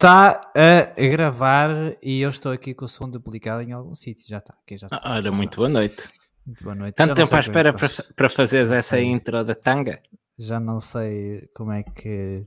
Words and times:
Está 0.00 0.50
a 0.54 1.08
gravar 1.10 1.68
e 2.02 2.22
eu 2.22 2.30
estou 2.30 2.50
aqui 2.52 2.72
com 2.72 2.86
o 2.86 2.88
som 2.88 3.06
duplicado 3.06 3.60
em 3.60 3.72
algum 3.72 3.94
sítio. 3.94 4.24
Já 4.26 4.38
está. 4.38 4.54
Aqui 4.54 4.78
já 4.78 4.86
está. 4.86 4.96
Ah, 4.96 5.16
Ora, 5.16 5.30
muito 5.30 5.56
boa 5.56 5.68
noite. 5.68 6.08
Muito 6.46 6.64
boa 6.64 6.74
noite. 6.74 6.94
Tanto 6.94 7.12
tempo 7.14 7.34
à 7.34 7.36
é 7.36 7.40
espera 7.40 7.74
para, 7.74 7.88
para 8.16 8.30
fazeres 8.30 8.72
essa 8.72 8.98
intro 8.98 9.44
da 9.44 9.54
tanga? 9.54 10.00
Já 10.38 10.58
não 10.58 10.80
sei 10.80 11.46
como 11.54 11.72
é 11.72 11.82
que. 11.82 12.46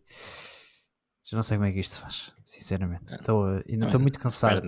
Já 1.26 1.38
não 1.38 1.44
sei 1.44 1.58
como 1.58 1.70
é 1.70 1.72
que 1.72 1.80
isto 1.80 1.94
se 1.94 2.02
faz, 2.02 2.34
sinceramente. 2.44 3.14
Estou, 3.14 3.46
ainda 3.70 3.86
estou 3.86 4.00
muito 4.00 4.18
cansado. 4.18 4.68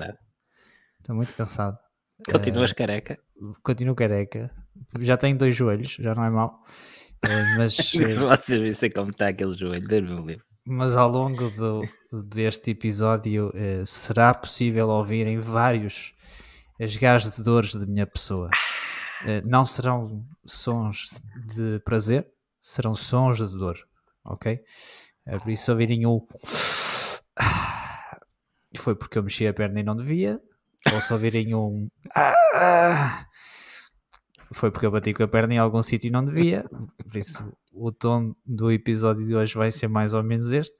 Estou 0.99 1.15
muito 1.15 1.33
cansado. 1.33 1.79
Continuas 2.31 2.71
careca? 2.71 3.17
Continuo 3.63 3.95
careca. 3.95 4.51
Já 4.99 5.17
tenho 5.17 5.35
dois 5.35 5.55
joelhos, 5.55 5.93
já 5.99 6.13
não 6.13 6.23
é 6.23 6.29
mau. 6.29 6.63
Eh, 7.27 7.57
Mas, 7.57 7.79
eh, 7.97 8.13
Vocês 8.13 8.61
vissem 8.61 8.91
como 8.91 9.09
está 9.09 9.29
aquele 9.29 9.57
joelho, 9.57 9.87
Deus 9.87 10.07
me 10.07 10.21
livre. 10.23 10.45
mas 10.63 10.95
ao 10.95 11.09
longo 11.09 11.49
do, 11.49 11.81
deste 12.23 12.71
episódio 12.71 13.51
eh, 13.55 13.83
será 13.85 14.33
possível 14.33 14.89
ouvirem 14.89 15.39
vários 15.39 16.13
esgares 16.79 17.33
de 17.33 17.41
dores 17.43 17.71
de 17.71 17.85
minha 17.85 18.05
pessoa. 18.05 18.49
Eh, 19.25 19.41
não 19.41 19.65
serão 19.65 20.25
sons 20.45 21.21
de 21.45 21.79
prazer, 21.79 22.27
serão 22.61 22.93
sons 22.93 23.37
de 23.37 23.47
dor, 23.57 23.77
ok? 24.23 24.59
Eh, 25.25 25.39
por 25.39 25.49
isso, 25.49 25.71
ouvirem 25.71 26.05
o. 26.05 26.25
Foi 28.77 28.93
porque 28.93 29.17
eu 29.17 29.23
mexi 29.23 29.47
a 29.47 29.53
perna 29.53 29.79
e 29.79 29.83
não 29.83 29.95
devia, 29.95 30.39
ou 30.93 31.01
se 31.01 31.13
ouvirem 31.13 31.55
um. 31.55 31.89
Foi 34.53 34.69
porque 34.69 34.85
eu 34.85 34.91
bati 34.91 35.13
com 35.13 35.23
a 35.23 35.27
perna 35.27 35.55
em 35.55 35.57
algum 35.57 35.81
sítio 35.81 36.07
e 36.07 36.11
não 36.11 36.23
devia. 36.23 36.65
Por 37.03 37.17
isso, 37.17 37.51
o 37.73 37.91
tom 37.91 38.35
do 38.45 38.71
episódio 38.71 39.25
de 39.25 39.35
hoje 39.35 39.55
vai 39.55 39.71
ser 39.71 39.87
mais 39.87 40.13
ou 40.13 40.23
menos 40.23 40.51
este. 40.51 40.79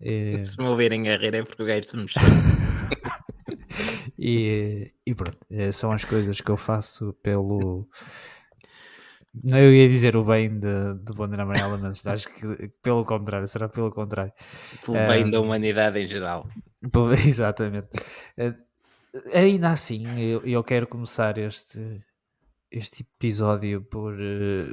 Eh, 0.00 0.42
Se 0.44 0.58
me 0.58 0.64
ouvirem 0.68 1.08
a 1.08 1.16
rir 1.16 1.34
é 1.34 1.42
porque 1.42 1.62
o 1.62 1.66
gajo 1.66 1.88
se 1.88 1.96
mexeu. 1.96 2.22
e, 4.18 4.92
e 5.06 5.14
pronto, 5.14 5.38
eh, 5.50 5.72
são 5.72 5.92
as 5.92 6.04
coisas 6.04 6.40
que 6.40 6.50
eu 6.50 6.56
faço 6.56 7.12
pelo. 7.22 7.88
Não 9.44 9.58
eu 9.58 9.74
ia 9.74 9.86
dizer 9.88 10.16
o 10.16 10.24
bem 10.24 10.48
de, 10.58 10.94
de 11.04 11.12
Bandeira 11.12 11.42
Amarela, 11.42 11.76
mas 11.76 12.06
acho 12.06 12.28
que 12.32 12.68
pelo 12.82 13.04
contrário, 13.04 13.46
será 13.46 13.68
pelo 13.68 13.90
contrário. 13.90 14.32
Pelo 14.84 14.96
bem 15.06 15.24
Ah, 15.24 15.30
da 15.30 15.40
humanidade 15.40 15.98
em 15.98 16.06
geral. 16.06 16.48
Exatamente. 17.26 17.88
Eh, 18.36 18.54
Ainda 19.32 19.70
assim, 19.70 20.06
eu, 20.20 20.42
eu 20.44 20.62
quero 20.62 20.86
começar 20.86 21.38
este, 21.38 22.02
este 22.70 23.02
episódio 23.02 23.80
por, 23.82 24.14
eh, 24.20 24.68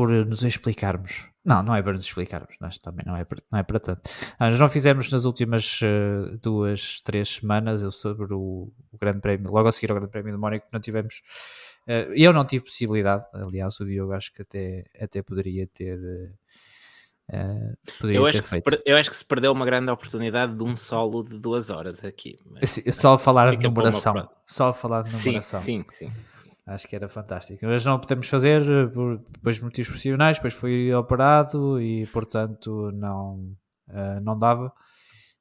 por 0.00 0.08
nos 0.26 0.42
explicarmos. 0.42 1.28
Não, 1.44 1.62
não 1.62 1.74
é 1.74 1.82
para 1.82 1.92
nos 1.92 2.04
explicarmos, 2.04 2.54
nós 2.58 2.78
também 2.78 3.04
não 3.06 3.14
é 3.16 3.22
para, 3.24 3.42
não 3.52 3.58
é 3.58 3.62
para 3.62 3.78
tanto. 3.78 4.08
Ah, 4.38 4.48
nós 4.50 4.58
não 4.58 4.68
fizemos 4.68 5.10
nas 5.10 5.26
últimas 5.26 5.80
eh, 5.82 6.36
duas, 6.40 7.02
três 7.02 7.28
semanas 7.36 7.82
eu 7.82 7.90
sobre 7.92 8.32
o, 8.32 8.72
o 8.92 8.98
Grande 8.98 9.20
Prémio, 9.20 9.50
logo 9.50 9.68
a 9.68 9.72
seguir 9.72 9.90
ao 9.90 9.96
Grande 9.98 10.10
Prémio 10.10 10.32
de 10.32 10.38
Mónaco, 10.38 10.66
não 10.72 10.80
tivemos. 10.80 11.20
eh, 11.86 12.08
eu 12.16 12.32
não 12.32 12.46
tive 12.46 12.64
possibilidade, 12.64 13.26
aliás, 13.34 13.78
o 13.80 13.84
Diogo 13.84 14.12
acho 14.12 14.32
que 14.32 14.40
até, 14.42 14.84
até 14.98 15.22
poderia 15.22 15.66
ter. 15.66 15.98
poderia 17.98 18.18
Eu 18.18 18.22
ter 18.24 18.28
acho, 18.30 18.38
que 18.42 18.44
se 18.48 18.50
feito. 18.54 18.64
per- 18.64 18.82
eu 18.84 18.96
acho 18.96 19.10
que 19.10 19.16
se 19.16 19.24
perdeu 19.24 19.52
uma 19.52 19.64
grande 19.66 19.90
oportunidade 19.90 20.54
de 20.56 20.62
um 20.62 20.74
solo 20.76 21.22
de 21.22 21.38
duas 21.38 21.68
horas 21.70 22.02
aqui. 22.04 22.38
mas- 22.50 22.70
Sim, 22.70 22.90
Só 22.90 23.14
a 23.14 23.18
falar 23.18 23.54
de 23.56 23.66
numeração. 23.68 24.28
Só 24.46 24.68
a 24.68 24.74
falar 24.74 25.02
de 25.02 25.08
Sim, 25.08 25.26
numeração. 25.28 25.60
sim, 25.60 25.84
sim. 25.88 26.12
Acho 26.66 26.86
que 26.86 26.94
era 26.94 27.08
fantástico. 27.08 27.64
Mas 27.66 27.84
não 27.84 27.98
podemos 27.98 28.28
fazer 28.28 28.62
eh, 28.62 28.86
por 28.86 29.18
depois 29.18 29.56
de 29.56 29.64
motivos 29.64 29.88
profissionais, 29.88 30.36
depois 30.36 30.54
fui 30.54 30.92
operado 30.94 31.80
e 31.80 32.06
portanto 32.08 32.90
não, 32.92 33.56
eh, 33.88 34.20
não 34.20 34.38
dava. 34.38 34.72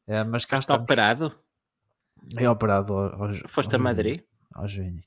Eh, 0.08 0.24
mas 0.24 0.46
cá 0.46 0.58
Está 0.58 0.74
estamos. 0.76 0.84
operado? 0.84 1.40
É 2.38 2.50
operado 2.50 2.94
ao, 2.94 3.24
ao, 3.26 3.34
Foste 3.48 3.76
a 3.76 3.80
Madrid? 3.80 4.22
Ao 4.54 4.68
joelho. 4.68 5.02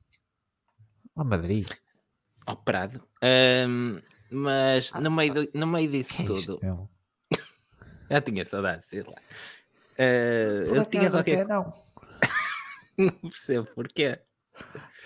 A 1.17 1.25
Madrid. 1.25 1.69
Operado. 2.47 3.03
Ahm, 3.23 4.01
mas 4.31 4.93
no 4.93 5.11
meio, 5.11 5.35
do- 5.35 5.51
no 5.55 5.67
meio 5.67 5.91
disso 5.91 6.23
é 6.23 6.25
tudo, 6.25 6.59
meu? 6.63 6.89
já 8.11 8.21
tinha 8.21 8.45
saudades, 8.45 8.87
sei 8.87 9.03
lá. 9.03 9.15
Por 10.69 10.77
eu 10.77 10.85
tinha 10.87 11.11
qualquer 11.11 11.47
não. 11.47 11.73
Não 12.97 13.31
percebo 13.31 13.67
porquê. 13.75 14.21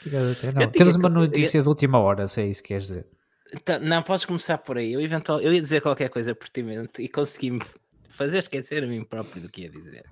Acaso 0.07 0.33
até 0.33 0.53
não. 0.53 0.63
Eu 0.63 0.69
Temos 0.71 0.97
uma 0.97 1.09
notícia 1.09 1.63
de 1.63 1.69
última 1.69 1.99
hora, 1.99 2.27
se 2.27 2.41
é 2.41 2.47
isso 2.47 2.63
que 2.63 2.69
queres 2.69 2.87
dizer. 2.89 3.07
Então, 3.55 3.79
não, 3.81 4.03
podes 4.03 4.25
começar 4.25 4.59
por 4.59 4.77
aí. 4.79 4.93
Eu, 4.93 5.01
eventual, 5.01 5.41
eu 5.41 5.53
ia 5.53 5.63
dizer 5.63 5.81
qualquer 5.81 6.09
coisa 6.09 6.35
pertinente 6.35 7.01
e 7.01 7.09
consegui-me 7.09 7.63
fazer 8.09 8.39
esquecer 8.39 8.83
a 8.83 8.87
mim 8.87 9.05
próprio 9.05 9.43
do 9.43 9.49
que 9.49 9.63
ia 9.63 9.71
dizer. 9.71 10.05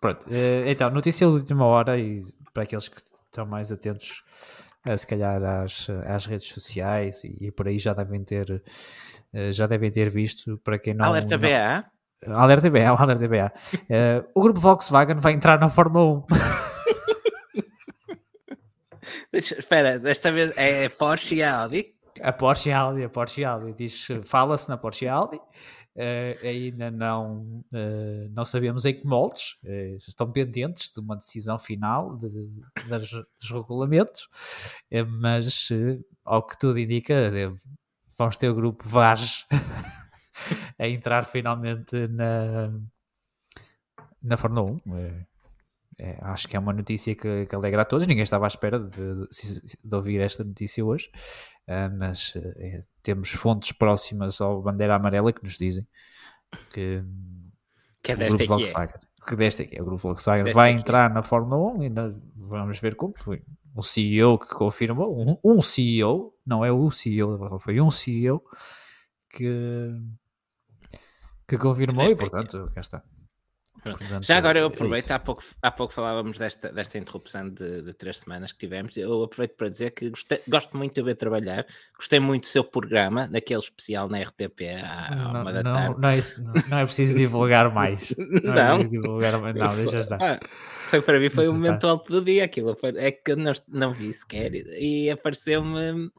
Pronto, 0.00 0.26
eh, 0.30 0.62
então, 0.70 0.90
notícia 0.90 1.26
de 1.26 1.32
última 1.32 1.64
hora 1.64 1.98
e 1.98 2.22
para 2.54 2.62
aqueles 2.62 2.88
que 2.88 2.96
estão 3.00 3.44
mais 3.44 3.72
atentos, 3.72 4.22
eh, 4.86 4.96
se 4.96 5.06
calhar 5.06 5.42
às, 5.42 5.88
às 6.06 6.26
redes 6.26 6.48
sociais 6.48 7.22
e, 7.24 7.50
por 7.50 7.66
aí 7.66 7.78
já 7.78 7.92
devem 7.92 8.22
ter 8.24 8.62
eh, 9.34 9.52
já 9.52 9.66
devem 9.66 9.90
ter 9.90 10.08
visto 10.08 10.56
para 10.64 10.78
quem 10.78 10.94
não 10.94 11.06
Alerta 11.06 11.36
não- 11.36 11.42
BA. 11.48 11.84
Alerta 12.26 12.70
BA, 12.70 12.88
alerta 12.96 13.28
BA. 13.28 13.52
O 14.34 14.40
grupo 14.42 14.58
Volkswagen 14.60 15.16
vai 15.16 15.32
entrar 15.32 15.58
na 15.60 15.68
Fórmula 15.68 16.24
1. 16.32 16.67
Espera, 19.32 19.98
desta 19.98 20.30
vez 20.32 20.52
é 20.56 20.88
Porsche 20.88 21.36
e 21.36 21.42
Audi. 21.42 21.94
A 22.20 22.32
Porsche 22.32 22.70
e 22.70 22.72
Audi, 22.72 23.04
a 23.04 23.08
Porsche 23.08 23.40
e 23.42 23.44
Audi. 23.44 23.72
Diz, 23.74 24.08
fala-se 24.24 24.68
na 24.68 24.76
Porsche 24.76 25.04
e 25.04 25.08
Audi. 25.08 25.40
eh, 26.00 26.36
ainda 26.44 26.90
não, 26.92 27.64
eh, 27.72 28.28
não 28.30 28.44
sabemos 28.44 28.84
em 28.84 28.94
que 28.94 29.06
moldes. 29.06 29.56
eh, 29.64 29.96
estão 30.06 30.30
pendentes 30.30 30.90
de 30.92 31.00
uma 31.00 31.16
decisão 31.16 31.58
final 31.58 32.16
de, 32.16 32.28
das- 32.88 33.10
dos 33.10 33.50
regulamentos. 33.50 34.28
mas, 35.20 35.68
ao 36.24 36.44
que 36.46 36.56
tudo 36.58 36.78
indica, 36.78 37.14
vamos 38.16 38.36
ter 38.36 38.48
o 38.48 38.54
grupo 38.54 38.88
VAG 38.88 39.20
a 40.78 40.86
entrar 40.88 41.24
finalmente 41.24 42.06
na, 42.08 42.70
na 44.22 44.36
Fórmula 44.36 44.70
1. 44.72 44.80
É, 46.00 46.16
acho 46.22 46.46
que 46.48 46.56
é 46.56 46.58
uma 46.60 46.72
notícia 46.72 47.14
que, 47.14 47.46
que 47.46 47.54
alegra 47.54 47.82
a 47.82 47.84
todos. 47.84 48.06
Ninguém 48.06 48.22
estava 48.22 48.46
à 48.46 48.48
espera 48.48 48.78
de, 48.78 48.88
de- 49.26 49.78
de 49.84 49.96
ouvir 49.96 50.20
esta 50.20 50.44
notícia 50.44 50.84
hoje, 50.84 51.10
ah, 51.66 51.88
mas 51.90 52.34
eh, 52.36 52.80
temos 53.02 53.30
fontes 53.30 53.72
próximas 53.72 54.40
ao 54.40 54.62
Bandeira 54.62 54.94
Amarela 54.96 55.32
que 55.32 55.42
nos 55.42 55.58
dizem 55.58 55.86
que 56.70 57.02
Que 58.02 58.12
é 58.12 58.14
o 58.14 58.18
desta 58.18 58.36
grupo. 58.36 58.42
É. 58.44 58.56
Volkswagen, 58.56 58.94
que 59.26 59.36
deste 59.36 59.62
aqui, 59.62 59.80
o 59.80 59.84
grupo 59.84 60.02
Volkswagen 60.02 60.44
Deste 60.44 60.54
vai 60.54 60.70
aqui 60.70 60.78
é. 60.78 60.80
entrar 60.80 61.12
na 61.12 61.22
Fórmula 61.22 61.72
1 61.74 61.82
e 61.82 61.90
vamos 62.48 62.78
ver 62.78 62.94
como. 62.94 63.12
Foi 63.18 63.42
um 63.76 63.82
CEO 63.82 64.38
que 64.38 64.48
confirmou, 64.54 65.14
um, 65.20 65.36
um 65.44 65.60
CEO, 65.60 66.32
não 66.46 66.64
é 66.64 66.70
o 66.72 66.90
CEO, 66.90 67.58
foi 67.60 67.80
um 67.80 67.90
CEO 67.90 68.42
que, 69.30 69.90
que 71.46 71.58
confirmou 71.58 72.04
e 72.04 72.08
Deste 72.08 72.22
aqui. 72.24 72.30
portanto, 72.30 72.70
cá 72.74 72.80
está. 72.80 73.02
Portanto, 73.82 74.24
Já 74.24 74.36
agora 74.38 74.58
eu 74.58 74.64
é 74.64 74.66
aproveito, 74.68 75.04
isso. 75.04 75.12
há 75.12 75.18
pouco, 75.18 75.42
há 75.62 75.70
pouco 75.70 75.92
falávamos 75.94 76.38
desta, 76.38 76.72
desta 76.72 76.98
interrupção 76.98 77.48
de, 77.48 77.82
de 77.82 77.92
três 77.94 78.18
semanas 78.18 78.52
que 78.52 78.58
tivemos. 78.58 78.96
Eu 78.96 79.22
aproveito 79.22 79.56
para 79.56 79.68
dizer 79.68 79.90
que 79.92 80.10
gostei- 80.10 80.42
gosto 80.48 80.76
muito 80.76 80.94
de 80.94 81.02
ver 81.02 81.14
trabalhar, 81.14 81.66
gostei 81.96 82.18
muito 82.20 82.42
do 82.42 82.46
seu 82.48 82.64
programa, 82.64 83.28
daquele 83.28 83.60
especial 83.60 84.08
na 84.08 84.20
RTP 84.22 84.62
à, 84.82 85.06
à 85.06 85.14
Não, 85.32 85.40
uma 85.42 85.52
da 85.52 85.62
não, 85.62 85.72
tarde. 85.72 86.00
não 86.00 86.08
é, 86.08 86.18
não- 86.68 86.78
é 86.78 86.84
preciso 86.84 87.14
divulgar 87.14 87.72
mais. 87.72 88.14
Não, 88.18 88.52
é 88.52 88.68
Não? 88.68 88.78
preciso 88.78 88.90
divulgar 89.02 89.40
mais. 89.40 89.54
Não, 89.56 89.76
deixa 89.76 89.98
estar. 90.00 90.18
Ah, 90.20 90.40
foi 90.88 91.00
para 91.02 91.20
mim, 91.20 91.28
foi 91.30 91.44
Deixa 91.44 91.50
o 91.50 91.54
momento 91.54 91.86
alto 91.86 92.12
do 92.12 92.24
dia. 92.24 92.44
Aquilo 92.44 92.76
é 92.96 93.12
que 93.12 93.36
não, 93.36 93.52
não 93.68 93.92
vi 93.94 94.12
sequer 94.12 94.52
e 94.54 95.10
apareceu-me 95.10 96.10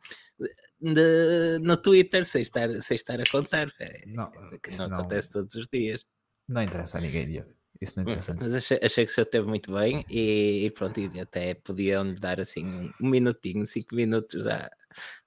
de- 0.81 1.59
no 1.61 1.75
Twitter 1.77 2.25
sem 2.25 2.41
estar, 2.41 2.69
sem 2.81 2.95
estar 2.95 3.19
a 3.19 3.23
contar. 3.29 3.67
É, 3.79 4.03
Não, 4.07 4.31
que 4.61 4.75
não, 4.77 4.87
não- 4.87 4.97
acontece 4.99 5.31
todos 5.33 5.53
os 5.55 5.67
dias. 5.71 6.05
Não 6.49 6.63
interessa 6.63 6.97
a 6.97 7.01
ninguém, 7.01 7.27
Diogo. 7.27 7.49
Isso 7.79 7.93
não 7.95 8.03
interessa 8.03 8.33
a. 8.33 8.35
Mas 8.35 8.55
achei, 8.55 8.79
achei 8.83 9.05
que 9.05 9.11
o 9.11 9.13
senhor 9.13 9.25
esteve 9.25 9.47
muito 9.47 9.71
bem 9.71 10.03
e, 10.09 10.65
e 10.65 10.71
pronto, 10.71 10.99
e 10.99 11.19
até 11.19 11.53
podiam 11.53 12.13
dar 12.15 12.41
assim 12.41 12.91
um 12.99 13.07
minutinho, 13.09 13.65
cinco 13.65 13.95
minutos 13.95 14.47
à, 14.47 14.69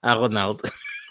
à 0.02 0.12
Ronaldo. 0.12 0.62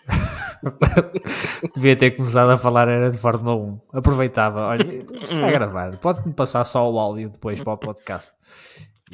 Devia 1.75 1.95
ter 1.95 2.11
começado 2.11 2.49
a 2.51 2.57
falar 2.57 2.87
era 2.87 3.09
de 3.09 3.17
Fórmula 3.17 3.55
1. 3.55 3.81
Aproveitava. 3.93 4.61
Olha, 4.67 4.85
está 5.21 5.47
a 5.47 5.51
gravar. 5.51 5.97
Pode-me 5.97 6.33
passar 6.33 6.63
só 6.65 6.91
o 6.91 6.99
áudio 6.99 7.29
depois 7.29 7.61
para 7.61 7.73
o 7.73 7.77
podcast. 7.77 8.31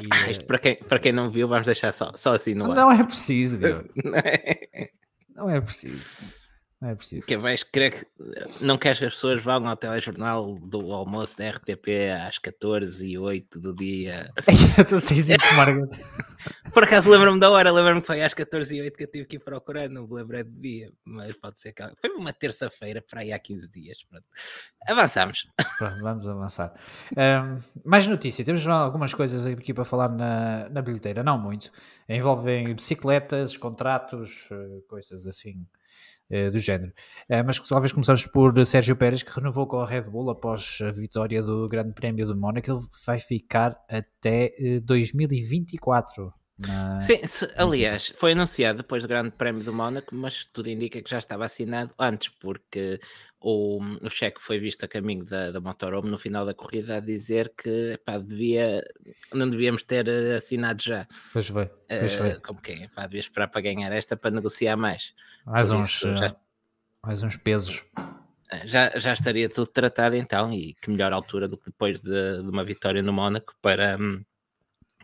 E, 0.02 0.08
Ah, 0.12 0.30
isto 0.30 0.46
para 0.46 0.60
quem, 0.60 0.76
para 0.76 1.00
quem 1.00 1.12
não 1.12 1.30
viu, 1.30 1.48
vamos 1.48 1.66
deixar 1.66 1.92
só, 1.94 2.12
só 2.16 2.34
assim 2.34 2.54
no 2.54 2.72
ar. 2.72 2.76
não 2.76 2.92
é 2.92 3.04
preciso, 3.04 3.58
Diogo. 3.58 3.90
Não 4.04 4.18
é? 4.18 4.90
Não 6.80 6.90
é 6.90 6.96
preciso. 6.96 7.26
Que 7.26 7.36
vais 7.38 7.64
querer 7.64 7.90
que 7.90 8.06
não 8.62 8.78
queres 8.78 9.00
que 9.00 9.06
as 9.06 9.14
pessoas 9.14 9.44
vão 9.44 9.68
ao 9.68 9.76
telejornal 9.76 10.60
do 10.60 10.92
almoço 10.92 11.36
da 11.36 11.50
RTP 11.50 12.12
às 12.28 12.38
14 12.38 13.08
e 13.08 13.18
8 13.18 13.60
do 13.60 13.74
dia. 13.74 14.32
tu 14.88 15.02
tens 15.02 15.28
isso, 15.28 15.56
Margaret. 15.56 15.90
Por 16.72 16.84
acaso 16.84 17.10
lembro-me 17.10 17.40
da 17.40 17.50
hora, 17.50 17.72
lembro-me 17.72 18.02
que 18.02 18.08
foi 18.08 18.22
às 18.22 18.36
14 18.36 18.78
e 18.78 18.82
8 18.82 18.96
que 18.96 19.04
eu 19.06 19.12
tive 19.12 19.26
que 19.26 19.36
ir 19.38 19.40
procurar, 19.40 19.90
não 19.90 20.08
me 20.08 20.14
lembrei 20.14 20.44
do 20.44 20.52
dia, 20.52 20.92
mas 21.04 21.36
pode 21.36 21.60
ser 21.60 21.74
que. 21.74 21.84
Foi 22.00 22.12
uma 22.12 22.32
terça-feira 22.32 23.02
para 23.02 23.22
aí 23.22 23.34
há 23.34 23.40
15 23.40 23.68
dias. 23.70 23.98
Pronto. 24.08 24.26
Avançamos. 24.88 25.48
Pronto, 25.80 26.00
vamos 26.04 26.30
avançar. 26.30 26.74
Um, 27.12 27.58
mais 27.84 28.06
notícia, 28.06 28.46
temos 28.46 28.68
algumas 28.68 29.16
coisas 29.16 29.48
aqui 29.48 29.74
para 29.74 29.84
falar 29.84 30.10
na, 30.10 30.70
na 30.70 30.82
bilheteira, 30.84 31.24
não 31.24 31.40
muito. 31.40 31.72
Envolvem 32.08 32.76
bicicletas, 32.76 33.58
contratos, 33.58 34.48
eh, 34.52 34.82
coisas 34.88 35.26
assim 35.26 35.66
do 36.52 36.60
género. 36.60 36.92
Uh, 37.30 37.44
mas 37.46 37.60
talvez 37.60 37.92
começamos 37.92 38.26
por 38.26 38.66
Sérgio 38.66 38.96
Pérez, 38.96 39.24
que 39.24 39.32
renovou 39.32 39.68
com 39.68 39.80
a 39.80 39.86
Red 39.86 40.04
Bull 40.04 40.30
após 40.30 40.80
a 40.82 40.92
vitória 40.92 41.42
do 41.42 41.68
Grande 41.68 41.94
Prémio 41.94 42.26
do 42.26 42.36
Mónaco. 42.36 42.72
Ele 42.72 42.80
vai 43.06 43.20
ficar 43.20 43.78
até 43.90 44.54
uh, 44.60 44.82
2024. 44.82 46.34
Na... 46.60 47.00
Sim, 47.00 47.26
se, 47.26 47.48
aliás, 47.56 48.12
foi 48.16 48.32
anunciado 48.32 48.80
depois 48.80 49.04
do 49.04 49.08
Grande 49.08 49.32
Prémio 49.32 49.64
do 49.64 49.72
Mónaco, 49.72 50.16
mas 50.16 50.46
tudo 50.52 50.70
indica 50.70 51.02
que 51.02 51.10
já 51.10 51.20
estava 51.20 51.46
assinado 51.46 51.94
antes, 52.00 52.30
porque 52.30 53.00
o, 53.40 53.80
o 54.02 54.10
cheque 54.10 54.42
foi 54.42 54.58
visto 54.58 54.84
a 54.84 54.88
caminho 54.88 55.24
da, 55.24 55.52
da 55.52 55.62
Motorhome 55.62 56.10
no 56.10 56.18
final 56.18 56.46
da 56.46 56.56
corrida 56.56 56.98
a 56.98 57.00
dizer 57.00 57.54
que 57.56 57.94
epá, 57.94 58.18
devia, 58.18 58.84
não 59.32 59.48
devíamos 59.48 59.84
ter 59.84 60.10
assinado 60.36 60.82
já. 60.82 61.08
Pois 61.32 61.48
foi, 61.48 61.70
pois. 61.88 62.20
Uh, 62.20 62.42
como 62.42 62.60
que 62.60 62.72
é? 62.72 62.90
Devia 63.04 63.20
esperar 63.20 63.50
para 63.50 63.62
ganhar 63.62 63.92
esta 63.92 64.18
para 64.18 64.32
negociar 64.32 64.76
mais. 64.76 65.14
Mais 65.46 65.70
uns, 65.70 65.90
isso, 65.90 66.14
já, 66.16 66.36
mais 67.04 67.22
uns 67.22 67.38
pesos. 67.38 67.84
Já, 68.66 68.98
já 68.98 69.14
estaria 69.14 69.48
tudo 69.48 69.68
tratado 69.68 70.16
então, 70.16 70.52
e 70.52 70.74
que 70.82 70.90
melhor 70.90 71.14
altura 71.14 71.48
do 71.48 71.58
que 71.58 71.66
depois 71.66 72.00
de, 72.00 72.42
de 72.42 72.50
uma 72.50 72.64
vitória 72.64 73.04
no 73.04 73.14
Mónaco 73.14 73.54
para. 73.62 73.98
Hum, 74.00 74.24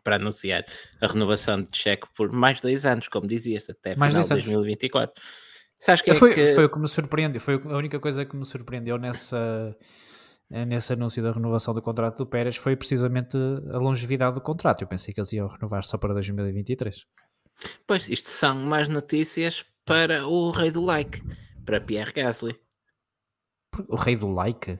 para 0.03 0.17
anunciar 0.17 0.65
a 1.01 1.07
renovação 1.07 1.61
de 1.61 1.77
cheque 1.77 2.07
por 2.15 2.31
mais 2.31 2.61
dois 2.61 2.85
anos, 2.85 3.07
como 3.07 3.27
dizias, 3.27 3.69
até 3.69 3.95
mais 3.95 4.13
final 4.13 4.27
de 4.27 4.45
2024. 4.45 5.23
Sabes 5.79 6.01
que 6.01 6.11
é 6.11 6.15
foi, 6.15 6.33
que... 6.33 6.53
foi 6.53 6.65
o 6.65 6.69
que 6.69 6.79
me 6.79 6.87
surpreendeu, 6.87 7.41
foi 7.41 7.55
a 7.55 7.77
única 7.77 7.99
coisa 7.99 8.25
que 8.25 8.35
me 8.35 8.45
surpreendeu 8.45 8.97
nessa, 8.97 9.75
nesse 10.49 10.93
anúncio 10.93 11.21
da 11.21 11.31
renovação 11.31 11.73
do 11.73 11.81
contrato 11.81 12.19
do 12.19 12.25
Pérez 12.25 12.55
foi 12.55 12.75
precisamente 12.75 13.35
a 13.71 13.77
longevidade 13.77 14.35
do 14.35 14.41
contrato. 14.41 14.81
Eu 14.81 14.87
pensei 14.87 15.13
que 15.13 15.19
eles 15.19 15.33
iam 15.33 15.47
renovar 15.47 15.83
só 15.83 15.97
para 15.97 16.13
2023. 16.13 17.05
Pois, 17.85 18.07
isto 18.07 18.29
são 18.29 18.55
mais 18.55 18.87
notícias 18.87 19.65
para 19.85 20.27
o 20.27 20.51
rei 20.51 20.71
do 20.71 20.81
like, 20.81 21.21
para 21.65 21.81
Pierre 21.81 22.13
Gasly. 22.13 22.59
O 23.87 23.95
rei 23.95 24.15
do 24.15 24.29
like? 24.29 24.79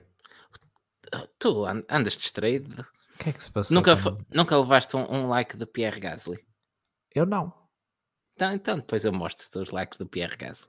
Tu 1.38 1.64
andas 1.88 2.14
distraído. 2.14 2.84
Que 3.24 3.30
é 3.30 3.32
que 3.32 3.42
se 3.42 3.50
passou? 3.50 3.74
Nunca, 3.74 3.94
nunca 4.30 4.58
levaste 4.58 4.94
um, 4.94 5.10
um, 5.10 5.28
like 5.28 5.56
de 5.56 5.64
Pierre 5.64 5.98
Gasly? 5.98 6.44
Eu 7.14 7.24
não. 7.24 7.54
Então, 8.34 8.52
então 8.52 8.76
depois 8.76 9.02
eu 9.02 9.14
mostro-te 9.14 9.58
os 9.58 9.70
likes 9.70 9.98
do 9.98 10.06
Pierre 10.06 10.36
Gasly. 10.36 10.68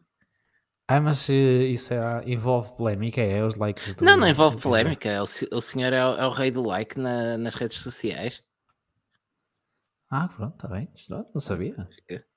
Ah, 0.88 1.02
mas 1.02 1.28
isso 1.28 1.94
é, 1.94 2.24
envolve 2.26 2.74
polémica, 2.78 3.20
é 3.20 3.44
os 3.44 3.56
likes 3.56 3.96
do... 3.96 4.06
Não, 4.06 4.16
não 4.16 4.28
envolve 4.28 4.62
polémica. 4.62 5.20
O, 5.20 5.58
o 5.58 5.62
senhor 5.62 5.92
é 5.92 6.06
o, 6.06 6.14
é 6.14 6.26
o, 6.26 6.30
rei 6.30 6.50
do 6.50 6.66
like 6.66 6.98
na, 6.98 7.38
nas 7.38 7.56
redes 7.56 7.80
sociais. 7.80 8.42
Ah, 10.10 10.30
pronto, 10.30 10.54
está 10.56 10.70
bem. 10.70 10.88
Não 11.10 11.42
sabia. 11.42 11.76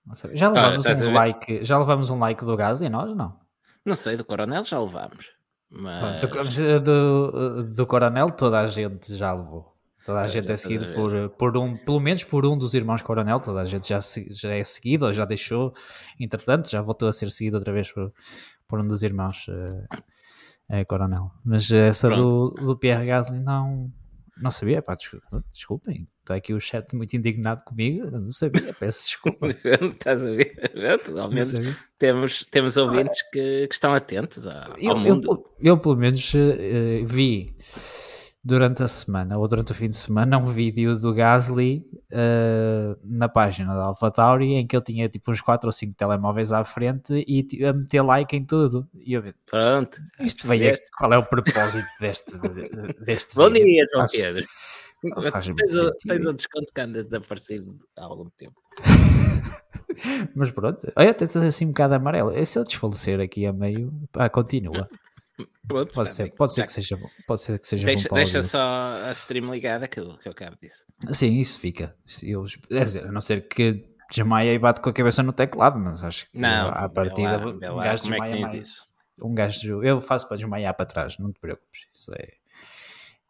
não 0.04 0.16
sabia. 0.16 0.36
Já 0.36 0.48
levamos 0.48 0.84
ah, 0.84 1.06
um 1.06 1.12
like, 1.12 1.62
já 1.62 1.78
levamos 1.78 2.10
um 2.10 2.18
like 2.18 2.44
do 2.44 2.56
Gasly, 2.56 2.88
nós 2.88 3.14
não? 3.14 3.38
Não 3.86 3.94
sei, 3.94 4.16
do 4.16 4.24
Coronel 4.24 4.64
já 4.64 4.80
levamos. 4.80 5.30
Mas... 5.70 6.20
Do, 6.22 6.80
do, 6.80 7.74
do 7.76 7.86
Coronel 7.86 8.32
toda 8.32 8.58
a 8.58 8.66
gente 8.66 9.14
já 9.14 9.32
levou. 9.32 9.77
Toda 10.08 10.22
a 10.22 10.24
é, 10.24 10.28
gente 10.28 10.50
é 10.50 10.56
seguido 10.56 10.90
por, 10.94 11.28
por 11.36 11.54
um, 11.58 11.76
pelo 11.76 12.00
menos 12.00 12.24
por 12.24 12.46
um 12.46 12.56
dos 12.56 12.72
irmãos 12.72 13.02
Coronel, 13.02 13.38
toda 13.40 13.60
a 13.60 13.66
gente 13.66 13.90
já, 13.90 13.98
já 14.30 14.54
é 14.54 14.64
seguido 14.64 15.04
ou 15.04 15.12
já 15.12 15.26
deixou, 15.26 15.74
entretanto, 16.18 16.70
já 16.70 16.80
voltou 16.80 17.10
a 17.10 17.12
ser 17.12 17.30
seguido 17.30 17.58
outra 17.58 17.74
vez 17.74 17.92
por, 17.92 18.10
por 18.66 18.80
um 18.80 18.88
dos 18.88 19.02
irmãos 19.02 19.44
uh, 19.48 20.86
Coronel. 20.86 21.30
Mas 21.44 21.70
essa 21.70 22.08
do, 22.08 22.48
do 22.52 22.74
Pierre 22.74 23.04
Gasly 23.04 23.38
não, 23.38 23.92
não 24.40 24.50
sabia, 24.50 24.80
pá, 24.80 24.96
desculpem, 25.52 26.08
está 26.20 26.36
aqui 26.36 26.54
o 26.54 26.60
chat 26.60 26.96
muito 26.96 27.14
indignado 27.14 27.62
comigo, 27.62 28.10
não 28.10 28.32
sabia, 28.32 28.72
peço 28.80 29.08
desculpa. 29.08 29.48
Estás 29.92 30.24
a 30.24 30.30
ver? 30.30 30.72
Ao 31.20 31.30
menos 31.30 31.52
temos, 31.98 32.46
temos 32.50 32.78
ouvintes 32.78 33.20
que, 33.30 33.66
que 33.68 33.74
estão 33.74 33.92
atentos 33.92 34.46
ao, 34.46 34.74
eu, 34.78 34.96
mundo. 34.96 35.28
Eu, 35.60 35.72
eu, 35.72 35.78
pelo 35.78 35.96
menos 35.96 36.32
uh, 36.32 37.04
vi 37.04 37.54
durante 38.48 38.82
a 38.82 38.88
semana 38.88 39.36
ou 39.36 39.46
durante 39.46 39.72
o 39.72 39.74
fim 39.74 39.90
de 39.90 39.96
semana 39.96 40.38
um 40.38 40.46
vídeo 40.46 40.98
do 40.98 41.12
Gasly 41.12 41.84
uh, 42.10 42.98
na 43.04 43.28
página 43.28 43.74
da 43.74 43.82
AlphaTauri 43.82 44.54
em 44.54 44.66
que 44.66 44.74
ele 44.74 44.82
tinha 44.82 45.06
tipo 45.06 45.30
uns 45.30 45.42
4 45.42 45.68
ou 45.68 45.72
5 45.72 45.94
telemóveis 45.94 46.50
à 46.50 46.64
frente 46.64 47.22
e 47.28 47.46
a 47.66 47.74
meter 47.74 48.00
like 48.00 48.34
em 48.34 48.42
tudo. 48.42 48.88
E 48.94 49.12
eu 49.12 49.20
vi, 49.20 49.34
pronto, 49.44 49.98
isto 50.20 50.48
veio 50.48 50.74
qual 50.96 51.12
é 51.12 51.18
o 51.18 51.26
propósito 51.26 51.86
deste, 52.00 52.32
deste 53.04 53.34
Bom 53.34 53.50
vídeo? 53.50 53.66
dia, 53.66 53.86
João 53.92 54.06
Pedro. 54.10 54.46
Tens, 55.02 55.78
o, 55.78 55.92
tens 55.92 56.26
o 56.26 56.32
desconto 56.32 56.72
que 56.74 56.80
andas 56.80 57.04
desaparecido 57.04 57.78
há 57.98 58.04
algum 58.04 58.30
tempo. 58.30 58.56
Mas 60.34 60.50
pronto, 60.50 60.90
olha, 60.96 61.10
até 61.10 61.24
assim 61.24 61.66
um 61.66 61.68
bocado 61.68 61.94
amarelo. 61.94 62.36
E 62.36 62.46
se 62.46 62.58
ele 62.58 62.64
desfalecer 62.64 63.20
aqui 63.20 63.44
a 63.44 63.52
meio, 63.52 63.92
ah, 64.14 64.30
continua. 64.30 64.88
Pronto, 65.66 65.92
pode 65.92 66.12
ser, 66.12 66.32
pode 66.34 66.54
ser 66.54 66.66
que 66.66 66.72
seja 66.72 66.96
bom. 66.96 67.08
Pode 67.26 67.42
ser 67.42 67.58
que 67.58 67.66
seja 67.66 67.86
deixa, 67.86 68.08
bom 68.08 68.16
deixa 68.16 68.42
só 68.42 68.94
a 69.04 69.12
stream 69.12 69.52
ligada 69.52 69.86
que 69.86 70.00
eu, 70.00 70.16
que 70.18 70.26
eu 70.26 70.32
acabo 70.32 70.56
disso. 70.60 70.86
Sim, 71.12 71.38
isso 71.38 71.60
fica. 71.60 71.94
Eu, 72.22 72.44
é 72.70 72.84
dizer, 72.84 73.06
a 73.06 73.12
não 73.12 73.20
ser 73.20 73.46
que 73.46 73.84
desmaia 74.10 74.52
e 74.52 74.58
bate 74.58 74.80
com 74.80 74.90
a 74.90 74.92
cabeça 74.92 75.22
no 75.22 75.32
teclado, 75.32 75.78
mas 75.78 76.02
acho 76.02 76.30
que 76.30 76.38
não, 76.38 76.68
à 76.70 76.88
partida 76.88 77.36
lá, 77.36 77.46
um 77.46 77.58
gajo 77.80 78.02
como 78.02 78.14
desmaia 78.14 78.36
é 78.36 78.40
mais. 78.40 78.54
Isso? 78.54 78.88
Um 79.22 79.34
gajo, 79.34 79.82
eu 79.82 80.00
faço 80.00 80.26
para 80.26 80.36
desmaiar 80.36 80.74
para 80.74 80.86
trás, 80.86 81.18
não 81.18 81.32
te 81.32 81.38
preocupes. 81.38 81.86
Isso 81.92 82.12
é, 82.14 82.28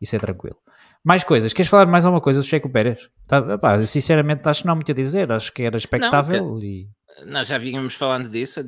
isso 0.01 0.17
é 0.17 0.19
tranquilo. 0.19 0.59
Mais 1.05 1.25
coisas, 1.25 1.53
queres 1.53 1.69
falar 1.69 1.87
mais 1.87 2.05
alguma 2.05 2.21
coisa 2.21 2.41
do 2.41 2.47
Checo 2.47 2.71
Pérez? 2.71 3.09
Tá, 3.27 3.59
pá, 3.59 3.81
sinceramente 3.87 4.49
acho 4.49 4.63
que 4.63 4.67
não 4.67 4.73
há 4.73 4.75
muito 4.75 4.91
a 4.91 4.95
dizer, 4.95 5.31
acho 5.33 5.53
que 5.53 5.63
era 5.63 5.77
expectável 5.77 6.45
não, 6.45 6.63
e 6.63 6.89
nós 7.27 7.49
já 7.49 7.59
vínhamos 7.59 7.95
falando 7.95 8.29
disso, 8.29 8.61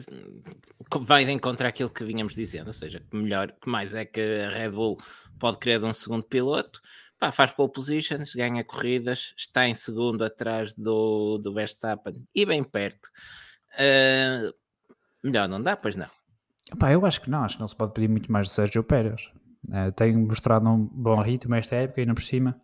vai 1.01 1.25
de 1.25 1.33
encontro 1.33 1.67
àquilo 1.67 1.91
que 1.91 2.05
vínhamos 2.05 2.35
dizendo, 2.35 2.69
ou 2.69 2.73
seja, 2.73 3.01
que 3.01 3.17
melhor, 3.17 3.53
que 3.53 3.69
mais 3.69 3.95
é 3.95 4.05
que 4.05 4.21
a 4.21 4.49
Red 4.49 4.71
Bull 4.71 4.99
pode 5.39 5.59
querer 5.59 5.79
de 5.79 5.87
um 5.87 5.93
segundo 5.93 6.25
piloto, 6.27 6.81
pá, 7.19 7.31
faz 7.31 7.53
pole 7.53 7.71
positions, 7.73 8.35
ganha 8.35 8.65
corridas, 8.65 9.35
está 9.37 9.69
em 9.69 9.75
segundo 9.75 10.25
atrás 10.25 10.75
do, 10.75 11.39
do 11.39 11.53
Verstappen 11.53 12.27
e 12.35 12.45
bem 12.45 12.65
perto. 12.65 13.09
Uh, 13.75 14.53
melhor 15.23 15.49
não 15.49 15.63
dá, 15.63 15.77
pois 15.77 15.95
não. 15.95 16.09
Pá, 16.79 16.93
eu 16.93 17.05
acho 17.05 17.21
que 17.21 17.31
não, 17.31 17.45
acho 17.45 17.57
que 17.57 17.61
não 17.61 17.69
se 17.69 17.77
pode 17.77 17.93
pedir 17.93 18.09
muito 18.09 18.31
mais 18.31 18.47
de 18.47 18.53
Sérgio 18.53 18.83
Pérez. 18.83 19.31
Uh, 19.69 19.93
tem 19.95 20.17
mostrado 20.17 20.69
um 20.69 20.85
bom 20.87 21.21
ritmo 21.21 21.55
esta 21.55 21.77
época, 21.77 22.01
ainda 22.01 22.15
por 22.15 22.23
cima. 22.23 22.61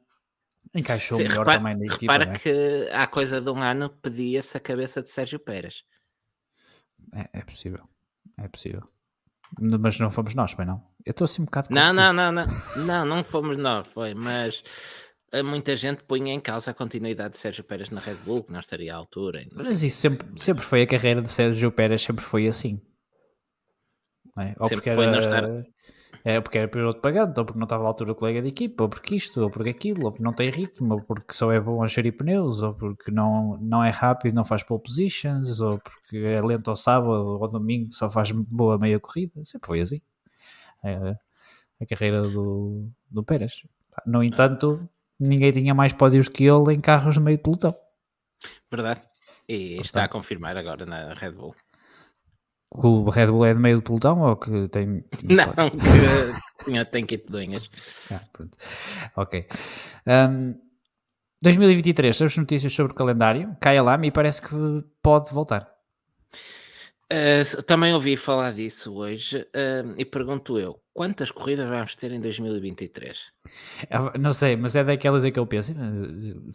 Encaixou 0.77 1.17
Sim, 1.17 1.25
melhor 1.25 1.41
repara, 1.41 1.59
também 1.59 1.77
na 1.77 1.85
equipa. 1.87 2.13
Repara 2.13 2.27
né? 2.27 2.39
que 2.39 2.89
há 2.93 3.07
coisa 3.07 3.41
de 3.41 3.51
um 3.51 3.63
ano 3.63 3.89
pedia-se 3.89 4.57
a 4.57 4.61
cabeça 4.61 5.03
de 5.03 5.11
Sérgio 5.11 5.39
Pérez. 5.39 5.85
É, 7.15 7.39
é, 7.39 7.41
possível. 7.43 7.89
É 8.39 8.47
possível. 8.49 8.83
Mas 9.81 9.99
não 9.99 10.11
fomos 10.11 10.35
nós, 10.35 10.55
bem 10.55 10.67
não? 10.67 10.85
Eu 11.05 11.13
estou 11.13 11.25
assim 11.25 11.43
um 11.43 11.45
bocado 11.45 11.69
não, 11.71 11.93
não, 11.93 12.13
não, 12.13 12.33
não, 12.33 12.47
não, 12.77 13.05
não 13.07 13.25
fomos 13.25 13.57
nós, 13.57 13.87
foi, 13.87 14.13
mas 14.13 14.63
eh, 15.33 15.43
muita 15.43 15.77
gente 15.77 16.03
punha 16.03 16.35
em 16.35 16.41
causa 16.41 16.73
a 16.73 16.75
continuidade 16.75 17.35
de 17.35 17.39
Sérgio 17.39 17.63
Pérez 17.63 17.91
na 17.91 18.01
Red 18.01 18.17
Bull, 18.17 18.43
que 18.43 18.53
não 18.53 18.61
estaria 18.61 18.93
à 18.93 18.97
altura. 18.97 19.47
Mas 19.57 19.83
isso 19.83 19.97
sempre, 19.97 20.27
sempre 20.37 20.65
foi 20.65 20.83
a 20.83 20.87
carreira 20.87 21.23
de 21.23 21.31
Sérgio 21.31 21.71
Pérez, 21.71 22.03
sempre 22.03 22.25
foi 22.25 22.49
assim. 22.49 22.81
É? 24.39 24.55
Ou 24.59 24.69
sempre 24.69 24.77
porque 24.77 24.95
foi 24.95 25.07
era... 25.07 25.19
estar 25.19 25.43
é 26.29 26.41
porque 26.41 26.59
era 26.59 26.67
piloto 26.67 27.01
pagante, 27.01 27.39
ou 27.39 27.47
porque 27.47 27.57
não 27.57 27.67
estava 27.67 27.85
à 27.85 27.87
altura 27.87 28.09
do 28.09 28.17
colega 28.17 28.43
de 28.43 28.49
equipa, 28.49 28.83
ou 28.83 28.89
porque 28.89 29.15
isto, 29.15 29.45
ou 29.45 29.49
porque 29.49 29.71
aquilo, 29.71 30.07
ou 30.07 30.11
porque 30.11 30.25
não 30.25 30.33
tem 30.33 30.51
ritmo, 30.51 30.95
ou 30.95 31.01
porque 31.01 31.33
só 31.33 31.53
é 31.53 31.61
bom 31.61 31.81
a 31.85 31.87
gerir 31.87 32.17
pneus, 32.17 32.65
ou 32.65 32.75
porque 32.75 33.13
não, 33.13 33.57
não 33.59 33.85
é 33.85 33.91
rápido, 33.91 34.35
não 34.35 34.45
faz 34.45 34.65
pole 34.65 34.83
positions, 34.83 35.61
ou 35.61 35.79
porque 35.79 36.17
é 36.17 36.41
lento 36.41 36.69
ao 36.69 36.75
sábado 36.75 37.13
ou 37.13 37.45
ao 37.45 37.49
domingo, 37.49 37.93
só 37.93 38.11
faz 38.11 38.33
boa 38.33 38.77
meia 38.77 38.99
corrida. 38.99 39.45
Sempre 39.45 39.69
foi 39.69 39.81
assim. 39.81 40.01
É, 40.83 41.17
a 41.81 41.87
carreira 41.89 42.23
do, 42.23 42.91
do 43.09 43.23
Pérez. 43.23 43.65
No 44.05 44.21
entanto, 44.21 44.81
ninguém 45.21 45.53
tinha 45.53 45.75
mais 45.75 45.93
pódios 45.93 46.29
que 46.29 46.43
ele 46.43 46.75
em 46.75 46.81
carros 46.81 47.17
no 47.17 47.23
meio 47.23 47.37
de 47.37 47.45
pelotão. 47.45 47.73
Verdade. 48.69 49.01
E 49.49 49.77
Portanto, 49.77 49.87
está 49.87 50.05
a 50.05 50.09
confirmar 50.09 50.57
agora 50.57 50.85
na 50.85 51.15
Red 51.15 51.31
Bull 51.31 51.55
que 52.77 52.87
o 52.87 53.09
Red 53.09 53.27
Bull 53.27 53.45
é 53.45 53.55
de 53.55 53.61
meio 53.61 53.77
do 53.77 53.83
pelotão 53.83 54.21
ou 54.21 54.37
que 54.37 54.69
tem. 54.69 55.05
Não, 55.25 55.71
que 55.71 56.65
tinha, 56.65 56.85
tem 56.85 57.05
kit 57.05 57.31
de 57.31 57.37
unhas. 57.37 57.71
Ah, 58.13 58.21
pronto. 58.33 58.57
Ok. 59.17 59.49
Um, 60.07 60.55
2023, 61.43 62.17
temos 62.17 62.37
notícias 62.37 62.73
sobre 62.73 62.93
o 62.93 62.95
calendário. 62.95 63.57
Cai 63.61 63.77
a 63.77 63.83
lama 63.83 64.07
e 64.07 64.13
parece 64.13 64.41
que 64.41 64.55
pode 65.03 65.33
voltar. 65.33 65.69
Uh, 67.13 67.63
também 67.63 67.95
ouvi 67.95 68.17
falar 68.17 68.53
disso 68.53 68.95
hoje 68.95 69.39
uh, 69.39 69.95
e 69.97 70.05
pergunto 70.05 70.59
eu, 70.59 70.81
quantas 70.97 71.31
corridas 71.31 71.69
vamos 71.69 71.95
ter 71.95 72.11
em 72.11 72.21
2023? 72.21 73.33
É, 73.91 74.19
não 74.19 74.33
sei, 74.33 74.57
mas 74.57 74.75
é 74.75 74.83
daquelas 74.83 75.25
em 75.27 75.31
que 75.31 75.39
eu 75.39 75.47
penso, 75.47 75.75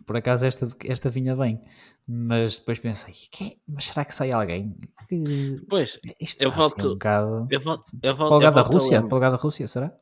por 0.03 0.17
acaso 0.17 0.47
esta, 0.47 0.67
esta 0.83 1.09
vinha 1.09 1.35
bem, 1.35 1.61
mas 2.07 2.57
depois 2.57 2.79
pensei, 2.79 3.13
que, 3.31 3.59
mas 3.67 3.85
será 3.85 4.03
que 4.03 4.13
sai 4.13 4.31
alguém? 4.31 4.75
Que, 5.07 5.61
pois, 5.69 5.99
eu 6.39 6.49
tá 6.49 6.57
volto, 6.57 6.87
um 6.87 6.91
bocado... 6.93 7.47
eu 7.51 7.59
volto, 7.59 7.91
eu 8.01 8.15
volto, 8.15 8.29
para 8.29 8.35
o 8.35 8.39
lugar 8.39 8.51
da 8.51 8.61
Rússia, 8.61 9.01
para 9.01 9.11
o 9.11 9.15
lugar 9.15 9.31
da 9.31 9.37
Rússia, 9.37 9.67
será? 9.67 9.93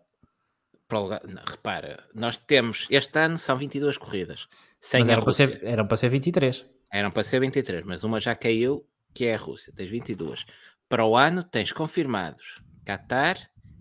Para 0.88 1.00
o 1.00 1.04
lugar, 1.04 1.22
não, 1.28 1.44
repara, 1.46 2.02
nós 2.16 2.38
temos, 2.38 2.88
este 2.90 3.20
ano 3.20 3.38
são 3.38 3.58
22 3.58 3.98
corridas, 3.98 4.48
sem 4.80 5.02
mas 5.02 5.10
eram 5.10 5.22
para, 5.22 5.34
ser, 5.34 5.60
eram 5.64 5.86
para 5.86 5.98
ser 5.98 6.10
23. 6.10 6.66
Eram 6.92 7.12
para 7.12 7.24
ser 7.24 7.42
23, 7.42 7.84
mas 7.86 8.04
uma 8.06 8.20
já 8.22 8.34
caiu 8.34 8.88
que 9.14 9.26
é 9.26 9.36
a 9.36 9.38
Rússia, 9.38 9.74
tens 9.76 9.90
22. 9.90 10.46
Para 10.88 11.06
o 11.06 11.18
ano 11.18 11.44
tens 11.44 11.74
confirmados 11.74 12.62
Qatar, 12.86 13.38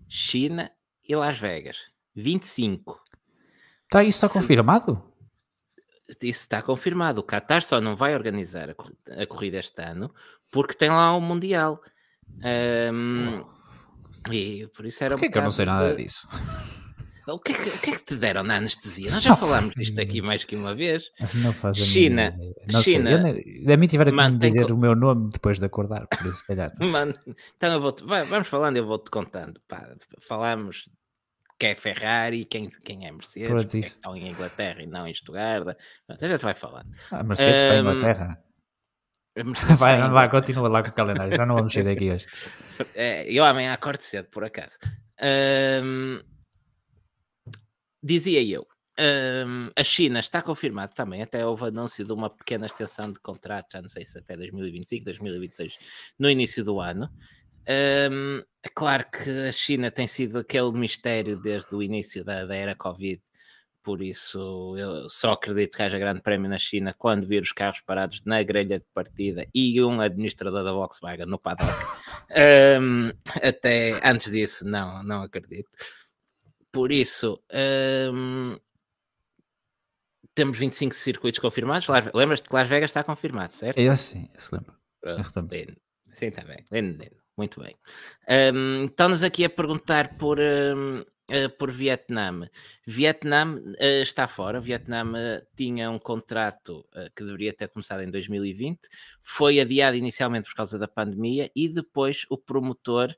China 0.09 0.69
e 1.07 1.15
Las 1.15 1.37
Vegas. 1.37 1.77
25. 2.15 2.99
Está 3.83 4.03
isso 4.03 4.25
está 4.25 4.27
Se... 4.27 4.33
confirmado? 4.33 5.03
Isso 6.09 6.41
está 6.41 6.61
confirmado. 6.61 7.21
O 7.21 7.23
Qatar 7.23 7.61
só 7.61 7.79
não 7.79 7.95
vai 7.95 8.15
organizar 8.15 8.69
a 8.71 9.25
corrida 9.27 9.59
este 9.59 9.81
ano 9.81 10.13
porque 10.51 10.73
tem 10.73 10.89
lá 10.89 11.15
o 11.15 11.21
Mundial. 11.21 11.79
Um, 12.91 13.45
e 14.31 14.67
por 14.75 14.85
isso 14.85 15.03
era 15.03 15.13
Porquê 15.13 15.27
um 15.27 15.31
que 15.31 15.37
eu 15.37 15.43
não 15.43 15.51
sei 15.51 15.65
nada 15.65 15.95
de... 15.95 16.03
disso? 16.03 16.27
O 17.33 17.39
que, 17.39 17.51
é 17.51 17.55
que, 17.55 17.69
o 17.69 17.79
que, 17.79 17.89
é 17.89 17.95
que 17.95 18.03
te 18.03 18.15
deram 18.15 18.43
na 18.43 18.57
anestesia? 18.57 19.11
Nós 19.11 19.23
já 19.23 19.35
falámos 19.35 19.73
disto 19.75 19.99
aqui 19.99 20.21
mais 20.21 20.43
que 20.43 20.55
uma 20.55 20.75
vez. 20.75 21.11
Não 21.43 21.53
faz 21.53 21.77
China. 21.77 22.35
Não 22.71 22.83
China. 22.83 23.33
Sei. 23.33 23.63
Da 23.63 23.77
mim 23.77 23.87
tiveram 23.87 24.11
que 24.11 24.31
me 24.31 24.37
dizer 24.37 24.71
o 24.71 24.77
meu 24.77 24.95
nome 24.95 25.29
depois 25.31 25.59
de 25.59 25.65
acordar, 25.65 26.07
por 26.07 26.27
isso, 26.27 26.45
calhar. 26.45 26.71
Mano, 26.79 27.13
então 27.55 27.73
eu 27.73 27.81
vou 27.81 27.95
vai, 28.03 28.25
vamos 28.25 28.47
falando, 28.47 28.77
eu 28.77 28.85
vou-te 28.85 29.09
contando. 29.09 29.59
Pá, 29.67 29.89
falamos 30.19 30.89
quem 31.59 31.71
é 31.71 31.75
Ferrari, 31.75 32.45
quem, 32.45 32.69
quem 32.69 33.05
é 33.05 33.11
Mercedes, 33.11 33.49
Pronto, 33.49 33.75
é 33.75 33.79
estão 33.79 34.15
em 34.15 34.29
Inglaterra 34.29 34.81
e 34.81 34.87
não 34.87 35.05
em 35.05 35.13
Stuttgart. 35.13 35.77
A 36.07 36.27
gente 36.27 36.41
vai 36.41 36.53
falar. 36.53 36.85
A 37.11 37.21
Mercedes 37.21 37.61
um, 37.61 37.65
está 37.65 37.75
em 37.75 37.79
Inglaterra. 37.79 38.43
Vai, 39.77 40.09
vai, 40.09 40.29
continua 40.29 40.67
lá 40.67 40.83
com 40.83 40.89
o 40.89 40.93
calendário, 40.93 41.37
já 41.37 41.45
não 41.45 41.55
vamos 41.55 41.71
sair 41.71 41.83
daqui 41.83 42.11
hoje. 42.11 42.25
É, 42.95 43.29
eu 43.29 43.43
amanhã 43.43 43.73
acordo 43.73 44.01
cedo, 44.01 44.27
por 44.29 44.43
acaso. 44.43 44.79
Um, 45.21 46.19
dizia 48.01 48.41
eu, 48.41 48.67
um, 48.99 49.71
a 49.75 49.83
China 49.83 50.19
está 50.19 50.41
confirmado 50.41 50.93
também, 50.93 51.21
até 51.21 51.45
houve 51.45 51.65
anúncio 51.65 52.03
de 52.03 52.11
uma 52.11 52.29
pequena 52.29 52.65
extensão 52.65 53.11
de 53.11 53.19
contrato, 53.19 53.71
já 53.71 53.81
não 53.81 53.87
sei 53.87 54.05
se 54.05 54.17
até 54.17 54.35
2025, 54.35 55.05
2026, 55.05 55.77
no 56.19 56.29
início 56.29 56.63
do 56.63 56.79
ano. 56.81 57.09
Um, 58.11 58.43
é 58.63 58.69
claro 58.73 59.05
que 59.09 59.29
a 59.47 59.51
China 59.51 59.89
tem 59.89 60.07
sido 60.07 60.39
aquele 60.39 60.71
mistério 60.71 61.37
desde 61.37 61.73
o 61.73 61.81
início 61.81 62.25
da, 62.25 62.45
da 62.45 62.55
era 62.55 62.75
Covid, 62.75 63.21
por 63.81 64.01
isso 64.01 64.75
eu 64.77 65.07
só 65.07 65.31
acredito 65.31 65.77
que 65.77 65.83
haja 65.83 65.97
grande 65.97 66.21
prémio 66.21 66.49
na 66.49 66.57
China 66.57 66.93
quando 66.97 67.25
vir 67.25 67.41
os 67.41 67.53
carros 67.53 67.79
parados 67.79 68.21
na 68.25 68.43
grelha 68.43 68.79
de 68.79 68.85
partida 68.93 69.47
e 69.55 69.81
um 69.81 70.01
administrador 70.01 70.63
da 70.63 70.73
Volkswagen 70.73 71.25
no 71.25 71.39
paddock. 71.39 71.73
Um, 72.29 73.11
até 73.41 73.99
antes 74.07 74.31
disso, 74.31 74.63
não, 74.63 75.01
não 75.01 75.23
acredito. 75.23 75.69
Por 76.71 76.91
isso, 76.91 77.41
hum, 78.13 78.57
temos 80.35 80.57
25 80.57 80.95
circuitos 80.95 81.39
confirmados. 81.39 81.87
Lembras-te 82.13 82.47
que 82.47 82.55
Las 82.55 82.69
Vegas 82.69 82.91
está 82.91 83.03
confirmado, 83.03 83.53
certo? 83.53 83.77
Eu 83.79 83.95
sim, 83.95 84.29
eu 84.33 84.39
se 84.39 84.55
lembro. 84.55 84.73
lembro. 85.03 85.81
Sim, 86.13 86.27
está 86.27 86.43
bem. 86.43 86.63
Lindo, 86.71 87.03
lindo. 87.03 87.19
Muito 87.39 87.61
bem. 87.61 87.73
Um, 88.53 88.85
Estão-nos 88.85 89.23
aqui 89.23 89.45
a 89.45 89.49
perguntar 89.49 90.17
por, 90.17 90.37
um, 90.39 90.99
uh, 90.99 91.05
eh, 91.29 91.47
por 91.47 91.71
Vietnã. 91.71 92.49
Vietnã 92.85 93.55
uh, 93.55 94.01
está 94.01 94.27
fora. 94.27 94.59
Vietnã 94.59 95.05
uh, 95.05 95.47
tinha 95.55 95.89
um 95.89 95.97
contrato 95.97 96.85
que 97.15 97.23
deveria 97.23 97.53
ter 97.53 97.69
começado 97.69 98.01
em 98.01 98.11
2020. 98.11 98.81
Foi 99.21 99.57
adiado 99.57 99.95
inicialmente 99.95 100.49
por 100.49 100.55
causa 100.55 100.77
da 100.77 100.87
pandemia 100.87 101.49
e 101.55 101.69
depois 101.69 102.25
o 102.29 102.37
promotor 102.37 103.15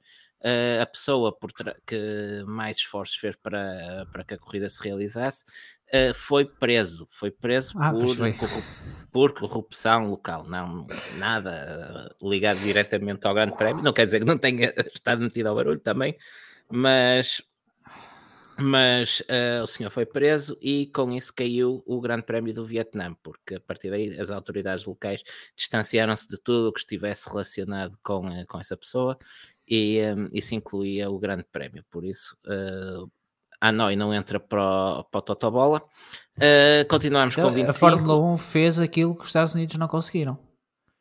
a 0.82 0.86
pessoa 0.86 1.32
por 1.32 1.52
que 1.86 2.44
mais 2.48 2.78
esforços 2.78 3.16
fez 3.16 3.36
para, 3.36 4.08
para 4.12 4.24
que 4.24 4.34
a 4.34 4.38
corrida 4.38 4.70
se 4.70 4.82
realizasse 4.84 5.46
uh, 5.92 6.14
foi 6.14 6.46
preso. 6.46 7.08
Foi 7.12 7.30
preso 7.30 7.74
ah, 7.78 7.92
por, 7.92 8.16
corru 8.16 8.64
por 9.12 9.34
corrupção 9.34 10.10
local. 10.10 10.46
Não, 10.46 10.88
nada 11.18 12.16
ligado 12.22 12.60
diretamente 12.60 13.28
ao 13.28 13.34
Grande 13.34 13.56
Prémio. 13.56 13.84
Não 13.84 13.94
quer 13.94 14.06
dizer 14.06 14.20
que 14.20 14.26
não 14.26 14.38
tenha 14.38 14.74
estado 14.94 15.22
metido 15.22 15.48
ao 15.48 15.56
barulho 15.56 15.80
também, 15.80 16.18
mas 16.70 17.42
mas 18.58 19.22
uh, 19.22 19.64
o 19.64 19.68
senhor 19.68 19.90
foi 19.90 20.06
preso 20.06 20.56
e 20.62 20.86
com 20.88 21.12
isso 21.12 21.34
caiu 21.34 21.82
o 21.86 22.00
Grande 22.00 22.24
Prémio 22.24 22.54
do 22.54 22.64
Vietnã, 22.64 23.16
porque 23.24 23.56
a 23.56 23.60
partir 23.60 23.90
daí 23.90 24.20
as 24.20 24.30
autoridades 24.30 24.86
locais 24.86 25.24
distanciaram-se 25.56 26.28
de 26.28 26.38
tudo 26.38 26.70
o 26.70 26.74
que 26.74 26.80
estivesse 26.80 27.28
relacionado 27.28 27.98
com, 28.04 28.24
com 28.46 28.60
essa 28.60 28.78
pessoa 28.78 29.18
e 29.72 30.02
um, 30.04 30.28
isso 30.34 30.54
incluía 30.54 31.10
o 31.10 31.18
Grande 31.18 31.46
Prémio. 31.50 31.86
Por 31.90 32.04
isso, 32.04 32.36
uh, 32.46 33.10
a 33.62 33.72
Noi 33.72 33.96
não 33.96 34.14
entra 34.14 34.38
para 34.38 34.62
o, 35.00 35.04
para 35.06 35.20
o 35.20 35.22
Totobola. 35.22 35.82
Uh, 36.36 36.86
continuamos 36.90 37.34
então, 37.34 37.48
com 37.48 37.56
25. 37.56 37.72
A 37.72 37.80
Fórmula 37.80 38.34
1 38.34 38.38
fez 38.38 38.80
aquilo 38.80 39.16
que 39.16 39.22
os 39.22 39.28
Estados 39.28 39.56
Unidos 39.56 39.78
não 39.78 39.88
conseguiram. 39.88 40.38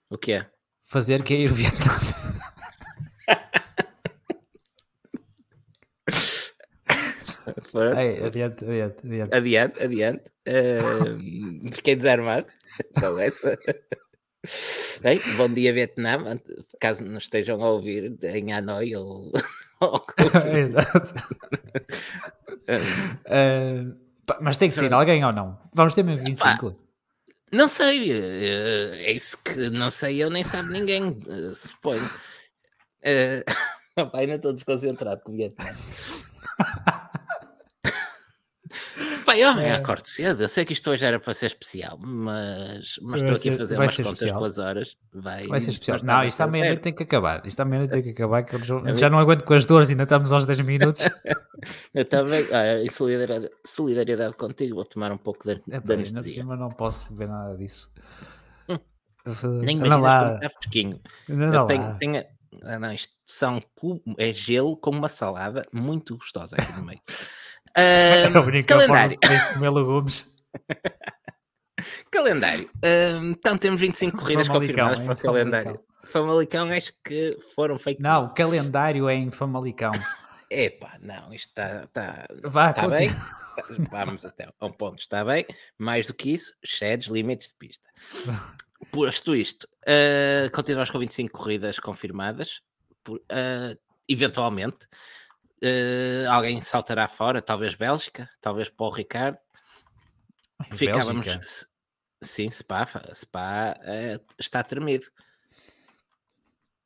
O 0.08 0.16
que 0.16 0.34
é? 0.34 0.48
Fazer 0.82 1.24
cair 1.24 1.50
o 1.50 1.54
Vietnã. 1.54 1.90
Adiante, 8.24 8.64
adiante, 8.64 9.06
adiante. 9.06 9.36
Adiante, 9.36 9.82
adiante. 9.82 10.24
Uh, 10.46 11.72
fiquei 11.72 11.96
desarmado 11.96 12.46
com 12.98 13.18
essa. 13.18 13.58
Bom 15.36 15.52
dia 15.52 15.72
Vietnã, 15.72 16.40
caso 16.80 17.04
não 17.04 17.18
estejam 17.18 17.62
a 17.62 17.70
ouvir 17.70 18.18
em 18.22 18.52
Hanoi 18.52 18.96
ou... 18.96 19.30
Exato. 20.54 21.14
uh, 22.68 23.96
mas 24.40 24.58
tem 24.58 24.68
que 24.68 24.76
ser 24.76 24.92
alguém 24.92 25.24
ou 25.24 25.32
não? 25.32 25.58
Vamos 25.72 25.94
ter 25.94 26.02
mesmo 26.02 26.26
25? 26.26 26.76
não 27.52 27.66
sei, 27.66 28.10
uh, 28.10 28.94
é 28.94 29.12
isso 29.12 29.42
que 29.42 29.70
não 29.70 29.90
sei, 29.90 30.22
eu 30.22 30.30
nem 30.30 30.44
sabe 30.44 30.70
ninguém, 30.70 31.08
uh, 31.08 31.54
suponho. 31.54 32.08
Uh, 33.02 34.10
ainda 34.12 34.34
estou 34.34 34.52
desconcentrado 34.52 35.22
com 35.22 35.32
o 35.32 35.34
Vietnã. 35.34 35.64
Bem, 39.30 39.40
eu 39.40 39.50
é. 39.50 39.72
acordo 39.74 40.06
cedo. 40.06 40.42
Eu 40.42 40.48
sei 40.48 40.64
que 40.64 40.72
isto 40.72 40.90
hoje 40.90 41.04
era 41.04 41.20
para 41.20 41.32
ser 41.32 41.46
especial, 41.46 41.96
mas, 41.98 42.98
mas 43.00 43.22
estou 43.22 43.36
aqui 43.36 43.50
a 43.50 43.56
fazer 43.56 43.76
umas 43.76 43.96
contas 43.96 44.12
especial. 44.12 44.38
pelas 44.38 44.58
horas. 44.58 44.96
Vai, 45.12 45.46
vai 45.46 45.60
ser 45.60 45.70
especial. 45.70 45.98
Não, 46.02 46.24
isto 46.24 46.40
à 46.40 46.46
meia-noite 46.48 46.82
tem 46.82 46.92
que 46.92 47.02
acabar. 47.04 47.46
Isto 47.46 47.60
à 47.60 47.64
meia-noite 47.64 47.92
tem 47.92 48.02
que 48.02 48.10
acabar, 48.10 48.42
que 48.42 48.58
já, 48.58 48.92
já 48.94 49.08
não 49.08 49.18
aguento 49.18 49.44
com 49.44 49.54
as 49.54 49.64
dores, 49.64 49.88
ainda 49.88 50.02
estamos 50.02 50.32
aos 50.32 50.44
10 50.44 50.60
minutos. 50.62 51.04
eu 51.94 52.04
também, 52.04 52.46
ah, 52.50 52.82
em 52.82 52.90
solidariedade, 52.90 53.52
solidariedade 53.64 54.34
contigo, 54.34 54.74
vou 54.74 54.84
tomar 54.84 55.12
um 55.12 55.18
pouco 55.18 55.46
de, 55.46 55.62
é, 55.70 55.78
de 55.78 55.92
anestesia. 55.92 56.44
Mas 56.44 56.58
não 56.58 56.68
posso 56.68 57.06
ver 57.14 57.28
nada 57.28 57.56
disso. 57.56 57.90
Hum. 58.68 58.78
Nem 59.62 59.76
me 59.76 59.88
lá. 59.88 60.34
está 60.34 60.50
fresquinho. 60.50 61.00
Não, 61.28 61.66
tenho, 61.66 61.96
tenho, 61.98 62.24
ah, 62.64 62.78
não, 62.78 62.92
isto 62.92 63.12
são, 63.26 63.62
é 64.18 64.32
gelo 64.32 64.76
com 64.76 64.90
uma 64.90 65.08
salada 65.08 65.64
muito 65.72 66.16
gostosa 66.16 66.56
aqui 66.56 66.72
no 66.72 66.84
meio. 66.84 67.00
Um, 67.76 68.32
calendário. 68.66 69.16
calendário. 72.10 72.70
Então 73.30 73.56
temos 73.56 73.80
25 73.80 74.18
corridas 74.18 74.48
confirmadas 74.48 74.98
para 75.00 75.12
o 75.12 75.16
calendário. 75.16 75.80
Famalicão 76.10 76.68
acho 76.70 76.92
que 77.04 77.38
foram 77.54 77.78
feitas. 77.78 78.02
Não, 78.02 78.24
o 78.24 78.34
calendário 78.34 79.08
é 79.08 79.14
em 79.14 79.30
Famalicão. 79.30 79.92
Epá, 80.50 80.98
não, 81.00 81.32
isto 81.32 81.48
está 81.48 81.86
tá, 81.92 82.26
Vá, 82.42 82.72
tá 82.72 82.88
bem. 82.88 83.10
Vamos 83.88 84.26
até 84.26 84.48
a 84.58 84.66
um 84.66 84.72
ponto, 84.72 84.98
está 84.98 85.24
bem. 85.24 85.46
Mais 85.78 86.08
do 86.08 86.14
que 86.14 86.32
isso, 86.32 86.52
sheds, 86.64 87.06
limites 87.06 87.50
de 87.50 87.54
pista. 87.54 87.88
Posto 88.90 89.36
isto, 89.36 89.68
uh, 89.82 90.50
continuamos 90.52 90.90
com 90.90 90.98
25 90.98 91.38
corridas 91.38 91.78
confirmadas. 91.78 92.62
Por, 93.04 93.18
uh, 93.18 93.78
eventualmente, 94.08 94.88
Uh, 95.62 96.30
alguém 96.30 96.60
saltará 96.62 97.06
fora, 97.06 97.42
talvez 97.42 97.74
Bélgica, 97.74 98.28
talvez 98.40 98.68
Paulo 98.70 98.94
Ricardo. 98.94 99.38
Ficávamos. 100.72 101.24
Bélgica. 101.26 101.70
Sim, 102.22 102.50
Spa, 102.50 102.86
Spa 103.14 103.76
uh, 103.78 104.24
está 104.38 104.62
tremido. 104.62 105.06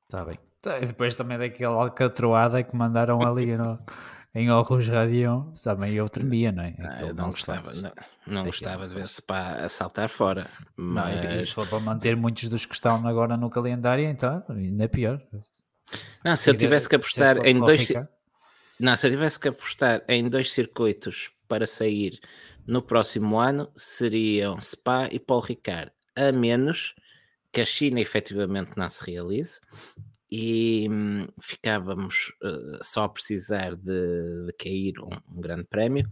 Está 0.08 0.24
bem. 0.24 0.38
Tá, 0.62 0.78
e 0.78 0.86
depois 0.86 1.14
também 1.14 1.36
daquela 1.38 1.74
alcatroada 1.82 2.62
que 2.62 2.74
mandaram 2.74 3.20
ali 3.22 3.56
no, 3.56 3.78
em 4.34 4.48
Aarhus 4.48 4.88
Radion, 4.88 5.52
também 5.62 5.94
eu 5.94 6.08
tremia, 6.08 6.50
não 6.50 6.64
é? 6.64 6.74
Ah, 6.78 7.00
eu 7.02 7.14
não 7.14 7.26
gostava, 7.26 7.72
não, 7.74 7.92
não 8.26 8.44
gostava 8.44 8.84
de 8.84 8.94
ver 8.94 9.08
se 9.08 9.22
a 9.28 9.68
saltar 9.68 10.08
fora. 10.08 10.48
Não, 10.76 11.08
e- 11.08 11.12
e 11.12 11.36
Mas 11.36 11.48
se 11.48 11.54
for 11.54 11.68
para 11.68 11.80
manter 11.80 12.16
muitos 12.16 12.48
dos 12.48 12.64
que 12.64 12.74
estão 12.74 13.06
agora 13.06 13.36
no 13.36 13.50
calendário, 13.50 14.04
então 14.08 14.42
ainda 14.48 14.84
é 14.84 14.88
pior. 14.88 15.20
não, 16.24 16.34
se 16.34 16.50
eu 16.50 16.56
tivesse 16.56 16.88
que 16.88 16.96
apostar 16.96 17.36
em 17.46 17.60
dois, 17.60 17.92
não, 18.78 18.96
se 18.96 19.06
eu 19.06 19.10
tivesse 19.10 19.38
que 19.38 19.48
apostar 19.48 20.04
em 20.08 20.28
dois 20.28 20.52
circuitos 20.52 21.30
para 21.46 21.66
sair 21.66 22.18
no 22.66 22.82
próximo 22.82 23.38
ano, 23.38 23.70
seriam 23.76 24.60
Spa 24.60 25.08
e 25.10 25.18
Paul 25.18 25.40
Ricard, 25.40 25.92
a 26.16 26.32
menos 26.32 26.94
que 27.52 27.60
a 27.60 27.64
China 27.64 28.00
efetivamente 28.00 28.72
não 28.76 28.88
se 28.88 29.04
realize 29.04 29.60
e 30.30 30.88
hum, 30.90 31.28
ficávamos 31.40 32.32
eh, 32.42 32.78
só 32.82 33.04
a 33.04 33.08
precisar 33.08 33.76
de, 33.76 34.46
de 34.46 34.52
cair 34.58 34.94
um, 34.98 35.36
um 35.36 35.40
grande 35.40 35.64
prémio. 35.64 36.08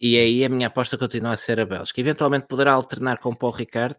E 0.00 0.18
aí 0.18 0.44
a 0.44 0.48
minha 0.48 0.66
aposta 0.66 0.98
continua 0.98 1.32
a 1.32 1.36
ser 1.36 1.60
a 1.60 1.66
Bélgica. 1.66 2.00
Eventualmente 2.00 2.48
poderá 2.48 2.72
alternar 2.72 3.18
com 3.18 3.30
o 3.30 3.36
Paul 3.36 3.52
Ricard, 3.52 3.96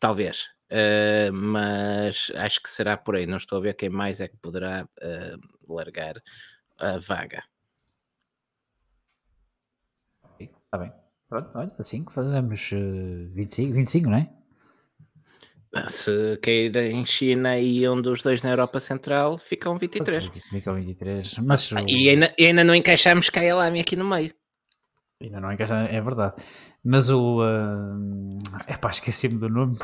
talvez, 0.00 0.48
eh, 0.70 1.30
mas 1.30 2.32
acho 2.36 2.62
que 2.62 2.70
será 2.70 2.96
por 2.96 3.16
aí. 3.16 3.26
Não 3.26 3.36
estou 3.36 3.58
a 3.58 3.60
ver 3.60 3.74
quem 3.74 3.90
mais 3.90 4.20
é 4.20 4.28
que 4.28 4.38
poderá 4.38 4.88
eh, 5.02 5.36
largar 5.68 6.14
a 6.78 6.98
vaga. 6.98 7.42
Está 10.40 10.78
bem. 10.78 10.92
Pronto, 11.28 11.50
olha, 11.54 11.72
assim 11.78 12.04
que 12.04 12.12
fazemos 12.12 12.70
eh, 12.72 13.26
25, 13.32 13.72
25, 13.74 14.10
não 14.10 14.18
é? 14.18 14.30
Se 15.88 16.36
cair 16.40 16.76
em 16.76 17.04
China 17.04 17.58
e 17.58 17.88
um 17.88 18.00
dos 18.00 18.22
dois 18.22 18.42
na 18.42 18.50
Europa 18.50 18.78
Central, 18.78 19.36
ficam 19.38 19.76
23. 19.76 20.30
Isso 20.34 20.50
fica 20.50 20.70
ao 20.70 20.76
23. 20.76 21.38
Mas 21.38 21.72
Ah, 21.72 21.82
E 21.86 22.08
ainda, 22.10 22.32
e 22.38 22.46
ainda 22.46 22.62
não 22.62 22.74
encaixamos 22.74 23.28
Kyalami 23.28 23.80
aqui 23.80 23.96
no 23.96 24.04
meio. 24.04 24.32
ainda 25.20 25.40
não 25.40 25.50
encaixa, 25.52 25.74
é 25.74 26.00
verdade. 26.00 26.40
Mas 26.84 27.10
o. 27.10 27.40
é 28.68 28.76
pá, 28.76 28.90
esqueci-me 28.90 29.36
do 29.38 29.48
nome. 29.48 29.76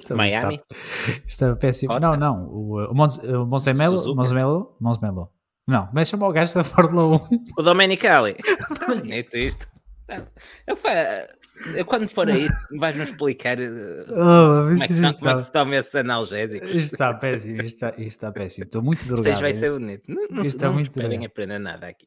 Também 0.00 0.30
Miami? 0.32 0.60
Está, 1.26 1.46
está 1.50 1.56
péssimo. 1.56 1.98
Não, 1.98 2.16
não. 2.16 2.44
O, 2.48 2.90
o 2.90 2.94
Monz- 2.94 3.18
o 3.18 3.46
Monzemelo. 3.46 3.96
Suzuka? 3.96 4.16
Monzemelo? 4.16 4.76
Monzemelo. 4.80 5.30
Não, 5.68 5.88
mas 5.92 6.08
chama 6.08 6.28
o 6.28 6.32
gajo 6.32 6.54
da 6.54 6.62
Fórmula 6.64 7.16
1. 7.30 7.44
O 7.58 7.62
Domenicali. 7.62 8.36
Bonito 8.86 9.36
isto. 9.36 9.66
Eu 11.74 11.84
quando 11.84 12.08
for 12.08 12.28
aí, 12.28 12.46
vais-me 12.78 13.02
explicar 13.04 13.58
eh, 13.58 13.66
Oh, 14.10 14.68
como, 14.68 14.82
é 14.82 14.86
que, 14.86 14.92
isto, 14.92 14.94
se- 14.94 15.06
está, 15.06 15.18
como 15.18 15.30
é 15.30 15.34
que 15.34 15.40
se 15.42 15.52
toma 15.52 15.76
esse 15.76 15.98
analgésico. 15.98 16.66
isto 16.66 16.92
está 16.94 17.14
péssimo. 17.14 17.56
Isto 17.62 17.74
está, 17.86 17.88
isto 17.90 18.00
está 18.02 18.32
péssimo. 18.32 18.64
Estou 18.66 18.82
muito 18.82 19.00
Isto 19.00 19.14
drogado. 19.16 19.40
vai 19.40 19.52
ser 19.54 19.72
bonito. 19.72 20.02
Não, 20.08 20.22
não, 20.30 20.44
Isto 20.44 20.64
não 20.64 20.74
muito 20.74 20.86
esperem 20.90 21.08
drogado. 21.10 21.26
aprender 21.32 21.58
nada 21.58 21.86
aqui. 21.88 22.06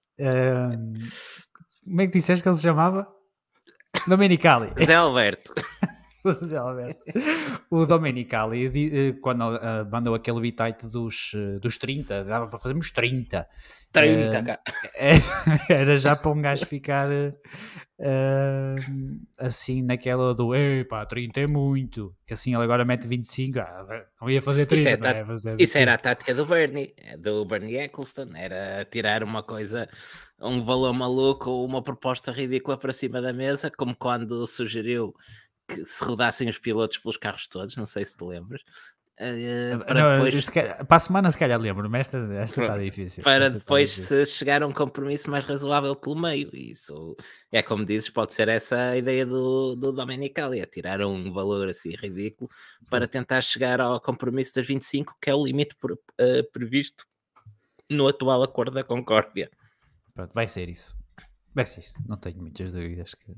Como 1.83 2.01
é 2.01 2.07
que 2.07 2.13
disseste 2.13 2.43
que 2.43 2.47
ele 2.49 2.55
se 2.55 2.61
chamava? 2.61 3.07
Domenicali. 4.07 4.71
Zé 4.85 4.95
Alberto. 4.95 5.53
O 6.23 6.31
Zé 6.31 6.57
Alberto. 6.57 7.03
O 7.69 7.85
Domenicali, 7.85 8.65
eh, 8.65 9.13
quando 9.21 9.43
ah, 9.43 9.87
mandou 9.89 10.13
aquele 10.13 10.41
bitite 10.41 10.87
dos, 10.87 11.31
eh, 11.33 11.59
dos 11.59 11.77
30, 11.77 12.23
dava 12.23 12.47
para 12.47 12.59
fazermos 12.59 12.91
30. 12.91 13.47
30, 13.91 14.37
Eh, 14.37 14.43
cá. 14.43 14.59
Era, 14.95 15.19
era 15.69 15.97
já 15.97 16.15
para 16.15 16.31
um 16.31 16.41
gajo 16.41 16.65
ficar 16.65 17.09
eh, 17.11 18.75
assim 19.37 19.81
naquela 19.81 20.33
do 20.33 20.53
epá, 20.53 21.05
30 21.05 21.41
é 21.41 21.47
muito. 21.47 22.15
Que 22.25 22.33
assim 22.33 22.53
ele 22.53 22.63
agora 22.63 22.85
mete 22.85 23.07
25, 23.07 23.59
ah, 23.59 24.05
não 24.21 24.29
ia 24.29 24.41
fazer 24.41 24.65
30, 24.65 24.89
é 24.89 24.97
não 24.97 25.19
ia 25.19 25.25
fazer 25.25 25.49
Isso 25.59 25.73
25. 25.73 25.77
era 25.79 25.93
a 25.93 25.97
tática 25.97 26.33
do 26.33 26.45
Bernie, 26.45 26.93
é 26.97 27.17
do 27.17 27.43
Bernie 27.45 27.77
Eccleston, 27.77 28.29
era 28.35 28.85
tirar 28.85 29.23
uma 29.23 29.41
coisa, 29.41 29.87
um 30.39 30.63
valor 30.63 30.93
maluco 30.93 31.63
uma 31.65 31.83
proposta 31.83 32.31
ridícula 32.31 32.77
para 32.77 32.93
cima 32.93 33.21
da 33.21 33.33
mesa, 33.33 33.71
como 33.71 33.95
quando 33.95 34.45
sugeriu 34.45 35.13
que 35.69 35.83
se 35.85 36.03
rodassem 36.03 36.49
os 36.49 36.57
pilotos 36.57 36.97
pelos 36.97 37.17
carros 37.17 37.47
todos, 37.47 37.75
não 37.75 37.85
sei 37.85 38.03
se 38.03 38.17
te 38.17 38.23
lembras, 38.23 38.61
eh, 39.17 39.77
para 39.85 39.99
Não, 40.17 40.25
depois, 40.25 40.49
calhar- 40.49 40.85
para 40.85 40.97
a 40.97 40.99
semana 40.99 41.29
se 41.31 41.37
calhar 41.37 41.59
lembro-me, 41.59 41.99
esta, 41.99 42.17
esta 42.35 42.61
está 42.61 42.77
difícil. 42.77 43.23
para 43.23 43.33
esta 43.45 43.47
está 43.47 43.59
depois 43.59 43.89
difícil. 43.89 44.25
se 44.25 44.31
chegar 44.31 44.63
a 44.63 44.67
um 44.67 44.71
compromisso 44.71 45.29
mais 45.29 45.43
razoável 45.45 45.93
pelo 45.95 46.15
meio. 46.19 46.49
Isso 46.53 47.15
é 47.51 47.61
como 47.61 47.83
dizes, 47.85 48.09
pode 48.09 48.33
ser 48.33 48.47
essa 48.47 48.77
a 48.91 48.97
ideia 48.97 49.25
do, 49.25 49.75
do 49.75 49.91
Domenicali, 49.91 50.59
é 50.61 50.65
tirar 50.65 51.01
um 51.01 51.31
valor 51.33 51.67
assim 51.69 51.89
ridículo 51.95 52.49
para 52.89 53.07
tentar 53.07 53.41
chegar 53.41 53.81
ao 53.81 53.99
compromisso 53.99 54.55
das 54.55 54.65
25, 54.65 55.15
que 55.21 55.29
é 55.29 55.35
o 55.35 55.43
limite 55.45 55.75
eh, 56.17 56.43
previsto 56.43 57.05
no 57.89 58.07
atual 58.07 58.41
acordo 58.43 58.71
da 58.71 58.83
Concórdia. 58.83 59.49
Pronto, 60.13 60.33
vai 60.33 60.47
ser 60.47 60.69
isso. 60.69 60.95
Vai 61.53 61.65
ser 61.65 61.79
isso. 61.81 61.93
Não 62.07 62.15
tenho 62.15 62.37
muitas 62.39 62.71
dúvidas 62.71 63.15
que, 63.15 63.33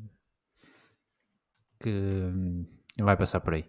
que 1.82 1.90
hum, 1.90 2.66
vai 3.00 3.18
passar 3.18 3.40
por 3.42 3.54
aí. 3.54 3.66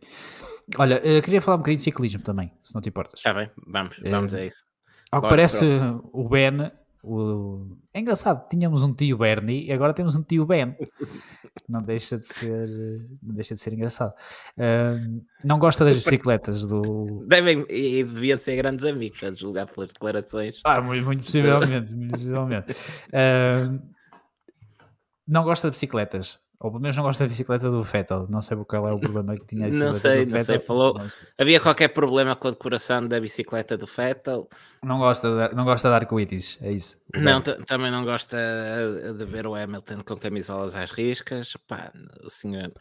Olha, 0.78 1.00
eh, 1.04 1.20
queria 1.20 1.40
falar 1.40 1.56
um 1.56 1.58
bocadinho 1.58 1.78
de 1.78 1.84
ciclismo 1.84 2.22
também, 2.22 2.52
se 2.62 2.74
não 2.74 2.80
te 2.80 2.88
importas. 2.88 3.20
Está 3.20 3.34
bem, 3.34 3.50
vamos, 3.66 3.98
vamos 4.04 4.34
a 4.34 4.44
isso. 4.44 4.64
Ao 5.10 5.20
que 5.20 5.26
bora, 5.26 5.30
parece, 5.30 5.66
o 6.12 6.28
Ben. 6.28 6.70
O... 7.04 7.76
É 7.92 7.98
engraçado, 7.98 8.48
tínhamos 8.48 8.84
um 8.84 8.94
tio 8.94 9.18
Bernie 9.18 9.66
e 9.66 9.72
agora 9.72 9.92
temos 9.92 10.14
um 10.14 10.22
tio 10.22 10.46
Ben. 10.46 10.76
Não 11.68 11.80
deixa 11.80 12.16
de 12.16 12.26
ser, 12.26 12.68
não 13.20 13.34
deixa 13.34 13.54
de 13.54 13.60
ser 13.60 13.74
engraçado. 13.74 14.14
Hum, 14.56 15.22
não 15.44 15.58
gosta 15.58 15.84
das 15.84 15.96
bicicletas 15.96 16.64
do. 16.64 17.26
Devem 17.26 17.66
e 17.68 18.04
deviam 18.04 18.38
ser 18.38 18.56
grandes 18.56 18.84
amigos, 18.84 19.22
a 19.22 19.34
julgar 19.34 19.66
pelas 19.66 19.92
declarações. 19.92 20.60
Ah, 20.64 20.80
muito, 20.80 21.04
muito 21.04 21.24
possivelmente, 21.24 21.92
muito 21.92 22.12
possivelmente. 22.12 22.74
Hum, 23.12 23.80
não 25.26 25.44
gosta 25.44 25.68
de 25.68 25.72
bicicletas. 25.72 26.41
Ou 26.62 26.70
pelo 26.70 26.80
menos 26.80 26.96
não 26.96 27.02
gosta 27.04 27.24
da 27.24 27.28
bicicleta 27.28 27.68
do 27.68 27.82
Vettel. 27.82 28.26
Não 28.30 28.40
sei 28.40 28.56
qual 28.64 28.88
é 28.88 28.92
o 28.92 29.00
problema 29.00 29.34
que 29.36 29.44
tinha 29.46 29.66
a 29.66 29.70
Não 29.70 29.92
sei, 29.92 30.24
do 30.24 30.30
não 30.30 30.38
sei, 30.38 30.58
falou- 30.60 30.94
Não, 30.94 31.08
sei. 31.10 31.22
Havia 31.36 31.58
qualquer 31.58 31.88
problema 31.88 32.36
com 32.36 32.46
a 32.48 32.50
decoração 32.52 33.06
da 33.08 33.18
bicicleta 33.20 33.76
do 33.76 33.84
Vettel? 33.86 34.48
não 34.84 34.98
gosta 34.98 35.48
de, 35.48 35.54
não 35.56 35.64
gosta 35.64 35.88
de 35.88 35.94
arco-íris, 35.96 36.58
é 36.62 36.70
isso. 36.70 36.96
Não, 37.14 37.40
também 37.40 37.90
não 37.90 38.04
gosta 38.04 38.36
de 39.18 39.24
ver 39.24 39.46
o 39.46 39.54
Hamilton 39.54 39.98
com 40.06 40.16
camisolas 40.16 40.74
às 40.74 40.90
riscas. 40.92 41.56
Pá, 41.68 41.90
o 42.24 42.30
senhor. 42.30 42.72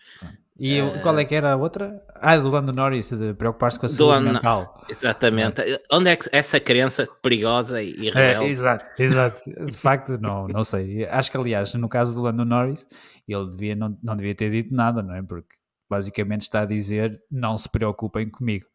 E 0.60 0.80
o- 0.80 1.02
qual 1.02 1.18
é 1.18 1.26
que 1.26 1.34
era 1.34 1.54
a 1.54 1.56
outra? 1.56 2.04
Ah, 2.16 2.38
do 2.38 2.48
Lando 2.50 2.72
Norris, 2.72 3.10
de 3.10 3.34
preocupar-se 3.34 3.80
com 3.80 3.88
a 3.88 3.90
saúde 3.90 4.16
Lando- 4.16 4.34
mental. 4.34 4.86
Exatamente. 4.88 5.62
Onde 5.92 6.10
é 6.12 6.16
que 6.16 6.30
essa 6.32 6.60
crença 6.60 7.08
perigosa 7.22 7.82
e 7.82 8.10
É, 8.10 8.12
rebelde? 8.12 8.52
exato, 8.52 8.86
exato. 9.02 9.40
De 9.66 9.76
facto, 9.76 10.20
não, 10.22 10.48
não 10.48 10.64
sei. 10.64 11.06
Acho 11.08 11.32
que, 11.32 11.38
aliás, 11.38 11.74
no 11.74 11.90
caso 11.90 12.14
do 12.14 12.22
Lando 12.22 12.46
Norris, 12.46 12.86
ele 13.34 13.50
devia, 13.50 13.76
não, 13.76 13.98
não 14.02 14.16
devia 14.16 14.36
ter 14.36 14.52
dito 14.52 14.74
nada, 14.74 15.02
não 15.02 15.16
é? 15.16 15.22
Porque 15.22 15.56
basicamente 15.90 16.42
está 16.42 16.62
a 16.62 16.66
dizer: 16.66 17.22
não 17.30 17.58
se 17.58 17.70
preocupem 17.70 18.30
comigo. 18.30 18.66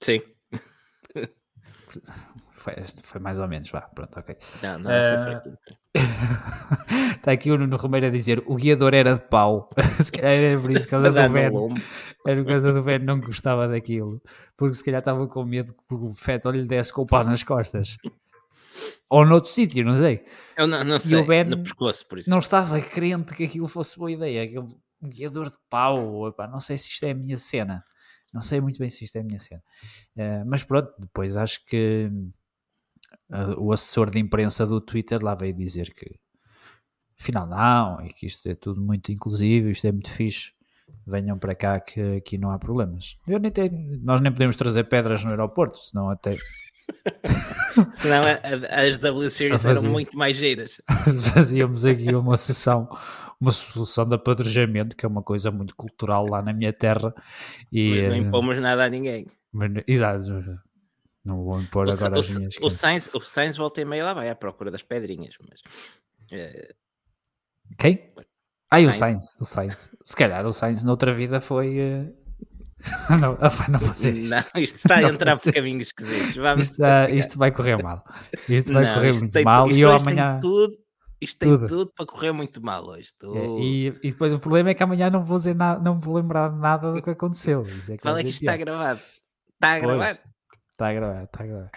Sim. 0.00 0.22
Foi, 2.66 2.74
foi 3.04 3.20
mais 3.20 3.38
ou 3.38 3.46
menos, 3.46 3.70
vá, 3.70 3.82
pronto, 3.82 4.18
ok. 4.18 4.36
Não, 4.60 4.76
não, 4.80 4.90
foi 4.90 5.18
fraquinho. 5.18 5.58
Está 7.14 7.30
aqui 7.30 7.52
o 7.52 7.56
Nuno 7.56 7.76
Romeiro 7.76 8.06
a 8.06 8.10
dizer: 8.10 8.42
o 8.44 8.56
guiador 8.56 8.92
era 8.92 9.14
de 9.14 9.20
pau. 9.20 9.68
se 10.02 10.10
calhar 10.10 10.32
era 10.32 10.60
por 10.60 10.72
isso, 10.72 10.88
causa 10.88 11.12
Dá 11.12 11.28
do 11.28 11.34
lombo. 11.52 11.80
Era 12.26 12.42
por 12.42 12.48
causa 12.48 12.72
do 12.72 12.82
Ben, 12.82 12.98
não 12.98 13.20
gostava 13.20 13.68
daquilo. 13.68 14.20
Porque 14.56 14.74
se 14.74 14.84
calhar 14.84 14.98
estava 14.98 15.28
com 15.28 15.44
medo 15.44 15.72
que 15.72 15.94
o 15.94 16.12
Fettel 16.12 16.50
lhe 16.50 16.64
desse 16.64 16.92
com 16.92 17.02
o 17.02 17.06
pau 17.06 17.22
nas 17.22 17.44
costas. 17.44 17.98
Ou 19.08 19.24
noutro 19.24 19.50
sítio, 19.50 19.84
não 19.84 19.94
sei. 19.96 20.24
Eu 20.56 20.66
não, 20.66 20.82
não 20.84 20.98
sei. 20.98 21.22
Ben 21.22 21.44
No 21.44 21.62
pescoço, 21.62 22.06
por 22.08 22.18
isso. 22.18 22.30
não 22.30 22.38
estava 22.38 22.80
crente 22.80 23.34
que 23.34 23.44
aquilo 23.44 23.68
fosse 23.68 23.98
boa 23.98 24.10
ideia. 24.10 24.42
Aquele 24.42 24.74
guiador 25.02 25.50
de 25.50 25.58
pau, 25.68 26.28
epá, 26.28 26.46
não 26.48 26.60
sei 26.60 26.76
se 26.78 26.88
isto 26.88 27.04
é 27.04 27.10
a 27.10 27.14
minha 27.14 27.36
cena. 27.36 27.84
Não 28.32 28.40
sei 28.40 28.60
muito 28.60 28.78
bem 28.78 28.90
se 28.90 29.04
isto 29.04 29.16
é 29.16 29.20
a 29.20 29.24
minha 29.24 29.38
cena. 29.38 29.62
Eh, 30.16 30.44
mas 30.44 30.62
pronto, 30.62 30.92
depois 30.98 31.36
acho 31.36 31.64
que 31.64 32.10
eh, 33.30 33.54
o 33.58 33.72
assessor 33.72 34.10
de 34.10 34.18
imprensa 34.18 34.66
do 34.66 34.80
Twitter 34.80 35.22
lá 35.22 35.34
veio 35.34 35.54
dizer 35.54 35.92
que 35.92 36.18
afinal 37.18 37.46
não, 37.46 38.04
e 38.04 38.08
que 38.12 38.26
isto 38.26 38.48
é 38.48 38.54
tudo 38.54 38.80
muito 38.80 39.10
inclusivo, 39.10 39.68
isto 39.68 39.86
é 39.86 39.92
muito 39.92 40.10
fixe. 40.10 40.52
Venham 41.06 41.38
para 41.38 41.54
cá 41.54 41.80
que 41.80 42.16
aqui 42.16 42.36
não 42.36 42.50
há 42.50 42.58
problemas. 42.58 43.16
Eu 43.26 43.38
nem 43.38 43.50
tenho, 43.50 43.98
nós 44.02 44.20
nem 44.20 44.32
podemos 44.32 44.56
trazer 44.56 44.84
pedras 44.84 45.22
no 45.24 45.30
aeroporto, 45.30 45.78
senão 45.78 46.10
até 46.10 46.36
Senão 48.00 48.22
as 48.70 48.98
W 48.98 49.30
Series 49.30 49.64
eram 49.64 49.82
muito 49.84 50.16
mais 50.16 50.36
giras. 50.36 50.80
fazíamos 51.34 51.84
aqui 51.84 52.14
uma 52.14 52.36
sessão, 52.36 52.88
uma 53.40 53.50
solução 53.52 54.06
de 54.06 54.14
apedrejamento, 54.14 54.96
que 54.96 55.04
é 55.04 55.08
uma 55.08 55.22
coisa 55.22 55.50
muito 55.50 55.74
cultural 55.76 56.26
lá 56.28 56.42
na 56.42 56.52
minha 56.52 56.72
terra. 56.72 57.14
E, 57.72 57.90
Mas 57.90 58.02
não 58.04 58.14
eh, 58.14 58.18
impomos 58.18 58.60
nada 58.60 58.84
a 58.84 58.88
ninguém. 58.88 59.26
exato, 59.86 60.60
não 61.24 61.42
vou 61.42 61.60
impor 61.60 61.88
O, 61.88 61.92
agora 61.92 62.18
as 62.18 62.36
minhas. 62.36 62.54
o, 62.60 62.70
Sainz, 62.70 63.10
o 63.12 63.20
Sainz 63.20 63.56
volta 63.56 63.80
e 63.80 63.84
meia 63.84 64.04
lá 64.04 64.14
vai 64.14 64.30
à 64.30 64.34
procura 64.36 64.70
das 64.70 64.82
pedrinhas. 64.82 65.34
Mas 65.48 65.60
eh, 66.30 66.72
Quem? 67.78 68.12
Ah, 68.70 68.80
e 68.80 68.86
o 68.86 68.92
Sainz. 68.92 68.98
Sainz, 68.98 69.36
o 69.40 69.44
Sainz. 69.44 69.90
Se 70.02 70.16
calhar 70.16 70.46
o 70.46 70.52
Sainz 70.52 70.82
noutra 70.84 71.12
vida 71.12 71.40
foi, 71.40 71.78
eh, 71.78 72.12
não, 73.20 73.32
opa, 73.32 73.66
não 73.68 73.78
fazer 73.80 74.12
isto. 74.12 74.30
Não, 74.54 74.62
isto 74.62 74.76
está 74.76 74.96
a 74.96 75.00
Não 75.02 75.08
entrar 75.10 75.38
por 75.38 75.52
caminhos 75.52 75.86
esquisitos. 75.88 76.36
Vamos 76.36 76.64
Isto, 76.70 76.84
ah, 76.84 77.08
isto 77.10 77.38
vai 77.38 77.50
correr 77.50 77.82
mal. 77.82 78.04
Isto 78.48 78.72
vai 78.72 78.84
Não, 78.84 78.94
correr 78.94 79.10
isto 79.10 79.20
muito 79.20 79.32
tem- 79.32 79.44
mal 79.44 79.68
isto 79.68 79.78
e 79.78 79.80
eu 79.82 79.92
amanhã. 79.92 80.38
tudo, 80.40 80.76
isto 81.20 81.38
tem 81.38 81.48
tudo. 81.56 81.66
tudo 81.66 81.92
para 81.96 82.06
correr 82.06 82.32
muito 82.32 82.62
mal 82.62 82.84
hoje. 82.86 83.08
É, 83.10 83.18
Tudo. 83.18 83.58
e, 83.60 83.86
e 84.02 84.10
depois 84.10 84.32
o 84.34 84.38
problema 84.38 84.70
é 84.70 84.74
que 84.74 84.82
amanhã 84.82 85.08
não 85.08 85.22
vou 85.22 85.38
dizer 85.38 85.54
nada, 85.54 85.80
não 85.82 85.98
vou 85.98 86.16
lembrar 86.16 86.52
nada 86.52 86.92
do 86.92 87.02
que 87.02 87.10
aconteceu. 87.10 87.62
Isso 87.62 87.92
é 87.92 87.96
que 87.96 88.04
vai 88.04 88.20
é 88.20 88.22
que 88.22 88.28
isto 88.30 88.42
está 88.42 88.52
pior. 88.52 88.64
gravado? 88.66 89.00
Está 89.54 89.68
a 89.76 89.80
Pois, 89.80 89.82
gravar? 89.82 90.18
Está 90.70 90.88
a 90.88 90.92
gravar, 90.92 91.22
está 91.24 91.44
a 91.44 91.46
gravar. 91.46 91.70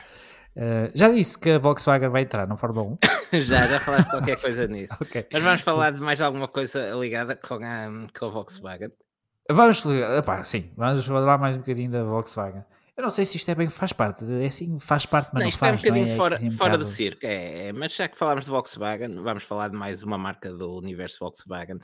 Ah, 0.57 0.91
já 0.93 1.09
disse 1.09 1.39
que 1.39 1.51
a 1.51 1.57
Volkswagen 1.57 2.09
vai 2.09 2.23
entrar 2.23 2.45
no 2.45 2.57
Fórmula 2.57 2.97
1. 3.31 3.39
já, 3.43 3.65
já 3.67 3.79
falaste 3.79 4.09
qualquer 4.09 4.35
coisa 4.41 4.67
nisso. 4.67 4.93
Ok. 5.01 5.27
Mas 5.31 5.41
vamos 5.43 5.61
falar 5.61 5.91
de 5.91 6.01
mais 6.01 6.19
alguma 6.19 6.49
coisa 6.49 6.89
ligada 6.91 7.37
com 7.37 7.55
a, 7.63 7.87
com 8.19 8.25
a 8.25 8.29
Volkswagen. 8.29 8.89
Vamos, 9.51 9.83
epá, 10.17 10.43
sim, 10.43 10.69
vamos 10.77 11.05
falar 11.05 11.37
mais 11.37 11.55
um 11.55 11.59
bocadinho 11.59 11.89
da 11.91 12.03
Volkswagen. 12.03 12.63
Eu 12.95 13.03
não 13.03 13.09
sei 13.09 13.23
se 13.25 13.37
isto 13.37 13.49
é 13.49 13.55
bem 13.55 13.69
faz 13.69 13.93
parte, 13.93 14.25
é 14.29 14.45
assim, 14.45 14.77
faz 14.77 15.05
parte, 15.05 15.29
mas 15.33 15.35
Não, 15.35 15.41
não, 15.43 15.49
isto 15.49 15.63
é 15.63 15.67
um 15.67 15.71
faz, 15.71 15.83
não 15.83 15.89
bocadinho 15.89 16.07
é? 16.11 16.13
É 16.13 16.17
fora, 16.17 16.35
assim 16.35 16.47
um 16.49 16.51
fora 16.51 16.71
do 16.71 16.79
bocado- 16.79 16.95
circo, 16.95 17.25
é, 17.25 17.67
é, 17.67 17.73
mas 17.73 17.95
já 17.95 18.07
que 18.07 18.17
falámos 18.17 18.45
de 18.45 18.51
Volkswagen, 18.51 19.15
vamos 19.23 19.43
falar 19.43 19.69
de 19.69 19.75
mais 19.77 20.03
uma 20.03 20.17
marca 20.17 20.51
do 20.53 20.75
universo 20.77 21.17
Volkswagen. 21.19 21.79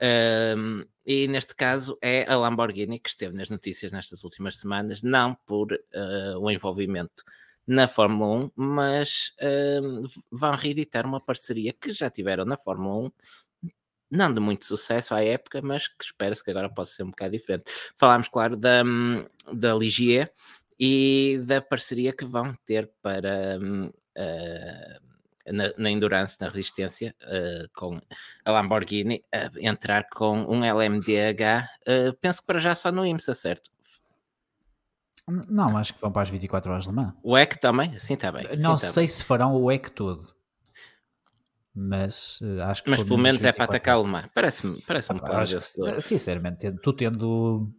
Ahm, 0.00 0.84
e 1.06 1.26
neste 1.26 1.56
caso 1.56 1.98
é 2.02 2.24
a 2.30 2.36
Lamborghini 2.36 3.00
que 3.00 3.08
esteve 3.08 3.34
nas 3.34 3.48
notícias 3.50 3.90
nestas 3.92 4.22
últimas 4.22 4.58
semanas, 4.58 5.02
não 5.02 5.34
por 5.46 5.72
ah, 5.94 6.38
o 6.38 6.50
envolvimento 6.50 7.24
na 7.66 7.88
Fórmula 7.88 8.44
1, 8.44 8.50
mas 8.54 9.32
ahm, 9.42 10.04
vão 10.30 10.54
reeditar 10.54 11.04
uma 11.06 11.20
parceria 11.20 11.72
que 11.72 11.92
já 11.92 12.08
tiveram 12.10 12.44
na 12.44 12.56
Fórmula 12.58 13.06
1, 13.06 13.10
não 14.10 14.32
de 14.32 14.40
muito 14.40 14.64
sucesso 14.64 15.14
à 15.14 15.22
época, 15.22 15.60
mas 15.62 15.88
que 15.88 16.04
espera-se 16.04 16.42
que 16.42 16.50
agora 16.50 16.68
possa 16.68 16.94
ser 16.94 17.02
um 17.02 17.10
bocado 17.10 17.32
diferente. 17.32 17.64
Falámos, 17.96 18.28
claro, 18.28 18.56
da, 18.56 18.82
hum, 18.84 19.24
da 19.52 19.74
Ligier 19.74 20.32
e 20.78 21.40
da 21.44 21.60
parceria 21.60 22.12
que 22.12 22.24
vão 22.24 22.52
ter 22.64 22.90
para 23.02 23.58
ah, 24.16 24.98
na, 25.52 25.72
na 25.76 25.90
Endurance, 25.90 26.36
na 26.40 26.46
Resistência, 26.48 27.14
ah, 27.22 27.66
com 27.74 28.00
a 28.44 28.50
Lamborghini, 28.50 29.22
a 29.32 29.50
entrar 29.60 30.08
com 30.10 30.42
um 30.42 30.64
LMDH, 30.64 31.68
ah, 31.86 32.16
penso 32.20 32.40
que 32.40 32.46
para 32.46 32.58
já 32.58 32.74
só 32.74 32.90
no 32.90 33.06
IMSA, 33.06 33.34
certo? 33.34 33.70
Não, 35.48 35.76
acho 35.76 35.92
que 35.92 36.00
vão 36.00 36.10
para 36.10 36.22
as 36.22 36.30
24 36.30 36.72
horas 36.72 36.84
de 36.84 36.90
Le 36.90 36.96
Mans. 36.96 37.12
O 37.22 37.36
EC 37.36 37.56
também? 37.60 37.98
Sim, 37.98 38.14
está 38.14 38.32
bem. 38.32 38.44
sim, 38.44 38.62
não 38.62 38.72
tá 38.72 38.78
sei 38.78 39.02
bem. 39.02 39.08
se 39.08 39.22
farão 39.22 39.54
o 39.54 39.70
EC 39.70 39.90
todo, 39.90 40.34
mas 41.78 42.38
eh, 42.42 42.62
acho 42.62 42.82
que 42.82 42.90
Mas 42.90 43.02
pelo 43.04 43.18
menos 43.22 43.42
é 43.44 43.52
para 43.52 43.66
24 43.66 43.76
atacar 43.76 43.98
o 44.00 44.04
Mans. 44.04 44.28
Parece-me 44.34 44.80
parece 44.82 45.12
um 45.12 45.16
plano 45.16 45.46
vencedor. 45.46 46.02
sinceramente, 46.02 46.70
tu 46.82 46.92
tendo, 46.92 47.70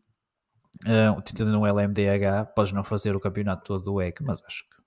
eh, 0.85 1.11
tu 1.25 1.33
tendo 1.35 1.59
um 1.59 1.65
LMDH, 1.67 2.53
podes 2.55 2.71
não 2.71 2.83
fazer 2.83 3.15
o 3.15 3.19
campeonato 3.19 3.63
todo 3.65 3.83
do 3.83 4.01
EC, 4.01 4.21
mas 4.23 4.41
acho 4.45 4.63
que 4.63 4.79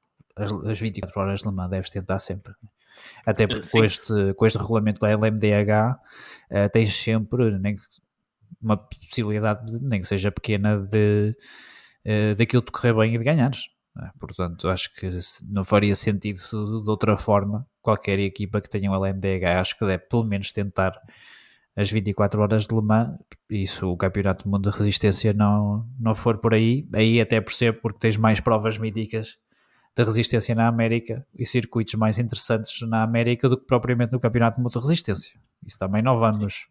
as, 0.42 0.50
as 0.52 0.80
24 0.80 1.20
horas 1.20 1.40
de 1.40 1.48
Le 1.48 1.54
Mans 1.54 1.70
deves 1.70 1.90
tentar 1.90 2.18
sempre. 2.18 2.54
Até 3.26 3.46
porque 3.46 3.62
Sim. 3.64 3.78
com 3.78 3.84
este, 3.84 4.34
com 4.34 4.46
este 4.46 4.58
regulamento 4.58 5.00
da 5.00 5.10
LMDH 5.10 5.98
eh, 6.50 6.68
tens 6.68 6.94
sempre 6.94 7.58
nem 7.58 7.76
que- 7.76 7.82
uma 8.60 8.76
possibilidade, 8.76 9.64
de- 9.66 9.84
nem 9.84 10.00
que 10.00 10.06
seja 10.06 10.30
pequena, 10.30 10.78
de 10.78 11.36
eh, 12.04 12.34
daquilo 12.34 12.62
de 12.64 12.70
correr 12.70 12.94
bem 12.94 13.14
e 13.14 13.18
de 13.18 13.24
ganhares. 13.24 13.64
Né? 13.94 14.10
Portanto, 14.18 14.68
acho 14.68 14.92
que 14.94 15.08
não 15.48 15.64
faria 15.64 15.94
sentido 15.94 16.38
se 16.38 16.56
de 16.56 16.90
outra 16.90 17.16
forma. 17.16 17.66
Qualquer 17.80 18.18
equipa 18.18 18.60
que 18.60 18.68
tenha 18.68 18.90
um 18.90 18.94
LMDH, 18.94 19.58
acho 19.58 19.78
que 19.78 19.84
deve 19.84 20.04
pelo 20.04 20.24
menos 20.24 20.52
tentar 20.52 20.98
as 21.76 21.90
24 21.90 22.40
horas 22.40 22.66
de 22.66 22.74
Le 22.74 22.82
Mans. 22.82 23.18
E 23.50 23.66
se 23.66 23.84
o 23.84 23.96
Campeonato 23.96 24.44
do 24.44 24.50
Mundo 24.50 24.70
de 24.70 24.76
Resistência 24.76 25.32
não, 25.32 25.86
não 25.98 26.14
for 26.14 26.38
por 26.38 26.54
aí, 26.54 26.88
aí 26.92 27.20
até 27.20 27.40
percebo 27.40 27.80
porque 27.82 27.98
tens 27.98 28.16
mais 28.16 28.40
provas 28.40 28.78
míticas 28.78 29.36
de 29.94 30.04
resistência 30.04 30.54
na 30.54 30.68
América 30.68 31.26
e 31.38 31.44
circuitos 31.44 31.94
mais 31.94 32.18
interessantes 32.18 32.80
na 32.88 33.02
América 33.02 33.46
do 33.46 33.58
que 33.58 33.66
propriamente 33.66 34.12
no 34.12 34.20
Campeonato 34.20 34.56
do 34.56 34.62
Mundo 34.62 34.72
de 34.72 34.78
Resistência. 34.78 35.38
Isso 35.66 35.78
também 35.78 36.02
não 36.02 36.18
vamos. 36.18 36.66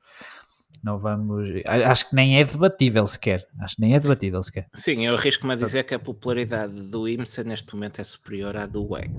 Não 0.84 0.98
vamos. 0.98 1.48
Acho 1.66 2.10
que 2.10 2.16
nem 2.16 2.40
é 2.40 2.44
debatível 2.44 3.06
sequer. 3.06 3.48
Acho 3.60 3.76
que 3.76 3.82
nem 3.82 3.96
é 3.96 4.00
debatível 4.00 4.42
sequer. 4.42 4.68
Sim, 4.74 5.06
eu 5.06 5.16
arrisco-me 5.16 5.54
a 5.54 5.56
dizer 5.56 5.84
que 5.84 5.94
a 5.94 6.00
popularidade 6.00 6.74
do 6.74 7.08
IMSA 7.08 7.44
neste 7.44 7.74
momento 7.74 8.02
é 8.02 8.04
superior 8.04 8.58
à 8.58 8.66
do 8.66 8.92
WEC. 8.92 9.12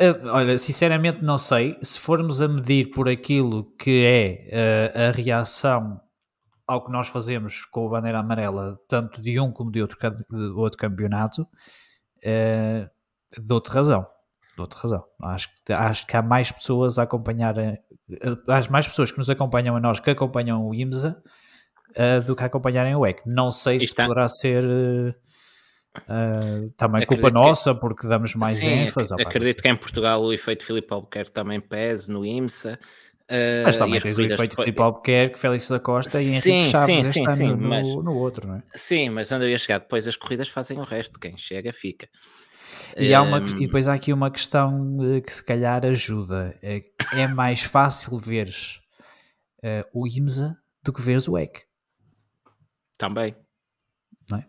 Uh, 0.00 0.28
olha, 0.28 0.56
sinceramente 0.56 1.22
não 1.22 1.36
sei. 1.36 1.76
Se 1.82 1.98
formos 1.98 2.40
a 2.40 2.48
medir 2.48 2.90
por 2.90 3.08
aquilo 3.08 3.64
que 3.76 4.04
é 4.04 4.94
uh, 4.96 5.08
a 5.08 5.10
reação 5.10 6.00
ao 6.66 6.84
que 6.84 6.92
nós 6.92 7.08
fazemos 7.08 7.64
com 7.64 7.86
a 7.86 7.90
bandeira 7.90 8.18
amarela, 8.18 8.78
tanto 8.86 9.20
de 9.20 9.40
um 9.40 9.50
como 9.50 9.72
de 9.72 9.80
outro, 9.80 9.98
de 10.30 10.50
outro 10.50 10.78
campeonato, 10.78 11.42
uh, 11.42 12.88
dou-te 13.38 13.70
razão. 13.70 14.06
Dou-te 14.56 14.74
razão. 14.74 15.04
Acho 15.22 15.48
que, 15.64 15.72
acho 15.72 16.06
que 16.06 16.16
há 16.16 16.22
mais 16.22 16.52
pessoas 16.52 16.98
a 16.98 17.04
acompanharem, 17.04 17.78
uh, 18.10 18.50
há 18.52 18.60
mais 18.70 18.86
pessoas 18.86 19.10
que 19.10 19.18
nos 19.18 19.28
acompanham 19.30 19.76
a 19.76 19.80
nós 19.80 20.00
que 20.00 20.10
acompanham 20.10 20.66
o 20.66 20.74
IMSA 20.74 21.20
uh, 21.90 22.24
do 22.24 22.34
que 22.36 22.44
acompanharem 22.44 22.94
o 22.94 23.06
EC. 23.06 23.22
Não 23.26 23.50
sei 23.50 23.78
se 23.78 23.86
Está- 23.86 24.04
poderá 24.06 24.28
ser. 24.28 24.64
uh, 24.64 25.14
uh, 25.98 26.70
também 26.76 27.02
Acredito 27.02 27.08
culpa 27.22 27.28
que- 27.28 27.34
nossa 27.48 27.74
porque 27.74 28.06
damos 28.06 28.34
mais 28.34 28.58
Sim, 28.58 28.70
ênfase. 28.86 29.12
ac- 29.14 29.22
acredito 29.22 29.62
que 29.62 29.68
em 29.68 29.76
Portugal 29.76 30.22
o 30.22 30.32
efeito 30.32 30.64
Filipe 30.64 30.92
Albuquerque 30.92 31.32
também 31.32 31.60
pese 31.60 32.10
no 32.10 32.24
IMSA. 32.24 32.78
eh, 33.30 33.62
Mas 33.64 33.76
também 33.76 33.98
as 33.98 34.02
tens 34.02 34.16
o 34.16 34.22
efeito 34.22 34.50
depois- 34.52 34.64
Filipe 34.64 34.80
Albuquerque, 34.82 35.38
Félix 35.38 35.68
da 35.68 35.78
Costa 35.78 36.20
e 36.22 36.26
Henrique 36.28 36.40
Sim, 36.42 36.66
Chaves 36.66 36.86
sim, 36.86 37.00
este 37.00 37.12
sim, 37.12 37.26
ano 37.26 37.36
sim, 37.36 37.48
no, 37.48 37.56
mas- 37.58 37.82
no 37.86 38.14
outro, 38.16 38.48
não 38.48 38.56
é? 38.56 38.62
Sim, 38.74 39.10
mas 39.10 39.30
onde 39.30 39.44
eu 39.44 39.50
ia 39.50 39.58
chegar 39.58 39.80
depois 39.80 40.08
as 40.08 40.16
corridas 40.16 40.48
fazem 40.48 40.78
o 40.78 40.82
resto, 40.82 41.20
quem 41.20 41.36
chega 41.36 41.70
fica. 41.72 42.08
E, 42.96 43.12
há 43.14 43.22
uma, 43.22 43.38
Ehm, 43.38 43.58
e 43.62 43.66
depois 43.66 43.88
há 43.88 43.94
aqui 43.94 44.12
uma 44.12 44.30
questão 44.30 44.98
eh, 45.16 45.20
que 45.20 45.32
se 45.32 45.42
calhar 45.42 45.84
ajuda. 45.84 46.56
É, 46.62 46.82
é 47.12 47.26
mais 47.28 47.62
fácil 47.62 48.18
veres 48.18 48.80
eh, 49.62 49.86
o 49.92 50.06
IMSA 50.06 50.56
do 50.82 50.92
que 50.92 51.00
veres 51.02 51.28
o 51.28 51.36
EC. 51.38 51.66
Também. 52.96 53.36
Não 54.30 54.38
é? 54.38 54.46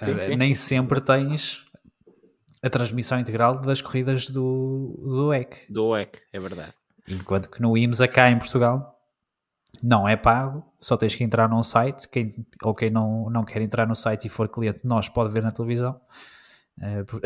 Sim, 0.00 0.12
Eh, 0.12 0.18
sim, 0.20 0.36
Nem 0.36 0.54
sim. 0.54 0.62
sempre 0.68 1.00
tens 1.00 1.64
a 2.62 2.68
transmissão 2.68 3.18
integral 3.18 3.60
das 3.60 3.80
corridas 3.80 4.28
do, 4.28 5.00
do 5.04 5.32
EC. 5.32 5.66
Do 5.70 5.88
WEC, 5.90 6.20
é 6.32 6.38
verdade. 6.40 6.72
Enquanto 7.08 7.48
que 7.50 7.62
no 7.62 7.76
IMSA 7.76 8.06
cá 8.08 8.30
em 8.30 8.38
Portugal 8.38 8.94
não 9.82 10.08
é 10.08 10.16
pago, 10.16 10.64
só 10.80 10.96
tens 10.96 11.14
que 11.14 11.22
entrar 11.24 11.48
num 11.48 11.62
site. 11.62 12.08
Quem, 12.08 12.34
ou 12.62 12.74
quem 12.74 12.90
não, 12.90 13.30
não 13.30 13.44
quer 13.44 13.62
entrar 13.62 13.86
no 13.86 13.94
site 13.94 14.26
e 14.26 14.28
for 14.28 14.48
cliente 14.48 14.80
nós 14.84 15.08
pode 15.08 15.32
ver 15.32 15.42
na 15.42 15.50
televisão. 15.50 16.00
Eh, 16.82 17.04
por- 17.04 17.20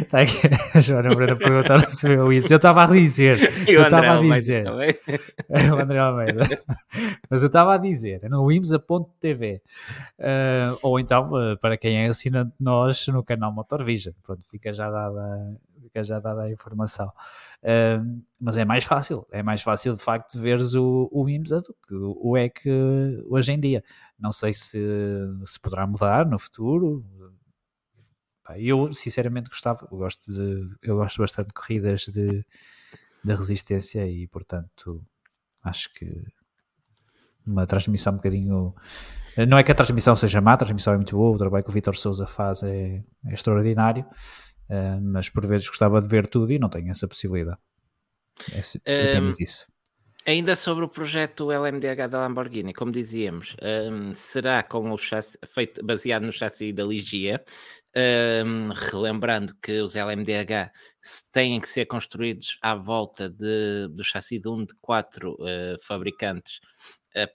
Está 0.00 0.20
aqui 0.22 0.38
a 0.74 0.80
Joana 0.80 1.10
Moreira 1.10 1.36
perguntar 1.36 1.88
se 1.88 2.08
viu 2.08 2.24
o 2.26 2.32
IMSA. 2.32 2.54
Eu 2.54 2.56
estava 2.56 2.84
a 2.84 2.86
dizer, 2.86 3.36
E 3.68 3.72
eu 3.72 3.82
estava 3.82 4.18
a 4.18 4.20
dizer, 4.20 4.64
é 5.48 5.72
o 5.72 5.78
André 5.80 5.98
Almeida. 5.98 6.42
Mas 7.28 7.42
eu 7.42 7.46
estava 7.48 7.74
a 7.74 7.78
dizer, 7.78 8.20
é 8.22 8.28
no 8.28 8.50
imsa.tv. 8.50 9.60
Eh, 10.18 10.68
ou 10.82 10.98
então, 11.00 11.30
eh, 11.40 11.56
para 11.56 11.76
quem 11.76 12.04
é 12.04 12.08
assinante 12.08 12.50
de 12.58 12.64
nós, 12.64 13.06
no 13.08 13.22
canal 13.22 13.52
Motorvision. 13.52 14.14
Pronto, 14.22 14.42
fica 14.48 14.72
já 14.72 14.90
dada, 14.90 15.56
fica 15.82 16.02
já 16.04 16.18
dada 16.20 16.42
a 16.42 16.50
informação. 16.52 17.10
Eh, 17.62 17.98
mas 18.40 18.56
é 18.56 18.64
mais 18.64 18.84
fácil, 18.84 19.26
é 19.32 19.42
mais 19.42 19.62
fácil 19.62 19.94
de 19.94 20.02
facto 20.02 20.38
veres 20.40 20.74
o, 20.74 21.08
o 21.12 21.28
IMSA 21.28 21.58
do 21.58 21.74
que 21.86 21.94
o 21.94 22.36
EC 22.36 22.62
hoje 23.28 23.52
em 23.52 23.58
dia. 23.58 23.82
Não 24.18 24.32
sei 24.32 24.52
se, 24.52 24.78
se 25.46 25.60
poderá 25.60 25.86
mudar 25.86 26.26
no 26.26 26.38
futuro. 26.38 27.04
Eu 28.56 28.92
sinceramente 28.94 29.50
gostava, 29.50 29.86
eu 29.90 29.98
gosto, 29.98 30.32
de, 30.32 30.74
eu 30.82 30.96
gosto 30.96 31.18
bastante 31.18 31.48
de 31.48 31.52
corridas 31.52 32.06
de, 32.06 32.44
de 33.22 33.34
resistência 33.34 34.06
e 34.06 34.26
portanto 34.26 35.04
acho 35.62 35.92
que 35.92 36.24
uma 37.46 37.66
transmissão 37.66 38.12
um 38.12 38.16
bocadinho. 38.16 38.74
Não 39.48 39.58
é 39.58 39.62
que 39.62 39.70
a 39.70 39.74
transmissão 39.74 40.16
seja 40.16 40.40
má, 40.40 40.54
a 40.54 40.56
transmissão 40.56 40.94
é 40.94 40.96
muito 40.96 41.16
boa, 41.16 41.34
o 41.34 41.38
trabalho 41.38 41.62
que 41.62 41.70
o 41.70 41.72
Vitor 41.72 41.96
Souza 41.96 42.26
faz 42.26 42.62
é, 42.62 43.04
é 43.26 43.34
extraordinário, 43.34 44.04
eh, 44.68 44.98
mas 45.00 45.30
por 45.30 45.46
vezes 45.46 45.68
gostava 45.68 46.00
de 46.00 46.08
ver 46.08 46.26
tudo 46.26 46.52
e 46.52 46.58
não 46.58 46.68
tenho 46.68 46.90
essa 46.90 47.06
possibilidade. 47.06 47.58
É 48.84 49.10
apenas 49.10 49.38
isso. 49.40 49.66
Ainda 50.28 50.54
sobre 50.54 50.84
o 50.84 50.88
projeto 50.90 51.50
LMDH 51.50 52.06
da 52.06 52.18
Lamborghini, 52.18 52.74
como 52.74 52.92
dizíamos, 52.92 53.56
hum, 53.62 54.14
será 54.14 54.62
com 54.62 54.90
o 54.90 54.98
chassi, 54.98 55.38
feito, 55.46 55.82
baseado 55.82 56.24
no 56.24 56.30
chassi 56.30 56.70
da 56.70 56.84
Ligia, 56.84 57.42
hum, 58.44 58.68
relembrando 58.90 59.54
que 59.62 59.80
os 59.80 59.96
LMDH 59.96 60.70
têm 61.32 61.58
que 61.58 61.66
ser 61.66 61.86
construídos 61.86 62.58
à 62.60 62.74
volta 62.74 63.30
de, 63.30 63.88
do 63.88 64.04
chassi 64.04 64.38
de 64.38 64.50
um 64.50 64.66
de 64.66 64.74
quatro 64.82 65.34
eh, 65.40 65.76
fabricantes 65.80 66.60
eh, 67.14 67.26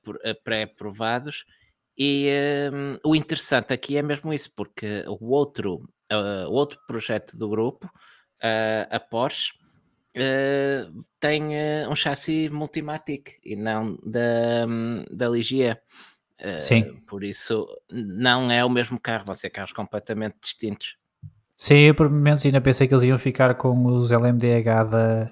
pré-aprovados. 0.44 1.46
E 1.98 2.30
hum, 2.72 3.00
o 3.04 3.16
interessante 3.16 3.74
aqui 3.74 3.98
é 3.98 4.04
mesmo 4.04 4.32
isso, 4.32 4.52
porque 4.56 5.04
o 5.08 5.32
outro, 5.32 5.90
eh, 6.12 6.46
o 6.48 6.52
outro 6.52 6.78
projeto 6.86 7.36
do 7.36 7.50
grupo, 7.50 7.90
a 8.92 9.00
Porsche, 9.00 9.54
eh, 10.16 10.88
tem 11.20 11.56
eh, 11.56 11.88
um 11.90 11.96
chassi 11.96 12.50
Multimatic 12.50 13.40
e 13.44 13.56
não 13.56 13.98
da, 14.06 14.66
hum, 14.68 15.04
da 15.12 15.30
Ligier. 15.30 15.82
Sim. 16.60 16.98
Por 17.08 17.24
isso, 17.24 17.66
não 17.90 18.52
é 18.52 18.66
o 18.66 18.70
mesmo 18.70 19.00
carro, 19.00 19.24
vão 19.26 19.34
ser 19.34 19.50
carros 19.50 19.72
completamente 19.72 20.36
distintos. 20.42 20.98
Sim, 21.56 21.76
eu 21.76 21.96
por 21.96 22.10
momentos 22.10 22.46
ainda 22.46 22.60
pensei 22.60 22.86
que 22.86 22.94
eles 22.94 23.06
iam 23.06 23.18
ficar 23.18 23.56
com 23.56 23.86
os 23.86 24.12
LMDH 24.12 24.84
da, 24.90 25.32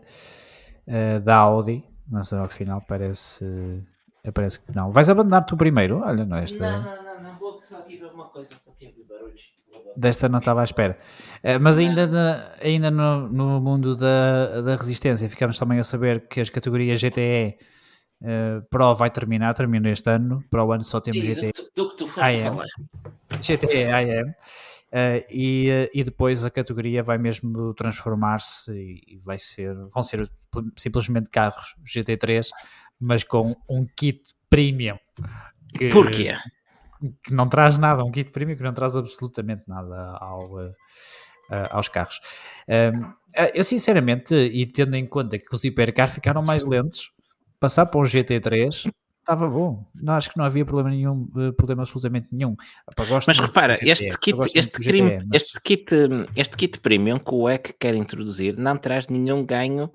uh, 0.88 1.20
da 1.20 1.36
Audi, 1.36 1.84
mas 2.08 2.32
ao 2.32 2.48
final 2.48 2.82
parece, 2.88 3.44
parece 4.34 4.62
que 4.62 4.74
não. 4.74 4.92
Vais 4.92 5.10
abandonar 5.10 5.46
tu 5.46 5.58
primeiro? 5.58 6.00
Olha, 6.00 6.24
não, 6.24 6.38
esta... 6.38 6.66
não, 6.66 6.82
não, 6.82 7.04
não, 7.04 7.24
não, 7.24 7.38
vou 7.38 7.62
só 7.62 7.80
aqui 7.80 7.98
ver 7.98 8.14
uma 8.14 8.30
coisa, 8.30 8.56
porque 8.64 8.86
aqui 8.86 9.04
barulhos. 9.04 9.52
Desta 9.96 10.30
não 10.30 10.40
estava 10.40 10.62
à 10.62 10.64
espera. 10.64 10.98
Uh, 11.44 11.60
mas 11.60 11.78
ainda, 11.78 12.08
na, 12.08 12.52
ainda 12.62 12.90
no, 12.90 13.28
no 13.28 13.60
mundo 13.60 13.96
da, 13.96 14.62
da 14.62 14.76
resistência, 14.76 15.30
ficamos 15.30 15.58
também 15.60 15.80
a 15.80 15.84
saber 15.84 16.28
que 16.28 16.40
as 16.40 16.50
categorias 16.50 17.02
GTE 17.02 17.58
Uh, 18.22 18.62
Pro 18.70 18.94
vai 18.94 19.10
terminar, 19.10 19.54
termina 19.56 19.90
este 19.90 20.10
ano. 20.10 20.44
Para 20.50 20.64
o 20.64 20.72
ano 20.72 20.84
só 20.84 21.02
temos 21.02 21.26
GTE. 21.26 21.52
Do, 21.76 21.90
que 21.90 21.98
tu 21.98 22.08
foste 22.08 22.44
falar. 22.44 22.68
GTE 23.42 23.86
AM. 23.86 24.30
Uh, 24.30 25.26
e, 25.30 25.70
uh, 25.70 25.90
e 25.94 26.04
depois 26.04 26.44
a 26.44 26.52
categoria 26.52 27.02
vai 27.02 27.18
mesmo 27.18 27.74
transformar-se 27.74 28.72
e, 28.74 29.18
vai 29.24 29.38
ser, 29.38 29.74
vão 29.88 30.04
ser 30.04 30.30
simplesmente 30.76 31.30
carros 31.30 31.76
GT3, 31.86 32.50
mas 33.00 33.24
com 33.24 33.56
um 33.70 33.88
kit 33.96 34.22
premium. 34.50 34.98
Que, 35.74 35.90
Porquê? 35.90 36.36
Que 37.24 37.34
não 37.34 37.48
traz 37.50 37.78
nada, 37.78 38.04
um 38.04 38.12
kit 38.12 38.32
premium 38.32 38.56
que 38.56 38.64
não 38.64 38.74
traz 38.74 38.96
absolutamente 38.96 39.64
nada 39.68 40.18
ao, 40.20 40.54
uh, 40.56 40.72
aos 41.72 41.88
carros. 41.88 42.20
eu 43.54 43.64
sinceramente, 43.64 44.36
e 44.36 44.66
tendo 44.66 44.96
em 44.96 45.06
conta 45.06 45.38
que 45.38 45.54
os 45.54 45.64
hipercars 45.64 46.14
ficaram 46.14 46.42
mais 46.42 46.66
lentos, 46.66 47.12
passar 47.60 47.86
para 47.86 48.00
um 48.00 48.04
GT3 48.04 48.92
estava 49.22 49.48
bom. 49.48 49.86
Não 49.96 50.14
acho 50.14 50.30
que 50.30 50.38
não 50.38 50.46
havia 50.46 50.66
problema 50.66 50.90
nenhum, 50.90 51.30
eh, 51.38 51.52
problema 51.52 51.84
absolutamente 51.84 52.28
nenhum. 52.32 52.56
mas 53.28 53.40
repara, 53.40 53.78
este 53.82 54.18
kit, 54.20 54.38
este, 54.54 54.80
mas... 55.04 55.28
este, 55.34 55.62
kit, 55.62 55.96
este 56.36 56.58
kit 56.58 56.80
premium 56.80 57.20
que 57.20 57.34
o 57.34 57.50
EC 57.50 57.76
quer 57.80 57.96
introduzir 57.96 58.58
não 58.58 58.78
traz 58.78 59.08
nenhum 59.08 59.46
ganho 59.46 59.92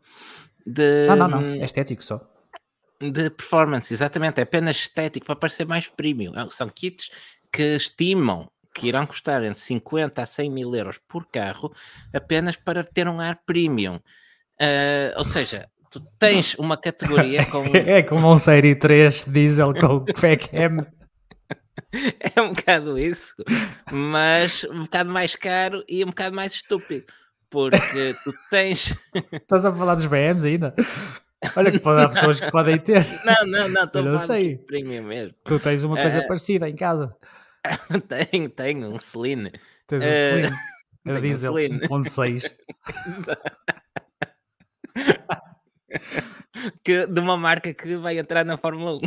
de. 0.66 1.06
Não, 1.08 1.16
não, 1.16 1.28
não. 1.28 1.40
É 1.40 1.64
estético 1.64 2.02
só. 2.02 2.20
De 3.00 3.30
performance, 3.30 3.92
exatamente. 3.92 4.38
É 4.38 4.42
apenas 4.42 4.76
estético 4.76 5.26
para 5.26 5.36
parecer 5.36 5.66
mais 5.66 5.88
premium. 5.88 6.32
É, 6.34 6.48
são 6.50 6.68
kits 6.68 7.10
que 7.52 7.76
estimam 7.76 8.50
que 8.74 8.88
irão 8.88 9.06
custar 9.06 9.42
entre 9.42 9.58
50 9.58 10.20
a 10.20 10.26
100 10.26 10.50
mil 10.50 10.74
euros 10.74 10.98
por 10.98 11.26
carro 11.26 11.72
apenas 12.12 12.56
para 12.56 12.84
ter 12.84 13.08
um 13.08 13.20
ar 13.20 13.40
premium. 13.46 13.96
Uh, 14.60 15.16
ou 15.16 15.24
seja, 15.24 15.66
tu 15.90 16.00
tens 16.18 16.54
uma 16.58 16.76
categoria 16.76 17.44
com. 17.46 17.64
é 17.74 18.02
como 18.02 18.30
um 18.30 18.38
Série 18.38 18.74
3 18.74 19.24
diesel 19.24 19.72
com 19.72 20.04
FECM. 20.14 20.86
é 22.36 22.40
um 22.40 22.52
bocado 22.52 22.98
isso, 22.98 23.34
mas 23.90 24.64
um 24.64 24.82
bocado 24.82 25.10
mais 25.10 25.34
caro 25.34 25.82
e 25.88 26.04
um 26.04 26.08
bocado 26.08 26.36
mais 26.36 26.52
estúpido. 26.52 27.06
Porque 27.48 28.14
tu 28.24 28.32
tens. 28.50 28.94
Estás 29.32 29.64
a 29.64 29.72
falar 29.72 29.94
dos 29.94 30.06
BMs 30.06 30.46
ainda? 30.46 30.74
Olha 31.56 31.70
que 31.70 31.78
pode, 31.78 32.02
há 32.02 32.08
pessoas 32.08 32.40
que 32.40 32.50
podem 32.50 32.78
ter. 32.78 33.04
Não, 33.24 33.46
não, 33.46 33.68
não, 33.68 33.84
estou 33.84 34.08
a 34.08 34.18
falar 34.18 34.40
de 34.40 34.56
premium 34.56 35.04
mesmo. 35.04 35.34
Tu 35.44 35.58
tens 35.60 35.84
uma 35.84 35.96
coisa 35.96 36.20
uh... 36.20 36.26
parecida 36.26 36.68
em 36.68 36.76
casa. 36.76 37.14
tenho, 38.30 38.48
tenho 38.48 38.88
um 38.92 38.98
Celine. 38.98 39.52
Tens 39.86 40.02
um 40.02 40.06
Celine. 40.06 40.48
Uh... 40.48 40.76
Eu 41.06 41.20
diesel 41.20 41.54
1.6. 41.54 42.52
que, 46.82 47.06
de 47.06 47.20
uma 47.20 47.36
marca 47.36 47.72
que 47.72 47.96
vai 47.96 48.18
entrar 48.18 48.44
na 48.44 48.56
Fórmula 48.56 48.96
1. 48.96 49.00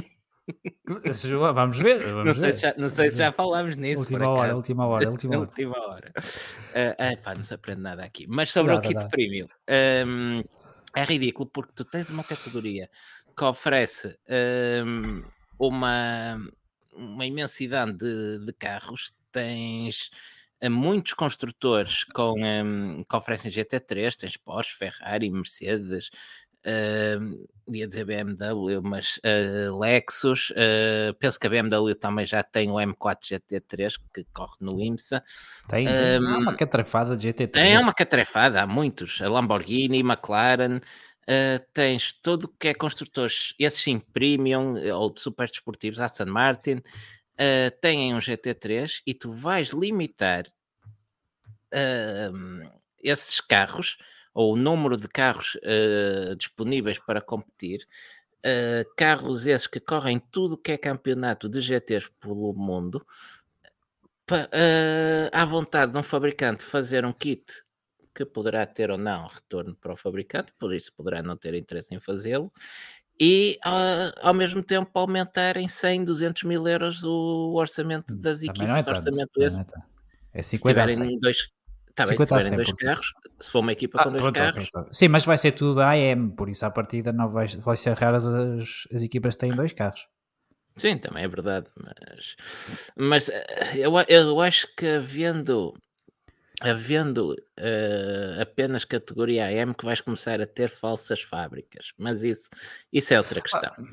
Vamos 1.54 1.80
ver. 1.80 1.99
Vamos 1.99 2.25
não, 2.25 2.34
sei 2.34 2.43
ver. 2.43 2.54
Se 2.54 2.62
já, 2.62 2.73
não 2.78 2.89
sei 2.89 3.12
se 3.12 3.17
já 3.17 3.32
falámos 3.32 3.75
nisso. 3.75 3.99
Última 3.99 4.30
hora, 4.30 4.56
última 4.56 4.88
hora, 4.88 5.10
última 5.10 5.36
hora. 5.36 5.47
última 5.47 5.78
hora. 5.78 6.13
Uh, 6.17 7.21
pá, 7.21 7.36
não 7.36 7.43
se 7.43 7.54
aprende 7.54 7.82
nada 7.82 8.04
aqui. 8.04 8.25
Mas 8.28 8.52
sobre 8.52 8.73
nada, 8.73 8.86
o 8.86 8.88
kit 8.88 8.95
nada. 8.95 9.10
premium, 9.10 9.47
um, 10.08 10.43
é 10.95 11.04
ridículo 11.04 11.49
porque 11.49 11.73
tu 11.73 11.86
tens 11.86 12.10
uma 12.10 12.23
categoria 12.23 12.89
que 13.38 13.43
oferece 13.43 14.17
um, 14.86 15.23
uma, 15.58 16.39
uma 16.93 17.25
imensidade 17.25 17.93
de, 17.93 18.45
de 18.45 18.54
carros. 18.54 19.13
Tens 19.32 20.10
uh, 20.63 20.69
muitos 20.69 21.13
construtores 21.13 22.04
com, 22.04 22.36
um, 22.41 23.04
que 23.04 23.15
oferecem 23.15 23.52
GT3, 23.52 24.15
tens 24.15 24.38
Porsche, 24.38 24.75
Ferrari, 24.75 25.30
Mercedes, 25.30 26.10
Uh, 26.65 27.48
ia 27.72 27.88
dizer 27.88 28.06
BMW, 28.06 28.82
mas 28.82 29.17
uh, 29.17 29.78
Lexus, 29.80 30.50
uh, 30.52 31.13
penso 31.19 31.39
que 31.39 31.48
a 31.48 31.50
BMW 31.50 31.93
também 31.95 32.26
já 32.26 32.43
tem 32.43 32.69
o 32.69 32.76
M4 32.76 33.17
GT3 33.22 33.95
que 34.13 34.26
corre 34.34 34.56
no 34.60 34.80
IMSA. 34.82 35.24
Tem, 35.67 35.88
um, 35.88 36.39
uma 36.39 36.56
catrefada 36.56 37.15
de 37.15 37.28
GT3. 37.28 37.52
Tem 37.52 37.78
uma 37.78 37.93
catrefada, 37.93 38.62
há 38.62 38.67
muitos. 38.67 39.22
A 39.22 39.30
Lamborghini, 39.30 40.00
McLaren, 40.00 40.78
uh, 40.78 41.65
tens 41.74 42.13
tudo 42.13 42.45
o 42.45 42.48
que 42.48 42.69
é 42.69 42.74
construtores, 42.74 43.54
esses 43.60 43.82
sim, 43.82 44.00
premium 44.00 44.76
ou 44.93 45.13
super 45.15 45.48
desportivos, 45.48 46.02
Aston 46.02 46.26
Martin, 46.26 46.82
têm 47.80 48.13
um 48.13 48.17
GT3 48.17 49.02
e 49.08 49.13
tu 49.13 49.32
vais 49.32 49.69
limitar 49.69 50.43
esses 53.02 53.39
carros 53.39 53.98
ou 54.39 54.54
o 54.54 54.56
número 54.56 54.95
de 54.95 55.10
carros 55.10 55.56
uh, 55.56 56.34
disponíveis 56.38 56.97
para 56.97 57.19
competir, 57.19 57.86
uh, 58.38 58.89
carros 58.95 59.45
esses 59.45 59.67
que 59.67 59.82
correm 59.82 60.17
tudo 60.32 60.58
que 60.58 60.71
é 60.71 60.78
campeonato 60.78 61.49
de 61.49 61.60
GTs 61.60 62.10
pelo 62.21 62.54
mundo, 62.54 63.06
uh, 64.32 65.30
à 65.34 65.43
vontade 65.43 65.91
de 65.91 65.97
um 65.97 66.04
fabricante 66.04 66.63
fazer 66.63 67.04
um 67.04 67.12
kit 67.12 67.43
que 68.15 68.23
poderá 68.23 68.65
ter 68.65 68.89
ou 68.89 68.97
não 68.97 69.28
retorno 69.28 69.75
para 69.75 69.91
o 69.91 69.97
fabricante, 69.97 70.54
por 70.58 70.73
isso 70.73 70.93
poderá 70.93 71.21
não 71.21 71.36
ter 71.36 71.54
interesse 71.54 71.93
em 71.93 71.99
fazê-lo, 71.99 72.49
e 73.19 73.60
uh, 73.65 74.21
ao 74.21 74.34
mesmo 74.34 74.63
tempo 74.63 74.89
aumentar 74.97 75.58
em 75.58 75.67
100, 75.67 76.06
200 76.06 76.43
mil 76.43 76.65
euros 76.65 77.04
o 77.04 77.56
orçamento 77.56 78.13
hum, 78.13 78.21
das 78.21 78.39
Também 78.39 78.52
equipas. 78.52 78.88
É 78.88 78.89
orçamento 78.89 79.43
esse. 79.43 79.60
É, 80.32 80.39
é 80.39 80.41
50 80.41 80.43
se 80.43 80.58
tiverem 80.60 81.19
dois, 81.19 81.49
Tá 81.99 82.07
bem, 82.07 82.17
se 82.17 82.25
tiverem 82.25 82.55
dois 82.55 82.71
carros, 82.71 83.13
se 83.41 83.51
for 83.51 83.59
uma 83.59 83.73
equipa 83.73 83.99
ah, 83.99 84.03
com 84.05 84.09
dois 84.12 84.21
pronto, 84.21 84.38
carros. 84.38 84.69
Okay, 84.73 84.89
Sim, 84.93 85.09
mas 85.09 85.25
vai 85.25 85.38
ser 85.38 85.51
tudo 85.51 85.81
AM, 85.81 86.31
por 86.31 86.47
isso 86.47 86.65
à 86.65 86.71
partida 86.71 87.12
não 87.12 87.29
vai, 87.29 87.45
vai 87.47 87.75
ser 87.75 87.93
raras 87.97 88.25
as, 88.25 88.88
as 88.93 89.01
equipas 89.01 89.35
que 89.35 89.41
têm 89.41 89.53
dois 89.53 89.73
carros. 89.73 90.07
Sim, 90.77 90.97
também 90.97 91.25
é 91.25 91.27
verdade, 91.27 91.67
mas, 91.75 92.38
mas 92.95 93.27
eh, 93.27 93.45
eu, 93.75 93.91
eu 94.07 94.39
acho 94.39 94.65
que 94.77 94.88
havendo, 94.88 95.73
havendo 96.62 97.33
uh, 97.33 98.41
apenas 98.41 98.85
categoria 98.85 99.47
AM 99.47 99.73
que 99.73 99.83
vais 99.83 99.99
começar 99.99 100.39
a 100.39 100.47
ter 100.47 100.69
falsas 100.69 101.21
fábricas, 101.21 101.91
mas 101.97 102.23
isso, 102.23 102.49
isso 102.93 103.13
é 103.13 103.17
outra 103.17 103.41
questão. 103.41 103.73
Ah, 103.77 103.83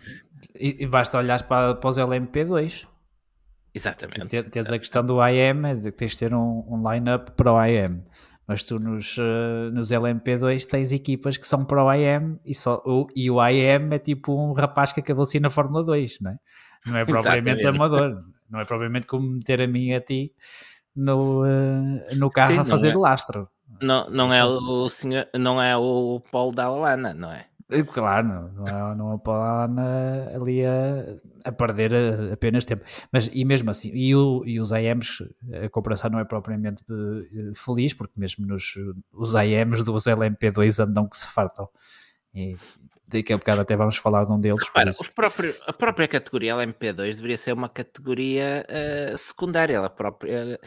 e, 0.54 0.84
e 0.84 0.86
basta 0.86 1.18
olhar 1.18 1.42
para, 1.42 1.74
para 1.74 1.90
os 1.90 1.98
LMP2. 1.98 2.86
Exatamente. 3.76 4.42
Tens 4.44 4.72
a 4.72 4.78
questão 4.78 5.04
do 5.04 5.18
IM, 5.28 5.66
é 5.66 5.74
de 5.74 5.90
que 5.90 5.98
tens 5.98 6.12
de 6.12 6.18
ter 6.18 6.32
um, 6.32 6.64
um 6.66 6.90
line-up 6.90 7.32
para 7.32 7.52
o 7.52 7.62
IM. 7.62 8.02
Mas 8.48 8.62
tu 8.62 8.78
nos, 8.78 9.18
uh, 9.18 9.70
nos 9.74 9.90
LMP2 9.90 10.64
tens 10.64 10.92
equipas 10.92 11.36
que 11.36 11.46
são 11.46 11.62
para 11.62 11.84
o 11.84 11.92
IM 11.92 12.38
e, 12.42 12.54
só, 12.54 12.80
o, 12.86 13.06
e 13.14 13.30
o 13.30 13.46
IM 13.46 13.92
é 13.92 13.98
tipo 13.98 14.32
um 14.32 14.54
rapaz 14.54 14.94
que 14.94 15.00
acabou 15.00 15.24
assim 15.24 15.40
na 15.40 15.50
Fórmula 15.50 15.84
2, 15.84 16.20
não 16.22 16.30
é? 16.30 16.38
Não 16.86 16.96
é 16.96 17.04
propriamente 17.06 17.66
amador. 17.66 18.24
Não 18.48 18.60
é 18.60 18.64
propriamente 18.64 19.06
como 19.06 19.28
meter 19.28 19.60
a 19.60 19.66
mim 19.66 19.88
e 19.88 19.94
a 19.94 20.00
ti 20.00 20.32
no, 20.94 21.44
uh, 21.44 22.16
no 22.16 22.30
carro 22.30 22.54
Sim, 22.54 22.60
a 22.60 22.64
fazer 22.64 22.92
é, 22.92 22.96
lastro. 22.96 23.46
Não, 23.82 24.08
não 24.08 24.32
é 24.32 24.42
o 24.42 24.88
senhor, 24.88 25.28
não 25.34 25.60
é 25.60 25.76
o 25.76 26.22
Paulo 26.32 26.54
da 26.54 26.64
Alana, 26.64 27.12
não 27.12 27.30
é? 27.30 27.44
Eh, 27.68 27.82
claro, 27.82 28.52
não, 28.54 28.66
é, 28.66 28.94
não 28.94 29.14
é 29.14 29.18
para 29.18 30.34
ali 30.34 30.64
a, 30.64 31.18
a 31.44 31.52
perder 31.52 31.94
a, 31.94 32.32
apenas 32.32 32.64
tempo. 32.64 32.84
Mas 33.12 33.28
e 33.32 33.44
mesmo 33.44 33.70
assim, 33.70 33.90
e, 33.92 34.14
o, 34.14 34.44
e 34.46 34.60
os 34.60 34.72
AMs, 34.72 35.22
a 35.64 35.68
comparação 35.68 36.10
não 36.10 36.20
é 36.20 36.24
propriamente 36.24 36.82
eh, 36.88 37.52
feliz, 37.54 37.92
porque 37.92 38.18
mesmo 38.18 38.46
nos 38.46 38.74
os 39.12 39.34
AMs 39.34 39.82
dos 39.82 40.04
LMP2 40.04 40.84
andam 40.84 41.08
que 41.08 41.16
se 41.16 41.26
fartam. 41.26 41.68
E 42.32 42.56
daqui 43.08 43.32
a 43.32 43.38
bocado 43.38 43.62
até 43.62 43.76
vamos 43.76 43.96
falar 43.96 44.24
de 44.24 44.32
um 44.32 44.40
deles. 44.40 44.62
Repara, 44.62 44.92
próprio, 45.14 45.54
a 45.66 45.72
própria 45.72 46.06
categoria 46.06 46.54
LMP2 46.54 47.16
deveria 47.16 47.36
ser 47.36 47.52
uma 47.52 47.68
categoria 47.68 48.64
uh, 48.68 49.18
secundária, 49.18 49.74
ela 49.74 49.90
própria 49.90 50.60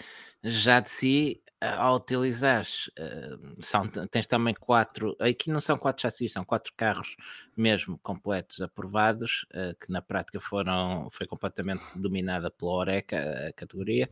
já 0.44 0.80
de 0.80 0.90
si 0.90 1.42
ao 1.62 1.98
utilizares, 1.98 2.88
uh, 3.00 3.62
são, 3.62 3.88
tens 3.88 4.26
também 4.28 4.54
quatro, 4.54 5.16
aqui 5.20 5.50
não 5.50 5.60
são 5.60 5.78
quatro 5.78 6.02
chassis, 6.02 6.32
são 6.32 6.46
quatro 6.46 6.72
carros 6.76 7.16
mesmo 7.56 8.00
completos 8.02 8.62
aprovados, 8.62 9.46
uh, 9.52 9.76
que 9.80 9.92
na 9.92 10.02
prática 10.02 10.40
foram, 10.40 11.10
foi 11.12 11.28
completamente 11.28 11.84
dominada 11.98 12.50
pela 12.50 12.72
Oreca, 12.72 13.50
a 13.50 13.54
categoria, 13.54 14.10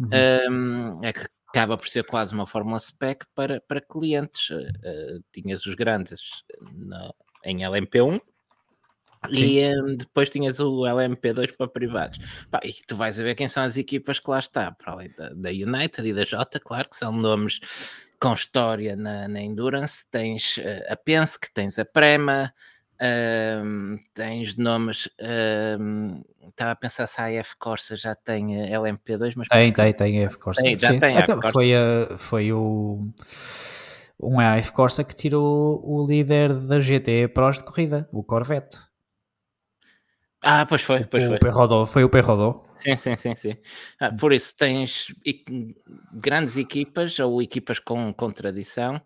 uhum. 0.00 0.08
um, 0.50 1.04
é 1.04 1.12
que 1.12 1.26
acaba 1.48 1.76
por 1.76 1.88
ser 1.88 2.04
quase 2.04 2.34
uma 2.34 2.46
fórmula 2.46 2.78
spec 2.78 3.24
para, 3.34 3.60
para 3.60 3.80
clientes. 3.80 4.50
Uh, 4.50 5.22
tinhas 5.32 5.64
os 5.66 5.74
grandes 5.74 6.44
no, 6.72 7.14
em 7.44 7.58
LMP1, 7.58 8.20
E 9.30 9.60
um, 9.74 9.96
depois 9.96 10.30
tinhas 10.30 10.60
o 10.60 10.82
LMP2 10.82 11.56
para 11.56 11.68
privados. 11.68 12.18
Pá, 12.50 12.60
e 12.64 12.72
tu 12.86 12.96
vais 12.96 13.18
a 13.18 13.22
ver 13.22 13.34
quem 13.34 13.48
são 13.48 13.62
as 13.62 13.76
equipas 13.76 14.18
que 14.18 14.30
lá 14.30 14.38
está, 14.38 14.72
para 14.72 14.92
além 14.92 15.10
da, 15.16 15.30
da 15.30 15.50
United 15.50 16.06
e 16.06 16.12
da 16.12 16.24
Jota, 16.24 16.60
claro 16.60 16.88
que 16.88 16.96
são 16.96 17.12
nomes 17.12 17.60
com 18.20 18.32
história 18.32 18.96
na, 18.96 19.28
na 19.28 19.40
Endurance. 19.40 20.04
Tens 20.10 20.58
uh, 20.58 20.92
a 20.92 20.96
Penske, 20.96 21.52
tens 21.52 21.78
a 21.78 21.84
Prema, 21.84 22.52
uh, 22.94 23.98
tens 24.14 24.56
nomes. 24.56 25.06
Uh, 25.20 26.24
estava 26.48 26.72
a 26.72 26.76
pensar 26.76 27.06
se 27.06 27.20
a 27.20 27.40
AF 27.40 27.56
Corsa 27.58 27.96
já 27.96 28.14
tem 28.14 28.48
LMP2, 28.70 29.34
mas 29.36 29.48
tem, 29.48 29.72
tem, 29.72 29.92
tem 29.92 30.24
AF 30.24 30.38
Corsa. 30.38 30.62
Tem, 30.62 30.78
já 30.78 30.92
Sim. 30.92 31.00
tem. 31.00 31.18
Então, 31.18 31.40
foi, 31.52 31.74
a, 31.74 32.16
foi 32.16 32.52
o 32.52 33.08
um 34.20 34.40
AF 34.40 34.72
Corsa 34.72 35.04
que 35.04 35.14
tirou 35.14 35.82
o 35.84 36.06
líder 36.06 36.54
da 36.54 36.80
GT 36.80 37.28
Pros 37.28 37.58
de 37.58 37.64
corrida, 37.64 38.08
o 38.12 38.22
Corvette. 38.22 38.78
Ah, 40.42 40.66
pois 40.66 40.82
foi, 40.82 41.04
pois 41.04 41.24
o 41.24 41.28
foi. 41.28 41.38
Perrodó, 41.38 41.86
foi 41.86 42.04
o 42.04 42.08
Perrodó. 42.08 42.64
Sim, 42.78 42.96
sim, 42.96 43.16
sim, 43.16 43.34
sim. 43.34 43.56
Ah, 43.98 44.12
por 44.12 44.32
isso 44.32 44.54
tens 44.56 45.06
grandes 46.12 46.56
equipas 46.56 47.18
ou 47.18 47.42
equipas 47.42 47.78
com, 47.78 48.12
com 48.12 48.30
tradição 48.30 48.96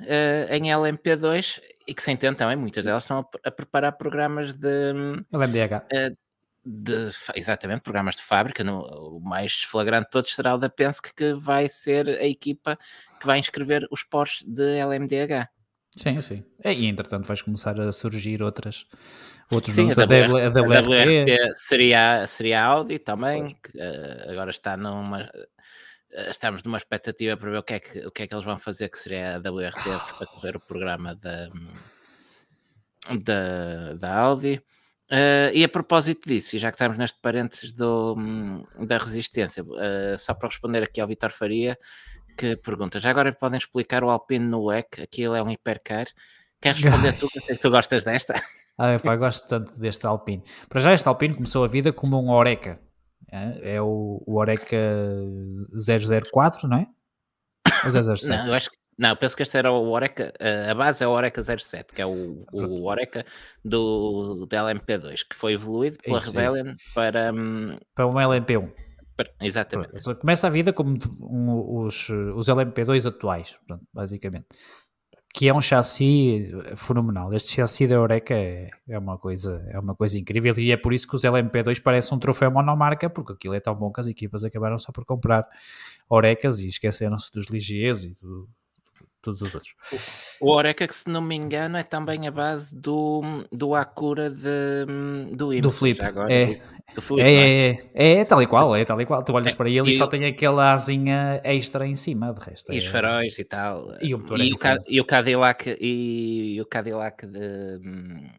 uh, 0.00 0.52
em 0.52 0.70
LMP2 0.70 1.60
e 1.86 1.94
que 1.94 2.02
se 2.02 2.12
entende 2.12 2.36
também, 2.36 2.56
muitas 2.56 2.84
delas 2.84 3.02
estão 3.02 3.20
a, 3.20 3.48
a 3.48 3.50
preparar 3.50 3.92
programas 3.92 4.52
de 4.52 4.92
LMDH. 5.32 5.86
Uh, 5.92 6.16
de, 6.64 7.10
exatamente, 7.34 7.82
programas 7.82 8.16
de 8.16 8.22
fábrica. 8.22 8.64
No, 8.64 8.80
o 9.16 9.20
mais 9.20 9.62
flagrante 9.64 10.06
de 10.06 10.10
todos 10.10 10.34
será 10.34 10.54
o 10.54 10.58
da 10.58 10.70
Penske, 10.70 11.12
que 11.14 11.34
vai 11.34 11.68
ser 11.68 12.08
a 12.08 12.24
equipa 12.24 12.78
que 13.20 13.26
vai 13.26 13.38
inscrever 13.38 13.86
os 13.90 14.02
Porsche 14.02 14.44
de 14.46 14.78
LMDH. 14.78 15.48
Sim, 15.96 16.20
sim. 16.20 16.44
E 16.64 16.86
entretanto 16.86 17.26
vais 17.26 17.42
começar 17.42 17.80
a 17.80 17.92
surgir 17.92 18.42
outras 18.42 18.86
outros 19.50 19.74
sim, 19.74 19.82
nomes. 19.82 19.98
A, 19.98 20.04
WR, 20.04 20.40
a, 20.40 20.48
WRT. 20.48 20.76
a 20.76 20.82
WRT 20.82 21.54
seria, 21.54 22.26
seria 22.26 22.62
a 22.62 22.64
Audi 22.64 22.98
também, 22.98 23.46
que 23.46 23.78
uh, 23.78 24.30
agora 24.30 24.50
está 24.50 24.76
numa. 24.76 25.22
Uh, 25.22 26.30
estamos 26.30 26.62
numa 26.62 26.78
expectativa 26.78 27.36
para 27.36 27.50
ver 27.50 27.58
o 27.58 27.62
que, 27.62 27.74
é 27.74 27.80
que, 27.80 28.06
o 28.06 28.10
que 28.10 28.22
é 28.22 28.26
que 28.26 28.34
eles 28.34 28.44
vão 28.44 28.58
fazer, 28.58 28.88
que 28.88 28.98
seria 28.98 29.36
a 29.36 29.38
WRT 29.38 29.90
a 30.20 30.26
correr 30.26 30.56
o 30.56 30.60
programa 30.60 31.14
da, 31.14 31.48
da, 33.22 33.94
da 33.94 34.14
Audi. 34.14 34.60
Uh, 35.10 35.52
e 35.52 35.62
a 35.62 35.68
propósito 35.68 36.26
disso, 36.26 36.56
e 36.56 36.58
já 36.58 36.70
que 36.70 36.76
estamos 36.76 36.96
neste 36.96 37.20
parênteses 37.20 37.72
do, 37.72 38.16
da 38.86 38.96
resistência, 38.96 39.62
uh, 39.62 40.18
só 40.18 40.32
para 40.32 40.48
responder 40.48 40.82
aqui 40.82 41.00
ao 41.00 41.06
Vitor 41.06 41.30
Faria, 41.30 41.78
que 42.36 42.56
pergunta: 42.56 42.98
já 42.98 43.10
agora 43.10 43.32
podem 43.32 43.58
explicar 43.58 44.04
o 44.04 44.10
Alpine 44.10 44.46
no 44.46 44.64
WEC? 44.64 45.02
Aquilo 45.02 45.34
é 45.34 45.42
um 45.42 45.50
hipercar. 45.50 46.06
Queres 46.60 46.80
responder 46.82 47.12
tu? 47.18 47.28
Que 47.28 47.40
sei 47.40 47.56
que 47.56 47.62
tu 47.62 47.70
gostas 47.70 48.04
desta. 48.04 48.34
Ah, 48.78 48.96
pá, 49.02 49.16
gosto 49.16 49.46
tanto 49.46 49.78
deste 49.78 50.06
Alpine. 50.06 50.42
Para 50.68 50.80
já, 50.80 50.92
este 50.92 51.06
Alpine 51.06 51.34
começou 51.34 51.64
a 51.64 51.68
vida 51.68 51.92
como 51.92 52.20
um 52.20 52.30
Oreca. 52.30 52.80
É, 53.30 53.76
é 53.76 53.82
o, 53.82 54.22
o 54.26 54.36
Oreca 54.36 54.76
004, 56.32 56.68
não 56.68 56.78
é? 56.78 56.86
Ou 57.84 58.16
007? 58.16 58.28
Não, 58.28 58.46
eu 58.46 58.54
acho 58.54 58.70
que 58.70 58.76
não, 58.96 59.16
penso 59.16 59.36
que 59.36 59.42
este 59.42 59.58
era 59.58 59.72
o 59.72 59.90
Oreca, 59.90 60.32
a 60.70 60.74
base 60.74 61.02
é 61.02 61.08
o 61.08 61.10
Oreca 61.10 61.42
07, 61.42 61.92
que 61.92 62.00
é 62.00 62.06
o, 62.06 62.46
o 62.52 62.84
Oreca 62.84 63.24
do, 63.64 64.46
do 64.46 64.56
LMP2, 64.56 65.24
que 65.28 65.34
foi 65.34 65.54
evoluído 65.54 65.98
pela 65.98 66.18
isso, 66.18 66.30
Rebellion 66.30 66.74
isso. 66.74 66.94
para... 66.94 67.32
Hum, 67.32 67.76
para 67.92 68.06
um 68.06 68.12
LMP1. 68.12 68.72
Exatamente. 69.40 70.02
Pronto, 70.02 70.20
começa 70.20 70.46
a 70.46 70.50
vida 70.50 70.72
como 70.72 70.96
um, 71.20 71.84
os, 71.84 72.08
os 72.08 72.48
LMP2 72.48 73.06
atuais, 73.06 73.56
pronto, 73.66 73.84
basicamente. 73.92 74.46
Que 75.32 75.48
é 75.48 75.54
um 75.54 75.60
chassi 75.60 76.48
fenomenal. 76.76 77.32
Este 77.34 77.56
chassi 77.56 77.88
da 77.88 78.00
Oreca 78.00 78.34
é, 78.34 78.70
é, 78.88 78.98
uma 78.98 79.18
coisa, 79.18 79.64
é 79.68 79.78
uma 79.78 79.94
coisa 79.94 80.18
incrível 80.18 80.54
e 80.58 80.70
é 80.70 80.76
por 80.76 80.92
isso 80.92 81.08
que 81.08 81.16
os 81.16 81.22
LMP2 81.22 81.82
parecem 81.82 82.16
um 82.16 82.20
troféu 82.20 82.50
monomarca, 82.52 83.10
porque 83.10 83.32
aquilo 83.32 83.54
é 83.54 83.60
tão 83.60 83.74
bom 83.74 83.90
que 83.90 84.00
as 84.00 84.06
equipas 84.06 84.44
acabaram 84.44 84.78
só 84.78 84.92
por 84.92 85.04
comprar 85.04 85.44
Orecas 86.08 86.60
e 86.60 86.68
esqueceram-se 86.68 87.32
dos 87.32 87.48
Ligiers 87.48 88.04
e 88.04 88.14
do, 88.20 88.48
todos 89.24 89.40
os 89.40 89.54
outros. 89.54 89.74
O 90.38 90.50
Oreca, 90.50 90.86
que 90.86 90.94
se 90.94 91.08
não 91.08 91.22
me 91.22 91.34
engano, 91.34 91.78
é 91.78 91.82
também 91.82 92.28
a 92.28 92.30
base 92.30 92.76
do, 92.78 93.22
do 93.50 93.74
Acura 93.74 94.28
de, 94.28 94.84
do. 95.32 95.58
Do 95.60 95.70
Flip. 95.70 96.00
Agora, 96.02 96.32
é. 96.32 96.60
Do, 96.94 97.00
do 97.00 97.20
é, 97.20 97.32
é, 97.32 97.70
é, 97.70 97.90
é, 97.94 98.12
é, 98.20 98.24
tal 98.24 98.42
e 98.42 98.46
qual, 98.46 98.76
é 98.76 98.84
tal 98.84 99.00
e 99.00 99.06
qual. 99.06 99.24
Tu 99.24 99.32
olhas 99.32 99.54
é, 99.54 99.56
para 99.56 99.68
ele 99.68 99.90
e, 99.90 99.94
e 99.94 99.96
só 99.96 100.06
tem 100.06 100.26
aquela 100.26 100.74
asinha 100.74 101.40
extra 101.42 101.86
em 101.86 101.94
cima, 101.94 102.32
de 102.34 102.40
resto. 102.44 102.72
E 102.72 102.78
os 102.78 102.84
é 102.84 102.88
faróis 102.88 103.38
e 103.38 103.44
tal. 103.44 103.96
E 104.02 104.14
o, 104.14 104.22
e 104.36 104.52
o, 104.52 104.58
e 104.88 105.00
o 105.00 105.04
Cadillac, 105.04 105.76
e 105.80 106.60
o 106.60 106.66
Cadillac 106.66 107.26
de 107.26 107.80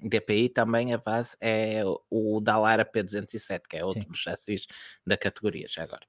DPI 0.04 0.50
também 0.50 0.94
a 0.94 0.98
base 0.98 1.36
é 1.42 1.82
o 2.10 2.40
Dallara 2.40 2.86
P207, 2.86 3.62
que 3.68 3.78
é 3.78 3.84
outro 3.84 4.06
chassis 4.14 4.68
da 5.06 5.18
categoria, 5.18 5.66
já 5.68 5.84
agora. 5.84 6.06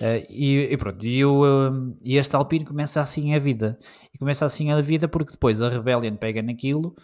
Uh, 0.00 0.24
e, 0.28 0.68
e, 0.72 0.76
pronto, 0.76 1.04
e, 1.04 1.24
uh, 1.24 1.96
e 2.02 2.16
este 2.16 2.34
Alpine 2.36 2.64
começa 2.64 3.00
assim 3.00 3.34
a 3.34 3.38
vida. 3.38 3.78
E 4.14 4.18
começa 4.18 4.46
assim 4.46 4.70
a 4.70 4.80
vida 4.80 5.08
porque 5.08 5.32
depois 5.32 5.60
a 5.60 5.68
Rebellion 5.68 6.16
pega 6.16 6.40
naquilo 6.42 6.94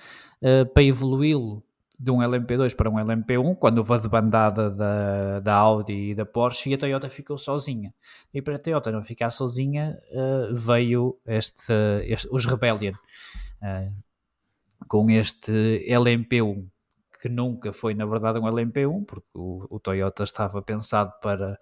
uh, 0.42 0.66
para 0.72 0.82
evoluí-lo 0.82 1.62
de 1.98 2.10
um 2.10 2.18
LMP2 2.18 2.74
para 2.74 2.90
um 2.90 2.94
LMP1, 2.94 3.56
quando 3.56 3.78
houve 3.78 3.94
a 3.94 3.98
debandada 3.98 4.70
da, 4.70 5.40
da 5.40 5.54
Audi 5.54 6.10
e 6.10 6.14
da 6.14 6.26
Porsche 6.26 6.70
e 6.70 6.74
a 6.74 6.78
Toyota 6.78 7.08
ficou 7.08 7.38
sozinha. 7.38 7.94
E 8.32 8.42
para 8.42 8.56
a 8.56 8.58
Toyota 8.58 8.90
não 8.90 9.00
ficar 9.00 9.30
sozinha, 9.30 9.96
veio 10.52 11.16
este, 11.24 11.72
este, 12.02 12.28
os 12.32 12.44
Rebellion 12.46 12.94
com 14.88 15.08
este 15.08 15.86
LMP1 15.88 16.66
que 17.20 17.28
nunca 17.28 17.72
foi 17.72 17.94
na 17.94 18.04
verdade 18.04 18.38
um 18.38 18.42
LMP1 18.42 19.06
porque 19.06 19.30
o, 19.34 19.66
o 19.70 19.80
Toyota 19.80 20.24
estava 20.24 20.60
pensado 20.60 21.12
para 21.22 21.58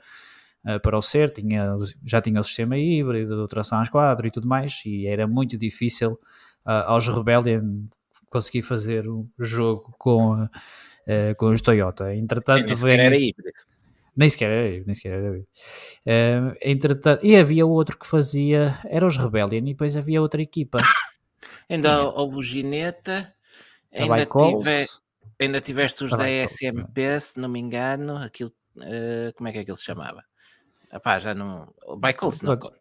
uh, 0.67 0.81
para 0.81 0.97
o 0.97 1.03
ser, 1.03 1.31
tinha, 1.31 1.77
já 2.05 2.21
tinha 2.21 2.41
o 2.41 2.45
sistema 2.45 2.77
híbrido, 2.79 3.47
tração 3.49 3.81
às 3.81 3.89
quatro 3.89 4.27
e 4.27 4.31
tudo 4.31 4.47
mais, 4.47 4.83
e 4.85 5.07
era 5.07 5.27
muito 5.27 5.57
difícil 5.57 6.13
uh, 6.67 6.87
aos 6.87 7.09
Rebellion 7.09 7.87
conseguir 8.31 8.63
fazer 8.63 9.07
o 9.07 9.29
jogo 9.39 9.95
com, 9.99 10.45
uh, 10.45 10.49
com 11.37 11.47
os 11.47 11.61
Toyota. 11.61 12.15
Entretanto, 12.15 12.75
Sim, 12.75 12.87
vem... 12.87 13.01
era 13.01 13.17
híbrido. 13.17 13.59
Nem 14.15 14.29
sequer 14.29 14.51
era, 14.51 14.85
nem 14.85 14.95
sequer 14.95 15.13
era. 15.13 15.39
Uh, 15.39 16.57
entretanto, 16.61 17.25
e 17.25 17.35
havia 17.35 17.65
outro 17.65 17.99
que 17.99 18.07
fazia, 18.07 18.79
era 18.85 19.07
os 19.07 19.17
Rebellion, 19.17 19.67
e 19.67 19.73
depois 19.73 19.97
havia 19.97 20.21
outra 20.21 20.43
equipa. 20.43 20.79
Ainda 21.69 22.05
houve 22.11 22.37
o 22.37 22.43
Gineta, 22.43 23.33
ainda, 23.91 24.27
tive, 24.27 24.87
ainda 25.41 25.61
tiveste 25.61 26.05
os 26.05 26.11
da 26.11 26.29
SMP, 26.47 27.19
se 27.21 27.41
não 27.41 27.49
me 27.49 27.61
engano, 27.61 28.17
aquilo, 28.17 28.53
uh, 28.77 29.33
como 29.35 29.49
é 29.49 29.53
que 29.53 29.59
é 29.59 29.65
que 29.65 29.71
ele 29.71 29.79
se 29.79 29.85
chamava? 29.85 30.23
Epá, 30.93 31.19
já 31.19 31.35
não. 31.35 31.73
O 31.87 31.97
Bicycles 31.97 32.43
não 32.43 32.57
conta. 32.57 32.79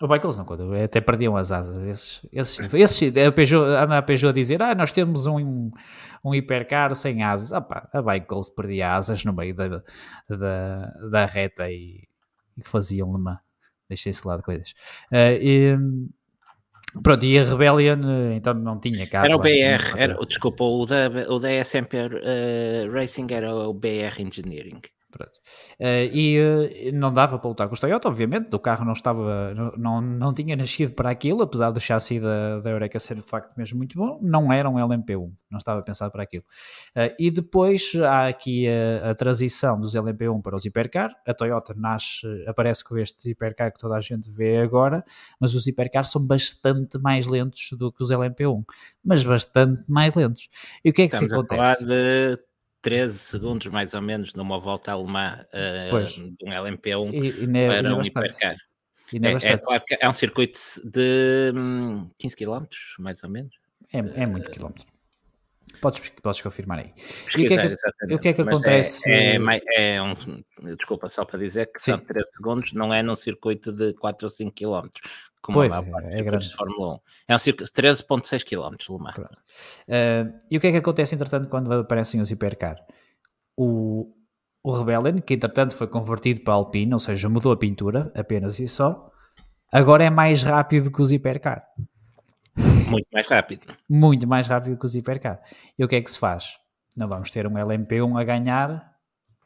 O 0.00 0.06
Bicycles 0.06 0.36
não 0.36 0.44
conta, 0.44 0.84
até 0.84 1.00
perdiam 1.00 1.36
as 1.36 1.50
asas. 1.50 1.82
Esses, 1.86 2.28
esses, 2.32 2.74
esses 2.74 3.16
a 3.16 3.32
Peugeot, 3.32 3.64
anda 3.64 3.98
a 3.98 4.02
Peugeot 4.02 4.30
a 4.30 4.34
dizer: 4.34 4.62
Ah, 4.62 4.74
nós 4.74 4.92
temos 4.92 5.26
um, 5.26 5.70
um 6.22 6.34
hipercar 6.34 6.94
sem 6.94 7.22
asas. 7.22 7.52
Ah, 7.52 7.60
pá, 7.60 7.88
a 7.92 8.02
Bicycles 8.02 8.50
perdia 8.50 8.94
asas 8.94 9.24
no 9.24 9.32
meio 9.32 9.54
da, 9.54 9.82
da, 10.28 10.92
da 11.10 11.24
reta 11.24 11.70
e, 11.70 12.06
e 12.56 12.62
faziam 12.62 13.08
uma. 13.10 13.40
Deixei-se 13.88 14.26
lá 14.26 14.36
de 14.36 14.42
coisas. 14.42 14.72
Uh, 15.12 15.38
e, 15.40 15.78
Pronto, 17.02 17.24
e 17.24 17.38
a 17.38 17.44
Rebellion 17.44 18.32
então 18.34 18.54
não 18.54 18.80
tinha 18.80 19.06
carro. 19.06 19.26
Era 19.26 19.36
o 19.36 19.38
BR, 19.38 19.98
era, 19.98 20.16
desculpa, 20.26 20.64
o 20.64 20.86
da, 20.86 21.08
o 21.28 21.38
da 21.38 21.50
SMP 21.62 21.98
uh, 21.98 22.10
eh, 22.22 22.88
Racing 22.90 23.26
era 23.30 23.54
o 23.54 23.74
BR 23.74 24.20
Engineering. 24.20 24.80
Uh, 25.80 26.12
e 26.12 26.38
uh, 26.38 26.92
não 26.94 27.12
dava 27.12 27.38
para 27.38 27.48
lutar 27.48 27.68
com 27.68 27.74
os 27.74 27.80
Toyota, 27.80 28.08
obviamente, 28.08 28.54
o 28.54 28.58
carro 28.58 28.84
não 28.84 28.92
estava, 28.92 29.54
não, 29.76 30.00
não, 30.00 30.34
tinha 30.34 30.56
nascido 30.56 30.92
para 30.92 31.10
aquilo, 31.10 31.42
apesar 31.42 31.70
do 31.70 31.80
chassi 31.80 32.20
da, 32.20 32.60
da 32.60 32.70
Eureka 32.70 32.98
ser 32.98 33.16
de 33.16 33.22
facto 33.22 33.56
mesmo 33.56 33.78
muito 33.78 33.96
bom, 33.96 34.18
não 34.20 34.52
era 34.52 34.68
um 34.68 34.74
LMP1, 34.74 35.32
não 35.50 35.58
estava 35.58 35.82
pensado 35.82 36.10
para 36.10 36.22
aquilo. 36.22 36.44
Uh, 36.96 37.14
e 37.18 37.30
depois 37.30 37.92
há 37.96 38.28
aqui 38.28 38.66
a, 38.68 39.10
a, 39.10 39.14
transição 39.14 39.80
dos 39.80 39.94
LMP1 39.94 40.42
para 40.42 40.56
os 40.56 40.64
Hipercar, 40.64 41.10
a 41.26 41.32
Toyota 41.32 41.74
nasce, 41.76 42.26
aparece 42.46 42.84
com 42.84 42.98
este 42.98 43.30
Hipercar 43.30 43.72
que 43.72 43.78
toda 43.78 43.96
a 43.96 44.00
gente 44.00 44.30
vê 44.30 44.58
agora, 44.58 45.04
mas 45.40 45.54
os 45.54 45.66
Hipercars 45.66 46.10
são 46.10 46.24
bastante 46.24 46.98
mais 46.98 47.26
lentos 47.26 47.70
do 47.72 47.92
que 47.92 48.02
os 48.02 48.10
LMP1, 48.10 48.64
mas 49.04 49.24
bastante 49.24 49.84
mais 49.88 50.14
lentos. 50.14 50.48
E 50.84 50.90
o 50.90 50.92
que 50.92 51.02
é 51.02 51.08
que 51.08 51.16
Estamos 51.16 51.32
acontece? 51.32 52.45
A 52.86 52.90
falar 52.90 53.06
de 53.06 53.12
13 53.12 53.18
segundos 53.18 53.66
mais 53.68 53.94
ou 53.94 54.02
menos 54.02 54.34
numa 54.34 54.58
volta 54.58 54.92
alemã 54.92 55.44
uh, 55.52 56.04
de 56.04 56.44
um 56.44 56.50
LMP1 56.50 57.12
e, 57.12 57.44
e 57.44 57.58
é, 57.58 57.82
para 57.82 57.94
um 57.94 58.02
hipercar. 58.02 58.56
É, 59.12 59.52
é, 59.52 59.56
claro 59.56 59.82
que 59.86 59.96
é 60.00 60.08
um 60.08 60.12
circuito 60.12 60.58
de 60.84 61.52
hum, 61.54 62.10
15 62.18 62.36
km, 62.36 62.64
mais 62.98 63.22
ou 63.22 63.30
menos. 63.30 63.54
É, 63.92 63.98
é 63.98 64.26
muito 64.26 64.50
quilómetro. 64.50 64.95
Podes, 65.80 66.08
podes 66.22 66.40
confirmar 66.40 66.78
aí. 66.78 66.92
E 67.36 67.44
o 67.44 67.48
que 67.48 67.54
é 67.54 67.68
que, 67.68 68.18
que, 68.18 68.28
é 68.28 68.32
que 68.32 68.42
acontece? 68.42 69.10
É, 69.10 69.36
é, 69.36 69.94
é, 69.94 70.02
um, 70.02 70.14
desculpa, 70.76 71.08
só 71.08 71.24
para 71.24 71.38
dizer 71.38 71.70
que 71.72 71.80
Sim. 71.80 71.92
são 71.92 72.00
13 72.00 72.30
segundos, 72.36 72.72
não 72.72 72.92
é 72.92 73.02
num 73.02 73.14
circuito 73.14 73.72
de 73.72 73.94
4 73.94 74.26
ou 74.26 74.30
5 74.30 74.52
km, 74.52 74.88
como 75.42 75.58
pois, 75.58 75.70
a 75.70 75.80
maior 75.80 75.90
parte 75.90 76.14
é, 76.14 76.22
grande. 76.22 76.48
de 76.48 76.54
Fórmula 76.54 76.94
1. 76.94 77.00
É 77.28 77.34
um 77.34 77.38
circuito 77.38 77.72
de 77.72 77.82
13,6 77.82 78.44
km, 78.44 78.92
Lemar. 78.92 79.14
Uh, 79.18 80.38
e 80.50 80.56
o 80.56 80.60
que 80.60 80.66
é 80.66 80.72
que 80.72 80.78
acontece, 80.78 81.14
entretanto, 81.14 81.48
quando 81.48 81.72
aparecem 81.72 82.20
os 82.20 82.30
hipercar? 82.30 82.76
O, 83.56 84.12
o 84.62 84.72
Rebellion, 84.72 85.20
que 85.20 85.34
entretanto 85.34 85.74
foi 85.74 85.86
convertido 85.86 86.40
para 86.40 86.54
Alpine, 86.54 86.92
ou 86.92 86.98
seja, 86.98 87.28
mudou 87.28 87.52
a 87.52 87.56
pintura, 87.56 88.10
apenas 88.14 88.58
e 88.58 88.66
só, 88.66 89.10
agora 89.70 90.04
é 90.04 90.10
mais 90.10 90.42
rápido 90.42 90.90
que 90.90 91.00
os 91.00 91.12
hipercar. 91.12 91.64
Muito 92.56 93.06
mais 93.12 93.26
rápido. 93.26 93.74
Muito 93.88 94.26
mais 94.26 94.46
rápido 94.46 94.78
que 94.78 94.86
os 94.86 94.94
hipercar. 94.94 95.40
E 95.78 95.84
o 95.84 95.88
que 95.88 95.96
é 95.96 96.00
que 96.00 96.10
se 96.10 96.18
faz? 96.18 96.56
Não 96.96 97.08
vamos 97.08 97.30
ter 97.30 97.46
um 97.46 97.52
LMP1 97.52 98.20
a 98.20 98.24
ganhar 98.24 98.96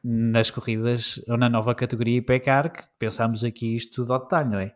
nas 0.03 0.51
corridas 0.51 1.21
ou 1.29 1.37
na 1.37 1.49
nova 1.49 1.75
categoria 1.75 2.19
hipercar, 2.19 2.73
que 2.73 2.83
pensamos 2.99 3.45
aqui 3.45 3.75
isto 3.75 3.97
tudo 3.97 4.15
ao 4.15 4.21
detalhe, 4.21 4.49
não 4.49 4.59
é? 4.59 4.73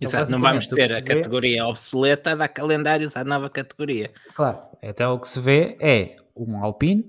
Então, 0.00 0.20
Exato, 0.20 0.30
não 0.30 0.40
vamos 0.40 0.68
ter 0.68 0.92
a 0.92 1.02
categoria 1.02 1.66
obsoleta, 1.66 2.36
dar 2.36 2.48
calendários 2.48 3.16
à 3.16 3.24
nova 3.24 3.50
categoria. 3.50 4.12
Claro, 4.34 4.62
então 4.80 5.14
o 5.14 5.20
que 5.20 5.28
se 5.28 5.40
vê 5.40 5.76
é 5.80 6.14
um 6.36 6.62
Alpine 6.62 7.04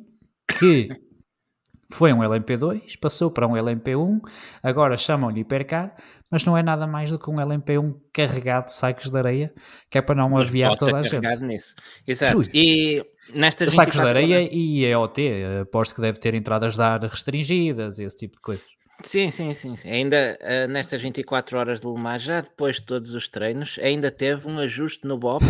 que 0.58 0.90
foi 1.92 2.12
um 2.12 2.20
LMP2, 2.20 3.00
passou 3.00 3.30
para 3.30 3.48
um 3.48 3.54
LMP1, 3.54 4.20
agora 4.64 4.98
chamam-lhe 4.98 5.42
hipercar, 5.42 5.96
mas 6.30 6.46
não 6.46 6.58
é 6.58 6.64
nada 6.64 6.86
mais 6.86 7.10
do 7.10 7.20
que 7.20 7.30
um 7.30 7.36
LMP1 7.36 7.96
carregado 8.14 8.66
de 8.66 8.74
sacos 8.74 9.10
de 9.10 9.18
areia, 9.18 9.54
que 9.90 9.98
é 9.98 10.02
para 10.02 10.16
não 10.16 10.30
mas 10.30 10.48
aviar 10.48 10.76
toda 10.76 10.98
a 10.98 11.02
gente. 11.02 11.44
Nisso. 11.44 11.76
Exato. 12.06 12.42
E 12.54 13.04
nestas 13.34 13.74
sacos 13.74 14.00
de 14.00 14.08
areia 14.08 14.38
horas... 14.38 14.50
e 14.52 14.86
EOT, 14.86 15.22
aposto 15.62 15.96
que 15.96 16.02
deve 16.02 16.20
ter 16.20 16.34
entradas 16.34 16.76
de 16.76 16.82
ar 16.82 17.02
restringidas, 17.02 18.00
esse 18.00 18.16
tipo 18.16 18.36
de 18.36 18.42
coisas. 18.42 18.80
Sim, 19.02 19.32
sim, 19.32 19.54
sim. 19.54 19.76
Ainda 19.86 20.38
uh, 20.42 20.68
nestas 20.70 21.02
24 21.02 21.58
horas 21.58 21.80
de 21.80 21.88
Le 21.88 21.98
Mans, 21.98 22.22
já 22.22 22.42
depois 22.42 22.78
de 22.78 22.84
todos 22.84 23.14
os 23.14 23.30
treinos, 23.30 23.80
ainda 23.82 24.12
teve 24.12 24.48
um 24.48 24.60
ajuste 24.60 25.08
no 25.08 25.18
Bob 25.18 25.44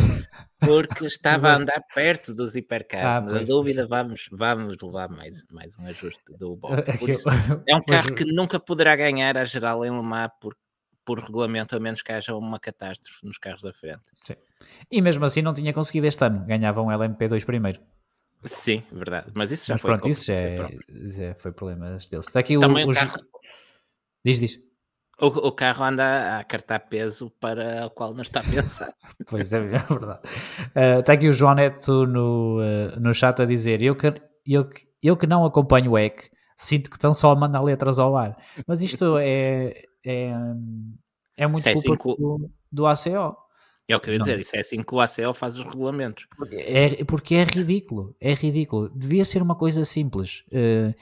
porque 0.60 1.06
estava 1.08 1.50
a 1.50 1.56
andar 1.58 1.82
perto 1.94 2.34
dos 2.34 2.56
hipercarros. 2.56 3.32
Ah, 3.32 3.36
Na 3.36 3.44
dúvida, 3.44 3.88
vamos, 3.88 4.30
vamos 4.32 4.78
levar 4.82 5.10
mais, 5.10 5.44
mais 5.52 5.76
um 5.80 5.88
ajuste 5.88 6.22
do 6.38 6.56
Bob. 6.56 6.76
é 7.68 7.76
um 7.76 7.82
carro 7.84 8.14
que 8.14 8.26
nunca 8.26 8.60
poderá 8.60 8.96
ganhar 8.96 9.36
a 9.36 9.46
geral 9.46 9.84
em 9.84 9.92
Le 9.92 10.04
Mans 10.04 10.30
por, 10.40 10.56
por 11.10 11.20
regulamento, 11.20 11.76
a 11.76 11.80
menos 11.80 12.04
que 12.04 12.12
haja 12.12 12.36
uma 12.36 12.60
catástrofe 12.60 13.26
nos 13.26 13.40
carros 13.40 13.64
da 13.64 13.74
frente. 13.74 14.04
Sim. 14.22 14.36
E 14.92 15.02
mesmo 15.02 15.26
assim 15.26 15.42
não 15.42 15.56
tinha 15.56 15.74
conseguido 15.74 16.06
este 16.06 16.24
ano, 16.24 16.46
ganhava 16.46 16.84
um 16.84 16.86
LMP2 16.86 17.44
primeiro. 17.46 17.82
Sim, 18.44 18.84
verdade. 18.92 19.32
Mas 19.34 19.52
isso 19.52 19.66
já 19.66 19.74
Mas 19.74 19.82
foi. 19.82 19.90
Pronto, 19.90 20.08
isso 20.08 20.28
já, 20.28 20.36
é, 20.36 20.70
já 20.88 21.34
foi 21.34 21.52
problemas 21.52 22.08
deles. 22.08 22.28
Está 22.28 22.42
aqui 22.42 22.60
Também 22.60 22.86
o, 22.86 22.92
o 22.92 22.94
carro... 22.94 23.18
Diz, 24.24 24.40
diz. 24.40 24.60
O, 25.20 25.26
o, 25.48 25.52
carro 25.52 25.84
anda 25.84 26.38
a 26.38 26.44
cartar 26.44 26.80
peso 26.82 27.32
para 27.42 27.88
o 27.88 27.90
qual 27.90 28.14
não 28.14 28.22
está 28.22 28.44
pensado. 28.44 28.94
pois 29.28 29.52
é, 29.52 29.58
é 29.58 29.62
verdade. 29.62 30.20
Uh, 30.76 31.00
está 31.00 31.14
aqui 31.14 31.28
o 31.28 31.34
João 31.34 31.56
Neto 31.56 32.06
no, 32.06 32.60
uh, 32.60 33.00
no 33.00 33.16
chat 33.16 33.42
a 33.42 33.46
dizer: 33.46 33.82
eu 33.82 33.96
que, 33.96 34.14
eu, 34.46 34.70
eu 35.02 35.18
que 35.18 35.26
não 35.26 35.44
acompanho 35.44 35.94
o 35.94 35.98
EC, 35.98 36.30
sinto 36.56 36.92
que 36.92 36.98
estão 36.98 37.16
só 37.16 37.32
a 37.32 37.36
mandar 37.36 37.62
letras 37.62 37.98
ao 37.98 38.16
ar. 38.16 38.38
Mas 38.68 38.84
isto 38.84 39.18
é, 39.18 39.89
é, 40.06 40.32
é 41.38 41.48
muito 41.48 41.68
é 41.68 41.74
culpa 41.74 41.90
cinco... 41.90 42.16
do, 42.16 42.52
do 42.72 42.88
ACO. 42.88 43.38
É 43.88 43.96
o 43.96 44.00
que 44.00 44.12
eu 44.12 44.14
ia 44.14 44.20
dizer, 44.20 44.40
isso 44.40 44.56
é 44.56 44.60
assim 44.60 44.84
que 44.84 44.94
o 44.94 45.00
ACL 45.00 45.34
faz 45.34 45.56
os 45.56 45.64
regulamentos. 45.64 46.28
É, 46.52 47.04
porque 47.06 47.34
é 47.34 47.44
ridículo, 47.44 48.16
é 48.22 48.36
ridículo. 48.36 48.88
Devia 48.90 49.26
ser 49.26 49.42
uma 49.42 49.56
coisa 49.56 49.84
simples. 49.84 50.44
Uh, 50.50 50.94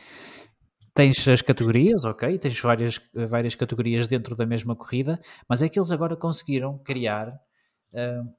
tens 0.93 1.27
as 1.27 1.41
categorias, 1.41 2.05
ok, 2.05 2.39
tens 2.39 2.57
várias, 2.61 2.97
várias 3.13 3.55
categorias 3.55 4.07
dentro 4.07 4.37
da 4.37 4.45
mesma 4.45 4.73
corrida, 4.73 5.19
mas 5.49 5.61
é 5.61 5.67
que 5.67 5.77
eles 5.77 5.91
agora 5.91 6.15
conseguiram 6.15 6.77
criar 6.77 7.27
uh, 7.93 8.33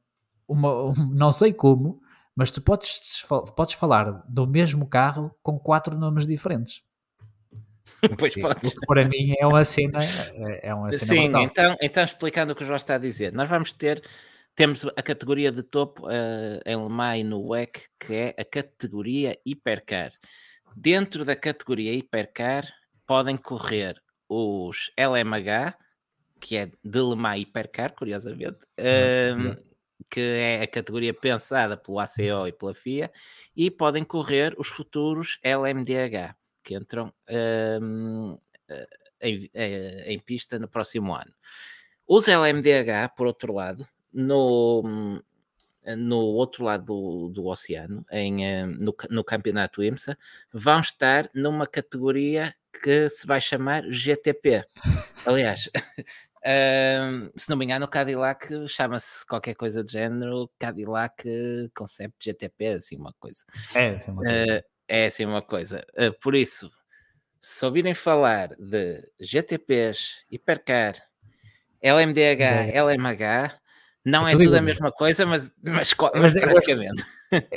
uma, 0.48 0.84
um, 0.86 0.92
não 1.12 1.30
sei 1.30 1.52
como, 1.52 2.00
mas 2.34 2.50
tu 2.50 2.62
podes, 2.62 3.22
podes 3.54 3.74
falar 3.74 4.24
do 4.26 4.46
mesmo 4.46 4.86
carro 4.86 5.30
com 5.42 5.59
quatro 5.59 5.94
nomes 5.98 6.26
diferentes. 6.26 6.82
Pois 8.18 8.34
pode. 8.34 8.61
Para 8.86 9.05
mim 9.05 9.34
é 9.38 9.46
uma 9.46 9.64
cena, 9.64 9.99
é 10.62 10.72
uma 10.72 10.92
cena 10.92 11.07
Sim, 11.07 11.42
então, 11.42 11.76
então 11.80 12.05
explicando 12.05 12.53
o 12.53 12.57
que 12.57 12.62
o 12.62 12.66
João 12.66 12.76
está 12.76 12.94
a 12.94 12.99
dizer, 12.99 13.32
nós 13.32 13.49
vamos 13.49 13.72
ter 13.72 14.03
temos 14.59 14.84
a 14.84 15.03
categoria 15.05 15.53
de 15.53 15.62
topo 15.62 16.09
uh, 16.09 16.61
em 16.66 16.76
Le 16.76 16.88
Mans 16.88 17.20
e 17.20 17.22
no 17.22 17.46
WEC, 17.46 17.84
que 17.96 18.12
é 18.12 18.34
a 18.36 18.44
categoria 18.44 19.38
Hipercar. 19.46 20.11
Dentro 20.74 21.24
da 21.24 21.36
categoria 21.36 21.92
hipercar 21.92 22.68
podem 23.07 23.36
correr 23.36 24.03
os 24.28 24.90
LMH, 24.96 25.76
que 26.40 26.57
é 26.57 26.66
de 26.66 27.01
Le 27.01 27.14
Mans 27.14 27.40
Hipercar, 27.40 27.94
curiosamente, 27.94 28.59
um, 29.36 29.57
que 30.11 30.20
é 30.20 30.62
a 30.62 30.66
categoria 30.66 31.14
pensada 31.14 31.76
pelo 31.76 32.01
ACO 32.01 32.49
e 32.49 32.53
pela 32.53 32.74
FIA, 32.74 33.12
e 33.57 33.70
podem 33.70 34.03
correr 34.03 34.57
os 34.59 34.66
futuros 34.66 35.38
LMDH, 35.44 36.34
que 36.69 36.75
entram 36.75 37.11
um, 37.81 38.39
em, 39.23 39.51
em, 39.55 40.12
em 40.12 40.19
pista 40.19 40.59
no 40.59 40.69
próximo 40.69 41.14
ano. 41.14 41.33
Os 42.07 42.29
LMDH, 42.29 43.14
por 43.16 43.27
outro 43.27 43.55
lado, 43.55 43.89
no, 44.12 45.23
no 45.97 46.19
outro 46.19 46.64
lado 46.64 46.85
do, 46.85 47.29
do 47.31 47.47
oceano, 47.47 48.05
em, 48.11 48.45
eh, 48.45 48.66
no, 48.66 48.95
no 49.09 49.25
campeonato 49.25 49.83
IMSA, 49.83 50.19
vão 50.53 50.81
estar 50.81 51.31
numa 51.35 51.66
categoria 51.66 52.55
que 52.83 53.09
se 53.09 53.27
vai 53.27 53.41
chamar 53.41 53.83
GTP. 53.89 54.66
Aliás, 55.25 55.71
uh, 55.75 57.33
se 57.35 57.49
não 57.49 57.57
me 57.57 57.64
engano, 57.64 57.87
o 57.87 57.89
Cadillac 57.89 58.69
chama-se 58.69 59.27
qualquer 59.27 59.55
coisa 59.55 59.83
de 59.83 59.93
género 59.93 60.51
Cadillac 60.59 61.25
Concept 61.75 62.16
GTP, 62.23 62.66
assim 62.75 62.97
uma 62.97 63.14
coisa. 63.14 63.45
É, 63.75 63.97
assim 63.97 64.11
uma 64.11 64.23
coisa. 64.23 64.59
Uh, 64.59 64.78
é 64.89 65.07
assim 65.07 65.24
uma 65.24 65.43
coisa. 65.43 65.84
Uh, 65.95 66.12
por 66.20 66.34
isso, 66.34 66.70
se 67.41 67.64
ouvirem 67.64 67.95
falar 67.95 68.49
de 68.59 69.03
GTPs, 69.20 70.24
Hipercar, 70.30 70.95
LMDH, 71.82 72.74
LMH, 72.74 73.59
não 74.05 74.26
é, 74.26 74.32
é 74.32 74.36
tudo, 74.36 74.57
a 74.57 74.62
mesma 74.62 74.91
coisa, 74.91 75.26
mas, 75.26 75.53
mas, 75.62 75.95
mas 76.14 76.36
é 76.36 76.41
praticamente. 76.41 77.03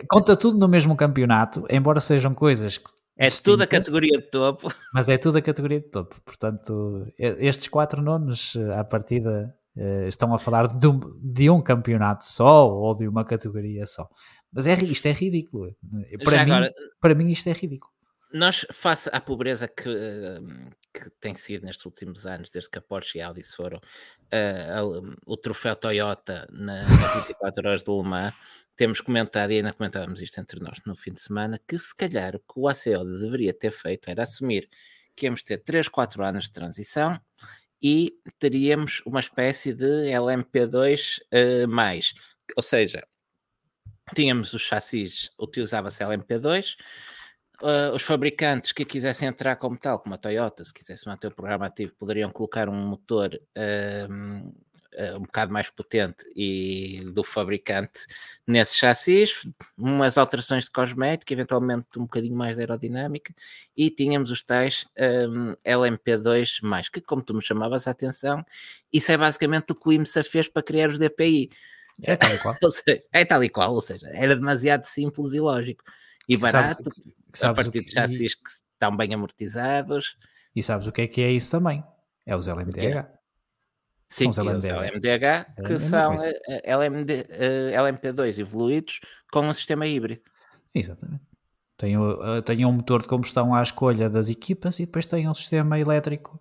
Conta 0.09 0.35
tudo 0.35 0.57
no 0.57 0.67
mesmo 0.67 0.95
campeonato, 0.95 1.65
embora 1.69 1.99
sejam 1.99 2.33
coisas 2.33 2.77
que. 2.77 2.85
É 3.17 3.29
tudo 3.29 3.61
a 3.61 3.67
categoria 3.67 4.17
de 4.17 4.29
topo. 4.31 4.67
Mas 4.93 5.07
é 5.07 5.17
tudo 5.17 5.37
a 5.37 5.41
categoria 5.41 5.79
de 5.79 5.87
topo. 5.89 6.19
Portanto, 6.25 7.05
estes 7.17 7.67
quatro 7.67 8.01
nomes, 8.01 8.55
eh, 8.55 8.79
à 8.79 8.83
partida, 8.83 9.53
eh, 9.77 10.07
estão 10.07 10.33
a 10.33 10.39
falar 10.39 10.67
de 10.67 10.87
um, 10.87 10.99
de 11.21 11.47
um 11.47 11.61
campeonato 11.61 12.25
só 12.25 12.67
ou 12.67 12.95
de 12.95 13.07
uma 13.07 13.23
categoria 13.23 13.85
só. 13.85 14.09
Mas 14.51 14.67
é, 14.67 14.73
isto 14.73 15.05
é 15.07 15.11
ridículo. 15.11 15.75
Para, 16.23 16.45
mim, 16.45 16.51
agora, 16.51 16.73
para 16.99 17.15
mim, 17.15 17.31
isto 17.31 17.47
é 17.47 17.53
ridículo. 17.53 17.91
Nós, 18.33 18.65
face 18.71 19.09
à 19.11 19.19
pobreza 19.19 19.67
que, 19.67 19.83
que 20.93 21.09
tem 21.19 21.35
sido 21.35 21.65
nestes 21.65 21.85
últimos 21.85 22.25
anos, 22.25 22.49
desde 22.49 22.69
que 22.69 22.77
a 22.77 22.81
Porsche 22.81 23.17
e 23.17 23.21
a 23.21 23.27
Audi 23.27 23.43
foram 23.43 23.77
uh, 23.77 25.15
o 25.25 25.35
troféu 25.35 25.75
Toyota 25.75 26.47
na, 26.49 26.83
na 26.83 27.07
24 27.27 27.67
horas 27.67 27.83
de 27.83 27.91
Le 27.91 28.03
Mans, 28.03 28.33
temos 28.75 29.01
comentado, 29.01 29.51
e 29.51 29.57
ainda 29.57 29.73
comentávamos 29.73 30.21
isto 30.21 30.39
entre 30.39 30.59
nós 30.61 30.79
no 30.85 30.95
fim 30.95 31.11
de 31.11 31.21
semana, 31.21 31.59
que 31.67 31.77
se 31.77 31.95
calhar 31.95 32.35
o 32.35 32.39
que 32.39 32.53
o 32.55 32.67
ACO 32.67 33.03
deveria 33.19 33.53
ter 33.53 33.71
feito 33.71 34.09
era 34.09 34.23
assumir 34.23 34.69
que 35.15 35.25
íamos 35.25 35.43
ter 35.43 35.57
3, 35.57 35.89
4 35.89 36.23
anos 36.23 36.45
de 36.45 36.51
transição 36.51 37.19
e 37.81 38.13
teríamos 38.39 39.01
uma 39.05 39.19
espécie 39.19 39.73
de 39.73 40.05
LMP2 40.09 41.19
uh, 41.19 41.67
mais. 41.67 42.13
Ou 42.55 42.63
seja, 42.63 43.05
tínhamos 44.15 44.53
os 44.53 44.61
chassis, 44.61 45.31
utilizava-se 45.39 46.03
LMP2, 46.03 46.75
uh, 47.61 47.93
os 47.93 48.01
fabricantes 48.01 48.71
que 48.71 48.85
quisessem 48.85 49.27
entrar 49.27 49.55
como 49.55 49.77
tal, 49.77 49.99
como 49.99 50.15
a 50.15 50.17
Toyota, 50.17 50.63
se 50.63 50.73
quisesse 50.73 51.07
manter 51.07 51.27
o 51.27 51.35
programa 51.35 51.67
ativo, 51.67 51.93
poderiam 51.97 52.29
colocar 52.29 52.69
um 52.69 52.87
motor 52.87 53.39
uh, 53.57 54.53
um 55.15 55.21
bocado 55.21 55.53
mais 55.53 55.69
potente 55.69 56.25
e 56.35 57.01
do 57.13 57.23
fabricante 57.23 58.05
nesses 58.45 58.75
chassis, 58.77 59.47
umas 59.77 60.17
alterações 60.17 60.65
de 60.65 60.71
cosmética, 60.71 61.33
eventualmente 61.33 61.87
um 61.97 62.03
bocadinho 62.03 62.35
mais 62.35 62.57
de 62.57 62.61
aerodinâmica, 62.61 63.33
e 63.75 63.89
tínhamos 63.89 64.31
os 64.31 64.43
tais 64.43 64.85
um, 65.29 65.53
LMP2, 65.65 66.89
que 66.91 67.01
como 67.01 67.21
tu 67.21 67.33
me 67.33 67.41
chamavas 67.41 67.87
a 67.87 67.91
atenção, 67.91 68.45
isso 68.91 69.11
é 69.11 69.17
basicamente 69.17 69.71
o 69.71 69.75
que 69.75 69.87
o 69.87 69.93
IMSA 69.93 70.23
fez 70.23 70.47
para 70.47 70.63
criar 70.63 70.89
os 70.89 70.99
DPI. 70.99 71.49
É 72.03 72.15
tal 72.15 72.33
e 72.33 72.37
qual. 72.39 72.55
seja, 72.71 73.03
é 73.11 73.25
tal 73.25 73.43
e 73.43 73.49
qual, 73.49 73.73
ou 73.73 73.81
seja, 73.81 74.09
era 74.13 74.35
demasiado 74.35 74.83
simples 74.85 75.33
e 75.33 75.39
lógico 75.39 75.83
e 76.27 76.37
barato, 76.37 76.83
sabes, 76.83 77.01
sabes 77.33 77.59
a 77.59 77.63
partir 77.63 77.83
de 77.83 77.91
chassis 77.91 78.35
que 78.35 78.49
estão 78.49 78.95
bem 78.95 79.13
amortizados. 79.13 80.17
E 80.55 80.63
sabes 80.63 80.87
o 80.87 80.91
que 80.91 81.01
é 81.01 81.07
que 81.07 81.21
é 81.21 81.31
isso 81.31 81.51
também? 81.51 81.83
É 82.25 82.35
os 82.35 82.47
LMDH. 82.47 83.07
Sim, 84.07 84.31
são 84.31 84.45
os 84.45 84.65
LMDH, 84.65 84.67
LMDH 84.67 85.65
que 85.65 85.73
é 85.73 85.77
são 85.77 86.15
LMD, 86.65 87.13
uh, 87.13 87.81
LMP2 87.81 88.39
evoluídos 88.39 88.99
com 89.31 89.47
um 89.47 89.53
sistema 89.53 89.87
híbrido. 89.87 90.21
Exatamente. 90.75 91.23
Tem, 91.77 91.95
tem 92.45 92.65
um 92.65 92.73
motor 92.73 93.01
de 93.01 93.07
combustão 93.07 93.55
à 93.55 93.63
escolha 93.63 94.09
das 94.09 94.29
equipas 94.29 94.79
e 94.79 94.85
depois 94.85 95.05
tem 95.05 95.27
um 95.27 95.33
sistema 95.33 95.79
elétrico 95.79 96.39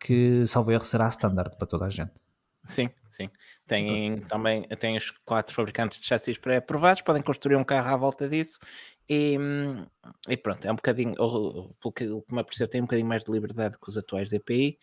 que, 0.00 0.44
salvo 0.46 0.72
erro, 0.72 0.84
será 0.84 1.06
standard 1.08 1.56
para 1.56 1.66
toda 1.68 1.84
a 1.84 1.90
gente. 1.90 2.12
Sim, 2.64 2.90
sim. 3.08 3.30
Tem 3.66 4.20
também 4.22 4.62
tem 4.78 4.96
os 4.96 5.10
quatro 5.24 5.54
fabricantes 5.54 5.98
de 5.98 6.06
chassis 6.06 6.38
pré-aprovados, 6.38 7.02
podem 7.02 7.22
construir 7.22 7.56
um 7.56 7.64
carro 7.64 7.88
à 7.88 7.96
volta 7.96 8.28
disso 8.28 8.58
e, 9.08 9.36
e 10.28 10.36
pronto, 10.36 10.64
é 10.66 10.70
um 10.70 10.76
bocadinho, 10.76 11.14
pelo 11.80 11.92
que 11.92 12.04
me 12.32 12.40
apareceu, 12.40 12.68
tem 12.68 12.80
um 12.80 12.84
bocadinho 12.84 13.08
mais 13.08 13.24
de 13.24 13.32
liberdade 13.32 13.76
que 13.76 13.88
os 13.88 13.98
atuais 13.98 14.30
DPI, 14.30 14.78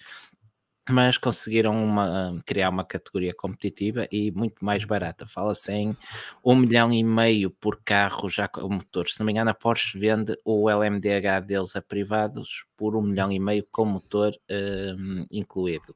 mas 0.90 1.18
conseguiram 1.18 1.74
uma, 1.82 2.42
criar 2.46 2.70
uma 2.70 2.84
categoria 2.84 3.34
competitiva 3.34 4.08
e 4.12 4.32
muito 4.32 4.64
mais 4.64 4.86
barata. 4.86 5.26
Fala-se 5.26 5.72
em 5.72 5.98
um 6.44 6.56
milhão 6.56 6.92
e 6.94 7.04
meio 7.04 7.50
por 7.52 7.82
carro 7.84 8.30
já 8.30 8.48
com 8.48 8.68
motor. 8.70 9.08
Se 9.08 9.20
não 9.20 9.26
me 9.26 9.32
engano, 9.32 9.50
a 9.50 9.54
Porsche 9.54 9.98
vende 9.98 10.38
o 10.46 10.70
LMDH 10.70 11.42
deles 11.46 11.76
a 11.76 11.82
privados 11.82 12.66
por 12.76 12.96
um 12.96 13.02
milhão 13.02 13.32
e 13.32 13.40
meio 13.40 13.66
com 13.72 13.86
motor 13.86 14.34
um, 14.50 15.26
incluído. 15.30 15.94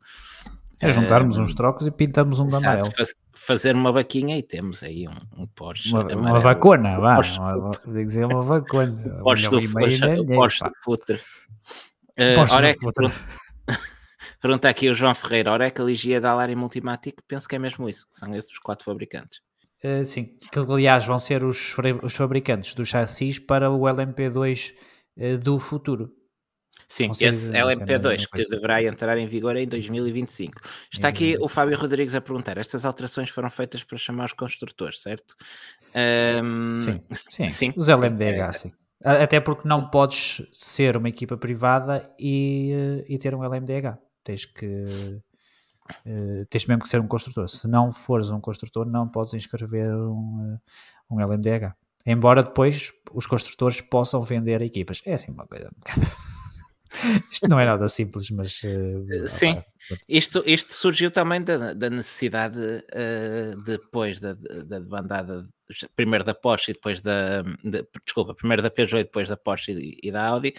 É 0.82 0.92
juntarmos 0.92 1.38
uns 1.38 1.54
trocos 1.54 1.86
e 1.86 1.92
pintamos 1.92 2.40
um 2.40 2.48
de 2.48 2.56
amarelo. 2.56 2.92
Faz, 2.98 3.14
fazer 3.34 3.76
uma 3.76 3.92
vaquinha 3.92 4.38
e 4.38 4.42
temos 4.42 4.82
aí 4.82 5.08
um, 5.08 5.44
um 5.44 5.48
Porsche. 5.48 5.94
Uma, 5.94 6.04
uma 6.16 6.40
vacona, 6.40 7.00
vá. 7.00 7.16
Porsche, 7.16 7.40
uma, 7.40 7.72
dizer 8.04 8.26
uma 8.26 8.42
vacona. 8.42 8.92
Porsche 9.22 9.50
do, 9.50 9.72
Porsche, 9.72 10.26
Porsche 10.26 10.64
do 10.64 10.72
Futre. 10.84 11.22
Uh, 12.18 12.36
Porsche 12.36 12.74
do 12.74 12.80
Futre. 12.80 13.12
Pergunta 14.42 14.68
aqui 14.68 14.90
o 14.90 14.94
João 14.94 15.14
Ferreira, 15.14 15.52
Oracle, 15.52 15.86
Ligia, 15.86 16.20
Dalar 16.20 16.50
e 16.50 16.56
Multimatic, 16.56 17.22
penso 17.28 17.48
que 17.48 17.56
é 17.56 17.60
mesmo 17.60 17.88
isso, 17.88 18.08
são 18.10 18.34
esses 18.34 18.52
os 18.52 18.58
quatro 18.58 18.84
fabricantes. 18.84 19.40
Uh, 19.84 20.04
sim, 20.04 20.36
que 20.52 20.58
aliás 20.58 21.06
vão 21.06 21.20
ser 21.20 21.44
os, 21.44 21.76
os 22.02 22.16
fabricantes 22.16 22.74
do 22.74 22.84
chassis 22.84 23.38
para 23.38 23.70
o 23.70 23.82
LMP2 23.82 24.72
uh, 24.72 24.76
eh, 25.18 25.38
do 25.38 25.60
futuro. 25.60 26.12
Sim, 26.92 27.10
esse 27.22 27.54
LMP2 27.54 28.28
que 28.30 28.50
deverá 28.50 28.84
entrar 28.84 29.18
em 29.18 29.26
vigor 29.26 29.56
em 29.56 29.66
2025. 29.66 30.60
Está 30.92 31.08
aqui 31.08 31.38
o 31.40 31.48
Fábio 31.48 31.78
Rodrigues 31.78 32.14
a 32.16 32.20
perguntar: 32.20 32.58
estas 32.58 32.84
alterações 32.84 33.30
foram 33.30 33.50
feitas 33.50 33.82
para 33.82 33.98
chamar 33.98 34.26
os 34.26 34.34
construtores, 34.34 35.02
certo? 35.02 35.34
Um, 36.44 36.76
sim, 36.76 37.02
sim, 37.14 37.50
sim, 37.50 37.74
os 37.78 37.88
LMDH, 37.88 38.52
sim. 38.52 38.74
É, 39.02 39.24
Até 39.24 39.40
porque 39.40 39.66
não 39.66 39.90
podes 39.90 40.46
ser 40.52 40.98
uma 40.98 41.08
equipa 41.08 41.38
privada 41.38 42.14
e, 42.20 42.74
eh, 42.74 43.06
e 43.08 43.18
ter 43.18 43.34
um 43.34 43.42
LMDH 43.42 43.98
tens 44.22 44.44
que 44.44 44.66
uh, 44.66 46.46
tens 46.50 46.66
mesmo 46.66 46.84
que 46.84 46.90
ser 46.90 47.00
um 47.00 47.08
construtor. 47.08 47.48
Se 47.48 47.70
não 47.70 47.90
fores 47.90 48.30
um 48.30 48.42
construtor, 48.42 48.86
não 48.86 49.08
podes 49.08 49.34
inscrever 49.34 49.96
um, 49.96 50.58
uh, 51.10 51.16
um 51.16 51.22
LMDH. 51.22 51.74
Embora 52.06 52.44
depois 52.44 52.92
os 53.14 53.26
construtores 53.26 53.80
possam 53.80 54.20
vender 54.22 54.62
equipas. 54.62 55.02
É 55.06 55.14
assim 55.14 55.32
uma 55.32 55.48
coisa 55.48 55.70
um 55.70 55.80
bocado. 55.80 56.31
Isto 57.32 57.48
não 57.48 57.60
é 57.60 57.66
nada 57.66 57.88
simples, 57.88 58.30
mas. 58.30 58.62
Uh, 58.64 59.28
Sim, 59.28 59.64
isto, 60.08 60.44
isto 60.46 60.74
surgiu 60.74 61.10
também 61.10 61.42
da, 61.42 61.74
da 61.74 61.90
necessidade, 61.90 62.60
uh, 62.60 63.62
depois 63.64 64.20
da, 64.20 64.34
da 64.34 64.80
bandada, 64.80 65.48
primeiro 65.96 66.24
da 66.24 66.34
Porsche 66.34 66.72
e 66.72 66.74
depois 66.74 67.02
da. 67.02 67.44
De, 67.64 67.86
desculpa, 68.06 68.36
primeiro 68.36 68.62
da 68.62 68.70
Peugeot 68.70 69.02
e 69.02 69.04
depois 69.04 69.30
da 69.30 69.38
Porsche 69.38 69.72
e, 69.72 69.98
e 70.04 70.12
da 70.12 70.26
Audi, 70.26 70.54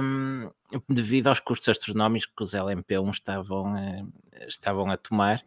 um, 0.00 0.50
devido 0.88 1.28
aos 1.28 1.40
custos 1.40 1.68
astronómicos 1.68 2.30
que 2.34 2.42
os 2.42 2.52
LMP1 2.52 3.10
estavam, 3.10 3.74
uh, 3.74 4.12
estavam 4.46 4.90
a 4.90 4.96
tomar. 4.96 5.42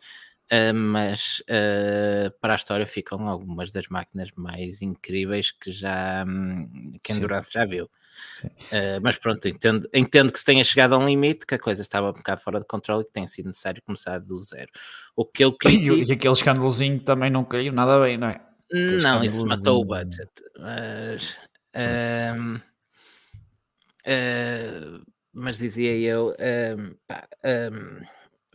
Uh, 0.52 0.74
mas 0.74 1.42
uh, 1.42 2.32
para 2.42 2.54
a 2.54 2.56
história 2.56 2.88
ficam 2.88 3.28
algumas 3.28 3.70
das 3.70 3.88
máquinas 3.88 4.32
mais 4.36 4.82
incríveis 4.82 5.52
que 5.52 5.72
já 5.72 6.26
um, 6.28 6.98
que 7.04 7.14
Endurance 7.14 7.52
já 7.52 7.66
viu. 7.66 7.88
Uh, 8.44 9.02
mas 9.02 9.18
pronto, 9.18 9.48
entendo, 9.48 9.90
entendo 9.94 10.32
que 10.32 10.40
se 10.40 10.46
tenha 10.46 10.64
chegado 10.64 10.96
a 10.96 10.98
um 10.98 11.06
limite, 11.06 11.46
que 11.46 11.56
a 11.56 11.60
coisa 11.60 11.82
estava 11.82 12.10
um 12.10 12.14
bocado 12.14 12.42
fora 12.42 12.60
de 12.60 12.66
controle 12.66 13.04
e 13.04 13.06
que 13.06 13.12
tenha 13.12 13.28
sido 13.28 13.48
necessário 13.48 13.82
começar 13.82 14.20
do 14.20 14.40
zero. 14.40 14.70
O 15.16 15.26
que 15.26 15.44
eu 15.44 15.54
critico... 15.54 15.96
E, 16.00 16.10
e 16.10 16.12
aquele 16.14 16.34
escândalozinho 16.34 17.00
também 17.00 17.30
não 17.30 17.44
caiu 17.44 17.74
nada 17.74 18.00
bem, 18.00 18.18
não 18.18 18.30
é? 18.30 18.42
Aquele 18.72 19.02
não, 19.02 19.24
isso 19.24 19.46
matou 19.46 19.82
o 19.82 19.86
budget. 19.86 20.30
Mas. 20.58 21.38
Uh, 21.76 22.62
mas 25.34 25.58
dizia 25.58 25.96
eu, 25.96 26.36
um, 26.78 26.96
pá, 27.08 27.28
um, 27.72 28.02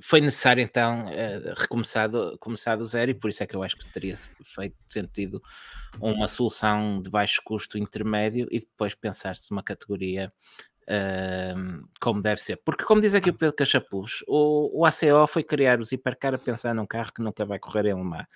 foi 0.00 0.20
necessário 0.20 0.62
então 0.62 1.04
uh, 1.04 1.54
recomeçar 1.56 2.08
do, 2.08 2.36
começar 2.38 2.76
do 2.76 2.86
zero 2.86 3.10
e 3.10 3.14
por 3.14 3.30
isso 3.30 3.42
é 3.42 3.46
que 3.46 3.54
eu 3.54 3.62
acho 3.62 3.76
que 3.76 3.92
teria 3.92 4.16
feito 4.44 4.76
sentido 4.88 5.42
uma 6.00 6.26
solução 6.26 7.00
de 7.00 7.08
baixo 7.08 7.40
custo 7.44 7.78
intermédio 7.78 8.48
e 8.50 8.60
depois 8.60 8.94
pensar-se 8.94 9.50
numa 9.50 9.62
categoria 9.62 10.32
uh, 10.84 11.88
como 12.00 12.20
deve 12.20 12.40
ser. 12.40 12.56
Porque 12.64 12.84
como 12.84 13.00
diz 13.00 13.14
aqui 13.14 13.30
o 13.30 13.34
Pedro 13.34 13.56
Cachapuz, 13.56 14.22
o, 14.26 14.80
o 14.80 14.84
ACO 14.84 15.26
foi 15.28 15.42
criar 15.42 15.80
os 15.80 15.92
hipercar 15.92 16.34
a 16.34 16.38
pensar 16.38 16.74
num 16.74 16.86
carro 16.86 17.12
que 17.12 17.22
nunca 17.22 17.44
vai 17.44 17.58
correr 17.58 17.86
em 17.86 17.94
Le 17.94 18.04
Mans, 18.04 18.26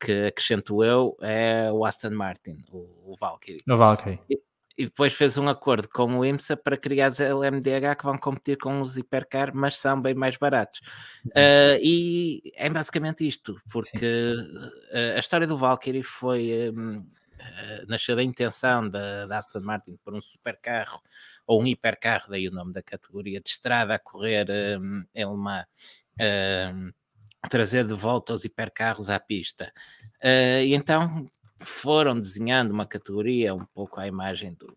que 0.00 0.26
acrescento 0.26 0.82
eu 0.84 1.16
é 1.20 1.70
o 1.72 1.84
Aston 1.84 2.10
Martin, 2.10 2.64
o, 2.70 3.12
o 3.12 3.16
Valkyrie. 3.18 3.58
O 3.68 3.76
Valkyrie. 3.76 4.20
E, 4.30 4.40
e 4.78 4.84
depois 4.84 5.12
fez 5.12 5.36
um 5.36 5.48
acordo 5.48 5.88
com 5.88 6.18
o 6.18 6.24
IMSA 6.24 6.56
para 6.56 6.76
criar 6.76 7.06
as 7.06 7.18
LMDH 7.18 7.96
que 7.98 8.04
vão 8.04 8.16
competir 8.16 8.56
com 8.56 8.80
os 8.80 8.96
hipercar, 8.96 9.52
mas 9.52 9.76
são 9.76 10.00
bem 10.00 10.14
mais 10.14 10.36
baratos. 10.36 10.80
Uh, 11.26 11.76
e 11.82 12.52
é 12.54 12.70
basicamente 12.70 13.26
isto, 13.26 13.60
porque 13.72 14.34
uh, 14.36 15.16
a 15.16 15.18
história 15.18 15.48
do 15.48 15.58
Valkyrie 15.58 16.04
foi 16.04 16.70
um, 16.70 16.98
uh, 16.98 17.86
nasceu 17.88 18.14
da 18.14 18.22
intenção 18.22 18.88
da, 18.88 19.26
da, 19.26 19.38
Aston 19.38 19.60
Martin 19.60 19.98
por 20.04 20.14
um 20.14 20.20
supercarro 20.20 21.02
ou 21.44 21.60
um 21.60 21.66
hipercarro, 21.66 22.30
daí 22.30 22.46
o 22.46 22.52
nome 22.52 22.72
da 22.72 22.82
categoria 22.82 23.40
de 23.40 23.48
estrada 23.48 23.94
a 23.94 23.98
correr 23.98 24.46
um, 24.80 25.04
em 25.12 25.28
Le 25.28 25.36
Mans. 25.36 25.66
Uh, 26.20 26.92
trazer 27.48 27.84
de 27.84 27.94
volta 27.94 28.34
os 28.34 28.44
hipercarros 28.44 29.10
à 29.10 29.18
pista. 29.18 29.72
Uh, 30.22 30.62
e 30.64 30.74
então 30.74 31.26
foram 31.58 32.18
desenhando 32.18 32.70
uma 32.70 32.86
categoria 32.86 33.54
um 33.54 33.64
pouco 33.64 34.00
à 34.00 34.06
imagem 34.06 34.54
do, 34.54 34.76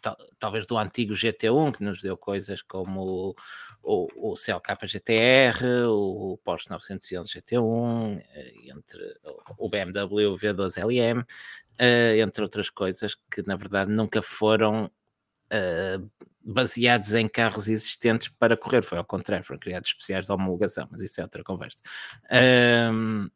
tal, 0.00 0.16
talvez 0.38 0.66
do 0.66 0.76
antigo 0.76 1.14
GT1, 1.14 1.76
que 1.76 1.84
nos 1.84 2.00
deu 2.00 2.16
coisas 2.16 2.62
como 2.62 3.00
o, 3.00 3.36
o, 3.82 4.32
o 4.32 4.34
CLK 4.34 4.86
GTR, 4.86 5.86
o 5.88 6.38
Porsche 6.44 6.70
911 6.70 7.30
GT1, 7.30 8.22
entre 8.76 9.18
o 9.58 9.68
BMW 9.68 10.36
V12LM, 10.36 11.22
uh, 11.22 12.20
entre 12.20 12.42
outras 12.42 12.70
coisas 12.70 13.14
que 13.30 13.42
na 13.46 13.56
verdade 13.56 13.92
nunca 13.92 14.20
foram 14.22 14.86
uh, 14.86 16.10
baseados 16.42 17.14
em 17.14 17.28
carros 17.28 17.68
existentes 17.68 18.28
para 18.28 18.56
correr, 18.56 18.82
foi 18.82 18.98
ao 18.98 19.04
contrário, 19.04 19.44
foram 19.44 19.58
criados 19.58 19.88
especiais 19.88 20.26
de 20.26 20.32
homologação, 20.32 20.86
mas 20.90 21.02
isso 21.02 21.20
é 21.20 21.24
outra 21.24 21.42
conversa. 21.42 21.78
Uh, 22.26 23.30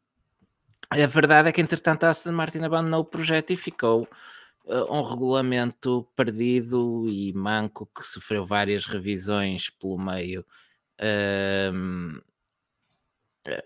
a 0.91 1.07
verdade 1.07 1.49
é 1.49 1.51
que, 1.51 1.61
entretanto, 1.61 2.03
a 2.03 2.09
Aston 2.09 2.31
Martin 2.33 2.59
abandonou 2.59 3.01
o 3.01 3.05
projeto 3.05 3.51
e 3.51 3.55
ficou 3.55 4.07
uh, 4.65 4.93
um 4.93 5.01
regulamento 5.01 6.07
perdido 6.15 7.07
e 7.07 7.31
manco 7.33 7.89
que 7.95 8.05
sofreu 8.05 8.45
várias 8.45 8.85
revisões 8.85 9.69
pelo 9.69 9.97
meio. 9.97 10.45
Uh, 10.99 12.21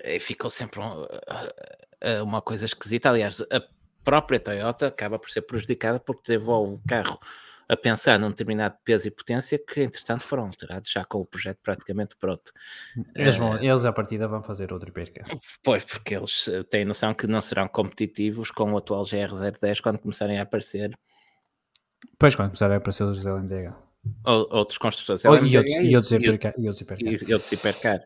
e 0.03 0.19
ficou 0.19 0.49
sempre 0.49 0.79
um, 0.79 1.01
uh, 1.01 2.23
uma 2.23 2.41
coisa 2.41 2.65
esquisita. 2.65 3.09
Aliás, 3.09 3.41
a 3.41 3.61
própria 4.03 4.39
Toyota 4.39 4.87
acaba 4.87 5.17
por 5.17 5.29
ser 5.29 5.41
prejudicada 5.41 5.99
porque 5.99 6.21
desenvolve 6.27 6.75
o 6.75 6.81
carro 6.87 7.19
a 7.67 7.75
pensar 7.75 8.19
num 8.19 8.29
determinado 8.29 8.75
peso 8.83 9.07
e 9.07 9.11
potência 9.11 9.57
que, 9.57 9.81
entretanto, 9.81 10.23
foram 10.23 10.45
alterados 10.45 10.91
já 10.91 11.03
com 11.03 11.19
o 11.19 11.25
projeto 11.25 11.59
praticamente 11.63 12.15
pronto. 12.15 12.51
Eles, 13.15 13.35
vão, 13.37 13.51
uh, 13.51 13.63
eles 13.63 13.85
à 13.85 13.91
partida 13.91 14.27
vão 14.27 14.43
fazer 14.43 14.71
outro 14.71 14.89
hipercar. 14.89 15.25
Pois, 15.63 15.83
porque 15.83 16.15
eles 16.15 16.47
eh, 16.47 16.63
têm 16.63 16.85
noção 16.85 17.13
que 17.13 17.27
não 17.27 17.41
serão 17.41 17.67
competitivos 17.67 18.51
com 18.51 18.73
o 18.73 18.77
atual 18.77 19.03
GR010 19.03 19.81
quando 19.81 19.99
começarem 19.99 20.39
a 20.39 20.43
aparecer. 20.43 20.97
Pois, 22.19 22.35
quando 22.35 22.49
começarem 22.49 22.75
a 22.75 22.77
aparecer 22.77 23.03
os 23.03 23.25
LMDH. 23.25 23.75
Ou, 24.23 24.47
outros 24.51 24.77
construtores. 24.77 25.25
Oh, 25.25 25.35
e, 25.43 25.57
outros, 25.57 25.75
e, 25.75 25.81
e 25.83 25.95
outros 25.95 26.11
hipercar. 26.11 26.53
E 26.57 27.33
outros 27.33 27.51
hipercar. 27.51 28.03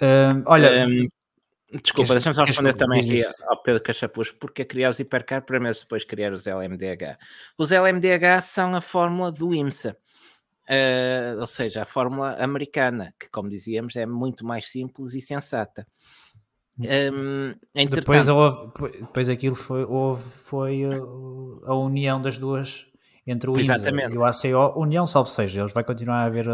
Um, 0.00 0.42
olha, 0.46 0.86
um, 0.86 1.06
Desculpa, 1.70 2.14
deixa-me 2.14 2.34
só 2.34 2.44
responder 2.44 2.72
também 2.72 3.00
aqui 3.00 3.40
ao 3.46 3.62
Pedro 3.62 3.82
Cachapuz, 3.82 4.30
porque 4.30 4.64
criar 4.64 4.88
os 4.88 4.98
hipercar 5.00 5.42
para 5.42 5.60
mesmo 5.60 5.82
depois 5.82 6.02
criar 6.02 6.32
os 6.32 6.46
LMDH. 6.46 7.18
Os 7.58 7.70
LMDH 7.70 8.42
são 8.42 8.74
a 8.74 8.80
fórmula 8.80 9.30
do 9.30 9.54
IMSA, 9.54 9.94
uh, 10.68 11.40
ou 11.40 11.46
seja, 11.46 11.82
a 11.82 11.84
fórmula 11.84 12.36
americana, 12.42 13.12
que 13.20 13.28
como 13.28 13.50
dizíamos 13.50 13.96
é 13.96 14.06
muito 14.06 14.46
mais 14.46 14.70
simples 14.70 15.14
e 15.14 15.20
sensata. 15.20 15.86
Um, 16.78 17.54
depois, 17.90 18.28
houve, 18.28 18.72
depois 19.00 19.28
aquilo 19.28 19.56
foi, 19.56 19.84
houve, 19.84 20.22
foi 20.22 20.84
a 21.64 21.74
união 21.74 22.22
das 22.22 22.38
duas 22.38 22.86
entre 23.26 23.50
o 23.50 23.60
IMSA 23.60 23.90
e 24.10 24.16
o 24.16 24.24
ACO, 24.24 24.80
união 24.80 25.06
salvo 25.06 25.28
seja, 25.28 25.60
eles 25.60 25.72
vai 25.72 25.84
continuar 25.84 26.22
a 26.22 26.24
haver 26.24 26.46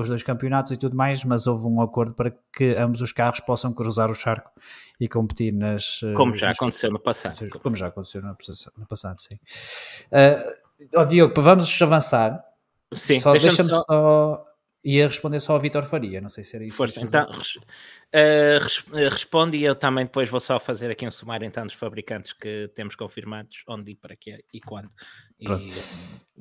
os 0.00 0.08
dois 0.08 0.22
campeonatos 0.22 0.72
e 0.72 0.76
tudo 0.76 0.96
mais, 0.96 1.22
mas 1.24 1.46
houve 1.46 1.66
um 1.66 1.82
acordo 1.82 2.14
para 2.14 2.34
que 2.56 2.74
ambos 2.76 3.00
os 3.02 3.12
carros 3.12 3.40
possam 3.40 3.72
cruzar 3.74 4.10
o 4.10 4.14
charco 4.14 4.50
e 4.98 5.06
competir 5.08 5.52
nas. 5.52 6.00
Eh, 6.02 6.14
como 6.14 6.34
já 6.34 6.48
nas... 6.48 6.56
aconteceu 6.56 6.90
no 6.90 6.98
passado. 6.98 7.48
Como 7.60 7.74
já 7.76 7.88
aconteceu 7.88 8.22
no, 8.22 8.86
passado, 8.86 9.20
sim. 9.20 9.34
Uh, 10.06 10.62
Oh, 10.96 11.04
Diogo, 11.04 11.40
vamos 11.40 11.80
avançar. 11.80 12.42
Sim, 12.92 13.20
só 13.20 13.32
deixa-me 13.32 13.68
só- 13.68 13.82
só... 13.82 14.46
Ia 14.84 15.06
responder 15.06 15.38
só 15.38 15.52
ao 15.52 15.60
Vitor 15.60 15.84
Faria, 15.84 16.20
não 16.20 16.28
sei 16.28 16.42
se 16.42 16.56
era 16.56 16.64
isso. 16.64 16.76
Força, 16.76 17.00
então 17.00 17.30
res- 17.30 17.60
eh, 18.12 18.58
responde 19.08 19.56
e 19.56 19.62
eu 19.62 19.76
também 19.76 20.04
depois 20.04 20.28
vou 20.28 20.40
só 20.40 20.58
fazer 20.58 20.90
aqui 20.90 21.06
um 21.06 21.10
sumário 21.12 21.46
então 21.46 21.64
dos 21.64 21.74
fabricantes 21.76 22.32
que 22.32 22.68
temos 22.74 22.96
confirmados, 22.96 23.62
onde 23.68 23.92
e 23.92 23.94
para 23.94 24.16
quê 24.16 24.44
e 24.52 24.60
quando, 24.60 24.90
e, 25.38 25.44
Pronto. 25.44 25.72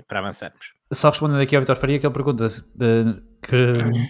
para 0.08 0.20
avançarmos. 0.20 0.74
Só 0.92 1.10
respondendo 1.10 1.42
aqui 1.42 1.56
ao 1.56 1.62
Vitor 1.62 1.76
Faria, 1.76 2.00
que 2.00 2.06
ele 2.06 2.14
pergunta 2.14 2.46
eh, 2.46 3.22
que 3.42 4.10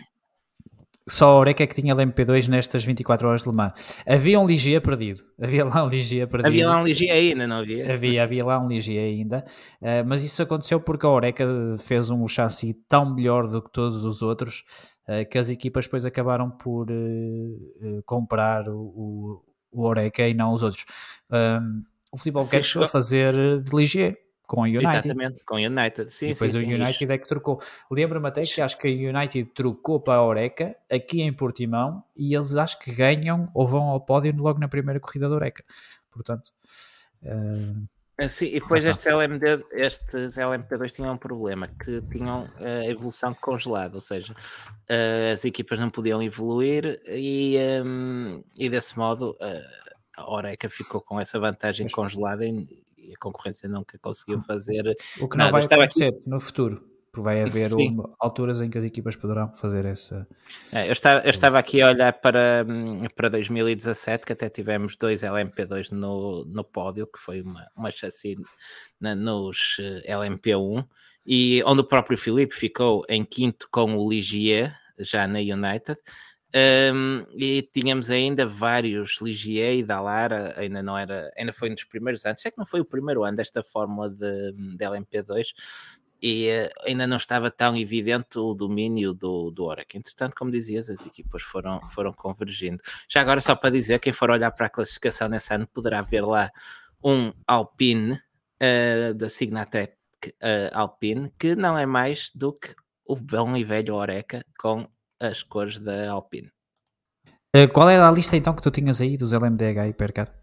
só 1.11 1.29
a 1.29 1.39
Oreca 1.39 1.63
é 1.63 1.67
que 1.67 1.75
tinha 1.75 1.95
LMP2 1.95 2.47
nestas 2.47 2.83
24 2.83 3.27
horas 3.27 3.43
de 3.43 3.49
Le 3.49 3.55
Mans. 3.55 3.73
Havia 4.07 4.39
um 4.39 4.45
Ligier 4.45 4.81
perdido. 4.81 5.23
Havia 5.41 5.65
lá 5.65 5.83
um 5.83 5.87
Ligier 5.87 6.27
perdido. 6.27 6.47
Havia 6.47 6.69
lá 6.69 6.79
um 6.79 6.83
Ligia 6.83 7.13
ainda, 7.13 7.47
não 7.47 7.57
havia? 7.57 7.91
Havia, 7.91 8.23
havia 8.23 8.45
lá 8.45 8.59
um 8.59 8.67
Ligier 8.67 9.03
ainda, 9.03 9.43
eh, 9.81 10.03
mas 10.03 10.23
isso 10.23 10.41
aconteceu 10.41 10.79
porque 10.79 11.05
a 11.05 11.09
Oreca 11.09 11.45
fez 11.79 12.09
um 12.09 12.25
chassi 12.27 12.73
tão 12.87 13.13
melhor 13.13 13.47
do 13.47 13.61
que 13.61 13.71
todos 13.71 14.05
os 14.05 14.21
outros 14.21 14.63
eh, 15.07 15.25
que 15.25 15.37
as 15.37 15.49
equipas 15.49 15.85
depois 15.85 16.05
acabaram 16.05 16.49
por 16.49 16.87
eh, 16.89 18.01
comprar 18.05 18.69
o, 18.69 18.79
o, 18.79 19.43
o 19.71 19.87
Oreca 19.87 20.27
e 20.27 20.33
não 20.33 20.53
os 20.53 20.63
outros. 20.63 20.85
Um, 21.29 21.83
o 22.11 22.17
futebol 22.17 22.47
quer 22.47 22.63
chegou 22.63 22.85
a 22.85 22.87
fazer 22.87 23.33
de 23.61 23.75
Ligier 23.75 24.17
com 24.51 24.65
a 24.65 24.67
United. 24.67 24.97
Exatamente, 24.97 25.45
com 25.45 25.55
o 25.55 25.57
United. 25.57 26.11
Sim, 26.11 26.25
E 26.25 26.33
depois 26.33 26.51
sim, 26.51 26.57
o 26.57 26.61
sim, 26.61 26.73
United 26.73 27.09
é 27.09 27.17
que 27.17 27.25
trocou. 27.25 27.61
Lembro-me 27.89 28.27
até 28.27 28.41
que 28.41 28.59
acho 28.59 28.77
que 28.77 28.85
a 28.85 28.91
United 28.91 29.49
trocou 29.55 29.97
para 30.01 30.15
a 30.15 30.25
Oreca 30.25 30.75
aqui 30.91 31.21
em 31.21 31.31
Portimão 31.31 32.03
e 32.17 32.35
eles 32.35 32.57
acho 32.57 32.77
que 32.79 32.91
ganham 32.91 33.49
ou 33.53 33.65
vão 33.65 33.83
ao 33.83 34.01
pódio 34.01 34.35
logo 34.35 34.59
na 34.59 34.67
primeira 34.67 34.99
corrida 34.99 35.29
da 35.29 35.35
Oreca. 35.35 35.63
Portanto, 36.11 36.51
eh, 37.23 37.31
Ah, 38.17 38.27
Sim, 38.27 38.47
e 38.47 38.59
depois 38.59 38.85
estes, 38.85 39.05
LMD, 39.05 39.65
estes 39.71 40.37
LMP2 40.37 40.91
tinham 40.91 41.13
um 41.13 41.17
problema, 41.17 41.69
que 41.69 42.01
tinham 42.11 42.49
eh, 42.59 42.81
a 42.81 42.85
evolução 42.87 43.33
congelada, 43.33 43.95
ou 43.95 44.01
seja, 44.01 44.35
eh, 44.89 45.31
as 45.31 45.45
equipas 45.45 45.79
não 45.79 45.89
podiam 45.89 46.21
evoluir 46.21 47.01
e, 47.07 47.55
ehm, 47.55 48.41
e 48.53 48.69
desse 48.69 48.97
modo 48.97 49.37
eh, 49.39 49.65
a 50.17 50.29
Oreca 50.29 50.69
ficou 50.69 50.99
com 50.99 51.21
essa 51.21 51.39
vantagem 51.39 51.87
congelada 51.87 52.45
e, 52.45 52.67
e 53.03 53.13
a 53.13 53.17
concorrência 53.19 53.67
nunca 53.69 53.97
conseguiu 53.99 54.39
fazer. 54.41 54.95
o 55.19 55.27
que 55.27 55.37
não 55.37 55.45
Nada, 55.45 55.51
vai 55.51 55.61
estava 55.61 55.83
aqui- 55.83 56.03
acontecer 56.03 56.23
no 56.29 56.39
futuro. 56.39 56.87
Porque 57.13 57.25
vai 57.25 57.41
haver 57.43 57.73
uma- 57.73 58.15
alturas 58.17 58.61
em 58.61 58.69
que 58.69 58.77
as 58.77 58.85
equipas 58.85 59.17
poderão 59.17 59.53
fazer 59.53 59.83
essa. 59.83 60.25
Eh, 60.71 60.87
eu, 60.87 60.93
estava, 60.93 61.19
eu 61.25 61.29
estava 61.29 61.59
aqui 61.59 61.81
a 61.81 61.89
olhar 61.89 62.13
para, 62.13 62.65
hum, 62.65 63.03
para 63.13 63.27
2017, 63.27 64.25
que 64.25 64.31
até 64.31 64.47
tivemos 64.49 64.95
dois 64.95 65.21
LMP2 65.21 65.91
no, 65.91 66.45
no 66.45 66.63
pódio, 66.63 67.05
que 67.05 67.19
foi 67.19 67.41
uma, 67.41 67.67
uma 67.75 67.91
chassi 67.91 68.37
na- 68.97 69.13
nos 69.13 69.75
eh, 69.81 70.03
LMP1, 70.13 70.85
e 71.25 71.61
onde 71.65 71.81
o 71.81 71.83
próprio 71.83 72.17
Filipe 72.17 72.55
ficou 72.55 73.03
em 73.09 73.25
quinto 73.25 73.67
com 73.69 73.93
o 73.97 74.09
Ligier, 74.09 74.73
já 74.97 75.27
na 75.27 75.39
United. 75.39 75.97
Um, 76.53 77.25
e 77.33 77.61
tínhamos 77.61 78.09
ainda 78.09 78.45
vários 78.45 79.21
Ligier 79.21 79.75
e 79.75 79.83
Dallara, 79.83 80.53
ainda 80.57 80.83
não 80.83 80.97
era, 80.97 81.31
ainda 81.37 81.53
foi 81.53 81.69
um 81.69 81.73
dos 81.73 81.85
primeiros 81.85 82.25
anos, 82.25 82.41
sei 82.41 82.51
que 82.51 82.57
não 82.57 82.65
foi 82.65 82.81
o 82.81 82.85
primeiro 82.85 83.23
ano 83.23 83.37
desta 83.37 83.63
fórmula 83.63 84.09
de, 84.09 84.51
de 84.51 84.85
LMP2, 84.85 85.53
e 86.21 86.47
eh, 86.49 86.69
ainda 86.85 87.07
não 87.07 87.17
estava 87.17 87.49
tão 87.49 87.75
evidente 87.75 88.37
o 88.37 88.53
domínio 88.53 89.13
do, 89.13 89.49
do 89.49 89.63
Oracle. 89.63 89.97
Entretanto, 89.99 90.35
como 90.35 90.51
dizias, 90.51 90.89
as 90.89 91.05
equipas 91.05 91.41
foram, 91.41 91.81
foram 91.89 92.13
convergindo. 92.13 92.79
Já 93.09 93.21
agora, 93.21 93.41
só 93.41 93.55
para 93.55 93.71
dizer, 93.71 93.99
quem 93.99 94.13
for 94.13 94.29
olhar 94.29 94.51
para 94.51 94.67
a 94.67 94.69
classificação 94.69 95.27
nesse 95.27 95.53
ano 95.53 95.67
poderá 95.67 96.01
ver 96.01 96.21
lá 96.21 96.51
um 97.03 97.33
Alpine 97.47 98.21
eh, 98.59 99.13
da 99.13 99.29
Signatec 99.29 99.95
eh, 100.39 100.69
Alpine, 100.73 101.31
que 101.39 101.55
não 101.55 101.77
é 101.77 101.85
mais 101.85 102.29
do 102.35 102.53
que 102.53 102.75
o 103.05 103.15
bom 103.15 103.57
e 103.57 103.63
velho 103.63 103.95
Oreca 103.95 104.45
com 104.59 104.87
as 105.21 105.43
cores 105.43 105.79
da 105.79 106.09
Alpine. 106.09 106.51
Eh, 107.53 107.67
qual 107.67 107.89
era 107.89 108.07
a 108.07 108.11
lista 108.11 108.35
então 108.35 108.55
que 108.55 108.61
tu 108.61 108.71
tinhas 108.71 109.01
aí 109.01 109.17
dos 109.17 109.33
LMDH 109.33 109.87
Hipercar? 109.89 110.33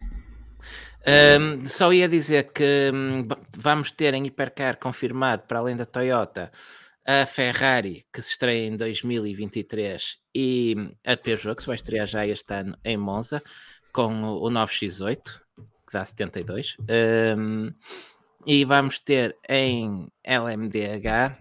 Um, 1.06 1.66
só 1.66 1.92
ia 1.92 2.08
dizer 2.08 2.52
que 2.52 2.90
ba- 3.26 3.38
vamos 3.56 3.92
ter 3.92 4.12
em 4.14 4.26
Hipercar 4.26 4.78
confirmado, 4.78 5.44
para 5.48 5.58
além 5.58 5.76
da 5.76 5.86
Toyota, 5.86 6.52
a 7.06 7.24
Ferrari, 7.24 8.04
que 8.12 8.20
se 8.20 8.32
estreia 8.32 8.66
em 8.66 8.76
2023, 8.76 10.18
e 10.34 10.74
hum, 10.76 10.92
a 11.06 11.16
Peugeot, 11.16 11.56
que 11.56 11.62
se 11.62 11.66
vai 11.66 11.76
estrear 11.76 12.06
já 12.06 12.26
este 12.26 12.52
ano 12.52 12.76
em 12.84 12.98
Monza, 12.98 13.42
com 13.92 14.22
o, 14.22 14.46
o 14.46 14.50
9X8, 14.50 15.40
que 15.86 15.92
dá 15.92 16.04
72. 16.04 16.76
Um, 17.36 17.72
e 18.46 18.64
vamos 18.66 19.00
ter 19.00 19.34
em 19.48 20.06
LMDH, 20.22 21.38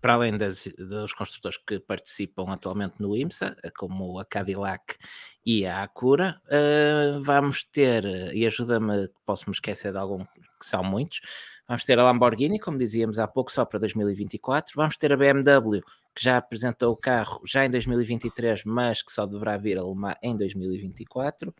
para 0.00 0.14
além 0.14 0.36
das- 0.36 0.66
dos 0.78 1.12
construtores 1.12 1.58
que 1.66 1.78
participam 1.80 2.52
atualmente 2.52 2.94
no 3.00 3.16
IMSA, 3.16 3.56
como 3.76 4.18
a 4.18 4.24
Cadillac 4.24 4.96
e 5.44 5.66
a 5.66 5.82
Acura, 5.82 6.40
uh, 6.46 7.22
vamos 7.22 7.64
ter, 7.64 8.04
uh, 8.04 8.32
e 8.34 8.46
ajuda-me, 8.46 9.08
posso 9.24 9.44
me 9.48 9.54
esquecer 9.54 9.92
de 9.92 9.98
algum, 9.98 10.24
que 10.24 10.66
são 10.66 10.82
muitos, 10.82 11.20
vamos 11.68 11.84
ter 11.84 11.98
a 11.98 12.04
Lamborghini, 12.04 12.58
como 12.58 12.78
dizíamos 12.78 13.18
há 13.18 13.26
pouco, 13.28 13.52
só 13.52 13.64
para 13.64 13.78
2024, 13.78 14.72
vamos 14.76 14.96
ter 14.96 15.12
a 15.12 15.16
BMW, 15.16 15.80
que 16.14 16.22
já 16.24 16.38
apresentou 16.38 16.92
o 16.92 16.96
carro 16.96 17.40
já 17.46 17.64
em 17.66 17.70
2023, 17.70 18.64
mas 18.64 19.02
que 19.02 19.12
só 19.12 19.26
deverá 19.26 19.56
vir 19.58 19.78
a 19.78 19.82
Alemã 19.82 20.14
em 20.22 20.36
2024, 20.36 21.54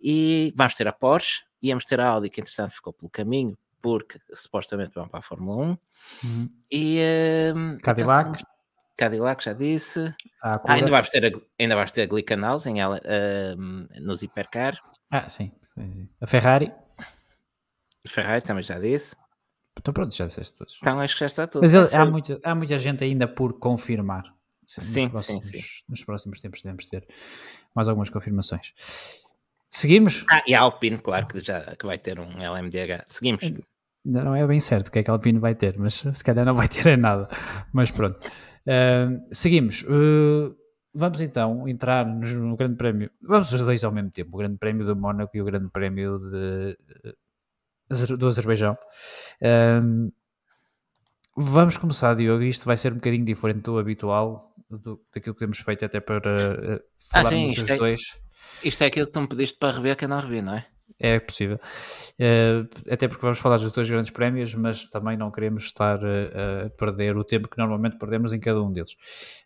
e 0.00 0.52
vamos 0.56 0.74
ter 0.74 0.88
a 0.88 0.92
Porsche, 0.92 1.42
vamos 1.62 1.84
ter 1.84 2.00
a 2.00 2.08
Audi, 2.08 2.30
que 2.30 2.40
entretanto 2.40 2.72
ficou 2.72 2.92
pelo 2.92 3.10
caminho, 3.10 3.56
porque 3.82 4.18
supostamente 4.32 4.94
vão 4.94 5.08
para 5.08 5.18
a 5.20 5.22
Fórmula 5.22 5.64
1, 5.64 5.78
Uhum. 6.24 6.50
e 6.70 6.98
um, 7.54 7.78
Cadillac. 7.78 8.42
Cadillac, 8.96 9.42
já 9.44 9.52
disse. 9.54 10.14
Ah, 10.42 10.60
ainda 10.66 10.90
vamos 10.90 11.08
ter 11.10 11.24
a, 11.26 11.40
ainda 11.58 11.74
vamos 11.74 11.90
ter 11.90 12.02
a 12.02 12.06
Glickenhaus 12.06 12.66
em, 12.66 12.76
um, 12.84 13.86
nos 14.00 14.22
Hipercar. 14.22 14.78
Ah, 15.10 15.28
sim. 15.28 15.50
A 16.20 16.26
Ferrari. 16.26 16.72
Ferrari 18.06 18.42
também 18.44 18.62
já 18.62 18.78
disse. 18.78 19.16
Então 19.78 19.94
pronto, 19.94 20.14
já 20.14 20.26
disseste 20.26 20.58
todos. 20.58 20.78
Então 20.80 21.00
acho 21.00 21.14
que 21.14 21.20
já 21.20 21.26
está 21.26 21.46
tudo. 21.46 21.62
Mas 21.62 21.72
ele- 21.74 21.88
há, 21.96 22.04
muita, 22.04 22.40
há 22.42 22.54
muita 22.54 22.78
gente 22.78 23.02
ainda 23.04 23.26
por 23.26 23.58
confirmar. 23.58 24.24
Nos 24.24 24.86
Sim, 24.86 25.00
sim, 25.02 25.08
próximos, 25.10 25.46
sim. 25.46 25.58
Nos 25.88 26.04
próximos 26.04 26.40
tempos 26.40 26.60
devemos 26.62 26.86
ter 26.86 27.06
mais 27.74 27.88
algumas 27.88 28.08
confirmações. 28.10 28.72
Seguimos? 29.70 30.24
Ah, 30.28 30.42
e 30.46 30.54
a 30.54 30.60
Alpine, 30.60 30.98
claro, 30.98 31.26
que 31.26 31.38
já 31.40 31.76
que 31.76 31.86
vai 31.86 31.96
ter 31.98 32.18
um 32.18 32.42
LMDH. 32.42 33.04
Seguimos. 33.06 33.44
Ainda 34.04 34.24
não 34.24 34.34
é 34.34 34.46
bem 34.46 34.58
certo 34.58 34.88
o 34.88 34.90
que 34.90 34.98
é 34.98 35.02
que 35.02 35.10
a 35.10 35.14
Alpine 35.14 35.38
vai 35.38 35.54
ter, 35.54 35.78
mas 35.78 36.02
se 36.12 36.24
calhar 36.24 36.44
não 36.44 36.54
vai 36.54 36.68
ter 36.68 36.86
em 36.86 36.96
nada. 36.96 37.28
Mas 37.72 37.90
pronto. 37.90 38.18
Uh, 38.66 39.20
seguimos. 39.30 39.82
Uh, 39.82 40.56
vamos 40.94 41.20
então 41.20 41.68
entrar 41.68 42.04
no, 42.04 42.56
Grande 42.56 42.76
Prémio. 42.76 43.10
Vamos 43.22 43.52
os 43.52 43.60
dois 43.60 43.84
ao 43.84 43.92
mesmo 43.92 44.10
tempo: 44.10 44.34
o 44.34 44.38
Grande 44.38 44.58
Prémio 44.58 44.84
do 44.84 44.96
Mónaco 44.96 45.36
e 45.36 45.40
o 45.40 45.44
Grande 45.44 45.70
Prémio 45.70 46.18
de, 46.18 46.76
do 48.16 48.26
Azerbaijão. 48.26 48.76
Vamos 51.36 51.76
começar, 51.76 52.14
Diogo. 52.14 52.42
Isto 52.42 52.66
vai 52.66 52.76
ser 52.76 52.92
um 52.92 52.96
bocadinho 52.96 53.24
diferente 53.24 53.62
do 53.62 53.78
habitual, 53.78 54.52
do, 54.68 55.00
daquilo 55.14 55.34
que 55.34 55.40
temos 55.40 55.60
feito 55.60 55.84
até 55.84 56.00
para 56.00 56.18
uh, 56.18 56.80
Ah, 57.12 57.22
falarmos 57.22 57.50
sim, 57.50 57.54
dos 57.54 57.70
é- 57.70 57.76
dois. 57.76 58.00
Isto 58.62 58.84
é 58.84 58.86
aquilo 58.86 59.06
que 59.06 59.12
tu 59.12 59.20
me 59.20 59.28
pediste 59.28 59.58
para 59.58 59.74
rever 59.74 59.96
que 59.96 60.04
eu 60.04 60.08
não 60.08 60.20
revi, 60.20 60.42
não 60.42 60.54
é? 60.54 60.66
É 61.02 61.18
possível. 61.18 61.58
Eh, 62.18 62.62
até 62.90 63.08
porque 63.08 63.22
vamos 63.22 63.38
falar 63.38 63.56
dos 63.56 63.72
dois 63.72 63.88
grandes 63.88 64.10
prémios, 64.10 64.54
mas 64.54 64.84
também 64.84 65.16
não 65.16 65.30
queremos 65.30 65.64
estar 65.64 65.98
eh, 66.02 66.66
a 66.66 66.70
perder 66.70 67.16
o 67.16 67.24
tempo 67.24 67.48
que 67.48 67.56
normalmente 67.56 67.96
perdemos 67.98 68.34
em 68.34 68.38
cada 68.38 68.62
um 68.62 68.70
deles. 68.70 68.94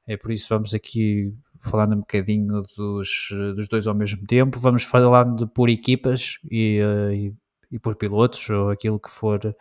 É 0.05 0.17
por 0.17 0.33
isso 0.33 0.49
vamos 0.49 0.75
aqui 0.75 1.33
falando 1.61 1.95
um 1.95 2.01
bocadinho 2.01 2.63
dos, 2.77 3.29
dos 3.55 3.69
dois 3.69 3.87
ao 3.87 3.95
mesmo 3.95 4.27
tempo. 4.27 4.59
Vamos 4.59 4.83
falando 4.83 5.47
por 5.47 5.69
equipas 5.69 6.39
e, 6.51 6.81
eh, 6.81 7.15
e, 7.15 7.35
e 7.71 7.79
por 7.79 7.95
pilotos, 7.95 8.51
ou 8.51 8.71
aquilo 8.71 8.99
que 8.99 9.11
for 9.11 9.55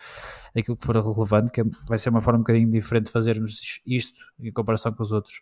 aquilo 0.57 0.75
que 0.75 0.85
for 0.85 0.95
relevante, 0.95 1.51
que 1.51 1.61
vai 1.87 1.99
ser 1.99 2.09
uma 2.09 2.21
forma 2.21 2.39
um 2.39 2.43
bocadinho 2.43 2.71
diferente 2.71 3.05
de 3.05 3.11
fazermos 3.11 3.81
isto 3.85 4.19
em 4.39 4.51
comparação 4.51 4.91
com 4.93 5.03
os 5.03 5.11
outros 5.11 5.41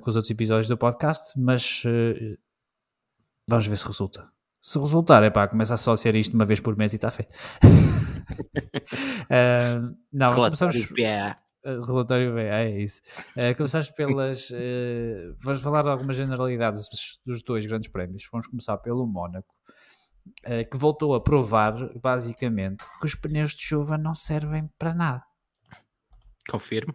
com 0.00 0.08
os 0.08 0.16
outros 0.16 0.30
episódios 0.30 0.68
do 0.68 0.78
podcast, 0.78 1.38
mas 1.38 1.82
eh, 1.84 2.38
vamos 3.48 3.66
ver 3.66 3.76
se 3.76 3.86
resulta. 3.86 4.28
Se 4.60 4.78
resultar, 4.78 5.22
é 5.22 5.30
pá, 5.30 5.46
começa 5.46 5.76
só 5.76 5.92
a 5.92 5.96
ser 5.96 6.16
isto 6.16 6.34
uma 6.34 6.44
vez 6.44 6.58
por 6.58 6.76
mês 6.76 6.92
e 6.92 6.96
está 6.96 7.10
feito. 7.10 7.34
Ah, 9.30 9.92
não, 10.12 10.34
começamos. 10.34 10.74
Relatório 10.74 11.34
PA. 11.34 11.44
Uh, 11.64 11.80
relatório 11.82 12.34
bem, 12.34 12.46
é 12.46 12.80
isso. 12.80 13.00
Uh, 13.30 13.56
começamos 13.56 13.90
pelas. 13.90 14.50
uh, 14.50 15.34
vamos 15.40 15.62
falar 15.62 15.82
de 15.82 15.88
algumas 15.88 16.16
generalidades 16.16 16.88
dos, 16.88 17.20
dos 17.24 17.42
dois 17.42 17.64
grandes 17.64 17.90
prémios. 17.90 18.28
Vamos 18.30 18.46
começar 18.46 18.76
pelo 18.78 19.06
Mónaco, 19.06 19.54
uh, 20.46 20.70
que 20.70 20.76
voltou 20.76 21.14
a 21.14 21.22
provar, 21.22 21.74
basicamente, 21.98 22.84
que 23.00 23.06
os 23.06 23.14
pneus 23.14 23.54
de 23.54 23.62
chuva 23.62 23.96
não 23.96 24.14
servem 24.14 24.68
para 24.78 24.94
nada. 24.94 25.24
Confirmo. 26.48 26.94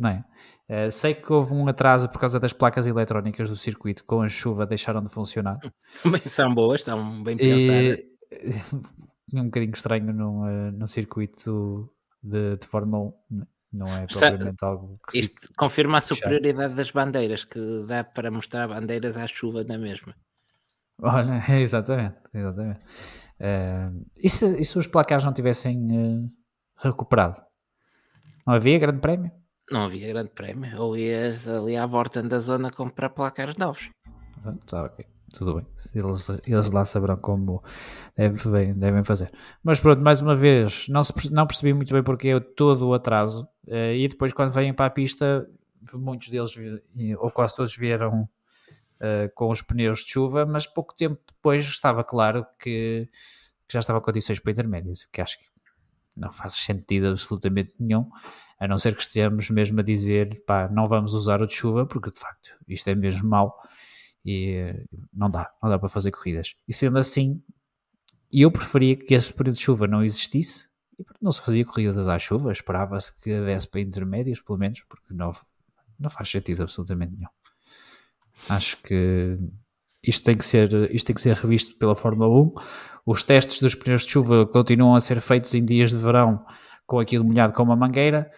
Não 0.00 0.10
é? 0.10 0.24
Uh, 0.68 0.90
sei 0.90 1.14
que 1.14 1.30
houve 1.32 1.52
um 1.52 1.68
atraso 1.68 2.08
por 2.08 2.18
causa 2.18 2.40
das 2.40 2.52
placas 2.52 2.86
eletrónicas 2.86 3.50
do 3.50 3.56
circuito, 3.56 4.04
com 4.04 4.22
a 4.22 4.28
chuva 4.28 4.66
deixaram 4.66 5.02
de 5.02 5.10
funcionar. 5.10 5.58
Bem, 6.04 6.20
são 6.24 6.54
boas, 6.54 6.80
estão 6.80 7.22
bem 7.22 7.36
pensadas. 7.36 8.00
E, 9.32 9.40
um 9.40 9.44
bocadinho 9.46 9.72
estranho 9.72 10.12
num, 10.12 10.42
uh, 10.42 10.70
num 10.72 10.86
circuito 10.86 11.90
de, 12.22 12.56
de 12.56 12.66
Fórmula 12.66 13.12
1. 13.30 13.42
Não 13.72 13.86
é 13.88 14.06
propriamente 14.06 14.64
algo 14.64 15.00
que 15.08 15.18
Isto 15.18 15.48
confirma 15.56 15.98
a 15.98 16.00
fechado. 16.00 16.18
superioridade 16.18 16.74
das 16.74 16.92
bandeiras, 16.92 17.44
que 17.44 17.84
dá 17.88 18.04
para 18.04 18.30
mostrar 18.30 18.68
bandeiras 18.68 19.18
à 19.18 19.26
chuva 19.26 19.64
na 19.64 19.76
mesma. 19.76 20.14
Olha, 21.02 21.42
exatamente, 21.60 22.16
exatamente. 22.32 22.80
Eh, 23.40 23.90
e, 24.22 24.30
se, 24.30 24.60
e 24.60 24.64
se 24.64 24.78
os 24.78 24.86
placares 24.86 25.24
não 25.24 25.32
tivessem 25.32 25.88
eh, 25.90 26.28
recuperado? 26.76 27.42
Não 28.46 28.54
havia 28.54 28.78
grande 28.78 29.00
prémio? 29.00 29.32
Não 29.70 29.84
havia 29.84 30.08
grande 30.08 30.30
prémio, 30.30 30.80
ou 30.80 30.96
ias 30.96 31.48
ali 31.48 31.76
à 31.76 31.86
volta 31.86 32.22
da 32.22 32.38
zona 32.38 32.70
comprar 32.70 33.10
placares 33.10 33.56
novos. 33.56 33.90
Pronto, 34.42 34.66
Tá, 34.66 34.84
ok. 34.84 35.06
Tudo 35.32 35.56
bem. 35.56 35.66
Eles, 35.94 36.28
eles 36.46 36.70
lá 36.70 36.84
saberão 36.84 37.16
como 37.16 37.60
devem, 38.16 38.72
devem 38.72 39.02
fazer. 39.02 39.32
Mas 39.64 39.80
pronto, 39.80 40.00
mais 40.00 40.20
uma 40.22 40.34
vez, 40.34 40.86
não, 40.88 41.02
se 41.02 41.12
não 41.32 41.44
percebi 41.46 41.74
muito 41.74 41.92
bem 41.92 42.04
porque 42.04 42.28
é 42.28 42.38
todo 42.38 42.86
o 42.86 42.94
atraso. 42.94 43.48
eh, 43.66 43.96
e 43.96 44.06
depois, 44.06 44.32
quando 44.32 44.52
vêm 44.52 44.72
para 44.72 44.86
a 44.86 44.90
pista, 44.90 45.44
muitos 45.92 46.28
deles, 46.28 46.52
ou 47.18 47.30
quase 47.32 47.56
todos, 47.56 47.76
vieram 47.76 48.28
eh, 49.00 49.28
com 49.34 49.50
os 49.50 49.60
pneus 49.60 50.04
de 50.04 50.12
chuva, 50.12 50.46
mas 50.46 50.66
pouco 50.66 50.94
tempo 50.94 51.20
depois 51.26 51.64
estava 51.64 52.04
claro 52.04 52.46
que, 52.58 53.08
que 53.66 53.72
já 53.72 53.80
estava 53.80 54.00
condições 54.00 54.38
para 54.38 54.52
intermédias, 54.52 55.02
o 55.02 55.10
que 55.10 55.20
acho 55.20 55.38
que 55.38 55.46
não 56.16 56.30
faz 56.30 56.54
sentido 56.54 57.08
absolutamente 57.08 57.74
nenhum, 57.78 58.08
a 58.58 58.68
não 58.68 58.78
ser 58.78 58.94
que 58.94 59.02
estejamos 59.02 59.50
mesmo 59.50 59.80
a 59.80 59.82
dizer, 59.82 60.42
pá, 60.46 60.68
não 60.68 60.86
vamos 60.86 61.14
usar 61.14 61.42
o 61.42 61.46
de 61.46 61.54
chuva, 61.54 61.86
porque 61.86 62.10
de 62.10 62.18
facto 62.18 62.50
isto 62.68 62.88
é 62.88 62.94
mesmo 62.94 63.28
mau 63.28 63.54
e 64.24 64.50
eh, 64.52 64.84
não 65.12 65.30
dá, 65.30 65.50
não 65.62 65.68
dá 65.68 65.78
para 65.78 65.88
fazer 65.88 66.10
corridas. 66.10 66.54
E 66.66 66.72
sendo 66.72 66.98
assim, 66.98 67.42
eu 68.32 68.50
preferia 68.50 68.96
que 68.96 69.14
esse 69.14 69.32
período 69.32 69.56
de 69.56 69.62
chuva 69.62 69.86
não 69.86 70.02
existisse 70.02 70.68
e 70.98 71.04
não 71.20 71.32
se 71.32 71.42
fazia 71.42 71.64
corridas 71.64 72.08
à 72.08 72.18
chuva, 72.18 72.52
esperava-se 72.52 73.14
que 73.20 73.40
desse 73.40 73.68
para 73.68 73.80
intermédios, 73.80 74.40
pelo 74.40 74.58
menos, 74.58 74.80
porque 74.88 75.12
não, 75.12 75.32
não 75.98 76.10
faz 76.10 76.30
sentido 76.30 76.62
absolutamente 76.62 77.12
nenhum. 77.12 77.28
Acho 78.48 78.76
que 78.82 79.38
isto 80.02 80.24
tem 80.24 80.36
que 80.36 80.44
ser, 80.44 80.72
isto 80.92 81.06
tem 81.06 81.14
que 81.14 81.22
ser 81.22 81.34
revisto 81.34 81.76
pela 81.78 81.94
Fórmula 81.94 82.28
1. 82.28 82.54
Os 83.06 83.22
testes 83.22 83.60
dos 83.60 83.74
pneus 83.74 84.04
de 84.04 84.12
chuva 84.12 84.46
continuam 84.46 84.94
a 84.94 85.00
ser 85.00 85.20
feitos 85.20 85.54
em 85.54 85.64
dias 85.64 85.90
de 85.90 85.98
verão 85.98 86.44
com 86.86 86.98
aquilo 86.98 87.24
molhado 87.24 87.52
com 87.52 87.62
uma 87.62 87.76
mangueira. 87.76 88.30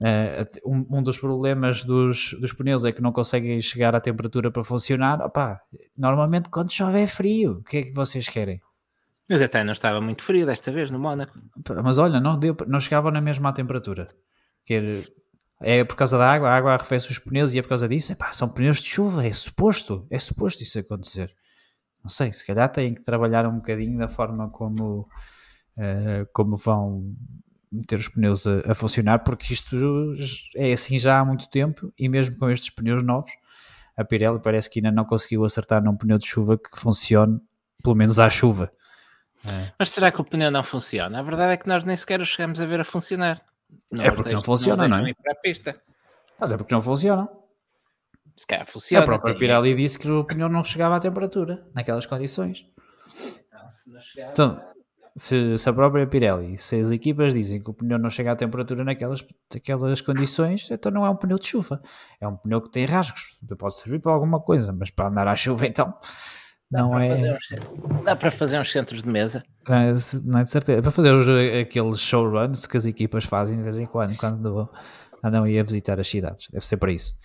Eh, 0.00 0.44
um, 0.64 0.98
um 0.98 1.02
dos 1.02 1.18
problemas 1.18 1.82
dos, 1.82 2.36
dos 2.40 2.52
pneus 2.52 2.84
é 2.84 2.92
que 2.92 3.02
não 3.02 3.12
conseguem 3.12 3.60
chegar 3.60 3.94
à 3.94 4.00
temperatura 4.00 4.50
para 4.50 4.64
funcionar. 4.64 5.20
Opá, 5.20 5.60
normalmente 5.96 6.48
quando 6.48 6.72
chove 6.72 7.00
é 7.00 7.06
frio. 7.06 7.58
O 7.58 7.62
que 7.62 7.78
é 7.78 7.82
que 7.82 7.92
vocês 7.92 8.28
querem? 8.28 8.60
Mas 9.28 9.42
até 9.42 9.62
não 9.62 9.72
estava 9.72 10.00
muito 10.00 10.22
frio 10.22 10.46
desta 10.46 10.70
vez 10.72 10.90
no 10.90 10.98
Mónaco. 10.98 11.38
Mas 11.82 11.98
olha, 11.98 12.20
não, 12.20 12.38
deu, 12.38 12.56
não 12.66 12.80
chegavam 12.80 13.10
na 13.10 13.20
mesma 13.20 13.52
temperatura. 13.52 14.08
Quer, 14.64 15.04
é 15.60 15.84
por 15.84 15.96
causa 15.96 16.16
da 16.16 16.30
água, 16.30 16.48
a 16.48 16.56
água 16.56 16.72
arrefece 16.74 17.10
os 17.10 17.18
pneus 17.18 17.52
e 17.52 17.58
é 17.58 17.62
por 17.62 17.68
causa 17.68 17.88
disso. 17.88 18.12
Epá, 18.12 18.32
são 18.32 18.48
pneus 18.48 18.78
de 18.78 18.88
chuva, 18.88 19.26
é 19.26 19.32
suposto, 19.32 20.06
é 20.10 20.18
suposto 20.18 20.62
isso 20.62 20.78
acontecer. 20.78 21.34
Não 22.02 22.08
sei, 22.08 22.32
se 22.32 22.46
calhar 22.46 22.70
têm 22.70 22.94
que 22.94 23.02
trabalhar 23.02 23.46
um 23.46 23.56
bocadinho 23.56 23.98
da 23.98 24.08
forma 24.08 24.48
como, 24.50 25.08
eh, 25.76 26.26
como 26.32 26.56
vão 26.56 27.14
meter 27.70 27.98
os 27.98 28.08
pneus 28.08 28.46
a, 28.46 28.70
a 28.70 28.74
funcionar, 28.74 29.20
porque 29.20 29.52
isto 29.52 29.76
é 30.56 30.72
assim 30.72 30.98
já 30.98 31.18
há 31.20 31.24
muito 31.24 31.48
tempo 31.50 31.92
e 31.98 32.08
mesmo 32.08 32.36
com 32.38 32.48
estes 32.50 32.70
pneus 32.70 33.02
novos, 33.02 33.30
a 33.96 34.04
Pirelli 34.04 34.40
parece 34.40 34.70
que 34.70 34.78
ainda 34.78 34.90
não 34.90 35.04
conseguiu 35.04 35.44
acertar 35.44 35.82
num 35.82 35.96
pneu 35.96 36.18
de 36.18 36.26
chuva 36.26 36.56
que 36.56 36.70
funcione, 36.78 37.40
pelo 37.82 37.96
menos 37.96 38.18
à 38.18 38.28
chuva. 38.30 38.72
Mas 39.78 39.90
será 39.90 40.10
que 40.10 40.20
o 40.20 40.24
pneu 40.24 40.50
não 40.50 40.62
funciona? 40.64 41.18
A 41.18 41.22
verdade 41.22 41.52
é 41.52 41.56
que 41.56 41.68
nós 41.68 41.84
nem 41.84 41.96
sequer 41.96 42.20
o 42.20 42.26
chegamos 42.26 42.60
a 42.60 42.66
ver 42.66 42.80
a 42.80 42.84
funcionar. 42.84 43.40
É 43.98 44.10
porque 44.10 44.32
não 44.32 44.42
funciona, 44.42 44.88
não 44.88 44.98
é? 44.98 45.02
deixam 45.02 45.08
ir 45.10 45.14
Para 45.22 45.32
a 45.32 45.36
pista. 45.36 45.80
Mas 46.38 46.52
é 46.52 46.56
porque 46.56 46.74
não 46.74 46.80
funcionam. 46.82 47.28
Se 48.36 48.46
calhar 48.46 48.66
funciona. 48.66 49.02
a 49.02 49.06
própria 49.06 49.32
tem- 49.32 49.38
Pirelli 49.40 49.74
disse 49.74 49.98
que 49.98 50.08
o 50.10 50.24
pneu 50.24 50.48
não 50.48 50.62
chegava 50.62 50.96
à 50.96 51.00
temperatura 51.00 51.66
naquelas 51.74 52.06
condições. 52.06 52.64
Não, 53.52 53.70
se 53.70 53.90
não 53.90 54.00
chegar- 54.00 54.30
Então, 54.30 54.60
se, 55.18 55.58
se 55.58 55.68
a 55.68 55.72
própria 55.72 56.06
Pirelli, 56.06 56.56
se 56.56 56.76
as 56.80 56.90
equipas 56.90 57.34
dizem 57.34 57.60
que 57.62 57.68
o 57.70 57.74
pneu 57.74 57.98
não 57.98 58.08
chega 58.08 58.32
à 58.32 58.36
temperatura 58.36 58.84
naquelas, 58.84 59.24
naquelas 59.52 60.00
condições, 60.00 60.70
então 60.70 60.92
não 60.92 61.04
é 61.04 61.10
um 61.10 61.16
pneu 61.16 61.38
de 61.38 61.46
chuva. 61.46 61.82
É 62.20 62.26
um 62.28 62.36
pneu 62.36 62.60
que 62.62 62.70
tem 62.70 62.84
rasgos. 62.84 63.38
Pode 63.58 63.74
servir 63.76 64.00
para 64.00 64.12
alguma 64.12 64.40
coisa, 64.40 64.72
mas 64.72 64.90
para 64.90 65.08
andar 65.08 65.26
à 65.28 65.34
chuva, 65.36 65.66
então, 65.66 65.92
Dá 66.70 66.80
não 66.82 66.90
para 66.90 67.04
é, 67.04 67.08
fazer 67.10 67.32
uns- 67.34 68.02
Dá 68.04 68.14
para 68.16 68.30
fazer 68.30 68.60
uns 68.60 68.70
centros 68.70 69.02
de 69.02 69.08
mesa. 69.08 69.42
não 69.68 69.76
é, 69.76 69.92
não 70.24 70.38
é 70.38 70.42
de 70.42 70.50
certeza. 70.50 70.78
É 70.78 70.82
para 70.82 70.90
fazer 70.90 71.12
os, 71.12 71.26
aqueles 71.62 71.98
showruns 71.98 72.66
que 72.66 72.76
as 72.76 72.86
equipas 72.86 73.24
fazem 73.24 73.56
de 73.56 73.62
vez 73.62 73.78
em 73.78 73.86
quando, 73.86 74.16
quando 74.16 74.68
andam 75.24 75.42
a 75.44 75.62
visitar 75.62 75.98
as 75.98 76.06
cidades. 76.06 76.48
Deve 76.52 76.64
ser 76.64 76.76
para 76.76 76.92
isso. 76.92 77.16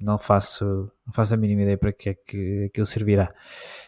Não 0.00 0.18
faço, 0.18 0.90
não 1.06 1.12
faço 1.12 1.34
a 1.34 1.36
mínima 1.36 1.62
ideia 1.62 1.78
para 1.78 1.92
que 1.92 2.10
é 2.10 2.14
que 2.14 2.64
aquilo 2.64 2.86
servirá. 2.86 3.32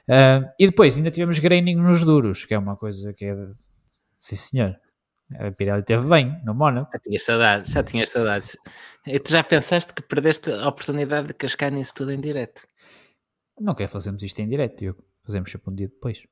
Ah, 0.08 0.52
e 0.58 0.66
depois 0.66 0.96
ainda 0.96 1.10
tivemos 1.10 1.38
graining 1.38 1.76
nos 1.76 2.04
duros, 2.04 2.44
que 2.44 2.54
é 2.54 2.58
uma 2.58 2.76
coisa 2.76 3.12
que 3.12 3.24
é. 3.24 3.34
Sim, 4.18 4.36
senhor. 4.36 4.80
A 5.38 5.50
Pirelli 5.50 5.82
teve 5.82 6.06
bem 6.06 6.38
no 6.44 6.54
Mónaco. 6.54 6.90
Já 6.92 6.98
tinhas 6.98 7.24
saudades, 7.24 7.72
já 7.72 7.82
tinhas 7.82 8.10
saudades. 8.10 8.56
E 9.06 9.18
tu 9.18 9.30
já 9.30 9.42
pensaste 9.42 9.94
que 9.94 10.02
perdeste 10.02 10.52
a 10.52 10.68
oportunidade 10.68 11.28
de 11.28 11.34
cascar 11.34 11.72
nisso 11.72 11.94
tudo 11.94 12.12
em 12.12 12.20
direto? 12.20 12.62
Não 13.58 13.74
quer 13.74 13.88
fazermos 13.88 14.22
isto 14.22 14.38
em 14.40 14.48
direto, 14.48 14.78
Diogo. 14.78 15.04
Fazemos 15.24 15.50
sempre 15.50 15.70
um 15.70 15.74
dia 15.74 15.88
depois. 15.88 16.22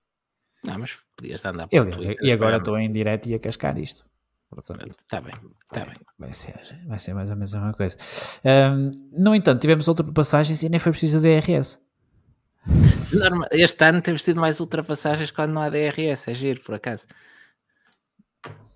Não, 0.64 0.78
mas 0.78 0.98
podias 1.16 1.44
andar 1.44 1.68
por 1.68 1.78
aliás, 1.78 2.16
e 2.20 2.30
agora 2.30 2.58
estou 2.58 2.78
em 2.78 2.92
direto 2.92 3.28
e 3.28 3.34
a 3.34 3.38
cascar 3.38 3.78
isto. 3.78 4.04
Portanto, 4.50 4.90
Está 4.98 5.20
bem, 5.20 5.32
está 5.64 5.84
bem. 5.86 5.94
Vai 6.18 6.32
ser, 6.32 6.54
vai 6.86 6.98
ser 6.98 7.14
mais 7.14 7.30
ou 7.30 7.36
menos 7.36 7.54
a 7.54 7.58
mesma 7.58 7.72
coisa. 7.74 7.96
Ahm, 8.44 8.90
no 9.12 9.32
entanto, 9.34 9.60
tivemos 9.60 9.86
ultrapassagens 9.86 10.62
e 10.64 10.68
nem 10.68 10.80
foi 10.80 10.90
preciso 10.92 11.20
DRS. 11.20 11.78
Este 13.52 13.84
ano 13.84 14.02
temos 14.02 14.22
tido 14.22 14.40
mais 14.40 14.60
ultrapassagens 14.60 15.30
quando 15.30 15.52
não 15.52 15.62
há 15.62 15.68
DRS, 15.70 16.28
é 16.28 16.34
giro, 16.34 16.60
por 16.62 16.74
acaso. 16.74 17.06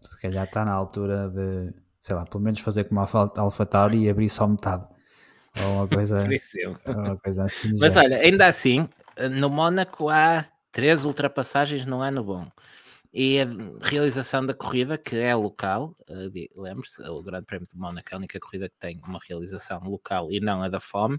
Se 0.01 0.21
calhar 0.23 0.45
está 0.45 0.65
na 0.65 0.73
altura 0.73 1.29
de, 1.29 1.73
sei 2.01 2.17
lá, 2.17 2.25
pelo 2.25 2.43
menos 2.43 2.61
fazer 2.61 2.85
como 2.85 3.01
a 3.01 3.03
Alfa- 3.03 3.33
AlphaTauri 3.37 4.05
e 4.05 4.11
abrir 4.11 4.29
só 4.29 4.47
metade. 4.49 4.85
Ou 5.67 5.73
uma 5.77 5.89
coisa, 5.89 6.19
ou 6.87 6.95
uma 6.95 7.17
coisa 7.19 7.45
assim. 7.45 7.71
Mas 7.79 7.95
género. 7.95 8.15
olha, 8.15 8.17
ainda 8.25 8.47
assim, 8.47 8.89
no 9.31 9.51
Mónaco 9.51 10.09
há 10.09 10.45
três 10.73 11.05
ultrapassagens 11.05 11.85
no 11.87 12.01
ano 12.01 12.25
bom. 12.25 12.47
E 13.17 13.41
a 13.41 13.47
realização 13.81 14.45
da 14.45 14.53
corrida, 14.53 14.99
que 14.99 15.17
é 15.17 15.33
local, 15.37 15.95
eh, 16.09 16.29
di- 16.31 16.51
lembre-se, 16.57 17.01
o 17.09 17.23
Grande 17.23 17.47
Prémio 17.47 17.67
de 17.73 17.79
Mónaco 17.79 18.09
é 18.11 18.15
a 18.15 18.19
única 18.19 18.41
corrida 18.41 18.69
que 18.69 18.75
tem 18.77 19.01
uma 19.07 19.21
realização 19.29 19.81
local 19.85 20.33
e 20.33 20.41
não 20.41 20.65
a 20.65 20.69
da 20.69 20.81
FOM, 20.81 21.17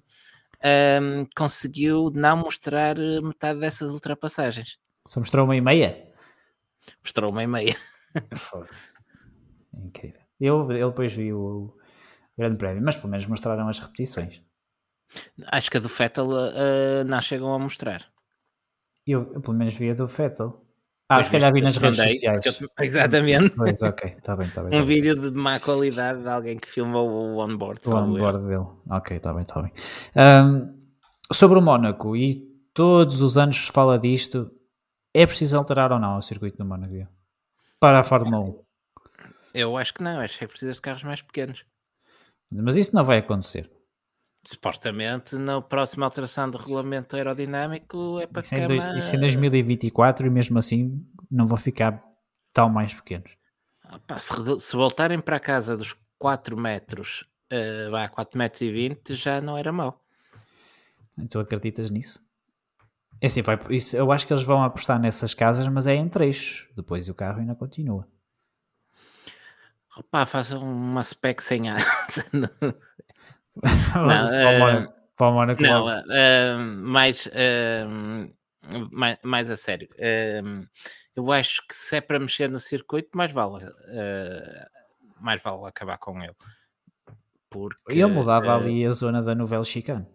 ehm, 0.62 1.26
conseguiu 1.38 2.12
não 2.14 2.36
mostrar 2.36 3.00
eh, 3.00 3.22
metade 3.22 3.62
dessas 3.62 3.94
ultrapassagens. 3.94 4.78
Só 5.08 5.22
mostrou 5.22 5.46
uma 5.46 5.56
e 5.56 5.62
meia. 5.62 6.12
Mostrou 7.02 7.32
uma 7.32 7.44
e 7.44 7.48
meia. 7.48 7.76
Foda. 8.36 8.68
Incrível. 9.74 10.20
Eu, 10.38 10.70
eu 10.74 10.90
depois 10.90 11.14
vi 11.14 11.32
o 11.32 11.78
Grande 12.38 12.58
Prémio, 12.58 12.84
mas 12.84 12.98
pelo 12.98 13.10
menos 13.10 13.26
mostraram 13.26 13.70
as 13.70 13.80
repetições. 13.80 14.42
Acho 15.48 15.72
que 15.72 15.78
a 15.78 15.80
do 15.80 15.88
Fettel 15.88 16.28
eh, 16.54 17.04
não 17.06 17.22
chegam 17.22 17.54
a 17.54 17.60
mostrar. 17.60 18.06
Eu, 19.08 19.32
eu 19.34 19.40
pelo 19.40 19.56
menos 19.56 19.76
vi 19.76 19.92
a 19.92 19.94
do 19.94 20.08
Fettel. 20.10 20.65
Ah, 21.08 21.16
Pois 21.18 21.28
se 21.28 21.32
calhar 21.32 21.54
vi 21.54 21.62
nas 21.62 21.78
redes 21.78 22.00
mandei, 22.00 22.14
sociais. 22.16 22.46
eu- 22.62 22.70
Exatamente. 22.84 23.52
Pois, 23.56 23.80
ok, 23.82 24.10
está 24.18 24.36
bem, 24.36 24.48
está 24.48 24.62
bem. 24.64 24.72
tá 24.72 24.78
Um 24.78 24.80
bem. 24.86 24.88
vídeo 24.88 25.16
de 25.16 25.30
má 25.38 25.60
qualidade 25.60 26.22
de 26.24 26.28
alguém 26.28 26.58
que 26.58 26.68
filmou 26.68 27.08
o 27.08 27.38
onboard. 27.38 27.80
O 27.88 27.94
onboard 27.96 28.44
dele. 28.44 28.66
Ok, 28.90 29.18
está 29.18 29.32
bem, 29.34 29.44
está 29.44 29.62
bem. 29.62 29.72
Ahm, 30.16 30.74
sobre 31.32 31.60
o 31.60 31.62
Mónaco, 31.62 32.16
e 32.16 32.36
todos 32.74 33.22
os 33.22 33.38
anos 33.38 33.68
se 33.68 33.72
fala 33.72 34.00
disto, 34.00 34.52
é 35.14 35.26
preciso 35.28 35.56
alterar 35.58 35.92
ou 35.92 36.00
não 36.00 36.18
o 36.18 36.22
circuito 36.22 36.58
do 36.58 36.66
Mónaco? 36.66 37.08
Para 37.80 38.00
a 38.00 38.04
Fórmula 38.04 38.40
1. 38.40 38.64
Eu 39.54 39.78
acho 39.78 39.94
que 39.94 40.02
não, 40.04 40.20
acho 40.20 40.38
que 40.40 40.44
é 40.44 40.48
preciso 40.48 40.74
de 40.74 40.82
carros 40.82 41.04
mais 41.04 41.22
pequenos. 41.22 41.64
Mas 42.52 42.78
isso 42.78 42.96
não 42.96 43.04
vai 43.04 43.20
acontecer. 43.20 43.72
Supostamente, 44.48 45.36
na 45.38 45.60
próxima 45.60 46.06
alteração 46.06 46.50
do 46.50 46.58
regulamento 46.60 47.16
aerodinâmico 47.16 48.20
é 48.20 48.28
para 48.28 48.42
Isso 48.42 48.54
é, 48.54 48.60
em 48.60 48.68
dois- 48.68 48.96
isso 48.96 49.12
é 49.14 49.18
em 49.18 49.20
2024 49.20 50.28
e 50.28 50.30
mesmo 50.30 50.60
assim 50.60 51.04
não 51.32 51.48
vão 51.48 51.58
ficar 51.58 52.04
tão 52.54 52.70
mais 52.70 52.94
pequenos. 52.94 53.32
Ah, 53.84 53.98
pá, 54.00 54.20
se, 54.20 54.34
se 54.60 54.76
voltarem 54.76 55.20
para 55.20 55.38
a 55.38 55.40
casa 55.40 55.76
dos 55.76 55.96
4 56.20 56.56
metros, 56.56 57.26
eh, 57.50 57.90
vá, 57.90 58.08
4 58.08 58.38
metros 58.38 58.62
e 58.62 58.72
20, 58.72 59.16
já 59.16 59.42
não 59.42 59.58
era 59.58 59.72
mau. 59.72 60.00
Tu 61.30 61.40
acreditas 61.40 61.90
nisso? 61.90 62.24
É 63.22 63.26
assim, 63.26 63.42
vai, 63.42 63.58
isso, 63.72 63.98
eu 63.98 64.12
acho 64.12 64.28
que 64.28 64.34
eles 64.34 64.44
vão 64.44 64.64
apostar 64.64 65.00
nessas 65.00 65.34
casas, 65.34 65.68
mas 65.68 65.88
é 65.88 65.96
em 65.96 66.08
trechos. 66.08 66.68
Depois 66.76 67.10
o 67.10 67.16
carro 67.16 67.40
ainda 67.40 67.56
continua. 67.56 68.08
Opa, 69.98 70.26
façam 70.26 70.62
uma 70.62 71.02
spec 71.04 71.42
sem 71.42 71.70
asa. 71.70 71.86
Vamos 73.94 74.30
para 74.30 74.50
o 74.50 74.52
eh, 74.52 74.60
Mónaco- 74.60 75.62
Não, 75.64 75.88
ah, 75.88 76.58
mais, 76.58 77.30
ah, 77.34 78.28
mais, 78.92 79.18
mais 79.24 79.50
a 79.50 79.56
sério. 79.58 79.88
Ah, 80.00 80.66
eu 81.16 81.32
acho 81.32 81.66
que 81.68 81.74
se 81.74 81.96
é 81.98 82.02
para 82.02 82.20
mexer 82.20 82.50
no 82.50 82.60
circuito, 82.60 83.18
mais 83.18 83.32
vale 83.32 83.66
mais 85.20 85.42
vale 85.42 85.66
acabar 85.66 85.98
com 85.98 86.22
ele. 86.22 86.36
Porque, 87.50 87.94
Ele 88.00 88.06
mudava 88.12 88.48
eh, 88.48 88.56
ali 88.56 88.86
a 88.86 88.92
zona 88.92 89.22
da 89.24 89.34
novela 89.34 89.64
chicane. 89.64 90.06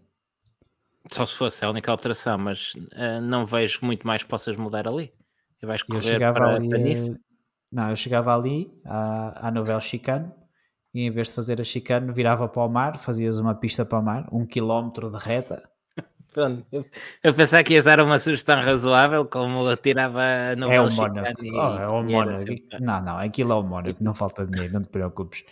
Só 1.10 1.24
se 1.24 1.34
fosse 1.34 1.64
a 1.64 1.70
única 1.70 1.90
alteração, 1.90 2.36
mas 2.36 2.74
eh, 2.92 3.18
não 3.20 3.46
vejo 3.46 3.78
muito 3.82 4.06
mais 4.06 4.22
que 4.22 4.28
possas 4.28 4.56
mudar 4.56 4.86
ali. 4.86 5.12
E 5.62 5.66
vais 5.66 5.80
Eu 5.80 5.86
correr 5.86 6.02
chegava 6.02 6.38
para, 6.38 6.56
ali. 6.56 6.68
para 6.68 6.78
eh, 6.78 7.18
Não, 7.72 7.88
eu 7.90 7.96
chegava 7.96 8.34
ali 8.36 8.70
à, 8.84 9.48
à 9.48 9.50
novela 9.50 9.80
chicane 9.80 10.30
e 10.94 11.02
em 11.06 11.10
vez 11.10 11.28
de 11.28 11.34
fazer 11.34 11.60
a 11.60 11.64
chicane, 11.64 12.12
virava 12.12 12.48
para 12.48 12.62
o 12.62 12.68
mar, 12.68 12.98
fazias 12.98 13.38
uma 13.38 13.54
pista 13.54 13.84
para 13.84 13.98
o 13.98 14.02
mar, 14.02 14.28
um 14.32 14.44
quilómetro 14.46 15.10
de 15.10 15.16
reta. 15.18 15.62
Pronto. 16.32 16.64
Eu, 16.70 16.84
eu 17.24 17.34
pensava 17.34 17.62
que 17.64 17.74
ias 17.74 17.84
dar 17.84 18.00
uma 18.00 18.18
sugestão 18.18 18.60
razoável, 18.60 19.24
como 19.24 19.68
eu 19.68 19.76
tirava 19.76 20.20
no 20.56 20.70
É 20.70 20.80
o 20.80 20.88
Mónaco. 20.90 21.26
chicane 21.28 21.48
e- 21.48 21.52
Oh, 21.56 21.76
é 21.78 21.88
o 21.88 22.02
Mónaco. 22.04 22.38
sempre- 22.38 22.78
Não, 22.80 23.02
não, 23.02 23.18
aquilo 23.18 23.52
é 23.52 23.54
o 23.56 23.62
Mónaco, 23.62 24.02
não 24.02 24.14
falta 24.14 24.46
dinheiro, 24.46 24.72
não 24.74 24.80
te 24.82 24.88
preocupes. 24.88 25.44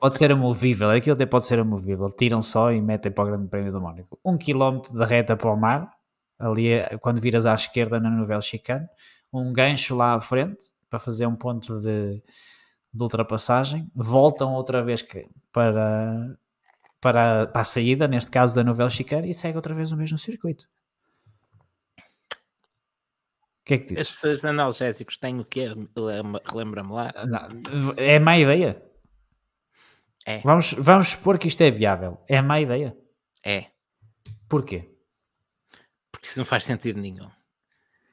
Pode 0.00 0.16
ser 0.18 0.32
amovível, 0.32 0.90
aquilo 0.90 1.14
até 1.14 1.26
pode 1.26 1.44
ser 1.46 1.58
amovível. 1.58 2.08
Tiram 2.10 2.40
só 2.42 2.72
e 2.72 2.80
metem 2.80 3.12
para 3.12 3.24
o 3.24 3.26
Grande 3.26 3.48
Prémio 3.48 3.70
do 3.72 3.80
Mónaco. 3.80 4.18
Um 4.24 4.38
quilómetro 4.38 4.92
de 4.98 5.04
reta 5.04 5.36
para 5.36 5.50
o 5.50 5.56
mar, 5.56 5.90
ali 6.38 6.68
é- 6.72 6.96
quando 6.98 7.20
viras 7.20 7.44
à 7.46 7.54
esquerda 7.54 8.00
na 8.00 8.08
novela 8.10 8.40
chicane, 8.40 8.86
um 9.32 9.52
gancho 9.52 9.94
lá 9.94 10.14
à 10.14 10.20
frente 10.20 10.66
para 10.88 10.98
fazer 10.98 11.26
um 11.26 11.34
ponto 11.36 11.80
de, 11.80 12.22
de 12.94 13.02
ultrapassagem, 13.02 13.90
voltam 13.94 14.54
outra 14.54 14.82
vez 14.82 15.02
que- 15.02 15.26
para, 15.52 16.38
para, 17.00 17.46
para 17.48 17.60
a 17.60 17.64
saída, 17.64 18.06
neste 18.06 18.30
caso 18.30 18.54
da 18.54 18.62
novela 18.62 18.88
chicane, 18.88 19.28
e 19.30 19.34
segue 19.34 19.56
outra 19.56 19.74
vez 19.74 19.90
o 19.92 19.96
mesmo 19.96 20.16
circuito. 20.16 20.68
O 23.60 23.64
que 23.64 23.74
é 23.74 23.78
que 23.78 23.94
dizes? 23.94 24.22
Esses 24.24 24.44
analgésicos 24.44 25.16
têm 25.16 25.40
o 25.40 25.44
quê? 25.44 25.68
Lembra- 25.96 26.42
Relembra-me 26.44 26.92
lá. 26.92 27.12
Não, 27.26 27.94
é 27.96 28.18
má 28.18 28.36
ideia. 28.38 28.82
É. 30.26 30.38
Vamos, 30.40 30.72
vamos 30.74 31.08
supor 31.08 31.38
que 31.38 31.48
isto 31.48 31.62
é 31.62 31.70
viável. 31.70 32.22
É 32.28 32.40
má 32.42 32.60
ideia. 32.60 32.96
É, 33.44 33.66
Porquê? 34.48 34.90
porque 36.10 36.26
isso 36.28 36.38
não 36.38 36.44
faz 36.46 36.64
sentido 36.64 37.00
nenhum. 37.00 37.28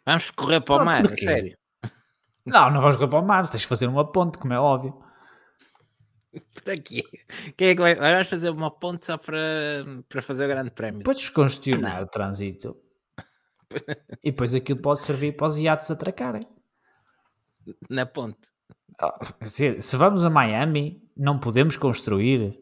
Vamos 0.05 0.31
correr 0.31 0.59
para 0.61 0.75
o 0.75 0.79
Ah, 0.79 0.85
mar, 0.85 1.17
sério. 1.17 1.57
Não, 2.45 2.71
não 2.71 2.81
vamos 2.81 2.95
correr 2.95 3.09
para 3.09 3.19
o 3.19 3.25
mar. 3.25 3.47
Tens 3.47 3.61
de 3.61 3.67
fazer 3.67 3.87
uma 3.87 4.09
ponte, 4.11 4.37
como 4.37 4.53
é 4.53 4.59
óbvio. 4.59 4.93
Para 6.63 6.77
quê? 6.77 7.03
Quem 7.57 7.69
é 7.69 7.75
que 7.75 7.81
vai... 7.81 7.95
Vamos 7.95 8.29
fazer 8.29 8.49
uma 8.49 8.71
ponte 8.71 9.05
só 9.05 9.17
para, 9.17 9.83
para 10.07 10.21
fazer 10.21 10.45
o 10.45 10.47
grande 10.47 10.71
prémio. 10.71 10.99
Depois 10.99 11.17
descongestionar 11.17 12.01
o 12.01 12.07
trânsito. 12.07 12.75
E 14.21 14.31
depois 14.31 14.53
aquilo 14.53 14.81
pode 14.81 14.99
servir 14.99 15.37
para 15.37 15.47
os 15.47 15.57
iates 15.57 15.89
atracarem. 15.89 16.41
Na 17.89 18.05
ponte. 18.05 18.49
Se, 19.43 19.81
se 19.81 19.95
vamos 19.95 20.25
a 20.25 20.29
Miami, 20.29 21.01
não 21.15 21.39
podemos 21.39 21.77
construir 21.77 22.59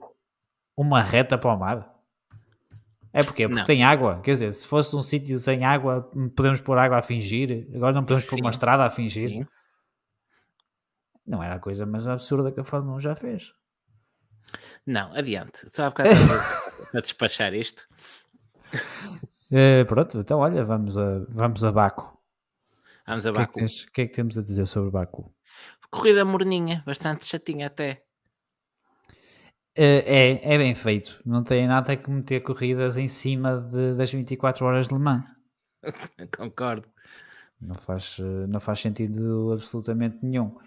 uma 0.77 1.01
reta 1.01 1.36
para 1.36 1.51
o 1.51 1.57
mar. 1.57 1.99
É 3.11 3.23
porque, 3.23 3.47
porque 3.47 3.59
Não. 3.59 3.65
tem 3.65 3.84
água. 3.84 4.21
Quer 4.21 4.34
dizer, 4.34 4.51
se 4.51 4.67
fosse 4.67 4.95
um 4.95 5.01
sítio 5.01 5.39
sem 5.39 5.65
água, 5.65 6.09
podemos 6.36 6.61
pôr 6.61 6.77
água 6.77 6.99
a 6.99 7.01
fingir. 7.01 7.67
Agora 7.73 7.91
não 7.91 8.03
podemos 8.03 8.25
pôr 8.30 8.39
uma 8.39 8.51
Sim. 8.51 8.55
estrada 8.55 8.86
a 8.86 8.89
fingir. 8.89 9.30
Sim. 9.30 9.45
Não 11.30 11.43
era 11.43 11.55
a 11.55 11.59
coisa 11.59 11.86
mais 11.86 12.07
absurda 12.07 12.51
que 12.51 12.59
a 12.59 12.63
Fórmula 12.63 12.97
1 12.97 12.99
já 13.01 13.15
fez. 13.15 13.53
Não, 14.86 15.13
adiante. 15.13 15.69
Só 15.71 15.84
há 15.86 15.89
bocado 15.91 16.09
a 16.97 16.99
despachar 17.01 17.53
isto. 17.53 17.88
Eh, 19.51 19.84
pronto, 19.86 20.17
então 20.19 20.39
olha, 20.39 20.63
vamos 20.63 20.97
a, 20.97 21.19
vamos 21.30 21.63
a 21.63 21.71
Baco. 21.71 22.17
Vamos 23.05 23.25
a 23.27 23.32
O 23.32 23.34
que, 23.36 23.41
é 23.41 23.45
que 23.45 23.53
tens- 23.53 23.86
que 23.86 24.01
é 24.01 24.07
que 24.07 24.13
temos 24.13 24.38
a 24.38 24.41
dizer 24.41 24.65
sobre 24.65 24.89
Baco? 24.89 25.32
Corrida 25.91 26.25
morninha, 26.25 26.82
bastante 26.86 27.25
chatinha 27.25 27.67
até. 27.67 28.03
Eh, 29.75 30.41
é, 30.43 30.55
é 30.55 30.57
bem 30.57 30.73
feito. 30.75 31.21
Não 31.25 31.43
tem 31.43 31.67
nada 31.67 31.95
que 31.95 32.09
meter 32.09 32.41
corridas 32.41 32.97
em 32.97 33.07
cima 33.07 33.59
de- 33.59 33.93
das 33.95 34.11
24 34.11 34.65
horas 34.65 34.88
de 34.88 34.93
Le 34.95 34.99
Mans. 34.99 35.25
Concordo. 36.36 36.88
Não 37.61 37.75
faz, 37.75 38.17
eh, 38.19 38.47
não 38.47 38.59
faz 38.59 38.80
sentido 38.80 39.51
absolutamente 39.53 40.17
nenhum. 40.23 40.57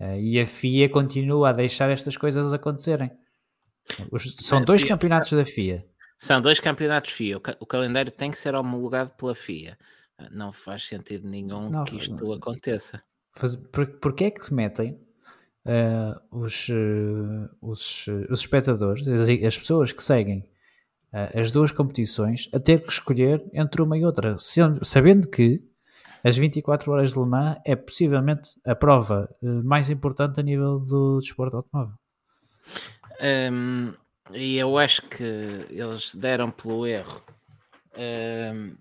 Eh, 0.00 0.20
e 0.20 0.40
a 0.40 0.46
FIA 0.46 0.88
continua 0.88 1.50
a 1.50 1.52
deixar 1.52 1.90
estas 1.90 2.16
coisas 2.16 2.52
acontecerem. 2.52 3.10
Os- 4.10 4.36
são 4.40 4.62
dois 4.64 4.84
campeonatos 4.84 5.32
da 5.32 5.44
FIA. 5.44 5.84
São 6.18 6.40
dois 6.40 6.60
campeonatos 6.60 7.12
FIA. 7.12 7.36
O, 7.36 7.40
ca- 7.40 7.56
o 7.60 7.66
calendário 7.66 8.10
tem 8.10 8.30
que 8.30 8.38
ser 8.38 8.54
homologado 8.54 9.12
pela 9.12 9.34
FIA. 9.34 9.78
Ah, 10.18 10.28
Não 10.30 10.52
faz 10.52 10.84
sentido 10.84 11.28
nenhum 11.28 11.70
Não, 11.70 11.84
que 11.84 11.96
isto 11.96 12.32
aconteça. 12.32 13.02
Faz, 13.32 13.54
por, 13.56 13.86
porquê 13.98 14.24
é 14.24 14.30
que 14.30 14.44
se 14.44 14.52
metem 14.52 14.98
eh, 15.64 16.14
os, 16.30 16.68
eh, 16.70 17.48
os, 17.62 18.06
os 18.30 18.40
espectadores, 18.40 19.06
as, 19.06 19.28
as 19.28 19.58
pessoas 19.58 19.92
que 19.92 20.02
seguem 20.02 20.44
eh, 21.12 21.40
as 21.40 21.50
duas 21.52 21.70
competições, 21.70 22.48
a 22.52 22.58
ter 22.58 22.82
que 22.82 22.90
escolher 22.92 23.44
entre 23.52 23.80
uma 23.80 23.96
e 23.96 24.04
outra, 24.04 24.36
sendo- 24.38 24.84
sabendo 24.84 25.28
que 25.28 25.62
as 26.24 26.36
24 26.36 26.90
horas 26.92 27.12
de 27.12 27.18
Le 27.18 27.26
Mans 27.26 27.58
é 27.64 27.74
possivelmente 27.76 28.50
a 28.66 28.74
prova 28.74 29.28
eh, 29.42 29.46
mais 29.46 29.88
importante 29.90 30.40
a 30.40 30.42
nível 30.42 30.78
do 30.80 31.20
desporto 31.20 31.56
automóvel. 31.58 31.94
Hum, 33.52 33.94
e 34.32 34.56
eu 34.56 34.76
acho 34.78 35.02
que 35.02 35.22
eles 35.70 36.14
deram 36.14 36.50
pelo 36.50 36.86
erro 36.86 37.22
hum, 37.96 38.76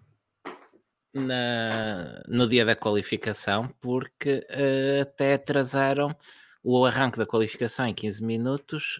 na- 1.13 2.21
no 2.27 2.47
dia 2.47 2.65
da 2.65 2.75
qualificação, 2.75 3.67
porque 3.81 4.45
eh, 4.49 4.99
até 5.01 5.33
atrasaram 5.33 6.15
o 6.63 6.85
arranque 6.85 7.17
da 7.17 7.25
qualificação 7.25 7.87
em 7.87 7.93
15 7.93 8.23
minutos. 8.23 8.99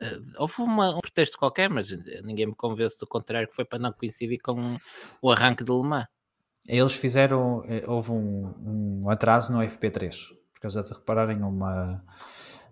Eh, 0.00 0.18
houve 0.36 0.54
uma- 0.60 0.96
um 0.96 1.00
pretexto 1.00 1.38
qualquer, 1.38 1.70
mas 1.70 1.90
ninguém 2.22 2.46
me 2.46 2.54
convence 2.54 2.98
do 2.98 3.06
contrário, 3.06 3.48
que 3.48 3.54
foi 3.54 3.64
para 3.64 3.78
não 3.78 3.92
coincidir 3.92 4.40
com 4.42 4.76
o 5.22 5.30
arranque 5.30 5.64
de 5.64 5.72
Le 5.72 5.82
Mans. 5.82 6.06
Eles 6.66 6.94
fizeram, 6.94 7.62
eh, 7.68 7.84
houve 7.86 8.10
um, 8.12 9.02
um 9.04 9.10
atraso 9.10 9.52
no 9.52 9.60
FP3, 9.60 10.16
por 10.54 10.60
causa 10.60 10.82
de 10.82 10.92
repararem 10.92 11.42
uma, 11.42 12.02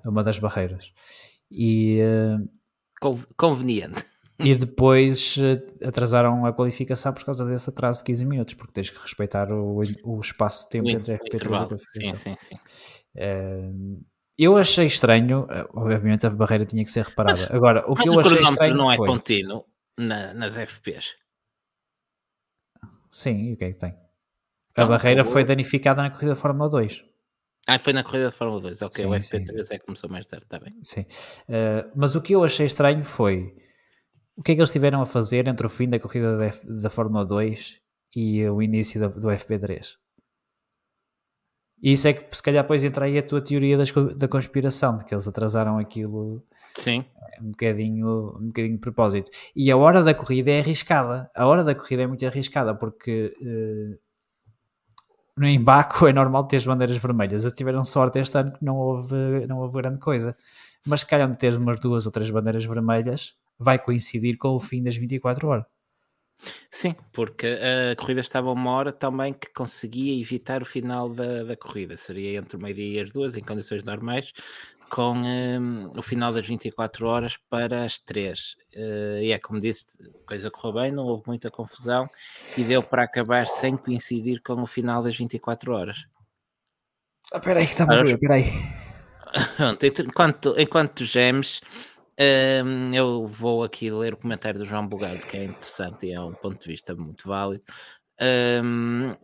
uma 0.04 0.22
das 0.22 0.38
barreiras. 0.38 0.92
E, 1.50 2.00
eh, 2.00 2.38
Con- 3.00 3.18
Conveniente. 3.36 4.02
e 4.38 4.54
depois 4.54 5.36
eh, 5.38 5.86
atrasaram 5.86 6.46
a 6.46 6.52
qualificação 6.54 7.12
por 7.12 7.24
causa 7.24 7.44
desse 7.44 7.68
atraso 7.68 7.98
de 7.98 8.04
15 8.06 8.24
minutos, 8.24 8.54
porque 8.54 8.72
tens 8.72 8.88
que 8.88 8.98
respeitar 8.98 9.52
o, 9.52 9.82
o 10.04 10.20
espaço 10.20 10.64
de 10.64 10.70
tempo 10.70 10.86
O 10.86 10.90
entre 10.90 11.12
o 11.12 11.18
FP3 11.18 11.32
e 11.50 11.54
a 11.54 11.66
qualificação. 11.66 12.14
Sim, 12.14 12.34
sim, 12.38 12.56
sim. 13.14 14.02
Eu 14.38 14.56
achei 14.56 14.86
estranho, 14.86 15.46
obviamente 15.74 16.26
a 16.26 16.30
barreira 16.30 16.64
tinha 16.64 16.82
que 16.84 16.90
ser 16.90 17.04
reparada. 17.04 17.38
Mas- 17.38 17.50
Agora, 17.50 17.84
o 17.86 17.94
que 17.94 18.08
eu 18.08 18.14
o 18.14 18.20
achei 18.20 18.32
cronómetro 18.32 18.52
estranho 18.54 18.76
não 18.76 18.90
é 18.90 18.96
foi... 18.96 19.06
contínuo 19.06 19.64
na- 19.98 20.32
nas 20.32 20.56
FPs. 20.56 21.14
Sim, 23.12 23.50
e 23.50 23.52
o 23.52 23.56
que 23.56 23.64
é 23.64 23.72
que 23.72 23.78
tem? 23.78 23.90
A 23.90 23.96
Então, 24.72 24.88
barreira 24.88 25.22
tu- 25.22 25.30
foi 25.30 25.44
danificada 25.44 26.02
na 26.02 26.10
corrida 26.10 26.32
de 26.34 26.40
Fórmula 26.40 26.68
2. 26.70 27.04
Ah, 27.68 27.78
foi 27.78 27.92
na 27.92 28.02
corrida 28.02 28.24
da 28.24 28.32
Fórmula 28.32 28.60
2. 28.62 28.80
Ok, 28.82 29.06
o 29.06 29.14
Sim, 29.14 29.20
sim. 29.22 29.36
FP3 29.44 29.70
é 29.70 29.78
que 29.78 29.84
começou 29.84 30.10
mais 30.10 30.26
tarde, 30.26 30.44
está 30.46 30.58
bem. 30.58 30.74
Sim. 30.82 31.04
Eh, 31.48 31.86
mas 31.94 32.14
o 32.16 32.22
que 32.22 32.34
eu 32.34 32.42
achei 32.42 32.66
estranho 32.66 33.04
foi 33.04 33.54
o 34.34 34.42
que 34.42 34.52
é 34.52 34.54
que 34.54 34.60
eles 34.60 34.70
tiveram 34.72 35.00
a 35.00 35.06
fazer 35.06 35.46
entre 35.46 35.66
o 35.66 35.70
fim 35.70 35.88
da 35.88 36.00
corrida 36.00 36.36
da, 36.38 36.46
F- 36.46 36.66
da 36.66 36.88
Fórmula 36.90 37.24
2 37.24 37.78
e 38.16 38.44
o 38.48 38.60
início 38.62 38.98
da- 38.98 39.08
do 39.08 39.28
FP3. 39.30 39.96
E 41.82 41.92
isso 41.92 42.08
é 42.08 42.12
que 42.14 42.34
se 42.36 42.42
calhar 42.42 42.62
depois 42.64 42.82
entra 42.84 43.04
aí 43.06 43.18
a 43.18 43.22
tua 43.22 43.42
teoria 43.42 43.76
das 43.76 43.92
da 44.16 44.26
conspiração, 44.28 44.96
de 44.96 45.04
que 45.04 45.14
eles 45.14 45.26
atrasaram 45.28 45.78
aquilo 45.78 46.42
Sim, 46.74 47.04
um 47.40 47.50
bocadinho, 47.50 48.36
um 48.38 48.46
bocadinho 48.46 48.74
de 48.74 48.80
propósito. 48.80 49.30
E 49.54 49.70
a 49.70 49.76
hora 49.76 50.02
da 50.02 50.14
corrida 50.14 50.50
é 50.50 50.60
arriscada. 50.60 51.30
A 51.34 51.46
hora 51.46 51.64
da 51.64 51.74
corrida 51.74 52.02
é 52.02 52.06
muito 52.06 52.24
arriscada 52.24 52.74
porque 52.74 53.34
eh, 53.42 53.98
no 55.36 55.48
embaco 55.48 56.06
é 56.08 56.12
normal 56.12 56.46
ter 56.46 56.56
as 56.56 56.66
bandeiras 56.66 56.96
vermelhas. 56.96 57.42
Eles 57.42 57.56
tiveram 57.56 57.84
sorte 57.84 58.18
este 58.18 58.38
ano 58.38 58.52
que 58.52 58.64
não 58.64 58.76
houve, 58.76 59.46
não 59.48 59.58
houve 59.58 59.80
grande 59.80 59.98
coisa. 59.98 60.36
Mas 60.86 61.00
se 61.00 61.06
calhar 61.06 61.30
de 61.30 61.38
ter 61.38 61.56
umas 61.56 61.80
duas 61.80 62.06
ou 62.06 62.12
três 62.12 62.30
bandeiras 62.30 62.64
vermelhas 62.64 63.34
vai 63.58 63.78
coincidir 63.78 64.36
com 64.38 64.48
o 64.50 64.60
fim 64.60 64.82
das 64.82 64.96
24 64.96 65.46
horas. 65.48 65.71
Sim, 66.70 66.94
porque 67.12 67.46
a 67.92 67.96
corrida 67.96 68.20
estava 68.20 68.48
a 68.48 68.52
uma 68.52 68.70
hora 68.70 68.92
também 68.92 69.32
que 69.32 69.52
conseguia 69.52 70.20
evitar 70.20 70.62
o 70.62 70.66
final 70.66 71.08
da, 71.08 71.44
da 71.44 71.56
corrida. 71.56 71.96
Seria 71.96 72.38
entre 72.38 72.56
o 72.56 72.60
meio-dia 72.60 73.00
e 73.00 73.02
as 73.02 73.10
duas, 73.10 73.36
em 73.36 73.42
condições 73.42 73.82
normais, 73.82 74.32
com 74.92 75.14
hum, 75.16 75.90
o 75.96 76.02
final 76.02 76.34
das 76.34 76.46
24 76.46 77.06
horas 77.06 77.38
para 77.48 77.82
as 77.82 77.98
3. 77.98 78.56
e 79.22 79.32
é 79.32 79.38
como 79.38 79.58
disse, 79.58 79.86
a 80.02 80.26
coisa 80.28 80.50
correu 80.50 80.82
bem, 80.82 80.92
não 80.92 81.04
houve 81.04 81.22
muita 81.26 81.50
confusão 81.50 82.10
e 82.58 82.62
deu 82.62 82.82
para 82.82 83.04
acabar 83.04 83.46
sem 83.46 83.74
coincidir 83.74 84.42
com 84.42 84.60
o 84.60 84.66
final 84.66 85.02
das 85.02 85.16
24 85.16 85.72
horas. 85.72 86.04
Ah, 87.32 87.38
espera 87.38 87.60
aí 87.60 87.66
que 87.66 87.72
está 87.72 87.84
a 87.84 87.86
morrer, 87.86 88.12
espera 88.12 88.34
aí. 88.34 88.44
Enquanto, 90.06 90.54
enquanto 90.58 91.06
gemes, 91.06 91.62
hum, 92.64 92.94
eu 92.94 93.26
vou 93.26 93.62
aqui 93.64 93.90
ler 93.90 94.14
o 94.14 94.16
comentário 94.16 94.58
do 94.58 94.66
João 94.66 94.86
Bugalho, 94.86 95.20
que 95.26 95.36
é 95.36 95.44
interessante 95.44 96.06
e 96.06 96.12
é 96.12 96.20
um 96.20 96.34
ponto 96.34 96.60
de 96.62 96.68
vista 96.68 96.94
muito 96.94 97.26
válido. 97.28 97.64
Hum, 98.20 99.14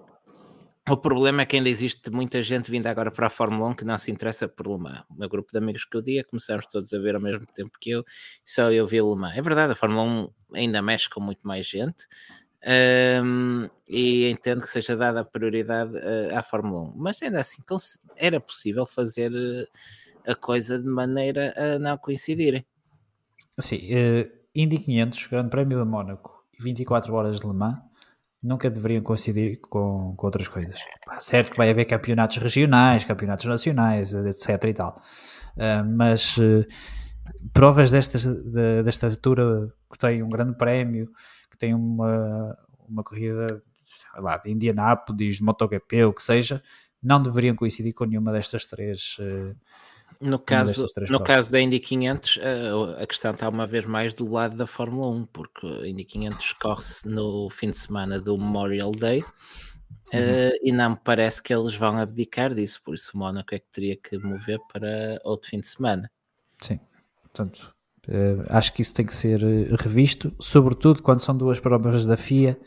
O 0.91 0.97
problema 0.97 1.43
é 1.43 1.47
que 1.47 1.57
ainda 1.57 1.69
existe 1.69 2.11
muita 2.11 2.43
gente 2.43 2.71
vindo 2.71 2.87
agora 2.87 3.11
para 3.11 3.27
a 3.27 3.31
Fórmula 3.31 3.69
1 3.71 3.75
que 3.75 3.85
não 3.85 3.99
se 3.99 4.11
interessa 4.11 4.49
por 4.49 4.67
Le 4.67 4.79
Mans. 4.79 5.03
O 5.11 5.15
meu 5.19 5.29
grupo 5.29 5.53
de 5.53 5.59
amigos 5.59 5.85
que 5.85 5.95
eu 5.97 6.01
dia 6.03 6.25
começamos 6.25 6.67
todos 6.67 6.93
a 6.95 6.99
ver 6.99 7.15
ao 7.15 7.21
mesmo 7.21 7.47
tempo 7.47 7.73
que 7.79 7.91
eu, 7.91 8.05
só 8.45 8.73
eu 8.73 8.87
vi 8.87 8.97
Le 9.01 9.15
Mans. 9.15 9.37
É 9.37 9.43
verdade, 9.43 9.73
a 9.73 9.77
Fórmula 9.77 10.03
1 10.05 10.31
ainda 10.55 10.81
mexe 10.81 11.09
com 11.11 11.21
muito 11.21 11.47
mais 11.47 11.67
gente 11.67 12.07
um, 13.23 13.69
e 13.87 14.29
entendo 14.31 14.61
que 14.63 14.69
seja 14.69 14.97
dada 14.97 15.21
a 15.21 15.25
prioridade 15.25 15.93
uh, 15.97 16.37
à 16.37 16.43
Fórmula 16.43 16.83
1, 16.91 16.95
mas 16.97 17.23
ainda 17.23 17.41
assim 17.41 17.63
era 18.17 18.41
possível 18.41 18.87
fazer 18.87 19.31
uh, 19.33 19.67
a 20.31 20.35
coisa 20.35 20.79
de 20.79 20.87
maneira 20.89 21.55
a 21.57 21.79
não 21.79 21.97
coincidirem. 21.99 22.67
Sim, 23.59 23.77
uh, 23.77 24.31
Indy 24.55 24.79
500, 24.79 25.27
Grande 25.27 25.51
Prémio 25.51 25.85
de 25.85 25.91
Mónaco 25.91 26.45
e 26.59 26.63
24 26.63 27.13
horas 27.15 27.41
de 27.41 27.47
Le 27.47 27.53
Mans 27.53 27.79
nunca 28.43 28.71
deveriam 28.71 29.03
coincidir 29.03 29.61
com, 29.61 30.15
com 30.17 30.27
outras 30.27 30.47
coisas. 30.47 30.81
certo 31.19 31.51
que 31.51 31.57
vai 31.57 31.71
haver 31.71 31.85
campeonatos 31.85 32.37
regionais, 32.37 33.05
campeonatos 33.05 33.47
nacionais, 33.47 34.15
etc 34.15 34.65
e 34.65 34.75
tal, 34.75 35.01
uh, 35.57 35.85
mas 35.85 36.37
uh, 36.37 36.65
provas 37.53 37.91
destas, 37.91 38.25
de, 38.25 38.83
desta 38.83 39.09
altura 39.09 39.69
que 39.91 39.99
tem 39.99 40.23
um 40.23 40.29
grande 40.29 40.57
prémio, 40.57 41.11
que 41.51 41.59
tem 41.59 41.75
uma, 41.75 42.57
uma 42.89 43.03
corrida 43.03 43.63
lá, 44.17 44.37
de 44.39 44.51
Indianápolis, 44.51 45.37
de 45.37 45.43
MotoGP, 45.43 46.05
o 46.05 46.13
que 46.13 46.23
seja, 46.23 46.63
não 47.03 47.21
deveriam 47.21 47.55
coincidir 47.55 47.93
com 47.93 48.05
nenhuma 48.05 48.33
destas 48.33 48.67
três 48.67 49.17
uh, 49.19 49.57
no 50.21 50.39
caso, 50.39 50.85
no 51.09 51.23
caso 51.23 51.53
da 51.53 51.61
Indy 51.61 51.79
500, 51.79 52.41
a, 52.43 53.03
a 53.03 53.07
questão 53.07 53.33
está 53.33 53.49
uma 53.49 53.67
vez 53.67 53.87
mais 53.87 54.15
do 54.15 54.29
lado 54.29 54.57
da 54.57 54.67
Fórmula 54.67 55.09
1, 55.09 55.27
porque 55.27 55.67
a 55.67 55.87
Indy 55.87 56.05
500 56.05 56.53
corre-se 56.55 57.09
no 57.09 57.49
fim 57.51 57.71
de 57.71 57.79
semana 57.79 58.21
do 58.21 58.37
Memorial 58.37 58.91
Day 58.91 59.23
uhum. 60.13 60.21
uh, 60.21 60.59
e 60.63 60.73
não 60.73 60.91
me 60.91 60.99
parece 61.03 61.43
que 61.43 61.55
eles 61.55 61.75
vão 61.75 61.99
abdicar 61.99 62.53
disso, 62.53 62.83
por 62.83 62.95
isso 62.95 63.13
o 63.15 63.19
Mónaco 63.19 63.55
é 63.55 63.61
que 63.61 63.69
teria 63.71 63.97
que 63.97 64.19
mover 64.19 64.59
para 64.73 65.21
outro 65.23 65.49
fim 65.49 65.61
de 65.61 65.69
semana. 65.69 66.11
Sim, 66.61 66.81
portanto, 67.23 67.73
uh, 68.09 68.45
acho 68.49 68.73
que 68.73 68.83
isso 68.83 68.95
tem 68.95 69.07
que 69.07 69.15
ser 69.15 69.43
eh, 69.43 69.75
revisto, 69.79 70.35
sobretudo 70.41 71.03
quando 71.03 71.21
são 71.21 71.37
duas 71.37 71.61
provas 71.61 72.07
da 72.07 72.17
FIA 72.17 72.59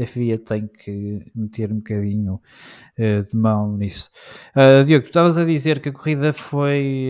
a 0.00 0.06
FIA 0.06 0.38
tem 0.38 0.66
que 0.66 1.24
meter 1.34 1.70
um 1.70 1.76
bocadinho 1.76 2.34
uh, 2.34 3.30
de 3.30 3.36
mão 3.36 3.76
nisso. 3.76 4.10
Uh, 4.54 4.84
Diogo, 4.84 5.04
tu 5.04 5.06
estavas 5.06 5.38
a 5.38 5.44
dizer 5.44 5.80
que 5.80 5.88
a 5.88 5.92
corrida 5.92 6.32
foi, 6.32 7.08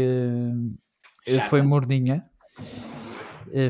foi 1.49 1.63
morninha, 1.63 2.25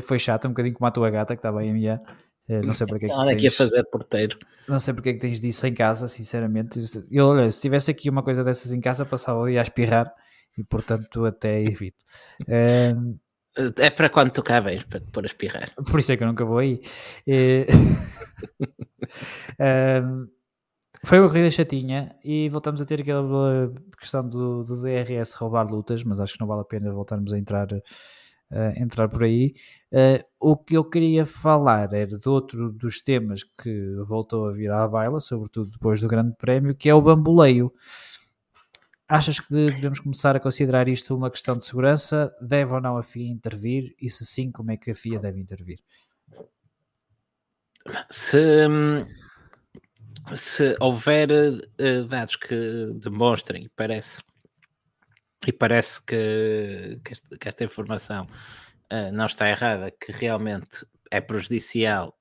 foi 0.03 0.19
chata, 0.19 0.47
um 0.47 0.51
bocadinho 0.51 0.75
como 0.75 0.87
a 0.87 0.91
tua 0.91 1.09
gata 1.09 1.33
que 1.33 1.39
estava 1.39 1.61
aí 1.61 1.69
a 1.69 1.73
minha. 1.73 2.01
não 2.49 2.73
sei 2.73 2.85
porque 2.87 3.05
é 3.05 3.09
que 3.09 3.15
tens, 3.15 3.31
aqui 3.31 3.47
a 3.47 3.51
fazer 3.51 3.83
porteiro. 3.85 4.37
Não 4.67 4.79
sei 4.79 4.93
porque 4.93 5.09
é 5.09 5.13
que 5.13 5.19
tens 5.19 5.39
disso 5.39 5.65
em 5.65 5.73
casa, 5.73 6.09
sinceramente. 6.09 6.79
Eu, 7.09 7.27
olha, 7.27 7.49
se 7.49 7.61
tivesse 7.61 7.89
aqui 7.91 8.09
uma 8.09 8.21
coisa 8.21 8.43
dessas 8.43 8.73
em 8.73 8.81
casa, 8.81 9.05
passava 9.05 9.47
dia 9.47 9.61
a 9.61 9.63
espirrar 9.63 10.11
e, 10.57 10.63
portanto, 10.63 11.25
até 11.25 11.61
evito. 11.61 12.03
É 13.79 13.89
para 13.89 14.09
quando 14.09 14.31
tu 14.31 14.43
cá 14.43 14.59
vens, 14.59 14.83
para 14.83 14.99
te 14.99 15.09
pôr 15.11 15.23
a 15.23 15.27
espirrar. 15.27 15.73
Por 15.89 15.99
isso 15.99 16.11
é 16.11 16.17
que 16.17 16.23
eu 16.23 16.27
nunca 16.27 16.43
vou 16.43 16.57
aí. 16.57 16.81
um, 19.59 20.27
foi 21.05 21.19
uma 21.19 21.29
corrida 21.29 21.49
chatinha 21.49 22.15
e 22.23 22.49
voltamos 22.49 22.81
a 22.81 22.85
ter 22.85 23.01
aquela 23.01 23.71
questão 23.97 24.27
do, 24.27 24.63
do 24.63 24.81
DRS 24.81 25.33
roubar 25.35 25.69
lutas, 25.69 26.03
mas 26.03 26.19
acho 26.19 26.33
que 26.33 26.41
não 26.41 26.47
vale 26.47 26.61
a 26.61 26.65
pena 26.65 26.91
voltarmos 26.91 27.31
a 27.31 27.37
entrar, 27.37 27.67
uh, 27.71 28.73
entrar 28.75 29.07
por 29.07 29.23
aí. 29.23 29.53
Uh, 29.93 30.23
o 30.39 30.57
que 30.57 30.75
eu 30.75 30.83
queria 30.83 31.25
falar 31.25 31.93
era 31.93 32.17
de 32.17 32.27
outro 32.27 32.71
dos 32.71 33.01
temas 33.01 33.43
que 33.43 33.95
voltou 34.05 34.49
a 34.49 34.51
vir 34.51 34.71
à 34.71 34.87
baila, 34.87 35.19
sobretudo 35.19 35.69
depois 35.69 36.01
do 36.01 36.07
Grande 36.07 36.35
Prémio, 36.37 36.75
que 36.75 36.89
é 36.89 36.95
o 36.95 37.01
bamboleio. 37.01 37.71
Achas 39.07 39.39
que 39.39 39.53
devemos 39.53 39.99
começar 39.99 40.35
a 40.35 40.39
considerar 40.39 40.87
isto 40.87 41.15
uma 41.15 41.29
questão 41.29 41.55
de 41.55 41.65
segurança? 41.65 42.35
Deve 42.41 42.73
ou 42.73 42.81
não 42.81 42.97
a 42.97 43.03
FIA 43.03 43.29
intervir? 43.29 43.95
E 44.01 44.09
se 44.09 44.25
sim, 44.25 44.51
como 44.51 44.71
é 44.71 44.77
que 44.77 44.89
a 44.89 44.95
FIA 44.95 45.19
deve 45.19 45.39
intervir? 45.39 45.79
Se, 48.09 48.65
se 50.35 50.75
houver 50.79 51.29
uh, 51.31 52.05
dados 52.07 52.35
que 52.35 52.93
demonstrem, 52.95 53.69
parece, 53.75 54.23
e 55.47 55.53
parece 55.53 56.03
que, 56.03 56.99
que, 57.39 57.47
esta, 57.47 57.63
informação 57.63 58.25
uh, 58.91 59.11
não 59.13 59.27
está 59.27 59.47
errada, 59.47 59.91
que 59.91 60.11
realmente 60.11 60.83
é 61.11 61.21
prejudicial 61.21 62.17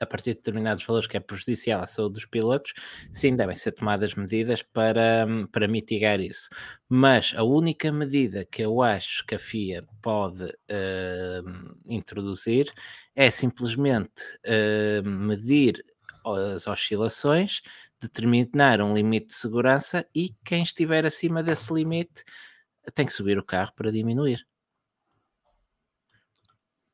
a, 0.00 0.06
partir 0.06 0.30
de 0.30 0.36
determinados 0.36 0.84
valores 0.84 1.06
que 1.08 1.16
é 1.16 1.20
prejudicial 1.20 1.82
à 1.82 1.86
saúde 1.86 2.14
dos 2.14 2.26
pilotos, 2.26 2.72
sim, 3.10 3.34
devem 3.34 3.56
ser 3.56 3.72
tomadas 3.72 4.14
medidas 4.14 4.62
para, 4.62 5.26
para 5.50 5.66
mitigar 5.66 6.20
isso. 6.20 6.48
Mas 6.88 7.34
a 7.36 7.42
única 7.42 7.90
medida 7.90 8.44
que 8.44 8.62
eu 8.62 8.82
acho 8.82 9.26
que 9.26 9.34
a 9.34 9.38
FIA 9.38 9.84
pode 10.00 10.44
uh, 10.44 11.76
introduzir 11.86 12.72
é 13.14 13.30
simplesmente 13.30 14.22
uh, 14.46 15.08
medir 15.08 15.84
as 16.24 16.66
oscilações, 16.66 17.62
determinar 18.00 18.80
um 18.80 18.94
limite 18.94 19.28
de 19.28 19.34
segurança 19.34 20.06
e 20.14 20.34
quem 20.44 20.62
estiver 20.62 21.04
acima 21.06 21.42
desse 21.42 21.72
limite 21.72 22.24
tem 22.94 23.06
que 23.06 23.12
subir 23.12 23.38
o 23.38 23.44
carro 23.44 23.72
para 23.74 23.90
diminuir. 23.90 24.46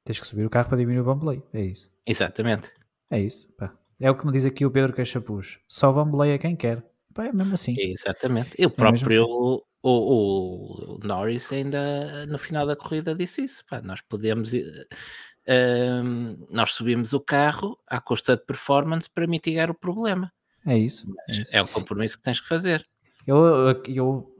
Tens 0.04 0.18
que 0.18 0.26
subir 0.26 0.44
o 0.44 0.50
carro 0.50 0.68
para 0.68 0.78
diminuir 0.78 1.02
o 1.02 1.04
bamboleio, 1.04 1.42
é 1.52 1.62
isso. 1.62 1.90
Exatamente. 2.06 2.72
É 3.10 3.20
isso, 3.20 3.48
pá. 3.52 3.72
É 4.00 4.10
o 4.10 4.16
que 4.16 4.26
me 4.26 4.32
diz 4.32 4.44
aqui 4.44 4.66
o 4.66 4.70
Pedro 4.70 4.92
Queixapuz. 4.92 5.60
Só 5.68 5.92
bamboleia 5.92 6.38
quem 6.38 6.56
quer. 6.56 6.84
Pá, 7.14 7.26
é 7.26 7.32
mesmo 7.32 7.54
assim. 7.54 7.76
Exatamente. 7.78 8.50
E 8.58 8.66
o 8.66 8.68
é 8.68 8.72
próprio 8.72 9.24
o, 9.24 9.62
o, 9.80 10.94
o, 10.94 10.98
Norris 11.04 11.52
ainda 11.52 12.26
no 12.26 12.38
final 12.38 12.66
da 12.66 12.74
corrida 12.74 13.14
disse 13.14 13.44
isso. 13.44 13.64
Pá, 13.68 13.80
nós 13.80 14.00
podemos... 14.00 14.52
Uh, 14.52 16.46
nós 16.50 16.72
subimos 16.72 17.12
o 17.12 17.20
carro 17.20 17.76
à 17.86 18.00
custa 18.00 18.36
de 18.36 18.44
performance 18.44 19.08
para 19.08 19.26
mitigar 19.26 19.70
o 19.70 19.74
problema. 19.74 20.32
É 20.66 20.76
isso. 20.76 21.06
É, 21.28 21.32
isso. 21.32 21.50
é 21.52 21.62
um 21.62 21.66
compromisso 21.66 22.16
que 22.16 22.22
tens 22.22 22.40
que 22.40 22.48
fazer. 22.48 22.84
Eu, 23.26 23.36
eu, 23.36 23.82
eu, 23.86 24.34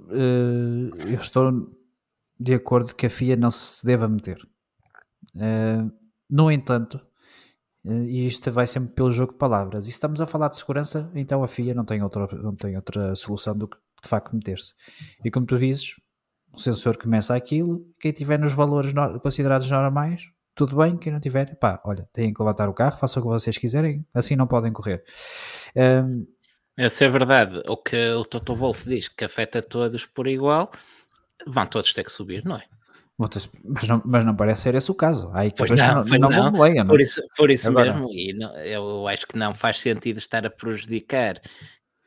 eu 1.06 1.14
estou 1.14 1.72
de 2.38 2.54
acordo 2.54 2.94
que 2.94 3.06
a 3.06 3.10
FIA 3.10 3.36
não 3.36 3.50
se 3.50 3.84
deva 3.86 4.08
meter. 4.08 4.40
Uh, 5.34 5.90
no 6.28 6.50
entanto, 6.50 7.00
uh, 7.84 8.04
e 8.04 8.26
isto 8.26 8.50
vai 8.50 8.66
sempre 8.66 8.94
pelo 8.94 9.10
jogo 9.10 9.32
de 9.32 9.38
palavras, 9.38 9.84
e 9.84 9.88
se 9.88 9.92
estamos 9.92 10.20
a 10.20 10.26
falar 10.26 10.48
de 10.48 10.56
segurança, 10.56 11.10
então 11.14 11.42
a 11.42 11.48
FIA 11.48 11.74
não 11.74 11.84
tem 11.84 12.02
outra, 12.02 12.28
não 12.42 12.54
tem 12.54 12.76
outra 12.76 13.14
solução 13.14 13.56
do 13.56 13.68
que 13.68 13.76
de 14.02 14.08
facto 14.08 14.34
meter-se. 14.34 14.74
E 15.24 15.30
como 15.30 15.46
tu 15.46 15.58
dizes, 15.58 15.94
o 16.52 16.58
sensor 16.58 16.98
começa 16.98 17.34
aquilo, 17.34 17.86
quem 17.98 18.12
tiver 18.12 18.38
nos 18.38 18.52
valores 18.52 18.92
considerados 19.22 19.70
normais, 19.70 20.30
tudo 20.54 20.76
bem, 20.76 20.98
quem 20.98 21.12
não 21.12 21.20
tiver, 21.20 21.56
pá, 21.56 21.80
olha, 21.84 22.06
têm 22.12 22.32
que 22.32 22.42
levantar 22.42 22.68
o 22.68 22.74
carro, 22.74 22.98
façam 22.98 23.22
o 23.22 23.26
que 23.26 23.32
vocês 23.32 23.56
quiserem, 23.56 24.06
assim 24.12 24.36
não 24.36 24.46
podem 24.46 24.72
correr. 24.72 25.02
Um, 25.74 26.26
Essa 26.76 27.06
é 27.06 27.08
verdade. 27.08 27.62
O 27.66 27.76
que 27.76 28.10
o 28.10 28.24
Toto 28.24 28.54
Wolff 28.54 28.86
diz 28.86 29.08
que 29.08 29.24
afeta 29.24 29.62
todos 29.62 30.04
por 30.04 30.26
igual, 30.26 30.70
vão 31.46 31.66
todos 31.66 31.92
ter 31.94 32.04
que 32.04 32.12
subir, 32.12 32.44
não 32.44 32.56
é? 32.56 32.64
Mas 33.18 33.86
não, 33.86 34.02
mas 34.04 34.24
não 34.24 34.34
parece 34.34 34.62
ser 34.62 34.74
esse 34.74 34.90
o 34.90 34.94
caso. 34.94 35.30
Há 35.32 35.46
equipas 35.46 35.70
não, 35.80 36.04
que 36.04 36.18
não, 36.18 36.28
não, 36.30 36.50
não, 36.50 36.70
não, 36.70 36.86
Por 36.86 37.00
isso, 37.00 37.22
por 37.36 37.50
isso 37.50 37.68
Agora, 37.68 37.92
mesmo, 37.92 38.10
e 38.10 38.32
não, 38.32 38.56
eu 38.58 39.06
acho 39.06 39.26
que 39.26 39.36
não 39.36 39.54
faz 39.54 39.80
sentido 39.80 40.18
estar 40.18 40.44
a 40.44 40.50
prejudicar 40.50 41.40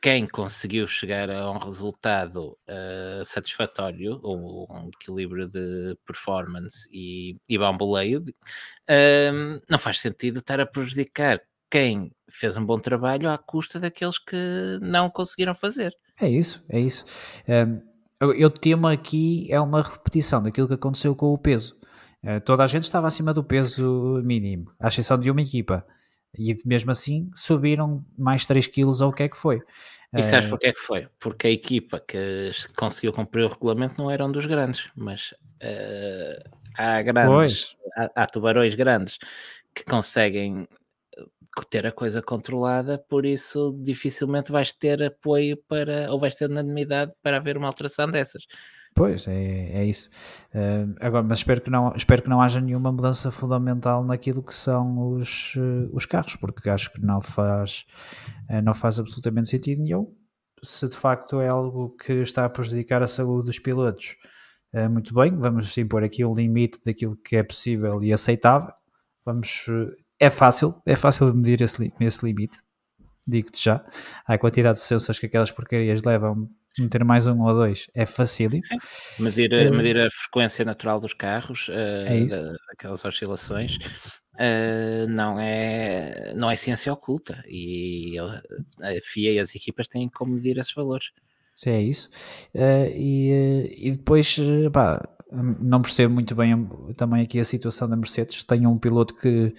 quem 0.02 0.26
conseguiu 0.26 0.86
chegar 0.86 1.30
a 1.30 1.50
um 1.50 1.58
resultado 1.58 2.56
uh, 2.68 3.24
satisfatório, 3.24 4.20
ou 4.22 4.68
um 4.70 4.88
equilíbrio 4.88 5.48
de 5.48 5.96
performance 6.06 6.88
e, 6.92 7.36
e 7.48 7.58
bamboleio, 7.58 8.20
uh, 8.20 9.62
não 9.68 9.78
faz 9.78 10.00
sentido 10.00 10.38
estar 10.38 10.60
a 10.60 10.66
prejudicar 10.66 11.40
quem 11.70 12.12
fez 12.30 12.56
um 12.56 12.64
bom 12.64 12.78
trabalho 12.78 13.30
à 13.30 13.38
custa 13.38 13.80
daqueles 13.80 14.18
que 14.18 14.78
não 14.80 15.10
conseguiram 15.10 15.54
fazer. 15.54 15.92
É 16.20 16.28
isso, 16.28 16.64
é 16.68 16.78
isso. 16.78 17.04
Um, 17.48 17.95
eu 18.20 18.50
temo 18.50 18.86
aqui 18.86 19.46
é 19.50 19.60
uma 19.60 19.82
repetição 19.82 20.42
daquilo 20.42 20.68
que 20.68 20.74
aconteceu 20.74 21.14
com 21.14 21.32
o 21.32 21.38
peso. 21.38 21.76
Uh, 22.24 22.40
toda 22.40 22.64
a 22.64 22.66
gente 22.66 22.84
estava 22.84 23.06
acima 23.06 23.32
do 23.32 23.44
peso 23.44 24.20
mínimo, 24.24 24.72
à 24.80 24.88
exceção 24.88 25.18
de 25.18 25.30
uma 25.30 25.42
equipa. 25.42 25.86
E 26.38 26.54
mesmo 26.64 26.90
assim 26.90 27.30
subiram 27.34 28.04
mais 28.16 28.46
3 28.46 28.66
quilos 28.66 29.00
ou 29.00 29.10
o 29.10 29.12
que 29.12 29.22
é 29.22 29.28
que 29.28 29.36
foi. 29.36 29.62
E 30.14 30.22
sabes 30.22 30.46
uh, 30.46 30.50
porque 30.50 30.66
é 30.66 30.72
que 30.72 30.80
foi? 30.80 31.08
Porque 31.18 31.46
a 31.46 31.50
equipa 31.50 32.00
que 32.00 32.50
conseguiu 32.76 33.12
cumprir 33.12 33.44
o 33.44 33.48
regulamento 33.48 33.94
não 33.98 34.10
era 34.10 34.24
um 34.24 34.32
dos 34.32 34.46
grandes, 34.46 34.90
mas 34.94 35.32
uh, 35.62 36.50
há 36.76 37.02
grandes, 37.02 37.76
há, 37.96 38.22
há, 38.22 38.26
tubarões 38.26 38.74
grandes 38.74 39.18
que 39.74 39.84
conseguem 39.84 40.66
ter 41.64 41.86
a 41.86 41.92
coisa 41.92 42.20
controlada, 42.22 42.98
por 43.08 43.24
isso 43.24 43.76
dificilmente 43.82 44.52
vais 44.52 44.72
ter 44.72 45.02
apoio 45.02 45.56
para, 45.68 46.12
ou 46.12 46.20
vais 46.20 46.34
ter 46.34 46.50
unanimidade 46.50 47.12
para 47.22 47.38
haver 47.38 47.56
uma 47.56 47.66
alteração 47.66 48.10
dessas. 48.10 48.44
Pois, 48.94 49.28
é, 49.28 49.80
é 49.80 49.84
isso. 49.84 50.08
Uh, 50.54 50.94
agora, 51.00 51.22
mas 51.22 51.38
espero 51.38 51.60
que, 51.60 51.68
não, 51.68 51.92
espero 51.94 52.22
que 52.22 52.30
não 52.30 52.40
haja 52.40 52.60
nenhuma 52.60 52.90
mudança 52.90 53.30
fundamental 53.30 54.02
naquilo 54.02 54.42
que 54.42 54.54
são 54.54 55.12
os, 55.12 55.54
uh, 55.56 55.90
os 55.92 56.06
carros, 56.06 56.34
porque 56.36 56.70
acho 56.70 56.90
que 56.90 57.02
não 57.02 57.20
faz, 57.20 57.84
uh, 58.50 58.62
não 58.62 58.72
faz 58.72 58.98
absolutamente 58.98 59.50
sentido 59.50 59.82
nenhum 59.82 60.14
se 60.62 60.88
de 60.88 60.96
facto 60.96 61.40
é 61.40 61.48
algo 61.48 61.90
que 61.90 62.14
está 62.14 62.44
a 62.44 62.48
prejudicar 62.48 63.02
a 63.02 63.06
saúde 63.06 63.46
dos 63.46 63.58
pilotos. 63.58 64.16
Uh, 64.72 64.90
muito 64.90 65.14
bem, 65.14 65.36
vamos 65.36 65.76
impor 65.76 66.02
aqui 66.02 66.24
o 66.24 66.32
um 66.32 66.34
limite 66.34 66.80
daquilo 66.84 67.16
que 67.16 67.36
é 67.36 67.42
possível 67.42 68.02
e 68.02 68.12
aceitável. 68.12 68.72
Vamos, 69.24 69.66
é 70.18 70.30
fácil, 70.30 70.80
é 70.86 70.96
fácil 70.96 71.30
de 71.30 71.36
medir 71.36 71.62
esse, 71.62 71.92
esse 72.00 72.24
limite, 72.24 72.58
digo-te 73.26 73.62
já. 73.62 73.84
A 74.26 74.38
quantidade 74.38 74.78
de 74.78 74.84
sensores 74.84 75.18
que 75.18 75.26
aquelas 75.26 75.50
porcarias 75.50 76.02
levam, 76.02 76.48
meter 76.78 77.04
mais 77.04 77.26
um 77.26 77.40
ou 77.40 77.52
dois 77.52 77.88
é 77.94 78.04
facílimo. 78.06 78.64
Sim. 78.64 78.76
Medir, 79.18 79.52
uh, 79.52 79.74
medir 79.74 79.98
a 79.98 80.08
frequência 80.10 80.64
natural 80.64 81.00
dos 81.00 81.14
carros, 81.14 81.68
é 81.70 82.24
da, 82.24 82.54
aquelas 82.72 83.04
oscilações, 83.04 83.76
uh, 84.34 85.08
não, 85.08 85.38
é, 85.38 86.32
não 86.34 86.50
é 86.50 86.56
ciência 86.56 86.92
oculta 86.92 87.42
e 87.46 88.18
a 88.18 88.42
FIA 89.02 89.32
e 89.32 89.38
as 89.38 89.54
equipas 89.54 89.88
têm 89.88 90.08
como 90.08 90.32
medir 90.32 90.58
esses 90.58 90.72
valores. 90.72 91.12
Sim, 91.54 91.70
é 91.70 91.80
isso. 91.80 92.10
Uh, 92.54 92.86
e, 92.94 93.88
e 93.88 93.90
depois, 93.92 94.36
pá, 94.72 95.02
não 95.32 95.82
percebo 95.82 96.14
muito 96.14 96.34
bem 96.34 96.68
também 96.96 97.22
aqui 97.22 97.40
a 97.40 97.44
situação 97.44 97.88
da 97.88 97.96
Mercedes. 97.96 98.44
Tenho 98.44 98.70
um 98.70 98.78
piloto 98.78 99.14
que 99.14 99.54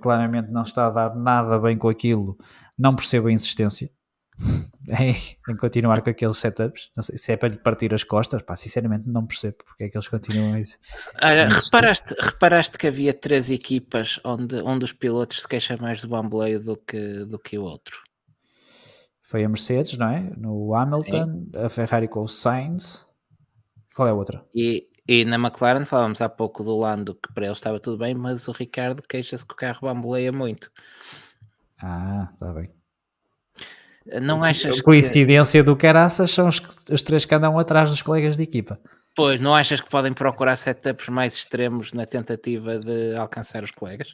claramente 0.00 0.50
não 0.50 0.62
está 0.62 0.86
a 0.86 0.90
dar 0.90 1.16
nada 1.16 1.58
bem 1.58 1.76
com 1.78 1.88
aquilo, 1.88 2.36
não 2.78 2.94
percebo 2.94 3.28
a 3.28 3.32
insistência. 3.32 3.90
em, 4.88 5.16
em, 5.48 5.56
continuar 5.56 6.02
com 6.02 6.10
aqueles 6.10 6.36
setups. 6.38 6.90
Não 6.96 7.02
sei 7.02 7.16
se 7.16 7.32
é 7.32 7.36
para 7.36 7.48
lhe 7.48 7.58
partir 7.58 7.92
as 7.92 8.04
costas, 8.04 8.42
pá, 8.42 8.54
sinceramente 8.56 9.08
não 9.08 9.26
percebo 9.26 9.56
porque 9.64 9.84
é 9.84 9.88
que 9.88 9.96
eles 9.96 10.08
continuam 10.08 10.54
a 10.54 10.60
isso. 10.60 10.78
Olha, 11.22 11.48
reparaste, 11.48 12.14
reparaste 12.18 12.78
que 12.78 12.86
havia 12.86 13.12
três 13.12 13.50
equipas 13.50 14.20
onde 14.24 14.56
um 14.62 14.78
dos 14.78 14.92
pilotos 14.92 15.42
se 15.42 15.48
queixa 15.48 15.76
mais 15.76 16.00
do 16.00 16.08
bamboleio 16.08 16.60
do 16.60 16.76
que, 16.76 17.24
do 17.24 17.38
que 17.38 17.58
o 17.58 17.62
outro. 17.62 18.00
Foi 19.22 19.44
a 19.44 19.48
Mercedes, 19.48 19.98
não 19.98 20.08
é? 20.08 20.32
No 20.36 20.74
Hamilton, 20.74 21.26
Sim. 21.26 21.50
a 21.54 21.68
Ferrari 21.68 22.08
com 22.08 22.22
o 22.22 22.28
Sainz. 22.28 23.06
Qual 23.94 24.08
é 24.08 24.10
a 24.10 24.14
outra? 24.14 24.44
E, 24.54 24.87
e 25.08 25.24
na 25.24 25.36
McLaren 25.36 25.86
falávamos 25.86 26.20
há 26.20 26.28
pouco 26.28 26.62
do 26.62 26.78
Lando 26.78 27.14
que 27.14 27.32
para 27.32 27.46
ele 27.46 27.52
estava 27.52 27.80
tudo 27.80 27.96
bem, 27.96 28.14
mas 28.14 28.46
o 28.46 28.52
Ricardo 28.52 29.02
queixa-se 29.02 29.46
que 29.46 29.54
o 29.54 29.56
carro 29.56 29.80
bamboleia 29.82 30.30
muito. 30.30 30.70
Ah, 31.82 32.28
está 32.30 32.52
bem. 32.52 32.70
Não 34.20 34.44
achas 34.44 34.80
coincidência 34.82 35.60
que... 35.62 35.66
do 35.66 35.76
caraças 35.76 36.30
são 36.30 36.48
os, 36.48 36.60
os 36.90 37.02
três 37.02 37.24
que 37.24 37.34
andam 37.34 37.58
atrás 37.58 37.90
dos 37.90 38.02
colegas 38.02 38.36
de 38.36 38.42
equipa. 38.42 38.78
Pois, 39.16 39.40
não 39.40 39.54
achas 39.54 39.80
que 39.80 39.88
podem 39.88 40.12
procurar 40.12 40.56
setups 40.56 41.08
mais 41.08 41.34
extremos 41.34 41.92
na 41.92 42.06
tentativa 42.06 42.78
de 42.78 43.14
alcançar 43.18 43.64
os 43.64 43.70
colegas? 43.70 44.12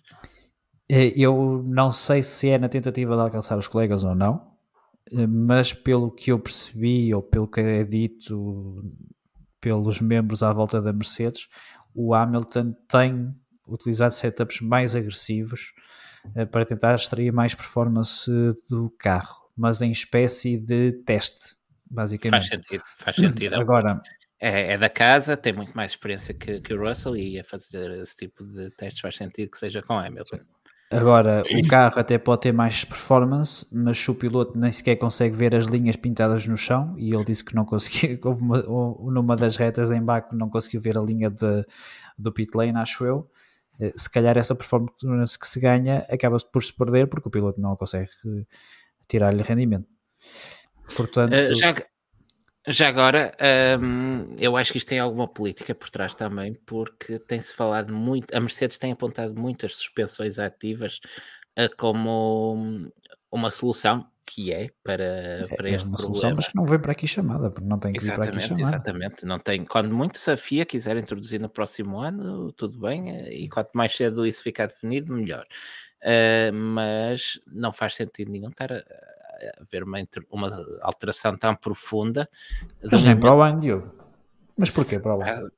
Eh, 0.89 1.13
eu 1.17 1.63
não 1.67 1.91
sei 1.91 2.23
se 2.23 2.51
é 2.51 2.59
na 2.59 2.69
tentativa 2.69 3.15
de 3.15 3.21
alcançar 3.21 3.59
os 3.59 3.69
colegas 3.69 4.05
ou 4.05 4.15
não, 4.15 4.53
eh, 5.13 5.27
mas 5.27 5.73
pelo 5.73 6.11
que 6.11 6.31
eu 6.33 6.39
percebi 6.39 7.15
ou 7.15 7.23
pelo 7.23 7.49
que 7.49 7.61
é 7.61 7.85
dito 7.85 8.83
pelos 9.65 10.01
membros 10.01 10.43
à 10.43 10.53
volta 10.53 10.83
da 10.83 10.93
Mercedes, 10.93 11.49
o 11.95 12.15
Hamilton 12.15 12.75
tem 12.87 13.35
utilizado 13.67 14.13
setups 14.13 14.61
mais 14.61 14.95
agressivos 14.95 15.73
eh, 16.35 16.45
para 16.45 16.67
tentar 16.67 16.95
extrair 16.95 17.33
mais 17.33 17.55
performance 17.55 18.31
do 18.69 18.91
carro 18.99 19.45
mas 19.57 19.83
em 19.83 19.91
espécie 19.91 20.57
de 20.57 20.93
teste, 21.05 21.57
basicamente. 21.91 22.49
Faz 22.49 22.49
sentido, 22.49 22.85
faz 22.99 23.17
sentido. 23.17 23.55
Agora, 23.55 24.03
é, 24.41 24.73
é, 24.73 24.79
da 24.79 24.89
casa, 24.89 25.37
tem 25.37 25.53
muito 25.53 25.73
mais 25.75 25.93
experiência 25.93 26.35
que, 26.35 26.61
que 26.61 26.75
o 26.75 26.81
Russell 26.81 27.17
e 27.17 27.39
a 27.39 27.45
fazer 27.45 27.91
esse 28.01 28.17
tipo 28.17 28.45
de 28.45 28.71
testes 28.71 29.01
faz 29.01 29.17
sentido 29.17 29.51
que 29.51 29.59
seja 29.59 29.81
com 29.83 29.99
Hamilton. 29.99 30.41
Agora, 30.95 31.43
o 31.51 31.69
carro 31.69 31.99
até 31.99 32.19
pode 32.19 32.43
ter 32.43 32.53
mais 32.53 32.85
performance, 32.85 33.67
mas 33.73 33.99
se 33.99 34.11
o 34.11 34.15
piloto 34.15 34.59
nem 34.59 34.71
sequer 34.71 34.97
consegue 34.97 35.37
ver 35.37 35.55
as 35.55 35.67
linhas 35.67 35.97
pintadas 35.97 36.47
no 36.47 36.57
chão, 36.57 36.95
e 36.97 37.13
ele 37.13 37.25
disse 37.25 37.45
que 37.45 37.55
não 37.55 37.65
conseguiu, 37.65 38.19
houve 38.25 38.43
uma, 38.43 38.63
numa 39.11 39.37
das 39.37 39.57
retas 39.57 39.91
em 39.91 40.03
Baco, 40.03 40.35
não 40.35 40.49
conseguiu 40.49 40.81
ver 40.81 40.97
a 40.97 41.01
linha 41.01 41.31
de, 41.31 41.65
do 42.19 42.33
pit 42.33 42.57
lane, 42.57 42.77
acho 42.77 43.05
eu. 43.05 43.31
Eh, 43.81 43.93
se 43.97 44.09
calhar 44.09 44.39
essa 44.39 44.55
performance 44.55 45.39
que 45.39 45.49
se 45.49 45.59
ganha 45.59 46.07
acaba 46.09 46.37
por 46.53 46.63
se 46.63 46.73
perder 46.73 47.09
porque 47.09 47.29
o 47.29 47.31
piloto 47.31 47.61
não 47.61 47.75
consegue 47.77 48.09
tirar-lhe 49.09 49.43
rendimento. 49.43 49.89
Portanto, 50.97 51.33
uh, 51.33 51.55
já, 51.55 51.75
já 52.67 52.89
agora, 52.89 53.37
um, 53.81 54.35
eu 54.39 54.57
acho 54.57 54.73
que 54.73 54.79
isto 54.79 54.89
tem 54.89 54.99
alguma 54.99 55.29
política 55.29 55.75
por 55.75 55.91
trás 55.91 56.15
também, 56.15 56.55
porque 56.67 57.19
tem-se 57.19 57.55
falado 57.55 57.93
muito, 57.93 58.35
a 58.35 58.41
Mercedes 58.41 58.79
tem 58.79 58.93
apontado 58.93 59.35
muitas 59.39 59.75
suspensões 59.75 60.39
ativas 60.39 61.01
uh, 61.59 61.75
como 61.77 62.91
uma 63.31 63.51
solução 63.51 64.07
que 64.27 64.53
é 64.53 64.71
para, 64.83 65.05
é, 65.05 65.47
para 65.49 65.69
é 65.69 65.75
este 65.75 65.87
uma 65.87 65.97
problema. 65.97 66.21
Solução, 66.21 66.33
mas 66.35 66.49
que 66.49 66.57
não 66.57 66.65
vem 66.65 66.79
para 66.79 66.93
aqui 66.93 67.07
chamada, 67.07 67.51
porque 67.51 67.69
não 67.69 67.79
tem 67.79 67.93
que 67.93 67.99
exatamente, 68.01 68.25
vir 68.25 68.33
para 68.33 68.39
aqui 68.39 68.49
chamada. 68.49 68.77
Exatamente, 68.77 69.27
não 69.27 69.39
tem. 69.39 69.65
Quando 69.65 69.95
muito 69.95 70.19
se 70.19 70.31
a 70.31 70.37
FIA 70.37 70.65
quiser 70.65 70.97
introduzir 70.97 71.39
no 71.39 71.49
próximo 71.49 72.01
ano, 72.01 72.51
tudo 72.53 72.79
bem, 72.81 73.11
eh, 73.11 73.35
e 73.35 73.49
quanto 73.49 73.71
mais 73.75 73.95
cedo 73.95 74.27
isso 74.27 74.43
ficar 74.43 74.67
definido, 74.67 75.13
melhor. 75.13 75.47
Uh, 76.03 76.53
mas 76.53 77.41
não 77.47 77.73
faz 77.73 77.95
sentido 77.95 78.31
nenhum 78.31 78.49
estar 78.49 78.73
a, 78.73 78.83
a 79.61 79.65
ver 79.71 79.83
uma, 79.83 79.99
uma 80.31 80.49
alteração 80.83 81.37
tão 81.37 81.55
profunda. 81.55 82.29
Mas 82.91 83.03
nem 83.03 83.19
para 83.19 83.35
o 83.35 83.43
ano, 83.43 83.61
Diogo. 83.61 83.93
Mas 84.59 84.71
porquê 84.71 84.99
para 84.99 85.17
o 85.17 85.23
ano? 85.23 85.51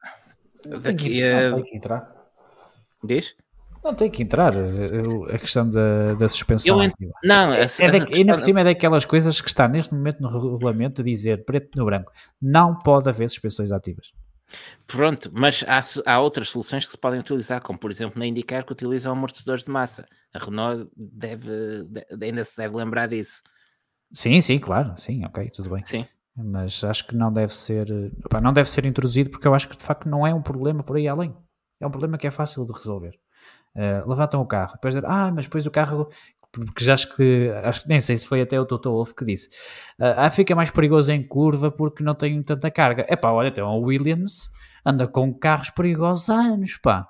Daqui 0.80 1.22
a... 1.22 1.50
Não 1.50 1.56
tem 1.56 1.64
que 1.64 1.76
entrar. 1.76 2.16
Diz? 3.04 3.36
Não 3.84 3.94
tem 3.94 4.10
que 4.10 4.22
entrar 4.22 4.52
a 5.32 5.38
questão 5.38 5.68
da, 5.70 6.14
da 6.14 6.28
suspensão 6.28 6.82
ent... 6.82 6.92
Não, 7.22 7.52
é, 7.52 7.66
é 7.78 7.90
da, 7.90 8.06
ainda 8.12 8.34
por 8.34 8.40
cima 8.40 8.60
é 8.62 8.64
daquelas 8.64 9.04
coisas 9.04 9.40
que 9.40 9.48
está 9.48 9.68
neste 9.68 9.94
momento 9.94 10.20
no 10.20 10.28
regulamento 10.28 11.02
a 11.02 11.04
dizer 11.04 11.44
preto 11.44 11.78
no 11.78 11.84
branco. 11.84 12.10
Não 12.42 12.76
pode 12.76 13.08
haver 13.08 13.30
suspensões 13.30 13.70
ativas. 13.70 14.12
Pronto, 14.88 15.30
mas 15.32 15.64
há, 15.68 15.80
há, 16.12 16.20
outras 16.20 16.48
soluções 16.48 16.84
que 16.84 16.90
se 16.90 16.98
podem 16.98 17.20
utilizar, 17.20 17.60
como 17.60 17.78
por 17.78 17.90
exemplo 17.90 18.18
na 18.18 18.26
indicar 18.26 18.64
que 18.64 18.72
utilizam 18.72 19.12
amortecedores 19.12 19.64
de 19.64 19.70
massa. 19.70 20.06
A 20.34 20.38
Renault 20.38 20.90
deve, 20.96 21.48
ainda 22.20 22.42
se 22.42 22.56
deve 22.56 22.76
lembrar 22.76 23.06
disso. 23.06 23.40
Sim, 24.12 24.40
sim, 24.40 24.58
claro, 24.58 24.94
sim, 24.96 25.24
ok, 25.24 25.50
tudo 25.50 25.70
bem. 25.70 25.82
Sim. 25.82 26.06
Mas 26.36 26.84
acho 26.84 27.06
que 27.06 27.16
não 27.16 27.32
deve 27.32 27.54
ser, 27.54 27.88
opa, 28.24 28.40
não 28.40 28.52
deve 28.52 28.68
ser 28.68 28.84
introduzido 28.84 29.30
porque 29.30 29.48
eu 29.48 29.54
acho 29.54 29.68
que 29.68 29.76
de 29.76 29.82
facto 29.82 30.08
não 30.08 30.26
é 30.26 30.34
um 30.34 30.42
problema 30.42 30.82
por 30.82 30.96
aí 30.96 31.08
além. 31.08 31.34
É 31.80 31.86
um 31.86 31.90
problema 31.90 32.18
que 32.18 32.26
é 32.26 32.30
fácil 32.30 32.64
de 32.64 32.72
resolver. 32.72 33.18
Uh, 33.74 34.08
levantam 34.08 34.40
o 34.40 34.46
carro, 34.46 34.72
depois 34.74 34.94
dizer, 34.94 35.06
ah, 35.06 35.30
mas 35.30 35.44
depois 35.44 35.66
o 35.66 35.70
carro 35.70 36.08
porque 36.50 36.84
já 36.84 36.94
acho 36.94 37.14
que, 37.14 37.50
acho 37.64 37.82
que 37.82 37.88
nem 37.88 38.00
sei 38.00 38.16
se 38.16 38.26
foi 38.26 38.40
até 38.40 38.58
o 38.58 38.64
Toto 38.64 38.90
Wolff 38.90 39.14
que 39.14 39.24
disse, 39.24 39.48
uh, 39.98 40.16
ah, 40.16 40.30
fica 40.30 40.54
mais 40.54 40.70
perigoso 40.70 41.12
em 41.12 41.26
curva 41.26 41.70
porque 41.70 42.02
não 42.02 42.14
tem 42.14 42.42
tanta 42.42 42.70
carga. 42.70 43.04
É 43.08 43.16
pá, 43.16 43.30
olha, 43.30 43.50
tem 43.50 43.62
o 43.62 43.78
Williams, 43.78 44.50
anda 44.84 45.06
com 45.06 45.32
carros 45.34 45.70
perigosos 45.70 46.30
há 46.30 46.36
anos, 46.36 46.76
pá. 46.78 47.08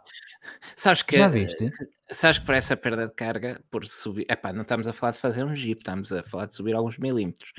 Sabes 0.76 1.02
que, 1.02 1.16
já 1.16 1.28
viste? 1.28 1.70
Sabes 2.10 2.38
que 2.38 2.46
para 2.46 2.56
essa 2.56 2.76
perda 2.76 3.06
de 3.06 3.14
carga, 3.14 3.60
por 3.70 3.86
subir, 3.86 4.26
é 4.28 4.36
pá, 4.36 4.52
não 4.52 4.62
estamos 4.62 4.86
a 4.86 4.92
falar 4.92 5.12
de 5.12 5.18
fazer 5.18 5.44
um 5.44 5.54
jeep, 5.54 5.80
estamos 5.80 6.12
a 6.12 6.22
falar 6.22 6.46
de 6.46 6.54
subir 6.54 6.74
alguns 6.74 6.98
milímetros. 6.98 7.52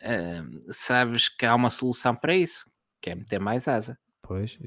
Uh, 0.00 0.64
sabes 0.70 1.28
que 1.28 1.44
há 1.44 1.54
uma 1.54 1.70
solução 1.70 2.14
para 2.14 2.34
isso, 2.34 2.70
que 3.00 3.10
é 3.10 3.14
meter 3.14 3.40
mais 3.40 3.66
asa. 3.66 3.98
Pois, 4.22 4.58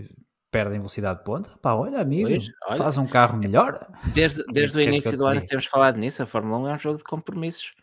perdem 0.51 0.79
velocidade 0.79 1.19
de 1.19 1.25
ponta. 1.25 1.49
Pá, 1.61 1.73
olha, 1.73 1.99
amigo, 1.99 2.27
pois, 2.29 2.51
olha, 2.67 2.77
faz 2.77 2.97
um 2.97 3.07
carro 3.07 3.37
melhor. 3.37 3.87
Desde, 4.13 4.43
desde 4.51 4.77
o 4.77 4.81
início 4.81 5.17
do 5.17 5.25
ano 5.25 5.45
temos 5.45 5.65
falado 5.65 5.97
nisso. 5.97 6.21
A 6.21 6.25
Fórmula 6.25 6.59
1 6.59 6.67
é 6.67 6.73
um 6.73 6.79
jogo 6.79 6.97
de 6.97 7.03
compromissos. 7.03 7.73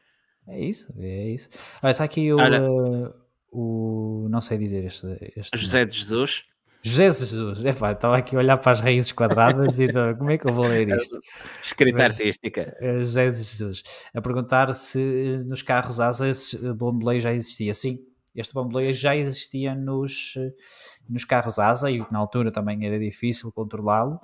É 0.46 0.60
isso, 0.60 0.92
é 0.98 1.28
isso. 1.28 1.48
Olha, 1.82 1.90
está 1.90 2.04
aqui 2.04 2.32
o, 2.32 2.38
olha, 2.38 2.62
uh, 2.70 3.14
o. 3.50 4.28
Não 4.30 4.40
sei 4.40 4.58
dizer 4.58 4.84
este. 4.84 5.06
este 5.36 5.56
José 5.56 5.84
de 5.84 5.96
Jesus. 5.96 6.44
José 6.88 7.04
Jesus, 7.12 7.64
é 7.64 7.72
pá, 7.72 7.92
estava 7.92 8.16
aqui 8.16 8.34
a 8.34 8.38
olhar 8.38 8.56
para 8.56 8.72
as 8.72 8.80
raízes 8.80 9.12
quadradas 9.12 9.78
e 9.78 9.84
então, 9.84 10.14
como 10.16 10.30
é 10.30 10.38
que 10.38 10.46
eu 10.48 10.52
vou 10.52 10.66
ler 10.66 10.88
isto? 10.88 11.18
Escrita 11.62 12.02
Mas, 12.02 12.18
artística. 12.18 12.76
Eh, 12.80 12.98
José 12.98 13.24
Jesus, 13.26 13.82
a 14.14 14.20
perguntar 14.20 14.72
se 14.74 15.38
nos 15.46 15.62
carros 15.62 16.00
asa 16.00 16.28
esse 16.28 16.56
bamboleio 16.74 17.20
já 17.20 17.32
existia. 17.32 17.74
Sim, 17.74 17.98
este 18.34 18.54
bamboleio 18.54 18.94
já 18.94 19.14
existia 19.16 19.74
nos, 19.74 20.34
nos 21.08 21.24
carros 21.24 21.58
asa 21.58 21.90
e 21.90 21.98
na 22.10 22.18
altura 22.18 22.50
também 22.50 22.86
era 22.86 22.98
difícil 22.98 23.52
controlá-lo, 23.52 24.20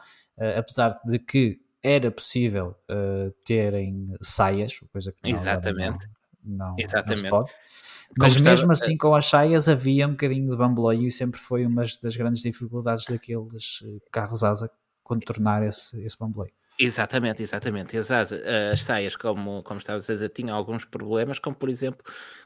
apesar 0.57 0.99
de 1.05 1.19
que 1.19 1.61
era 1.83 2.11
possível 2.11 2.75
uh, 2.91 3.31
terem 3.45 4.17
saias, 4.23 4.79
coisa 4.91 5.13
que 5.13 5.31
não, 5.31 5.39
Exatamente. 5.39 6.09
Não, 6.43 6.69
não, 6.69 6.77
Exatamente. 6.79 7.31
não 7.31 7.45
Mas 8.17 8.37
mesmo 8.37 8.73
assim, 8.73 8.97
com 8.97 9.15
as 9.15 9.27
saias 9.27 9.69
havia 9.69 10.07
um 10.07 10.13
bocadinho 10.13 10.51
de 10.51 10.57
bamboleio 10.57 11.07
e 11.07 11.13
sempre 11.13 11.41
foi 11.41 11.67
uma 11.67 11.85
das 12.03 12.17
grandes 12.17 12.43
dificuldades 12.43 13.07
daqueles 13.07 13.83
eh, 13.85 13.99
carros 14.11 14.45
asa 14.45 14.71
contornar 15.03 15.63
esse, 15.63 16.03
esse 16.05 16.19
bamboleio. 16.19 16.53
Exatamente, 16.79 17.43
exatamente. 17.43 17.97
As, 17.97 18.11
as 18.11 18.83
saias, 18.83 19.15
como, 19.15 19.63
como 19.63 19.79
estavas 19.79 20.11
a 20.11 20.13
dizer, 20.15 20.29
tinham 20.31 20.57
alguns 20.57 20.85
problemas, 20.85 21.39
como 21.39 21.55
por 21.55 21.69
exemplo, 21.69 22.03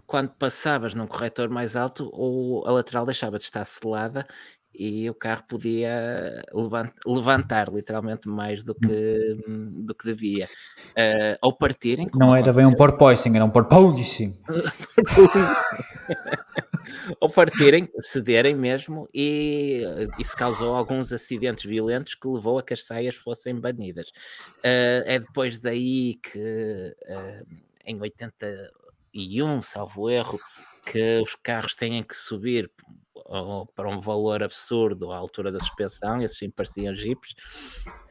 quando 0.07 0.31
passavas 0.31 0.95
num 0.95 1.07
corretor 1.07 1.49
mais 1.49 1.77
alto, 1.77 2.11
ou 2.12 2.66
a 2.66 2.73
lateral 2.73 3.07
deixava 3.07 3.39
de 3.39 3.45
estar 3.45 3.65
selada 3.65 4.27
e 4.79 5.11
o 5.11 5.15
carro 5.15 5.43
podia 5.49 6.41
levantar 7.05 7.69
literalmente 7.69 8.29
mais 8.29 8.63
do 8.63 8.73
que, 8.75 9.37
do 9.85 9.93
que 9.93 10.05
devia. 10.05 10.47
Uh, 10.91 11.37
ou 11.43 11.53
partirem. 11.53 12.09
Não 12.15 12.33
era 12.35 12.53
bem 12.53 12.65
um 12.65 12.75
porpoising, 12.75 13.35
era 13.35 13.45
um 13.45 13.51
porpoising. 13.51 14.39
ou 17.21 17.29
partirem, 17.29 17.89
cederem 17.99 18.55
mesmo, 18.55 19.09
e 19.13 19.83
isso 20.19 20.37
causou 20.37 20.77
alguns 20.77 21.13
acidentes 21.13 21.65
violentos 21.65 22.15
que 22.15 22.29
levou 22.29 22.59
a 22.59 22.63
que 22.63 22.75
as 22.75 22.85
saias 22.85 23.17
fossem 23.17 23.59
banidas. 23.59 24.11
Uh, 24.59 25.03
é 25.07 25.19
depois 25.19 25.59
daí 25.59 26.21
que 26.23 26.95
uh, 27.09 27.45
em 27.85 28.01
81, 28.01 29.61
salvo 29.61 30.09
erro, 30.09 30.39
que 30.87 31.21
os 31.21 31.35
carros 31.43 31.75
têm 31.75 32.01
que 32.03 32.17
subir 32.17 32.71
para 33.75 33.89
um 33.89 34.01
valor 34.01 34.43
absurdo 34.43 35.13
à 35.13 35.17
altura 35.17 35.53
da 35.53 35.59
suspensão, 35.59 36.21
esses 36.23 36.39
sim 36.39 36.51
pareciam 36.51 36.95
jipes. 36.95 37.33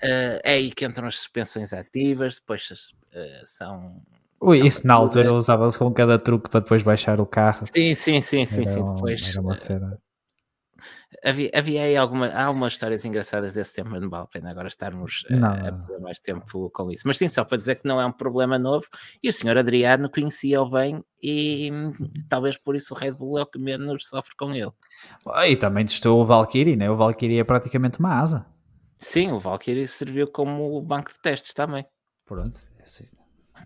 Uh, 0.03 0.39
é 0.43 0.53
aí 0.53 0.71
que 0.71 0.85
entram 0.85 1.07
as 1.07 1.15
suspensões 1.15 1.73
ativas, 1.73 2.35
depois 2.35 2.69
uh, 2.71 3.45
são. 3.45 4.01
Ui, 4.39 4.59
isso 4.59 4.85
na 4.85 4.93
altura 4.93 5.33
usava-se 5.33 5.79
com 5.79 5.91
cada 5.91 6.19
truque 6.19 6.49
para 6.49 6.59
depois 6.59 6.83
baixar 6.83 7.19
o 7.19 7.25
carro. 7.25 7.65
Sim, 7.65 7.95
sim, 7.95 8.21
sim, 8.21 8.45
sim, 8.45 8.67
sim. 8.67 8.93
Depois, 8.93 9.27
era 9.27 9.41
uma 9.41 9.55
cena. 9.55 9.99
Havia, 11.23 11.49
havia 11.53 11.83
aí 11.83 11.97
alguma, 11.97 12.27
há 12.27 12.45
algumas 12.45 12.73
histórias 12.73 13.03
engraçadas 13.05 13.53
desse 13.53 13.73
tempo, 13.73 13.89
mas 13.91 14.01
não 14.01 14.09
vale 14.09 14.23
a 14.23 14.27
pena 14.27 14.51
agora 14.51 14.67
estarmos 14.67 15.25
a, 15.29 15.67
a 15.67 15.71
perder 15.71 15.99
mais 15.99 16.19
tempo 16.19 16.69
com 16.69 16.91
isso. 16.91 17.03
Mas 17.05 17.17
sim, 17.17 17.27
só 17.27 17.43
para 17.43 17.57
dizer 17.57 17.75
que 17.75 17.87
não 17.87 17.99
é 17.99 18.05
um 18.05 18.11
problema 18.11 18.57
novo 18.57 18.85
e 19.21 19.29
o 19.29 19.33
senhor 19.33 19.57
Adriano 19.57 20.09
conhecia-o 20.09 20.69
bem 20.69 21.03
e 21.21 21.71
talvez 22.29 22.57
por 22.57 22.75
isso 22.75 22.93
o 22.93 22.97
Red 22.97 23.13
Bull 23.13 23.39
é 23.39 23.43
o 23.43 23.47
que 23.47 23.59
menos 23.59 24.07
sofre 24.07 24.35
com 24.35 24.53
ele. 24.53 24.71
E 25.45 25.55
também 25.55 25.85
testou 25.85 26.21
o 26.21 26.25
Valkyrie, 26.25 26.75
né? 26.75 26.89
O 26.89 26.95
Valkyrie 26.95 27.39
é 27.39 27.43
praticamente 27.43 27.99
uma 27.99 28.19
asa. 28.19 28.45
Sim, 28.99 29.31
o 29.31 29.39
Valkyrie 29.39 29.87
serviu 29.87 30.27
como 30.27 30.81
banco 30.81 31.11
de 31.11 31.19
testes 31.19 31.53
também. 31.53 31.85
Pronto, 32.25 32.59
é 32.79 32.83
assim. 32.83 33.05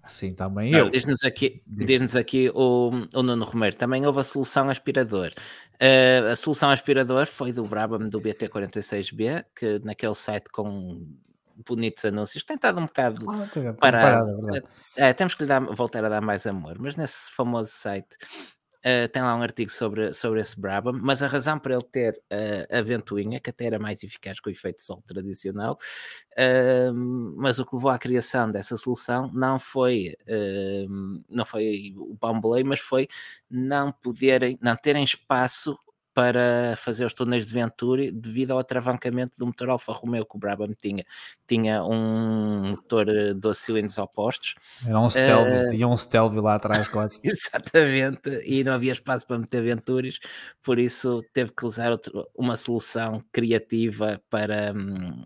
Sim, 0.07 0.34
também 0.34 0.73
eu. 0.73 0.90
Diz-nos 0.90 1.23
aqui, 1.23 1.61
diz 1.65 2.15
aqui 2.15 2.49
o, 2.53 2.90
o 3.14 3.23
Nuno 3.23 3.45
Romero, 3.45 3.76
também 3.76 4.06
houve 4.06 4.19
a 4.19 4.23
solução 4.23 4.69
aspirador. 4.69 5.32
Uh, 5.76 6.32
a 6.32 6.36
solução 6.36 6.72
aspirador 6.72 7.28
foi 7.28 7.52
do 7.52 7.64
Brabham 7.65 8.07
do 8.07 8.19
BT46B, 8.19 9.45
que 9.56 9.80
naquele 9.84 10.15
site 10.15 10.49
com 10.52 11.07
bonitos 11.68 12.03
anúncios 12.06 12.44
tem 12.44 12.56
estado 12.56 12.80
um 12.80 12.86
bocado 12.86 13.30
ah, 13.30 13.48
parado. 13.73 13.78
parado 13.80 14.57
é, 14.98 15.10
é, 15.10 15.14
temos 15.14 15.36
que 15.36 15.44
lhe 15.44 15.48
dar, 15.48 15.60
voltar 15.60 16.03
a 16.03 16.10
dar 16.10 16.22
mais 16.22 16.48
amor, 16.48 16.78
mas 16.80 16.95
nesse 16.95 17.32
famoso 17.32 17.69
site 17.69 18.18
Uh, 18.84 19.08
tem 19.10 19.22
lá 19.22 19.36
um 19.36 19.44
artigo 19.44 19.70
sobre, 19.70 20.12
sobre 20.12 20.41
esse 20.41 20.60
Brabham, 20.60 20.94
mas 20.94 21.22
a 21.22 21.28
razão 21.28 21.60
para 21.60 21.76
ele 21.76 21.84
ter 21.84 22.14
uh, 22.32 22.78
a 22.78 22.82
ventoinha, 22.82 23.40
que 23.40 23.52
até 23.52 23.66
era 23.66 23.78
mais 23.78 24.03
eficaz 24.03 24.40
que 24.40 24.49
o 24.49 24.52
efeito 24.52 24.82
sol 24.82 25.03
tradicional, 25.06 25.78
uh, 26.34 26.94
mas 27.38 27.60
o 27.60 27.66
que 27.66 27.76
levou 27.76 27.91
à 27.91 27.99
criação 27.99 28.52
dessa 28.52 28.76
solução 28.78 29.32
não 29.34 29.60
foi, 29.60 30.16
não 31.30 31.45
foi 31.45 31.94
o 31.95 32.16
bamboleio, 32.20 32.66
mas 32.66 32.80
foi 32.80 33.08
não 33.49 33.91
poderem, 33.91 34.58
não 34.62 34.76
terem 34.76 35.03
espaço 35.03 35.78
para 36.13 36.75
fazer 36.77 37.05
os 37.05 37.13
túneis 37.13 37.47
de 37.47 37.53
Venturi 37.53 38.11
devido 38.11 38.51
ao 38.51 38.59
atravancamento 38.59 39.38
do 39.38 39.45
motor 39.45 39.69
Alfa 39.69 39.93
Romeo 39.93 40.25
que 40.25 40.35
o 40.35 40.39
Brabham 40.39 40.73
tinha. 40.81 41.05
Tinha 41.47 41.83
um 41.83 42.69
motor 42.69 43.05
12 43.35 43.59
cilindros 43.59 43.97
opostos. 43.97 44.55
Era 44.85 44.99
um 44.99 45.09
Stelvio, 45.09 45.63
uh, 45.63 45.67
tinha 45.67 45.88
um 45.88 45.97
Stelvio 45.97 46.41
lá 46.41 46.55
atrás 46.55 46.88
quase. 46.88 47.19
Exatamente, 47.23 48.29
e 48.45 48.63
não 48.63 48.73
havia 48.73 48.91
espaço 48.91 49.25
para 49.25 49.39
meter 49.39 49.61
Venturis, 49.63 50.19
por 50.61 50.79
isso 50.79 51.23
teve 51.33 51.51
que 51.51 51.65
usar 51.65 51.91
outro, 51.91 52.27
uma 52.35 52.55
solução 52.55 53.23
criativa 53.31 54.21
para 54.29 54.73
um, 54.73 55.23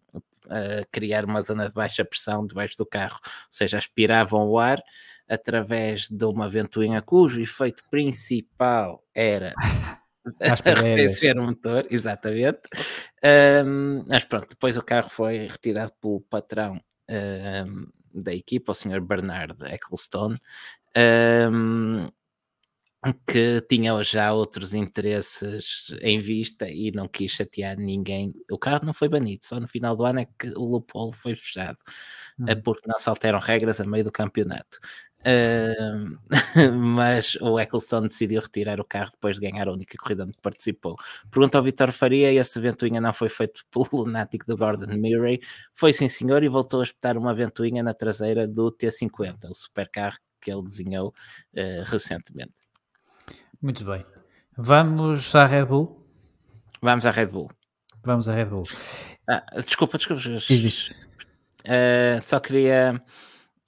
criar 0.92 1.26
uma 1.26 1.42
zona 1.42 1.68
de 1.68 1.74
baixa 1.74 2.06
pressão 2.06 2.46
debaixo 2.46 2.78
do 2.78 2.86
carro, 2.86 3.20
ou 3.24 3.48
seja, 3.50 3.78
aspiravam 3.78 4.48
o 4.48 4.60
ar 4.60 4.82
através 5.28 6.08
de 6.08 6.26
uma 6.26 6.48
ventoinha 6.48 7.02
cujo 7.02 7.42
efeito 7.42 7.84
principal 7.90 9.04
era 9.14 9.54
arrefecer 10.42 11.38
o 11.40 11.44
motor, 11.44 11.86
exatamente. 11.90 12.62
Um, 13.24 14.04
mas 14.08 14.24
pronto, 14.26 14.50
depois 14.50 14.78
o 14.78 14.84
carro 14.84 15.10
foi 15.10 15.48
retirado 15.48 15.94
pelo 16.02 16.22
patrão 16.22 16.80
um, 17.10 17.88
da 18.14 18.34
equipa, 18.34 18.72
o 18.72 18.76
Sr. 18.76 19.02
Bernard 19.02 19.56
Ecclestone, 19.66 20.40
um, 20.98 22.10
que 23.28 23.62
tinha 23.70 24.02
já 24.04 24.34
outros 24.34 24.74
interesses 24.74 25.94
em 26.02 26.18
vista 26.18 26.68
e 26.68 26.92
não 26.92 27.08
quis 27.08 27.32
chatear 27.32 27.78
ninguém. 27.78 28.34
O 28.50 28.58
carro 28.58 28.86
não 28.86 28.94
foi 28.94 29.08
banido, 29.08 29.46
só 29.46 29.60
no 29.60 29.68
final 29.68 29.96
do 29.96 30.06
ano 30.06 30.22
é 30.22 30.28
que 30.40 30.50
o 30.50 30.64
loophole 30.64 31.14
foi 31.14 31.36
fechado, 31.36 31.78
hum. 32.40 32.46
porque 32.64 32.88
não 32.88 32.98
se 32.98 33.10
alteram 33.10 33.40
regras 33.40 33.80
a 33.80 33.86
meio 33.86 34.04
do 34.04 34.12
campeonato. 34.12 34.80
Uh, 35.26 36.20
mas 36.78 37.36
o 37.42 37.60
Ecclestone 37.60 38.08
decidiu 38.08 38.42
retirar 38.42 38.80
o 38.80 38.86
carro 38.86 39.10
depois 39.12 39.40
de 39.40 39.50
ganhar 39.50 39.68
a 39.68 39.72
única 39.72 39.98
corrida 39.98 40.24
onde 40.24 40.38
participou. 40.40 40.96
Pergunta 41.32 41.58
ao 41.58 41.64
Vitor 41.64 41.92
Faria: 41.92 42.32
esse 42.32 42.60
ventoinha 42.60 43.02
não 43.02 43.12
foi 43.12 43.30
feito 43.30 43.66
pelo 43.72 43.88
lunático 43.92 44.46
do 44.46 44.56
Gordon 44.56 44.96
Murray? 44.98 45.42
Foi 45.74 45.92
sim, 45.92 46.08
senhor, 46.08 46.44
e 46.44 46.48
voltou 46.48 46.82
a 46.82 46.84
espetar 46.84 47.18
uma 47.18 47.34
ventoinha 47.34 47.82
na 47.82 47.94
traseira 47.94 48.48
do 48.48 48.72
T50, 48.72 49.50
o 49.50 49.56
supercarro 49.56 50.18
que 50.40 50.52
ele 50.52 50.62
desenhou 50.62 51.10
uh, 51.10 51.84
recentemente. 51.86 52.54
Muito 53.62 53.84
bem. 53.84 54.06
Vamos 54.56 55.36
à 55.36 55.46
Red 55.46 55.66
Bull? 55.66 56.06
Vamos 56.82 57.08
à 57.08 57.12
Red 57.12 57.28
Bull. 57.28 57.50
Vamos 58.04 58.30
à 58.30 58.36
Red 58.36 58.46
Bull. 58.46 58.64
Ah, 59.28 59.44
desculpa, 59.66 59.98
desculpa. 59.98 60.22
Diz, 60.22 60.94
Uh, 61.66 62.22
só 62.22 62.40
queria 62.40 63.02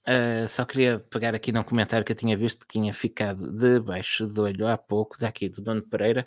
Uh, 0.08 0.48
só 0.48 0.64
queria 0.64 1.00
pegar 1.10 1.34
aqui 1.34 1.52
num 1.52 1.62
comentário 1.62 2.02
que 2.02 2.12
eu 2.12 2.16
tinha 2.16 2.34
visto 2.34 2.60
que 2.60 2.72
tinha 2.72 2.94
ficado 2.94 3.52
debaixo 3.52 4.26
do 4.26 4.44
olho 4.44 4.66
há 4.66 4.78
pouco, 4.78 5.20
daqui 5.20 5.50
do 5.50 5.60
Dono 5.60 5.82
Pereira, 5.82 6.26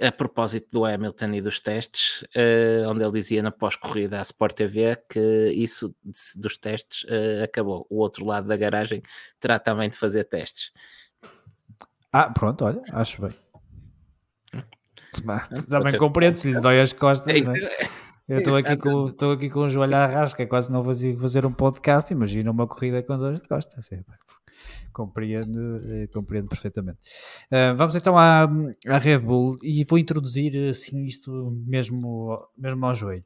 a 0.00 0.12
propósito 0.12 0.68
do 0.70 0.84
Hamilton 0.84 1.34
e 1.34 1.40
dos 1.40 1.58
testes, 1.58 2.22
uh, 2.36 2.88
onde 2.88 3.02
ele 3.02 3.12
dizia 3.12 3.42
na 3.42 3.50
pós-corrida 3.50 4.20
à 4.20 4.22
Sport 4.22 4.54
TV 4.54 4.96
que 5.08 5.52
isso 5.56 5.92
dos 6.36 6.56
testes 6.56 7.02
uh, 7.04 7.42
acabou. 7.42 7.84
O 7.90 7.96
outro 7.98 8.24
lado 8.24 8.46
da 8.46 8.56
garagem 8.56 9.02
terá 9.40 9.58
também 9.58 9.88
de 9.88 9.96
fazer 9.96 10.22
testes. 10.22 10.70
Ah, 12.12 12.30
pronto, 12.30 12.64
olha, 12.64 12.82
acho 12.92 13.22
bem. 13.22 13.34
Hum. 14.54 14.62
Também 15.68 15.98
compreendo 15.98 16.36
se 16.36 16.52
lhe 16.52 16.60
dói 16.60 16.80
as 16.80 16.92
costas. 16.92 17.42
Não 17.42 17.56
é? 17.56 17.58
Eu 18.30 18.38
estou 18.38 18.56
aqui, 18.56 18.76
com, 18.76 19.32
aqui 19.32 19.50
com 19.50 19.60
o 19.60 19.68
joelho 19.68 19.96
à 19.96 20.06
rasca, 20.06 20.46
quase 20.46 20.70
não 20.70 20.84
consigo 20.84 21.20
fazer 21.20 21.44
um 21.44 21.52
podcast. 21.52 22.12
Imagina 22.12 22.52
uma 22.52 22.64
corrida 22.64 23.02
com 23.02 23.18
dores 23.18 23.40
de 23.40 23.48
costas. 23.48 23.90
É, 23.90 24.04
compreendo, 24.92 25.76
eh, 25.84 26.06
compreendo 26.14 26.48
perfeitamente. 26.48 27.00
Uh, 27.50 27.74
vamos 27.74 27.96
então 27.96 28.16
à, 28.16 28.48
à 28.86 28.98
Red 28.98 29.18
Bull 29.18 29.56
e 29.64 29.82
vou 29.82 29.98
introduzir 29.98 30.68
assim 30.68 31.06
isto 31.06 31.50
mesmo, 31.66 32.38
mesmo 32.56 32.86
ao 32.86 32.94
joelho. 32.94 33.24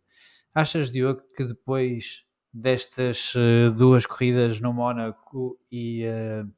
Achas, 0.55 0.91
Diogo, 0.91 1.21
que 1.37 1.45
depois 1.45 2.25
destas 2.51 3.35
uh, 3.35 3.75
duas 3.77 4.07
corridas 4.07 4.59
no 4.59 4.73
Mónaco 4.73 5.59
e, 5.71 6.07
uh, 6.07 6.51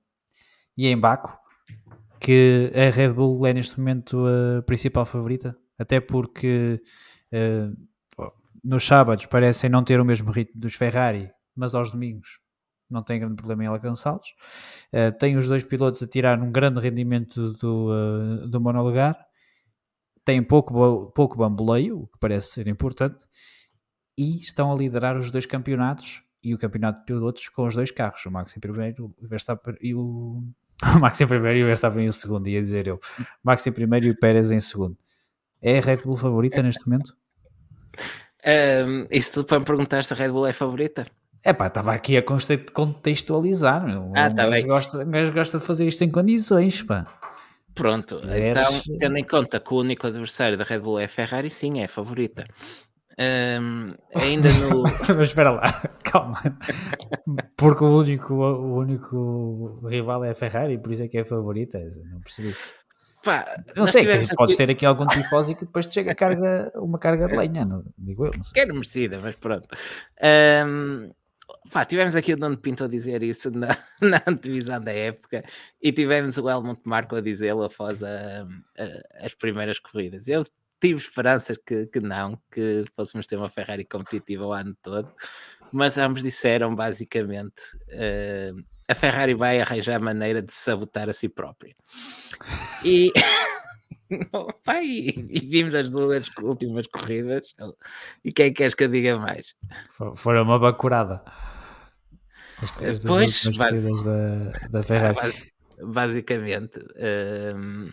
e 0.77 0.86
em 0.86 0.97
Baco, 0.97 1.36
que 2.20 2.70
a 2.77 2.94
Red 2.94 3.12
Bull 3.12 3.44
é 3.44 3.52
neste 3.52 3.77
momento 3.77 4.24
a 4.24 4.62
principal 4.62 5.05
favorita? 5.05 5.59
Até 5.77 5.98
porque 5.98 6.81
uh, 7.32 7.77
nos 8.66 8.84
sábados 8.84 9.26
parecem 9.26 9.70
não 9.70 9.84
ter 9.84 10.01
o 10.01 10.05
mesmo 10.05 10.30
ritmo 10.32 10.60
dos 10.60 10.74
Ferrari, 10.74 11.30
mas 11.55 11.74
aos 11.74 11.90
domingos 11.90 12.40
não 12.90 13.02
tem 13.02 13.20
grande 13.20 13.36
problema 13.36 13.64
em 13.64 13.66
alcançá-los. 13.66 14.28
Uh, 14.93 15.16
tem 15.18 15.36
os 15.36 15.48
dois 15.48 15.62
pilotos 15.62 16.02
a 16.02 16.06
tirar 16.06 16.40
um 16.40 16.51
grande 16.51 16.80
rendimento 16.80 17.52
do, 17.55 17.90
uh, 17.90 18.48
do 18.48 18.60
monolugar. 18.60 19.16
Tem 20.24 20.43
pouco, 20.43 21.12
pouco 21.12 21.36
bamboleio, 21.36 22.01
o 22.01 22.06
que 22.09 22.18
parece 22.18 22.52
ser 22.52 22.66
importante. 22.66 23.24
E 24.18 24.38
estão 24.38 24.72
a 24.72 24.76
liderar 24.76 25.16
os 25.16 25.30
dois 25.30 25.47
campeonatos 25.47 26.22
e 26.43 26.55
o 26.55 26.59
campeonato 26.59 27.01
de 27.01 27.06
pilotos 27.06 27.48
com 27.48 27.66
os 27.66 27.74
dois 27.74 27.90
carros. 27.90 28.24
O 28.26 28.30
Max 28.30 28.56
em 28.56 28.60
primeiro 28.60 29.14
o 29.20 29.28
Verstappen 29.28 29.76
e 29.80 29.94
o... 29.94 30.43
o 30.97 31.01
Max 31.01 31.20
em 31.20 31.26
primeiro 31.26 31.59
e 31.59 31.62
o 31.62 31.66
Verstappen 31.66 32.05
em 32.05 32.12
segundo, 32.12 32.48
ia 32.48 32.60
dizer 32.60 32.88
eu. 32.88 32.98
Max 33.44 33.64
em 33.66 33.72
primeiro 33.72 34.06
e 34.06 34.10
o 34.10 34.18
Pérez 34.18 34.51
em 34.51 34.60
segundo. 34.60 34.97
É 35.62 35.78
a 35.78 35.80
Red 35.80 35.98
Bull 35.98 36.16
favorita 36.16 36.62
neste 36.62 36.86
momento? 36.88 37.16
Um, 38.47 39.06
isso 39.10 39.43
para 39.44 39.59
me 39.59 39.64
perguntar 39.64 40.05
se 40.05 40.14
a 40.14 40.16
Red 40.16 40.28
Bull 40.28 40.47
é 40.47 40.52
favorita? 40.52 41.06
É 41.43 41.52
pá, 41.52 41.66
estava 41.66 41.93
aqui 41.93 42.16
a 42.16 42.23
contextualizar. 42.73 43.85
Meu. 43.85 44.12
Ah, 44.14 44.32
tá 44.32 44.48
bem. 44.48 44.66
Gosta, 44.66 45.05
gosta 45.32 45.59
de 45.59 45.64
fazer 45.64 45.86
isto 45.86 46.02
em 46.02 46.10
condições, 46.10 46.82
pá. 46.82 47.06
Pronto, 47.74 48.20
então, 48.24 48.98
tendo 48.98 49.18
em 49.18 49.24
conta 49.24 49.60
que 49.60 49.74
o 49.74 49.77
único 49.77 50.06
adversário 50.06 50.56
da 50.56 50.64
Red 50.64 50.78
Bull 50.78 50.98
é 50.98 51.05
a 51.05 51.09
Ferrari, 51.09 51.51
sim, 51.51 51.81
é 51.81 51.85
a 51.85 51.89
favorita. 51.89 52.47
Um, 53.18 53.89
ainda 54.14 54.48
no. 54.52 54.82
Mas 55.16 55.28
espera 55.28 55.51
lá, 55.51 55.62
calma. 56.02 56.43
Porque 57.56 57.85
o 57.85 57.98
único, 57.98 58.35
o 58.35 58.78
único 58.78 59.86
rival 59.89 60.24
é 60.24 60.31
a 60.31 60.35
Ferrari, 60.35 60.78
por 60.78 60.93
isso 60.93 61.05
é 61.05 61.09
que 61.09 61.18
é 61.18 61.20
a 61.20 61.24
favorita. 61.24 61.78
Não 62.10 62.20
percebi. 62.20 62.55
Pá, 63.27 63.62
não 63.77 63.85
sei, 63.86 64.03
tivemos 64.03 64.31
que 64.31 64.36
podes 64.36 64.59
aqui- 64.61 64.86
algum 64.86 65.07
tifósico 65.07 65.61
que 65.61 65.66
depois 65.66 65.86
te 65.86 65.94
chega 65.94 66.15
carga, 66.15 66.73
uma 66.77 66.98
carga 66.98 67.28
de 67.28 67.36
lenha, 67.36 67.65
não, 67.65 67.85
digo 67.98 68.27
eu, 68.27 68.31
não 68.35 68.43
sei. 68.43 68.53
Quero 68.55 68.73
merecida, 68.74 69.19
mas 69.23 69.35
pronto. 69.35 69.69
Ahm, 70.23 71.11
pá, 71.70 71.85
tivemos 71.85 72.16
aqui 72.16 72.32
o 72.32 72.36
Nuno 72.36 72.57
Pinto 72.57 72.85
a 72.85 72.89
dizer 72.89 73.23
isso 73.23 73.51
na, 73.51 73.69
na 74.01 74.23
antevisão 74.27 74.81
da 74.81 74.93
época 74.93 75.44
e 75.82 75.93
tivemos 75.93 76.39
o 76.39 76.48
Helmut 76.48 76.81
Marko 76.85 77.16
a 77.16 77.20
dizê-lo 77.20 77.65
após 77.65 78.03
a- 78.03 78.47
a- 78.78 79.24
as 79.27 79.35
primeiras 79.35 79.78
corridas. 79.78 80.28
Eu 80.28 80.44
tive 80.81 81.01
esperanças 81.01 81.59
que, 81.59 81.86
que 81.86 82.01
não, 82.01 82.39
que 82.51 82.85
fôssemos 82.94 83.27
ter 83.27 83.36
uma 83.36 83.48
Ferrari 83.48 83.85
competitiva 83.85 84.47
o 84.47 84.53
ano 84.53 84.77
todo, 84.82 85.11
mas 85.73 85.98
ambos 85.98 86.23
disseram 86.23 86.74
basicamente 86.74 87.62
ahm, 87.90 88.62
a 88.88 88.94
Ferrari 88.94 89.34
vai 89.34 89.60
arranjar 89.60 90.00
maneira 90.00 90.40
de 90.42 90.52
se 90.52 90.60
sabotar 90.60 91.08
a 91.08 91.12
si 91.12 91.28
própria. 91.28 91.74
E, 92.84 93.12
pá, 94.64 94.82
e, 94.82 95.10
vimos 95.48 95.74
as 95.74 95.90
duas 95.90 96.28
últimas 96.40 96.86
corridas. 96.86 97.54
E 98.24 98.32
quem 98.32 98.52
queres 98.52 98.74
que 98.74 98.84
eu 98.84 98.88
diga 98.88 99.18
mais? 99.18 99.54
For- 99.90 100.16
Foram 100.16 100.42
uma 100.42 100.58
bacurada. 100.58 101.22
As 102.80 103.04
Pois, 103.04 103.44
base- 103.44 103.58
corridas 103.58 104.02
da, 104.02 104.68
da 104.68 104.82
Ferrari. 104.82 105.14
basi- 105.16 105.52
basicamente, 105.78 106.78
hum, 107.54 107.90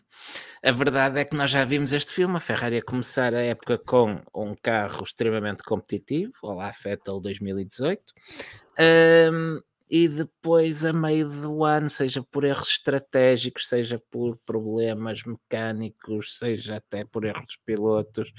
a 0.64 0.72
verdade 0.72 1.20
é 1.20 1.26
que 1.26 1.36
nós 1.36 1.52
já 1.52 1.66
vimos 1.66 1.92
este 1.92 2.14
filme. 2.14 2.38
A 2.38 2.40
Ferrari 2.40 2.78
a 2.78 2.82
começar 2.82 3.34
a 3.34 3.42
época 3.42 3.78
com 3.78 4.22
um 4.34 4.56
carro 4.56 5.04
extremamente 5.04 5.64
competitivo, 5.64 6.32
Olá 6.44 6.72
Vettel 6.82 7.20
2018, 7.20 8.02
hum, 9.34 9.60
e 9.96 10.08
depois 10.08 10.84
a 10.84 10.92
meio 10.92 11.30
do 11.30 11.64
ano, 11.64 11.88
seja 11.88 12.24
por 12.24 12.44
erros 12.44 12.68
estratégicos, 12.70 13.68
seja 13.70 14.02
por 14.10 14.38
problemas 14.44 15.22
mecânicos, 15.24 16.40
seja 16.40 16.78
até 16.78 17.06
por 17.06 17.24
erros 17.24 17.46
dos 17.46 17.58
pilotos, 17.58 18.34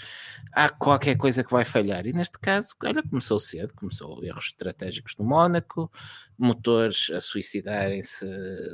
há 0.53 0.69
qualquer 0.69 1.17
coisa 1.17 1.45
que 1.45 1.53
vai 1.53 1.65
falhar. 1.65 2.09
E 2.09 2.13
neste 2.13 2.41
caso, 2.41 2.71
olha, 2.83 3.05
começou 3.09 3.39
cedo, 3.39 3.73
começou 3.73 4.25
erros 4.25 4.47
estratégicos 4.47 5.15
no 5.17 5.25
Mónaco, 5.25 5.89
motores 6.37 7.09
a 7.13 7.21
suicidarem-se 7.21 8.27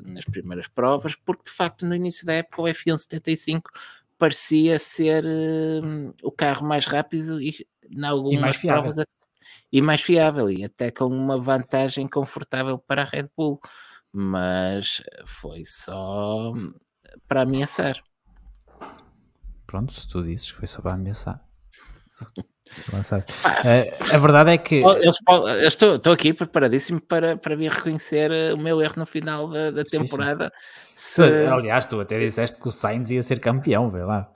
nas 0.03 0.25
primeiras 0.25 0.67
provas, 0.67 1.15
porque 1.15 1.45
de 1.45 1.51
facto 1.51 1.85
no 1.85 1.95
início 1.95 2.25
da 2.25 2.33
época 2.33 2.63
o 2.63 2.65
F1 2.65 2.97
75 2.97 3.71
parecia 4.17 4.79
ser 4.79 5.23
hum, 5.27 6.15
o 6.23 6.33
carro 6.33 6.67
mais 6.67 6.87
rápido 6.87 7.43
e 7.43 7.67
em 7.91 8.05
algumas 8.07 8.57
fiável. 8.57 8.83
provas 8.85 8.99
a- 9.01 9.05
e 9.73 9.81
mais 9.81 10.01
fiável 10.01 10.51
e 10.51 10.65
até 10.65 10.91
com 10.91 11.07
uma 11.07 11.41
vantagem 11.41 12.09
confortável 12.09 12.79
para 12.79 13.03
a 13.03 13.07
Red 13.07 13.29
Bull, 13.37 13.61
mas 14.13 15.03
foi 15.27 15.65
só 15.65 16.53
para 17.29 17.43
ameaçar. 17.43 18.03
Pronto, 19.67 19.93
se 19.93 20.09
tu 20.09 20.23
dizes 20.23 20.51
que 20.51 20.59
foi 20.59 20.67
só 20.67 20.83
para 20.83 20.95
ameaçar. 20.95 21.45
Lançar. 22.93 23.25
Pá, 23.43 23.63
Eh, 23.65 23.93
a 24.15 24.19
verdade 24.19 24.51
é 24.53 24.59
que. 24.59 24.81
Po- 24.81 24.93
eu 25.49 25.69
estou, 25.69 25.97
estou 25.97 26.13
aqui 26.13 26.33
preparadíssimo 26.33 27.01
para, 27.01 27.37
para 27.37 27.57
vir 27.57 27.71
reconhecer 27.71 28.31
eh, 28.31 28.53
o 28.55 28.59
meu 28.59 28.81
erro 28.81 28.95
no 28.99 29.07
final 29.07 29.49
da, 29.51 29.71
da 29.71 29.85
Sim, 29.85 29.91
sim, 29.91 29.97
sim. 29.99 30.05
temporada. 30.05 30.53
Se... 30.95 31.23
aliás, 31.23 31.87
tu 31.87 32.01
até 32.01 32.19
disseste 32.19 32.61
que 32.61 32.69
o 32.69 32.71
Sainz 32.71 33.11
ia 33.11 33.23
ser 33.23 33.41
campeão, 33.41 33.91
vê 33.91 34.03
lá. 34.05 34.31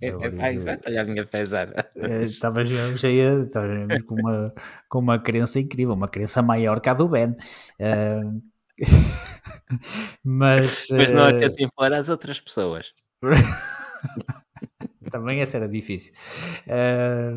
É, 0.00 0.10
Eu 0.10 0.22
é, 0.22 0.52
exato, 0.52 0.82
olha 0.86 1.00
a 1.02 1.04
minha 1.04 1.26
pesada. 1.26 1.88
Eh, 1.96 2.24
Estavas 2.24 2.70
mesmo 2.70 2.96
cheia, 2.98 3.42
estavas 3.44 3.70
mesmo 3.86 4.04
com 4.04 4.14
uma, 4.14 4.54
com 4.88 4.98
uma 4.98 5.18
crença 5.18 5.58
incrível, 5.60 5.94
uma 5.94 6.08
crença 6.08 6.42
maior 6.42 6.80
que 6.80 6.88
a 6.88 6.94
do 6.94 7.08
Ben. 7.08 7.34
Eh, 7.78 8.20
mas 10.24 10.86
Mas 10.90 11.12
não 11.12 11.26
eh, 11.26 11.30
atento 11.30 11.62
impor 11.62 11.92
às 11.92 12.08
outras 12.08 12.40
pessoas. 12.40 12.92
também 15.10 15.40
essa 15.40 15.56
era 15.56 15.68
difícil. 15.68 16.12
Eh, 16.66 17.32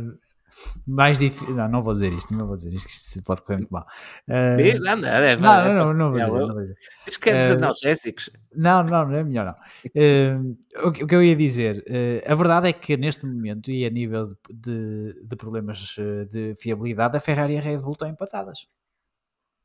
mais 0.88 1.20
difícil. 1.20 1.56
Não, 1.56 1.68
não 1.68 1.82
vou 1.82 1.94
dizer 1.94 2.12
isto, 2.14 2.34
não 2.36 2.48
vou 2.48 2.56
dizer 2.56 2.74
isto, 2.74 2.88
que 2.88 2.94
isto 2.94 3.24
pode 3.24 3.42
correr 3.42 3.58
muito 3.58 3.72
mal. 3.72 3.86
Eh, 4.28 4.56
Diz, 4.58 4.80
anda, 4.86 5.08
é, 5.08 5.36
não, 5.36 5.54
é, 5.54 5.74
não, 5.74 5.94
não, 5.94 5.94
não 5.94 6.12
vou 6.12 6.20
é, 6.20 6.26
dizer, 6.26 6.38
é, 6.38 6.40
não 6.48 6.54
vou 6.54 6.62
dizer. 6.64 6.78
Diz 7.06 7.18
que 7.18 7.30
é 7.30 7.38
dos 7.40 7.50
analgésicos. 7.52 8.30
Não, 8.56 8.84
não, 8.84 9.08
não 9.08 9.16
é 9.16 9.24
melhor 9.24 9.46
não. 9.46 9.56
Eh, 9.96 10.36
o, 10.84 10.92
que, 10.92 11.04
o 11.04 11.08
que 11.08 11.16
eu 11.16 11.24
ia 11.24 11.36
dizer, 11.36 11.84
eh, 11.88 12.24
a 12.28 12.36
verdade 12.36 12.70
é 12.70 12.74
que 12.74 12.96
neste 12.98 13.26
momento 13.26 13.72
e 13.72 13.86
a 13.86 13.90
nível 13.90 14.36
de, 14.50 15.14
de- 15.24 15.36
problemas 15.36 15.96
de 16.30 16.54
fiabilidade, 16.56 17.18
a 17.18 17.20
Ferrari 17.20 17.54
e 17.54 17.58
a 17.58 17.62
Red 17.62 17.78
Bull 17.80 17.94
estão 17.94 18.08
empatadas. 18.08 18.68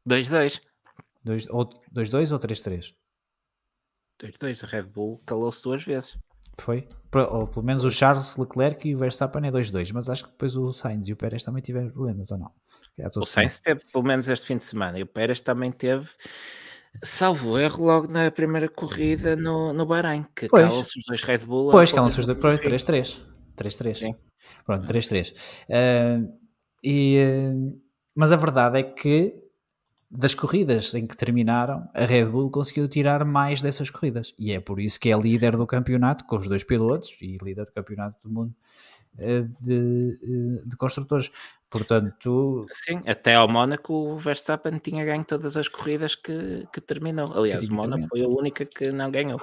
2-2. 0.09 0.61
2-2 1.27 1.47
ou, 1.51 1.67
2-2 1.95 2.33
ou 2.33 2.39
3-3? 2.39 2.95
2-2. 4.21 4.65
A 4.65 4.67
Red 4.67 4.83
Bull 4.85 5.23
calou-se 5.27 5.63
duas 5.63 5.85
vezes. 5.85 6.17
Foi? 6.59 6.89
Ou 7.15 7.47
pelo 7.47 7.65
menos 7.65 7.85
o 7.85 7.91
Charles 7.91 8.37
Leclerc 8.37 8.87
e 8.87 8.95
o 8.95 8.99
Verstappen 8.99 9.47
é 9.47 9.51
2-2, 9.51 9.93
mas 9.93 10.11
acho 10.11 10.25
que 10.25 10.31
depois 10.31 10.57
o 10.57 10.71
Sainz 10.73 11.09
e 11.09 11.13
o 11.13 11.17
Pérez 11.17 11.43
também 11.43 11.63
tiveram 11.63 11.91
problemas, 11.91 12.31
ou 12.31 12.39
não? 12.39 12.51
Estou 12.99 13.23
O. 13.23 13.27
Sainz 13.27 13.61
teve 13.61 13.81
pelo 13.93 14.05
menos 14.05 14.29
este 14.29 14.47
fim 14.47 14.57
de 14.57 14.65
semana 14.65 14.99
e 14.99 15.03
o 15.03 15.07
Pérez 15.07 15.41
também 15.41 15.71
teve, 15.73 16.09
salvo 17.03 17.59
erro, 17.59 17.85
logo 17.85 18.09
na 18.09 18.31
primeira 18.31 18.69
corrida 18.69 19.37
no, 19.37 19.73
no 19.73 19.87
Bahrein, 19.87 20.25
que 20.35 20.49
calou-se 20.49 20.99
os 20.99 21.05
dois 21.07 21.23
Red 21.23 21.39
Bull. 21.39 21.71
Pois, 21.71 21.91
correr 21.91 22.19
os 22.19 22.27
dois. 22.27 22.39
fim. 22.61 22.69
3-3. 22.69 23.21
3-3. 23.57 23.95
Sim. 23.95 24.15
Pronto, 24.67 24.93
3-3. 24.93 25.35
Eh, 25.69 26.21
e, 26.83 27.17
eh, 27.17 27.53
mas 28.15 28.33
a 28.33 28.37
verdade 28.37 28.81
é 28.81 28.83
que 28.83 29.48
das 30.11 30.35
corridas 30.35 30.95
em 30.95 31.07
que 31.07 31.17
terminaram, 31.17 31.89
a 31.93 32.05
Red 32.05 32.27
Bull 32.27 32.51
conseguiu 32.51 32.89
tirar 32.89 33.25
mais 33.25 33.61
dessas 33.61 33.91
corridas. 33.91 34.35
E 34.39 34.53
é 34.53 34.61
por 34.61 34.81
isso 34.81 34.99
que 34.99 35.13
é 35.13 35.19
líder 35.19 35.57
do 35.57 35.67
campeonato, 35.67 36.25
com 36.25 36.37
os 36.37 36.49
dois 36.49 36.65
pilotos, 36.65 37.15
e 37.21 37.37
líder 37.43 37.67
do 37.67 37.73
campeonato 37.73 38.17
do 38.23 38.33
mundo 38.33 38.55
eh, 39.19 39.43
de, 39.61 40.19
eh, 40.23 40.63
de 40.65 40.77
construtores. 40.77 41.31
Portanto, 41.71 42.67
Sim, 42.73 43.03
até 43.07 43.35
ao 43.35 43.47
Mónaco 43.47 43.93
o 43.93 44.17
Verstappen 44.17 44.79
tinha 44.79 45.05
ganho 45.05 45.25
todas 45.25 45.57
as 45.57 45.69
corridas 45.69 46.15
que, 46.15 46.67
que 46.73 46.81
terminou. 46.81 47.31
Aliás, 47.37 47.63
tinha 47.63 47.73
o 47.73 47.77
Mónaco 47.77 48.09
foi 48.09 48.23
a 48.23 48.29
única 48.29 48.65
que 48.65 48.91
não 48.91 49.11
ganhou. 49.11 49.41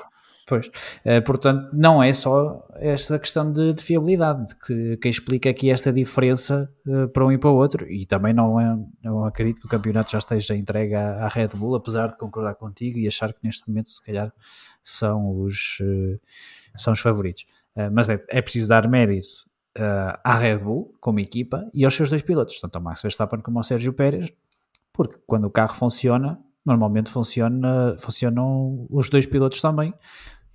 Pois, 0.47 0.69
Eh, 1.03 1.21
portanto, 1.21 1.69
não 1.73 2.03
é 2.03 2.13
só 2.13 2.67
esta 2.75 3.17
questão 3.17 3.51
de, 3.51 3.73
de 3.73 3.81
fiabilidade 3.81 4.47
de 4.47 4.55
que, 4.55 4.97
que 4.97 5.09
explica 5.09 5.49
aqui 5.49 5.71
esta 5.71 5.91
diferença 5.91 6.71
eh, 6.87 7.07
para 7.07 7.25
um 7.25 7.31
e 7.31 7.37
para 7.37 7.49
o 7.49 7.55
outro, 7.55 7.89
e 7.91 8.05
também 8.05 8.33
não, 8.33 8.59
é, 8.59 8.77
não 9.03 9.25
acredito 9.25 9.61
que 9.61 9.65
o 9.65 9.69
campeonato 9.69 10.11
já 10.11 10.19
esteja 10.19 10.55
entregue 10.55 10.93
à, 10.93 11.27
Red 11.27 11.49
Bull, 11.55 11.75
apesar 11.75 12.07
de 12.09 12.17
concordar 12.17 12.55
contigo 12.55 12.99
e 12.99 13.07
achar 13.07 13.33
que 13.33 13.39
neste 13.43 13.67
momento, 13.67 13.89
se 13.89 14.03
calhar, 14.03 14.31
são 14.83 15.39
os, 15.39 15.79
eh, 15.81 16.19
são 16.77 16.93
os 16.93 16.99
favoritos. 16.99 17.45
Mas 17.91 18.09
é, 18.09 18.17
é 18.29 18.41
preciso 18.41 18.69
dar 18.69 18.87
mérito 18.87 19.45
à 20.23 20.37
Red 20.37 20.59
Bull 20.59 20.95
como 21.01 21.19
equipa 21.19 21.69
e 21.73 21.83
aos 21.83 21.93
seus 21.93 22.09
dois 22.09 22.21
pilotos, 22.21 22.59
tanto 22.61 22.77
ao 22.77 22.81
Max 22.81 23.01
Verstappen 23.01 23.41
como 23.41 23.59
ao 23.59 23.63
Sérgio 23.63 23.91
Pérez, 23.91 24.31
porque 24.93 25.17
quando 25.27 25.45
o 25.45 25.49
carro 25.49 25.73
funciona, 25.75 26.39
normalmente 26.65 27.09
funciona, 27.11 27.95
funcionam 27.99 28.87
os 28.89 29.09
dois 29.09 29.25
pilotos 29.25 29.61
também. 29.61 29.93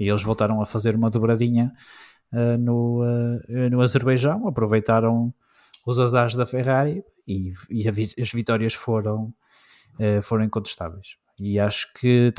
E 0.01 0.09
eles 0.09 0.23
voltaram 0.23 0.61
a 0.63 0.67
fazer 0.67 0.97
uma 0.97 1.11
dobradinha 1.11 1.73
uh, 2.33 2.59
no, 2.59 3.03
uh, 3.03 3.71
no 3.71 3.83
Azerbaijão, 3.83 4.49
aproveitaram 4.49 5.33
os 5.87 6.01
azares 6.01 6.35
da 6.35 6.47
Ferrari 6.47 7.05
e, 7.29 7.53
e 7.69 7.87
as 7.87 8.33
vitórias 8.33 8.73
foram, 8.75 9.33
uh, 9.99 10.23
foram 10.23 10.45
incontestáveis. 10.45 11.17
E 11.39 11.61
acho 11.61 11.93
que 11.95 12.33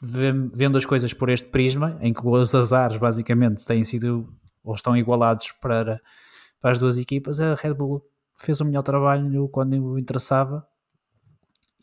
vendo 0.00 0.78
as 0.78 0.84
coisas 0.84 1.12
por 1.12 1.28
este 1.28 1.48
prisma, 1.48 1.98
em 2.00 2.12
que 2.12 2.26
os 2.26 2.54
azares 2.54 2.96
basicamente 2.96 3.64
têm 3.64 3.84
sido 3.84 4.32
ou 4.64 4.74
estão 4.74 4.96
igualados 4.96 5.52
para, 5.60 6.00
para 6.60 6.70
as 6.70 6.78
duas 6.78 6.96
equipas, 6.96 7.40
a 7.40 7.54
Red 7.54 7.74
Bull 7.74 8.02
fez 8.36 8.60
o 8.60 8.64
melhor 8.64 8.82
trabalho 8.82 9.48
quando 9.48 9.98
interessava 9.98 10.66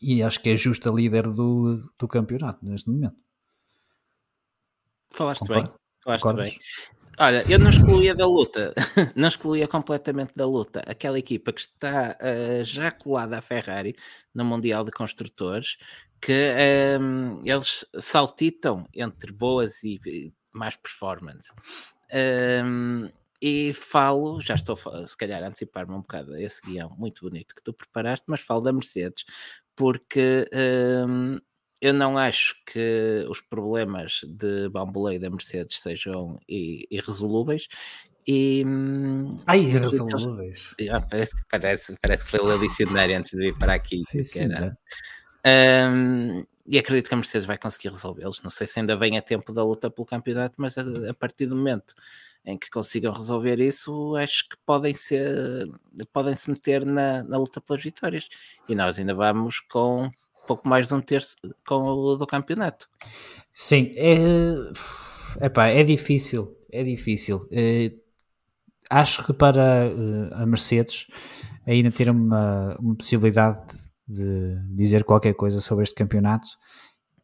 e 0.00 0.22
acho 0.22 0.40
que 0.40 0.50
é 0.50 0.56
justa 0.56 0.90
líder 0.90 1.24
do, 1.24 1.78
do 1.98 2.08
campeonato 2.08 2.64
neste 2.64 2.88
momento. 2.88 3.16
Falaste 5.12 5.40
Concordo. 5.40 5.68
bem. 5.68 5.78
Falaste 6.02 6.34
bem. 6.34 6.58
Olha, 7.18 7.44
eu 7.50 7.58
não 7.58 7.68
excluía 7.68 8.14
da 8.14 8.26
luta, 8.26 8.72
não 9.14 9.28
excluía 9.28 9.68
completamente 9.68 10.32
da 10.34 10.46
luta 10.46 10.82
aquela 10.86 11.18
equipa 11.18 11.52
que 11.52 11.60
está 11.60 12.16
eh, 12.18 12.62
já 12.64 12.90
colada 12.90 13.36
à 13.36 13.42
Ferrari 13.42 13.94
no 14.34 14.42
Mundial 14.42 14.84
de 14.84 14.90
Construtores, 14.90 15.76
que 16.18 16.32
ehm, 16.32 17.42
eles 17.44 17.84
saltitam 17.98 18.86
entre 18.94 19.32
boas 19.32 19.84
e 19.84 20.32
más 20.54 20.76
performance. 20.76 21.52
Ehm, 22.10 23.10
e 23.42 23.72
falo, 23.74 24.40
já 24.40 24.54
estou 24.54 24.76
se 25.06 25.16
calhar 25.16 25.42
a 25.42 25.48
antecipar-me 25.48 25.94
um 25.94 26.00
bocado 26.00 26.34
a 26.34 26.40
esse 26.40 26.60
guião 26.62 26.94
muito 26.98 27.22
bonito 27.22 27.54
que 27.54 27.62
tu 27.62 27.72
preparaste, 27.72 28.24
mas 28.28 28.40
falo 28.40 28.62
da 28.62 28.72
Mercedes, 28.72 29.24
porque 29.76 30.48
ehm, 30.52 31.38
eu 31.80 31.94
não 31.94 32.18
acho 32.18 32.54
que 32.66 33.24
os 33.28 33.40
problemas 33.40 34.20
de 34.26 34.68
bamboleio 34.68 35.20
da 35.20 35.30
Mercedes 35.30 35.80
sejam 35.80 36.38
irresolúveis 36.48 37.68
e 38.26 38.62
hum, 38.66 39.36
Ai, 39.46 39.60
irresolúveis. 39.60 40.74
Ah, 40.90 41.00
parece, 41.00 41.94
parece, 42.00 42.24
que 42.24 42.30
foi 42.30 42.40
o 42.40 42.58
dicionário 42.58 43.16
antes 43.16 43.30
de 43.30 43.38
vir 43.38 43.58
para 43.58 43.74
aqui 43.74 44.00
Sim, 44.04 44.22
sim, 44.22 44.46
né? 44.46 44.76
Hum, 45.44 46.44
e 46.66 46.78
acredito 46.78 47.08
que 47.08 47.14
a 47.14 47.16
Mercedes 47.16 47.46
vai 47.46 47.56
conseguir 47.56 47.88
resolvê-los. 47.88 48.42
Não 48.42 48.50
sei 48.50 48.66
se 48.66 48.78
ainda 48.78 48.96
vem 48.96 49.16
a 49.16 49.22
tempo 49.22 49.52
da 49.52 49.64
luta 49.64 49.90
pelo 49.90 50.06
campeonato, 50.06 50.54
mas 50.58 50.76
a, 50.76 50.82
a 51.10 51.14
partir 51.14 51.46
do 51.46 51.56
momento 51.56 51.94
em 52.44 52.56
que 52.56 52.70
consigam 52.70 53.12
resolver 53.12 53.58
isso, 53.58 54.14
acho 54.16 54.48
que 54.48 54.56
podem 54.64 54.94
ser 54.94 55.68
podem 56.12 56.34
se 56.34 56.50
meter 56.50 56.84
na, 56.84 57.22
na 57.22 57.38
luta 57.38 57.60
pelas 57.60 57.82
vitórias. 57.82 58.28
E 58.68 58.74
nós 58.74 58.98
ainda 58.98 59.14
vamos 59.14 59.60
com 59.60 60.10
pouco 60.50 60.68
mais 60.68 60.88
de 60.88 60.94
um 60.94 61.00
terço 61.00 61.36
com 61.64 61.76
o 61.76 62.16
do 62.16 62.26
campeonato. 62.26 62.88
Sim, 63.54 63.92
é, 63.94 65.46
epá, 65.46 65.68
é 65.68 65.84
difícil, 65.84 66.56
é 66.72 66.82
difícil. 66.82 67.46
É, 67.52 67.92
acho 68.90 69.24
que 69.24 69.32
para 69.32 69.86
uh, 69.86 70.34
a 70.34 70.44
Mercedes 70.44 71.06
ainda 71.64 71.92
ter 71.92 72.10
uma, 72.10 72.76
uma 72.80 72.96
possibilidade 72.96 73.60
de 74.08 74.56
dizer 74.74 75.04
qualquer 75.04 75.34
coisa 75.34 75.60
sobre 75.60 75.84
este 75.84 75.94
campeonato 75.94 76.48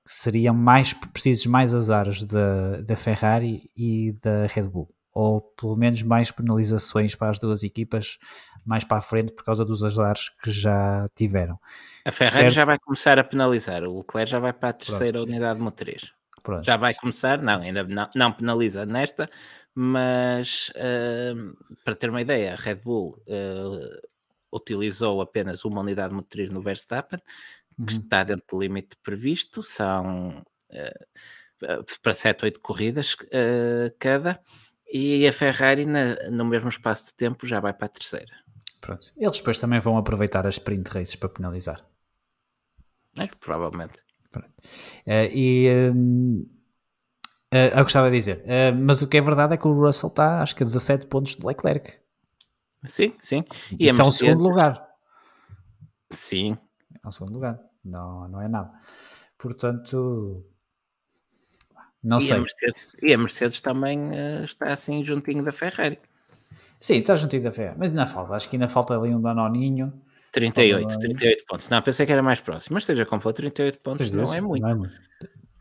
seriam 0.05 0.55
mais 0.55 0.93
precisos 0.93 1.47
mais 1.47 1.75
azares 1.75 2.23
da, 2.23 2.81
da 2.83 2.95
Ferrari 2.95 3.69
e 3.77 4.13
da 4.23 4.47
Red 4.47 4.69
Bull 4.69 4.96
ou 5.17 5.41
pelo 5.41 5.75
menos 5.75 6.03
mais 6.03 6.31
penalizações 6.31 7.15
para 7.15 7.31
as 7.31 7.39
duas 7.39 7.63
equipas 7.63 8.19
mais 8.67 8.85
para 8.85 8.99
a 8.99 9.01
frente 9.01 9.33
por 9.33 9.45
causa 9.45 9.65
dos 9.65 9.83
azares 9.83 10.29
que 10.29 10.51
já 10.51 11.07
tiveram. 11.15 11.59
A 12.05 12.13
Ferrari 12.13 12.37
certo? 12.37 12.53
já 12.53 12.65
vai 12.67 12.79
começar 12.79 13.19
a 13.19 13.25
penalizar, 13.25 13.83
o 13.85 13.99
Leclerc 13.99 14.31
já 14.31 14.39
vai 14.39 14.53
para 14.53 14.69
a 14.69 14.73
terceira 14.75 15.19
Pronto. 15.19 15.31
unidade 15.31 15.59
motriz. 15.59 16.13
Pronto. 16.43 16.65
Já 16.65 16.77
vai 16.77 16.93
começar, 16.93 17.41
não, 17.41 17.63
ainda 17.63 17.83
não, 17.85 18.11
não 18.15 18.31
penaliza 18.31 18.85
nesta, 18.85 19.31
mas 19.75 20.71
uh, 20.77 21.57
para 21.83 21.95
ter 21.95 22.11
uma 22.11 22.21
ideia, 22.21 22.53
a 22.53 22.57
Red 22.57 22.77
Bull 22.77 23.19
uh, 23.27 24.07
utilizou 24.53 25.23
apenas 25.23 25.65
uma 25.65 25.81
unidade 25.81 26.13
motriz 26.13 26.51
no 26.51 26.61
Verstappen, 26.61 27.21
uhum. 27.79 27.87
que 27.87 27.95
está 27.95 28.23
dentro 28.23 28.45
do 28.51 28.61
limite 28.61 28.97
previsto, 29.03 29.63
são 29.63 30.45
uh, 30.73 31.85
para 32.03 32.13
7, 32.13 32.45
8 32.45 32.61
corridas 32.61 33.17
cada 33.99 34.39
e 34.93 35.27
a 35.27 35.33
Ferrari, 35.33 35.85
na, 35.85 36.31
no 36.31 36.45
mesmo 36.45 36.69
espaço 36.69 37.07
de 37.07 37.15
tempo, 37.15 37.47
já 37.47 37.61
vai 37.61 37.73
para 37.73 37.87
a 37.87 37.89
terceira. 37.89 38.33
Pronto. 38.81 39.13
Eles 39.17 39.39
depois 39.39 39.59
também 39.59 39.81
vão 39.81 39.97
aproveitar 39.99 40.47
as 40.47 40.55
sprint 40.55 40.89
races 40.91 41.17
para 41.17 41.29
penalizar. 41.29 41.85
É, 43.19 43.27
provavelmente. 43.41 43.95
Uh, 45.07 45.31
e 45.33 45.69
uh, 45.91 46.49
eu 47.53 47.83
gostava 47.83 48.11
de 48.11 48.17
dizer, 48.17 48.45
uh, 48.45 48.77
mas 48.77 49.01
o 49.03 49.09
que 49.09 49.17
é 49.17 49.21
verdade 49.21 49.55
é 49.55 49.57
que 49.57 49.67
o 49.67 49.73
Russell 49.73 50.09
está, 50.09 50.43
acho 50.43 50.55
que 50.55 50.63
a 50.63 50.67
17 50.67 51.07
pontos 51.07 51.37
de 51.37 51.47
Leclerc. 51.47 51.95
Sim, 52.85 53.15
sim. 53.21 53.45
E 53.79 53.89
Isso 53.89 54.01
é 54.01 54.05
um 54.05 54.13
segundo 54.13 54.43
lugar. 54.43 54.87
Sim. 56.11 56.57
É 57.03 57.09
um 57.09 57.11
segundo 57.11 57.33
lugar. 57.33 57.59
Não, 57.85 58.29
não 58.29 58.41
é 58.41 58.49
nada. 58.49 58.71
Portanto, 59.39 60.45
não 62.07 62.19
e 62.19 62.21
sei. 62.21 62.37
A 62.37 62.41
Mercedes, 62.41 62.89
e 63.03 63.13
a 63.13 63.19
Mercedes 63.19 63.61
também 63.61 63.99
uh, 63.99 64.45
está 64.45 64.67
assim 64.67 65.05
juntinho 65.05 65.45
da 65.45 65.51
Ferrari. 65.51 65.99
Sim, 66.79 66.99
está 66.99 67.17
juntinho 67.17 67.43
da 67.43 67.53
Ferrari, 67.53 67.77
mas 67.79 67.91
ainda 67.91 68.07
falta, 68.07 68.35
acho 68.35 68.49
que 68.49 68.55
ainda 68.55 68.69
falta 68.69 68.97
ali 68.97 69.13
um 69.13 69.21
Danoninho. 69.21 69.93
38, 70.31 70.99
38 70.99 71.45
pontos. 71.47 71.69
Não, 71.69 71.83
pensei 71.83 72.07
que 72.07 72.13
era 72.13 72.23
mais 72.23 72.41
próximo, 72.41 72.75
mas 72.75 72.85
seja 72.85 73.05
como 73.05 73.21
for, 73.23 73.33
38 73.33 73.79
pontos 73.81 74.13
não 74.13 74.33
é 74.33 74.41
muito. 74.41 74.63
Não 74.63 74.71
é 74.71 74.75
muito. 74.75 74.95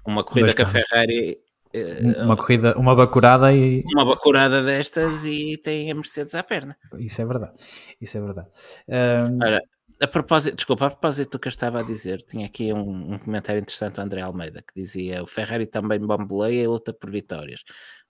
Uma 0.05 0.23
corrida 0.23 0.53
com 0.53 0.61
a 0.61 0.65
Ferrari. 0.65 1.39
Uh, 1.73 2.23
uma 2.23 2.37
corrida, 2.37 2.77
uma 2.77 2.95
bacurada 2.95 3.51
e. 3.53 3.83
Uma 3.93 4.05
bacurada 4.05 4.61
destas 4.61 5.25
e 5.25 5.57
tem 5.57 5.91
a 5.91 5.95
Mercedes 5.95 6.35
à 6.35 6.43
perna. 6.43 6.77
Isso 6.99 7.21
é 7.21 7.25
verdade. 7.25 7.57
Isso 7.99 8.17
é 8.17 8.21
verdade. 8.21 8.47
Um... 8.87 9.43
Ora, 9.43 9.61
a 9.99 10.07
propósito, 10.07 10.55
desculpa, 10.55 10.87
a 10.87 10.89
propósito 10.89 11.31
do 11.31 11.39
que 11.39 11.47
eu 11.47 11.51
estava 11.51 11.79
a 11.79 11.83
dizer, 11.83 12.21
tinha 12.21 12.45
aqui 12.45 12.73
um, 12.73 13.13
um 13.13 13.19
comentário 13.19 13.59
interessante 13.59 13.95
do 13.95 14.01
André 14.01 14.21
Almeida 14.21 14.61
que 14.61 14.73
dizia: 14.79 15.23
o 15.23 15.27
Ferrari 15.27 15.65
também 15.65 15.99
bamboleia 15.99 16.63
e 16.63 16.67
luta 16.67 16.93
por 16.93 17.09
vitórias. 17.09 17.63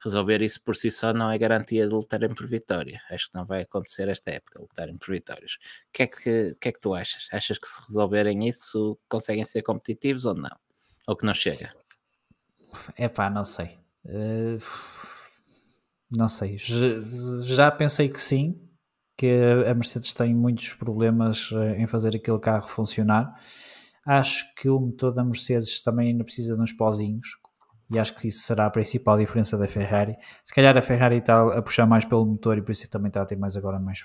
Resolver 0.04 0.42
isso 0.42 0.62
por 0.64 0.76
si 0.76 0.90
só 0.90 1.14
não 1.14 1.32
é 1.32 1.38
garantia 1.38 1.88
de 1.88 1.94
lutarem 1.94 2.34
por 2.34 2.48
vitória. 2.48 3.00
Acho 3.10 3.28
que 3.30 3.36
não 3.36 3.46
vai 3.46 3.62
acontecer 3.62 4.08
esta 4.08 4.32
época, 4.32 4.60
lutarem 4.60 4.98
por 4.98 5.12
vitórias. 5.12 5.54
O 5.54 5.92
que 5.94 6.04
é 6.04 6.08
que, 6.08 6.56
que, 6.60 6.70
é 6.70 6.72
que 6.72 6.82
tu 6.82 6.94
achas? 6.94 7.28
Achas 7.32 7.58
que 7.60 7.68
se 7.68 7.82
resolverem 7.88 8.48
isso 8.48 8.98
conseguem 9.08 9.46
ser 9.46 9.62
competitivos 9.62 10.26
ou 10.26 10.34
não? 10.34 10.58
Ou 11.08 11.16
que 11.16 11.26
não 11.26 11.34
chega? 11.34 11.72
É 12.98 13.08
pá, 13.08 13.30
não 13.30 13.46
sei. 13.46 13.78
Uh, 14.06 14.58
não 16.12 16.28
sei. 16.28 16.58
Já, 16.58 16.76
já 17.46 17.72
pensei 17.72 18.10
que 18.10 18.22
sim, 18.22 18.60
que 19.18 19.28
a 19.70 19.74
Mercedes 19.74 20.14
tem 20.14 20.34
muitos 20.34 20.74
problemas 20.74 21.50
eh, 21.54 21.82
em 21.82 21.88
fazer 21.88 22.16
aquele 22.16 22.40
carro 22.40 22.68
funcionar. 22.68 23.34
Acho 24.06 24.46
que 24.56 24.70
o 24.70 24.80
motor 24.80 25.14
da 25.14 25.24
Mercedes 25.24 25.82
também 25.82 26.10
ainda 26.10 26.24
precisa 26.24 26.56
de 26.56 26.62
uns 26.62 26.74
pozinhos 26.74 27.28
e 27.90 28.00
acho 28.00 28.16
que 28.16 28.28
isso 28.28 28.46
será 28.46 28.66
a 28.66 28.70
principal 28.70 29.18
diferença 29.18 29.58
da 29.58 29.68
Ferrari. 29.68 30.16
Se 30.44 30.54
calhar 30.54 30.78
a 30.78 30.82
Ferrari 30.82 31.18
está 31.18 31.58
a 31.58 31.62
puxar 31.62 31.86
mais 31.86 32.06
pelo 32.06 32.26
motor 32.26 32.58
e 32.58 32.62
por 32.62 32.72
isso 32.72 32.90
também 32.90 33.08
está 33.08 33.22
a 33.22 33.26
ter 33.26 33.36
mais 33.36 33.56
agora 33.56 33.80
mais, 33.80 34.00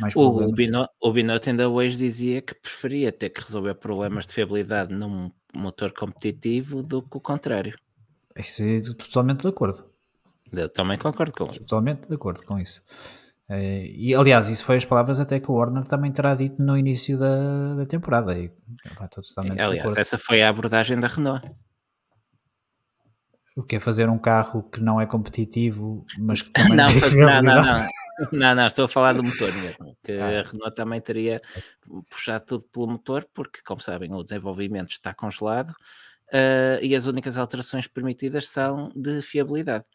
mais 0.00 0.14
problemas. 0.14 0.50
O 0.50 0.54
Binotto, 0.54 0.92
o 1.00 1.12
Binotto 1.12 1.50
ainda 1.50 1.68
hoje 1.68 1.96
dizia 1.96 2.40
que 2.40 2.54
preferia 2.54 3.12
ter 3.12 3.30
que 3.30 3.40
resolver 3.40 3.74
problemas 3.74 4.26
de 4.26 4.32
fiabilidade 4.32 4.94
num 4.94 5.30
motor 5.54 5.92
competitivo 5.92 6.82
do 6.82 7.02
que 7.02 7.16
o 7.16 7.20
contrário. 7.20 7.76
Isso 8.36 8.62
é 8.62 8.80
totalmente 8.80 9.42
de 9.42 9.48
acordo. 9.48 9.84
Eu 10.52 10.68
também 10.68 10.96
concordo 10.96 11.32
com 11.32 11.50
isso. 11.50 11.60
Totalmente 11.60 12.08
de 12.08 12.14
acordo 12.14 12.42
com 12.44 12.58
isso. 12.58 12.80
Uh, 13.48 13.88
e 13.94 14.14
aliás, 14.14 14.48
isso 14.48 14.64
foi 14.64 14.76
as 14.76 14.84
palavras 14.84 15.18
até 15.20 15.40
que 15.40 15.50
o 15.50 15.54
Warner 15.54 15.84
também 15.84 16.12
terá 16.12 16.34
dito 16.34 16.62
no 16.62 16.76
início 16.76 17.18
da, 17.18 17.76
da 17.76 17.86
temporada. 17.86 18.38
E, 18.38 18.50
pá, 18.94 19.08
aliás, 19.58 19.96
essa 19.96 20.18
foi 20.18 20.42
a 20.42 20.50
abordagem 20.50 21.00
da 21.00 21.08
Renault. 21.08 21.50
O 23.56 23.62
que 23.62 23.76
é 23.76 23.80
fazer 23.80 24.08
um 24.08 24.18
carro 24.18 24.62
que 24.62 24.80
não 24.80 25.00
é 25.00 25.06
competitivo, 25.06 26.04
mas 26.18 26.42
que 26.42 26.50
também 26.52 26.76
não, 26.76 26.84
não, 27.16 27.42
não, 27.42 27.62
não, 27.62 27.88
não, 28.32 28.54
não, 28.54 28.66
estou 28.66 28.84
a 28.84 28.88
falar 28.88 29.14
do 29.14 29.24
motor 29.24 29.50
mesmo. 29.54 29.96
Que 30.04 30.12
ah. 30.12 30.40
a 30.40 30.42
Renault 30.42 30.74
também 30.76 31.00
teria 31.00 31.40
puxado 32.10 32.44
tudo 32.44 32.64
pelo 32.64 32.86
motor, 32.86 33.26
porque, 33.32 33.60
como 33.64 33.80
sabem, 33.80 34.12
o 34.12 34.22
desenvolvimento 34.22 34.90
está 34.90 35.14
congelado 35.14 35.70
uh, 35.70 36.82
e 36.82 36.94
as 36.94 37.06
únicas 37.06 37.38
alterações 37.38 37.86
permitidas 37.86 38.48
são 38.48 38.92
de 38.94 39.22
fiabilidade. 39.22 39.86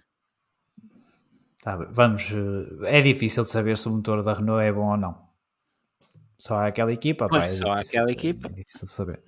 Vamos, 1.92 2.32
eh, 2.32 2.98
é 2.98 3.02
difícil 3.02 3.44
de 3.44 3.50
saber 3.50 3.78
se 3.78 3.88
o 3.88 3.92
motor 3.92 4.22
da 4.22 4.34
Renault 4.34 4.64
é 4.64 4.72
bom 4.72 4.92
ou 4.92 4.98
não. 4.98 5.18
Só 6.38 6.56
há 6.56 6.68
aquela 6.68 6.92
equipa, 6.92 7.28
pois, 7.30 7.42
pá, 7.42 7.48
é 7.48 7.52
só 7.52 7.76
difícil, 7.76 8.00
aquela 8.00 8.12
equipa. 8.12 8.48
É 8.50 8.52
difícil 8.52 8.82
de 8.82 8.90
saber. 8.90 9.24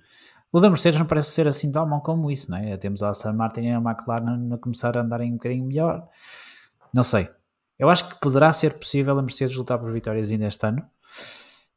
O 0.52 0.60
da 0.60 0.68
Mercedes 0.68 0.98
não 0.98 1.06
parece 1.06 1.30
ser 1.30 1.48
assim 1.48 1.72
tão 1.72 1.88
bom 1.88 1.98
como 2.00 2.30
isso, 2.30 2.50
não 2.50 2.58
é? 2.58 2.76
Temos 2.76 3.02
a 3.02 3.10
Aston 3.10 3.32
Martin 3.32 3.62
e 3.62 3.70
a 3.70 3.78
McLaren 3.78 4.52
a 4.52 4.58
começar 4.58 4.96
a 4.96 5.00
andarem 5.00 5.30
um 5.30 5.36
bocadinho 5.36 5.64
melhor. 5.64 6.06
Não 6.92 7.02
sei. 7.02 7.28
Eu 7.78 7.88
acho 7.88 8.08
que 8.08 8.20
poderá 8.20 8.52
ser 8.52 8.74
possível 8.74 9.18
a 9.18 9.22
Mercedes 9.22 9.56
lutar 9.56 9.78
por 9.78 9.90
vitórias 9.90 10.30
ainda 10.30 10.46
este 10.46 10.66
ano, 10.66 10.86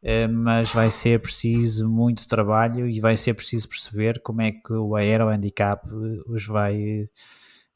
eh, 0.02 0.28
mas 0.28 0.72
vai 0.72 0.92
ser 0.92 1.22
preciso 1.22 1.90
muito 1.90 2.28
trabalho 2.28 2.88
e 2.88 3.00
vai 3.00 3.16
ser 3.16 3.34
preciso 3.34 3.68
perceber 3.68 4.22
como 4.22 4.42
é 4.42 4.52
que 4.52 4.74
o 4.74 4.96
Aero 4.96 5.30
Handicap 5.30 5.86
os 6.28 6.46
vai, 6.46 7.10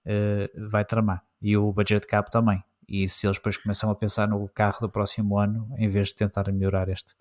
eh, 0.06 0.52
vai 0.70 0.86
tramar. 0.86 1.24
E 1.42 1.58
o 1.58 1.72
Budget 1.74 2.08
Cap 2.08 2.30
também 2.32 2.64
e 2.94 3.10
se 3.10 3.26
eles 3.26 3.38
depois 3.38 3.58
começam 3.58 3.90
a 3.90 3.96
pensar 3.96 4.28
no 4.28 4.48
carro 4.50 4.82
do 4.82 4.90
próximo 4.90 5.40
ano 5.40 5.68
em 5.80 5.88
vez 5.88 6.10
de 6.10 6.16
tentar 6.16 6.52
melhorar 6.52 6.88
este. 6.90 7.16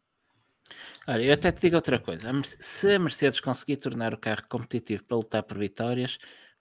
Olha, 1.06 1.22
eu 1.22 1.32
até 1.32 1.50
te 1.50 1.62
digo 1.62 1.76
outra 1.76 1.98
coisa: 1.98 2.30
se 2.60 2.94
a 2.94 2.98
Mercedes 2.98 3.40
conseguir 3.40 3.78
tornar 3.78 4.12
o 4.12 4.18
carro 4.18 4.42
competitivo 4.48 5.02
para 5.04 5.16
lutar 5.16 5.42
por 5.42 5.58
vitórias, 5.58 6.18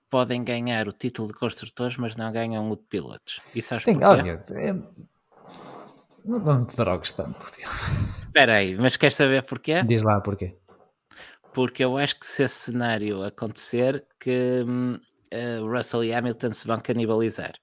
podem 0.09 0.43
ganhar 0.43 0.88
o 0.88 0.93
título 0.93 1.27
de 1.27 1.33
construtores, 1.33 1.97
mas 1.97 2.15
não 2.15 2.31
ganham 2.31 2.69
o 2.71 2.75
de 2.77 2.83
pilotos. 2.83 3.41
E 3.53 3.61
sabes 3.61 3.83
Tem, 3.83 4.01
olha, 4.03 4.41
é... 4.51 4.73
não, 6.23 6.39
não 6.39 6.65
te 6.65 6.75
drogues 6.77 7.11
tanto. 7.11 7.45
Espera 8.25 8.55
aí, 8.55 8.77
mas 8.77 8.95
queres 8.95 9.15
saber 9.15 9.43
porquê? 9.43 9.83
Diz 9.83 10.03
lá 10.03 10.21
porquê. 10.21 10.57
Porque 11.53 11.83
eu 11.83 11.97
acho 11.97 12.17
que 12.17 12.25
se 12.25 12.43
esse 12.43 12.71
cenário 12.71 13.23
acontecer, 13.23 14.05
que 14.17 14.63
uh, 14.63 15.67
Russell 15.69 16.05
e 16.05 16.13
Hamilton 16.13 16.53
se 16.53 16.65
vão 16.65 16.79
canibalizar. 16.79 17.53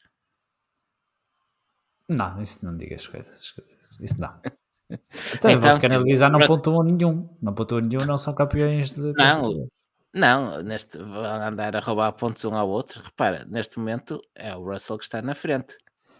Não, 2.08 2.40
isso 2.40 2.64
não 2.64 2.76
digas 2.76 3.06
coisas. 3.06 3.54
Isso 4.00 4.20
não. 4.20 4.34
Então, 4.90 5.50
então 5.50 5.60
vosso 5.60 5.82
canalizar 5.82 6.32
não 6.32 6.46
pontuam 6.46 6.82
nenhum. 6.82 7.28
Não 7.42 7.52
pontuam 7.52 7.82
nenhum, 7.82 8.06
não 8.06 8.16
são 8.16 8.34
campeões 8.34 8.94
de. 8.94 9.12
Não, 9.12 9.68
não, 10.14 10.62
neste, 10.62 10.96
vão 10.98 11.24
andar 11.24 11.76
a 11.76 11.80
roubar 11.80 12.12
pontos 12.12 12.44
um 12.44 12.54
ao 12.54 12.68
outro. 12.68 13.02
Repara, 13.02 13.44
neste 13.48 13.78
momento 13.78 14.20
é 14.34 14.54
o 14.56 14.64
Russell 14.64 14.96
que 14.96 15.04
está 15.04 15.20
na 15.20 15.34
frente. 15.34 15.76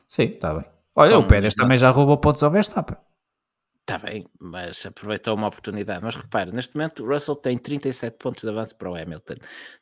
Sim, 0.06 0.24
está 0.24 0.54
bem. 0.54 0.64
Olha, 0.94 1.14
Como, 1.14 1.24
o 1.24 1.28
Pérez 1.28 1.54
também 1.54 1.78
já 1.78 1.90
roubou 1.90 2.18
pontos 2.18 2.42
ao 2.42 2.50
Verstappen. 2.50 2.96
Está 3.80 3.96
bem, 3.98 4.26
mas 4.38 4.84
aproveitou 4.84 5.34
uma 5.34 5.48
oportunidade. 5.48 6.04
Mas 6.04 6.14
repara, 6.14 6.52
neste 6.52 6.76
momento 6.76 7.02
o 7.02 7.08
Russell 7.08 7.36
tem 7.36 7.56
37 7.56 8.18
pontos 8.18 8.42
de 8.42 8.50
avanço 8.50 8.76
para 8.76 8.90
o 8.90 8.94
Hamilton. 8.94 9.36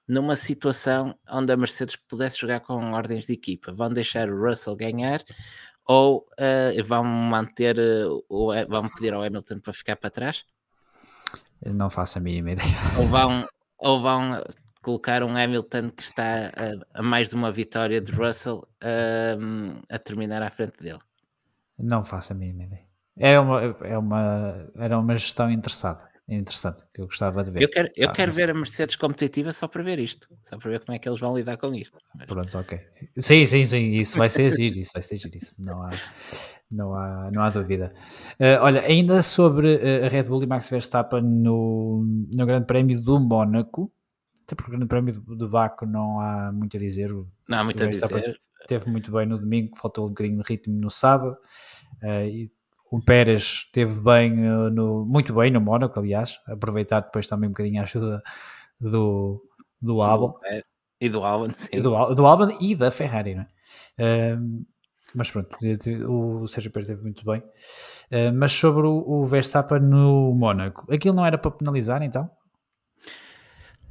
Numa 0.06 0.36
situação 0.36 1.18
onde 1.28 1.52
a 1.52 1.56
Mercedes 1.56 1.96
pudesse 1.96 2.38
jogar 2.38 2.60
com 2.60 2.92
ordens 2.92 3.26
de 3.26 3.32
equipa, 3.32 3.72
vão 3.72 3.88
deixar 3.88 4.30
o 4.30 4.40
Russell 4.40 4.76
ganhar 4.76 5.20
ou 5.86 6.26
uh, 6.38 6.84
vão 6.84 7.04
manter 7.04 7.78
uh, 7.78 8.24
ou 8.28 8.52
vão 8.68 8.88
pedir 8.88 9.14
ao 9.14 9.22
Hamilton 9.22 9.60
para 9.60 9.72
ficar 9.72 9.96
para 9.96 10.10
trás? 10.10 10.44
não 11.64 11.90
faço 11.90 12.18
a 12.18 12.20
mínima 12.20 12.52
ideia. 12.52 12.68
Ou 12.98 13.06
vão, 13.08 13.46
ou 13.78 14.02
vão 14.02 14.42
colocar 14.82 15.22
um 15.22 15.36
Hamilton 15.36 15.90
que 15.90 16.02
está 16.02 16.52
a, 16.54 17.00
a 17.00 17.02
mais 17.02 17.30
de 17.30 17.34
uma 17.34 17.50
vitória 17.50 18.00
de 18.00 18.12
Russell 18.12 18.66
um, 19.38 19.72
a 19.88 19.98
terminar 19.98 20.42
à 20.42 20.50
frente 20.50 20.80
dele. 20.80 21.00
Não 21.78 22.04
faço 22.04 22.32
a 22.32 22.36
mínima 22.36 22.64
ideia. 22.64 22.86
É 23.18 23.40
uma, 23.40 23.62
é 23.62 23.98
uma, 23.98 24.70
era 24.76 24.98
uma 24.98 25.16
gestão 25.16 25.50
interessada, 25.50 26.06
interessante, 26.28 26.84
que 26.92 27.00
eu 27.00 27.06
gostava 27.06 27.42
de 27.44 27.50
ver. 27.52 27.62
Eu 27.62 27.68
quero, 27.68 27.88
eu 27.94 28.08
ah, 28.08 28.12
quero 28.12 28.32
ver 28.32 28.50
a 28.50 28.54
Mercedes 28.54 28.96
competitiva 28.96 29.52
só 29.52 29.68
para 29.68 29.82
ver 29.82 29.98
isto, 29.98 30.28
só 30.42 30.58
para 30.58 30.70
ver 30.70 30.80
como 30.84 30.96
é 30.96 30.98
que 30.98 31.08
eles 31.08 31.20
vão 31.20 31.36
lidar 31.36 31.56
com 31.56 31.72
isto. 31.74 31.96
Pronto, 32.26 32.58
ok. 32.58 32.80
Sim, 33.16 33.46
sim, 33.46 33.64
sim, 33.64 33.92
isso 33.92 34.18
vai 34.18 34.28
ser 34.28 34.50
giro, 34.50 34.78
isso 34.78 34.90
vai 34.92 35.02
ser 35.02 35.16
giro, 35.18 35.36
isso 35.36 35.54
não 35.58 35.82
há, 35.82 35.90
não 36.70 36.94
há, 36.94 37.30
não 37.30 37.42
há 37.42 37.50
dúvida. 37.50 37.92
Uh, 38.40 38.60
olha, 38.60 38.80
ainda 38.80 39.22
sobre 39.22 39.76
uh, 39.76 40.04
a 40.06 40.08
Red 40.08 40.24
Bull 40.24 40.42
e 40.42 40.46
Max 40.46 40.68
Verstappen 40.68 41.22
no, 41.22 42.04
no 42.34 42.46
Grande 42.46 42.66
Prémio 42.66 43.00
do 43.00 43.20
Mónaco, 43.20 43.92
até 44.42 44.56
porque 44.56 44.70
o 44.70 44.72
Grande 44.72 44.88
Prémio 44.88 45.12
de 45.12 45.46
Baco 45.46 45.86
não 45.86 46.20
há 46.20 46.50
muito 46.52 46.76
a 46.76 46.80
dizer. 46.80 47.12
Não 47.48 47.58
há 47.58 47.64
muito 47.64 47.82
a 47.82 47.86
dizer. 47.86 48.40
Teve 48.66 48.90
muito 48.90 49.12
bem 49.12 49.26
no 49.26 49.38
domingo, 49.38 49.76
faltou 49.76 50.06
um 50.06 50.08
bocadinho 50.08 50.42
de 50.42 50.48
ritmo 50.48 50.74
no 50.74 50.90
sábado. 50.90 51.36
Uh, 52.02 52.26
e 52.26 52.50
o 52.90 53.00
Pérez 53.00 53.68
teve 53.72 54.00
bem 54.00 54.30
no, 54.70 55.04
muito 55.04 55.34
bem 55.34 55.50
no 55.50 55.60
Mónaco, 55.60 55.98
aliás, 55.98 56.38
aproveitar 56.46 57.00
depois 57.00 57.28
também 57.28 57.48
um 57.48 57.52
bocadinho 57.52 57.80
a 57.80 57.84
ajuda 57.84 58.22
do, 58.80 59.42
do 59.80 60.02
Albon. 60.02 60.34
E 61.00 61.08
do 61.08 61.24
Albon, 61.24 61.52
sim. 61.56 61.68
E 61.72 61.80
do, 61.80 61.90
do 62.14 62.26
Albon 62.26 62.56
e 62.60 62.74
da 62.74 62.90
Ferrari, 62.90 63.34
não 63.34 63.42
é? 63.98 64.36
Uh, 64.36 64.66
mas 65.14 65.30
pronto, 65.30 65.56
o 66.08 66.46
Sérgio 66.46 66.70
Pérez 66.70 66.88
teve 66.88 67.02
muito 67.02 67.24
bem. 67.24 67.40
Uh, 67.40 68.32
mas 68.34 68.52
sobre 68.52 68.86
o, 68.86 69.04
o 69.06 69.24
Verstappen 69.24 69.80
no 69.80 70.34
Mónaco, 70.34 70.92
aquilo 70.92 71.14
não 71.14 71.26
era 71.26 71.38
para 71.38 71.50
penalizar 71.50 72.02
então? 72.02 72.30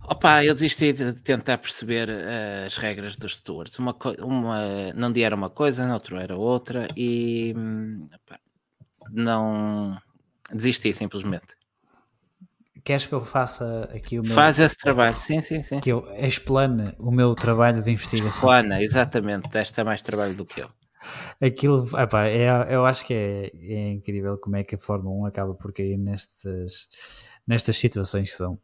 Opa, 0.07 0.45
eu 0.45 0.53
desisti 0.53 0.93
de 0.93 1.13
tentar 1.13 1.57
perceber 1.57 2.07
uh, 2.09 2.67
as 2.67 2.77
regras 2.77 3.17
dos 3.17 3.37
stewards. 3.37 3.77
Uma, 3.79 3.95
uma, 4.19 5.11
dia 5.11 5.25
era 5.25 5.35
uma 5.35 5.49
coisa, 5.49 5.87
no 5.87 5.95
outro 5.95 6.17
era 6.17 6.35
outra, 6.35 6.87
e 6.95 7.55
opa, 8.13 8.39
não 9.11 9.97
desisti 10.51 10.93
simplesmente. 10.93 11.55
Queres 12.83 13.07
que 13.07 13.13
eu 13.13 13.21
faça 13.21 13.89
aqui 13.93 14.19
o 14.19 14.23
meu. 14.23 14.33
Faz 14.33 14.59
esse 14.59 14.77
trabalho, 14.77 15.15
sim, 15.15 15.41
sim, 15.41 15.63
sim. 15.63 15.79
Que 15.79 15.91
eu 15.91 16.05
explane 16.19 16.93
o 16.99 17.09
meu 17.09 17.33
trabalho 17.33 17.81
de 17.81 17.91
investigação. 17.91 18.29
Explana, 18.29 18.81
exatamente. 18.81 19.49
Desta 19.49 19.81
é 19.81 19.83
mais 19.83 20.03
trabalho 20.03 20.35
do 20.35 20.45
que 20.45 20.61
eu. 20.61 20.69
Aquilo, 21.41 21.87
opa, 21.93 22.27
é, 22.27 22.47
eu 22.69 22.85
acho 22.85 23.05
que 23.05 23.13
é, 23.13 23.51
é 23.53 23.89
incrível 23.89 24.37
como 24.37 24.55
é 24.55 24.63
que 24.63 24.75
a 24.75 24.77
Fórmula 24.77 25.15
1 25.23 25.25
acaba 25.25 25.53
por 25.55 25.73
cair 25.73 25.97
nestas, 25.97 26.87
nestas 27.47 27.77
situações 27.77 28.29
que 28.29 28.35
são 28.35 28.59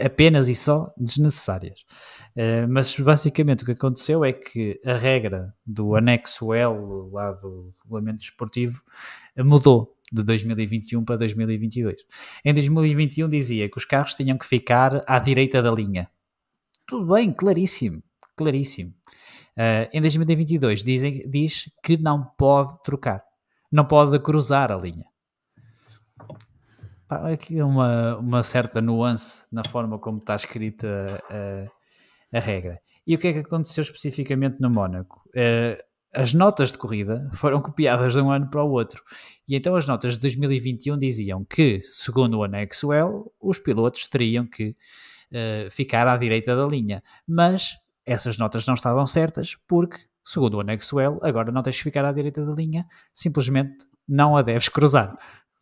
apenas 0.00 0.48
e 0.48 0.54
só 0.54 0.92
desnecessárias. 0.96 1.80
Uh, 2.36 2.68
mas 2.68 2.94
basicamente 2.96 3.62
o 3.62 3.66
que 3.66 3.72
aconteceu 3.72 4.24
é 4.24 4.32
que 4.32 4.80
a 4.84 4.94
regra 4.94 5.54
do 5.64 5.94
anexo 5.94 6.52
L 6.52 6.74
lá 7.12 7.32
do 7.32 7.74
regulamento 7.82 8.18
desportivo 8.18 8.82
mudou 9.36 9.96
de 10.12 10.22
2021 10.22 11.04
para 11.04 11.16
2022. 11.16 11.96
Em 12.44 12.54
2021 12.54 13.28
dizia 13.28 13.68
que 13.68 13.78
os 13.78 13.84
carros 13.84 14.14
tinham 14.14 14.36
que 14.36 14.46
ficar 14.46 15.04
à 15.06 15.18
direita 15.18 15.62
da 15.62 15.70
linha. 15.70 16.08
Tudo 16.86 17.12
bem, 17.14 17.32
claríssimo, 17.32 18.02
claríssimo. 18.36 18.92
Uh, 19.56 19.88
em 19.92 20.00
2022 20.00 20.82
dizem, 20.82 21.28
diz 21.28 21.70
que 21.82 21.96
não 21.96 22.24
pode 22.38 22.82
trocar, 22.82 23.22
não 23.70 23.84
pode 23.84 24.18
cruzar 24.20 24.72
a 24.72 24.76
linha 24.76 25.09
aqui 27.10 27.58
é 27.58 27.64
uma, 27.64 28.16
uma 28.16 28.42
certa 28.42 28.80
nuance 28.80 29.44
na 29.52 29.64
forma 29.64 29.98
como 29.98 30.18
está 30.18 30.36
escrita 30.36 31.22
a, 31.30 32.36
a, 32.36 32.40
regra. 32.40 32.80
E 33.06 33.14
o 33.14 33.18
que 33.18 33.28
é 33.28 33.32
que 33.32 33.38
aconteceu 33.40 33.82
especificamente 33.82 34.60
no 34.60 34.70
Mónaco? 34.70 35.22
Uh, 35.28 35.82
as 36.14 36.34
notas 36.34 36.72
de 36.72 36.78
corrida 36.78 37.28
foram 37.32 37.60
copiadas 37.62 38.12
de 38.12 38.20
um 38.20 38.30
ano 38.30 38.48
para 38.48 38.62
o 38.62 38.70
outro. 38.70 39.02
E 39.48 39.56
então 39.56 39.74
as 39.74 39.86
notas 39.86 40.14
de 40.14 40.20
2021 40.20 40.98
diziam 40.98 41.44
que, 41.44 41.82
segundo 41.84 42.38
o 42.38 42.44
anexo 42.44 42.92
L, 42.92 43.24
os 43.40 43.58
pilotos 43.58 44.08
teriam 44.08 44.46
que 44.46 44.70
uh, 45.32 45.70
ficar 45.70 46.06
à 46.06 46.16
direita 46.16 46.54
da 46.54 46.66
linha. 46.66 47.02
Mas 47.26 47.76
essas 48.06 48.38
notas 48.38 48.66
não 48.66 48.74
estavam 48.74 49.04
certas 49.06 49.56
porque, 49.66 49.98
segundo 50.24 50.54
o 50.54 50.60
anexo 50.60 50.98
L, 51.00 51.18
agora 51.22 51.52
não 51.52 51.62
tens 51.62 51.76
que 51.76 51.82
ficar 51.82 52.04
à 52.04 52.12
direita 52.12 52.44
da 52.44 52.52
linha, 52.52 52.86
simplesmente 53.12 53.86
não 54.08 54.36
a 54.36 54.42
deves 54.42 54.68
cruzar. 54.68 55.16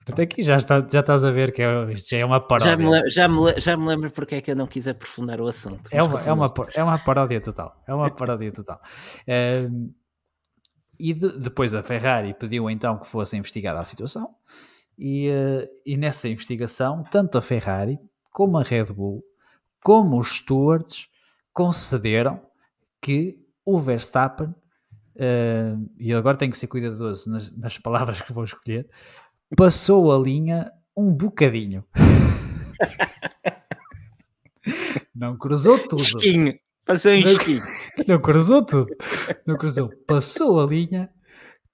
Até 0.09 0.22
aqui 0.22 0.43
já, 0.43 0.56
está, 0.56 0.80
já 0.80 1.01
estás 1.01 1.24
a 1.24 1.30
ver 1.30 1.52
que 1.52 1.62
é, 1.62 1.93
isto 1.93 2.10
já 2.10 2.18
é 2.18 2.24
uma 2.24 2.40
paródia. 2.40 2.70
Já 2.70 2.76
me, 2.76 3.10
já 3.10 3.28
me, 3.28 3.60
já 3.60 3.76
me 3.76 3.86
lembro 3.86 4.10
porque 4.10 4.36
é 4.36 4.40
que 4.40 4.51
eu 4.51 4.56
não 4.56 4.66
quis 4.66 4.89
aprofundar 4.89 5.40
o 5.40 5.47
assunto. 5.47 5.89
É 5.90 6.02
uma, 6.02 6.20
é, 6.22 6.32
uma, 6.32 6.55
é 6.74 6.82
uma 6.82 6.98
paródia 6.98 7.40
total. 7.40 7.82
É 7.86 7.94
uma 7.94 8.10
paródia 8.10 8.51
total. 8.52 8.80
Uh, 9.22 9.93
e 10.98 11.14
de, 11.14 11.39
depois 11.39 11.74
a 11.74 11.82
Ferrari 11.82 12.35
pediu 12.35 12.68
então 12.68 12.98
que 12.98 13.06
fosse 13.06 13.36
investigada 13.36 13.78
a 13.80 13.85
situação. 13.85 14.35
E, 14.98 15.28
uh, 15.30 15.68
e 15.86 15.97
nessa 15.97 16.28
investigação, 16.28 17.05
tanto 17.10 17.39
a 17.39 17.43
Ferrari 17.43 17.98
como 18.32 18.59
a 18.59 18.62
Red 18.62 18.86
Bull, 18.86 19.22
como 19.82 20.18
os 20.18 20.39
stewards, 20.39 21.09
concederam 21.52 22.40
que 23.01 23.39
o 23.64 23.78
Verstappen, 23.78 24.48
uh, 24.48 25.90
e 25.98 26.12
agora 26.12 26.36
tenho 26.36 26.51
que 26.51 26.59
ser 26.59 26.66
cuidadoso 26.66 27.30
nas, 27.30 27.56
nas 27.56 27.78
palavras 27.78 28.20
que 28.20 28.32
vou 28.32 28.44
escolher, 28.44 28.89
passou 29.56 30.12
a 30.12 30.18
linha 30.18 30.70
um 30.96 31.14
bocadinho. 31.14 31.84
Não 35.14 35.36
cruzou 35.36 35.78
tudo. 35.78 36.02
Esquinho. 36.02 36.58
Passou 36.84 37.12
em 37.12 37.20
esquinho. 37.20 37.62
Não 38.08 38.20
cruzou 38.20 38.64
tudo. 38.64 38.94
Não 39.46 39.56
cruzou. 39.56 39.90
Passou 40.06 40.60
a 40.60 40.66
linha, 40.66 41.10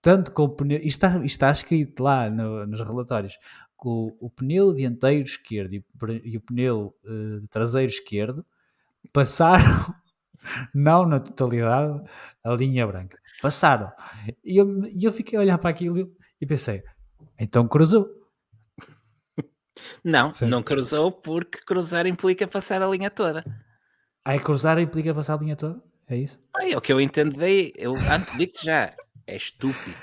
tanto 0.01 0.33
com 0.33 0.45
o 0.45 0.49
pneu. 0.49 0.79
Isto 0.79 1.07
está, 1.07 1.25
está 1.25 1.51
escrito 1.51 2.03
lá 2.03 2.31
no, 2.31 2.67
nos 2.67 2.81
relatórios. 2.81 3.39
Com 3.77 4.17
o, 4.21 4.27
o, 4.27 4.31
pneu 4.31 4.75
dianteiro 4.75 5.25
esquerdo 5.25 5.75
e, 5.75 5.85
e 6.25 6.37
o 6.37 6.41
pneu 6.41 6.95
uh, 7.05 7.47
traseiro 7.49 7.91
esquerdo 7.91 8.45
passaram, 9.13 9.95
não 10.75 11.07
na 11.07 11.21
totalidade, 11.21 12.03
a 12.43 12.55
linha 12.55 12.87
branca. 12.87 13.19
Passaram. 13.43 13.93
E 14.45 14.57
eu, 14.57 14.83
eu 15.01 15.13
fiquei 15.13 15.39
a 15.39 15.43
olhar 15.43 15.59
para 15.59 15.71
aquilo 15.71 16.11
e 16.41 16.47
pensei: 16.47 16.83
então 17.39 17.67
cruzou. 17.67 18.09
Não, 20.03 20.33
Sim. 20.33 20.47
não 20.47 20.63
cruzou 20.63 21.11
porque 21.11 21.59
cruzar 21.59 22.07
implica 22.07 22.47
passar 22.47 22.83
a 22.83 22.87
linha 22.89 23.11
toda. 23.11 23.45
Ah, 24.25 24.39
cruzar 24.39 24.79
implica 24.79 25.15
passar 25.15 25.35
a 25.35 25.39
linha 25.39 25.57
toda? 25.57 25.83
É 26.09 26.17
isso? 26.17 26.39
Ah, 26.55 26.69
é 26.69 26.77
o 26.77 26.81
que 26.81 26.93
eu 26.93 27.01
entendo 27.01 27.37
daí. 27.37 27.73
Eu 27.77 27.95
antes 27.95 28.37
digo-te 28.37 28.65
já, 28.65 28.95
é 29.27 29.37
estúpido. 29.37 29.97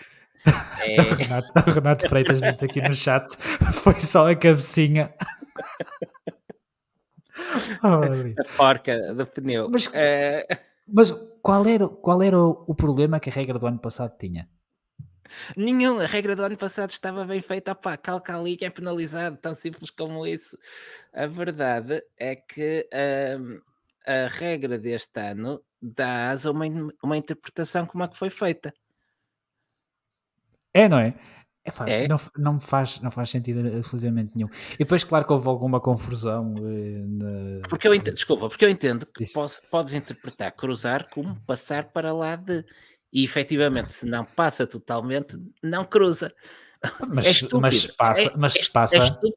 É... 0.81 0.99
Renato, 0.99 1.53
Renato 1.69 2.09
Freitas 2.09 2.41
disse 2.41 2.65
aqui 2.65 2.81
no 2.81 2.91
chat: 2.91 3.37
foi 3.73 3.99
só 3.99 4.27
a 4.27 4.35
cabecinha. 4.35 5.13
oh, 7.83 8.41
a 8.41 8.57
porca 8.57 9.13
do 9.13 9.27
pneu. 9.27 9.69
Mas, 9.69 9.87
é... 9.93 10.47
mas 10.87 11.11
qual, 11.43 11.67
era, 11.67 11.87
qual 11.87 12.23
era 12.23 12.39
o 12.39 12.73
problema 12.73 13.19
que 13.19 13.29
a 13.29 13.33
regra 13.33 13.59
do 13.59 13.67
ano 13.67 13.77
passado 13.77 14.17
tinha? 14.17 14.49
Nenhum, 15.55 15.99
a 15.99 16.05
regra 16.05 16.35
do 16.35 16.43
ano 16.43 16.57
passado 16.57 16.91
estava 16.91 17.25
bem 17.25 17.41
feita, 17.41 17.71
opá, 17.71 17.97
calca 17.97 18.37
ali 18.37 18.57
que 18.57 18.65
é 18.65 18.69
penalizado, 18.69 19.37
tão 19.37 19.55
simples 19.55 19.89
como 19.89 20.25
isso. 20.25 20.57
A 21.13 21.27
verdade 21.27 22.03
é 22.17 22.35
que 22.35 22.87
hum, 23.39 23.59
a 24.05 24.27
regra 24.27 24.77
deste 24.77 25.19
ano 25.19 25.61
dá 25.81 26.31
a 26.31 26.51
uma, 26.51 26.65
uma 27.03 27.17
interpretação 27.17 27.85
como 27.85 28.03
é 28.03 28.07
que 28.07 28.17
foi 28.17 28.29
feita. 28.29 28.73
É, 30.73 30.87
não 30.87 30.99
é? 30.99 31.15
Epá, 31.63 31.87
é? 31.87 32.07
Não, 32.07 32.19
não, 32.37 32.59
faz, 32.59 32.99
não 33.01 33.11
faz 33.11 33.29
sentido 33.29 33.59
absolutamente 33.77 34.31
nenhum. 34.35 34.49
E 34.73 34.79
depois, 34.79 35.03
claro 35.03 35.25
que 35.25 35.31
houve 35.31 35.47
alguma 35.47 35.79
confusão. 35.79 36.55
Eh, 36.57 37.03
na... 37.05 37.61
Porque 37.69 37.87
eu 37.87 37.93
entendo, 37.93 38.15
desculpa, 38.15 38.49
porque 38.49 38.65
eu 38.65 38.69
entendo 38.69 39.05
que 39.05 39.31
posso, 39.31 39.61
podes 39.69 39.93
interpretar 39.93 40.51
cruzar 40.53 41.07
como 41.09 41.39
passar 41.41 41.91
para 41.91 42.11
lá 42.11 42.35
de. 42.35 42.65
E 43.11 43.23
efetivamente, 43.23 43.93
se 43.93 44.05
não 44.05 44.23
passa 44.23 44.65
totalmente, 44.65 45.37
não 45.61 45.83
cruza. 45.83 46.33
Mas, 47.07 47.43
é 47.43 47.47
mas 47.59 47.87
passa, 47.87 48.21
é, 48.21 48.31
mas 48.35 48.55
é, 48.55 48.69
passa. 48.71 48.97
É 48.97 49.31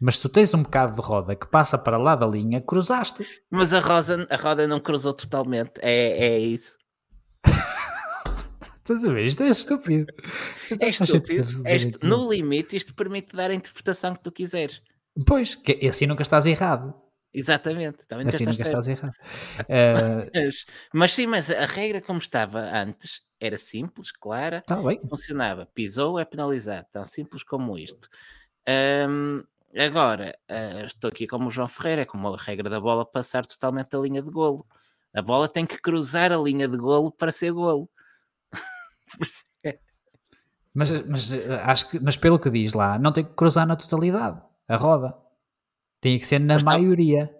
mas 0.00 0.18
tu 0.18 0.28
tens 0.28 0.54
um 0.54 0.62
bocado 0.62 0.94
de 0.94 1.00
roda 1.00 1.34
que 1.34 1.46
passa 1.46 1.76
para 1.76 1.98
lá 1.98 2.14
da 2.14 2.26
linha, 2.26 2.60
cruzaste. 2.60 3.26
Mas 3.50 3.72
a, 3.72 3.80
rosa, 3.80 4.26
a 4.30 4.36
roda 4.36 4.66
não 4.66 4.78
cruzou 4.78 5.12
totalmente. 5.12 5.72
É, 5.80 6.26
é 6.26 6.38
isso. 6.38 6.78
Estás 8.78 9.04
a 9.04 9.12
ver? 9.12 9.24
Isto 9.24 9.42
é 9.42 9.48
estúpido. 9.48 10.06
Isto 10.70 10.82
é 10.82 10.88
estúpido. 10.88 11.48
É. 11.66 12.06
No 12.06 12.32
limite, 12.32 12.76
isto 12.76 12.94
permite 12.94 13.34
dar 13.34 13.50
a 13.50 13.54
interpretação 13.54 14.14
que 14.14 14.22
tu 14.22 14.30
quiseres. 14.30 14.80
Pois, 15.26 15.56
que 15.56 15.86
assim 15.86 16.06
nunca 16.06 16.22
estás 16.22 16.46
errado. 16.46 16.94
Exatamente, 17.38 17.98
também 18.08 18.26
assim 18.26 18.44
nunca 18.44 18.62
estás 18.62 18.88
errado. 18.88 19.14
Uh... 19.60 20.28
Mas, 20.34 20.66
mas, 20.92 21.14
sim, 21.14 21.26
mas 21.26 21.50
a 21.50 21.66
regra 21.66 22.00
como 22.00 22.18
estava 22.18 22.60
antes 22.60 23.22
era 23.40 23.56
simples, 23.56 24.10
clara, 24.10 24.62
tá 24.66 24.76
funcionava. 25.08 25.66
Pisou 25.66 26.18
é 26.18 26.24
penalizado, 26.24 26.86
tão 26.90 27.04
simples 27.04 27.44
como 27.44 27.78
isto. 27.78 28.08
Um, 29.08 29.44
agora, 29.76 30.36
uh, 30.50 30.86
estou 30.86 31.08
aqui 31.08 31.28
como 31.28 31.46
o 31.46 31.50
João 31.50 31.68
Ferreira, 31.68 32.02
é 32.02 32.04
como 32.04 32.34
a 32.34 32.36
regra 32.36 32.68
da 32.68 32.80
bola 32.80 33.06
passar 33.06 33.46
totalmente 33.46 33.94
a 33.94 34.00
linha 34.00 34.20
de 34.20 34.30
golo. 34.30 34.66
A 35.14 35.22
bola 35.22 35.48
tem 35.48 35.64
que 35.64 35.78
cruzar 35.78 36.32
a 36.32 36.36
linha 36.36 36.66
de 36.66 36.76
golo 36.76 37.12
para 37.12 37.30
ser 37.30 37.52
golo. 37.52 37.88
mas, 40.74 40.90
mas, 41.06 41.32
acho 41.64 41.88
que, 41.88 42.00
mas 42.00 42.16
pelo 42.16 42.38
que 42.38 42.50
diz 42.50 42.74
lá, 42.74 42.98
não 42.98 43.12
tem 43.12 43.24
que 43.24 43.34
cruzar 43.34 43.66
na 43.66 43.76
totalidade 43.76 44.42
a 44.66 44.76
roda. 44.76 45.27
Tem 46.00 46.18
que 46.18 46.26
ser 46.26 46.38
na 46.38 46.54
mas 46.54 46.64
maioria. 46.64 47.34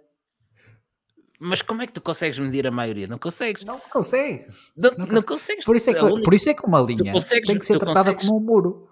Mas 1.40 1.62
como 1.62 1.82
é 1.82 1.86
que 1.86 1.92
tu 1.92 2.00
consegues 2.00 2.38
medir 2.38 2.66
a 2.66 2.70
maioria? 2.70 3.06
Não 3.06 3.18
consegues. 3.18 3.64
Não 3.64 3.78
se 3.78 3.88
consegue. 3.88 4.46
Não, 4.76 4.90
não, 4.98 5.06
não 5.06 5.22
consegues. 5.22 5.64
Por 5.64 5.76
isso, 5.76 5.90
é 5.90 5.94
que, 5.94 6.04
única... 6.04 6.24
por 6.24 6.34
isso 6.34 6.50
é 6.50 6.54
que 6.54 6.66
uma 6.66 6.80
linha 6.80 7.12
tem 7.46 7.58
que 7.58 7.66
ser 7.66 7.78
tratada 7.78 8.12
consegues... 8.12 8.26
como 8.26 8.40
um 8.40 8.44
muro. 8.44 8.88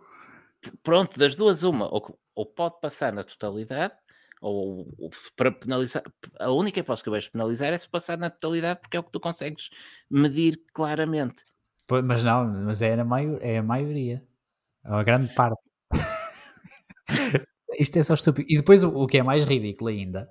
Pronto, 0.82 1.18
das 1.18 1.34
duas, 1.34 1.64
uma. 1.64 1.93
Ou, 1.93 2.18
ou 2.34 2.47
pode 2.47 2.80
passar 2.80 3.12
na 3.12 3.24
totalidade, 3.24 3.94
ou, 4.40 4.94
ou, 4.97 5.10
para 5.36 5.51
penalizar. 5.51 6.05
A 6.38 6.51
única 6.51 6.78
hipótese 6.78 7.02
que 7.02 7.09
eu 7.09 7.12
vejo 7.12 7.32
penalizar 7.32 7.72
é 7.72 7.78
se 7.78 7.88
passar 7.88 8.16
na 8.16 8.30
totalidade, 8.30 8.80
porque 8.80 8.97
é 8.97 9.01
o 9.01 9.02
que 9.02 9.12
tu 9.12 9.18
consegues 9.18 9.68
medir 10.09 10.62
claramente. 10.72 11.44
Mas 12.05 12.22
não, 12.22 12.47
mas 12.64 12.82
é, 12.82 12.94
na 12.97 13.05
maior, 13.05 13.38
é 13.43 13.59
a 13.59 13.62
maioria. 13.62 14.24
É 14.84 14.93
a 14.93 15.02
grande 15.02 15.32
parte. 15.34 15.60
Isto 17.78 17.98
é 17.98 18.03
só 18.03 18.15
estúpido. 18.15 18.47
E 18.51 18.57
depois 18.57 18.82
o, 18.85 18.89
o 18.89 19.07
que 19.07 19.19
é 19.19 19.23
mais 19.23 19.44
ridículo 19.44 19.90
ainda 19.90 20.28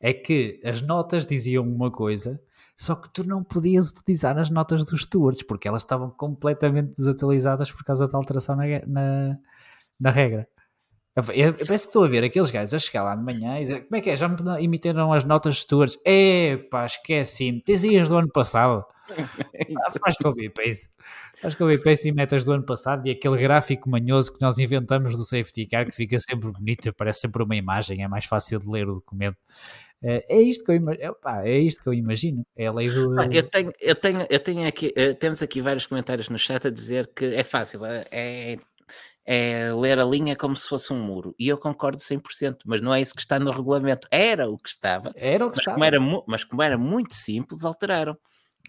é 0.00 0.12
que 0.12 0.60
as 0.64 0.80
notas 0.82 1.26
diziam 1.26 1.64
uma 1.64 1.90
coisa, 1.90 2.40
só 2.76 2.94
que 2.94 3.12
tu 3.12 3.26
não 3.26 3.42
podias 3.42 3.90
utilizar 3.90 4.38
as 4.38 4.50
notas 4.50 4.84
dos 4.84 5.02
stewards, 5.02 5.42
porque 5.42 5.66
elas 5.66 5.82
estavam 5.82 6.10
completamente 6.10 6.94
desatualizadas 6.96 7.72
por 7.72 7.84
causa 7.84 8.06
da 8.06 8.16
alteração 8.16 8.56
na, 8.56 8.64
na, 8.86 9.38
na 9.98 10.10
regra. 10.10 10.48
Eu, 11.34 11.52
parece 11.52 11.66
que 11.68 11.90
estou 11.90 12.04
a 12.04 12.08
ver 12.08 12.22
aqueles 12.22 12.50
gajos 12.50 12.72
a 12.72 12.78
chegar 12.78 13.02
lá 13.02 13.16
de 13.16 13.22
manhã 13.22 13.56
e 13.58 13.60
dizer 13.60 13.80
como 13.86 13.96
é 13.96 14.00
que 14.00 14.10
é? 14.10 14.16
Já 14.16 14.28
me 14.28 14.36
emitiram 14.62 15.12
as 15.12 15.24
notas 15.24 15.54
de 15.54 15.60
stewards? 15.62 15.98
Epá, 16.04 16.86
esqueci-me, 16.86 17.60
tens 17.62 18.08
do 18.08 18.16
ano 18.16 18.30
passado. 18.30 18.84
Ah, 19.86 19.90
faz 20.02 20.16
copy-paste. 20.18 20.90
Faz 21.40 21.54
copy-paste 21.54 22.08
e 22.08 22.12
metas 22.12 22.44
do 22.44 22.52
ano 22.52 22.62
passado 22.62 23.06
e 23.06 23.10
aquele 23.10 23.38
gráfico 23.38 23.88
manhoso 23.88 24.32
que 24.32 24.40
nós 24.42 24.58
inventamos 24.58 25.16
do 25.16 25.24
safety 25.24 25.66
car 25.66 25.86
que 25.86 25.92
fica 25.92 26.18
sempre 26.18 26.50
bonito, 26.50 26.92
parece 26.92 27.20
sempre 27.20 27.42
uma 27.42 27.56
imagem, 27.56 28.02
é 28.02 28.08
mais 28.08 28.26
fácil 28.26 28.58
de 28.58 28.68
ler 28.68 28.86
o 28.86 28.94
documento. 28.96 29.38
É, 30.02 30.24
é 30.28 30.40
isto 30.40 30.64
que 30.64 30.70
eu 30.70 30.76
imagino. 30.76 31.16
É, 31.42 31.58
isto 31.58 31.82
que 31.82 31.88
eu 31.88 31.94
imagino. 31.94 32.46
É 32.56 32.66
a 32.66 32.72
lei 32.72 32.90
do. 32.90 33.20
Eu 33.32 33.42
tenho, 33.42 33.72
eu 33.80 33.94
tenho, 33.94 34.26
eu 34.28 34.40
tenho 34.40 34.68
aqui, 34.68 34.92
eh, 34.96 35.12
temos 35.14 35.42
aqui 35.42 35.60
vários 35.60 35.86
comentários 35.86 36.28
no 36.28 36.38
chat 36.38 36.66
a 36.66 36.70
dizer 36.70 37.10
que 37.14 37.24
é 37.24 37.42
fácil, 37.42 37.84
é, 37.84 38.58
é, 39.30 39.70
ler 39.74 39.98
a 39.98 40.04
linha 40.06 40.34
como 40.34 40.56
se 40.56 40.66
fosse 40.66 40.90
um 40.90 40.98
muro. 40.98 41.34
E 41.38 41.46
eu 41.48 41.58
concordo 41.58 41.98
100%, 41.98 42.60
mas 42.64 42.80
não 42.80 42.94
é 42.94 43.00
isso 43.02 43.14
que 43.14 43.20
está 43.20 43.38
no 43.38 43.50
regulamento. 43.50 44.08
Era 44.10 44.48
o 44.48 44.56
que 44.56 44.70
estava. 44.70 45.12
Era 45.14 45.44
o 45.44 45.50
que 45.50 45.56
mas 45.56 45.60
estava. 45.60 45.74
Como 45.74 45.84
era, 45.84 46.24
mas 46.26 46.44
como 46.44 46.62
era 46.62 46.78
muito 46.78 47.12
simples, 47.12 47.64
alteraram. 47.64 48.16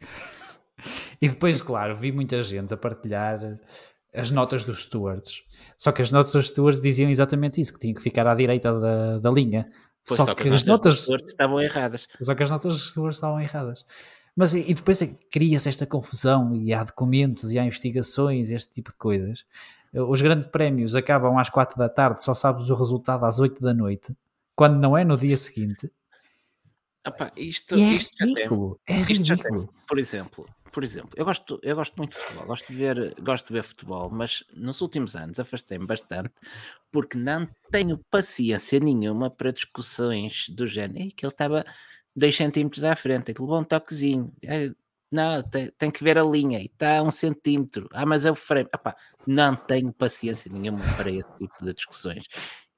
E 1.22 1.28
depois, 1.28 1.62
claro, 1.62 1.94
vi 1.94 2.10
muita 2.10 2.42
gente 2.42 2.74
a 2.74 2.78
partilhar 2.78 3.60
as 4.16 4.32
notas 4.32 4.64
dos 4.64 4.84
stewards. 4.84 5.44
Só 5.78 5.92
que 5.92 6.02
as 6.02 6.10
notas 6.10 6.32
dos 6.32 6.48
stewards 6.48 6.82
diziam 6.82 7.10
exatamente 7.10 7.60
isso, 7.60 7.74
que 7.74 7.80
tinham 7.80 7.94
que 7.94 8.02
ficar 8.02 8.26
à 8.26 8.34
direita 8.34 8.80
da, 8.80 9.20
da 9.20 9.30
linha. 9.30 9.70
Pois 10.08 10.16
só, 10.16 10.24
só, 10.24 10.34
que, 10.34 10.44
que 10.44 10.50
as 10.50 10.64
notas, 10.64 11.06
notas 11.10 11.28
estavam 11.28 11.60
erradas. 11.60 12.08
Só 12.22 12.34
que 12.34 12.44
as 12.44 12.50
notas 12.50 12.76
dos 12.76 12.92
stewards 12.92 13.18
estavam 13.18 13.42
erradas. 13.42 13.84
Mas 14.34 14.54
e 14.54 14.74
depois 14.74 15.02
é 15.02 15.14
cria-se 15.30 15.68
esta 15.68 15.86
confusão 15.86 16.56
e 16.56 16.74
há 16.74 16.82
documentos 16.82 17.52
e 17.52 17.60
há 17.60 17.66
investigações, 17.66 18.52
este 18.52 18.74
tipo 18.74 18.90
de 18.90 18.98
coisas. 18.98 19.46
Os 19.94 20.22
grandes 20.22 20.50
prémios 20.50 20.96
acabam 20.96 21.38
às 21.38 21.50
4 21.50 21.78
da 21.78 21.90
tarde, 21.90 22.22
só 22.22 22.34
sabes 22.34 22.70
o 22.70 22.76
resultado 22.76 23.26
às 23.26 23.40
8 23.40 23.62
da 23.62 23.74
noite, 23.74 24.16
quando 24.56 24.78
não 24.78 24.98
é 24.98 25.04
no 25.04 25.18
dia 25.18 25.38
seguinte. 25.38 25.92
Opa, 27.08 27.32
isto, 27.36 27.76
é 27.76 27.78
isto 27.78 28.24
ridículo, 28.24 28.80
é 28.86 29.02
ridículo. 29.02 29.68
Tem, 29.68 29.82
por 29.88 29.98
exemplo, 29.98 30.46
por 30.72 30.84
exemplo, 30.84 31.10
eu 31.16 31.26
gosto, 31.26 31.60
eu 31.64 31.76
gosto 31.76 31.96
muito 31.98 32.12
de 32.12 32.18
futebol, 32.18 32.46
gosto 32.46 32.68
de 32.68 32.74
ver, 32.74 33.16
gosto 33.22 33.48
de 33.48 33.54
ver 33.54 33.64
futebol, 33.64 34.10
mas 34.10 34.44
nos 34.54 34.82
últimos 34.82 35.16
anos 35.16 35.40
afastei-me 35.40 35.88
bastante 35.88 36.34
porque 36.92 37.18
não 37.18 37.48
tenho 37.72 38.00
paciência 38.12 38.80
nenhuma 38.80 39.30
para 39.30 39.52
discussões 39.52 40.50
do 40.50 40.68
género. 40.68 41.10
que 41.16 41.26
ele 41.26 41.32
estava 41.32 41.66
2 42.16 42.36
centímetros 42.36 42.84
à 42.84 42.96
frente, 42.96 43.32
ele 43.32 43.40
levou 43.40 43.60
um 43.60 43.64
toquezinho. 43.64 44.32
Não, 45.12 45.42
tem, 45.42 45.72
tem 45.78 45.90
que 45.90 46.04
ver 46.04 46.18
a 46.18 46.24
linha 46.24 46.60
e 46.60 46.66
está 46.66 47.00
a 47.00 47.02
um 47.02 47.12
centímetro. 47.12 47.88
Ah, 47.92 48.06
mas 48.06 48.26
é 48.26 48.32
o 48.32 48.36
frame. 48.36 48.70
Epá, 48.74 48.96
não 49.26 49.56
tenho 49.56 49.92
paciência 49.92 50.52
nenhuma 50.52 50.84
para 50.96 51.10
esse 51.10 51.30
tipo 51.36 51.54
de 51.64 51.74
discussões. 51.74 52.26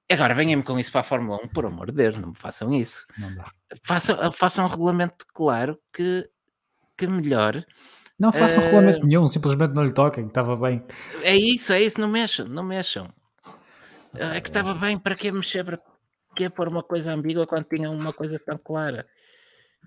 Agora 0.10 0.34
venham-me 0.34 0.64
com 0.64 0.78
isso 0.78 0.92
para 0.92 1.02
a 1.02 1.06
Fórmula 1.06 1.40
1, 1.44 1.48
por 1.50 1.66
amor 1.66 1.88
de 1.88 1.98
Deus, 1.98 2.18
não 2.18 2.30
me 2.30 2.36
façam 2.36 2.74
isso. 2.74 3.06
Façam, 3.82 4.32
façam 4.32 4.66
um 4.66 4.68
regulamento 4.68 5.26
claro 5.34 5.80
que, 5.94 6.30
que 6.98 7.08
melhore. 7.08 7.66
Não 8.20 8.32
façam 8.32 8.62
uh, 8.62 8.66
regulamento 8.66 9.06
nenhum, 9.06 9.26
simplesmente 9.28 9.74
não 9.74 9.86
lhe 9.86 9.94
toquem, 9.94 10.28
estava 10.28 10.56
bem. 10.56 10.84
É 11.24 11.36
isso, 11.36 11.72
é 11.72 11.82
isso, 11.82 12.00
não 12.00 12.10
mexam, 12.10 12.46
não 12.48 12.64
mexam. 12.64 13.12
É 14.14 14.42
que 14.42 14.50
estava 14.50 14.74
bem, 14.74 14.98
para 14.98 15.16
que 15.16 15.32
mexer, 15.32 15.64
para 15.64 15.80
que 16.36 16.50
pôr 16.50 16.68
uma 16.68 16.84
coisa 16.84 17.14
ambígua 17.14 17.48
quando 17.48 17.64
tinha 17.64 17.90
uma 17.90 18.12
coisa 18.12 18.38
tão 18.38 18.58
clara? 18.58 19.08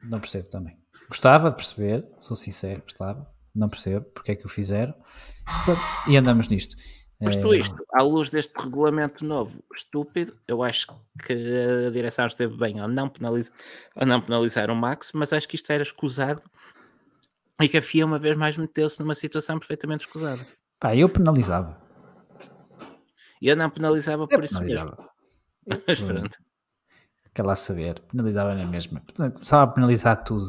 Não 0.02 0.20
percebo 0.20 0.48
também. 0.48 0.83
Gostava 1.08 1.50
de 1.50 1.56
perceber, 1.56 2.06
sou 2.18 2.36
sincero, 2.36 2.82
gostava, 2.82 3.30
não 3.54 3.68
percebo 3.68 4.06
porque 4.06 4.32
é 4.32 4.34
que 4.34 4.46
o 4.46 4.48
fizeram 4.48 4.94
e 6.08 6.16
andamos 6.16 6.48
nisto. 6.48 6.76
Posto 7.22 7.54
é... 7.54 7.58
isto, 7.58 7.86
à 7.92 8.02
luz 8.02 8.30
deste 8.30 8.52
regulamento 8.58 9.24
novo 9.24 9.62
estúpido, 9.74 10.36
eu 10.48 10.62
acho 10.62 10.88
que 11.24 11.32
a 11.86 11.90
direção 11.90 12.26
esteve 12.26 12.56
bem 12.56 12.80
ao 12.80 12.88
não, 12.88 13.08
penalizar, 13.08 13.54
ao 13.94 14.06
não 14.06 14.20
penalizar 14.20 14.70
o 14.70 14.76
Max, 14.76 15.12
mas 15.14 15.32
acho 15.32 15.48
que 15.48 15.56
isto 15.56 15.70
era 15.70 15.82
escusado 15.82 16.42
e 17.62 17.68
que 17.68 17.78
a 17.78 17.82
FIA 17.82 18.04
uma 18.04 18.18
vez 18.18 18.36
mais 18.36 18.56
meteu-se 18.56 18.98
numa 19.00 19.14
situação 19.14 19.58
perfeitamente 19.58 20.06
escusada. 20.06 20.44
Pá, 20.80 20.94
eu 20.94 21.08
penalizava. 21.08 21.80
Eu 23.40 23.56
não 23.56 23.70
penalizava 23.70 24.24
eu 24.24 24.28
por 24.28 24.46
penalizava. 24.46 24.90
isso 24.90 25.02
mesmo. 25.66 25.82
Mas 25.86 26.00
pronto. 26.00 26.38
Quer 27.34 27.42
lá 27.42 27.56
saber, 27.56 28.00
penalizava 28.00 28.54
na 28.54 28.64
mesma. 28.64 29.02
Começava 29.16 29.64
a 29.64 29.66
penalizar 29.66 30.22
tudo. 30.22 30.48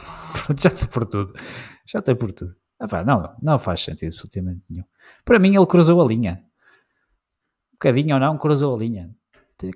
já 0.56 0.70
se 0.70 0.86
por 0.86 1.04
tudo. 1.04 1.34
Já 1.84 2.00
tem 2.00 2.14
por 2.14 2.30
tudo. 2.30 2.54
Ah, 2.78 2.86
pá, 2.86 3.04
não, 3.04 3.34
não 3.42 3.58
faz 3.58 3.80
sentido 3.80 4.08
absolutamente 4.08 4.62
nenhum. 4.70 4.84
Para 5.24 5.38
mim, 5.38 5.54
ele 5.56 5.66
cruzou 5.66 6.00
a 6.00 6.06
linha. 6.06 6.44
Um 7.70 7.72
bocadinho 7.72 8.14
ou 8.14 8.20
não, 8.20 8.38
cruzou 8.38 8.74
a 8.74 8.78
linha. 8.78 9.10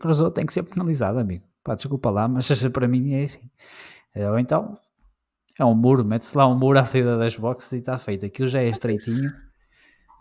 Cruzou, 0.00 0.30
tem 0.30 0.46
que 0.46 0.52
ser 0.52 0.62
penalizado, 0.62 1.18
amigo. 1.18 1.44
Pá, 1.62 1.74
desculpa 1.74 2.10
lá, 2.10 2.28
mas 2.28 2.48
para 2.72 2.86
mim 2.86 3.14
é 3.14 3.24
assim. 3.24 3.50
É, 4.14 4.30
ou 4.30 4.38
então, 4.38 4.78
é 5.58 5.64
um 5.64 5.74
muro, 5.74 6.04
mete-se 6.04 6.36
lá 6.38 6.46
um 6.46 6.56
muro 6.56 6.78
à 6.78 6.84
saída 6.84 7.18
das 7.18 7.36
boxes 7.36 7.72
e 7.72 7.76
está 7.78 7.98
feito. 7.98 8.24
Aquilo 8.24 8.46
já 8.46 8.60
é 8.60 8.68
estreitinho. 8.68 9.32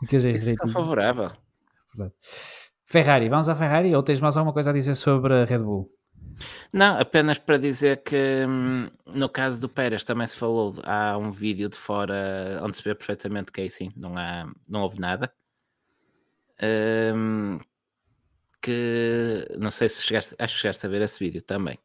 Aquilo 0.04 0.22
já 0.22 0.30
é 0.30 0.34
estreitinho. 0.34 0.68
Isso 0.68 0.78
é 0.78 0.82
favorável. 0.82 1.32
Ferrari, 2.86 3.30
vamos 3.30 3.48
à 3.48 3.56
Ferrari 3.56 3.96
ou 3.96 4.02
tens 4.02 4.20
mais 4.20 4.36
alguma 4.36 4.54
coisa 4.54 4.72
a 4.72 4.74
dizer 4.74 4.96
sobre 4.96 5.34
a 5.34 5.46
Red 5.46 5.60
Bull? 5.60 5.90
Não, 6.72 7.00
apenas 7.00 7.38
para 7.38 7.58
dizer 7.58 8.04
que 8.04 8.46
hum, 8.48 8.90
no 9.06 9.30
caso 9.30 9.62
do 9.62 9.70
Pérez 9.70 10.04
também 10.04 10.26
se 10.26 10.36
falou, 10.36 10.76
há 10.84 11.18
um 11.18 11.32
vídeo 11.32 11.70
de 11.70 11.78
fora 11.78 12.60
onde 12.64 12.78
se 12.78 12.84
vê 12.84 12.96
perfeitamente 12.96 13.52
que 13.52 13.62
é 13.62 13.66
assim, 13.66 13.92
não, 13.96 14.18
há, 14.18 14.52
não 14.68 14.82
houve 14.82 15.00
nada. 15.00 15.32
Um, 16.62 17.60
que 18.62 19.48
não 19.60 19.70
sei 19.70 19.90
se 19.90 20.06
chegaste, 20.06 20.36
acho 20.40 20.56
que 20.56 20.62
chegaste 20.62 20.86
a 20.86 20.90
ver 20.90 21.02
esse 21.02 21.20
vídeo 21.20 21.42
também. 21.42 21.78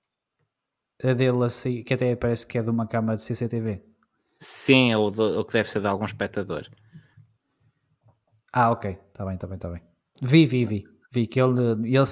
A 1.02 1.12
dele 1.12 1.44
assim, 1.44 1.82
que 1.82 1.94
até 1.94 2.14
parece 2.16 2.47
que 2.47 2.59
é 2.59 2.62
de 2.62 2.70
uma 2.70 2.86
câmara 2.86 3.16
de 3.16 3.22
CCTV. 3.22 3.82
Sim, 4.39 4.94
ou, 4.94 5.12
ou 5.16 5.44
que 5.44 5.52
deve 5.52 5.68
ser 5.68 5.80
de 5.80 5.89
algum 5.89 6.05
espectador. 6.05 6.68
Ah, 8.52 8.70
ok, 8.70 8.98
está 9.12 9.24
bem, 9.24 9.35
está 9.35 9.47
bem, 9.47 9.56
está 9.56 9.68
bem. 9.68 9.82
Vi, 10.22 10.47
vi, 10.47 10.64
vi. 10.64 10.85
Vi 11.10 11.26
que 11.26 11.40
ele, 11.40 11.60
ele 11.85 12.05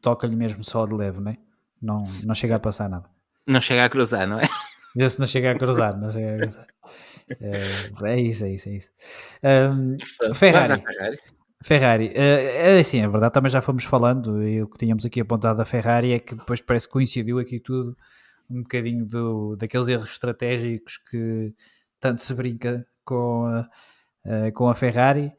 toca-lhe 0.00 0.36
mesmo 0.36 0.62
só 0.62 0.86
de 0.86 0.94
leve, 0.94 1.20
não 1.20 1.32
é? 1.32 1.38
Não, 1.82 2.04
não 2.22 2.34
chega 2.34 2.56
a 2.56 2.60
passar 2.60 2.88
nada. 2.88 3.08
Não 3.46 3.60
chega 3.60 3.84
a 3.84 3.88
cruzar, 3.88 4.26
não 4.26 4.38
é? 4.38 4.44
Esse 4.96 5.18
não 5.18 5.26
chega 5.26 5.50
a 5.50 5.58
cruzar, 5.58 5.98
não 5.98 6.10
chega 6.10 6.34
a 6.34 6.38
cruzar. 6.38 6.66
É, 7.40 8.10
é 8.10 8.20
isso, 8.20 8.44
é 8.44 8.50
isso, 8.52 8.68
é 8.68 8.72
isso. 8.72 8.90
Um, 9.42 9.96
Ferrari. 10.34 10.82
Ferrari. 10.82 11.18
Ferrari, 11.64 12.12
é 12.14 12.78
assim, 12.78 13.00
é 13.00 13.08
verdade, 13.08 13.32
também 13.32 13.48
já 13.48 13.60
fomos 13.60 13.84
falando, 13.84 14.42
e 14.42 14.60
o 14.60 14.68
que 14.68 14.78
tínhamos 14.78 15.06
aqui 15.06 15.20
apontado 15.20 15.58
da 15.58 15.64
Ferrari 15.64 16.12
é 16.12 16.18
que 16.18 16.34
depois 16.34 16.60
parece 16.60 16.86
que 16.86 16.92
coincidiu 16.92 17.38
aqui 17.38 17.60
tudo 17.60 17.96
um 18.50 18.62
bocadinho 18.62 19.06
do, 19.06 19.56
daqueles 19.56 19.88
erros 19.88 20.10
estratégicos 20.10 20.98
que 20.98 21.54
tanto 22.00 22.20
se 22.20 22.34
brinca 22.34 22.84
com 23.04 23.46
a, 23.46 24.50
com 24.52 24.68
a 24.68 24.74
Ferrari. 24.74 25.32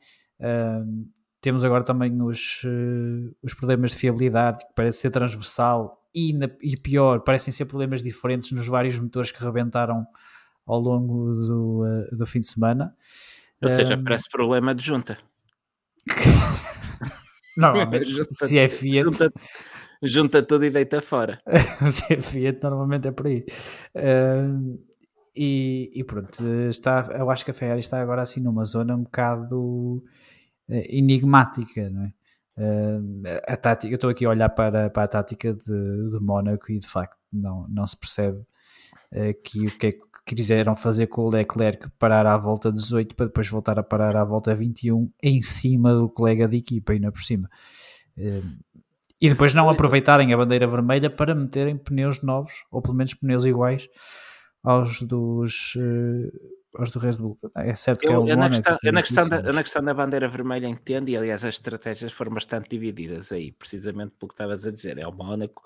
temos 1.41 1.65
agora 1.65 1.83
também 1.83 2.21
os, 2.21 2.61
os 3.41 3.53
problemas 3.53 3.91
de 3.91 3.97
fiabilidade, 3.97 4.65
que 4.65 4.73
parece 4.73 4.99
ser 4.99 5.11
transversal 5.11 6.02
e, 6.13 6.33
na, 6.33 6.49
e 6.61 6.77
pior, 6.77 7.21
parecem 7.21 7.51
ser 7.51 7.65
problemas 7.65 8.01
diferentes 8.01 8.51
nos 8.51 8.67
vários 8.67 8.99
motores 8.99 9.31
que 9.31 9.43
rebentaram 9.43 10.05
ao 10.65 10.79
longo 10.79 11.33
do, 11.33 11.83
uh, 11.83 12.15
do 12.15 12.25
fim 12.25 12.39
de 12.39 12.47
semana. 12.47 12.95
Ou 13.61 13.69
seja, 13.69 13.95
um, 13.95 14.03
parece 14.03 14.29
problema 14.29 14.75
de 14.75 14.83
junta. 14.83 15.17
Normalmente, 17.57 18.11
se 18.31 18.57
é 18.57 18.67
Fiat. 18.67 19.05
Junta, 19.05 19.33
Junta 20.05 20.45
tudo 20.45 20.65
e 20.65 20.69
deita 20.69 21.01
fora. 21.01 21.41
o 21.81 22.21
Fiat 22.21 22.59
normalmente 22.61 23.07
é 23.07 23.11
por 23.11 23.27
aí. 23.27 23.45
Uh, 23.95 24.77
e, 25.33 25.91
e, 25.95 26.03
pronto, 26.03 26.45
está, 26.67 27.07
eu 27.17 27.29
acho 27.31 27.45
que 27.45 27.51
a 27.51 27.53
Ferrari 27.53 27.79
está 27.79 28.01
agora 28.01 28.21
assim 28.21 28.41
numa 28.41 28.65
zona 28.65 28.95
um 28.95 29.03
bocado 29.03 30.03
uh, 30.67 30.83
enigmática, 30.89 31.89
não 31.89 32.03
é? 32.03 32.13
A 33.47 33.57
tática, 33.57 33.91
eu 33.91 33.95
estou 33.95 34.09
aqui 34.09 34.25
a 34.25 34.29
olhar 34.29 34.49
para, 34.49 34.89
para 34.89 35.03
a 35.03 35.07
tática 35.07 35.53
de, 35.53 36.09
de 36.09 36.19
Mónaco 36.19 36.71
e 36.71 36.77
de 36.77 36.87
facto 36.87 37.17
não, 37.31 37.67
não 37.67 37.87
se 37.87 37.97
percebe 37.97 38.43
que 39.43 39.59
o 39.59 39.77
que 39.77 39.87
é 39.87 39.91
que 40.25 40.35
quiseram 40.35 40.75
fazer 40.75 41.07
com 41.07 41.23
o 41.23 41.29
Leclerc 41.29 41.89
parar 41.99 42.25
à 42.25 42.37
volta 42.37 42.71
18 42.71 43.15
para 43.15 43.25
depois 43.25 43.49
voltar 43.49 43.77
a 43.77 43.83
parar 43.83 44.15
à 44.15 44.23
volta 44.23 44.55
21 44.55 45.11
em 45.21 45.41
cima 45.41 45.93
do 45.93 46.09
colega 46.09 46.47
de 46.47 46.57
equipa, 46.57 46.93
ainda 46.93 47.11
por 47.11 47.21
cima. 47.21 47.49
E 49.19 49.29
depois 49.29 49.53
não 49.53 49.69
aproveitarem 49.69 50.33
a 50.33 50.37
bandeira 50.37 50.67
vermelha 50.67 51.09
para 51.09 51.35
meterem 51.35 51.77
pneus 51.77 52.21
novos, 52.21 52.53
ou 52.71 52.81
pelo 52.81 52.95
menos 52.95 53.13
pneus 53.13 53.45
iguais 53.45 53.87
aos 54.63 55.01
dos 55.01 55.77
aos 56.75 56.91
do 56.91 56.99
Red 56.99 57.13
Bull. 57.13 57.37
É 57.55 57.75
certo 57.75 58.01
que 58.01 58.07
é 58.07 58.09
eu, 58.09 58.15
é 58.15 58.19
um 58.19 58.27
eu, 58.27 58.37
na 58.37 58.49
questão, 58.49 58.77
eu, 58.83 58.93
na 58.93 59.01
questão 59.01 59.29
da, 59.29 59.53
na 59.53 59.63
questão 59.63 59.83
da 59.83 59.93
bandeira 59.93 60.27
vermelha 60.27 60.67
entendo, 60.67 61.09
e 61.09 61.17
aliás 61.17 61.43
as 61.45 61.55
estratégias 61.55 62.11
foram 62.11 62.33
bastante 62.33 62.69
divididas 62.69 63.31
aí, 63.31 63.51
precisamente 63.51 64.13
pelo 64.17 64.29
que 64.29 64.33
estavas 64.33 64.65
a 64.65 64.71
dizer. 64.71 64.97
É 64.97 65.07
o 65.07 65.11
Mónaco, 65.11 65.63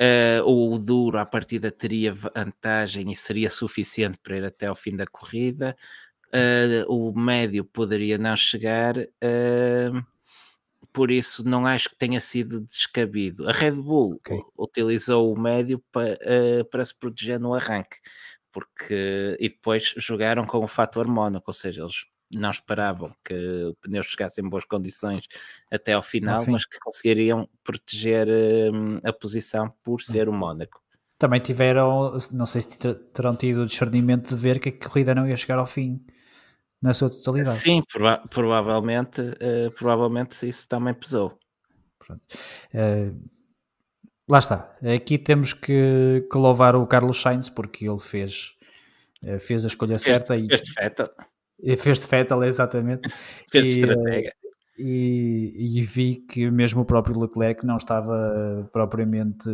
uh, 0.00 0.48
o 0.48 0.78
Duro 0.78 1.18
à 1.18 1.26
partida 1.26 1.70
teria 1.70 2.12
vantagem 2.12 3.10
e 3.10 3.16
seria 3.16 3.50
suficiente 3.50 4.18
para 4.22 4.36
ir 4.36 4.44
até 4.44 4.66
ao 4.66 4.74
fim 4.74 4.96
da 4.96 5.06
corrida. 5.06 5.76
Uh, 6.28 6.92
o 6.92 7.18
médio 7.18 7.64
poderia 7.64 8.16
não 8.16 8.36
chegar, 8.36 8.96
uh, 8.98 10.06
por 10.92 11.10
isso 11.10 11.48
não 11.48 11.66
acho 11.66 11.90
que 11.90 11.96
tenha 11.96 12.20
sido 12.20 12.60
descabido. 12.60 13.48
A 13.48 13.52
Red 13.52 13.72
Bull 13.72 14.14
okay. 14.14 14.40
utilizou 14.58 15.32
o 15.32 15.38
médio 15.38 15.82
para, 15.92 16.18
para 16.70 16.84
se 16.84 16.96
proteger 16.98 17.38
no 17.38 17.54
arranque 17.54 17.96
porque 18.52 19.36
e 19.38 19.48
depois 19.48 19.94
jogaram 19.96 20.44
com 20.44 20.58
o 20.58 20.68
fator 20.68 21.06
Mónaco, 21.06 21.44
ou 21.48 21.54
seja, 21.54 21.82
eles 21.82 22.06
não 22.30 22.50
esperavam 22.50 23.12
que 23.24 23.34
o 23.34 23.74
pneu 23.76 24.02
chegasse 24.02 24.40
em 24.40 24.48
boas 24.48 24.64
condições 24.64 25.26
até 25.70 25.94
ao 25.94 26.02
final, 26.02 26.44
mas 26.46 26.64
que 26.64 26.78
conseguiriam 26.78 27.48
proteger 27.64 28.28
hum, 28.72 28.98
a 29.02 29.12
posição 29.12 29.72
por 29.82 29.96
hum. 29.96 29.98
ser 29.98 30.28
o 30.28 30.32
Mónaco. 30.32 30.80
Também 31.18 31.40
tiveram, 31.40 32.16
não 32.32 32.46
sei 32.46 32.62
se 32.62 32.94
terão 33.12 33.36
tido 33.36 33.62
o 33.62 33.66
discernimento 33.66 34.28
de 34.28 34.36
ver 34.36 34.58
que 34.58 34.70
a 34.70 34.88
corrida 34.88 35.14
não 35.14 35.28
ia 35.28 35.36
chegar 35.36 35.58
ao 35.58 35.66
fim 35.66 36.02
na 36.80 36.94
sua 36.94 37.10
totalidade. 37.10 37.58
Sim, 37.58 37.82
prova 37.92 38.22
provavelmente, 38.28 39.20
uh, 39.20 39.70
provavelmente 39.76 40.48
isso 40.48 40.66
também 40.66 40.94
pesou. 40.94 41.38
Uh, 42.10 43.30
lá 44.30 44.38
está. 44.38 44.76
Aqui 44.94 45.18
temos 45.18 45.52
que, 45.52 46.26
que, 46.30 46.38
louvar 46.38 46.76
o 46.76 46.86
Carlos 46.86 47.20
Sainz 47.20 47.48
porque 47.48 47.88
ele 47.88 47.98
fez, 47.98 48.54
eh, 49.22 49.38
fez 49.38 49.64
a 49.64 49.68
escolha 49.68 49.98
fez, 49.98 50.02
certa 50.02 50.36
e 50.36 50.48
fez 50.48 50.62
de 50.62 50.72
Fettel. 50.72 51.10
Fez 51.78 52.00
de 52.00 52.06
Fettel, 52.06 52.44
exatamente. 52.44 53.10
fez 53.50 53.64
de 53.64 53.80
estratégia. 53.80 54.28
Eh, 54.28 54.32
e, 54.78 55.78
e, 55.78 55.82
vi 55.82 56.16
que 56.16 56.50
mesmo 56.50 56.82
o 56.82 56.84
próprio 56.86 57.18
Leclerc 57.20 57.66
não 57.66 57.76
estava 57.76 58.66
propriamente 58.72 59.50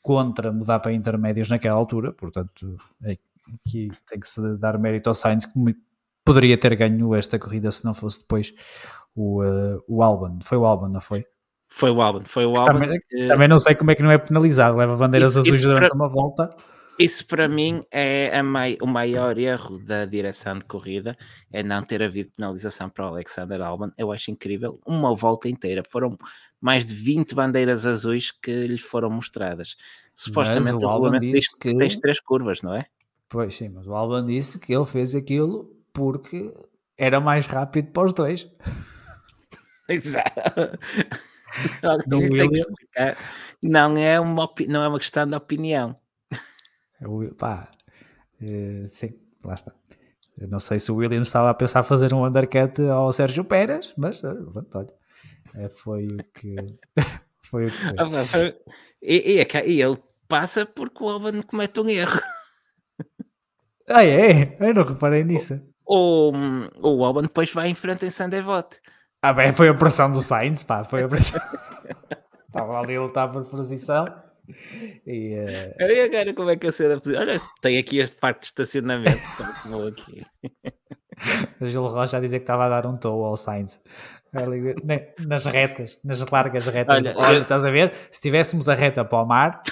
contra 0.00 0.50
mudar 0.50 0.78
para 0.80 0.92
intermédios 0.92 1.50
naquela 1.50 1.76
altura, 1.76 2.14
portanto 2.14 2.78
aqui 3.02 3.90
tem 4.06 4.18
que 4.18 4.26
se 4.26 4.56
dar 4.56 4.78
mérito 4.78 5.10
ao 5.10 5.14
Sainz 5.14 5.44
que 5.44 5.52
poderia 6.24 6.56
ter 6.56 6.74
ganho 6.76 7.14
esta 7.14 7.38
corrida 7.38 7.70
se 7.70 7.84
não 7.84 7.92
fosse 7.92 8.20
depois 8.20 8.54
o, 9.14 9.42
uh, 9.42 9.82
o 9.86 10.02
Albon, 10.02 10.38
foi 10.42 10.56
o 10.56 10.64
Albon, 10.64 10.88
não 10.88 11.00
foi? 11.00 11.26
Foi 11.68 11.90
o 11.90 12.00
Albon, 12.00 12.24
foi 12.24 12.46
o 12.46 12.56
Albon. 12.56 12.80
Também, 12.80 13.00
também, 13.26 13.48
não 13.48 13.58
sei 13.58 13.74
como 13.74 13.90
é 13.90 13.94
que 13.94 14.02
não 14.02 14.10
é 14.10 14.18
penalizado, 14.18 14.76
leva 14.76 14.96
bandeiras 14.96 15.30
isso, 15.30 15.40
azuis 15.40 15.54
isso 15.56 15.68
durante 15.68 15.88
para, 15.88 15.96
uma 15.96 16.08
volta. 16.08 16.56
Isso 16.98 17.24
para 17.28 17.46
mim 17.46 17.84
é 17.92 18.42
mai, 18.42 18.76
o 18.82 18.86
maior 18.86 19.38
erro 19.38 19.78
da 19.78 20.04
direção 20.04 20.58
de 20.58 20.64
corrida, 20.64 21.16
é 21.52 21.62
não 21.62 21.80
ter 21.80 22.02
havido 22.02 22.32
penalização 22.36 22.88
para 22.90 23.04
o 23.04 23.08
Alexander 23.08 23.60
Albon. 23.62 23.90
Eu 23.96 24.10
acho 24.10 24.32
incrível, 24.32 24.80
uma 24.84 25.14
volta 25.14 25.48
inteira. 25.48 25.84
Foram 25.88 26.18
mais 26.60 26.84
de 26.84 26.94
20 26.94 27.36
bandeiras 27.36 27.86
azuis 27.86 28.32
que 28.32 28.66
lhe 28.66 28.78
foram 28.78 29.08
mostradas. 29.10 29.76
Supostamente 30.12 30.84
o, 30.84 30.88
o 30.88 30.92
regulamento 30.92 31.32
diz 31.32 31.54
que 31.54 31.72
tens 31.76 31.96
três 31.98 32.18
curvas, 32.18 32.62
não 32.62 32.74
é? 32.74 32.86
Pois 33.28 33.54
sim, 33.54 33.68
mas 33.68 33.86
o 33.86 33.94
Albon 33.94 34.24
disse 34.24 34.58
que 34.58 34.74
ele 34.74 34.86
fez 34.86 35.14
aquilo 35.14 35.70
porque 35.92 36.52
era 36.96 37.20
mais 37.20 37.46
rápido 37.46 37.92
para 37.92 38.06
os 38.06 38.12
dois. 38.12 38.48
Exato. 39.88 40.78
Não, 41.82 41.98
não, 43.62 43.96
é 43.96 44.20
uma, 44.20 44.48
não 44.68 44.82
é 44.82 44.88
uma 44.88 44.98
questão 44.98 45.26
de 45.26 45.34
opinião. 45.34 45.96
É 47.00 47.06
pá, 47.36 47.70
é, 48.40 48.82
sim, 48.84 49.14
lá 49.44 49.54
está. 49.54 49.72
Eu 50.36 50.48
não 50.48 50.60
sei 50.60 50.78
se 50.78 50.92
o 50.92 50.96
Williams 50.96 51.28
estava 51.28 51.50
a 51.50 51.54
pensar 51.54 51.82
fazer 51.82 52.14
um 52.14 52.24
undercut 52.24 52.80
ao 52.82 53.12
Sérgio 53.12 53.44
Pérez, 53.44 53.92
mas 53.96 54.22
eh, 54.22 54.34
pronto, 54.52 54.78
olha, 54.78 54.94
é, 55.54 55.68
foi 55.70 56.06
o 56.06 56.16
que 56.32 56.56
foi 57.42 57.64
o 57.64 57.70
que 57.70 58.26
foi. 58.26 58.54
E, 59.02 59.40
e, 59.40 59.66
e, 59.66 59.82
ele 59.82 59.98
passa 60.28 60.64
porque 60.64 61.02
o 61.02 61.08
Alban 61.08 61.42
comete 61.42 61.80
um 61.80 61.88
erro. 61.88 62.20
Ah, 63.90 64.04
é? 64.04 64.56
Eu 64.60 64.74
não 64.74 64.84
reparei 64.84 65.24
nisso. 65.24 65.60
O, 65.86 66.30
o, 66.82 66.98
o 66.98 67.04
Alban 67.04 67.22
depois 67.22 67.50
vai 67.50 67.68
em 67.68 67.74
frente 67.74 68.04
em 68.04 68.10
Sunday 68.10 68.42
Vote. 68.42 68.80
Ah, 69.22 69.32
bem, 69.32 69.52
foi 69.52 69.68
a 69.68 69.74
pressão 69.74 70.10
do 70.10 70.22
Sainz, 70.22 70.62
pá, 70.62 70.84
foi 70.84 71.02
a 71.02 71.08
pressão. 71.08 71.40
Estava 72.46 72.78
ali 72.78 72.96
a 72.96 73.00
lutar 73.00 73.30
por 73.30 73.44
posição. 73.44 74.06
E, 75.06 75.34
uh... 75.36 75.82
e 75.82 76.00
agora 76.00 76.32
como 76.32 76.50
é 76.50 76.56
que 76.56 76.66
da 76.66 77.00
posição? 77.00 77.20
Olha, 77.20 77.40
tem 77.60 77.78
aqui 77.78 77.98
este 77.98 78.16
parque 78.16 78.40
de 78.40 78.46
estacionamento. 78.46 79.20
vou 79.66 79.88
aqui. 79.88 80.24
O 81.60 81.66
Gil 81.66 81.86
Rocha 81.86 82.16
a 82.16 82.20
dizer 82.20 82.38
que 82.38 82.44
estava 82.44 82.66
a 82.66 82.68
dar 82.68 82.86
um 82.86 82.96
tow 82.96 83.24
ao 83.24 83.36
Sainz. 83.36 83.80
Nas 85.26 85.44
retas, 85.46 85.98
nas 86.04 86.20
largas 86.30 86.66
retas. 86.66 86.96
Olha, 86.96 87.14
Olha 87.16 87.38
estás 87.38 87.64
a 87.64 87.70
ver? 87.70 87.92
Se 88.10 88.20
tivéssemos 88.20 88.68
a 88.68 88.74
reta 88.74 89.04
para 89.04 89.22
o 89.22 89.26
mar. 89.26 89.62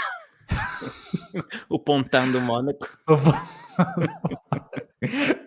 o 1.68 1.78
pontão 1.78 2.31
do 2.31 2.40
Mónaco. 2.40 2.89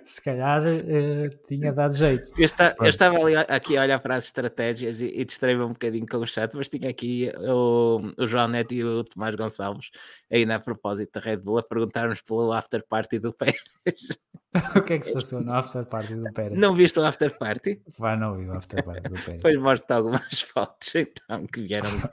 Se 0.04 0.22
calhar 0.22 0.62
uh, 0.62 1.30
tinha 1.48 1.74
dado 1.74 1.96
jeito. 1.96 2.32
Eu, 2.38 2.46
está, 2.46 2.76
eu, 2.80 2.88
estava 2.88 3.18
ali, 3.18 3.36
aqui 3.36 3.78
a 3.78 3.82
olhar 3.82 4.00
para 4.00 4.16
as 4.16 4.26
estratégias 4.26 5.02
e, 5.02 5.08
e 5.08 5.26
distraí-me 5.26 5.64
um 5.64 5.70
bocadinho 5.70 6.06
com 6.06 6.18
o 6.18 6.26
chat, 6.26 6.56
mas 6.56 6.70
tinha 6.70 6.90
aqui 6.90 7.32
o, 7.38 8.02
o 8.18 8.28
João 8.28 8.48
Neto 8.48 8.74
e 8.74 8.84
o 8.84 9.04
Tomás 9.04 9.36
Gonçalves, 9.36 9.90
ainda 10.32 10.56
a 10.56 10.60
propósito 10.60 11.14
da 11.14 11.20
Red 11.20 11.38
Bull, 11.38 11.58
a 11.58 11.64
perguntar-nos 11.64 12.22
pelo 12.22 12.54
after 12.54 12.86
party 12.88 13.20
do 13.20 13.34
Pérez. 13.34 13.64
o 14.76 14.82
que 14.82 14.94
é 14.94 15.00
que 15.00 15.08
se 15.08 15.14
passou 15.14 15.42
no 15.42 15.54
after 15.54 15.86
party 15.86 16.16
do 16.16 16.32
Pérez? 16.32 16.60
Não 16.60 16.76
viste 16.76 17.00
o 17.00 17.04
after 17.04 17.38
party? 17.38 17.82
Vai, 17.98 18.16
não 18.18 18.38
vi 18.38 18.48
o 18.48 18.54
after 18.54 18.84
party 18.84 19.10
do 19.10 19.16
Pérez. 19.16 19.42
Pois 19.42 19.56
mostro 19.58 19.96
algumas 19.96 20.42
fotos 20.42 20.94
então 20.96 21.48
que 21.48 21.62
vieram 21.62 21.90
de 21.98 22.08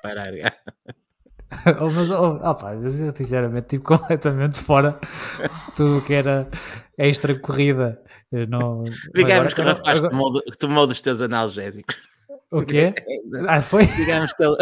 parar. 1.48 1.81
mas, 1.81 2.10
oh, 2.10 2.40
opa, 2.43 2.74
eu 2.74 2.90
sinceramente 3.14 3.77
estive 3.77 3.82
completamente 3.85 4.59
fora 4.59 4.98
tudo 5.77 5.98
o 5.98 6.02
que 6.02 6.14
era 6.14 6.48
extra 6.98 7.39
corrida. 7.39 8.02
Não, 8.48 8.82
Digamos 9.14 9.55
que 9.55 9.60
o 9.60 9.64
rapaz 9.64 9.98
agora... 9.98 10.10
tomou, 10.10 10.43
tomou 10.59 10.86
dos 10.86 11.01
teus 11.01 11.20
analgésicos. 11.20 11.97
O 12.51 12.62
quê? 12.62 12.94
Ah, 13.48 13.60
foi? 13.60 13.86
Digamos 13.86 14.32
que 14.32 14.43
ele. 14.43 14.56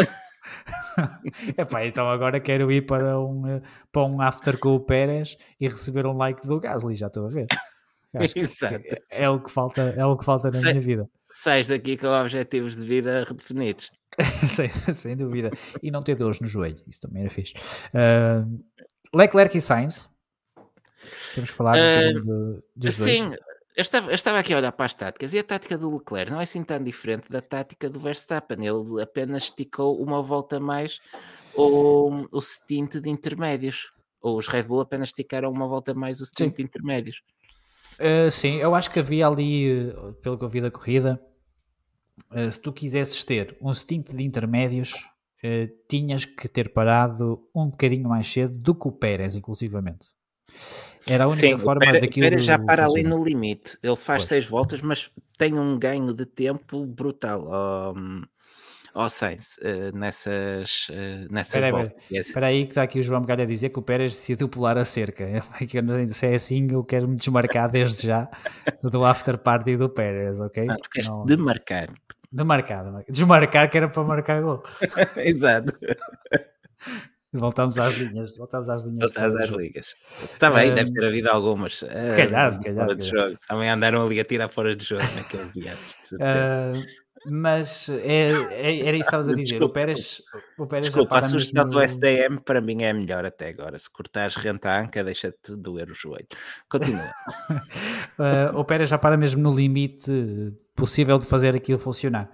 Epá, 1.57 1.85
então 1.85 2.09
agora 2.09 2.39
quero 2.39 2.71
ir 2.71 2.85
para 2.85 3.19
um, 3.19 3.61
para 3.91 4.03
um 4.03 4.21
after 4.21 4.57
com 4.57 4.75
o 4.75 4.79
Pérez 4.79 5.37
e 5.59 5.67
receber 5.67 6.05
um 6.05 6.17
like 6.17 6.45
do 6.47 6.59
Gasly, 6.59 6.95
já 6.95 7.07
estou 7.07 7.25
a 7.25 7.29
ver. 7.29 7.47
é 9.09 9.29
o 9.29 9.39
que 9.39 9.51
falta, 9.51 9.93
é 9.95 10.05
o 10.05 10.17
que 10.17 10.25
falta 10.25 10.49
na 10.49 10.59
minha 10.59 10.81
vida. 10.81 11.09
Sais 11.31 11.67
daqui 11.67 11.97
com 11.97 12.07
objetivos 12.07 12.75
de 12.75 12.85
vida 12.85 13.25
redefinidos. 13.27 13.91
sem, 14.47 14.69
sem, 14.69 15.15
dúvida. 15.15 15.51
E 15.81 15.91
não 15.91 16.01
ter 16.01 16.15
dores 16.15 16.39
no 16.39 16.47
joelho, 16.47 16.77
isso 16.87 17.01
também 17.01 17.21
era 17.21 17.29
fixe. 17.29 17.53
Uh, 17.93 18.63
Leclerc 19.13 19.57
e 19.57 19.61
Sainz. 19.61 20.09
Temos 21.33 21.51
que 21.51 21.55
falar 21.55 21.75
uh, 21.77 22.63
de, 22.75 22.91
Sim, 22.91 23.33
eu 23.75 23.81
estava, 23.81 24.09
eu 24.09 24.15
estava, 24.15 24.39
aqui 24.39 24.53
a 24.53 24.57
olhar 24.57 24.71
para 24.71 24.85
as 24.85 24.93
táticas 24.93 25.33
e 25.33 25.39
a 25.39 25.43
tática 25.43 25.77
do 25.77 25.91
Leclerc 25.93 26.31
não 26.31 26.39
é 26.39 26.43
assim 26.43 26.63
tão 26.63 26.81
diferente 26.81 27.29
da 27.29 27.41
tática 27.41 27.89
do 27.89 27.99
Verstappen. 27.99 28.65
Ele 28.65 29.01
apenas 29.01 29.43
esticou 29.43 30.01
uma 30.01 30.23
volta 30.23 30.59
mais 30.59 30.99
o, 31.53 32.25
o 32.31 32.41
stint 32.41 32.95
de 32.95 33.09
intermédios. 33.09 33.91
Ou 34.21 34.37
os 34.37 34.47
Red 34.47 34.63
Bull 34.63 34.81
apenas 34.81 35.09
esticaram 35.09 35.51
uma 35.51 35.67
volta 35.67 35.93
mais 35.93 36.19
o 36.21 36.25
stint 36.25 36.51
sim. 36.51 36.55
de 36.55 36.63
intermédios. 36.63 37.21
Uh, 37.99 38.31
sim, 38.31 38.55
eu 38.55 38.73
acho 38.73 38.89
que 38.89 38.99
havia 38.99 39.27
ali, 39.27 39.93
pelo 40.21 40.37
que 40.37 40.43
eu 40.43 40.49
vi 40.49 40.61
da 40.61 40.71
corrida, 40.71 41.21
uh, 42.31 42.49
se 42.49 42.61
tu 42.61 42.71
quisesses 42.71 43.23
ter 43.23 43.57
um 43.61 43.73
stint 43.73 44.09
de 44.09 44.23
intermédios, 44.23 44.93
uh, 45.43 45.67
tinhas 45.87 46.25
que 46.25 46.47
ter 46.47 46.71
parado 46.73 47.47
um 47.53 47.69
bocadinho 47.69 48.09
mais 48.09 48.27
cedo 48.27 48.53
do 48.53 48.75
que 48.75 48.87
o 48.87 48.91
Pérez, 48.91 49.35
inclusivamente. 49.35 50.13
Era 51.07 51.25
a 51.25 51.27
única 51.27 51.47
Sim, 51.47 51.57
forma 51.57 51.81
Pérez, 51.81 52.01
daquilo. 52.01 52.23
Pérez 52.25 52.43
já 52.43 52.57
para 52.57 52.85
ali 52.85 53.03
no 53.03 53.23
limite. 53.23 53.77
Ele 53.83 53.95
faz 53.95 54.23
Foi. 54.23 54.29
seis 54.29 54.45
voltas, 54.45 54.81
mas 54.81 55.11
tem 55.37 55.57
um 55.57 55.77
ganho 55.77 56.13
de 56.13 56.25
tempo 56.25 56.85
brutal. 56.85 57.93
Um, 57.95 58.23
ao 58.95 59.09
Sainz 59.09 59.57
uh, 59.57 59.95
nessas, 59.95 60.87
uh, 60.89 61.31
nessas 61.31 61.55
espera 61.55 61.71
voltas. 61.71 61.93
Espera 62.09 62.47
aí 62.47 62.63
que 62.63 62.71
está 62.71 62.83
aqui 62.83 62.99
o 62.99 63.03
João 63.03 63.21
Galha 63.21 63.43
a 63.43 63.47
dizer 63.47 63.69
que 63.69 63.77
o 63.77 63.81
Pérez 63.81 64.13
decidiu 64.13 64.47
pular 64.47 64.77
a 64.77 64.85
cerca. 64.85 65.25
É 65.35 65.41
eu, 65.77 66.07
se 66.07 66.25
é 66.25 66.35
assim, 66.35 66.67
eu 66.71 66.83
quero 66.83 67.07
me 67.07 67.15
desmarcar 67.15 67.69
desde 67.71 68.07
já 68.07 68.29
do 68.81 69.03
after 69.03 69.37
party 69.37 69.75
do 69.75 69.89
Pérez, 69.89 70.39
ok? 70.39 70.65
Ah, 70.69 70.77
tu 70.81 70.89
queres 70.89 71.09
não... 71.09 71.25
demarcar. 71.25 71.89
Demarcar, 72.35 72.83
desmarcar 73.07 73.69
que 73.69 73.77
era 73.77 73.87
para 73.87 74.03
marcar 74.03 74.41
gol. 74.41 74.61
Exato. 75.15 75.71
Voltamos 77.31 77.77
às 77.79 77.95
linhas. 77.95 78.35
Voltamos 78.35 78.67
às 78.69 78.83
linhas. 78.83 79.13
Voltamos 79.13 79.39
às 79.39 79.49
ligas. 79.51 79.95
Está 80.21 80.51
bem, 80.51 80.73
deve 80.73 80.91
ter 80.91 81.05
havido 81.05 81.29
algumas. 81.29 81.77
Se 81.77 81.85
calhar, 81.85 82.49
uh, 82.49 82.51
se 82.51 82.59
calhar. 82.59 82.85
Fora 82.85 82.95
de 82.97 83.05
jogo. 83.05 83.37
Também 83.47 83.69
andaram 83.69 84.05
ali 84.05 84.19
a 84.19 84.25
tirar 84.25 84.49
fora 84.49 84.75
de 84.75 84.83
jogo 84.83 85.03
naqueles 85.15 85.53
dias. 85.53 85.77
Uh, 86.15 87.05
mas 87.31 87.87
é, 87.87 88.25
é, 88.51 88.79
era 88.85 88.97
isso 88.97 89.09
que 89.09 89.15
estavas 89.15 89.29
a 89.29 89.33
dizer. 89.33 89.43
Desculpa, 89.43 89.65
o 89.65 89.69
Pérez, 89.73 90.21
o 90.57 90.67
Pérez 90.67 90.85
desculpa 90.87 91.17
a 91.17 91.21
sugestão 91.21 91.65
do 91.65 91.81
SDM 91.81 92.37
para 92.43 92.59
mim 92.59 92.83
é 92.83 92.91
melhor 92.91 93.25
até 93.25 93.47
agora. 93.47 93.79
Se 93.79 93.89
cortares 93.89 94.35
renta 94.35 94.69
a 94.69 94.81
anca, 94.81 95.01
deixa-te 95.05 95.55
doer 95.55 95.89
o 95.89 95.95
joelho. 95.95 96.27
Continua. 96.69 97.09
uh, 98.19 98.51
o 98.59 98.65
Pérez 98.65 98.89
já 98.89 98.97
para 98.97 99.15
mesmo 99.15 99.41
no 99.41 99.55
limite 99.55 100.11
possível 100.75 101.17
de 101.17 101.25
fazer 101.25 101.55
aquilo 101.55 101.79
funcionar. 101.79 102.29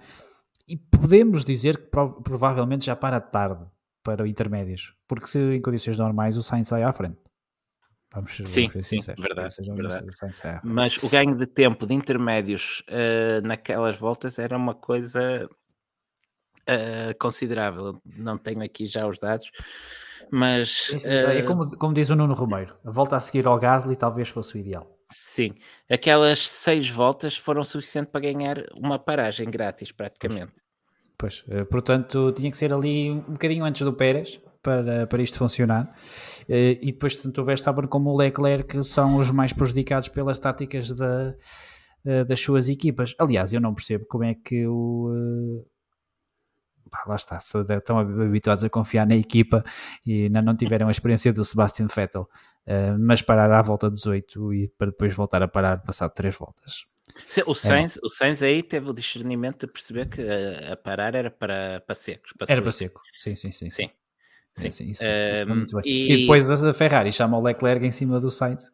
E 0.66 0.76
podemos 0.76 1.44
dizer 1.44 1.76
que 1.76 1.90
provavelmente 2.22 2.86
já 2.86 2.96
para 2.96 3.20
tarde 3.20 3.64
para 4.02 4.26
intermédios, 4.26 4.94
porque 5.06 5.26
se 5.26 5.38
em 5.38 5.60
condições 5.60 5.98
normais 5.98 6.36
o 6.36 6.42
Sainz 6.42 6.68
sai 6.68 6.82
à 6.82 6.92
frente. 6.92 7.18
Vamos, 8.14 8.32
sim, 8.44 8.68
vamos 8.68 8.86
sim, 8.86 8.98
verdade. 9.18 9.56
verdade. 9.74 10.60
Mas 10.62 10.98
o 11.02 11.08
ganho 11.08 11.34
de 11.34 11.46
tempo 11.46 11.86
de 11.86 11.94
intermédios 11.94 12.82
uh, 12.88 13.46
naquelas 13.46 13.96
voltas 13.96 14.38
era 14.38 14.56
uma 14.56 14.74
coisa 14.74 15.48
uh, 16.68 17.18
considerável. 17.18 18.00
Não 18.04 18.36
tenho 18.36 18.62
aqui 18.62 18.84
já 18.86 19.06
os 19.06 19.18
dados, 19.18 19.50
mas. 20.30 20.90
Uh, 20.90 21.30
é 21.30 21.42
como, 21.42 21.68
como 21.76 21.94
diz 21.94 22.10
o 22.10 22.16
Nuno 22.16 22.34
Romeiro: 22.34 22.76
a 22.84 22.90
volta 22.90 23.16
a 23.16 23.20
seguir 23.20 23.46
ao 23.46 23.58
Gasly 23.58 23.96
talvez 23.96 24.28
fosse 24.28 24.56
o 24.56 24.58
ideal. 24.58 24.91
Sim, 25.12 25.54
aquelas 25.90 26.48
seis 26.48 26.88
voltas 26.88 27.36
foram 27.36 27.62
suficientes 27.62 28.10
para 28.10 28.20
ganhar 28.20 28.64
uma 28.74 28.98
paragem 28.98 29.50
grátis, 29.50 29.92
praticamente. 29.92 30.52
Pois, 31.18 31.44
eh, 31.48 31.64
portanto, 31.64 32.32
tinha 32.32 32.50
que 32.50 32.58
ser 32.58 32.72
ali 32.72 33.10
um 33.10 33.32
bocadinho 33.32 33.64
antes 33.64 33.82
do 33.82 33.92
Pérez 33.92 34.40
para, 34.60 35.06
para 35.06 35.22
isto 35.22 35.38
funcionar. 35.38 35.94
Eh, 36.48 36.78
e 36.82 36.92
depois, 36.92 37.16
tanto 37.16 37.40
o 37.40 37.44
Verstappen 37.44 37.86
como 37.86 38.10
o 38.10 38.16
Leclerc 38.16 38.82
são 38.84 39.16
os 39.16 39.30
mais 39.30 39.52
prejudicados 39.52 40.08
pelas 40.08 40.38
táticas 40.38 40.90
da, 40.90 41.34
eh, 42.04 42.24
das 42.24 42.40
suas 42.40 42.68
equipas. 42.68 43.14
Aliás, 43.18 43.52
eu 43.52 43.60
não 43.60 43.74
percebo 43.74 44.04
como 44.06 44.24
é 44.24 44.34
que 44.34 44.66
o. 44.66 45.64
Pá, 46.92 47.04
lá 47.06 47.16
está, 47.16 47.38
estão 47.38 47.98
habituados 47.98 48.62
a 48.62 48.68
confiar 48.68 49.06
na 49.06 49.16
equipa 49.16 49.64
e 50.06 50.24
ainda 50.24 50.42
não 50.42 50.54
tiveram 50.54 50.88
a 50.88 50.90
experiência 50.90 51.32
do 51.32 51.42
Sebastian 51.42 51.86
Vettel, 51.86 52.28
mas 53.00 53.22
parar 53.22 53.50
à 53.50 53.62
volta 53.62 53.90
18 53.90 54.52
e 54.52 54.68
para 54.68 54.88
depois 54.88 55.14
voltar 55.14 55.42
a 55.42 55.48
parar 55.48 55.80
passado 55.80 56.12
três 56.12 56.36
voltas. 56.36 56.84
O 57.46 57.54
Sainz, 57.54 57.96
é. 57.96 58.00
o 58.04 58.10
Sainz 58.10 58.42
aí 58.42 58.62
teve 58.62 58.90
o 58.90 58.92
discernimento 58.92 59.66
de 59.66 59.72
perceber 59.72 60.06
que 60.06 60.20
a, 60.20 60.74
a 60.74 60.76
parar 60.76 61.14
era 61.14 61.30
para, 61.30 61.80
para 61.80 61.94
secos. 61.94 62.32
Para 62.38 62.52
era 62.52 62.60
para 62.60 62.72
seco, 62.72 63.00
sim, 63.14 63.34
sim, 63.34 63.50
sim. 63.50 63.70
Sim. 63.70 63.90
sim. 64.54 64.70
sim 64.70 64.90
isso, 64.90 65.04
um, 65.48 65.64
isso 65.64 65.80
e... 65.84 66.12
e... 66.12 66.20
depois 66.22 66.50
a 66.50 66.74
Ferrari 66.74 67.10
chama 67.10 67.38
o 67.38 67.42
Leclerc 67.42 67.86
em 67.86 67.90
cima 67.90 68.20
do 68.20 68.30
Sainz. 68.30 68.70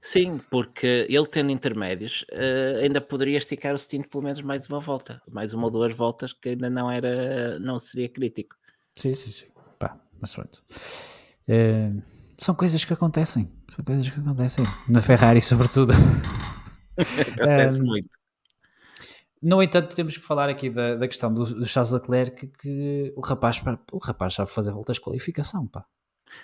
Sim, 0.00 0.40
porque 0.50 1.06
ele 1.08 1.26
tendo 1.26 1.50
intermédios 1.50 2.24
uh, 2.32 2.82
ainda 2.82 3.00
poderia 3.00 3.38
esticar 3.38 3.74
o 3.74 3.78
stint 3.78 4.06
pelo 4.08 4.24
menos 4.24 4.40
mais 4.42 4.68
uma 4.68 4.80
volta, 4.80 5.22
mais 5.30 5.54
uma 5.54 5.64
ou 5.64 5.70
duas 5.70 5.92
voltas 5.92 6.32
que 6.32 6.50
ainda 6.50 6.68
não 6.68 6.90
era, 6.90 7.58
não 7.60 7.78
seria 7.78 8.08
crítico. 8.08 8.56
Sim, 8.94 9.14
sim, 9.14 9.30
sim. 9.30 9.46
Pá, 9.78 9.98
mas 10.20 10.34
pronto. 10.34 10.62
Uh, 11.48 12.02
são 12.38 12.54
coisas 12.54 12.84
que 12.84 12.92
acontecem, 12.92 13.50
são 13.74 13.84
coisas 13.84 14.10
que 14.10 14.18
acontecem 14.18 14.64
na 14.88 15.02
Ferrari, 15.02 15.40
sobretudo. 15.40 15.92
Acontece 16.98 17.80
um, 17.80 17.86
muito. 17.86 18.08
No 19.40 19.62
entanto, 19.62 19.94
temos 19.94 20.16
que 20.16 20.24
falar 20.24 20.48
aqui 20.48 20.68
da, 20.68 20.96
da 20.96 21.06
questão 21.06 21.32
do, 21.32 21.44
do 21.44 21.64
Charles 21.64 21.92
Leclerc, 21.92 22.46
que, 22.46 22.58
que 22.58 23.12
o, 23.16 23.20
rapaz, 23.20 23.62
o 23.92 23.98
rapaz 23.98 24.34
sabe 24.34 24.50
fazer 24.50 24.72
voltas 24.72 24.96
de 24.96 25.02
qualificação, 25.02 25.66
pá. 25.66 25.84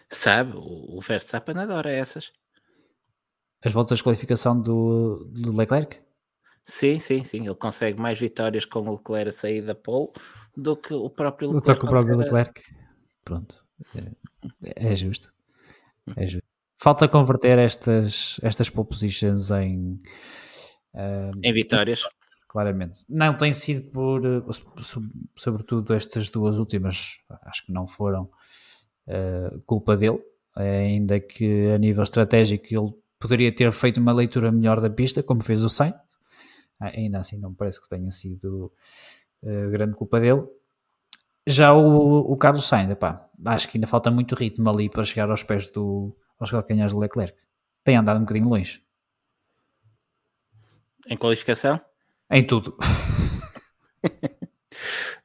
Sabe, 0.09 0.57
o, 0.57 0.97
o 0.97 1.01
Verstappen 1.01 1.59
adora 1.59 1.91
essas. 1.91 2.33
As 3.65 3.73
voltas 3.73 3.99
de 3.99 4.05
qualificação 4.05 4.61
do, 4.61 5.25
do 5.33 5.57
Leclerc? 5.57 5.99
Sim, 6.65 6.99
sim, 6.99 7.25
sim. 7.25 7.45
Ele 7.45 7.55
consegue 7.55 8.01
mais 8.01 8.19
vitórias 8.19 8.65
com 8.65 8.81
o 8.81 8.93
Leclerc 8.97 9.29
a 9.29 9.33
sair 9.33 9.63
da 9.63 9.75
pole 9.75 10.11
do 10.57 10.77
que 10.77 10.93
o 10.93 11.09
próprio 11.09 11.49
Leclerc. 11.49 11.73
Do 11.73 11.81
que 11.81 11.87
o 11.87 11.89
próprio 11.89 12.17
Leclerc. 12.17 12.63
Pronto. 13.25 13.65
É, 14.63 14.93
é 14.93 14.95
justo. 14.95 15.33
É 16.17 16.27
justo. 16.27 16.47
Falta 16.77 17.09
converter 17.09 17.59
estas, 17.59 18.39
estas 18.43 18.69
pole 18.69 18.89
positions 18.89 19.51
em, 19.51 19.99
uh, 20.95 21.33
em 21.43 21.53
vitórias. 21.53 22.03
Claramente. 22.49 23.05
Não 23.09 23.33
tem 23.33 23.53
sido 23.53 23.91
por, 23.91 24.21
sobretudo 25.35 25.93
estas 25.95 26.29
duas 26.29 26.59
últimas, 26.59 27.19
acho 27.43 27.67
que 27.67 27.73
não 27.73 27.87
foram 27.87 28.31
uh, 29.09 29.61
culpa 29.67 29.97
dele, 29.97 30.23
ainda 30.55 31.19
que 31.19 31.71
a 31.73 31.79
nível 31.79 32.03
estratégico 32.03 32.67
ele 32.71 33.04
poderia 33.25 33.51
ter 33.51 33.73
feito 33.73 33.97
uma 33.99 34.13
leitura 34.13 34.53
melhor 34.53 34.83
da 34.83 34.91
pista, 34.91 35.23
como 35.23 35.43
fez 35.43 35.65
o 35.65 35.71
Sainz. 35.71 35.95
Ainda 36.79 37.21
assim, 37.21 37.39
não 37.39 37.55
parece 37.55 37.81
que 37.81 37.89
tenha 37.89 38.11
sido 38.11 38.71
uh, 39.43 39.71
grande 39.71 39.95
culpa 39.95 40.21
dele. 40.21 40.43
Já 41.47 41.73
o, 41.73 42.19
o 42.31 42.37
Carlos 42.37 42.67
Sainz, 42.67 42.91
epá, 42.91 43.27
acho 43.47 43.67
que 43.67 43.79
ainda 43.79 43.87
falta 43.87 44.11
muito 44.11 44.35
ritmo 44.35 44.69
ali 44.69 44.91
para 44.91 45.05
chegar 45.05 45.31
aos 45.31 45.43
pés 45.43 45.71
do, 45.71 46.15
aos 46.39 46.51
calcanhares 46.51 46.93
do 46.93 46.99
Leclerc. 46.99 47.35
Tem 47.83 47.97
andado 47.97 48.19
um 48.19 48.25
bocadinho 48.27 48.51
longe. 48.51 48.85
Em 51.07 51.17
qualificação? 51.17 51.81
Em 52.31 52.47
tudo. 52.47 52.77
uh, 54.05 54.37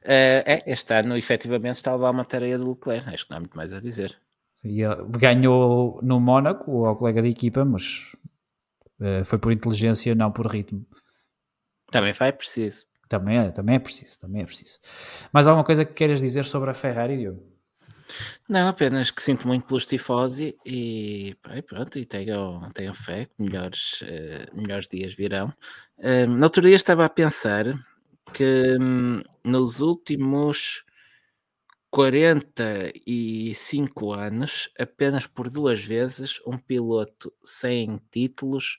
é, 0.02 0.62
este 0.66 0.94
ano 0.94 1.18
efetivamente 1.18 1.76
está 1.76 1.90
a 1.90 1.96
levar 1.96 2.12
uma 2.12 2.24
tarefa 2.24 2.56
do 2.56 2.70
Leclerc, 2.70 3.10
acho 3.10 3.26
que 3.26 3.30
não 3.30 3.36
há 3.36 3.40
muito 3.40 3.56
mais 3.58 3.74
a 3.74 3.80
dizer. 3.80 4.18
E, 4.64 4.82
ganhou 5.18 6.00
no 6.02 6.20
Mónaco 6.20 6.84
ao 6.84 6.96
colega 6.96 7.22
de 7.22 7.28
equipa, 7.28 7.64
mas 7.64 8.12
uh, 9.00 9.24
foi 9.24 9.38
por 9.38 9.52
inteligência, 9.52 10.14
não 10.14 10.30
por 10.30 10.46
ritmo. 10.46 10.86
Também 11.90 12.12
vai 12.12 12.32
preciso. 12.32 12.86
Também 13.08 13.38
é, 13.38 13.50
também 13.50 13.76
é 13.76 13.78
preciso, 13.78 14.20
também 14.20 14.42
é 14.42 14.44
preciso. 14.44 14.78
Mais 15.32 15.48
alguma 15.48 15.64
coisa 15.64 15.84
que 15.84 15.92
queiras 15.92 16.20
dizer 16.20 16.44
sobre 16.44 16.70
a 16.70 16.74
Ferrari, 16.74 17.16
Diogo? 17.16 17.50
Não, 18.48 18.68
apenas 18.68 19.10
que 19.10 19.22
sinto 19.22 19.46
muito 19.46 19.66
pelos 19.66 19.86
tifosi 19.86 20.56
e, 20.64 21.36
e 21.54 21.62
pronto, 21.62 21.98
e 21.98 22.04
tenho, 22.04 22.68
tenho 22.72 22.94
fé 22.94 23.26
que 23.26 23.42
melhores, 23.42 24.02
uh, 24.02 24.56
melhores 24.56 24.88
dias 24.88 25.14
virão. 25.14 25.52
Uh, 25.98 26.26
no 26.28 26.44
outro 26.44 26.62
dia 26.62 26.74
estava 26.74 27.04
a 27.04 27.08
pensar 27.08 27.66
que 28.32 28.76
um, 28.80 29.22
nos 29.44 29.80
últimos 29.80 30.84
45 31.90 34.12
anos, 34.12 34.70
apenas 34.78 35.26
por 35.26 35.50
duas 35.50 35.84
vezes, 35.84 36.40
um 36.46 36.56
piloto 36.56 37.32
sem 37.42 38.00
títulos 38.10 38.78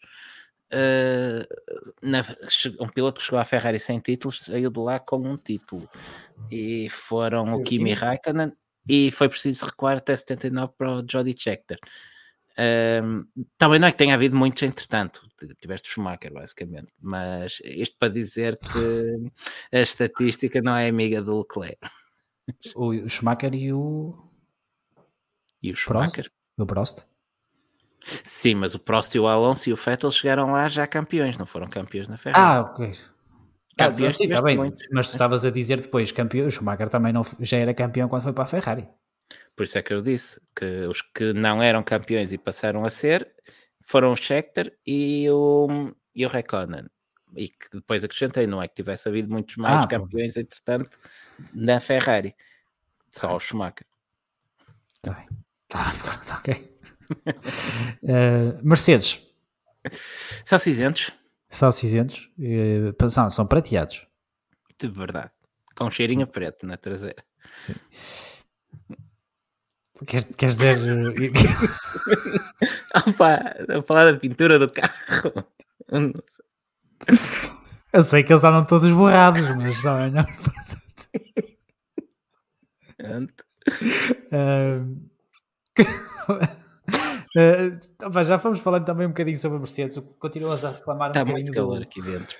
Uh, 0.73 1.43
na, 2.01 2.23
um 2.79 2.87
piloto 2.87 3.19
que 3.19 3.25
chegou 3.25 3.41
à 3.41 3.43
Ferrari 3.43 3.77
sem 3.77 3.99
títulos 3.99 4.39
saiu 4.39 4.69
de 4.69 4.79
lá 4.79 5.01
com 5.01 5.17
um 5.17 5.35
título 5.35 5.89
e 6.49 6.87
foram 6.89 7.55
o 7.55 7.61
Kimi 7.61 7.93
Raikkonen 7.93 8.53
e 8.87 9.11
foi 9.11 9.27
preciso 9.27 9.65
recuar 9.65 9.97
até 9.97 10.15
79 10.15 10.71
para 10.77 10.93
o 10.93 11.05
Jody 11.05 11.35
Scheckter. 11.37 11.77
Um, 12.57 13.25
também 13.57 13.79
não 13.79 13.89
é 13.89 13.91
que 13.91 13.97
tenha 13.97 14.13
havido 14.13 14.37
muitos 14.37 14.63
entretanto, 14.63 15.21
tiveste 15.59 15.89
Schumacher 15.89 16.31
basicamente, 16.31 16.93
mas 17.01 17.59
isto 17.65 17.97
para 17.99 18.07
dizer 18.07 18.57
que 18.57 19.29
a 19.73 19.81
estatística 19.81 20.61
não 20.61 20.73
é 20.73 20.87
amiga 20.87 21.21
do 21.21 21.39
Leclerc. 21.39 21.79
O 22.75 23.07
Schumacher 23.07 23.53
e 23.53 23.71
o. 23.73 24.15
E 25.61 25.71
o 25.71 25.75
Schumacher? 25.75 26.25
Prost? 26.25 26.31
O 26.57 26.65
Prost? 26.65 27.05
Sim, 28.23 28.55
mas 28.55 28.73
o 28.73 28.79
Prost 28.79 29.13
e 29.13 29.19
o 29.19 29.27
Alonso 29.27 29.69
e 29.69 29.73
o 29.73 29.75
Vettel 29.75 30.11
chegaram 30.11 30.51
lá 30.51 30.67
já 30.67 30.87
campeões, 30.87 31.37
não 31.37 31.45
foram 31.45 31.67
campeões 31.67 32.07
na 32.07 32.17
Ferrari. 32.17 32.43
Ah, 32.43 32.61
ok. 32.61 32.91
Ah, 33.77 33.91
sim, 33.91 34.25
está 34.25 34.41
bem, 34.41 34.57
muito. 34.57 34.83
mas 34.91 35.07
tu 35.07 35.13
estavas 35.13 35.45
a 35.45 35.49
dizer 35.49 35.79
depois 35.79 36.11
campeão, 36.11 36.47
o 36.47 36.51
Schumacher 36.51 36.89
também 36.89 37.13
não, 37.13 37.21
já 37.39 37.57
era 37.57 37.73
campeão 37.73 38.09
quando 38.09 38.23
foi 38.23 38.33
para 38.33 38.43
a 38.43 38.47
Ferrari. 38.47 38.87
Por 39.55 39.63
isso 39.63 39.77
é 39.77 39.81
que 39.81 39.93
eu 39.93 40.01
disse 40.01 40.41
que 40.55 40.85
os 40.87 41.01
que 41.01 41.33
não 41.33 41.61
eram 41.61 41.83
campeões 41.83 42.31
e 42.31 42.37
passaram 42.37 42.85
a 42.85 42.89
ser 42.89 43.31
foram 43.81 44.11
o 44.11 44.15
Scheckter 44.15 44.75
e 44.85 45.29
o, 45.29 45.91
e 46.15 46.25
o 46.25 46.29
Raikkonen. 46.29 46.87
E 47.35 47.47
que 47.47 47.69
depois 47.73 48.03
acrescentei, 48.03 48.45
não 48.45 48.61
é 48.61 48.67
que 48.67 48.75
tivesse 48.75 49.07
havido 49.07 49.29
muitos 49.29 49.55
mais 49.55 49.85
ah, 49.85 49.87
campeões, 49.87 50.33
pô. 50.33 50.39
entretanto, 50.39 50.99
na 51.53 51.79
Ferrari. 51.79 52.35
Só 53.09 53.35
o 53.35 53.39
Schumacher. 53.39 53.87
Está 54.97 55.13
bem. 55.13 55.27
Está 55.63 55.91
bem, 55.91 56.55
ok. 56.59 56.77
uh, 58.03 58.67
Mercedes. 58.67 59.27
São 60.45 60.59
cinzentos. 60.59 61.11
São 61.49 61.71
cinzentos, 61.71 62.29
são, 63.09 63.29
são 63.29 63.45
prateados. 63.45 64.07
De 64.79 64.87
verdade. 64.87 65.31
Com 65.75 65.85
um 65.85 65.91
cheirinho 65.91 66.25
preto 66.25 66.65
na 66.65 66.77
traseira. 66.77 67.23
Sim. 67.57 67.75
Queres, 70.07 70.25
queres 70.35 70.57
dizer. 70.57 70.77
Opa, 73.07 73.55
a 73.69 73.81
falar 73.83 74.11
da 74.11 74.17
pintura 74.17 74.57
do 74.57 74.71
carro. 74.71 75.45
Eu 77.93 78.01
sei 78.01 78.23
que 78.23 78.31
eles 78.31 78.43
andam 78.43 78.63
todos 78.63 78.89
borrados, 78.91 79.41
mas 79.57 79.83
não 79.83 79.99
é. 79.99 80.09
Não. 80.09 80.23
uh, 84.31 84.85
uh, 88.09 88.23
já 88.23 88.39
fomos 88.39 88.59
falando 88.59 88.85
também 88.85 89.07
um 89.07 89.09
bocadinho 89.09 89.37
sobre 89.37 89.57
a 89.57 89.59
Mercedes. 89.59 90.01
Continuas 90.19 90.63
a 90.63 90.71
reclamar 90.71 91.09
um 91.09 91.11
Está 91.11 91.25
muito 91.25 91.51
calor 91.51 91.79
do, 91.79 91.83
aqui 91.83 92.01
dentro. 92.01 92.37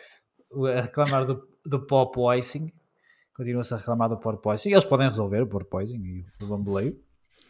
A 0.78 0.82
reclamar 0.82 1.26
do, 1.26 1.46
do 1.66 1.86
pop 1.86 2.18
icing. 2.38 2.72
Continua-se 3.36 3.74
a 3.74 3.78
reclamar 3.78 4.08
do 4.08 4.18
porpoising. 4.18 4.72
Eles 4.72 4.86
podem 4.86 5.10
resolver 5.10 5.42
o 5.42 5.48
porpoising 5.48 6.02
e 6.02 6.26
o 6.44 6.48
bamboleio. 6.48 6.98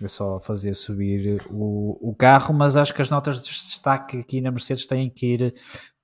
É 0.02 0.08
só 0.08 0.40
fazer 0.40 0.74
subir 0.74 1.40
o, 1.50 2.10
o 2.10 2.16
carro, 2.16 2.54
mas 2.54 2.76
acho 2.76 2.94
que 2.94 3.02
as 3.02 3.12
notas 3.12 3.42
de 3.42 3.50
destaque 3.50 4.18
aqui 4.18 4.42
na 4.42 4.50
Mercedes 4.50 4.88
têm 4.88 5.10
que 5.10 5.34
ir 5.34 5.54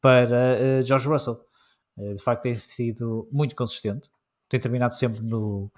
para 0.07 0.57
uh, 0.79 0.81
George 0.81 1.05
Russell. 1.05 1.37
Uh, 1.97 2.13
de 2.13 2.23
facto, 2.23 2.43
tem 2.43 2.55
sido 2.55 3.27
muito 3.29 3.53
consistente. 3.53 4.09
Tem 4.47 4.57
terminado 4.57 4.93
sempre 4.93 5.21
no, 5.21 5.69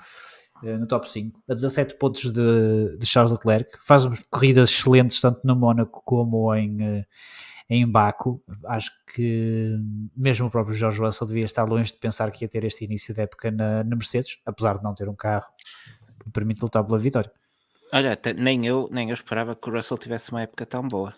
uh, 0.62 0.78
no 0.78 0.86
top 0.86 1.10
5, 1.10 1.42
a 1.50 1.56
17 1.56 1.96
pontos 1.96 2.32
de, 2.32 2.96
de 2.96 3.06
Charles 3.08 3.32
Leclerc. 3.32 3.72
Faz 3.82 4.04
corridas 4.30 4.70
excelentes, 4.70 5.20
tanto 5.20 5.42
no 5.44 5.56
Mónaco 5.56 6.04
como 6.06 6.54
em, 6.54 7.04
em 7.68 7.90
Baku. 7.90 8.40
Acho 8.66 8.92
que 9.16 9.76
mesmo 10.16 10.46
o 10.46 10.52
próprio 10.52 10.76
George 10.76 11.00
Russell 11.00 11.28
devia 11.28 11.46
estar 11.46 11.68
longe 11.68 11.92
de 11.92 11.98
pensar 11.98 12.30
que 12.30 12.46
ia 12.46 12.50
ter 12.50 12.64
este 12.64 12.86
início 12.86 13.12
de 13.12 13.22
época 13.22 13.50
na, 13.50 13.84
na 13.84 13.96
Mercedes, 13.96 14.40
apesar 14.46 14.78
de 14.78 14.84
não 14.84 14.94
ter 14.94 15.10
um 15.10 15.16
carro 15.16 15.48
que 16.24 16.30
permite 16.30 16.62
lutar 16.62 16.84
pela 16.84 17.00
vitória. 17.00 17.32
Olha, 17.91 18.18
nem 18.38 18.68
eu, 18.68 18.88
nem 18.91 19.10
eu 19.10 19.14
esperava 19.16 19.56
que 19.56 19.68
o 19.68 19.74
Russell 19.74 19.98
tivesse 19.98 20.30
uma 20.30 20.44
época 20.44 20.64
tão 20.64 20.88
boa 20.88 21.16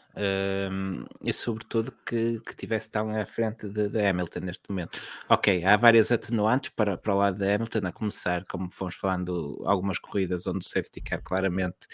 um, 0.71 1.03
e, 1.21 1.33
sobretudo, 1.33 1.91
que, 2.05 2.39
que 2.39 2.55
tivesse 2.55 2.89
tão 2.89 3.09
à 3.09 3.25
frente 3.25 3.67
de, 3.67 3.89
de, 3.89 4.05
Hamilton 4.05 4.39
neste 4.39 4.63
momento. 4.69 4.97
Ok, 5.27 5.65
há 5.65 5.75
várias 5.75 6.13
atenuantes 6.13 6.69
para, 6.69 6.97
para 6.97 7.13
o 7.13 7.17
lado 7.17 7.37
de 7.37 7.53
Hamilton, 7.53 7.79
a 7.83 7.91
começar, 7.91 8.45
como 8.45 8.69
fomos 8.69 8.95
falando, 8.95 9.61
algumas 9.65 9.99
corridas 9.99 10.47
onde 10.47 10.59
o 10.59 10.69
safety 10.69 11.01
car 11.01 11.21
claramente 11.21 11.87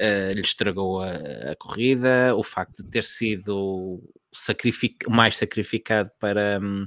uh, 0.00 0.32
lhe 0.32 0.40
estragou 0.40 1.02
a, 1.02 1.12
a, 1.52 1.56
corrida, 1.58 2.34
o 2.34 2.42
facto 2.42 2.82
de 2.82 2.88
ter 2.88 3.04
sido 3.04 4.02
sacrific, 4.32 5.06
mais 5.08 5.36
sacrificado 5.36 6.10
para, 6.18 6.58
um, 6.62 6.86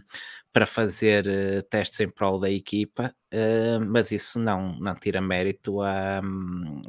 para 0.57 0.65
fazer 0.65 1.27
uh, 1.27 1.61
testes 1.69 1.99
em 1.99 2.09
prol 2.09 2.39
da 2.39 2.49
equipa, 2.49 3.13
uh, 3.31 3.85
mas 3.85 4.11
isso 4.11 4.39
não, 4.39 4.73
não 4.79 4.95
tira 4.95 5.21
mérito 5.21 5.83
à, 5.83 6.19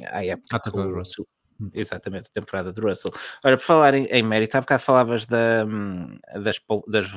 à 0.07 0.25
época 0.25 0.59
ah, 0.65 0.69
do 0.71 0.95
Russell. 0.95 1.27
Hum. 1.61 1.69
Exatamente, 1.71 2.29
a 2.29 2.33
temporada 2.33 2.73
do 2.73 2.81
Russell. 2.81 3.11
Ora, 3.43 3.57
por 3.57 3.63
falar 3.63 3.93
em, 3.93 4.05
em 4.05 4.23
mérito, 4.23 4.57
há 4.57 4.61
bocado 4.61 4.81
falavas 4.81 5.27
da, 5.27 5.67
hum, 5.67 6.17
das, 6.43 6.59
das, 6.87 7.11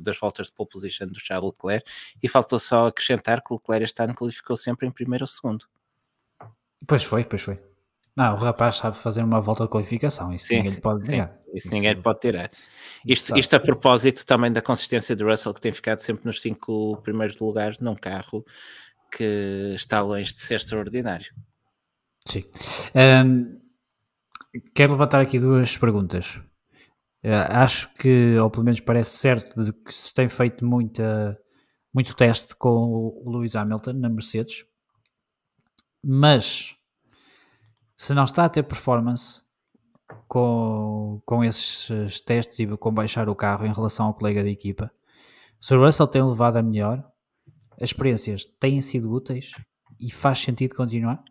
das 0.00 0.18
voltas 0.18 0.46
de 0.46 0.54
pole 0.54 0.70
position 0.70 1.08
do 1.08 1.20
Charles 1.20 1.52
Leclerc 1.52 1.86
e 2.22 2.26
faltou 2.26 2.58
só 2.58 2.86
acrescentar 2.86 3.42
que 3.42 3.52
o 3.52 3.56
Leclerc 3.56 3.84
este 3.84 4.02
ano 4.02 4.14
qualificou 4.14 4.56
sempre 4.56 4.86
em 4.86 4.90
primeiro 4.90 5.24
ou 5.24 5.28
segundo. 5.28 5.66
Pois 6.86 7.04
foi, 7.04 7.22
pois 7.24 7.42
foi. 7.42 7.67
Não, 8.18 8.34
o 8.34 8.36
rapaz 8.36 8.78
sabe 8.78 8.98
fazer 8.98 9.22
uma 9.22 9.40
volta 9.40 9.62
de 9.62 9.70
qualificação, 9.70 10.32
isso 10.32 10.46
sim, 10.46 10.56
ninguém 10.56 10.80
pode 10.80 11.04
tirar. 11.04 11.38
Isso, 11.46 11.68
isso 11.68 11.70
ninguém 11.70 12.02
pode 12.02 12.18
tirar. 12.18 12.50
Isto, 13.06 13.38
isto 13.38 13.54
a 13.54 13.60
propósito 13.60 14.26
também 14.26 14.50
da 14.50 14.60
consistência 14.60 15.14
do 15.14 15.24
Russell, 15.24 15.54
que 15.54 15.60
tem 15.60 15.72
ficado 15.72 16.00
sempre 16.00 16.26
nos 16.26 16.42
cinco 16.42 17.00
primeiros 17.04 17.38
lugares 17.38 17.78
num 17.78 17.94
carro 17.94 18.44
que 19.16 19.72
está 19.72 20.00
longe 20.02 20.34
de 20.34 20.40
ser 20.40 20.56
extraordinário. 20.56 21.32
Sim. 22.26 22.42
Um, 23.24 23.60
quero 24.74 24.94
levantar 24.94 25.20
aqui 25.20 25.38
duas 25.38 25.78
perguntas. 25.78 26.42
Uh, 27.24 27.46
acho 27.50 27.88
que, 27.94 28.36
ou 28.36 28.50
pelo 28.50 28.64
menos 28.64 28.80
parece 28.80 29.16
certo, 29.16 29.62
de 29.62 29.72
que 29.72 29.94
se 29.94 30.12
tem 30.12 30.28
feito 30.28 30.64
muita, 30.64 31.38
muito 31.94 32.16
teste 32.16 32.56
com 32.56 32.68
o 33.24 33.30
Lewis 33.30 33.54
Hamilton 33.54 33.92
na 33.92 34.08
Mercedes, 34.08 34.64
mas 36.04 36.77
se 37.98 38.14
não 38.14 38.22
está 38.22 38.44
a 38.44 38.48
ter 38.48 38.62
performance 38.62 39.42
com, 40.28 41.20
com 41.26 41.44
esses 41.44 42.20
testes 42.20 42.60
e 42.60 42.66
com 42.76 42.94
baixar 42.94 43.28
o 43.28 43.34
carro 43.34 43.66
em 43.66 43.72
relação 43.72 44.06
ao 44.06 44.14
colega 44.14 44.42
de 44.42 44.50
equipa, 44.50 44.90
se 45.60 45.74
o 45.74 45.84
Russell 45.84 46.06
tem 46.06 46.22
levado 46.22 46.56
a 46.56 46.62
melhor, 46.62 47.04
as 47.72 47.90
experiências 47.90 48.46
têm 48.46 48.80
sido 48.80 49.12
úteis 49.12 49.50
e 49.98 50.12
faz 50.12 50.38
sentido 50.38 50.76
continuar? 50.76 51.22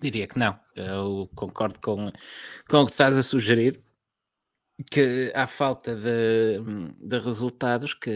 Diria 0.00 0.26
que 0.26 0.38
não. 0.38 0.58
Eu 0.74 1.28
concordo 1.34 1.78
com, 1.80 2.10
com 2.66 2.78
o 2.78 2.86
que 2.86 2.92
estás 2.92 3.14
a 3.14 3.22
sugerir, 3.22 3.84
que 4.90 5.30
há 5.34 5.46
falta 5.46 5.94
de, 5.94 6.60
de 6.98 7.18
resultados 7.18 7.92
que 7.92 8.10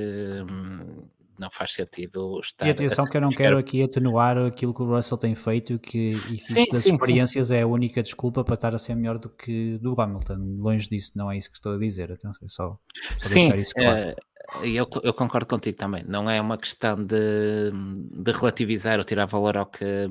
não 1.38 1.50
faz 1.50 1.72
sentido 1.72 2.38
estar. 2.40 2.66
E 2.66 2.70
atenção 2.70 3.04
que 3.04 3.16
eu 3.16 3.20
não 3.20 3.30
quero 3.30 3.58
aqui 3.58 3.82
atenuar 3.82 4.38
aquilo 4.38 4.72
que 4.72 4.82
o 4.82 4.86
Russell 4.86 5.18
tem 5.18 5.34
feito 5.34 5.78
que, 5.78 6.12
e 6.30 6.36
que 6.36 6.38
sim, 6.38 6.64
das 6.70 6.82
sim, 6.82 6.94
experiências 6.94 7.48
sim. 7.48 7.56
é 7.56 7.62
a 7.62 7.66
única 7.66 8.02
desculpa 8.02 8.44
para 8.44 8.54
estar 8.54 8.74
a 8.74 8.78
ser 8.78 8.94
melhor 8.94 9.18
do 9.18 9.28
que 9.28 9.78
do 9.78 10.00
Hamilton. 10.00 10.36
Longe 10.58 10.88
disso, 10.88 11.12
não 11.14 11.30
é 11.30 11.36
isso 11.36 11.50
que 11.50 11.56
estou 11.56 11.74
a 11.74 11.78
dizer. 11.78 12.12
Atenção, 12.12 12.48
só, 12.48 12.78
só 13.18 13.28
sim, 13.28 13.48
deixar 13.48 13.56
isso 13.56 13.74
claro. 13.74 13.98
É, 13.98 14.16
eu, 14.62 14.88
eu, 15.02 15.14
concordo 15.14 15.46
contigo 15.46 15.76
também. 15.76 16.04
Não 16.06 16.28
é 16.28 16.40
uma 16.40 16.58
questão 16.58 16.96
de, 16.96 17.72
de 17.72 18.32
relativizar 18.32 18.98
ou 18.98 19.04
tirar 19.04 19.26
valor 19.26 19.56
ao 19.56 19.66
que 19.66 20.08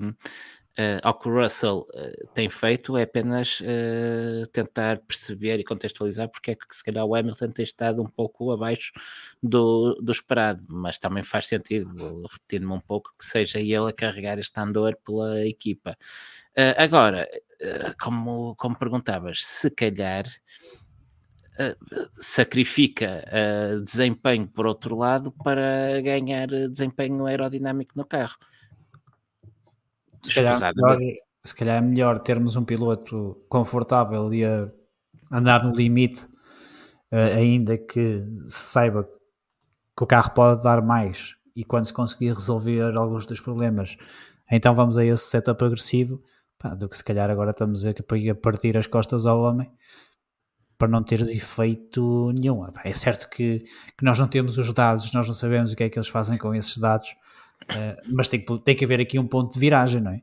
uh, 0.78 1.00
ao 1.04 1.14
que 1.18 1.28
o 1.28 1.42
Russell 1.42 1.88
uh, 1.94 2.28
tem 2.34 2.50
feito 2.50 2.98
é 2.98 3.04
apenas 3.04 3.60
uh, 3.62 4.48
tentar 4.52 5.00
perceber 5.00 5.60
e 5.60 5.64
contextualizar 5.64 6.30
porque 6.30 6.52
é 6.52 6.56
que 6.56 6.66
se 6.72 6.84
calhar 6.84 7.06
o 7.06 7.16
Hamilton 7.16 7.50
tem 7.50 7.64
estado 7.64 8.02
um 8.02 8.08
pouco 8.08 8.52
abaixo 8.52 8.92
do, 9.42 9.96
do 9.96 10.12
esperado, 10.12 10.64
mas 10.68 10.98
também 10.98 11.24
faz 11.24 11.48
sentido, 11.48 12.24
repetindo-me 12.32 12.74
um 12.74 12.80
pouco, 12.80 13.14
que 13.18 13.26
seja 13.26 13.60
ele 13.60 13.90
a 13.90 13.94
carregar 13.94 14.40
este 14.40 14.60
andor 14.60 14.98
pela 15.06 15.46
equipa. 15.46 15.98
agora, 16.78 17.28
como, 18.00 18.56
como 18.56 18.78
perguntavas, 18.78 19.44
se 19.46 19.70
calhar 19.70 20.26
sacrifica 22.14 23.24
desempenho 23.84 24.48
por 24.48 24.66
outro 24.66 24.96
lado 24.96 25.32
para 25.32 26.02
ganhar 26.02 26.48
desempenho 26.48 27.26
aerodinâmico 27.26 27.94
no 27.96 28.06
carro 28.06 28.38
se 30.24 30.34
calhar, 30.34 30.74
melhor, 30.76 31.00
se 31.44 31.56
calhar 31.56 31.78
é 31.78 31.82
melhor 31.82 32.20
termos 32.20 32.56
um 32.56 32.64
piloto 32.64 33.44
confortável 33.50 34.34
e 34.34 34.46
a 34.46 34.70
andar 35.32 35.64
no 35.64 35.76
limite, 35.76 36.26
uh, 37.12 37.38
ainda 37.38 37.78
que 37.78 38.24
saiba 38.46 39.04
que 39.96 40.04
o 40.04 40.08
carro 40.08 40.32
pode 40.32 40.64
dar 40.64 40.82
mais 40.82 41.36
e 41.56 41.64
quando 41.64 41.86
se 41.86 41.94
conseguir 41.94 42.34
resolver 42.34 42.96
alguns 42.96 43.26
dos 43.26 43.40
problemas, 43.40 43.98
então 44.52 44.74
vamos 44.74 44.98
a 44.98 45.06
esse 45.06 45.26
setup 45.26 45.64
agressivo, 45.64 46.22
pá, 46.58 46.74
do 46.74 46.90
que 46.90 46.98
se 46.98 47.04
calhar 47.04 47.30
agora 47.30 47.52
estamos 47.52 47.86
a, 47.86 47.92
a 47.92 48.36
partir 48.36 48.78
as 48.78 48.88
costas 48.88 49.26
ao 49.26 49.42
homem 49.42 49.72
para 50.78 50.88
não 50.88 51.04
teres 51.04 51.30
efeito 51.30 52.32
nenhum. 52.34 52.66
É 52.84 52.92
certo 52.92 53.30
que, 53.30 53.60
que 53.98 54.04
nós 54.04 54.20
não 54.20 54.28
temos 54.28 54.58
os 54.58 54.74
dados, 54.74 55.14
nós 55.14 55.28
não 55.28 55.34
sabemos 55.34 55.72
o 55.72 55.76
que 55.76 55.84
é 55.84 55.90
que 55.90 55.98
eles 55.98 56.10
fazem 56.10 56.38
com 56.38 56.54
esses 56.54 56.78
dados, 56.78 57.16
Uh, 57.64 58.14
mas 58.14 58.28
tem 58.28 58.44
que, 58.44 58.60
tem 58.60 58.76
que 58.76 58.86
haver 58.86 59.00
aqui 59.00 59.18
um 59.18 59.28
ponto 59.28 59.54
de 59.54 59.60
viragem, 59.60 60.02
não 60.02 60.12
é? 60.12 60.22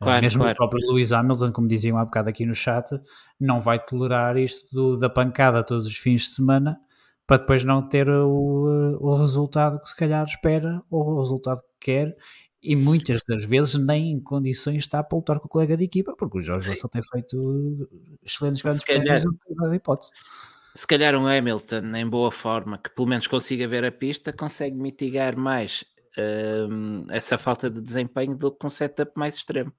Claro, 0.00 0.18
uh, 0.18 0.22
mesmo 0.22 0.42
claro. 0.42 0.54
o 0.54 0.56
próprio 0.56 0.88
Lewis 0.88 1.12
Hamilton, 1.12 1.52
como 1.52 1.68
diziam 1.68 1.98
há 1.98 2.04
bocado 2.04 2.28
aqui 2.30 2.46
no 2.46 2.54
chat, 2.54 2.90
não 3.38 3.60
vai 3.60 3.78
tolerar 3.78 4.36
isto 4.36 4.66
do, 4.74 4.96
da 4.96 5.10
pancada 5.10 5.62
todos 5.62 5.86
os 5.86 5.96
fins 5.96 6.22
de 6.22 6.28
semana 6.28 6.80
para 7.26 7.36
depois 7.36 7.62
não 7.62 7.86
ter 7.86 8.08
o, 8.08 8.98
o 9.00 9.14
resultado 9.16 9.80
que 9.80 9.88
se 9.88 9.94
calhar 9.94 10.24
espera 10.24 10.82
ou 10.90 11.12
o 11.12 11.20
resultado 11.20 11.60
que 11.78 11.92
quer 11.92 12.16
e 12.62 12.74
muitas 12.74 13.22
das 13.22 13.44
vezes 13.44 13.74
nem 13.74 14.10
em 14.10 14.20
condições 14.20 14.78
está 14.78 15.02
para 15.02 15.16
lutar 15.16 15.38
com 15.38 15.46
o 15.46 15.48
colega 15.48 15.76
de 15.76 15.84
equipa, 15.84 16.14
porque 16.16 16.38
o 16.38 16.40
Jorge 16.40 16.70
Russell 16.70 16.90
tem 16.90 17.02
feito 17.02 17.88
excelentes 18.24 18.62
grandes 18.62 18.82
prémios 18.82 19.22
de 19.22 19.76
hipótese. 19.76 20.10
Se 20.74 20.86
calhar 20.86 21.14
um 21.14 21.26
Hamilton 21.26 21.96
em 21.96 22.06
boa 22.06 22.30
forma, 22.30 22.78
que 22.78 22.90
pelo 22.90 23.08
menos 23.08 23.26
consiga 23.26 23.66
ver 23.66 23.84
a 23.84 23.92
pista, 23.92 24.32
consegue 24.32 24.76
mitigar 24.76 25.36
mais 25.36 25.84
uh, 26.18 27.06
essa 27.10 27.38
falta 27.38 27.70
de 27.70 27.80
desempenho 27.80 28.36
do 28.36 28.50
que 28.50 28.58
com 28.58 28.66
um 28.66 28.70
setup 28.70 29.12
mais 29.16 29.36
extremo. 29.36 29.72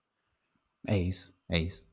É 0.88 0.98
isso, 0.98 1.34
é 1.50 1.60
isso. 1.60 1.86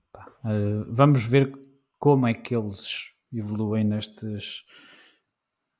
Uh, 0.44 0.84
vamos 0.88 1.26
ver 1.26 1.52
como 1.98 2.26
é 2.26 2.34
que 2.34 2.54
eles 2.54 3.12
evoluem 3.32 3.84
nestes, 3.84 4.64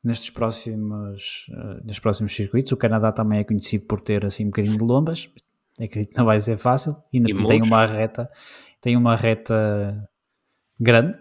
nestes 0.02 0.30
próximos, 0.30 1.46
uh, 1.50 1.84
nestes 1.84 2.00
próximos 2.00 2.34
circuitos. 2.34 2.72
O 2.72 2.76
Canadá 2.76 3.12
também 3.12 3.40
é 3.40 3.44
conhecido 3.44 3.86
por 3.86 4.00
ter 4.00 4.24
assim 4.24 4.44
um 4.44 4.50
bocadinho 4.50 4.76
de 4.76 4.84
lombas. 4.84 5.28
Acredito 5.80 6.10
que 6.10 6.18
não 6.18 6.26
vai 6.26 6.40
ser 6.40 6.58
fácil. 6.58 6.96
E, 7.12 7.18
e 7.18 7.46
tem 7.46 7.62
uma 7.62 7.86
reta, 7.86 8.30
tem 8.80 8.96
uma 8.96 9.16
reta 9.16 10.08
grande. 10.78 11.16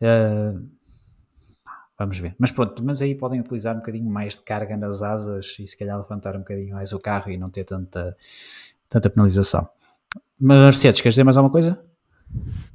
Uh, 0.00 0.68
Vamos 2.00 2.18
ver. 2.18 2.34
Mas 2.38 2.50
pronto, 2.50 2.82
mas 2.82 3.02
aí 3.02 3.14
podem 3.14 3.40
utilizar 3.40 3.74
um 3.74 3.80
bocadinho 3.80 4.10
mais 4.10 4.34
de 4.34 4.40
carga 4.40 4.74
nas 4.74 5.02
asas 5.02 5.58
e 5.58 5.66
se 5.66 5.76
calhar 5.76 5.98
levantar 5.98 6.34
um 6.34 6.38
bocadinho 6.38 6.74
mais 6.74 6.94
o 6.94 6.98
carro 6.98 7.30
e 7.30 7.36
não 7.36 7.50
ter 7.50 7.62
tanta, 7.64 8.16
tanta 8.88 9.10
penalização. 9.10 9.68
Mercedes, 10.40 11.02
queres 11.02 11.12
dizer 11.12 11.24
mais 11.24 11.36
alguma 11.36 11.52
coisa? 11.52 11.78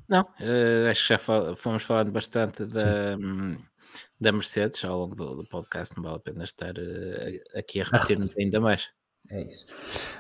Não, 0.08 0.22
uh, 0.22 0.92
acho 0.92 1.02
que 1.02 1.10
já 1.10 1.18
fal 1.18 1.56
fomos 1.56 1.82
falando 1.82 2.12
bastante 2.12 2.68
da, 2.68 3.18
hum, 3.20 3.58
da 4.22 4.32
Mercedes 4.32 4.86
ao 4.86 5.00
longo 5.00 5.16
do, 5.16 5.38
do, 5.38 5.46
podcast, 5.46 5.96
não 5.98 6.04
vale 6.04 6.18
a 6.18 6.20
pena 6.20 6.44
estar 6.44 6.78
uh, 6.78 7.58
aqui 7.58 7.82
a 7.82 7.84
repetir-nos 7.84 8.32
ainda 8.38 8.60
mais. 8.60 8.92
É 9.32 9.42
isso. 9.42 9.66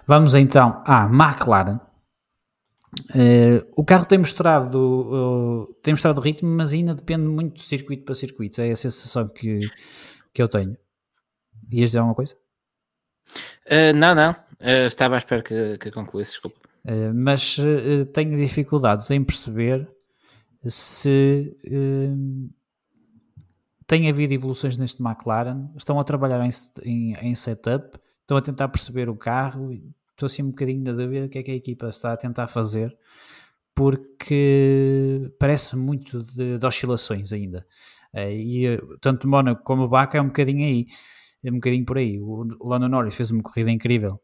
Vamos 0.07 0.33
então 0.33 0.81
à 0.83 1.05
McLaren. 1.05 1.79
Uh, 3.09 3.65
o 3.75 3.83
carro 3.83 4.05
tem 4.05 4.17
mostrado, 4.17 4.79
uh, 4.79 5.73
tem 5.83 5.93
mostrado 5.93 6.21
ritmo, 6.21 6.49
mas 6.49 6.73
ainda 6.73 6.95
depende 6.95 7.27
muito 7.27 7.55
de 7.55 7.63
circuito 7.63 8.03
para 8.03 8.15
circuito. 8.15 8.61
É 8.61 8.71
a 8.71 8.75
sensação 8.75 9.27
que, 9.27 9.59
que 10.33 10.41
eu 10.41 10.47
tenho. 10.47 10.77
Ias 11.71 11.89
dizer 11.89 11.99
alguma 11.99 12.15
coisa? 12.15 12.35
Uh, 13.65 13.93
não, 13.95 14.15
não. 14.15 14.35
estava 14.87 15.15
à 15.15 15.17
espera 15.17 15.41
que, 15.41 15.77
que 15.77 15.91
concluísse, 15.91 16.31
desculpa. 16.31 16.59
mas 17.13 17.57
tenho 18.13 18.37
dificuldades 18.37 19.09
em 19.11 19.23
perceber 19.23 19.87
se 20.67 21.55
tem 23.87 24.09
havido 24.09 24.33
evoluções 24.33 24.77
neste 24.77 25.01
McLaren. 25.03 25.69
Estão 25.75 25.99
a 25.99 26.03
trabalhar 26.03 26.43
em, 26.45 26.49
em, 26.83 27.13
em 27.13 27.35
setup, 27.35 27.99
estão 28.21 28.37
a 28.37 28.41
tentar 28.41 28.67
perceber 28.69 29.09
o 29.09 29.15
carro 29.15 29.71
estou 30.15 30.27
assim 30.27 30.41
um 30.41 30.49
bocadinho 30.49 30.83
na 30.83 30.93
dúvida 30.93 31.25
o 31.25 31.29
que 31.29 31.39
é 31.39 31.43
que 31.43 31.51
a 31.51 31.55
equipa 31.55 31.89
está 31.89 32.13
a 32.13 32.17
tentar 32.17 32.47
fazer, 32.47 32.97
porque 33.75 35.31
parece 35.37 35.75
muito 35.75 36.23
de, 36.23 36.57
de 36.57 36.65
oscilações 36.65 37.33
ainda. 37.33 37.67
Uh, 38.13 38.31
e 38.31 38.65
eh, 38.65 38.79
tanto 39.01 39.27
Mónaco 39.27 39.61
como 39.63 39.83
o 39.83 39.89
Baca 39.89 40.17
é 40.17 40.21
um 40.21 40.27
bocadinho 40.27 40.65
aí, 40.65 40.87
é 41.43 41.51
um 41.51 41.55
bocadinho 41.55 41.85
por 41.85 41.97
aí. 41.97 42.17
O 42.19 42.47
Lando 42.65 42.87
Norris 42.87 43.13
fez 43.13 43.29
uma 43.29 43.43
corrida 43.43 43.69
incrível 43.69 44.21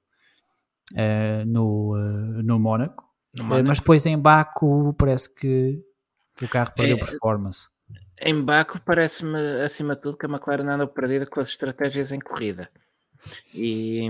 uh, 0.93 1.45
no, 1.45 1.93
uh, 1.93 2.41
no 2.41 2.57
Mónaco, 2.57 3.03
mas 3.43 3.79
depois 3.79 4.05
em 4.05 4.17
Baco 4.17 4.93
parece 4.97 5.33
que 5.33 5.83
o 6.41 6.47
carro 6.47 6.71
perdeu 6.73 6.95
é, 6.95 6.99
performance. 6.99 7.67
Em 8.21 8.41
Baco 8.41 8.79
parece-me, 8.79 9.37
acima 9.61 9.95
de 9.95 10.01
tudo, 10.01 10.17
que 10.17 10.25
a 10.25 10.29
McLaren 10.29 10.69
anda 10.69 10.87
perdida 10.87 11.25
com 11.25 11.41
as 11.41 11.49
estratégias 11.49 12.13
em 12.13 12.19
corrida. 12.19 12.69
E, 13.53 14.07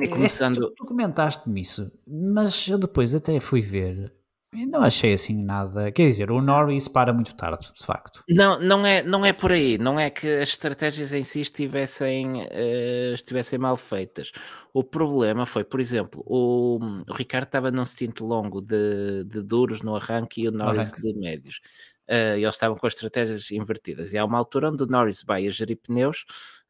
e 0.00 0.08
começando... 0.08 0.56
tu, 0.56 0.74
tu 0.76 0.84
comentaste-me 0.86 1.60
isso, 1.60 1.90
mas 2.06 2.68
eu 2.68 2.78
depois 2.78 3.14
até 3.14 3.38
fui 3.40 3.60
ver 3.60 4.12
e 4.54 4.66
não 4.66 4.82
achei 4.82 5.14
assim 5.14 5.34
nada. 5.42 5.90
Quer 5.90 6.08
dizer, 6.08 6.30
o 6.30 6.42
Norris 6.42 6.86
para 6.86 7.10
muito 7.10 7.34
tarde, 7.34 7.72
de 7.74 7.86
facto. 7.86 8.22
Não, 8.28 8.60
não 8.60 8.84
é, 8.84 9.02
não 9.02 9.24
é 9.24 9.32
por 9.32 9.50
aí. 9.50 9.78
Não 9.78 9.98
é 9.98 10.10
que 10.10 10.28
as 10.28 10.50
estratégias 10.50 11.12
em 11.14 11.24
si 11.24 11.40
estivessem, 11.40 12.42
uh, 12.42 13.14
estivessem 13.14 13.58
mal 13.58 13.78
feitas. 13.78 14.30
O 14.74 14.84
problema 14.84 15.46
foi, 15.46 15.64
por 15.64 15.80
exemplo, 15.80 16.22
o, 16.26 16.78
o 17.08 17.14
Ricardo 17.14 17.46
estava 17.46 17.70
num 17.70 17.84
stint 17.84 18.20
longo 18.20 18.60
de, 18.60 19.24
de 19.24 19.42
duros 19.42 19.80
no 19.80 19.96
arranque 19.96 20.42
e 20.42 20.48
o 20.48 20.52
Norris 20.52 20.92
de 20.92 21.14
médios. 21.14 21.62
Uh, 22.06 22.36
eles 22.36 22.54
estavam 22.54 22.76
com 22.76 22.86
as 22.86 22.92
estratégias 22.92 23.50
invertidas. 23.50 24.12
E 24.12 24.18
há 24.18 24.24
uma 24.24 24.36
altura 24.36 24.68
onde 24.68 24.82
o 24.82 24.86
Norris 24.86 25.22
vai 25.22 25.46
a 25.46 25.50
gerir 25.50 25.78
pneus 25.78 26.26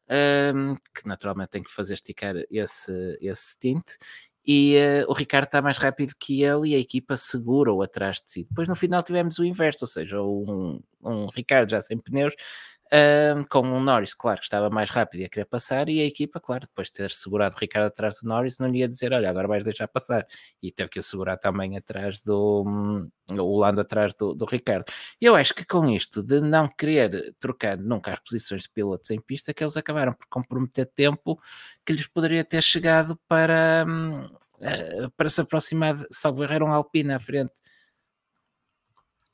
um, 0.09 0.75
que 0.93 1.07
naturalmente 1.07 1.49
tem 1.49 1.63
que 1.63 1.71
fazer 1.71 1.95
esticar 1.95 2.35
esse, 2.49 3.17
esse 3.21 3.51
stint. 3.51 3.83
E 4.45 4.75
uh, 4.77 5.09
o 5.09 5.13
Ricardo 5.13 5.45
está 5.45 5.61
mais 5.61 5.77
rápido 5.77 6.13
que 6.19 6.43
ele 6.43 6.69
e 6.69 6.75
a 6.75 6.79
equipa 6.79 7.15
segura-o 7.15 7.81
atrás 7.81 8.17
de 8.17 8.29
si. 8.29 8.43
Depois 8.43 8.67
no 8.67 8.75
final 8.75 9.01
tivemos 9.01 9.39
o 9.39 9.45
inverso, 9.45 9.85
ou 9.85 9.87
seja, 9.87 10.21
um, 10.21 10.81
um 11.01 11.27
Ricardo 11.27 11.69
já 11.69 11.81
sem 11.81 11.97
pneus 11.97 12.33
Uh, 12.93 13.43
com 13.49 13.61
o 13.61 13.79
Norris, 13.79 14.13
claro, 14.13 14.39
que 14.39 14.45
estava 14.45 14.69
mais 14.69 14.87
rápido 14.87 15.21
e 15.21 15.25
a 15.25 15.29
querer 15.29 15.45
passar, 15.45 15.89
e 15.89 15.99
a 15.99 16.05
equipa, 16.05 16.39
claro, 16.39 16.67
depois 16.67 16.89
de 16.89 16.93
ter 16.93 17.09
segurado 17.09 17.55
o 17.55 17.59
Ricardo 17.59 17.87
atrás 17.87 18.19
do 18.21 18.27
Norris, 18.29 18.59
não 18.59 18.67
lhe 18.67 18.79
ia 18.79 18.87
dizer, 18.87 19.11
olha, 19.13 19.31
agora 19.31 19.47
vais 19.47 19.63
deixar 19.63 19.87
passar, 19.87 20.27
e 20.61 20.71
teve 20.71 20.91
que 20.91 20.99
o 20.99 21.03
segurar 21.03 21.37
também 21.37 21.75
atrás 21.75 22.21
do, 22.21 22.63
um, 22.63 23.09
o 23.31 23.57
Lando 23.59 23.81
atrás 23.81 24.13
do, 24.13 24.35
do 24.35 24.45
Ricardo. 24.45 24.85
Eu 25.19 25.35
acho 25.35 25.55
que 25.55 25.65
com 25.65 25.89
isto 25.89 26.21
de 26.21 26.39
não 26.39 26.67
querer 26.67 27.33
trocar 27.39 27.79
nunca 27.79 28.13
as 28.13 28.19
posições 28.19 28.61
de 28.63 28.69
pilotos 28.69 29.09
em 29.09 29.19
pista, 29.19 29.55
que 29.55 29.63
eles 29.63 29.75
acabaram 29.75 30.13
por 30.13 30.27
comprometer 30.27 30.85
tempo 30.85 31.41
que 31.83 31.93
lhes 31.93 32.07
poderia 32.07 32.43
ter 32.43 32.61
chegado 32.61 33.19
para, 33.27 33.85
um, 33.87 34.25
uh, 34.25 35.09
para 35.17 35.31
se 35.31 35.41
aproximar, 35.41 35.95
de, 35.95 36.05
salvo 36.11 36.43
errar 36.43 36.61
um 36.61 36.71
Alpine 36.71 37.13
à 37.13 37.19
frente. 37.19 37.53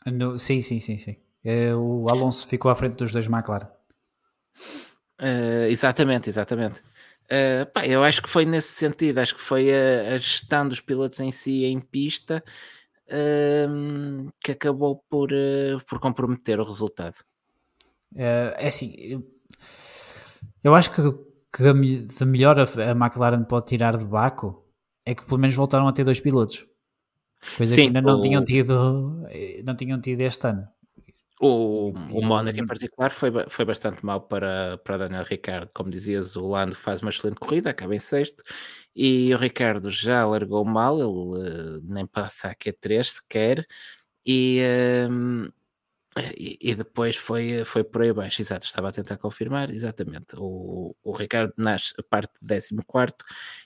No, 0.06 0.40
sim, 0.40 0.62
sim, 0.62 0.80
sim, 0.80 0.98
sim. 0.98 1.29
É, 1.44 1.74
o 1.74 2.08
Alonso 2.10 2.48
ficou 2.48 2.70
à 2.70 2.76
frente 2.76 2.96
dos 2.96 3.14
dois 3.14 3.28
McLaren. 3.28 3.68
Uh, 5.22 5.68
exatamente, 5.70 6.30
exatamente. 6.30 6.82
Uh, 7.26 7.66
pá, 7.72 7.86
eu 7.86 8.04
acho 8.04 8.22
que 8.24 8.30
foi 8.30 8.46
nesse 8.46 8.70
sentido, 8.70 9.20
acho 9.20 9.36
que 9.36 9.42
foi 9.42 9.70
a, 9.72 10.16
a 10.16 10.18
gestão 10.18 10.68
dos 10.68 10.82
pilotos 10.82 11.20
em 11.20 11.32
si 11.32 11.64
em 11.66 11.80
pista 11.80 12.44
uh, 13.08 14.32
que 14.44 14.54
acabou 14.54 15.04
por, 15.08 15.32
uh, 15.32 15.80
por 15.88 16.00
comprometer 16.00 16.60
o 16.60 16.64
resultado. 16.64 17.18
é 18.16 18.68
assim, 18.68 18.96
eu, 18.98 19.24
eu 20.64 20.74
acho 20.74 20.92
que, 20.92 21.02
que 21.56 21.72
de 21.74 22.26
melhor 22.26 22.60
a, 22.60 22.64
a, 22.64 22.92
McLaren 22.92 23.44
pode 23.44 23.68
tirar 23.68 23.96
de 23.96 24.06
Baco 24.06 24.66
é 25.06 25.14
que 25.14 25.24
pelo 25.24 25.40
menos 25.40 25.56
voltaram 25.56 25.88
a 25.88 25.94
ter 25.94 26.04
dois 26.04 26.20
pilotos, 26.20 26.66
coisa 27.58 27.76
Sim, 27.76 27.82
que 27.82 27.88
ainda 27.88 28.02
não 28.02 28.18
o... 28.18 28.22
tinham 28.22 28.44
tido, 28.44 29.28
não 29.64 29.76
tinham 29.76 30.02
tido 30.02 30.22
este 30.22 30.48
ano. 30.48 30.68
O, 31.42 31.92
o 31.92 32.22
Mónaco 32.22 32.60
em 32.60 32.66
particular 32.66 33.12
foi, 33.12 33.32
foi 33.48 33.64
bastante 33.64 34.06
mal 34.06 34.22
para, 34.22 34.78
para 34.80 34.98
Daniel 34.98 35.24
Ricardo. 35.24 35.72
Como 35.74 35.90
dizias, 35.90 36.36
o 36.36 36.46
Lando 36.48 36.76
faz 36.76 37.02
uma 37.02 37.10
excelente 37.12 37.40
corrida, 37.40 37.70
acaba 37.70 37.96
em 37.96 38.00
sexto, 38.00 38.44
e 38.94 39.34
o 39.34 39.38
Ricardo 39.38 39.90
já 39.90 40.26
largou 40.26 40.66
mal, 40.66 40.98
ele 41.00 41.08
uh, 41.08 41.82
nem 41.84 42.06
passa 42.06 42.50
a 42.50 42.56
Q3 42.56 43.04
sequer, 43.06 43.66
e, 44.26 44.62
uh, 45.10 45.54
e, 46.38 46.58
e, 46.60 46.76
depois 46.76 47.16
foi, 47.16 47.64
foi 47.64 47.84
por 47.84 48.02
aí 48.02 48.10
abaixo. 48.10 48.42
Exato, 48.42 48.66
estava 48.66 48.90
a 48.90 48.92
tentar 48.92 49.18
confirmar, 49.18 49.70
exatamente. 49.70 50.36
O, 50.38 50.96
o 51.04 51.12
Ricardo 51.12 51.54
nasce 51.56 51.94
a 51.98 52.04
parte 52.04 52.34
de 52.42 52.48
14 52.48 52.76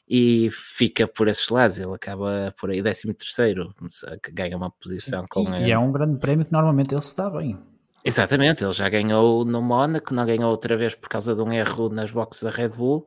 e 0.08 0.50
fica 0.52 1.08
por 1.08 1.28
esses 1.28 1.48
lados, 1.50 1.80
ele 1.80 1.94
acaba 1.94 2.54
por 2.60 2.70
aí 2.70 2.84
13, 2.84 3.16
que 4.22 4.32
ganha 4.32 4.58
uma 4.58 4.70
posição 4.70 5.26
com. 5.30 5.56
E, 5.56 5.68
e 5.68 5.72
é 5.72 5.80
um 5.80 5.92
grande 5.92 6.20
prémio 6.20 6.46
que 6.46 6.52
normalmente 6.52 6.94
ele 6.94 7.02
se 7.02 7.16
dá 7.16 7.30
bem. 7.30 7.58
Exatamente, 8.06 8.66
ele 8.66 8.74
já 8.74 8.90
ganhou 8.90 9.46
no 9.46 9.62
Mónaco, 9.62 10.14
não 10.14 10.26
ganhou 10.26 10.52
outra 10.52 10.76
vez 10.76 10.94
por 10.94 11.08
causa 11.08 11.34
de 11.34 11.42
um 11.42 11.54
erro 11.54 11.88
nas 11.88 12.12
boxes 12.12 12.44
da 12.44 12.50
Red 12.50 12.70
Bull. 12.70 13.06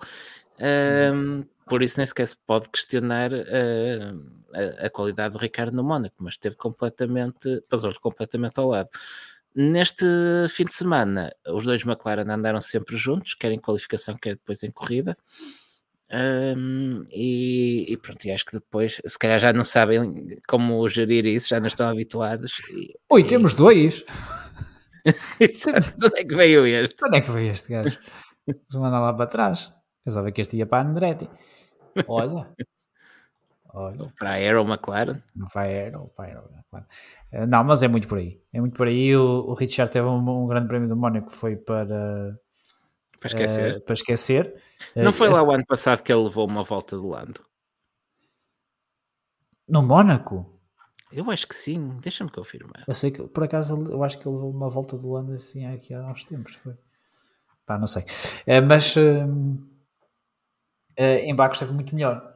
Um, 0.61 1.45
por 1.69 1.83
isso 1.83 1.99
nem 1.99 2.07
sequer 2.07 2.27
se 2.28 2.37
pode 2.47 2.69
questionar 2.69 3.33
uh, 3.33 4.47
a, 4.55 4.87
a, 4.87 4.91
qualidade 4.91 5.33
do 5.33 5.39
Ricardo 5.39 5.77
no 5.77 5.83
Mónaco, 5.85 6.16
mas 6.20 6.35
esteve 6.35 6.57
completamente, 6.57 7.62
passou 7.69 7.93
completamente 8.01 8.59
ao 8.59 8.69
lado. 8.69 8.89
Neste 9.55 10.05
fim 10.51 10.65
de 10.65 10.74
semana, 10.74 11.33
os 11.49 11.65
dois 11.65 11.85
McLaren 11.85 12.31
andaram 12.31 12.61
sempre 12.61 12.97
juntos, 12.97 13.35
quer 13.35 13.53
em 13.53 13.59
qualificação, 13.59 14.16
quer 14.16 14.35
depois 14.35 14.62
em 14.62 14.70
corrida. 14.70 15.16
Um, 16.12 17.05
e, 17.11 17.87
e, 17.89 17.97
pronto, 17.97 18.24
e 18.27 18.31
acho 18.31 18.45
que 18.45 18.53
depois, 18.53 19.01
se 19.05 19.19
calhar 19.19 19.41
já 19.41 19.53
não 19.53 19.65
sabem 19.65 20.39
como 20.47 20.89
gerir 20.89 21.27
isso, 21.27 21.49
já 21.49 21.59
não 21.59 21.66
estão 21.66 21.89
habituados. 21.89 22.53
E, 22.70 22.95
Oi, 23.11 23.23
e... 23.23 23.24
temos 23.24 23.55
dois. 23.55 24.05
Exato. 25.41 25.99
De 25.99 26.07
onde 26.07 26.20
é 26.20 26.24
que 26.24 26.35
veio 26.35 26.66
este? 26.66 26.97
De 26.97 27.07
onde 27.07 27.16
é 27.16 27.20
que 27.20 27.31
veio 27.31 27.51
este 27.51 27.73
gajo? 27.73 27.99
Vamos 28.47 28.87
mandar 28.87 29.01
lá 29.01 29.12
para 29.12 29.27
trás. 29.27 29.76
Pensava 30.07 30.31
que 30.31 30.41
este 30.41 30.57
ia 30.57 30.66
para 30.66 30.87
a 30.87 30.89
Andretti. 30.89 31.28
Olha. 32.07 32.47
Olha. 33.74 34.12
Para 34.16 34.31
a 34.31 34.33
Aero 34.35 34.62
McLaren. 34.62 35.20
Não 35.35 35.49
para 35.49 35.62
a 35.62 35.65
Aero, 35.65 36.12
para 36.15 36.27
a 36.27 36.28
Aero 36.28 36.51
McLaren. 36.55 36.87
Eh, 37.33 37.47
não, 37.47 37.65
mas 37.65 37.83
é 37.83 37.89
muito 37.89 38.07
por 38.07 38.19
aí. 38.19 38.41
É 38.53 38.61
muito 38.61 38.77
por 38.77 38.87
aí. 38.87 39.16
O, 39.16 39.49
o 39.49 39.55
Richard 39.55 39.93
teve 39.93 40.07
um, 40.07 40.45
um 40.45 40.47
grande 40.47 40.69
prémio 40.69 40.89
do 40.89 40.97
Mónaco, 40.97 41.28
foi 41.33 41.57
para. 41.57 42.39
Para 43.19 43.27
esquecer. 43.27 43.78
Uh, 43.78 43.81
para 43.81 43.95
esquecer. 43.95 44.62
Não 44.95 45.12
foi 45.12 45.28
lá 45.28 45.43
o 45.43 45.51
ano 45.51 45.66
passado 45.66 46.05
que 46.05 46.12
ele 46.12 46.23
levou 46.23 46.47
uma 46.47 46.62
volta 46.62 46.97
de 46.97 47.05
Lando? 47.05 47.41
No 49.69 49.83
Mónaco? 49.83 50.57
Eu 51.11 51.28
acho 51.33 51.49
que 51.49 51.55
sim, 51.55 51.99
deixa-me 52.01 52.31
confirmar. 52.31 52.85
Eu 52.87 52.95
sei 52.95 53.11
que, 53.11 53.24
por 53.24 53.43
acaso, 53.43 53.74
eu 53.91 54.05
acho 54.05 54.20
que 54.20 54.28
ele 54.28 54.37
levou 54.37 54.53
uma 54.53 54.69
volta 54.69 54.97
de 54.97 55.05
Lando 55.05 55.33
assim 55.33 55.66
aqui 55.66 55.93
há 55.93 56.07
uns 56.07 56.24
tempos, 56.24 56.55
foi. 56.55 56.74
Pá, 57.66 57.77
não 57.77 57.89
sei. 57.89 58.05
Mas 58.66 58.95
uh, 58.95 59.27
uh, 59.27 59.76
em 60.97 61.35
Bacos 61.35 61.56
esteve 61.56 61.74
muito 61.74 61.94
melhor. 61.94 62.35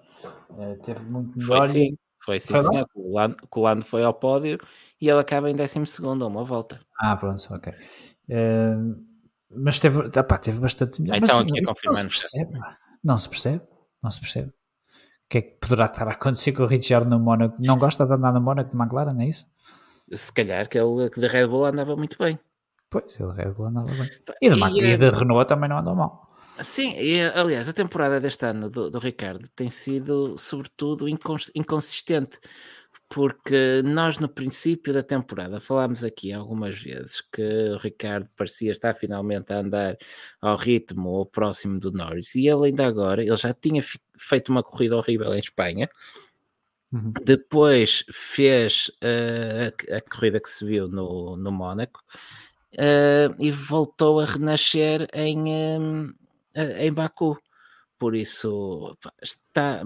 Uh, 0.50 0.76
teve 0.84 1.00
muito 1.04 1.38
melhor. 1.38 1.58
Foi 1.58 1.68
sim, 1.68 1.98
foi 2.24 2.40
sim, 2.40 2.54
foi 2.54 2.62
sim. 2.62 2.84
O, 2.94 3.14
Lando, 3.16 3.36
o 3.50 3.60
Lando 3.60 3.84
foi 3.84 4.02
ao 4.02 4.14
pódio 4.14 4.58
e 5.00 5.08
ele 5.08 5.20
acaba 5.20 5.50
em 5.50 5.54
12 5.54 5.86
segundo, 5.86 6.26
uma 6.26 6.44
volta. 6.44 6.80
Ah, 6.98 7.16
pronto, 7.16 7.46
ok. 7.50 7.72
mas 9.50 9.80
teve, 9.80 10.10
ah, 10.14 10.22
pá, 10.22 10.38
teve 10.38 10.58
bastante 10.58 11.00
melhor. 11.00 11.16
Então, 11.16 11.38
mas, 11.38 11.48
aqui 11.48 11.60
não 11.60 11.94
se 11.94 12.02
percebe. 12.02 12.58
Não 13.02 13.16
se 13.16 13.28
percebe. 13.28 13.62
Não 14.02 14.10
se 14.10 14.20
percebe 14.20 14.52
que 15.30 15.38
é 15.38 15.42
que 15.42 15.56
poderá 15.60 15.84
estar 15.84 16.08
a 16.08 16.10
acontecer 16.10 16.50
com 16.52 16.64
o 16.64 16.66
Richard 16.66 17.08
no 17.08 17.20
Mónaco? 17.20 17.54
Não 17.60 17.78
gosta 17.78 18.04
de 18.04 18.12
andar 18.12 18.32
no 18.32 18.40
Mónaco 18.40 18.68
de 18.68 18.76
McLaren, 18.76 19.16
é 19.20 19.28
isso? 19.28 19.46
Se 20.12 20.32
calhar 20.32 20.68
que 20.68 20.76
ele 20.76 21.08
da 21.08 21.28
Red 21.28 21.46
Bull 21.46 21.66
andava 21.66 21.96
muito 21.96 22.18
bem. 22.18 22.36
Pois, 22.90 23.18
o 23.20 23.30
Red 23.30 23.52
Bull 23.52 23.66
andava 23.66 23.86
bem. 23.86 24.10
E, 24.42 24.50
de, 24.50 24.80
e, 24.80 24.92
e 24.94 24.96
de 24.96 25.08
Renault 25.08 25.46
também 25.46 25.68
não 25.68 25.78
andou 25.78 25.94
mal. 25.94 26.28
Sim, 26.62 26.94
e, 26.96 27.20
aliás, 27.34 27.68
a 27.68 27.72
temporada 27.72 28.20
deste 28.20 28.44
ano 28.44 28.68
do, 28.68 28.90
do 28.90 28.98
Ricardo 28.98 29.48
tem 29.54 29.68
sido, 29.68 30.36
sobretudo, 30.36 31.08
incons 31.08 31.50
inconsistente, 31.54 32.38
porque 33.08 33.82
nós, 33.82 34.18
no 34.18 34.28
princípio 34.28 34.92
da 34.92 35.02
temporada, 35.02 35.58
falámos 35.58 36.04
aqui 36.04 36.32
algumas 36.32 36.80
vezes 36.80 37.20
que 37.20 37.42
o 37.42 37.76
Ricardo 37.78 38.28
parecia 38.36 38.70
estar 38.70 38.94
finalmente 38.94 39.52
a 39.52 39.58
andar 39.58 39.96
ao 40.40 40.56
ritmo 40.56 41.08
ou 41.08 41.26
próximo 41.26 41.78
do 41.78 41.90
Norris, 41.90 42.34
e 42.34 42.46
ele 42.46 42.66
ainda 42.68 42.86
agora, 42.86 43.22
ele 43.22 43.36
já 43.36 43.52
tinha 43.52 43.82
feito 44.16 44.50
uma 44.50 44.62
corrida 44.62 44.96
horrível 44.96 45.34
em 45.34 45.40
Espanha. 45.40 45.88
Uhum. 46.92 47.12
Depois 47.24 48.04
fez 48.12 48.90
uh, 49.02 49.92
a, 49.92 49.96
a, 49.96 50.00
corrida 50.00 50.40
que 50.40 50.50
se 50.50 50.64
viu 50.64 50.88
no, 50.88 51.36
no 51.36 51.52
Mónaco 51.52 52.00
uh, 52.74 53.34
e 53.38 53.50
voltou 53.50 54.18
a 54.18 54.24
renascer 54.24 55.08
em, 55.14 55.38
um, 55.78 56.12
em 56.54 56.92
Baku. 56.92 57.38
Por 57.98 58.14
isso, 58.14 58.96
está, 59.22 59.82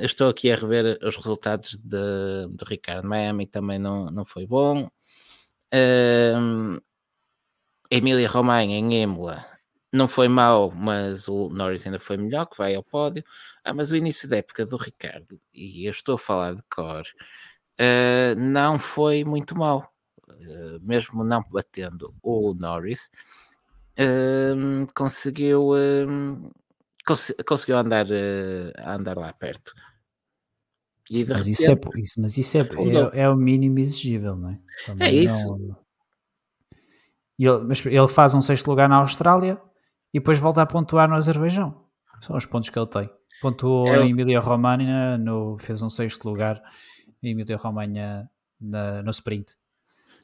estou 0.00 0.30
aqui 0.30 0.50
a 0.50 0.56
rever 0.56 0.98
os 1.02 1.16
resultados 1.16 1.76
de, 1.76 2.48
de 2.50 2.64
Ricardo. 2.64 3.06
Miami 3.06 3.46
também 3.46 3.78
não, 3.78 4.06
não 4.10 4.24
foi 4.24 4.46
bom. 4.46 4.88
Um, 5.74 6.78
Emília 7.90 8.28
Romanha 8.28 8.78
em 8.78 9.02
Imola 9.02 9.44
não 9.92 10.08
foi 10.08 10.28
mal, 10.28 10.70
mas 10.70 11.28
o 11.28 11.48
Norris 11.50 11.86
ainda 11.86 11.98
foi 11.98 12.16
melhor, 12.16 12.46
que 12.46 12.56
vai 12.58 12.74
ao 12.74 12.82
pódio. 12.82 13.24
Ah, 13.64 13.72
mas 13.74 13.90
o 13.90 13.96
início 13.96 14.28
da 14.28 14.38
época 14.38 14.66
do 14.66 14.76
Ricardo, 14.76 15.40
e 15.52 15.86
eu 15.86 15.90
estou 15.90 16.16
a 16.16 16.18
falar 16.18 16.54
de 16.54 16.62
cor, 16.70 17.04
uh, 17.80 18.34
não 18.38 18.78
foi 18.78 19.24
muito 19.24 19.56
mal. 19.56 19.92
Uh, 20.28 20.78
mesmo 20.82 21.24
não 21.24 21.42
batendo 21.50 22.14
o 22.22 22.54
Norris, 22.54 23.10
uh, 23.98 24.92
conseguiu, 24.94 25.70
cons 27.06 27.32
conseguiu 27.46 27.78
andar, 27.78 28.06
andar 28.86 29.16
lá 29.16 29.32
perto. 29.32 29.72
Sim, 31.10 31.24
mas, 31.26 31.46
repente, 31.46 31.50
isso 31.50 31.70
é, 31.70 32.00
isso, 32.00 32.20
mas 32.20 32.38
isso 32.38 32.58
é, 32.58 32.60
é, 32.60 33.20
é, 33.22 33.28
o 33.30 33.36
mínimo 33.36 33.78
exigível, 33.78 34.36
não 34.36 34.50
é? 34.50 34.58
Também 34.84 35.08
é 35.08 35.12
isso. 35.12 35.48
Não, 35.48 35.76
ele, 37.38 37.64
mas 37.64 37.84
ele 37.86 38.08
faz 38.08 38.34
um 38.34 38.42
sexto 38.42 38.68
lugar 38.68 38.88
na 38.88 38.96
Austrália 38.96 39.60
e 40.12 40.18
depois 40.18 40.38
volta 40.38 40.60
a 40.60 40.66
pontuar 40.66 41.08
no 41.08 41.14
Azerbaijão. 41.14 41.84
São 42.20 42.36
os 42.36 42.44
pontos 42.44 42.68
que 42.68 42.78
ele 42.78 42.88
tem. 42.88 43.08
Pontuou 43.40 43.86
é. 43.86 44.02
em 44.02 44.10
Emília-Romagna, 44.10 45.16
no, 45.16 45.56
fez 45.58 45.80
um 45.80 45.88
sexto 45.88 46.28
lugar 46.28 46.60
em 47.22 47.30
Emília-Romagna 47.30 48.28
no 48.60 49.10
sprint. 49.10 49.56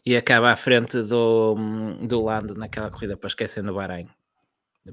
E 0.07 0.17
acaba 0.17 0.53
à 0.53 0.57
frente 0.57 1.03
do, 1.03 1.55
do 2.03 2.23
Lando 2.23 2.55
naquela 2.55 2.91
corrida 2.91 3.17
para 3.17 3.29
esquecer 3.29 3.63
no 3.63 3.75
Bahrein. 3.75 4.09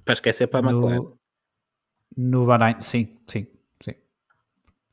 Para 0.05 0.13
esquecer 0.13 0.47
para 0.47 0.65
a 0.65 0.71
McLaren. 0.71 1.11
No, 2.15 2.45
Bahrein, 2.45 2.79
sim, 2.79 3.17
sim. 3.25 3.47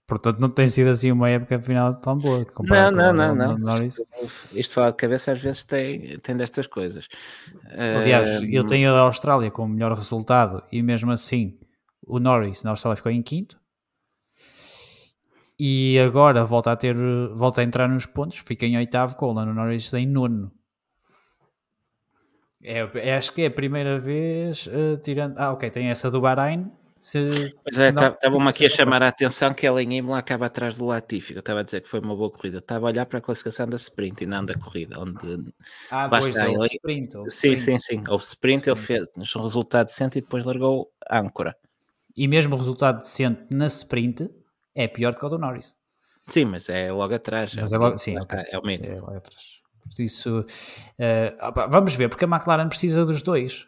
Portanto, 0.08 0.40
não 0.40 0.48
tem 0.48 0.66
sido 0.66 0.88
assim 0.88 1.12
uma 1.12 1.28
época 1.28 1.60
final 1.60 1.92
tão 1.94 2.16
boa. 2.16 2.46
Não, 2.60 2.90
não, 2.90 3.12
não, 3.12 3.34
não. 3.34 3.58
não. 3.58 3.76
Isto, 3.76 4.08
isto 4.54 4.72
fala 4.72 4.90
de 4.90 4.96
cabeça 4.96 5.32
às 5.32 5.42
vezes 5.42 5.64
tem, 5.64 6.18
tem 6.20 6.34
destas 6.34 6.66
coisas. 6.66 7.06
Aliás, 7.70 8.42
ele 8.42 8.64
tem 8.64 8.86
a 8.86 8.98
Austrália 9.00 9.50
com 9.50 9.64
o 9.64 9.68
melhor 9.68 9.92
resultado 9.92 10.64
e 10.72 10.82
mesmo 10.82 11.12
assim 11.12 11.58
o 12.06 12.18
Norris 12.18 12.62
na 12.62 12.70
Austrália 12.70 12.96
ficou 12.96 13.12
em 13.12 13.20
quinto. 13.20 13.60
E 15.58 15.98
agora 15.98 16.44
volta 16.44 16.70
a 16.70 16.76
ter, 16.76 16.94
volta 17.34 17.60
a 17.60 17.64
entrar 17.64 17.88
nos 17.88 18.06
pontos, 18.06 18.38
fica 18.38 18.64
em 18.64 18.76
oitavo 18.76 19.16
com 19.16 19.26
o 19.26 19.32
Lando 19.32 19.52
Norris 19.52 19.92
em 19.94 20.06
nono. 20.06 20.52
É, 22.62 22.88
é, 22.94 23.16
acho 23.16 23.32
que 23.32 23.42
é 23.42 23.46
a 23.46 23.50
primeira 23.50 23.98
vez, 23.98 24.66
uh, 24.66 24.96
tirando. 25.02 25.36
Ah, 25.38 25.52
ok, 25.52 25.70
tem 25.70 25.88
essa 25.88 26.10
do 26.10 26.20
Bahrein, 26.20 26.70
se 27.00 27.54
pois 27.62 27.78
é, 27.78 27.88
estava-me 27.88 28.44
tá, 28.44 28.50
aqui 28.50 28.66
a 28.66 28.68
chamar 28.68 29.02
a 29.02 29.08
atenção 29.08 29.54
que 29.54 29.66
ela 29.66 29.82
em 29.82 29.98
Imola 29.98 30.18
acaba 30.18 30.46
atrás 30.46 30.74
do 30.74 30.84
Latifi. 30.84 31.34
Eu 31.34 31.40
estava 31.40 31.60
a 31.60 31.62
dizer 31.62 31.80
que 31.80 31.88
foi 31.88 32.00
uma 32.00 32.14
boa 32.14 32.30
corrida. 32.30 32.58
Estava 32.58 32.86
a 32.86 32.90
olhar 32.90 33.06
para 33.06 33.18
a 33.18 33.22
classificação 33.22 33.68
da 33.68 33.76
sprint 33.76 34.24
e 34.24 34.26
não 34.26 34.44
da 34.44 34.54
corrida, 34.54 35.00
onde 35.00 35.52
ah, 35.90 36.08
pois, 36.08 36.26
está, 36.26 36.48
ele... 36.48 36.66
sprint, 36.66 37.12
sim, 37.30 37.52
sprint. 37.52 37.62
sim, 37.62 37.78
sim. 37.78 38.04
Houve 38.08 38.24
sprint, 38.24 38.68
ele 38.68 38.76
fez 38.76 39.06
um 39.36 39.42
resultado 39.42 39.86
decente 39.86 40.18
e 40.18 40.20
depois 40.20 40.44
largou 40.44 40.90
âncora. 41.10 41.56
E 42.16 42.26
mesmo 42.26 42.54
o 42.54 42.58
resultado 42.58 42.98
decente 42.98 43.42
na 43.52 43.66
sprint 43.66 44.28
é 44.78 44.86
pior 44.86 45.12
do 45.12 45.18
que 45.18 45.26
o 45.26 45.28
do 45.28 45.38
Norris. 45.38 45.76
Sim, 46.28 46.44
mas 46.44 46.68
é 46.68 46.92
logo 46.92 47.12
atrás. 47.12 47.52
Mas 47.54 47.72
é, 47.72 47.78
logo, 47.78 47.96
sim, 47.96 48.16
okay. 48.18 48.44
é 48.52 48.58
o 48.58 48.64
meio. 48.64 48.84
É 48.84 48.94
logo 49.00 49.16
atrás. 49.16 49.58
Por 49.82 50.02
isso, 50.02 50.40
uh, 50.40 51.68
vamos 51.70 51.94
ver, 51.94 52.08
porque 52.08 52.24
a 52.24 52.28
McLaren 52.28 52.68
precisa 52.68 53.04
dos 53.04 53.22
dois. 53.22 53.66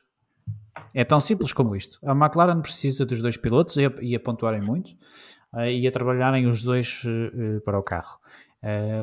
É 0.95 1.05
tão 1.05 1.19
simples 1.19 1.53
como 1.53 1.75
isto. 1.75 1.99
A 2.07 2.13
McLaren 2.13 2.61
precisa 2.61 3.05
dos 3.05 3.21
dois 3.21 3.37
pilotos 3.37 3.77
e 3.77 3.87
a, 3.87 3.93
e 4.01 4.15
a 4.15 4.21
pontuarem 4.21 4.61
muito 4.61 4.91
uh, 5.55 5.65
e 5.65 5.87
a 5.89 5.91
trabalharem 5.91 6.47
os 6.47 6.63
dois 6.63 7.03
uh, 7.05 7.61
para 7.63 7.79
o 7.79 7.83
carro. 7.83 8.21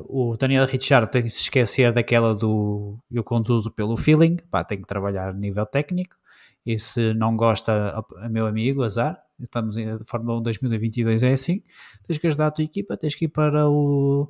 O 0.08 0.38
Daniel 0.38 0.68
Ricciardo 0.68 1.10
tem 1.10 1.24
que 1.24 1.32
se 1.32 1.42
esquecer 1.42 1.92
daquela 1.92 2.36
do 2.36 3.00
eu 3.10 3.24
conduzo 3.24 3.72
pelo 3.72 3.98
feeling, 3.98 4.38
pá, 4.52 4.64
tem 4.64 4.80
que 4.80 4.86
trabalhar 4.86 5.30
a 5.30 5.34
nível 5.34 5.66
técnico. 5.66 6.16
E 6.64 6.78
se 6.78 7.12
não 7.16 7.36
gosta, 7.36 8.06
a, 8.20 8.30
meu 8.30 8.46
amigo, 8.46 8.84
azar, 8.84 9.20
estamos 9.40 9.78
em 9.78 9.98
Fórmula 10.04 10.40
1 10.40 10.44
2022, 10.44 11.24
é 11.24 11.34
assim: 11.34 11.64
tens 12.04 12.18
que 12.18 12.28
ajudar 12.28 12.48
a 12.48 12.52
tua 12.52 12.64
equipa, 12.64 12.98
tens 12.98 13.16
que 13.16 13.26
ir 13.26 13.30
para 13.30 13.70
o 13.70 14.28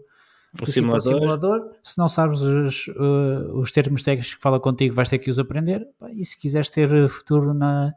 o 0.62 0.66
simulador. 0.66 1.14
o 1.14 1.20
simulador. 1.20 1.72
Se 1.84 1.98
não 1.98 2.08
sabes 2.08 2.42
os, 2.42 2.88
uh, 2.88 3.60
os 3.60 3.72
termos 3.72 4.02
técnicos 4.02 4.36
que 4.36 4.42
fala 4.42 4.60
contigo, 4.60 4.96
vais 4.96 5.10
ter 5.10 5.20
que 5.20 5.30
os 5.30 5.40
aprender. 5.40 5.88
E 6.14 6.26
se 6.26 6.40
quiseres 6.40 6.70
ter 6.70 7.08
futuro 7.08 7.54
na, 7.54 7.94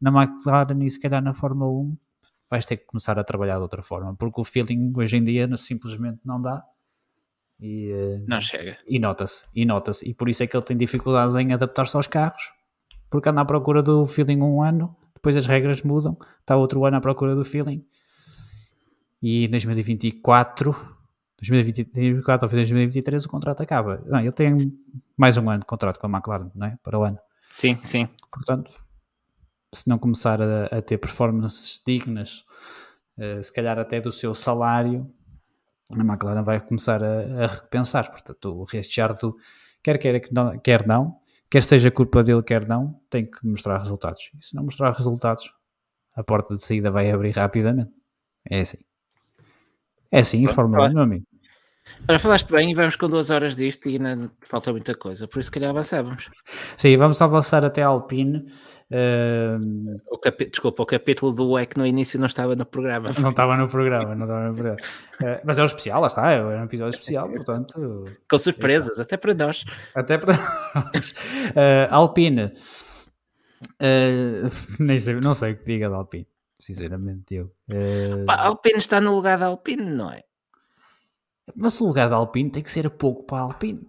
na 0.00 0.10
McLaren 0.10 0.82
e 0.82 0.90
se 0.90 1.00
calhar 1.00 1.22
na 1.22 1.34
Fórmula 1.34 1.70
1, 1.70 1.96
vais 2.50 2.64
ter 2.64 2.78
que 2.78 2.86
começar 2.86 3.18
a 3.18 3.24
trabalhar 3.24 3.56
de 3.56 3.62
outra 3.62 3.82
forma, 3.82 4.14
porque 4.14 4.40
o 4.40 4.44
feeling 4.44 4.92
hoje 4.96 5.16
em 5.16 5.24
dia 5.24 5.48
simplesmente 5.56 6.20
não 6.24 6.40
dá. 6.40 6.62
E, 7.60 7.92
uh, 7.92 8.24
não 8.26 8.40
chega. 8.40 8.78
E 8.86 8.98
nota-se, 8.98 9.46
e 9.54 9.66
nota-se. 9.66 10.08
E 10.08 10.14
por 10.14 10.28
isso 10.28 10.42
é 10.42 10.46
que 10.46 10.56
ele 10.56 10.64
tem 10.64 10.76
dificuldades 10.76 11.34
em 11.36 11.52
adaptar-se 11.52 11.96
aos 11.96 12.06
carros, 12.06 12.52
porque 13.10 13.28
anda 13.28 13.40
à 13.40 13.44
procura 13.44 13.82
do 13.82 14.06
feeling 14.06 14.42
um 14.42 14.62
ano, 14.62 14.96
depois 15.18 15.36
as 15.36 15.46
regras 15.46 15.82
mudam, 15.82 16.16
está 16.40 16.56
outro 16.56 16.84
ano 16.84 16.96
à 16.96 17.00
procura 17.00 17.34
do 17.34 17.44
feeling. 17.44 17.84
E 19.20 19.44
em 19.46 19.50
2024 19.50 20.98
2024 21.40 22.46
ou 22.46 22.50
2023 22.50 23.24
o 23.24 23.28
contrato 23.28 23.62
acaba. 23.62 24.02
Não, 24.06 24.20
ele 24.20 24.32
tem 24.32 24.76
mais 25.16 25.36
um 25.36 25.48
ano 25.48 25.60
de 25.60 25.66
contrato 25.66 25.98
com 25.98 26.06
a 26.06 26.10
McLaren, 26.10 26.50
não 26.54 26.66
é? 26.66 26.78
Para 26.82 26.98
o 26.98 27.04
ano. 27.04 27.18
Sim, 27.48 27.78
sim. 27.80 28.08
Portanto, 28.30 28.72
se 29.72 29.88
não 29.88 29.98
começar 29.98 30.40
a, 30.42 30.66
a 30.66 30.82
ter 30.82 30.98
performances 30.98 31.80
dignas, 31.86 32.44
uh, 33.16 33.42
se 33.42 33.52
calhar 33.52 33.78
até 33.78 34.00
do 34.00 34.10
seu 34.10 34.34
salário, 34.34 35.08
a 35.92 36.00
McLaren 36.00 36.42
vai 36.42 36.60
começar 36.60 37.02
a, 37.02 37.44
a 37.44 37.46
repensar. 37.46 38.10
Portanto, 38.10 38.60
o 38.60 38.64
Richard, 38.64 39.18
quer 39.82 39.98
queira 39.98 40.20
que 40.20 40.34
não, 40.34 40.58
quer 40.58 40.86
não, 40.86 41.20
quer 41.50 41.62
seja 41.62 41.90
culpa 41.90 42.22
dele, 42.22 42.42
quer 42.42 42.66
não, 42.66 43.00
tem 43.10 43.26
que 43.26 43.46
mostrar 43.46 43.78
resultados. 43.78 44.30
E 44.38 44.44
se 44.44 44.54
não 44.54 44.64
mostrar 44.64 44.90
resultados, 44.92 45.52
a 46.14 46.22
porta 46.22 46.54
de 46.54 46.62
saída 46.62 46.90
vai 46.90 47.10
abrir 47.10 47.30
rapidamente. 47.30 47.92
É 48.48 48.60
assim. 48.60 48.78
É 50.10 50.20
assim, 50.20 50.42
em 50.44 50.48
Fórmula 50.48 50.88
1, 50.88 50.92
meu 50.94 51.02
amigo. 51.02 51.26
Ora, 52.08 52.18
falaste 52.18 52.50
bem 52.50 52.70
e 52.70 52.74
vamos 52.74 52.96
com 52.96 53.08
duas 53.08 53.30
horas 53.30 53.54
disto 53.54 53.88
e 53.88 53.96
ainda 53.96 54.30
falta 54.42 54.72
muita 54.72 54.94
coisa, 54.94 55.28
por 55.28 55.40
isso, 55.40 55.48
se 55.48 55.52
calhar, 55.52 55.70
avançávamos. 55.70 56.30
Sim, 56.76 56.96
vamos 56.96 57.20
avançar 57.20 57.64
até 57.64 57.82
a 57.82 57.88
Alpine. 57.88 58.46
Uh... 58.90 60.00
O 60.10 60.16
capi... 60.16 60.46
Desculpa, 60.46 60.82
o 60.82 60.86
capítulo 60.86 61.32
do 61.32 61.58
EC 61.58 61.76
no 61.76 61.86
início 61.86 62.18
não 62.18 62.26
estava 62.26 62.56
no 62.56 62.64
programa. 62.64 63.10
Não 63.20 63.30
estava 63.30 63.56
no 63.56 63.68
programa, 63.68 64.14
não 64.14 64.24
estava 64.24 64.48
no 64.48 64.54
programa. 64.54 64.78
Uh, 65.20 65.40
mas 65.44 65.58
é 65.58 65.62
um 65.62 65.66
especial, 65.66 66.00
lá 66.00 66.06
está, 66.06 66.30
é 66.32 66.42
um 66.42 66.64
episódio 66.64 66.90
especial, 66.90 67.28
portanto. 67.28 68.04
Com 68.28 68.38
surpresas, 68.38 68.98
até 68.98 69.16
para 69.16 69.34
nós. 69.34 69.64
Até 69.94 70.16
para 70.16 70.34
nós. 70.74 71.10
Uh, 71.10 71.88
Alpine. 71.90 72.54
nem 74.78 74.98
sei, 74.98 75.14
não 75.16 75.34
sei 75.34 75.52
o 75.52 75.56
que 75.58 75.64
diga 75.64 75.90
da 75.90 75.96
Alpine, 75.96 76.26
sinceramente. 76.58 77.34
Eu. 77.34 77.52
Alpine 78.26 78.78
está 78.78 79.00
no 79.00 79.14
lugar 79.14 79.36
da 79.36 79.46
Alpine, 79.46 79.84
não 79.84 80.10
é? 80.10 80.22
Mas 81.54 81.80
o 81.80 81.86
lugar 81.86 82.08
da 82.08 82.16
Alpine 82.16 82.50
tem 82.50 82.62
que 82.62 82.70
ser 82.70 82.88
pouco 82.90 83.24
para 83.24 83.38
a 83.38 83.42
Alpine. 83.42 83.86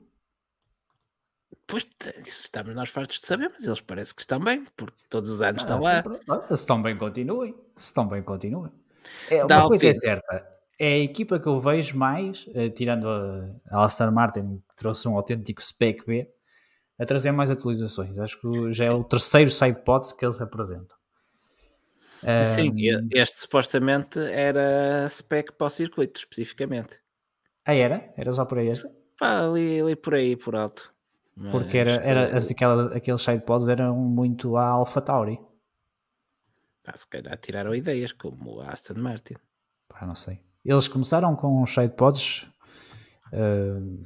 Pois, 1.69 1.87
estamos 2.25 2.73
nós 2.73 2.89
fartos 2.89 3.19
de 3.19 3.27
saber, 3.27 3.51
mas 3.53 3.63
eles 3.63 3.79
parece 3.79 4.13
que 4.15 4.21
estão 4.21 4.39
bem, 4.39 4.65
porque 4.75 4.97
todos 5.07 5.29
os 5.29 5.41
anos 5.41 5.63
ah, 5.63 5.65
estão 5.65 5.79
lá. 5.79 6.47
Se 6.47 6.53
estão 6.55 6.81
bem, 6.81 6.97
continuem. 6.97 7.53
Se 7.75 7.85
estão 7.85 8.07
bem, 8.07 8.23
continuem. 8.23 8.71
É, 9.29 9.45
uma 9.45 9.67
coisa 9.67 9.87
é 9.87 9.93
certa, 9.93 10.47
é 10.79 10.93
a 10.93 10.99
equipa 10.99 11.39
que 11.39 11.47
eu 11.47 11.59
vejo 11.59 11.95
mais, 11.95 12.47
uh, 12.47 12.69
tirando 12.73 13.07
a, 13.07 13.85
Aston 13.85 14.09
Martin, 14.11 14.63
que 14.67 14.75
trouxe 14.75 15.07
um 15.07 15.15
autêntico 15.15 15.61
spec 15.61 16.05
B, 16.07 16.27
a 16.97 17.05
trazer 17.05 17.31
mais 17.31 17.51
atualizações. 17.51 18.17
Acho 18.17 18.41
que 18.41 18.71
já 18.71 18.85
é 18.85 18.91
o 18.91 19.03
terceiro 19.03 19.51
sidepods 19.51 20.11
que 20.11 20.25
eles 20.25 20.41
apresentam. 20.41 20.97
Sim, 22.43 22.71
um, 22.95 23.09
este 23.11 23.39
supostamente 23.41 24.19
era 24.19 25.07
spec 25.07 25.53
para 25.53 25.67
o 25.67 25.69
circuito, 25.69 26.19
especificamente. 26.19 26.99
Ah, 27.69 27.75
era? 27.75 28.11
Era 28.17 28.31
só 28.31 28.45
por 28.45 28.57
aí 28.57 28.69
esta? 28.69 28.91
Pá, 29.19 29.41
ali, 29.45 29.79
ali 29.79 29.95
por 29.95 30.15
aí, 30.15 30.35
por 30.35 30.55
alto. 30.55 30.91
Porque 31.51 31.77
era, 31.77 31.91
era, 31.97 32.35
as, 32.35 32.49
aquela, 32.49 32.95
aqueles 32.95 33.21
sidepods 33.21 33.67
eram 33.67 33.95
muito 33.95 34.57
a 34.57 34.65
Alpha 34.65 34.99
Tauri. 34.99 35.39
Pá, 36.83 36.93
se 36.95 37.07
calhar 37.07 37.37
tiraram 37.37 37.75
ideias, 37.75 38.11
como 38.11 38.59
a 38.59 38.69
Aston 38.69 38.95
Martin. 38.95 39.35
Pá, 39.87 40.03
não 40.07 40.15
sei. 40.15 40.39
Eles 40.65 40.87
começaram 40.87 41.35
com 41.35 41.61
os 41.61 41.71
sidepods 41.71 42.49
uh, 43.33 44.03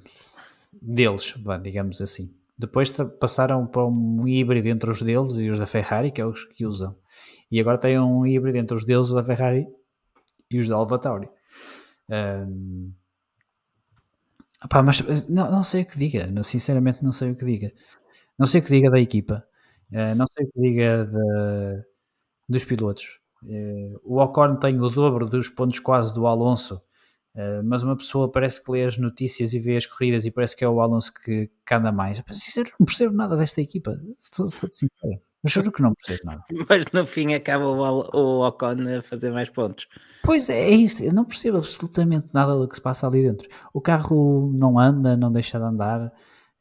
deles, 0.74 1.34
digamos 1.62 2.02
assim. 2.02 2.36
Depois 2.58 2.92
passaram 3.18 3.66
para 3.66 3.86
um 3.86 4.28
híbrido 4.28 4.68
entre 4.68 4.92
os 4.92 5.02
deles 5.02 5.38
e 5.38 5.50
os 5.50 5.58
da 5.58 5.66
Ferrari, 5.66 6.12
que 6.12 6.20
é 6.20 6.26
os 6.26 6.44
que 6.44 6.66
usam. 6.66 6.98
E 7.50 7.62
agora 7.62 7.78
tem 7.78 7.98
um 7.98 8.26
híbrido 8.28 8.58
entre 8.58 8.76
os 8.76 8.84
deles 8.84 9.10
da 9.10 9.24
Ferrari 9.24 9.66
e 10.52 10.60
os 10.60 10.68
da 10.68 10.76
AlphaTauri. 10.76 11.30
Um, 12.10 12.94
Pá, 14.70 14.82
mas 14.82 15.28
não, 15.28 15.52
não 15.52 15.64
sei 15.64 15.84
o 15.84 15.86
que 15.86 15.98
diga, 15.98 16.30
sinceramente 16.44 17.04
não 17.04 17.12
sei 17.12 17.32
o 17.32 17.36
que 17.36 17.46
diga. 17.46 17.72
Não 18.38 18.48
sei 18.48 18.62
o 18.62 18.64
que 18.64 18.70
diga 18.70 18.90
da 18.92 19.00
equipa, 19.00 19.46
uh, 19.92 20.16
não 20.16 20.26
sei 20.28 20.46
o 20.46 20.52
que 20.52 20.62
diga 20.62 21.06
de, 21.06 21.84
dos 22.50 22.64
pilotos. 22.64 23.20
Uh, 23.44 24.00
o 24.04 24.22
Ocon 24.22 24.56
tem 24.58 24.80
o 24.80 24.90
dobro 24.90 25.28
dos 25.28 25.50
pontos 25.50 25.80
quase 25.80 26.14
do 26.16 26.28
Alonso, 26.28 26.82
mas 27.66 27.82
uma 27.84 27.98
pessoa 27.98 28.32
parece 28.32 28.64
que 28.64 28.72
lê 28.72 28.84
as 28.84 28.98
notícias 28.98 29.56
e 29.56 29.60
vê 29.60 29.76
as 29.76 29.88
corridas 29.88 30.24
e 30.26 30.32
parece 30.32 30.56
que 30.56 30.64
é 30.64 30.70
o 30.70 30.80
Alonso 30.80 31.12
que, 31.14 31.50
que 31.66 31.74
anda 31.74 31.92
mais. 31.92 32.20
Eu 32.20 32.64
não 32.80 32.86
percebo 32.86 33.16
nada 33.16 33.36
desta 33.36 33.60
equipa, 33.60 34.00
sou 34.20 34.48
sincero. 34.48 35.20
Eu 35.44 35.50
juro 35.50 35.72
que 35.72 35.82
não 35.82 35.94
percebo 35.94 36.30
nada. 36.30 36.44
Mas 36.70 36.86
no 36.94 37.06
fim 37.06 37.34
acaba 37.34 37.66
o, 37.66 38.10
o 38.16 38.48
Ocon 38.48 38.98
a 38.98 39.02
fazer 39.02 39.32
mais 39.32 39.50
pontos. 39.50 39.88
Pois 40.24 40.50
é, 40.50 40.70
é 40.70 40.72
isso, 40.72 41.04
eu 41.04 41.14
não 41.14 41.26
percebo 41.26 41.58
absolutamente 41.58 42.28
nada 42.34 42.56
do 42.56 42.68
que 42.68 42.76
se 42.76 42.82
passa 42.82 43.06
ali 43.06 43.22
dentro. 43.22 43.50
O 43.74 43.82
carro 43.82 44.52
não 44.56 44.80
anda, 44.80 45.18
não 45.18 45.32
deixa 45.32 45.60
de 45.60 45.66
andar. 45.66 46.12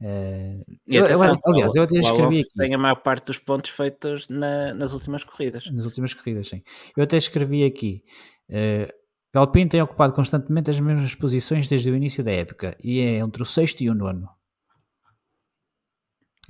É... 0.00 0.58
E 0.84 0.98
atenção, 0.98 1.28
eu, 1.28 1.34
eu, 1.34 1.52
aliás, 1.52 1.76
eu 1.76 1.82
até 1.84 1.98
escrevi 1.98 2.40
aqui. 2.40 2.54
Tem 2.56 2.74
a 2.74 2.78
maior 2.78 2.96
parte 2.96 3.26
dos 3.26 3.38
pontos 3.38 3.70
feitos 3.70 4.28
na, 4.28 4.74
nas 4.74 4.92
últimas 4.92 5.22
corridas. 5.22 5.70
Nas 5.70 5.84
últimas 5.84 6.12
corridas, 6.12 6.48
sim. 6.48 6.60
Eu 6.96 7.04
até 7.04 7.16
escrevi 7.16 7.64
aqui. 7.64 8.02
Uh, 8.50 8.92
Alpine 9.34 9.68
tem 9.68 9.80
ocupado 9.80 10.12
constantemente 10.12 10.70
as 10.70 10.80
mesmas 10.80 11.14
posições 11.14 11.68
desde 11.68 11.90
o 11.90 11.96
início 11.96 12.22
da 12.22 12.32
época 12.32 12.76
e 12.82 13.00
é 13.00 13.18
entre 13.18 13.42
o 13.42 13.46
sexto 13.46 13.80
e 13.80 13.88
o 13.88 13.94
nono. 13.94 14.28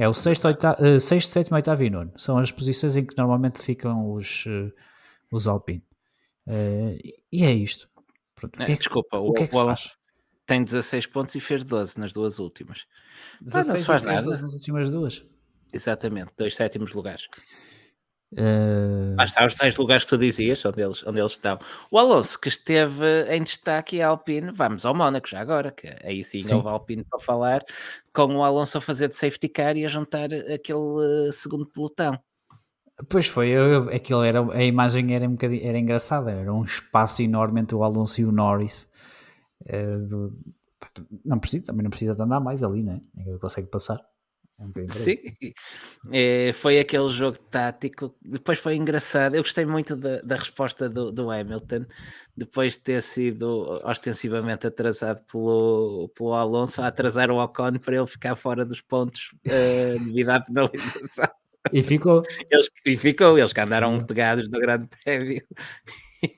É 0.02 0.08
o 0.08 0.12
sexto, 0.12 0.48
oitavo, 0.48 0.84
uh, 0.84 0.98
sexto 0.98 1.30
sétimo, 1.30 1.54
oitavo 1.54 1.84
e 1.84 1.88
nono. 1.88 2.12
São 2.16 2.36
as 2.36 2.50
posições 2.50 2.96
em 2.96 3.06
que 3.06 3.16
normalmente 3.16 3.62
ficam 3.62 4.12
os, 4.12 4.44
uh, 4.46 4.72
os 5.30 5.46
Alpine. 5.46 5.84
Uh, 6.44 6.98
e 7.30 7.44
é 7.44 7.52
isto. 7.52 7.88
Pronto, 8.34 8.60
é, 8.60 8.66
que 8.66 8.72
é, 8.72 8.74
desculpa, 8.74 9.18
o, 9.18 9.28
o 9.28 9.32
que 9.32 9.44
é 9.44 9.46
que 9.46 9.54
o 9.54 9.64
faz? 9.64 9.92
tem 10.44 10.64
16 10.64 11.06
pontos 11.06 11.36
e 11.36 11.40
fez 11.40 11.62
12 11.62 12.00
nas 12.00 12.12
duas 12.12 12.40
últimas. 12.40 12.84
16 13.42 13.68
não 13.68 13.76
se 13.76 13.84
faz 13.84 14.02
nada. 14.02 14.24
nas 14.24 14.52
últimas 14.52 14.90
duas. 14.90 15.24
Exatamente, 15.72 16.32
dois 16.36 16.56
sétimos 16.56 16.92
lugares. 16.94 17.28
Uh... 18.32 19.20
Está 19.22 19.44
os 19.44 19.54
tais 19.54 19.76
lugares 19.76 20.04
que 20.04 20.10
tu 20.10 20.18
dizias, 20.18 20.64
onde 20.64 20.82
eles, 20.82 21.06
onde 21.06 21.20
eles 21.20 21.32
estão. 21.32 21.58
O 21.90 21.98
Alonso, 21.98 22.40
que 22.40 22.48
esteve 22.48 23.24
em 23.30 23.42
destaque 23.42 24.00
a 24.00 24.08
Alpine, 24.08 24.52
vamos 24.52 24.86
ao 24.86 24.94
Mónaco 24.94 25.28
já 25.28 25.40
agora, 25.40 25.70
que 25.70 25.88
aí 26.02 26.24
sim, 26.24 26.40
sim. 26.40 26.54
houve 26.54 26.68
Alpine 26.68 27.04
para 27.04 27.20
falar, 27.20 27.62
com 28.12 28.36
o 28.36 28.42
Alonso 28.42 28.78
a 28.78 28.80
fazer 28.80 29.08
de 29.08 29.16
safety 29.16 29.48
car 29.48 29.76
e 29.76 29.84
a 29.84 29.88
juntar 29.88 30.32
aquele 30.32 30.78
uh, 30.78 31.32
segundo 31.32 31.66
pelotão. 31.66 32.18
Pois 33.08 33.26
foi, 33.26 33.48
eu, 33.48 33.88
aquilo 33.88 34.22
era, 34.22 34.40
a 34.52 34.64
imagem 34.64 35.14
era, 35.14 35.28
um 35.28 35.36
era 35.40 35.78
engraçada, 35.78 36.30
era 36.30 36.52
um 36.52 36.64
espaço 36.64 37.22
enorme 37.22 37.60
entre 37.60 37.74
o 37.74 37.82
Alonso 37.82 38.20
e 38.20 38.24
o 38.24 38.32
Norris. 38.32 38.88
É, 39.66 39.96
do, 39.98 40.32
não 41.24 41.38
precisa, 41.38 41.66
também 41.66 41.82
não 41.82 41.90
precisa 41.90 42.14
de 42.14 42.22
andar 42.22 42.40
mais 42.40 42.62
ali, 42.62 42.82
né? 42.82 43.00
Ele 43.16 43.38
consegue 43.38 43.68
passar. 43.68 44.00
Sim, 44.88 45.16
é, 46.10 46.52
foi 46.52 46.78
aquele 46.78 47.10
jogo 47.10 47.38
tático. 47.38 48.14
Depois 48.22 48.58
foi 48.58 48.76
engraçado. 48.76 49.34
Eu 49.34 49.42
gostei 49.42 49.64
muito 49.64 49.96
da, 49.96 50.20
da 50.20 50.36
resposta 50.36 50.88
do, 50.88 51.10
do, 51.10 51.30
Hamilton, 51.30 51.86
depois 52.36 52.74
de 52.74 52.82
ter 52.82 53.02
sido 53.02 53.80
ostensivamente 53.84 54.66
atrasado 54.66 55.22
pelo, 55.24 56.10
pelo 56.14 56.34
Alonso, 56.34 56.82
a 56.82 56.88
atrasar 56.88 57.30
o 57.30 57.42
Ocon 57.42 57.78
para 57.78 57.96
ele 57.96 58.06
ficar 58.06 58.36
fora 58.36 58.64
dos 58.64 58.80
pontos 58.80 59.34
uh, 59.46 60.04
devido 60.04 60.30
à 60.30 60.40
penalização. 60.40 61.28
E 61.72 61.82
ficou. 61.82 62.22
Eles, 62.50 62.68
e 62.84 62.96
ficou, 62.96 63.38
eles 63.38 63.52
que 63.52 63.60
andaram 63.60 63.98
pegados 64.04 64.48
no 64.48 64.58
grande 64.58 64.88
prémio. 65.04 65.42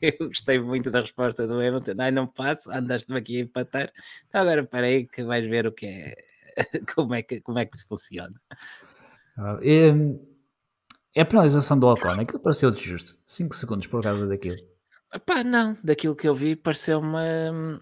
Eu 0.01 0.29
gostei 0.29 0.59
muito 0.59 0.91
da 0.91 1.01
resposta 1.01 1.47
do 1.47 1.55
Hamilton. 1.55 1.93
Ai, 1.99 2.11
não 2.11 2.27
passo, 2.27 2.71
andaste-me 2.71 3.19
aqui 3.19 3.39
a 3.39 3.41
empatar. 3.41 3.93
Então 4.29 4.41
agora 4.41 4.63
espera 4.63 4.87
aí 4.87 5.07
que 5.07 5.23
vais 5.23 5.47
ver 5.47 5.67
o 5.67 5.73
que 5.73 5.87
é, 5.87 6.15
como 6.95 7.15
é 7.15 7.23
que, 7.23 7.41
como 7.41 7.59
é 7.59 7.67
que 7.67 7.77
isso 7.77 7.87
funciona. 7.87 8.35
Ah, 9.37 9.59
é, 9.63 11.21
a 11.21 11.25
penalização 11.25 11.79
do 11.79 11.87
Ocon, 11.87 12.21
aquilo 12.21 12.41
pareceu-te 12.41 12.89
justo. 12.89 13.17
5 13.27 13.55
segundos 13.55 13.87
por 13.87 14.03
causa 14.03 14.27
daquilo. 14.27 14.59
Pá, 15.25 15.45
não, 15.45 15.77
daquilo 15.83 16.17
que 16.17 16.29
eu 16.29 16.35
vi 16.35 16.57
pareceu-me 16.57 17.81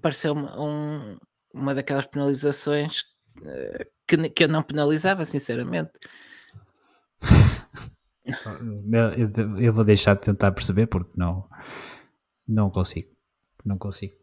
pareceu-me 0.00 0.42
um, 0.58 1.16
uma 1.52 1.74
daquelas 1.74 2.06
penalizações 2.06 3.04
eh, 3.42 3.88
que, 4.06 4.28
que 4.28 4.44
eu 4.44 4.48
não 4.48 4.62
penalizava, 4.62 5.24
sinceramente. 5.24 5.92
eu 9.58 9.72
vou 9.72 9.84
deixar 9.84 10.14
de 10.14 10.22
tentar 10.22 10.52
perceber 10.52 10.86
porque 10.86 11.12
não, 11.16 11.48
não 12.46 12.70
consigo. 12.70 13.10
Não 13.64 13.78
consigo. 13.78 14.14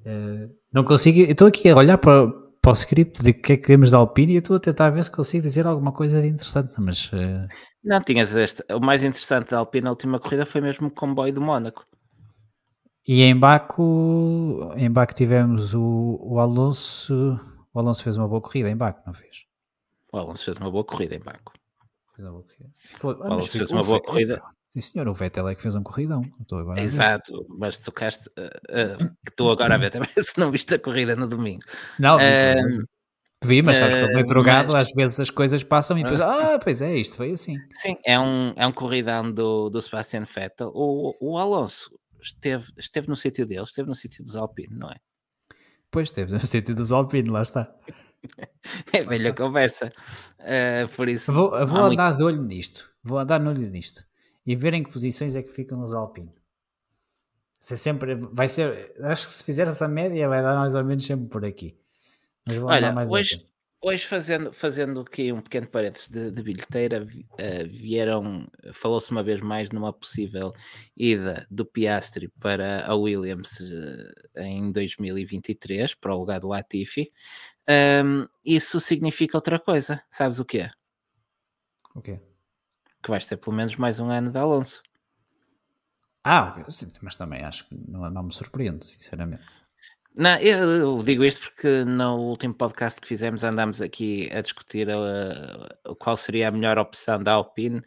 Uh, 0.00 0.54
não 0.72 0.84
consigo. 0.84 1.20
Estou 1.20 1.48
aqui 1.48 1.68
a 1.68 1.76
olhar 1.76 1.98
para, 1.98 2.30
para 2.60 2.70
o 2.70 2.74
script 2.74 3.22
de 3.22 3.32
que 3.32 3.52
é 3.52 3.56
que 3.56 3.66
temos 3.66 3.90
da 3.90 3.98
Alpine 3.98 4.34
e 4.34 4.36
estou 4.36 4.56
a 4.56 4.60
tentar 4.60 4.90
ver 4.90 5.04
se 5.04 5.10
consigo 5.10 5.42
dizer 5.42 5.66
alguma 5.66 5.92
coisa 5.92 6.20
de 6.20 6.28
interessante, 6.28 6.80
mas. 6.80 7.06
Uh... 7.12 7.46
Não, 7.82 8.00
tinhas 8.00 8.34
este. 8.34 8.64
O 8.72 8.80
mais 8.80 9.04
interessante 9.04 9.50
da 9.50 9.58
Alpine 9.58 9.84
na 9.84 9.90
última 9.90 10.18
corrida 10.18 10.44
foi 10.44 10.60
mesmo 10.60 10.88
o 10.88 10.90
comboio 10.90 11.32
do 11.32 11.40
Mónaco. 11.40 11.86
E 13.06 13.22
em 13.22 13.34
Baco, 13.34 14.70
em 14.76 14.90
Baco 14.90 15.14
tivemos 15.14 15.74
o, 15.74 16.18
o 16.20 16.38
Alonso. 16.38 17.40
O 17.72 17.78
Alonso 17.78 18.02
fez 18.02 18.16
uma 18.18 18.28
boa 18.28 18.40
corrida 18.40 18.68
em 18.68 18.76
Baco, 18.76 19.02
não 19.06 19.14
fez? 19.14 19.46
O 20.12 20.18
Alonso 20.18 20.44
fez 20.44 20.58
uma 20.58 20.70
boa 20.70 20.84
corrida 20.84 21.14
em 21.14 21.20
Baco. 21.20 21.52
Fez 22.14 22.28
uma 22.28 22.32
boa 22.32 22.44
corrida. 22.44 22.70
Ficou, 22.78 23.16
o 23.16 23.22
Alonso 23.22 23.52
fez 23.52 23.70
uma 23.70 23.82
boa 23.82 24.00
corrida. 24.02 24.42
Sim, 24.78 24.92
senhor, 24.92 25.08
o 25.08 25.14
Vettel 25.14 25.48
é 25.48 25.54
que 25.56 25.62
fez 25.62 25.74
um 25.74 25.82
corridão. 25.82 26.22
Estou 26.40 26.60
agora 26.60 26.80
Exato, 26.80 27.44
mas 27.58 27.78
tocaste. 27.78 28.28
Uh, 28.38 29.02
uh, 29.02 29.16
estou 29.28 29.50
agora 29.50 29.74
a 29.74 29.78
ver 29.78 29.90
também 29.90 30.08
se 30.16 30.38
não 30.38 30.52
viste 30.52 30.72
a 30.72 30.78
corrida 30.78 31.16
no 31.16 31.26
domingo. 31.26 31.64
Não, 31.98 32.16
uh, 32.16 32.86
vi, 33.44 33.60
mas 33.60 33.78
sabes 33.78 33.94
que 33.94 34.00
estou 34.02 34.14
meio 34.14 34.26
drogado, 34.26 34.72
mas... 34.72 34.88
às 34.88 34.94
vezes 34.94 35.18
as 35.18 35.30
coisas 35.30 35.64
passam 35.64 35.98
e 35.98 36.02
depois, 36.02 36.20
ah, 36.20 36.60
pois 36.62 36.80
é, 36.80 36.96
isto 36.96 37.16
foi 37.16 37.32
assim. 37.32 37.56
Sim, 37.72 37.96
é 38.06 38.18
um, 38.20 38.52
é 38.56 38.64
um 38.66 38.72
corridão 38.72 39.32
do, 39.32 39.68
do 39.68 39.82
Sebastian 39.82 40.24
Vettel. 40.24 40.70
O, 40.72 41.14
o 41.20 41.38
Alonso 41.38 41.90
esteve, 42.20 42.70
esteve 42.76 43.08
no 43.08 43.16
sítio 43.16 43.44
dele, 43.44 43.64
esteve 43.64 43.88
no 43.88 43.96
sítio 43.96 44.22
dos 44.22 44.36
Alpine, 44.36 44.76
não 44.76 44.90
é? 44.90 44.96
Pois 45.90 46.08
esteve 46.08 46.32
no 46.32 46.38
sítio 46.46 46.72
dos 46.72 46.92
Alpine, 46.92 47.30
lá 47.30 47.42
está. 47.42 47.68
é 48.92 49.02
velha 49.02 49.34
conversa. 49.34 49.90
Por 50.94 51.08
isso, 51.08 51.32
vou, 51.32 51.50
vou 51.66 51.80
andar 51.80 52.10
muito... 52.10 52.18
de 52.18 52.22
olho 52.22 52.42
nisto. 52.42 52.88
Vou 53.02 53.18
andar 53.18 53.40
de 53.40 53.48
olho 53.48 53.68
nisto. 53.68 54.07
E 54.48 54.56
ver 54.56 54.72
em 54.72 54.82
que 54.82 54.90
posições 54.90 55.36
é 55.36 55.42
que 55.42 55.50
ficam 55.50 55.84
os 55.84 55.94
Alpine. 55.94 56.32
Você 57.60 57.76
sempre 57.76 58.14
vai 58.14 58.48
ser. 58.48 58.94
Acho 59.02 59.28
que 59.28 59.34
se 59.34 59.44
fizer 59.44 59.66
essa 59.66 59.86
média 59.86 60.26
vai 60.26 60.42
dar 60.42 60.56
mais 60.56 60.74
ou 60.74 60.82
menos 60.82 61.04
sempre 61.04 61.28
por 61.28 61.44
aqui. 61.44 61.78
Olha, 62.62 62.94
hoje, 63.10 63.46
hoje 63.78 64.06
fazendo, 64.06 64.50
fazendo 64.50 65.00
aqui 65.00 65.30
um 65.34 65.42
pequeno 65.42 65.66
parênteses 65.66 66.08
de, 66.08 66.30
de 66.30 66.42
bilheteira, 66.42 67.04
uh, 67.04 67.68
vieram, 67.68 68.50
falou-se 68.72 69.10
uma 69.10 69.22
vez 69.22 69.38
mais 69.42 69.70
numa 69.70 69.92
possível 69.92 70.54
ida 70.96 71.46
do 71.50 71.66
Piastri 71.66 72.30
para 72.40 72.86
a 72.86 72.94
Williams 72.94 73.60
uh, 73.60 74.40
em 74.40 74.72
2023, 74.72 75.94
para 75.94 76.14
o 76.14 76.18
lugar 76.20 76.40
do 76.40 76.48
Latifi. 76.48 77.12
Um, 77.68 78.26
isso 78.42 78.80
significa 78.80 79.36
outra 79.36 79.58
coisa. 79.58 80.02
Sabes 80.10 80.40
o 80.40 80.44
quê? 80.46 80.70
O 81.94 82.00
quê? 82.00 82.18
Que 83.02 83.10
vais 83.10 83.26
ter 83.26 83.36
pelo 83.36 83.56
menos 83.56 83.76
mais 83.76 84.00
um 84.00 84.10
ano 84.10 84.30
de 84.30 84.38
Alonso. 84.38 84.82
Ah, 86.24 86.62
mas 87.00 87.16
também 87.16 87.42
acho 87.44 87.66
que 87.68 87.74
não, 87.74 88.10
não 88.10 88.22
me 88.24 88.34
surpreende, 88.34 88.84
sinceramente. 88.84 89.44
Não, 90.14 90.36
eu 90.38 91.00
digo 91.02 91.24
isto 91.24 91.42
porque 91.42 91.84
no 91.84 92.16
último 92.16 92.52
podcast 92.52 93.00
que 93.00 93.06
fizemos 93.06 93.44
andámos 93.44 93.80
aqui 93.80 94.28
a 94.32 94.40
discutir 94.40 94.88
uh, 94.88 95.94
qual 95.96 96.16
seria 96.16 96.48
a 96.48 96.50
melhor 96.50 96.76
opção 96.76 97.22
da 97.22 97.34
Alpine 97.34 97.82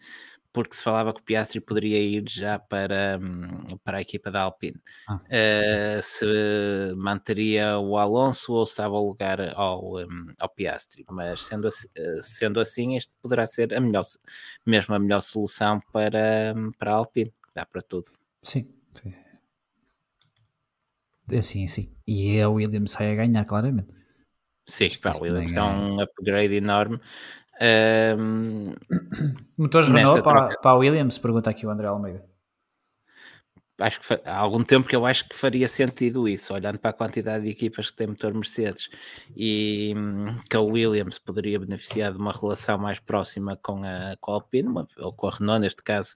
porque 0.54 0.76
se 0.76 0.84
falava 0.84 1.14
que 1.14 1.22
o 1.22 1.24
Piastri 1.24 1.62
poderia 1.62 2.00
ir 2.00 2.24
já 2.28 2.60
para, 2.60 3.20
hum, 3.22 3.78
para 3.84 3.98
a 3.98 4.02
equipa 4.02 4.30
da 4.30 4.42
Alpine. 4.42 4.80
Ah. 5.08 5.16
Uh, 5.16 6.02
se 6.02 6.26
manteria 6.96 7.78
o 7.80 7.98
Alonso 7.98 8.54
ou 8.54 8.66
se 8.66 8.74
estava 8.74 8.96
a 8.96 9.00
lugar 9.00 9.40
ao, 9.56 9.98
um, 9.98 10.28
ao 10.38 10.50
Piastri. 10.50 11.06
Mas 11.10 11.46
sendo 11.46 11.68
assim, 11.68 11.88
sendo 12.22 12.60
assim, 12.60 12.96
este 12.96 13.12
poderá 13.22 13.46
ser 13.46 13.74
a 13.74 13.80
melhor, 13.80 14.04
mesmo 14.66 14.94
a 14.94 15.00
melhor 15.00 15.22
solução 15.22 15.80
para, 15.92 16.54
hum, 16.56 16.72
para 16.78 16.92
a 16.92 16.96
Alpine, 16.96 17.34
dá 17.56 17.66
para 17.66 17.82
tudo. 17.82 18.12
Sim, 18.44 18.68
sim. 19.02 19.14
É 21.32 21.42
sim, 21.42 21.66
sim. 21.68 21.96
E 22.06 22.42
a 22.42 22.50
Williams 22.50 22.92
sai 22.92 23.14
a 23.14 23.16
ganhar, 23.16 23.46
claramente. 23.46 24.02
Sim, 24.66 24.90
pá, 25.02 25.14
Williams 25.20 25.56
é 25.56 25.62
um 25.62 26.00
upgrade 26.00 26.56
enorme. 26.56 27.00
Um, 27.62 28.74
Motores 29.56 29.88
Renault 29.88 30.24
para, 30.24 30.58
para 30.58 30.72
a 30.72 30.76
Williams? 30.76 31.20
Pergunta 31.20 31.50
aqui 31.50 31.66
o 31.66 31.70
André 31.70 31.88
Almeida. 31.88 32.26
Acho 33.80 34.00
que 34.00 34.14
há 34.26 34.38
algum 34.38 34.64
tempo 34.64 34.88
que 34.88 34.96
eu 34.96 35.06
acho 35.06 35.28
que 35.28 35.36
faria 35.36 35.68
sentido 35.68 36.28
isso, 36.28 36.54
olhando 36.54 36.78
para 36.78 36.92
a 36.92 36.94
quantidade 36.94 37.44
de 37.44 37.50
equipas 37.50 37.90
que 37.90 37.98
tem 37.98 38.08
motor 38.08 38.34
Mercedes 38.34 38.90
e 39.36 39.94
hum, 39.96 40.36
que 40.50 40.56
a 40.56 40.62
Williams 40.62 41.18
poderia 41.18 41.60
beneficiar 41.60 42.12
de 42.12 42.18
uma 42.18 42.32
relação 42.32 42.78
mais 42.78 43.00
próxima 43.00 43.58
com 43.58 43.84
a, 43.84 44.16
com 44.20 44.32
a 44.32 44.34
Alpine, 44.36 44.70
ou 45.00 45.14
com 45.14 45.28
a 45.28 45.32
Renault 45.32 45.62
neste 45.62 45.82
caso, 45.82 46.16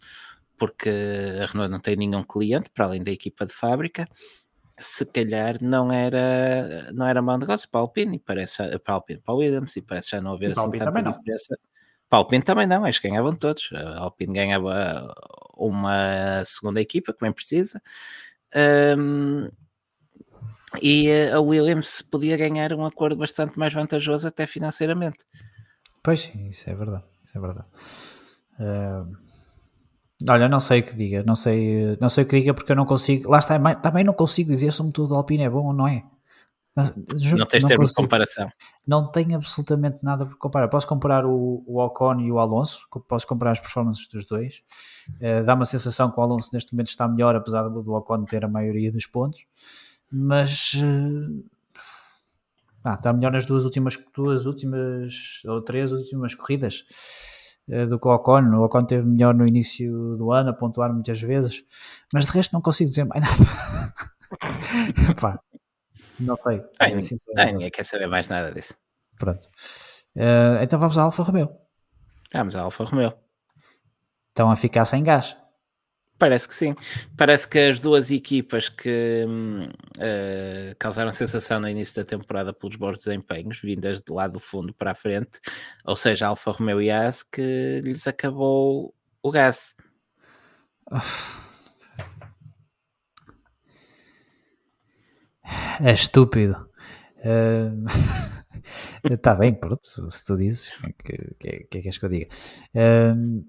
porque 0.58 0.90
a 1.42 1.46
Renault 1.48 1.72
não 1.72 1.80
tem 1.80 1.96
nenhum 1.96 2.24
cliente 2.24 2.70
para 2.70 2.86
além 2.86 3.04
da 3.04 3.12
equipa 3.12 3.46
de 3.46 3.54
fábrica 3.54 4.08
se 4.78 5.06
calhar 5.06 5.58
não 5.62 5.92
era, 5.92 6.92
não 6.94 7.08
era 7.08 7.22
mau 7.22 7.38
negócio 7.38 7.70
para 7.70 7.80
a 7.80 7.84
Alpine, 7.84 8.20
parece, 8.20 8.58
para 8.80 8.94
a 8.94 8.96
Alpine, 8.96 9.20
para 9.20 9.34
a 9.34 9.38
Williams, 9.38 9.76
e 9.76 9.82
parece 9.82 10.12
já 10.12 10.22
não 10.22 10.34
haver 10.34 10.52
assim 10.52 10.70
tanta 10.72 11.02
diferença. 11.02 11.48
Não. 11.52 11.76
Para 12.10 12.20
a 12.20 12.22
Alpine 12.22 12.44
também 12.44 12.68
não, 12.68 12.86
acho 12.86 13.02
que 13.02 13.10
ganhavam 13.10 13.36
todos. 13.36 13.70
A 13.74 14.00
Alpine 14.00 14.34
ganhava 14.34 15.14
uma 15.56 16.44
segunda 16.46 16.82
equipa, 16.82 17.14
que 17.14 17.22
bem 17.22 17.32
precisa. 17.32 17.82
Um, 18.98 19.50
e 20.82 21.10
a 21.32 21.40
Williams 21.40 22.02
podia 22.02 22.38
ganhar 22.38 22.74
um 22.74 22.86
acordo 22.86 23.16
bastante 23.16 23.58
mais 23.58 23.74
vantajoso 23.74 24.28
até 24.28 24.46
financeiramente. 24.46 25.26
Pois 26.04 26.22
sim, 26.22 26.50
isso 26.50 26.70
é 26.70 26.76
verdade. 26.76 27.04
Isso 27.26 27.38
é 27.38 27.42
verdade. 27.42 27.68
Uh, 28.60 29.18
Olha, 30.30 30.48
não 30.48 30.60
sei 30.60 30.80
o 30.80 30.84
que 30.84 30.96
diga, 30.96 31.24
não 31.24 31.36
sei, 31.36 31.98
não 32.00 32.08
sei 32.08 32.24
o 32.24 32.28
que 32.28 32.40
diga 32.40 32.54
porque 32.54 32.72
eu 32.72 32.76
não 32.76 32.86
consigo. 32.86 33.30
Lá 33.30 33.40
está, 33.40 33.60
também 33.76 34.04
não 34.04 34.14
consigo 34.14 34.50
dizer 34.50 34.72
se 34.72 34.82
o 34.82 34.86
motor 34.86 35.10
da 35.10 35.16
Alpine 35.16 35.44
é 35.44 35.50
bom 35.50 35.66
ou 35.68 35.74
não 35.74 35.88
é. 35.88 36.04
Não 36.76 36.86
tens 36.86 37.32
não 37.34 37.46
termo 37.46 37.84
consigo, 37.84 37.86
de 37.86 37.94
comparação. 37.96 38.50
Não 38.86 39.10
tenho 39.10 39.36
absolutamente 39.36 40.00
nada 40.04 40.26
para 40.26 40.36
comparar. 40.36 40.68
Posso 40.68 40.86
comparar 40.86 41.26
o, 41.26 41.64
o 41.66 41.80
Ocon 41.80 42.20
e 42.20 42.32
o 42.32 42.38
Alonso, 42.38 42.86
posso 43.08 43.26
comparar 43.26 43.52
as 43.52 43.62
performances 43.62 44.08
dos 44.10 44.26
dois. 44.26 44.62
Uh, 45.22 45.44
dá 45.46 45.54
uma 45.54 45.66
sensação 45.66 46.12
que 46.12 46.20
o 46.20 46.24
Alonso 46.24 46.50
neste 46.54 46.74
momento 46.74 46.90
está 46.90 47.08
melhor, 47.08 47.34
apesar 47.36 47.64
do, 47.70 47.82
do 47.82 47.94
Ocon 47.94 48.26
ter 48.26 48.44
a 48.44 48.50
maioria 48.50 48.92
dos 48.92 49.06
pontos, 49.06 49.46
mas 50.12 50.74
uh, 50.74 51.46
ah, 52.84 52.96
está 52.96 53.14
melhor 53.14 53.32
nas 53.32 53.46
duas 53.46 53.64
últimas, 53.64 53.98
duas 54.14 54.46
últimas 54.46 55.42
ou 55.46 55.62
três 55.62 55.94
últimas 55.94 56.36
corridas. 56.36 56.84
Eh, 57.70 57.86
do 57.86 58.00
que 58.00 58.08
o 58.08 58.12
Ocon. 58.14 58.44
O 58.56 58.64
Ocon 58.66 58.86
teve 58.86 59.06
melhor 59.06 59.34
no 59.34 59.46
início 59.46 60.16
do 60.18 60.32
ano, 60.32 60.50
a 60.50 60.54
pontuar 60.54 60.94
muitas 60.94 61.22
vezes, 61.22 61.64
mas 62.14 62.26
de 62.26 62.32
resto 62.32 62.54
não 62.54 62.62
consigo 62.62 62.90
dizer 62.90 63.06
mais 63.06 63.22
nada. 63.26 65.14
Pá, 65.20 65.40
não 66.20 66.36
sei. 66.38 66.64
Ai, 66.80 66.94
ai, 67.38 67.52
ninguém 67.54 67.72
quer 67.72 67.84
saber 67.84 68.08
mais 68.08 68.30
nada 68.30 68.52
disso. 68.52 68.76
Pronto. 69.18 69.48
Uh, 70.16 70.62
então 70.62 70.80
vamos 70.80 70.98
à 70.98 71.04
Alfa 71.04 71.24
Romeo. 71.24 71.50
Vamos 72.34 72.56
à 72.56 72.62
Alfa 72.62 72.84
Romeo. 72.84 73.14
Estão 74.30 74.52
a 74.52 74.56
ficar 74.56 74.86
sem 74.86 75.04
gás. 75.04 75.38
Parece 76.18 76.48
que 76.48 76.56
sim. 76.56 76.74
Parece 77.18 77.48
que 77.48 77.60
as 77.60 77.80
duas 77.80 78.10
equipas 78.10 78.70
que 78.70 79.26
uh, 79.28 80.76
causaram 80.80 81.12
sensação 81.12 81.60
no 81.60 81.68
início 81.68 81.96
da 81.96 82.06
temporada 82.06 82.54
pelos 82.54 82.78
bons 82.78 83.00
desempenhos, 83.00 83.60
vindas 83.60 84.02
do 84.02 84.14
lado 84.14 84.34
do 84.34 84.40
fundo 84.40 84.74
para 84.74 84.92
a 84.92 84.96
frente, 84.96 85.42
ou 85.84 85.96
seja, 85.96 86.28
Alfa 86.28 86.52
Romeo 86.52 86.82
e 86.82 86.90
As, 86.90 87.22
que 87.22 87.82
lhes 87.84 88.08
acabou 88.08 88.94
o 89.22 89.32
gás. 89.32 89.76
É 95.84 95.92
estúpido. 95.92 96.70
Está 99.04 99.34
uh, 99.36 99.38
bem, 99.38 99.54
pronto, 99.54 100.10
se 100.10 100.26
tu 100.26 100.38
dizes, 100.38 100.70
o 100.78 100.82
que, 100.82 100.94
que, 100.94 101.36
que, 101.40 101.48
é 101.48 101.58
que 101.60 101.82
queres 101.82 101.98
que 101.98 102.06
eu 102.06 102.10
diga? 102.10 102.28
Uh, 102.74 103.46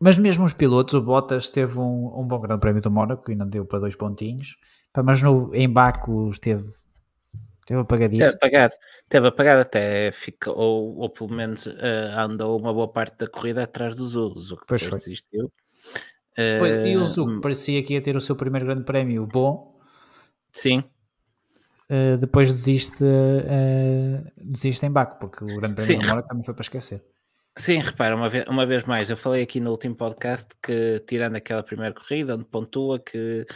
mas 0.00 0.18
mesmo 0.18 0.44
os 0.44 0.52
pilotos, 0.52 0.94
o 0.94 1.00
Bottas 1.00 1.48
teve 1.48 1.78
um, 1.78 2.20
um 2.20 2.26
bom 2.26 2.40
grande 2.40 2.60
prémio 2.60 2.82
do 2.82 2.90
Mónaco 2.90 3.30
e 3.30 3.34
não 3.34 3.48
deu 3.48 3.64
para 3.64 3.80
dois 3.80 3.94
pontinhos. 3.94 4.56
Mas 5.02 5.20
no, 5.22 5.54
em 5.54 5.68
Baku 5.68 6.30
teve, 6.40 6.68
teve 7.66 7.80
apagadinho. 7.80 8.20
Teve 8.20 8.34
apagado, 8.34 8.74
teve 9.08 9.26
apagado 9.26 9.60
até 9.62 10.12
ficou, 10.12 10.56
ou, 10.56 10.96
ou 10.98 11.10
pelo 11.10 11.32
menos 11.32 11.66
uh, 11.66 12.18
andou 12.18 12.58
uma 12.58 12.72
boa 12.72 12.88
parte 12.88 13.18
da 13.18 13.26
corrida 13.26 13.64
atrás 13.64 13.96
do 13.96 14.06
Zu. 14.06 14.26
O 14.26 14.56
que 14.56 14.60
depois 14.60 14.90
desistiu. 14.90 15.52
Uh, 16.36 16.86
e 16.86 16.96
o 16.96 17.06
Zu 17.06 17.24
hum, 17.24 17.40
parecia 17.40 17.82
que 17.82 17.94
ia 17.94 18.00
ter 18.00 18.16
o 18.16 18.20
seu 18.20 18.36
primeiro 18.36 18.66
grande 18.66 18.84
prémio 18.84 19.26
bom. 19.26 19.78
Sim. 20.52 20.84
Uh, 21.90 22.16
depois 22.18 22.48
desiste, 22.48 23.04
desiste 24.36 24.86
em 24.86 24.90
Baku, 24.90 25.18
porque 25.18 25.44
o 25.44 25.56
grande 25.56 25.74
prémio 25.74 26.02
do 26.02 26.08
Mónaco 26.08 26.28
também 26.28 26.44
foi 26.44 26.54
para 26.54 26.62
esquecer. 26.62 27.02
Sim, 27.56 27.78
repara, 27.78 28.16
uma 28.16 28.28
vez, 28.28 28.44
uma 28.48 28.66
vez 28.66 28.82
mais, 28.84 29.10
eu 29.10 29.16
falei 29.16 29.42
aqui 29.42 29.60
no 29.60 29.70
último 29.70 29.94
podcast 29.94 30.48
que, 30.60 30.98
tirando 31.06 31.36
aquela 31.36 31.62
primeira 31.62 31.94
corrida, 31.94 32.34
onde 32.34 32.44
pontua 32.44 32.98
que 32.98 33.46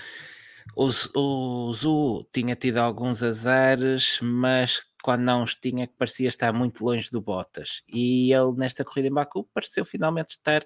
o, 0.77 0.89
o 1.17 1.75
Zu 1.75 2.25
tinha 2.33 2.55
tido 2.55 2.79
alguns 2.79 3.25
azares, 3.25 4.21
mas 4.23 4.81
quando 5.03 5.23
não 5.23 5.43
os 5.43 5.57
tinha, 5.57 5.91
parecia 5.99 6.29
estar 6.29 6.53
muito 6.53 6.85
longe 6.85 7.11
do 7.11 7.21
Bottas. 7.21 7.83
E 7.89 8.33
ele, 8.33 8.53
nesta 8.57 8.85
corrida 8.85 9.09
em 9.09 9.13
Baku, 9.13 9.49
pareceu 9.53 9.85
finalmente 9.85 10.31
estar 10.31 10.65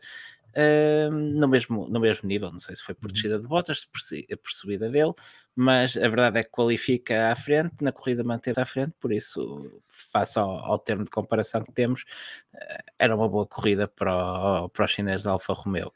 uh, 0.56 1.10
no, 1.10 1.48
mesmo, 1.48 1.88
no 1.88 2.00
mesmo 2.00 2.28
nível. 2.28 2.50
Não 2.50 2.58
sei 2.58 2.74
se 2.74 2.82
foi 2.82 2.94
por 2.94 3.06
uhum. 3.06 3.12
descida 3.12 3.38
de 3.38 3.46
Bottas, 3.46 3.84
por, 3.84 4.00
por 4.38 4.50
subida 4.52 4.90
dele, 4.90 5.12
mas 5.54 5.96
a 5.96 6.08
verdade 6.08 6.38
é 6.38 6.44
que 6.44 6.50
qualifica 6.50 7.30
à 7.30 7.34
frente, 7.34 7.74
na 7.80 7.92
corrida 7.92 8.24
manteve 8.24 8.60
à 8.60 8.64
frente, 8.64 8.92
por 9.00 9.12
isso, 9.12 9.82
face 9.88 10.38
ao, 10.38 10.50
ao 10.50 10.78
termo 10.78 11.04
de 11.04 11.10
comparação 11.10 11.62
que 11.62 11.72
temos, 11.72 12.02
uh, 12.54 12.82
era 12.98 13.14
uma 13.14 13.28
boa 13.28 13.46
corrida 13.46 13.88
para, 13.88 14.64
o, 14.64 14.68
para 14.68 14.84
os 14.84 14.90
chineses 14.90 15.24
da 15.24 15.32
Alfa 15.32 15.52
Romeo. 15.52 15.92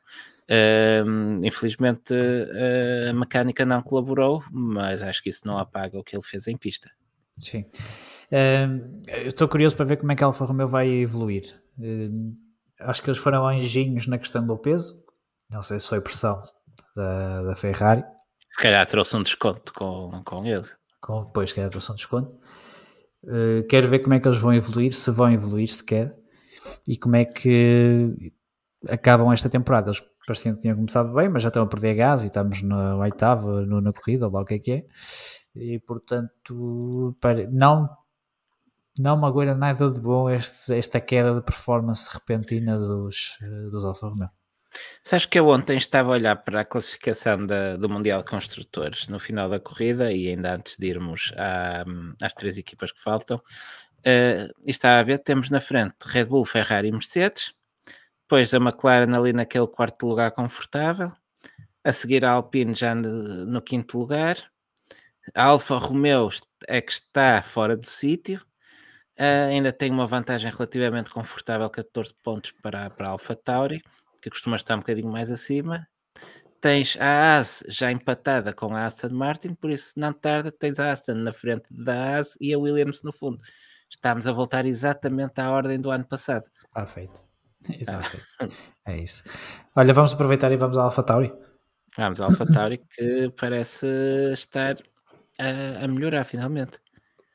Uh, 0.48 1.44
infelizmente 1.44 2.14
uh, 2.14 3.10
a 3.10 3.12
mecânica 3.12 3.66
não 3.66 3.82
colaborou, 3.82 4.44
mas 4.50 5.02
acho 5.02 5.20
que 5.22 5.28
isso 5.28 5.46
não 5.46 5.58
apaga 5.58 5.98
o 5.98 6.04
que 6.04 6.14
ele 6.14 6.22
fez 6.22 6.46
em 6.46 6.56
pista. 6.56 6.90
Sim. 7.38 7.66
Estou 9.26 9.46
curioso 9.46 9.76
para 9.76 9.84
ver 9.84 9.96
como 9.98 10.10
é 10.10 10.16
que 10.16 10.24
a 10.24 10.26
Alfa 10.26 10.44
Romeo 10.46 10.66
vai 10.66 10.88
evoluir. 10.88 11.60
Acho 12.81 13.03
que 13.03 13.11
eles 13.11 13.20
foram 13.20 13.47
anjinhos 13.47 14.07
na 14.07 14.19
questão 14.19 14.47
do 14.47 14.57
peso. 14.57 15.03
Não 15.51 15.62
sei 15.62 15.81
se 15.81 15.89
foi 15.89 16.01
pressão 16.01 16.40
da, 16.94 17.43
da 17.43 17.55
Ferrari. 17.55 18.05
Se 18.51 18.62
calhar 18.62 18.86
trouxe 18.86 19.16
um 19.16 19.23
desconto 19.23 19.73
com, 19.73 20.23
com 20.24 20.44
ele. 20.44 20.66
Com, 21.01 21.24
depois, 21.24 21.51
se 21.51 21.55
calhar 21.55 21.70
trouxe 21.70 21.93
um 21.93 21.94
desconto. 21.94 22.39
quero 23.69 23.89
ver 23.89 24.01
como 24.01 24.15
é 24.15 24.20
que 24.20 24.27
eles 24.27 24.39
vão 24.39 24.55
evoluir, 24.55 24.94
se 24.94 25.11
vão 25.11 25.31
evoluir 25.31 25.69
sequer, 25.69 26.16
e 26.86 26.97
como 26.97 27.16
é 27.16 27.24
que 27.24 28.32
acabam 28.89 29.32
esta 29.32 29.48
temporada. 29.48 29.90
Eles 29.90 30.03
pareciam 30.27 30.55
que 30.55 30.62
tinham 30.62 30.77
começado 30.77 31.12
bem, 31.15 31.28
mas 31.28 31.43
já 31.43 31.48
estão 31.48 31.62
a 31.62 31.66
perder 31.66 31.94
gás 31.94 32.23
e 32.23 32.27
estamos 32.27 32.62
na 32.62 32.97
oitava, 32.97 33.65
na 33.65 33.93
corrida, 33.93 34.27
ou 34.27 34.32
lá 34.32 34.40
o 34.40 34.44
que 34.44 34.55
é 34.55 34.59
que 34.59 34.73
é. 34.73 34.86
E 35.55 35.78
portanto, 35.81 37.16
não, 37.51 37.89
não 38.98 39.16
me 39.18 39.27
aguenta 39.27 39.55
nada 39.55 39.90
de 39.90 40.01
bom 40.01 40.31
este, 40.31 40.74
esta 40.74 41.01
queda 41.01 41.35
de 41.35 41.43
performance 41.43 42.09
repentina 42.12 42.78
dos, 42.78 43.36
dos 43.70 43.85
Alfa 43.85 44.09
Romeo. 44.09 44.31
Sabes 45.02 45.27
que 45.27 45.39
eu 45.39 45.48
ontem 45.48 45.77
estava 45.77 46.10
a 46.10 46.12
olhar 46.12 46.36
para 46.36 46.60
a 46.60 46.64
classificação 46.64 47.47
da, 47.47 47.77
do 47.77 47.89
Mundial 47.89 48.23
de 48.23 48.31
Construtores 48.31 49.09
no 49.09 49.18
final 49.18 49.48
da 49.48 49.60
corrida 49.60 50.12
e 50.12 50.28
ainda 50.28 50.55
antes 50.55 50.77
de 50.77 50.86
irmos 50.86 51.32
à, 51.36 51.85
às 52.20 52.35
três 52.35 52.59
equipas 52.59 52.93
que 52.93 53.02
faltam, 53.02 53.39
uh, 53.39 54.52
está 54.66 54.98
a 54.98 55.02
ver, 55.02 55.18
temos 55.20 55.48
na 55.51 55.60
frente 55.60 55.94
Red 56.05 56.27
Bull, 56.27 56.44
Ferrari 56.44 56.89
e 56.89 56.93
Mercedes, 56.93 57.55
depois 58.23 58.52
a 58.52 58.59
McLaren 58.59 59.14
ali 59.16 59.32
naquele 59.32 59.68
quarto 59.68 60.06
lugar 60.06 60.32
confortável. 60.32 61.12
A 61.85 61.93
seguir 61.93 62.24
a 62.24 62.32
Alpine 62.32 62.74
já 62.74 62.93
no 62.97 63.62
quinto 63.62 63.97
lugar. 63.97 64.51
A 65.32 65.44
Alfa 65.44 65.78
Romeo 65.78 66.28
é 66.66 66.81
que 66.81 66.90
está 66.90 67.40
fora 67.40 67.77
do 67.77 67.86
sítio. 67.86 68.44
Uh, 69.18 69.48
ainda 69.51 69.72
tem 69.72 69.90
uma 69.90 70.06
vantagem 70.06 70.51
relativamente 70.51 71.10
confortável, 71.10 71.68
14 71.70 72.14
pontos 72.22 72.52
para, 72.62 72.90
para 72.90 73.09
a 73.09 73.10
Alfa 73.10 73.34
Tauri, 73.34 73.82
que 74.20 74.28
costuma 74.28 74.56
estar 74.56 74.74
um 74.74 74.80
bocadinho 74.80 75.10
mais 75.10 75.30
acima. 75.30 75.86
Tens 76.60 76.97
a 77.01 77.38
AS 77.38 77.64
já 77.68 77.90
empatada 77.90 78.52
com 78.52 78.74
a 78.74 78.84
Aston 78.84 79.10
Martin, 79.10 79.55
por 79.55 79.70
isso 79.70 79.93
não 79.97 80.12
tarda, 80.12 80.51
tens 80.51 80.80
a 80.80 80.90
Aston 80.90 81.14
na 81.14 81.32
frente 81.32 81.66
da 81.70 82.16
AS 82.16 82.36
e 82.40 82.52
a 82.52 82.59
Williams 82.59 83.02
no 83.02 83.12
fundo. 83.12 83.40
Estamos 83.88 84.26
a 84.26 84.32
voltar 84.32 84.66
exatamente 84.66 85.40
à 85.40 85.51
ordem 85.51 85.80
do 85.80 85.90
ano 85.90 86.05
passado. 86.05 86.47
Está 86.64 86.84
feito. 86.86 87.24
É 88.88 88.97
isso. 88.98 89.24
Olha, 89.74 89.93
vamos 89.93 90.12
aproveitar 90.12 90.52
e 90.52 90.56
vamos 90.56 90.78
à 90.78 90.82
AlphaTauri. 90.82 91.32
Vamos 91.97 92.20
à 92.20 92.26
AlphaTauri 92.26 92.78
que 92.88 93.32
parece 93.36 93.86
estar 94.32 94.76
a, 95.38 95.84
a, 95.84 95.88
melhorar 95.88 96.22
finalmente. 96.22 96.78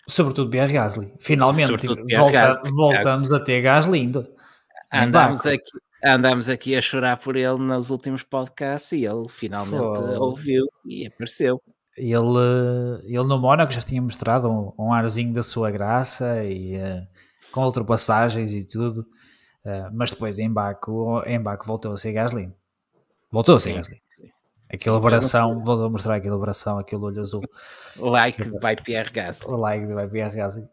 Sobretudo 0.07 0.49
Pierre 0.49 0.73
Gasly. 0.73 1.14
Finalmente 1.19 1.78
Pierre 1.78 2.22
volta, 2.22 2.32
Gasly, 2.32 2.72
voltamos 2.72 3.30
Gasly. 3.30 3.41
a 3.41 3.45
ter 3.45 3.61
Gasly 3.61 3.99
lindo. 3.99 4.28
Andamos 4.91 5.45
aqui, 5.45 5.72
andamos 6.03 6.49
aqui 6.49 6.76
a 6.76 6.82
chorar 6.82 7.18
por 7.18 7.36
ele 7.36 7.57
nos 7.57 7.90
últimos 7.90 8.23
podcasts 8.23 8.91
e 8.91 9.06
ele 9.06 9.28
finalmente 9.30 10.02
ouviu 10.19 10.65
e 10.86 11.07
apareceu. 11.07 11.61
ele, 11.95 12.18
ele 13.06 13.23
no 13.23 13.40
Mónaco 13.40 13.72
já 13.72 13.82
tinha 13.82 14.02
mostrado 14.02 14.49
um, 14.49 14.73
um 14.78 14.94
arzinho 14.94 15.34
da 15.34 15.44
sua 15.44 15.72
graça 15.72 16.44
e 16.44 16.76
uh, 16.76 17.07
com 17.52 17.64
ultrapassagens 17.64 18.52
e 18.52 18.68
tudo, 18.68 19.02
uh, 19.65 19.90
mas 19.94 20.11
depois 20.11 20.40
em 20.40 20.52
Baku, 20.52 21.22
em 21.26 21.40
Baku 21.40 21.65
voltou 21.65 21.94
a 21.94 21.98
ser 21.98 22.11
Gasly. 22.11 22.52
Voltou 23.32 23.56
a 23.56 23.60
ser 23.60 23.76
Gasly. 23.76 24.02
Aquela 24.73 24.98
abração, 24.98 25.61
voltou 25.61 25.85
a 25.85 25.89
mostrar 25.89 26.15
aquela 26.15 26.38
abração, 26.38 26.77
aquele 26.77 27.02
olho 27.02 27.22
azul. 27.22 27.43
Like 27.98 28.41
by 28.43 28.76
Pierre 28.81 29.11
Gasly. 29.11 29.52
Like 29.52 29.85
by 29.85 30.07
Pierre 30.10 30.35
Gasly, 30.35 30.65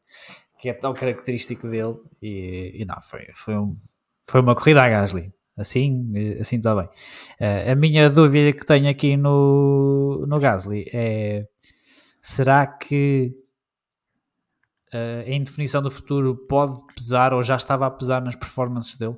que 0.59 0.69
é 0.69 0.73
tão 0.73 0.95
característico 0.95 1.69
dele. 1.69 1.97
E, 2.23 2.77
e 2.81 2.85
não, 2.85 3.01
foi, 3.01 3.27
foi, 3.35 3.57
um, 3.57 3.77
foi 4.25 4.41
uma 4.41 4.55
corrida 4.55 4.83
a 4.83 4.89
Gasly. 4.89 5.33
Assim, 5.57 6.13
assim 6.41 6.57
está 6.57 6.73
bem. 6.77 6.85
Uh, 7.41 7.73
a 7.73 7.75
minha 7.75 8.09
dúvida 8.09 8.57
que 8.57 8.65
tenho 8.65 8.89
aqui 8.89 9.17
no, 9.17 10.25
no 10.29 10.39
Gasly 10.39 10.89
é: 10.93 11.49
será 12.23 12.65
que 12.65 13.35
uh, 14.95 15.29
a 15.29 15.31
indefinição 15.31 15.83
do 15.83 15.91
futuro 15.91 16.37
pode 16.49 16.81
pesar 16.95 17.35
ou 17.35 17.43
já 17.43 17.57
estava 17.57 17.89
a 17.89 17.91
pesar 17.91 18.23
nas 18.23 18.37
performances 18.37 18.97
dele? 18.97 19.17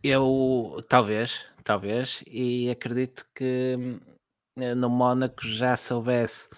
Eu, 0.00 0.84
talvez, 0.88 1.44
talvez, 1.64 2.22
e 2.26 2.70
acredito 2.70 3.26
que 3.34 3.98
eh, 4.56 4.74
no 4.74 4.88
Mónaco 4.88 5.46
já 5.46 5.74
soubesse 5.74 6.50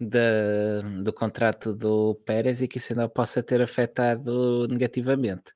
de, 0.00 1.02
do 1.02 1.12
contrato 1.12 1.74
do 1.74 2.14
Pérez 2.24 2.62
e 2.62 2.68
que 2.68 2.78
isso 2.78 2.92
ainda 2.92 3.08
possa 3.08 3.42
ter 3.42 3.60
afetado 3.60 4.66
negativamente. 4.68 5.52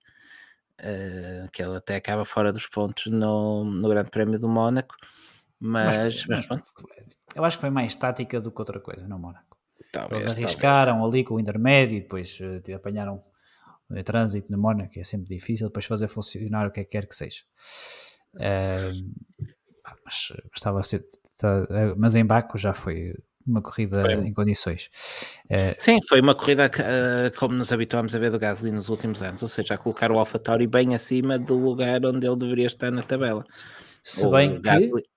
Uh, 0.78 1.50
que 1.52 1.62
ele 1.62 1.74
até 1.74 1.96
acaba 1.96 2.22
fora 2.26 2.52
dos 2.52 2.66
pontos 2.66 3.06
no, 3.06 3.64
no 3.64 3.88
Grande 3.88 4.10
Prémio 4.10 4.38
do 4.38 4.46
Mónaco, 4.46 4.94
mas, 5.58 6.26
mas, 6.26 6.46
mas, 6.48 6.62
eu 7.34 7.42
acho 7.42 7.56
que 7.56 7.62
foi 7.62 7.70
mais 7.70 7.96
tática 7.96 8.38
do 8.42 8.52
que 8.52 8.60
outra 8.60 8.78
coisa 8.78 9.08
no 9.08 9.18
Mónaco. 9.18 9.56
Talvez, 9.90 10.26
Eles 10.26 10.36
arriscaram 10.36 10.98
talvez. 10.98 11.14
ali 11.14 11.24
com 11.24 11.36
o 11.36 11.40
intermédio 11.40 11.96
e 11.96 12.02
depois 12.02 12.38
uh, 12.40 12.74
apanharam 12.74 13.24
o 13.88 14.02
trânsito 14.04 14.52
no 14.52 14.58
Mónaco, 14.58 14.90
que 14.90 15.00
é 15.00 15.04
sempre 15.04 15.34
difícil 15.34 15.68
depois 15.68 15.86
fazer 15.86 16.08
funcionar 16.08 16.66
o 16.66 16.70
que 16.70 16.80
é 16.80 16.84
quer 16.84 17.06
que 17.06 17.16
seja. 17.16 17.42
Uh, 18.36 19.46
mas 20.04 20.32
estava 20.54 20.80
a 20.80 20.82
ser, 20.82 21.04
tá, 21.38 21.66
mas 21.96 22.14
em 22.14 22.24
Baco 22.24 22.56
já 22.56 22.72
foi 22.72 23.14
uma 23.46 23.62
corrida 23.62 24.02
foi. 24.02 24.14
em 24.14 24.32
condições. 24.32 24.90
Uh, 25.44 25.74
Sim, 25.76 26.00
foi 26.08 26.20
uma 26.20 26.34
corrida 26.34 26.66
uh, 26.66 27.38
como 27.38 27.54
nos 27.54 27.72
habituámos 27.72 28.14
a 28.14 28.18
ver 28.18 28.30
do 28.30 28.38
Gasly 28.38 28.72
nos 28.72 28.88
últimos 28.88 29.22
anos, 29.22 29.42
ou 29.42 29.48
seja, 29.48 29.74
a 29.74 29.78
colocar 29.78 30.10
o 30.10 30.18
AlphaTauri 30.18 30.66
bem 30.66 30.94
acima 30.94 31.38
do 31.38 31.56
lugar 31.56 32.04
onde 32.04 32.26
ele 32.26 32.36
deveria 32.36 32.66
estar 32.66 32.90
na 32.90 33.02
tabela. 33.02 33.44
Se 34.02 34.26
o 34.26 34.30
bem 34.30 34.60
Gasly... 34.60 34.90
que 34.90 35.08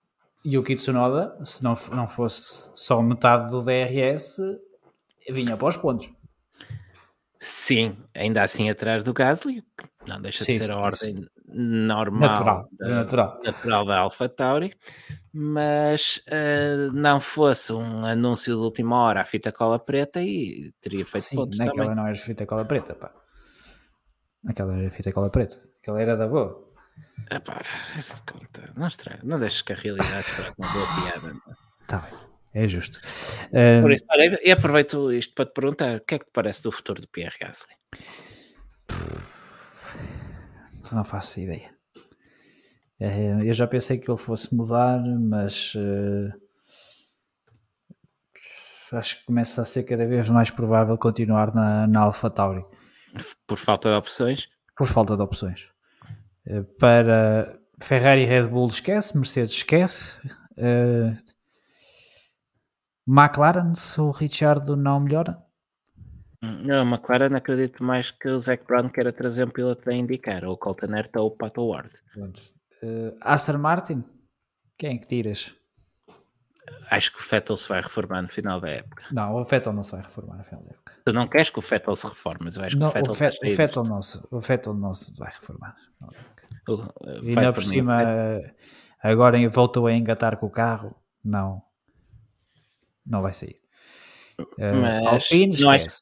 Yuki 0.45 0.75
Tsunoda, 0.75 1.37
se 1.43 1.63
não, 1.63 1.73
não 1.91 2.07
fosse 2.07 2.71
só 2.75 3.01
metade 3.01 3.51
do 3.51 3.61
DRS, 3.61 4.39
vinha 5.29 5.57
para 5.57 5.67
os 5.67 5.77
pontos. 5.77 6.09
Sim, 7.39 7.97
ainda 8.13 8.41
assim 8.41 8.69
atrás 8.69 9.03
do 9.03 9.13
Gasly, 9.13 9.63
não 10.09 10.21
deixa 10.21 10.43
sim, 10.43 10.53
de 10.53 10.59
ser 10.59 10.71
a 10.71 10.77
ordem 10.77 11.15
sim. 11.15 11.25
normal 11.47 12.29
natural 12.29 12.69
da, 12.73 12.87
natural. 12.87 13.39
natural 13.43 13.85
da 13.85 13.99
AlphaTauri, 13.99 14.75
mas 15.31 16.21
uh, 16.27 16.91
não 16.93 17.19
fosse 17.19 17.71
um 17.71 18.05
anúncio 18.05 18.55
de 18.55 18.61
última 18.61 18.97
hora 18.97 19.21
a 19.21 19.25
fita 19.25 19.51
cola 19.51 19.79
preta 19.79 20.21
e 20.21 20.73
teria 20.81 21.05
feito 21.05 21.23
sim, 21.23 21.35
pontos 21.35 21.59
naquela 21.59 21.77
também. 21.77 21.95
não 21.95 22.07
era 22.07 22.15
fita 22.15 22.45
cola 22.45 22.65
preta, 22.65 22.95
pá. 22.95 23.11
Naquela 24.43 24.77
era 24.77 24.89
fita 24.89 25.11
cola 25.11 25.29
preta, 25.29 25.61
aquela 25.81 26.01
era 26.01 26.17
da 26.17 26.27
boa. 26.27 26.67
Epá, 27.31 27.61
conta, 28.25 28.73
não, 28.75 28.87
estraga, 28.87 29.19
não 29.23 29.39
deixes 29.39 29.61
que 29.61 29.73
a 29.73 29.75
realidade 29.75 30.19
estrague 30.19 30.53
uma 30.57 30.71
boa 30.71 30.87
piada. 31.01 31.35
Está 31.81 31.97
bem. 31.99 32.29
É 32.51 32.67
justo. 32.67 32.99
Por 33.81 33.91
isso, 33.91 34.05
olha, 34.09 34.39
e 34.43 34.51
aproveito 34.51 35.11
isto 35.13 35.33
para 35.35 35.45
te 35.45 35.53
perguntar: 35.53 35.97
o 35.97 36.01
que 36.01 36.15
é 36.15 36.19
que 36.19 36.25
te 36.25 36.31
parece 36.33 36.63
do 36.63 36.71
futuro 36.71 36.99
de 36.99 37.07
Pierre 37.07 37.35
Gasly? 37.39 37.73
Não 40.95 41.03
faço 41.03 41.39
ideia. 41.39 41.73
É, 42.99 43.47
eu 43.47 43.53
já 43.53 43.65
pensei 43.65 43.97
que 43.97 44.11
ele 44.11 44.17
fosse 44.17 44.53
mudar, 44.53 45.01
mas 45.01 45.73
uh, 45.75 46.33
acho 48.97 49.19
que 49.19 49.25
começa 49.25 49.61
a 49.61 49.65
ser 49.65 49.83
cada 49.83 50.05
vez 50.05 50.27
mais 50.29 50.51
provável 50.51 50.97
continuar 50.97 51.53
na, 51.53 51.87
na 51.87 52.01
Alpha 52.01 52.29
Tauri. 52.29 52.65
Por 53.47 53.57
falta 53.57 53.89
de 53.89 53.95
opções? 53.95 54.49
Por 54.75 54.87
falta 54.87 55.15
de 55.15 55.21
opções. 55.21 55.69
Uh, 56.45 56.65
para 56.77 57.57
Ferrari 57.79 58.23
e 58.23 58.25
Red 58.25 58.47
Bull 58.49 58.67
esquece, 58.67 59.15
Mercedes 59.15 59.51
esquece. 59.51 60.19
Uh, 60.57 61.15
McLaren, 63.07 63.73
se 63.75 64.01
o 64.01 64.11
Richard 64.11 64.69
não 64.75 64.99
melhora? 64.99 65.41
Não, 66.41 66.87
McLaren 66.87 67.35
acredito 67.35 67.83
mais 67.83 68.11
que 68.11 68.29
o 68.29 68.41
Zac 68.41 68.65
Brown 68.65 68.89
queira 68.89 69.11
trazer 69.11 69.45
um 69.45 69.49
piloto 69.49 69.83
da 69.85 69.93
indicar, 69.93 70.45
ou 70.45 70.53
o 70.53 70.57
Colton 70.57 70.95
Herta 70.95 71.19
ou 71.19 71.27
o 71.27 71.31
Pato 71.31 71.67
Ward. 71.67 71.91
Uh, 72.81 73.17
Aston 73.19 73.57
Martin, 73.57 74.03
quem 74.77 74.95
é 74.95 74.97
que 74.97 75.07
tiras? 75.07 75.53
Acho 76.89 77.11
que 77.11 77.19
o 77.19 77.27
Vettel 77.27 77.57
se 77.57 77.67
vai 77.67 77.81
reformar 77.81 78.21
no 78.21 78.29
final 78.29 78.61
da 78.61 78.69
época. 78.69 79.03
Não, 79.11 79.35
o 79.35 79.43
Vettel 79.43 79.73
não 79.73 79.83
se 79.83 79.91
vai 79.91 80.01
reformar 80.01 80.37
no 80.37 80.43
final 80.43 80.63
da 80.63 80.71
época. 80.71 80.93
Tu 81.05 81.13
não 81.13 81.27
queres 81.27 81.49
que 81.49 81.59
o 81.59 81.61
Vettel 81.61 81.95
se 81.95 82.07
reforme, 82.07 82.45
mas 82.45 82.57
eu 82.57 82.63
acho 82.63 82.77
não, 82.77 82.91
que 82.91 82.97
o 82.97 83.01
Vettel, 83.01 83.11
o 83.11 83.15
Vettel, 83.15 83.49
o 83.49 83.55
Vettel 83.55 83.83
não 83.83 84.01
se, 84.01 84.27
o 84.31 84.39
Vettel 84.39 84.73
não 84.73 84.93
se 84.93 85.13
vai 85.17 85.31
reformar. 85.31 85.75
Uh, 86.67 87.23
e 87.23 87.29
ainda 87.29 87.51
por 87.51 87.63
cima, 87.63 88.01
agora 89.01 89.49
voltou 89.49 89.87
a 89.87 89.93
engatar 89.93 90.37
com 90.37 90.45
o 90.45 90.51
carro. 90.51 90.95
Não, 91.23 91.61
não 93.05 93.21
vai 93.21 93.33
sair. 93.33 93.59
Uh, 94.39 94.75
Mas 94.81 95.07
Alpine, 95.07 95.59
não, 95.59 95.69
achas, 95.71 96.01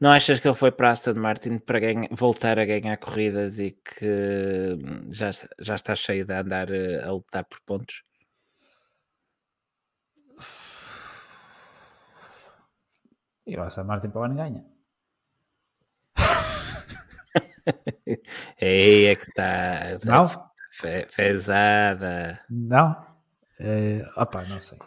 não 0.00 0.10
achas 0.10 0.40
que 0.40 0.46
ele 0.48 0.54
foi 0.54 0.70
para 0.72 0.90
Aston 0.90 1.14
Martin 1.14 1.58
para 1.58 1.78
ganha, 1.80 2.08
voltar 2.10 2.58
a 2.58 2.64
ganhar 2.64 2.96
corridas 2.98 3.58
e 3.58 3.72
que 3.72 4.76
hum, 4.76 5.12
já, 5.12 5.30
já 5.58 5.74
está 5.74 5.94
cheio 5.94 6.24
de 6.24 6.32
andar 6.34 6.70
eh, 6.70 7.02
a 7.02 7.10
lutar 7.12 7.44
por 7.44 7.60
pontos? 7.62 8.02
E 13.46 13.56
o 13.56 13.62
Aston 13.62 13.84
Martin 13.84 14.10
para 14.10 14.20
o 14.20 14.24
ano 14.24 14.34
ganha. 14.36 14.64
Ei, 18.60 19.06
é 19.06 19.16
que 19.16 19.24
está. 19.24 19.98
Não? 20.04 20.28
Fe, 20.70 21.06
fezada. 21.10 22.40
Não? 22.50 22.92
Uh, 23.60 24.02
opa, 24.16 24.44
não 24.44 24.60
sei. 24.60 24.78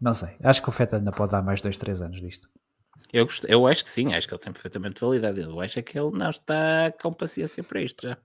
Não 0.00 0.14
sei. 0.14 0.36
Acho 0.42 0.62
que 0.62 0.68
o 0.68 0.72
Feta 0.72 0.96
ainda 0.96 1.12
pode 1.12 1.32
dar 1.32 1.42
mais 1.42 1.60
2, 1.60 1.76
3 1.78 2.02
anos 2.02 2.20
disto. 2.20 2.48
Eu, 3.12 3.24
gost... 3.24 3.44
eu 3.48 3.66
acho 3.66 3.82
que 3.82 3.90
sim, 3.90 4.14
acho 4.14 4.28
que 4.28 4.34
ele 4.34 4.42
tem 4.42 4.52
perfeitamente 4.52 5.00
validade. 5.00 5.40
Eu 5.40 5.60
acho 5.60 5.82
que 5.82 5.98
ele 5.98 6.10
não 6.10 6.30
está 6.30 6.92
com 7.00 7.12
paciência 7.12 7.62
para 7.62 7.80
isto 7.80 8.08
já. 8.08 8.18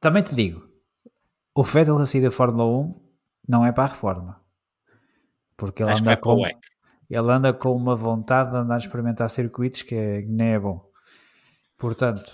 Também 0.00 0.22
te 0.22 0.34
digo, 0.34 0.68
o 1.54 1.64
Fettel 1.64 1.98
a 1.98 2.06
sair 2.06 2.22
da 2.22 2.30
Fórmula 2.30 2.64
1 2.64 3.08
não 3.48 3.66
é 3.66 3.72
para 3.72 3.84
a 3.84 3.88
reforma. 3.88 4.40
Porque 5.56 5.82
ele 5.82 5.90
anda, 5.90 6.16
com, 6.16 6.46
ele 7.10 7.32
anda 7.32 7.52
com 7.52 7.74
uma 7.74 7.96
vontade 7.96 8.52
de 8.52 8.56
andar 8.58 8.74
a 8.74 8.78
experimentar 8.78 9.28
circuitos 9.28 9.82
que, 9.82 9.94
é, 9.94 10.22
nem 10.22 10.54
é 10.54 10.58
bom. 10.58 10.88
Portanto, 11.76 12.32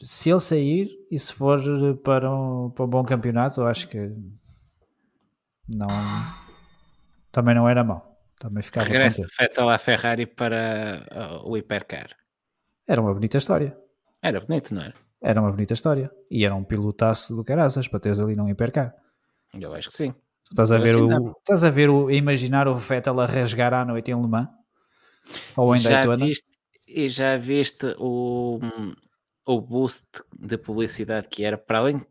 se 0.00 0.30
ele 0.30 0.40
sair 0.40 0.90
e 1.10 1.18
se 1.18 1.32
for 1.32 1.58
para 2.04 2.32
um, 2.32 2.70
para 2.70 2.84
um 2.84 2.88
bom 2.88 3.02
campeonato, 3.02 3.60
eu 3.60 3.66
acho 3.66 3.88
que 3.88 4.12
não 5.68 5.88
também 7.32 7.54
não 7.54 7.68
era 7.68 7.82
mau. 7.82 8.13
Também 8.44 8.62
ficava 8.62 8.86
Regresso 8.86 9.22
de 9.22 9.28
Vettel 9.40 9.70
à 9.70 9.78
Ferrari 9.78 10.26
para 10.26 11.40
uh, 11.42 11.48
o 11.48 11.56
Hipercar. 11.56 12.10
Era 12.86 13.00
uma 13.00 13.14
bonita 13.14 13.38
história. 13.38 13.74
Era 14.20 14.38
bonito, 14.38 14.74
não 14.74 14.82
era? 14.82 14.94
Era 15.22 15.40
uma 15.40 15.50
bonita 15.50 15.72
história. 15.72 16.10
E 16.30 16.44
era 16.44 16.54
um 16.54 16.62
pilotaço 16.62 17.34
do 17.34 17.42
caraças 17.42 17.88
para 17.88 18.00
teres 18.00 18.20
ali 18.20 18.36
num 18.36 18.46
Hipercar. 18.46 18.94
Eu 19.58 19.72
acho 19.72 19.88
que 19.88 19.96
sim. 19.96 20.12
Tu 20.12 20.50
estás 20.50 20.70
a 20.72 20.76
ver 20.76 20.94
o, 20.94 21.30
estás 21.38 21.64
a 21.64 21.70
ver 21.70 21.88
o, 21.88 22.10
imaginar 22.10 22.68
o 22.68 22.74
Vettel 22.74 23.18
a 23.18 23.24
rasgar 23.24 23.72
à 23.72 23.82
noite 23.82 24.10
em 24.10 24.20
Le 24.20 24.28
Mans? 24.28 24.50
Ou 25.56 25.74
em 25.74 25.78
já 25.78 26.02
Daytona? 26.02 26.26
Viste, 26.26 26.48
e 26.86 27.08
já 27.08 27.38
viste 27.38 27.96
o, 27.98 28.60
o 29.46 29.60
boost 29.62 30.06
de 30.38 30.58
publicidade 30.58 31.28
que 31.28 31.44
era 31.44 31.56
para 31.56 31.78
além 31.78 32.06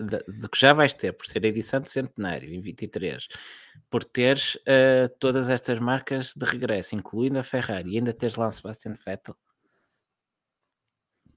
do 0.00 0.48
que 0.48 0.58
já 0.58 0.72
vais 0.72 0.94
ter 0.94 1.12
por 1.12 1.26
ser 1.26 1.44
a 1.44 1.48
edição 1.48 1.78
do 1.78 1.88
centenário 1.90 2.48
em 2.48 2.62
23 2.62 3.28
por 3.90 4.04
teres 4.04 4.56
uh, 4.56 5.08
todas 5.18 5.48
estas 5.50 5.78
marcas 5.78 6.34
de 6.34 6.44
regresso, 6.44 6.94
incluindo 6.94 7.38
a 7.38 7.42
Ferrari, 7.42 7.92
e 7.92 7.98
ainda 7.98 8.12
teres 8.12 8.36
lá 8.36 8.46
o 8.46 8.50
Sebastian 8.50 8.92
Vettel. 8.92 9.36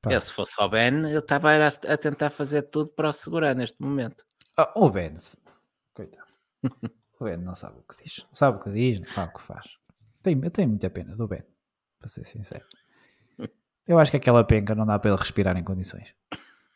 Eu, 0.10 0.22
se 0.22 0.32
fosse 0.32 0.62
o 0.62 0.70
Ben, 0.70 1.10
eu 1.12 1.20
estava 1.20 1.52
a, 1.52 1.68
a, 1.68 1.98
tentar 1.98 2.30
fazer 2.30 2.64
tudo 2.64 2.90
para 2.92 3.10
o 3.10 3.12
segurar 3.12 3.56
neste 3.56 3.82
momento. 3.82 4.24
Ah, 4.56 4.72
o 4.76 4.90
Ben, 4.90 5.16
coitado. 5.94 6.28
o 7.20 7.24
Ben 7.26 7.38
não 7.38 7.56
sabe 7.56 7.80
o 7.80 7.84
que 7.84 8.04
diz. 8.04 8.26
Não 8.28 8.36
sabe 8.36 8.58
o 8.58 8.60
que 8.60 8.72
diz, 8.72 9.00
não 9.00 9.08
sabe 9.08 9.32
o 9.32 9.38
que 9.38 9.42
faz. 9.42 9.78
Tenho, 10.22 10.44
eu 10.44 10.52
tenho 10.52 10.70
muita 10.70 10.90
pena 10.90 11.16
do 11.16 11.28
Ben, 11.28 11.44
para 12.00 12.08
ser 12.08 12.26
sincero. 12.26 12.66
Eu 13.88 13.98
acho 14.00 14.12
que 14.12 14.18
aquela 14.18 14.44
penca 14.44 14.76
não 14.76 14.86
dá 14.86 15.00
para 15.00 15.12
ele 15.12 15.20
respirar 15.20 15.56
em 15.58 15.64
condições. 15.64 16.14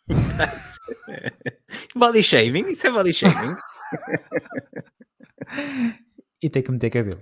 body 1.96 2.24
shaming? 2.24 2.68
Isso 2.68 2.88
é 2.88 2.92
body 2.92 3.14
shaming? 3.14 3.56
e 6.42 6.50
tem 6.50 6.64
que 6.64 6.72
meter 6.72 6.90
cabelo. 6.90 7.22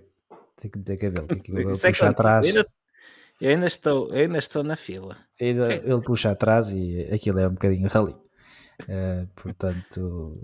Tem 0.60 0.70
que 0.72 0.78
meter 0.78 0.98
cabelo. 0.98 1.28
que 1.28 1.34
aquilo 1.36 1.60
é 1.60 1.64
puxa 1.64 1.88
contigo. 1.88 2.06
atrás. 2.06 2.48
Eu 2.48 2.56
ainda, 2.56 2.68
eu 3.42 3.50
ainda 3.52 3.68
estou, 3.68 4.10
eu 4.10 4.16
ainda 4.22 4.40
estou 4.40 4.64
na 4.64 4.76
fila. 4.76 5.18
Ele, 5.40 5.62
ele 5.74 6.02
puxa 6.02 6.32
atrás 6.32 6.70
e 6.70 7.08
aquilo 7.14 7.40
é 7.40 7.48
um 7.48 7.54
bocadinho 7.54 7.88
rally. 7.88 8.16
Eh, 8.88 9.26
portanto, 9.36 10.42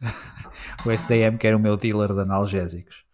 o 0.86 0.90
SDM 0.90 1.36
que 1.38 1.46
era 1.46 1.56
o 1.56 1.60
meu 1.60 1.76
dealer 1.76 2.12
de 2.12 2.20
analgésicos. 2.20 3.04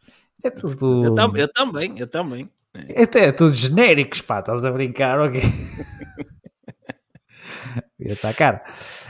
É 0.44 0.50
tudo. 0.50 1.04
Eu, 1.04 1.14
tam- 1.14 1.36
eu 1.36 1.48
também, 1.52 1.98
eu 1.98 2.06
também. 2.06 2.50
Até 2.96 3.26
é 3.26 3.32
tudo 3.32 3.54
genéricos, 3.54 4.20
pá, 4.20 4.40
estás 4.40 4.64
a 4.64 4.70
brincar, 4.70 5.18
ok? 5.20 5.40
Ia 7.98 8.12
estar 8.12 8.34
caro. 8.34 8.60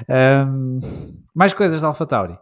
Ahm, 0.09 0.81
mais 1.35 1.53
coisas 1.53 1.81
da 1.82 1.89
AlphaTauri. 1.89 2.39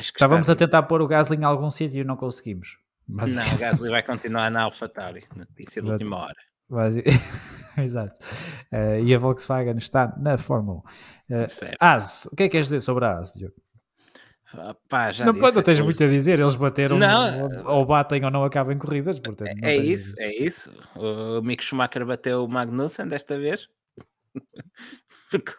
Estávamos 0.00 0.48
está 0.48 0.52
a 0.52 0.56
tentar 0.56 0.82
pôr 0.84 1.00
o 1.02 1.06
Gasly 1.06 1.36
em 1.36 1.44
algum 1.44 1.70
sítio 1.70 2.00
e 2.00 2.04
não 2.04 2.16
conseguimos. 2.16 2.78
Mas, 3.06 3.34
Não, 3.34 3.42
o 3.54 3.58
Gasly 3.58 3.88
vai 3.90 4.02
continuar 4.02 4.50
na 4.50 4.62
AlphaTauri. 4.62 5.24
Notícia 5.36 5.80
de 5.82 5.90
última 5.90 6.16
hora. 6.16 6.36
mas- 6.68 6.94
Exato. 7.78 8.18
Eh, 8.72 9.02
e 9.02 9.14
a 9.14 9.18
Volkswagen 9.18 9.76
está 9.76 10.12
na 10.18 10.36
Fórmula 10.36 10.82
1. 11.30 11.34
Eh, 11.36 11.48
Certo. 11.48 11.76
AS, 11.80 12.26
o 12.32 12.34
que 12.34 12.42
é 12.42 12.46
que 12.46 12.52
queres 12.52 12.66
dizer 12.66 12.80
sobre 12.80 13.04
a 13.04 13.18
AS, 13.18 13.34
Diogo? 13.34 13.54
Pá, 14.88 15.12
Não, 15.24 15.32
disse, 15.34 15.54
não 15.56 15.62
tens 15.62 15.80
muito 15.80 16.02
a 16.02 16.06
dizer, 16.08 16.40
eles 16.40 16.56
bateram 16.56 16.98
Não. 16.98 17.44
ou, 17.66 17.76
ou 17.80 17.86
batem 17.86 18.24
ou 18.24 18.30
não 18.30 18.42
acabam 18.44 18.76
corridas, 18.78 19.20
portanto. 19.20 19.48
É 19.48 19.54
tens- 19.60 19.84
isso, 19.84 20.14
é 20.18 20.34
isso. 20.34 20.72
O 20.96 21.40
Mick 21.42 21.62
Schumacher 21.62 22.04
bateu 22.06 22.44
o 22.44 22.48
Magnussen 22.48 23.06
desta 23.06 23.38
vez. 23.38 23.68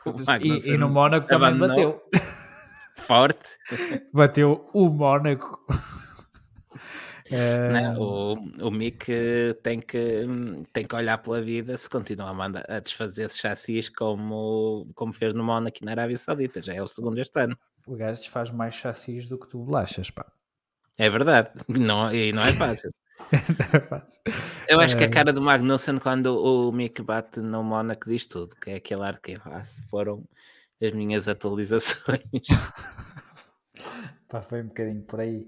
O 0.06 0.10
E, 0.22 0.26
Magnussen 0.26 0.74
e 0.74 0.78
no 0.78 0.90
Mónaco 0.90 1.28
também 1.28 1.56
bateu. 1.56 2.02
Forte. 3.00 3.58
Bateu 4.14 4.70
o 4.74 4.90
Mónaco. 4.90 5.60
Eh, 7.32 7.70
né? 7.72 7.96
O, 7.98 8.34
o 8.60 8.72
Mick 8.72 9.12
eh, 9.12 9.54
tem 9.62 9.80
que, 9.80 10.26
tem 10.74 10.84
que 10.86 10.96
olhar 10.96 11.18
pela 11.20 11.42
vida 11.42 11.78
se 11.78 11.88
continua 11.90 12.30
a, 12.30 12.34
mandar, 12.34 12.66
a 12.68 12.80
desfazer 12.80 13.30
chassis 13.30 13.88
como, 13.88 14.88
como 14.96 15.14
fez 15.14 15.34
no 15.34 15.44
Mónaco 15.44 15.78
e 15.82 15.86
na 15.86 15.92
Arábia 15.92 16.18
Saudita. 16.18 16.62
Já 16.62 16.74
é 16.74 16.82
o 16.82 16.88
segundo 16.88 17.20
este 17.20 17.40
ano. 17.40 17.58
O 17.86 17.96
gajo 17.96 18.30
faz 18.30 18.50
mais 18.52 18.76
chassis 18.76 19.28
do 19.28 19.38
que 19.38 19.48
tu 19.48 19.60
bolachas, 19.60 20.10
pá. 20.10 20.26
É 20.98 21.10
verdade. 21.10 21.52
Não, 21.68 22.14
e 22.14 22.34
não 22.34 22.44
é 22.44 22.52
fácil. 22.54 22.92
Não 23.32 23.80
é 23.80 23.86
fácil. 23.86 24.22
Eu 24.68 24.80
acho 24.80 24.98
que 24.98 25.04
É. 25.04 25.08
a 25.08 25.10
cara 25.10 25.32
do 25.32 25.42
Magnussen 25.42 26.00
quando 26.00 26.36
o 26.36 26.72
Mick 26.72 27.02
bate 27.04 27.42
no 27.42 27.64
Mónaco 27.64 28.10
diz 28.10 28.26
tudo, 28.26 28.56
que 28.56 28.72
é 28.72 28.76
aquele 28.76 29.04
ar 29.04 29.20
que 29.20 29.38
ah, 29.46 29.62
se 29.62 29.84
foram 29.84 30.24
as 30.82 30.94
minhas 30.94 31.28
atualizações. 31.28 32.22
Pá, 34.30 34.42
foi 34.42 34.62
um 34.62 34.68
bocadinho 34.68 35.02
por 35.04 35.20
aí. 35.20 35.48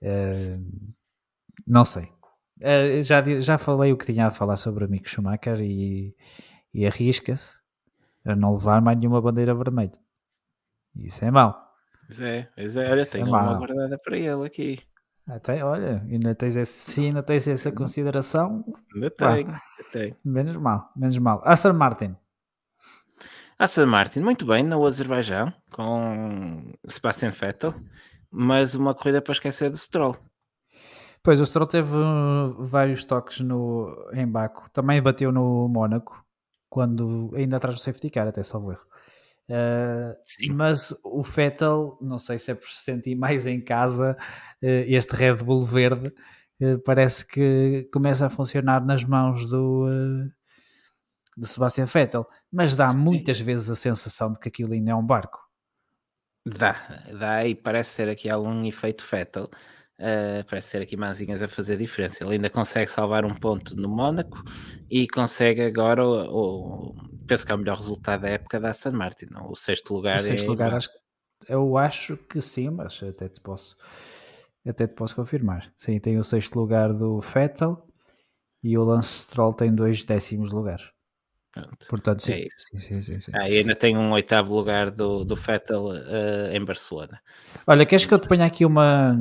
Eh, 0.00 0.58
não 1.66 1.84
sei. 1.84 2.08
Eh, 2.60 3.02
já, 3.02 3.22
já 3.40 3.58
falei 3.58 3.92
o 3.92 3.96
que 3.98 4.06
tinha 4.06 4.26
a 4.26 4.30
falar 4.30 4.56
sobre 4.56 4.84
o 4.84 4.88
Mick 4.88 5.08
Schumacher 5.08 5.60
e, 5.60 6.14
e 6.72 6.86
arrisca-se 6.86 7.60
a 8.24 8.34
não 8.36 8.52
levar 8.54 8.80
mais 8.80 8.98
nenhuma 8.98 9.20
bandeira 9.20 9.54
vermelha. 9.54 9.98
Isso 10.96 11.24
é 11.24 11.30
mau. 11.30 11.60
Pois 12.06 12.20
é, 12.20 12.48
pois 12.54 12.76
é, 12.76 12.90
olha, 12.90 13.00
é 13.00 13.04
tenho 13.04 13.26
uma 13.26 13.42
mau. 13.42 13.58
guardada 13.58 13.98
para 13.98 14.16
ele 14.16 14.46
aqui. 14.46 14.78
Até, 15.26 15.64
olha, 15.64 16.02
ainda 16.02 16.34
tens 16.34 16.54
esse, 16.54 16.72
se 16.92 17.06
ainda 17.06 17.22
tens 17.22 17.48
essa 17.48 17.72
consideração, 17.72 18.62
Ainda 18.94 19.10
tenho, 19.10 19.48
ainda 19.48 19.60
tenho. 19.90 20.16
menos 20.22 20.54
mal, 20.56 20.92
menos 20.94 21.16
mal. 21.18 21.40
Aston 21.44 21.72
Martin, 21.72 22.14
Aston 23.58 23.86
Martin, 23.86 24.20
muito 24.20 24.44
bem, 24.44 24.64
no 24.64 24.84
Azerbaijão, 24.84 25.52
com 25.70 26.72
Sebastian 26.88 27.30
Vettel, 27.30 27.72
mas 28.30 28.74
uma 28.74 28.94
corrida 28.94 29.22
para 29.22 29.32
esquecer 29.32 29.70
do 29.70 29.76
Stroll. 29.76 30.16
Pois, 31.22 31.40
o 31.40 31.46
Stroll 31.46 31.68
teve 31.68 31.96
uh, 31.96 32.62
vários 32.62 33.04
toques 33.04 33.40
no, 33.40 33.96
em 34.12 34.26
Baco. 34.26 34.68
Também 34.72 35.00
bateu 35.00 35.30
no 35.30 35.68
Mónaco, 35.68 36.22
quando 36.68 37.30
ainda 37.34 37.56
atrás 37.56 37.76
do 37.76 37.80
safety 37.80 38.10
car, 38.10 38.26
até 38.26 38.42
salvo 38.42 38.72
erro. 38.72 38.84
Uh, 39.48 40.16
Sim. 40.24 40.52
mas 40.52 40.94
o 41.04 41.22
Vettel, 41.22 41.96
não 42.00 42.18
sei 42.18 42.38
se 42.38 42.50
é 42.50 42.54
por 42.54 42.66
se 42.66 42.82
sentir 42.82 43.14
mais 43.14 43.46
em 43.46 43.60
casa, 43.60 44.16
uh, 44.62 44.66
este 44.86 45.14
Red 45.14 45.36
Bull 45.36 45.64
verde 45.64 46.08
uh, 46.60 46.78
parece 46.84 47.26
que 47.26 47.88
começa 47.92 48.26
a 48.26 48.30
funcionar 48.30 48.84
nas 48.84 49.04
mãos 49.04 49.46
do, 49.48 49.86
do 51.36 51.46
Sebastian 51.46 51.86
Vettel, 51.86 52.26
mas 52.52 52.74
dá 52.74 52.92
muitas 52.92 53.40
vezes 53.40 53.70
a 53.70 53.76
sensação 53.76 54.30
de 54.32 54.38
que 54.38 54.48
aquilo 54.48 54.72
ainda 54.72 54.92
é 54.92 54.94
um 54.94 55.04
barco. 55.06 55.40
Dá, 56.46 56.74
dá 57.18 57.46
e 57.46 57.54
parece 57.54 57.90
ser 57.90 58.08
aqui 58.08 58.28
algum 58.28 58.64
efeito 58.64 59.04
Vettel. 59.10 59.44
Uh, 59.98 60.44
parece 60.50 60.68
ser 60.70 60.82
aqui 60.82 60.96
Manzinhas 60.96 61.40
a 61.42 61.48
fazer 61.48 61.76
diferença. 61.78 62.22
Ele 62.24 62.34
ainda 62.34 62.50
consegue 62.50 62.90
salvar 62.90 63.24
um 63.24 63.34
ponto 63.34 63.76
no 63.76 63.88
Mónaco 63.88 64.42
e 64.90 65.06
consegue 65.08 65.62
agora 65.62 66.04
o, 66.04 66.90
o- 66.90 66.94
penso 67.26 67.46
que 67.46 67.52
é 67.52 67.54
o 67.54 67.58
melhor 67.58 67.76
resultado 67.78 68.22
da 68.22 68.28
época 68.28 68.60
da 68.60 68.70
Aston 68.70 68.92
Martin. 68.92 69.26
não? 69.30 69.50
O 69.50 69.56
sexto 69.56 69.94
lugar 69.94 70.16
O 70.16 70.22
sexto 70.22 70.46
é 70.46 70.50
lugar, 70.50 70.74
acho 70.74 70.90
que, 70.90 70.98
eu 71.48 71.78
acho 71.78 72.16
que 72.16 72.40
sim, 72.40 72.68
mas 72.70 73.02
até 73.02 73.28
te 73.28 73.40
posso, 73.40 73.76
até 74.66 74.86
te 74.86 74.94
posso 74.94 75.14
confirmar. 75.16 75.72
Sim, 75.76 75.98
tem 76.00 76.18
o 76.18 76.24
sexto 76.24 76.56
lugar 76.58 76.92
do 76.92 77.20
Vettel 77.20 77.86
e 78.62 78.78
o 78.78 78.84
Lance 78.84 79.24
Stroll 79.24 79.54
tem 79.54 79.74
dois 79.74 80.04
décimos 80.04 80.52
lugares. 80.52 80.90
Pronto. 81.54 81.86
Portanto, 81.88 82.22
sim. 82.22 82.32
É 82.32 82.46
isso. 82.46 82.66
sim, 82.76 83.00
sim, 83.00 83.20
sim. 83.20 83.30
Ah, 83.32 83.42
ainda 83.42 83.76
tem 83.76 83.96
um 83.96 84.10
oitavo 84.10 84.54
lugar 84.54 84.90
do, 84.90 85.24
do 85.24 85.36
Vettel 85.36 85.86
uh, 85.86 86.52
em 86.52 86.64
Barcelona. 86.64 87.20
Olha, 87.64 87.86
queres 87.86 88.04
que 88.04 88.12
eu 88.12 88.18
te 88.18 88.26
ponha 88.26 88.44
aqui 88.44 88.64
uma 88.64 89.16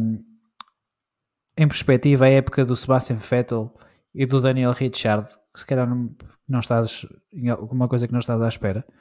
em 1.56 1.68
perspectiva 1.68 2.26
a 2.26 2.30
época 2.30 2.66
do 2.66 2.76
Sebastian 2.76 3.18
Vettel 3.18 3.72
e 4.16 4.26
do 4.26 4.42
Daniel 4.42 4.72
Ricciardo, 4.72 5.30
que 5.54 5.60
se 5.60 5.66
calhar 5.66 5.88
não, 5.88 6.16
não 6.48 6.60
estás 6.60 7.06
em 7.32 7.50
alguma 7.50 7.88
coisa 7.88 8.08
que 8.08 8.14
não 8.14 8.20
estás 8.20 8.42
à 8.42 8.48
espera. 8.48 8.84
O 8.90 8.94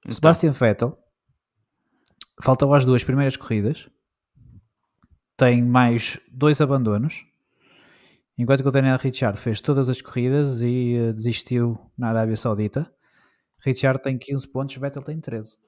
Então, 0.00 0.12
Sebastian 0.12 0.50
Vettel 0.50 0.98
faltam 2.42 2.74
as 2.74 2.84
duas 2.84 3.04
primeiras 3.04 3.36
corridas, 3.36 3.88
tem 5.36 5.62
mais 5.62 6.18
dois 6.30 6.60
abandonos, 6.60 7.24
enquanto 8.40 8.62
que 8.62 8.68
o 8.68 8.72
Daniel 8.72 8.96
Ricciardo 8.96 9.38
fez 9.38 9.60
todas 9.60 9.90
as 9.90 10.00
corridas 10.00 10.62
e 10.62 10.94
eh, 10.94 11.12
desistiu 11.12 11.78
na 11.96 12.08
Arábia 12.08 12.36
Saudita. 12.36 12.90
Ricciardo 13.62 14.00
tem 14.00 14.16
15 14.16 14.48
pontos, 14.48 14.76
Vettel 14.76 15.02
tem 15.02 15.20
13. 15.20 15.58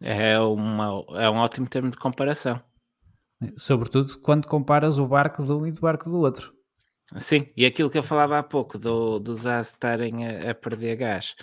é, 0.00 0.38
uma, 0.40 1.04
é 1.14 1.30
um 1.30 1.36
ótimo 1.36 1.68
termo 1.68 1.90
de 1.90 1.96
comparação. 1.96 2.60
Sobretudo 3.56 4.18
quando 4.18 4.48
comparas 4.48 4.98
o 4.98 5.06
barco 5.06 5.44
de 5.44 5.52
um 5.52 5.64
e 5.64 5.70
do 5.70 5.80
barco 5.80 6.10
do 6.10 6.18
outro. 6.18 6.52
Sim, 7.16 7.46
e 7.56 7.64
aquilo 7.64 7.88
que 7.90 7.98
eu 7.98 8.02
falava 8.02 8.38
há 8.38 8.42
pouco 8.42 8.76
do, 8.76 9.20
dos 9.20 9.46
As 9.46 9.68
estarem 9.68 10.26
a, 10.26 10.50
a 10.50 10.54
perder 10.54 10.96
gás. 10.96 11.36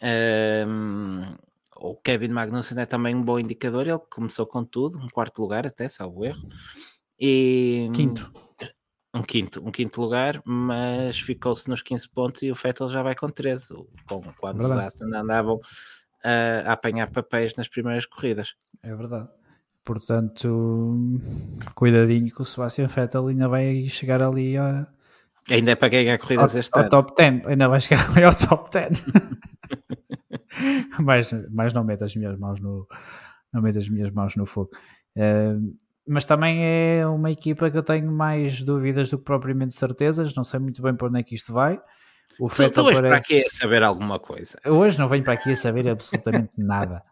Ehm, 0.00 1.36
o 1.76 1.96
Kevin 1.96 2.28
Magnussen 2.28 2.80
é 2.80 2.86
também 2.86 3.14
um 3.14 3.22
bom 3.22 3.38
indicador. 3.38 3.86
Ele 3.86 3.98
começou 4.10 4.46
com 4.46 4.64
tudo, 4.64 4.98
um 4.98 5.08
quarto 5.08 5.42
lugar, 5.42 5.66
até, 5.66 5.86
salvo 5.86 6.24
erro. 6.24 6.48
E, 7.18 7.90
Quinto. 7.94 8.32
Um 9.12 9.22
quinto, 9.22 9.60
um 9.66 9.72
quinto 9.72 10.00
lugar, 10.00 10.40
mas 10.44 11.18
ficou-se 11.18 11.68
nos 11.68 11.82
15 11.82 12.08
pontos 12.10 12.42
e 12.42 12.52
o 12.52 12.54
Vettel 12.54 12.88
já 12.88 13.02
vai 13.02 13.14
com 13.16 13.28
13, 13.28 13.74
o- 13.74 13.88
com, 14.08 14.20
quando 14.38 14.60
os 14.60 14.66
Verdade. 14.66 14.86
Aston 14.86 15.06
andavam 15.14 15.60
a, 16.22 16.70
a 16.70 16.72
apanhar 16.74 17.10
papéis 17.10 17.56
nas 17.56 17.66
primeiras 17.66 18.06
corridas. 18.06 18.54
É 18.82 18.94
verdade. 18.94 19.28
Portanto, 19.82 21.18
cuidadinho 21.74 22.32
que 22.32 22.40
o 22.40 22.44
Sebastian 22.44 22.86
Vettel 22.86 23.26
ainda 23.28 23.48
vai 23.48 23.88
chegar 23.88 24.22
ali 24.22 24.56
a, 24.56 24.86
Ainda 25.50 25.72
é 25.72 25.74
para 25.74 25.88
ganhar 25.88 26.12
ao, 26.12 26.18
corridas 26.20 26.54
este 26.54 26.70
ao 26.74 26.82
ano. 26.82 26.90
top 26.90 27.12
10. 27.16 27.46
Ainda 27.46 27.66
vai 27.68 27.80
chegar 27.80 28.08
ali 28.10 28.22
ao 28.22 28.34
top 28.36 28.70
10. 28.70 29.04
mas, 31.00 31.30
mas 31.50 31.72
não 31.72 31.82
meto 31.84 32.04
as 32.04 32.14
minhas 32.14 32.38
mãos 32.38 32.60
no 32.60 32.86
não 33.52 33.60
meto 33.62 33.78
as 33.78 33.88
minhas 33.88 34.10
mãos 34.10 34.36
no 34.36 34.46
fogo. 34.46 34.70
Eh, 35.16 35.56
mas 36.06 36.24
também 36.24 36.60
é 36.64 37.06
uma 37.06 37.30
equipa 37.30 37.70
que 37.70 37.76
eu 37.76 37.82
tenho 37.82 38.10
mais 38.10 38.62
dúvidas 38.62 39.10
do 39.10 39.18
que 39.18 39.24
propriamente 39.24 39.74
certezas. 39.74 40.34
Não 40.34 40.44
sei 40.44 40.60
muito 40.60 40.82
bem 40.82 40.94
para 40.94 41.08
onde 41.08 41.20
é 41.20 41.22
que 41.22 41.34
isto 41.34 41.52
vai. 41.52 41.80
O 42.38 42.48
Tu, 42.48 42.54
tu 42.54 42.62
Vettel 42.62 42.84
vais 42.84 42.98
para 42.98 43.08
parece... 43.10 43.34
aqui 43.34 43.46
a 43.46 43.50
saber 43.50 43.82
alguma 43.82 44.18
coisa. 44.18 44.58
Hoje 44.66 44.98
não 44.98 45.08
venho 45.08 45.24
para 45.24 45.34
aqui 45.34 45.52
a 45.52 45.56
saber 45.56 45.88
absolutamente 45.88 46.52
nada. 46.58 47.02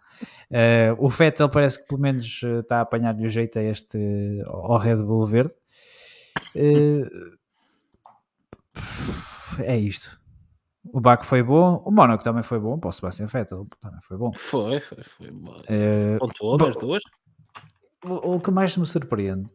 Eh, 0.51 0.95
o 0.99 1.09
Vettel 1.09 1.49
parece 1.49 1.81
que 1.81 1.89
pelo 1.89 2.01
menos 2.01 2.41
eh, 2.43 2.61
está 2.61 2.79
a 2.79 2.81
apanhar-lhe 2.81 3.25
o 3.25 3.29
jeito 3.29 3.59
a 3.59 3.63
este 3.63 3.99
ao 4.47 4.77
Red 4.77 4.97
Bull 4.97 5.27
verde. 5.27 5.55
Eh, 6.57 7.03
é 9.61 9.77
isto. 9.77 10.19
O 10.93 11.01
Baco 11.01 11.27
foi 11.27 11.43
bom, 11.43 11.83
o 11.85 11.91
Mónaco 11.91 12.23
também 12.23 12.43
foi 12.43 12.59
bom, 12.59 12.79
para 12.79 12.89
o 12.89 12.93
Sebastian 12.93 13.27
Vettel 13.27 13.67
também 13.81 14.01
foi 14.01 14.17
bom. 14.17 14.33
Foi, 14.35 14.81
foi, 14.81 15.03
foi. 15.03 15.31
bom. 15.31 15.57
Eh, 15.69 16.17
Pontuou 16.19 16.57
das 16.57 16.77
duas. 16.77 17.03
O, 18.05 18.35
o 18.37 18.41
que 18.41 18.51
mais 18.51 18.77
me 18.77 18.87
surpreende 18.87 19.49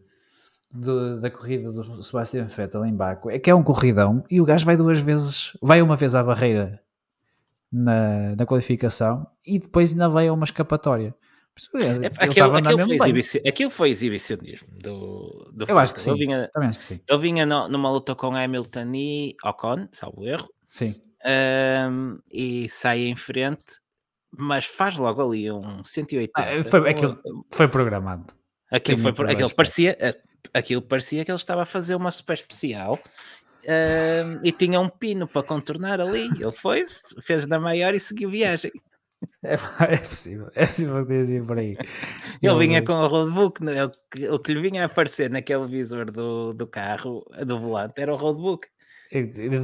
do- 0.72 1.20
da 1.22 1.30
corrida 1.30 1.72
do 1.72 2.04
Sebastian 2.04 2.46
Vettel 2.46 2.86
em 2.86 2.96
Baco 2.96 3.30
é 3.30 3.38
que 3.40 3.50
é 3.50 3.56
um 3.56 3.64
corridão 3.64 4.24
e 4.30 4.42
o 4.42 4.46
gajo 4.46 4.66
vai 4.66 4.76
duas 4.78 5.00
vezes, 5.00 5.56
vai 5.62 5.82
uma 5.82 5.96
vez 5.96 6.16
à 6.16 6.24
barreira 6.24 6.82
na, 7.72 8.36
na 8.36 8.46
qualificação 8.46 9.26
e 9.46 9.60
depois 9.60 9.92
ainda 9.92 10.10
vai 10.10 10.28
a 10.28 10.34
uma 10.34 10.44
escapatória. 10.46 11.16
Ele 11.76 12.08
aquilo, 12.18 12.56
aquilo, 12.56 12.80
foi 12.88 12.96
exibici- 12.96 13.42
aquilo 13.48 13.70
foi 13.70 13.90
exibicionismo 13.92 14.68
do, 14.72 15.52
do 15.54 15.66
Eu 15.68 15.78
acho 15.78 15.94
que 15.94 16.00
sim. 16.00 16.10
Ele 16.10 16.20
vinha, 16.26 16.50
acho 16.56 16.80
que 16.80 16.84
sim. 16.84 17.00
ele 17.08 17.20
vinha 17.22 17.46
no- 17.46 17.68
numa 17.70 17.92
luta 17.92 18.16
com 18.16 18.36
Hamilton 18.36 18.92
e 18.96 19.36
Ocon, 19.46 19.88
salvo 19.92 20.26
erro, 20.26 20.50
Sim. 20.68 20.96
ahm, 21.24 22.18
e 22.32 22.68
sai 22.70 23.02
em 23.02 23.16
frente, 23.16 23.64
mas 24.38 24.66
faz 24.66 24.98
logo 24.98 25.22
ali 25.22 25.52
um 25.52 25.84
180. 25.84 26.32
Ah, 26.36 26.64
foi, 26.64 26.82
Um- 26.82 26.86
aquilo 26.86 27.46
foi 27.52 27.68
programado. 27.68 28.34
Aquilo, 28.72 29.04
Tem 29.04 29.14
foi, 29.14 29.32
aquilo, 29.32 29.54
parecia, 29.56 29.98
eh, 30.00 30.20
aquilo 30.54 30.82
parecia 30.82 31.24
que 31.24 31.32
ele 31.32 31.38
estava 31.38 31.62
a 31.62 31.66
fazer 31.66 31.96
uma 31.96 32.10
super 32.10 32.34
especial 32.34 33.00
ahm, 33.68 34.40
e 34.44 34.52
tinha 34.52 34.80
um 34.80 34.90
pino 34.90 35.28
para 35.28 35.44
contornar 35.44 36.02
ali. 36.02 36.26
Ele 36.40 36.52
foi, 36.52 36.86
fez 37.22 37.46
da 37.46 37.60
maior 37.60 37.94
e 37.94 38.00
seguiu 38.00 38.30
viagem. 38.30 38.72
É, 39.42 39.54
é 39.94 39.98
possível. 39.98 40.50
É 40.54 40.66
possível 40.66 41.02
que 41.02 41.08
tenha 41.08 41.24
sido 41.24 41.46
por 41.46 41.58
aí. 41.58 41.78
Ele 42.42 42.58
vinha 42.60 42.84
com 42.84 42.92
o 42.92 43.08
roadbook, 43.08 43.64
né? 43.64 43.86
o 43.86 43.92
que, 44.12 44.28
o 44.28 44.38
que 44.40 44.54
lhe 44.54 44.62
vinha 44.62 44.84
a 44.84 44.86
aparecer 44.86 45.30
naquele 45.30 45.66
visor 45.66 46.12
do, 46.12 46.54
do 46.54 46.68
carro, 46.68 47.26
do 47.46 47.58
volante, 47.58 48.02
era 48.02 48.14
o 48.14 48.18
roadbook. 48.18 48.68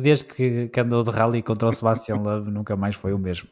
Desde 0.02 0.26
que, 0.26 0.70
que 0.70 0.80
andou 0.80 1.04
de 1.04 1.10
rally 1.12 1.42
contra 1.44 1.68
o 1.68 1.74
Sebastian 1.74 2.18
Love, 2.18 2.50
nunca 2.50 2.78
mais 2.78 2.96
foi 2.96 3.14
o 3.14 3.20
mesmo. 3.20 3.50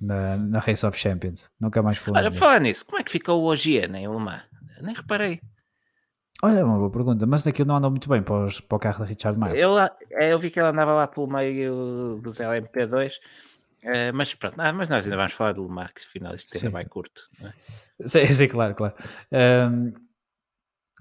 Na, 0.00 0.36
na 0.36 0.58
Race 0.58 0.84
of 0.86 0.98
Champions. 0.98 1.50
Nunca 1.58 1.82
mais 1.82 1.98
o 2.06 2.12
Olha, 2.12 2.30
falar 2.30 2.60
nisso, 2.60 2.84
como 2.84 2.98
é 3.00 3.02
que 3.04 3.10
ficou 3.10 3.42
o 3.42 3.46
Ogier 3.46 3.92
em 3.94 4.06
Le 4.08 4.18
Mans? 4.18 4.42
Nem 4.82 4.94
reparei. 4.94 5.40
Olha, 6.42 6.58
é 6.58 6.64
uma 6.64 6.76
boa 6.76 6.90
pergunta. 6.90 7.24
Mas 7.26 7.46
aquilo 7.46 7.68
não 7.68 7.76
andou 7.76 7.90
muito 7.90 8.08
bem 8.08 8.22
para, 8.22 8.44
os- 8.44 8.60
para 8.60 8.76
o 8.76 8.78
carro 8.78 8.98
da 9.00 9.04
Richard 9.06 9.38
Mille. 9.38 9.58
Eu, 9.58 9.78
é, 9.78 9.90
eu 10.32 10.38
vi 10.38 10.50
que 10.50 10.60
ele 10.60 10.68
andava 10.68 10.92
lá 10.92 11.06
pelo 11.06 11.26
meio 11.26 12.20
dos 12.22 12.38
LMP2, 12.40 13.14
eh, 13.82 14.12
mas 14.12 14.34
pronto, 14.34 14.60
ah, 14.60 14.72
mas 14.72 14.88
nós 14.90 15.04
ainda 15.04 15.16
vamos 15.16 15.32
falar 15.32 15.52
do 15.52 15.62
Le 15.62 15.70
Mans, 15.70 15.92
que 15.92 16.02
afinal 16.02 16.34
isto 16.34 16.56
Sim, 16.58 16.68
vai 16.68 16.82
sim. 16.82 16.88
curto. 16.90 17.22
é? 17.42 18.06
Sim, 18.06 18.26
sim, 18.32 18.48
claro, 18.48 18.74
claro. 18.74 18.94
Ahm, 19.32 19.92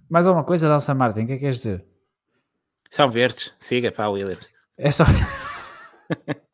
mais 0.10 0.26
alguma 0.26 0.46
coisa 0.46 0.70
da 0.70 0.94
Martin? 0.94 1.24
O 1.24 1.28
que 1.28 1.34
é 1.34 1.36
que 1.36 1.42
queres 1.42 1.58
dizer? 1.58 1.86
São 2.90 3.10
verdes, 3.10 3.54
siga 3.60 3.92
para 3.92 4.06
a 4.06 4.10
Williams. 4.10 4.54
É 4.78 4.90
só. 4.90 5.04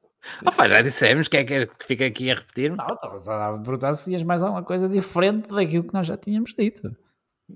Opa, 0.45 0.67
já 0.67 0.81
dissemos, 0.81 1.27
que 1.27 1.37
é 1.37 1.43
que 1.43 1.65
que 1.67 1.85
fica 1.85 2.05
aqui 2.05 2.31
a 2.31 2.35
repetir? 2.35 2.75
Não, 2.75 2.87
estava 2.93 3.17
só 3.19 3.31
a 3.33 3.57
perguntar 3.59 3.93
se 3.93 4.05
tinhas 4.05 4.23
mais 4.23 4.41
alguma 4.41 4.63
coisa 4.63 4.87
diferente 4.89 5.47
daquilo 5.49 5.83
que 5.83 5.93
nós 5.93 6.07
já 6.07 6.17
tínhamos 6.17 6.53
dito. 6.57 6.95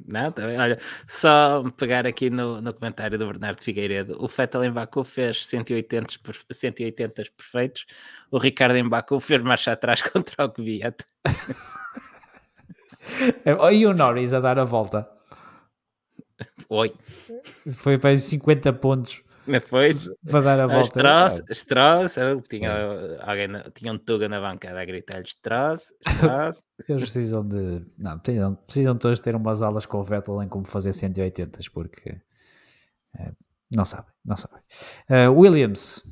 Não, 0.07 0.29
tá 0.31 0.45
bem. 0.45 0.59
Olha, 0.59 0.77
só 1.07 1.63
pegar 1.77 2.05
aqui 2.05 2.29
no, 2.29 2.61
no 2.61 2.73
comentário 2.73 3.17
do 3.17 3.25
Bernardo 3.27 3.61
Figueiredo. 3.61 4.17
O 4.21 4.27
Fettel 4.27 4.65
em 4.65 4.71
Baku 4.71 5.03
fez 5.05 5.45
180, 5.47 6.15
per- 6.21 6.35
180 6.51 7.23
perfeitos. 7.37 7.85
O 8.29 8.37
Ricardo 8.37 8.75
em 8.75 8.87
Baku 8.87 9.19
fez 9.21 9.41
marcha 9.41 9.71
atrás 9.71 10.01
contra 10.03 10.43
o 10.45 10.49
Kvyat. 10.51 11.05
É, 13.45 13.73
E 13.73 13.85
o 13.85 13.93
Norris 13.93 14.33
a 14.33 14.39
dar 14.39 14.59
a 14.59 14.65
volta. 14.65 15.07
Oi, 16.67 16.93
Foi 17.73 17.97
para 17.97 18.09
aí 18.09 18.17
50 18.17 18.73
pontos 18.73 19.23
não 19.47 19.61
foi? 19.61 19.95
para 20.29 20.41
dar 20.41 20.59
a 20.59 20.67
volta. 20.67 20.99
Strauss, 20.99 21.43
Strauss, 21.49 22.15
tinha, 22.49 22.71
alguém, 23.21 23.47
tinha 23.73 23.93
um 23.93 23.97
Tuga 23.97 24.27
na 24.27 24.39
bancada 24.39 24.81
a 24.81 24.85
gritar-lhe 24.85 25.25
Strauss, 25.25 25.93
Strauss. 26.07 26.63
Eles 26.87 27.03
precisam 27.03 27.47
de. 27.47 27.85
Não, 27.97 28.17
precisam, 28.19 28.55
precisam 28.55 28.97
todos 28.97 29.19
ter 29.19 29.35
umas 29.35 29.61
aulas 29.61 29.85
com 29.85 29.99
o 29.99 30.03
Vettel 30.03 30.41
em 30.43 30.47
como 30.47 30.65
fazer 30.65 30.93
180 30.93 31.59
porque. 31.73 32.17
eh, 33.19 33.31
não 33.75 33.85
sabem, 33.85 34.11
não 34.23 34.37
sabem. 34.37 34.61
Eh, 35.09 35.27
Williams, 35.27 36.03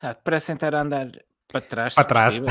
Ah, 0.00 0.14
parecem 0.14 0.54
estar 0.54 0.74
a 0.74 0.82
andar 0.82 1.10
para 1.48 1.60
trás. 1.60 1.94
Para 1.94 2.04
trás. 2.04 2.40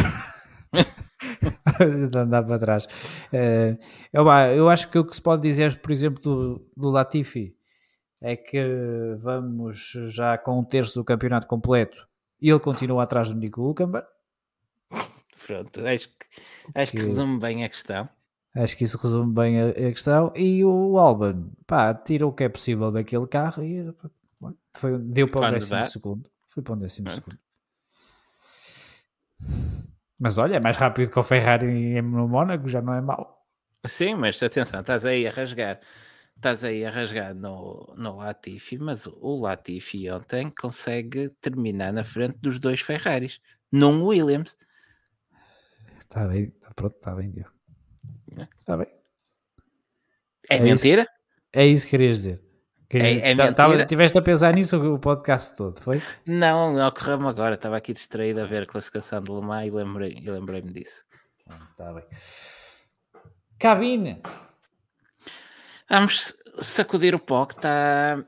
andar 2.16 2.44
para 2.44 2.60
trás. 2.60 2.88
Eh, 3.32 3.78
eu, 4.12 4.26
eu 4.56 4.70
acho 4.70 4.90
que 4.90 4.98
o 4.98 5.06
que 5.06 5.16
se 5.16 5.22
pode 5.22 5.42
dizer, 5.42 5.80
por 5.80 5.92
exemplo, 5.92 6.22
do, 6.24 6.68
do 6.76 6.90
Latifi 6.90 7.56
é 8.24 8.36
que 8.38 9.16
vamos 9.20 9.92
já 10.08 10.38
com 10.38 10.58
um 10.60 10.64
terço 10.64 10.96
do 11.00 11.04
campeonato 11.04 11.46
completo 11.46 12.08
e 12.42 12.50
ele 12.50 12.60
continua 12.60 13.04
atrás 13.04 13.30
do 13.30 13.36
Nico 13.36 13.62
Hulkenberg. 13.62 14.08
Pronto, 15.46 15.86
acho 15.86 16.08
que, 16.08 16.16
acho 16.74 16.92
que 16.94 16.98
Que- 17.00 17.04
resume 17.06 17.38
bem 17.40 17.64
a 17.66 17.70
questão. 17.70 18.08
Acho 18.56 18.78
que 18.78 18.84
isso 18.84 18.98
resume 18.98 19.34
bem 19.34 19.60
a, 19.62 19.70
a 19.70 19.74
questão. 19.74 20.32
E 20.36 20.64
o 20.64 20.98
Alban, 20.98 21.50
pá, 21.68 21.94
tira 21.94 22.26
o 22.26 22.32
que 22.32 22.44
é 22.44 22.50
possível 22.50 22.92
daquele 22.92 23.28
carro 23.28 23.64
e 23.64 23.94
foi, 24.74 24.98
deu 25.00 25.28
para 25.28 25.38
o 25.40 25.42
Quando 25.42 25.54
décimo 25.56 25.80
dá. 25.80 25.86
segundo. 25.86 26.30
Foi 26.48 26.64
para 26.64 26.74
o 26.74 26.76
décimo 26.78 27.06
Pronto. 27.10 27.16
segundo. 27.24 27.40
Mas 30.20 30.38
olha, 30.38 30.56
é 30.56 30.60
mais 30.60 30.78
rápido 30.78 31.10
que 31.12 31.20
o 31.20 31.24
Ferrari 31.24 32.02
no 32.02 32.28
Mónaco, 32.28 32.68
já 32.70 32.82
não 32.82 32.94
é 32.94 33.02
mau. 33.02 33.44
Sim, 33.86 34.16
mas 34.16 34.42
atenção, 34.42 34.80
estás 34.80 35.06
aí 35.06 35.28
a 35.28 35.32
rasgar. 35.32 35.80
Estás 36.36 36.64
aí 36.64 36.84
a 36.86 36.90
rasgar 36.92 37.34
no, 37.34 37.94
no 37.98 38.18
Latifi, 38.18 38.78
mas 38.78 39.08
o 39.08 39.40
Latifi 39.42 40.10
ontem 40.12 40.50
consegue 40.52 41.30
terminar 41.40 41.94
na 41.94 42.04
frente 42.04 42.38
dos 42.42 42.60
dois 42.60 42.82
Ferraris, 42.82 43.40
num 43.72 44.04
Williams. 44.06 44.58
Está 46.02 46.28
bem, 46.28 46.50
tá 46.52 46.72
pronto, 46.76 46.96
está 46.96 47.16
bem, 47.16 47.32
Diogo. 47.32 47.52
Está 48.58 48.76
bem. 48.78 48.88
É, 50.50 50.56
É 50.56 50.58
isso. 50.58 50.64
mentira? 50.66 51.08
É 51.54 51.66
isso 51.66 51.86
que 51.86 51.92
querias 51.92 52.18
dizer. 52.18 52.42
Que 52.90 52.98
É- 52.98 53.32
é 53.32 53.36
tá- 53.54 53.68
mentira. 53.70 53.86
tiveste 53.86 54.18
a 54.18 54.22
pensar 54.22 54.54
nisso 54.54 54.78
o 54.94 55.00
podcast 55.00 55.56
todo, 55.56 55.80
foi? 55.82 56.02
Não, 56.26 56.74
não 56.74 56.88
ocorreu-me 56.88 57.28
agora. 57.28 57.56
Estava 57.56 57.78
aqui 57.78 57.94
distraído 57.94 58.42
a 58.42 58.46
ver 58.46 58.64
a 58.64 58.66
classificação 58.66 59.24
do 59.24 59.40
Le 59.40 59.46
Mans 59.46 59.66
e 59.68 59.72
lembrei- 59.72 60.18
e 60.20 60.30
lembrei-me 60.30 60.74
disso. 60.74 61.06
Está 61.72 61.94
bem. 61.94 62.04
Cabine. 63.58 64.22
Vamos 65.90 66.36
sacudir 66.62 67.14
o 67.16 67.20
pó 67.20 67.46
que 67.46 67.56
está. 67.56 68.24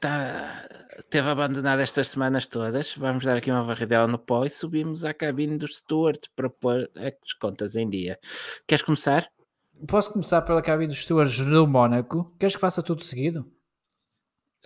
Tá, 0.00 0.66
teve 1.10 1.28
abandonado 1.28 1.80
estas 1.80 2.08
semanas 2.08 2.46
todas. 2.46 2.94
Vamos 2.96 3.24
dar 3.24 3.36
aqui 3.36 3.50
uma 3.50 3.64
varridela 3.64 4.06
no 4.06 4.18
pó 4.18 4.44
e 4.44 4.50
subimos 4.50 5.04
à 5.04 5.14
cabine 5.14 5.56
do 5.56 5.66
Stuart 5.68 6.26
para 6.36 6.50
pôr 6.50 6.90
as 6.96 7.32
contas 7.34 7.76
em 7.76 7.88
dia. 7.88 8.18
Queres 8.66 8.82
começar? 8.82 9.28
Posso 9.86 10.12
começar 10.12 10.42
pela 10.42 10.60
cabine 10.60 10.88
dos 10.88 10.98
stewards 11.02 11.38
do 11.38 11.66
Mónaco? 11.66 12.34
Queres 12.38 12.54
que 12.56 12.60
faça 12.60 12.82
tudo 12.82 13.02
seguido? 13.02 13.50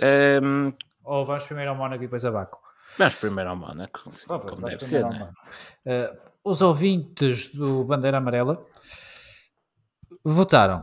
Ahm, 0.01 0.73
Ou 1.05 1.25
vamos 1.25 1.45
primeiro 1.45 1.71
ao 1.71 1.77
Mónaco 1.77 2.03
e 2.03 2.07
depois 2.07 2.25
a 2.25 2.31
Baco? 2.31 2.61
vamos 2.99 3.15
primeiro 3.17 3.51
ao 3.51 3.57
Mónaco, 3.57 4.11
Oh, 4.29 4.39
como 4.41 4.63
deve 4.63 4.85
ser, 4.85 5.01
é? 5.01 5.03
Mónaco. 5.05 5.35
Eh, 5.85 6.19
os 6.43 6.63
ouvintes 6.63 7.55
do 7.55 7.85
Bandeira 7.85 8.17
Amarela 8.19 8.65
votaram 10.25 10.83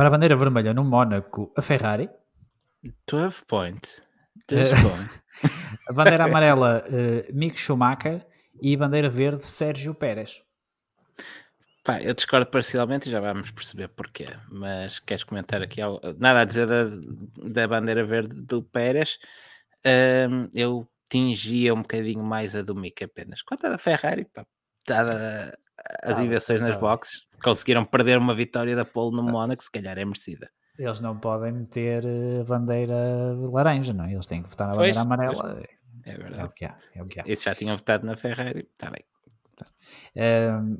para 0.00 0.08
a 0.08 0.12
bandeira 0.12 0.34
vermelha 0.34 0.72
no 0.72 0.82
Mónaco 0.82 1.52
a 1.54 1.60
Ferrari, 1.60 2.08
12 3.06 3.44
points. 3.46 4.02
12 4.48 4.72
Eh, 4.72 4.76
points. 4.80 5.20
a 5.90 5.92
bandeira 5.92 6.24
amarela 6.24 6.82
eh, 6.86 7.30
Mick 7.34 7.60
Schumacher 7.60 8.26
e 8.62 8.74
a 8.74 8.78
bandeira 8.78 9.10
verde 9.10 9.44
Sérgio 9.44 9.94
Pérez. 9.94 10.42
Pá, 11.84 12.00
eu 12.00 12.14
discordo 12.14 12.46
parcialmente 12.46 13.10
e 13.10 13.12
já 13.12 13.20
vamos 13.20 13.50
perceber 13.50 13.88
porquê. 13.88 14.24
Mas 14.50 15.00
queres 15.00 15.22
comentar 15.22 15.60
aqui 15.60 15.82
algo? 15.82 16.00
Nada 16.18 16.40
a 16.40 16.44
dizer 16.46 16.66
da, 16.66 16.84
da 17.50 17.68
bandeira 17.68 18.02
verde 18.02 18.32
do 18.34 18.62
Pérez. 18.62 19.18
Ahm, 19.84 20.48
eu 20.54 20.88
tingia 21.10 21.74
um 21.74 21.82
bocadinho 21.82 22.24
mais 22.24 22.56
a 22.56 22.62
do 22.62 22.74
Mick 22.74 23.04
apenas. 23.04 23.42
Quanto 23.42 23.66
a 23.66 23.68
da 23.68 23.76
Ferrari, 23.76 24.24
pá, 24.24 24.46
dada 24.86 25.58
as 26.02 26.16
Tá, 26.16 26.22
invenções 26.24 26.60
nas 26.62 26.74
tá. 26.74 26.80
boxes, 26.80 27.26
conseguiram 27.42 27.84
perder 27.84 28.18
uma 28.18 28.34
vitória 28.34 28.74
da 28.76 28.84
pole 28.84 29.16
no 29.16 29.22
Mónaco, 29.22 29.62
se 29.62 29.70
calhar 29.70 29.96
é 29.98 30.04
merecida. 30.04 30.50
Eles 30.78 31.00
não 31.00 31.18
podem 31.18 31.52
meter 31.52 32.04
eh, 32.06 32.42
bandeira 32.44 32.94
laranja, 33.52 33.92
não 33.92 34.04
é? 34.04 34.12
Eles 34.14 34.26
têm 34.26 34.42
que 34.42 34.48
votar 34.48 34.68
na 34.68 34.74
Pois, 34.74 34.96
bandeira 34.96 35.30
amarela. 35.30 35.62
É 36.04 36.12
É 36.12 36.14
o 36.14 36.18
verdade. 36.18 36.54
que 36.54 36.64
há. 36.64 36.76
É 36.94 37.02
o 37.02 37.06
que 37.06 37.20
há. 37.20 37.24
Já 37.34 37.54
tinham 37.54 37.76
votado 37.76 38.06
na 38.06 38.16
Ferrari, 38.16 38.66
está 38.72 38.90
bem. 38.90 39.04
Ahm, 40.16 40.76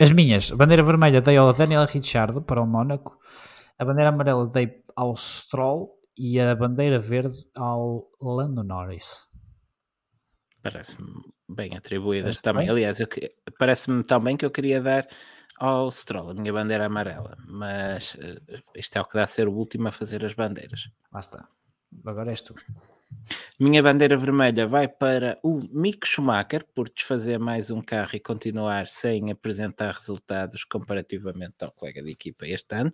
as 0.00 0.12
minhas, 0.12 0.52
a 0.52 0.56
bandeira 0.56 0.82
vermelha 0.82 1.20
dei 1.20 1.36
ao 1.36 1.52
Daniel 1.52 1.84
Ricciardo 1.86 2.42
para 2.42 2.60
o 2.62 2.66
Mónaco, 2.66 3.18
a 3.78 3.84
bandeira 3.84 4.10
amarela 4.10 4.46
dei 4.46 4.82
ao 4.94 5.16
Stroll 5.16 5.90
e 6.16 6.38
a 6.40 6.54
bandeira 6.54 6.98
verde 7.00 7.38
ao 7.54 8.08
Lando 8.20 8.62
Norris. 8.62 9.26
Parece-me 10.72 11.22
bem 11.48 11.76
atribuídas 11.76 12.40
Parece 12.40 12.42
também. 12.42 12.66
bem? 12.66 12.70
Aliás, 12.70 12.98
parece-me 13.58 14.02
também 14.02 14.36
que 14.36 14.44
eu 14.44 14.50
queria 14.50 14.80
dar 14.80 15.06
ao 15.58 15.90
Stroll, 15.90 16.30
a 16.30 16.34
minha 16.34 16.52
bandeira 16.52 16.86
amarela, 16.86 17.36
mas 17.46 18.16
eh, 18.20 18.60
isto 18.74 18.96
é 18.96 19.00
o 19.00 19.04
que 19.04 19.14
dá 19.14 19.22
a 19.22 19.26
ser 19.26 19.48
o 19.48 19.52
último 19.52 19.88
a 19.88 19.92
fazer 19.92 20.24
as 20.24 20.34
bandeiras. 20.34 20.90
Lá 21.12 21.20
está. 21.20 21.48
Agora 22.04 22.30
és 22.30 22.42
tu. 22.42 22.54
Minha 23.58 23.82
bandeira 23.82 24.16
vermelha 24.16 24.66
vai 24.66 24.86
para 24.86 25.38
o 25.42 25.60
Mick 25.70 26.06
Schumacher 26.06 26.64
por 26.74 26.90
desfazer 26.90 27.38
mais 27.38 27.70
um 27.70 27.80
carro 27.80 28.10
e 28.14 28.20
continuar 28.20 28.86
sem 28.86 29.30
apresentar 29.30 29.94
resultados 29.94 30.64
comparativamente 30.64 31.64
ao 31.64 31.72
colega 31.72 32.02
de 32.02 32.10
equipa 32.10 32.46
este 32.46 32.74
ano. 32.74 32.92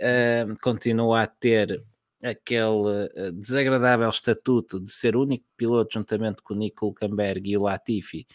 Ahm, 0.00 0.56
continua 0.60 1.22
a 1.22 1.26
ter 1.26 1.84
aquele 2.22 3.08
eh, 3.14 3.32
desagradável 3.32 4.08
estatuto 4.08 4.80
de 4.80 4.90
ser 4.90 5.16
o 5.16 5.22
único 5.22 5.44
piloto, 5.56 5.94
juntamente 5.94 6.42
com 6.42 6.54
o 6.54 6.56
Nico 6.56 6.86
Hulkenberg 6.86 7.50
e 7.50 7.56
o 7.56 7.62
Latifi, 7.62 8.26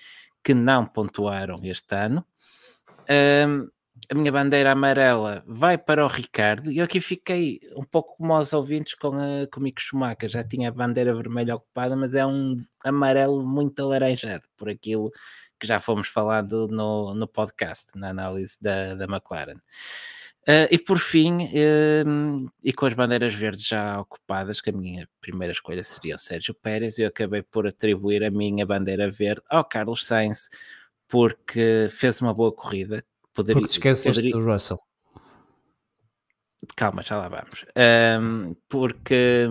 que 0.44 0.54
não 0.54 0.86
pontuaram 0.86 1.58
este 1.64 1.96
ano. 1.96 2.26
Um, 3.10 3.70
a 4.10 4.16
minha 4.16 4.32
bandeira 4.32 4.72
amarela 4.72 5.44
vai 5.46 5.78
para 5.78 6.06
o 6.06 6.08
Ricardo 6.08 6.72
e 6.72 6.78
eu 6.78 6.86
aqui 6.86 7.02
fiquei 7.02 7.60
um 7.76 7.84
pouco 7.84 8.16
como 8.16 8.34
aos 8.34 8.54
ouvintes 8.54 8.94
com, 8.94 9.16
a, 9.16 9.48
com 9.52 9.60
o 9.60 9.64
Mico 9.64 9.82
Schumacher, 9.82 10.30
já 10.30 10.44
tinha 10.44 10.70
a 10.70 10.72
bandeira 10.72 11.14
vermelha 11.16 11.56
ocupada, 11.56 11.96
mas 11.96 12.16
é 12.16 12.26
um 12.26 12.64
amarelo 12.84 13.46
muito 13.46 13.82
alaranjado 13.82 14.44
por 14.56 14.70
aquilo 14.70 15.12
que 15.60 15.68
já 15.68 15.80
fomos 15.80 16.08
falando 16.08 16.68
no, 16.68 17.14
no 17.16 17.28
podcast, 17.28 17.98
na 17.98 18.10
análise 18.10 18.58
da, 18.62 18.96
da 18.96 19.06
McLaren. 19.06 19.60
Uh, 20.48 20.68
e 20.72 20.78
por 20.78 20.98
fim, 20.98 21.46
uh, 21.46 22.50
e 22.64 22.72
com 22.72 22.86
as 22.86 22.94
bandeiras 22.94 23.34
verdes 23.34 23.68
já 23.68 24.00
ocupadas, 24.00 24.62
que 24.62 24.70
a 24.70 24.74
minha 24.74 25.08
primeira 25.20 25.52
escolha 25.52 25.84
seria 25.84 26.16
o 26.16 26.18
Sérgio 26.18 26.54
Pérez, 26.54 26.98
eu 26.98 27.08
acabei 27.08 27.42
por 27.42 27.68
atribuir 27.68 28.24
a 28.24 28.32
minha 28.32 28.66
bandeira 28.66 29.12
verde 29.12 29.42
ao 29.50 29.66
Carlos 29.66 30.08
Sainz, 30.08 30.50
porque 31.08 31.90
fez 31.92 32.22
uma 32.22 32.34
boa 32.34 32.54
corrida, 32.54 33.04
Poderia, 33.38 33.62
Porque 33.62 33.70
te 33.70 33.74
esqueceste 33.74 34.20
poderia... 34.20 34.32
do 34.32 34.52
Russell. 34.52 34.80
Calma, 36.76 37.04
já 37.04 37.16
lá 37.18 37.28
vamos. 37.30 37.66
Um, 38.20 38.56
porque 38.68 39.48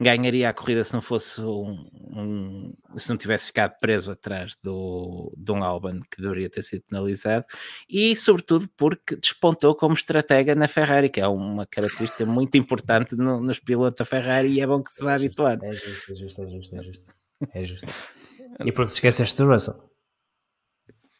ganharia 0.00 0.48
a 0.48 0.54
corrida 0.54 0.84
se 0.84 0.94
não 0.94 1.02
fosse 1.02 1.40
um, 1.42 1.88
um, 1.94 2.72
se 2.96 3.08
não 3.10 3.16
tivesse 3.16 3.46
ficado 3.46 3.76
preso 3.80 4.12
atrás 4.12 4.56
do, 4.62 5.32
de 5.36 5.50
um 5.50 5.64
Alban 5.64 6.00
que 6.08 6.22
deveria 6.22 6.48
ter 6.48 6.62
sido 6.62 6.84
penalizado 6.88 7.44
e 7.88 8.14
sobretudo 8.14 8.68
porque 8.76 9.16
despontou 9.16 9.74
como 9.74 9.94
estratega 9.94 10.54
na 10.54 10.68
Ferrari, 10.68 11.08
que 11.08 11.20
é 11.20 11.26
uma 11.26 11.66
característica 11.66 12.24
muito 12.24 12.56
importante 12.56 13.16
no, 13.16 13.40
nos 13.40 13.58
pilotos 13.58 13.98
da 13.98 14.04
Ferrari 14.04 14.52
e 14.52 14.60
é 14.60 14.66
bom 14.66 14.80
que 14.80 14.92
se 14.92 15.02
vá 15.02 15.14
habituando. 15.14 15.64
É 15.64 15.72
justo, 15.72 16.12
é 16.12 16.14
justo, 16.14 16.42
é 16.42 16.48
justo, 16.48 16.76
é 16.76 16.82
justo. 16.82 17.14
É 17.52 17.64
justo. 17.64 17.86
E 18.64 18.72
porque 18.72 18.90
te 18.90 18.94
esqueceste 18.94 19.36
do 19.36 19.48
Russell. 19.48 19.74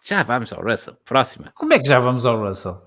Já 0.03 0.23
vamos 0.23 0.51
ao 0.55 0.63
Russell. 0.63 0.97
Próxima. 1.05 1.53
Como 1.55 1.75
é 1.75 1.79
que 1.79 1.87
já 1.87 1.99
vamos 1.99 2.25
ao 2.25 2.41
Russell? 2.41 2.81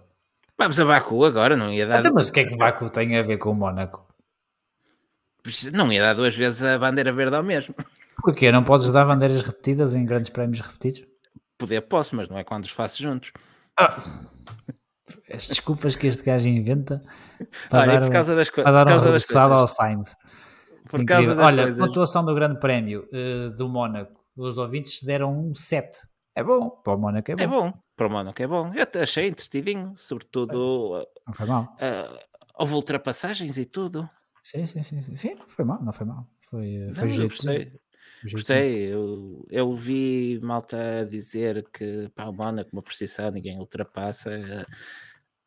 Vamos 0.59 0.77
a 0.77 0.85
Baku 0.85 1.23
agora, 1.23 1.55
não 1.55 1.71
ia 1.71 1.87
dar. 1.87 1.99
Até, 1.99 2.11
mas 2.11 2.27
o 2.27 2.33
que 2.33 2.41
é 2.41 2.45
que 2.45 2.57
Baku 2.57 2.89
tem 2.89 3.17
a 3.17 3.23
ver 3.23 3.37
com 3.37 3.51
o 3.51 3.55
Mónaco? 3.55 4.05
Não 5.71 5.91
ia 5.91 6.01
dar 6.01 6.13
duas 6.13 6.35
vezes 6.35 6.61
a 6.61 6.77
bandeira 6.77 7.13
verde 7.13 7.37
ao 7.37 7.43
mesmo. 7.43 7.73
Porquê? 8.21 8.51
Não 8.51 8.61
podes 8.61 8.89
dar 8.91 9.05
bandeiras 9.05 9.41
repetidas 9.41 9.93
em 9.93 10.05
grandes 10.05 10.29
prémios 10.29 10.59
repetidos? 10.59 11.07
Poder 11.57 11.79
posso, 11.81 12.13
mas 12.13 12.27
não 12.27 12.37
é 12.37 12.43
quando 12.43 12.65
os 12.65 12.71
faço 12.71 13.01
juntos. 13.01 13.31
Ah. 13.77 13.95
As 15.33 15.47
desculpas 15.47 15.95
que 15.95 16.07
este 16.07 16.23
gajo 16.23 16.49
inventa 16.49 17.01
para 17.69 17.79
Olha, 17.79 17.99
dar, 17.99 18.05
por 18.05 18.11
causa 18.11 18.35
das, 18.35 18.49
para 18.49 18.69
dar 18.69 18.83
por 18.83 18.91
causa 18.91 19.11
das 19.13 19.35
ao 19.35 19.65
Sainz. 19.65 20.15
Por 20.89 21.05
causa 21.05 21.35
das 21.35 21.45
Olha, 21.45 21.63
coisas. 21.63 21.79
pontuação 21.79 22.25
do 22.25 22.35
grande 22.35 22.59
prémio 22.59 23.07
uh, 23.13 23.49
do 23.55 23.69
Mónaco. 23.69 24.19
Os 24.35 24.57
ouvintes 24.57 25.03
deram 25.03 25.31
um 25.31 25.55
7. 25.55 25.99
É 26.39 26.43
bom, 26.43 26.69
para 26.69 26.93
o 26.93 26.97
Mónaco 26.97 27.31
é 27.31 27.35
bom. 27.35 27.43
É 27.43 27.47
bom, 27.47 27.73
para 27.97 28.07
o 28.07 28.09
Mónaco 28.09 28.41
é 28.41 28.47
bom. 28.47 28.71
Eu 28.73 29.01
achei 29.01 29.27
entretidinho, 29.27 29.93
sobretudo. 29.97 31.05
Não 31.27 31.33
foi 31.33 31.45
mal. 31.45 31.75
Uh, 31.75 32.17
houve 32.55 32.73
ultrapassagens 32.73 33.57
e 33.57 33.65
tudo. 33.65 34.09
Sim, 34.41 34.65
sim, 34.65 34.81
sim, 34.81 35.01
sim, 35.01 35.15
sim. 35.15 35.35
não 35.35 35.45
foi 35.45 35.65
mal, 35.65 35.83
não 35.83 35.91
foi 35.91 36.07
mal. 36.07 36.25
Foi, 36.39 36.89
foi 36.93 37.07
não, 37.07 37.09
jeito. 37.09 37.29
Gostei. 37.29 37.73
Gostei, 38.23 38.93
eu, 38.93 39.45
eu 39.49 39.75
vi 39.75 40.39
malta 40.41 41.05
dizer 41.09 41.67
que 41.73 42.09
para 42.15 42.29
o 42.29 42.33
Mónaco, 42.33 42.69
uma 42.71 42.81
precisão, 42.81 43.31
ninguém 43.31 43.59
ultrapassa. 43.59 44.65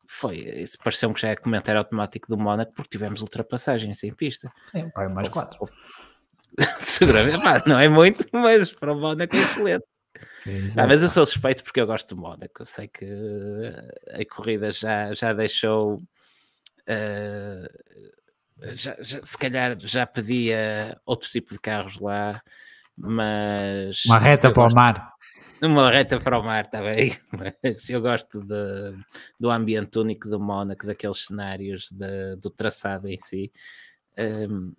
Foi, 0.06 0.36
isso 0.36 0.76
pareceu-me 0.78 1.14
que 1.14 1.22
já 1.22 1.28
é 1.28 1.36
comentário 1.36 1.78
automático 1.78 2.28
do 2.28 2.36
Mónaco, 2.36 2.72
porque 2.74 2.90
tivemos 2.90 3.22
ultrapassagens 3.22 4.04
em 4.04 4.12
pista. 4.12 4.50
Sim, 4.70 4.90
pai, 4.90 5.08
mais 5.08 5.30
quatro. 5.30 5.66
Seguramente, 6.80 7.66
não 7.66 7.78
é 7.78 7.88
muito, 7.88 8.26
mas 8.30 8.74
para 8.74 8.92
o 8.92 9.00
Mónaco 9.00 9.34
é 9.34 9.40
excelente. 9.40 9.91
Sim, 10.40 10.68
ah, 10.76 10.86
mas 10.86 11.02
eu 11.02 11.08
sou 11.08 11.24
suspeito 11.24 11.64
porque 11.64 11.80
eu 11.80 11.86
gosto 11.86 12.14
de 12.14 12.20
Mónaco. 12.20 12.62
Eu 12.62 12.66
sei 12.66 12.88
que 12.88 13.06
a 14.10 14.34
corrida 14.34 14.72
já, 14.72 15.14
já 15.14 15.32
deixou. 15.32 15.96
Uh, 16.82 17.68
já, 18.74 18.96
já, 19.00 19.24
se 19.24 19.38
calhar 19.38 19.76
já 19.80 20.06
pedia 20.06 21.00
outro 21.06 21.28
tipo 21.28 21.54
de 21.54 21.60
carros 21.60 21.98
lá, 22.00 22.42
mas. 22.96 24.04
Uma 24.04 24.18
reta 24.18 24.52
para 24.52 24.66
o 24.66 24.74
mar. 24.74 25.12
Uma 25.62 25.90
reta 25.90 26.18
para 26.18 26.38
o 26.38 26.42
mar, 26.42 26.64
está 26.64 26.82
bem. 26.82 27.16
Mas 27.62 27.88
eu 27.88 28.00
gosto 28.00 28.40
de, 28.40 28.96
do 29.38 29.48
ambiente 29.48 29.96
único 29.96 30.28
do 30.28 30.40
Mónaco, 30.40 30.84
daqueles 30.84 31.26
cenários, 31.26 31.88
de, 31.92 32.34
do 32.34 32.50
traçado 32.50 33.08
em 33.08 33.16
si. 33.16 33.52
Um, 34.18 34.72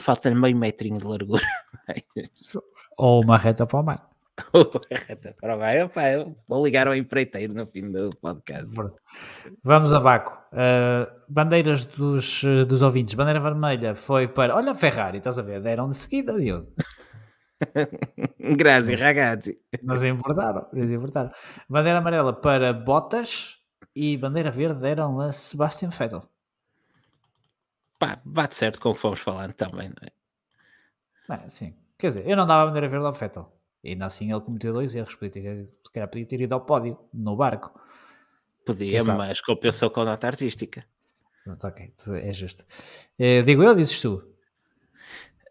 Falta-lhe 0.00 0.34
meio 0.34 0.56
metrinho 0.56 0.98
de 0.98 1.04
largura. 1.04 1.42
Ou 2.96 3.22
uma 3.22 3.36
reta 3.36 3.66
para 3.66 3.80
o 3.80 3.82
mar. 3.82 4.11
Para 5.40 5.56
vai. 5.56 5.82
Opa, 5.82 6.02
vou 6.48 6.64
ligar 6.64 6.86
ao 6.86 6.94
empreiteiro 6.94 7.54
no 7.54 7.66
fim 7.66 7.90
do 7.90 8.10
podcast. 8.16 8.74
Vamos 9.62 9.92
a 9.92 10.00
Baco. 10.00 10.38
Uh, 10.52 11.10
bandeiras 11.28 11.84
dos, 11.84 12.42
dos 12.66 12.82
ouvintes. 12.82 13.14
Bandeira 13.14 13.40
vermelha 13.40 13.94
foi 13.94 14.28
para. 14.28 14.54
Olha 14.54 14.72
a 14.72 14.74
Ferrari, 14.74 15.18
estás 15.18 15.38
a 15.38 15.42
ver? 15.42 15.60
Deram 15.60 15.88
de 15.88 15.96
seguida, 15.96 16.38
Diogo. 16.38 16.72
Grazie, 18.56 18.94
ragazzi. 18.96 19.58
Mas 19.82 20.04
importaram, 20.04 20.66
mas 20.72 20.90
importaram. 20.90 21.30
Bandeira 21.68 21.98
amarela 21.98 22.32
para 22.32 22.72
Bottas 22.72 23.58
e 23.94 24.16
bandeira 24.16 24.50
verde 24.50 24.80
deram 24.80 25.20
a 25.20 25.32
Sebastian 25.32 25.90
Vettel. 25.90 26.28
Pá, 27.98 28.20
bate 28.24 28.54
certo 28.54 28.80
com 28.80 28.90
o 28.90 28.94
que 28.94 29.00
fomos 29.00 29.20
falando 29.20 29.52
também, 29.52 29.88
não 29.88 31.36
é? 31.36 31.44
é 31.44 31.48
sim. 31.48 31.74
Quer 31.98 32.08
dizer, 32.08 32.28
eu 32.28 32.36
não 32.36 32.46
dava 32.46 32.64
a 32.64 32.66
bandeira 32.66 32.88
verde 32.88 33.06
ao 33.06 33.12
Vettel. 33.12 33.61
E 33.82 33.90
ainda 33.90 34.06
assim 34.06 34.30
ele 34.30 34.40
cometeu 34.40 34.72
dois 34.72 34.94
erros. 34.94 35.14
Podia 35.14 35.30
ter, 35.30 35.68
se 35.84 35.92
calhar 35.92 36.08
podia 36.08 36.26
ter 36.26 36.40
ido 36.40 36.52
ao 36.52 36.60
pódio 36.60 36.98
no 37.12 37.36
barco. 37.36 37.78
Podia, 38.64 39.02
mas 39.04 39.40
compensou 39.40 39.90
com 39.90 40.02
a 40.02 40.04
nota 40.04 40.26
artística. 40.28 40.84
Pronto, 41.42 41.66
ok, 41.66 41.92
é 42.22 42.32
justo. 42.32 42.64
Uh, 43.18 43.42
digo 43.44 43.62
eu, 43.62 43.74
dizes 43.74 44.00
tu? 44.00 44.24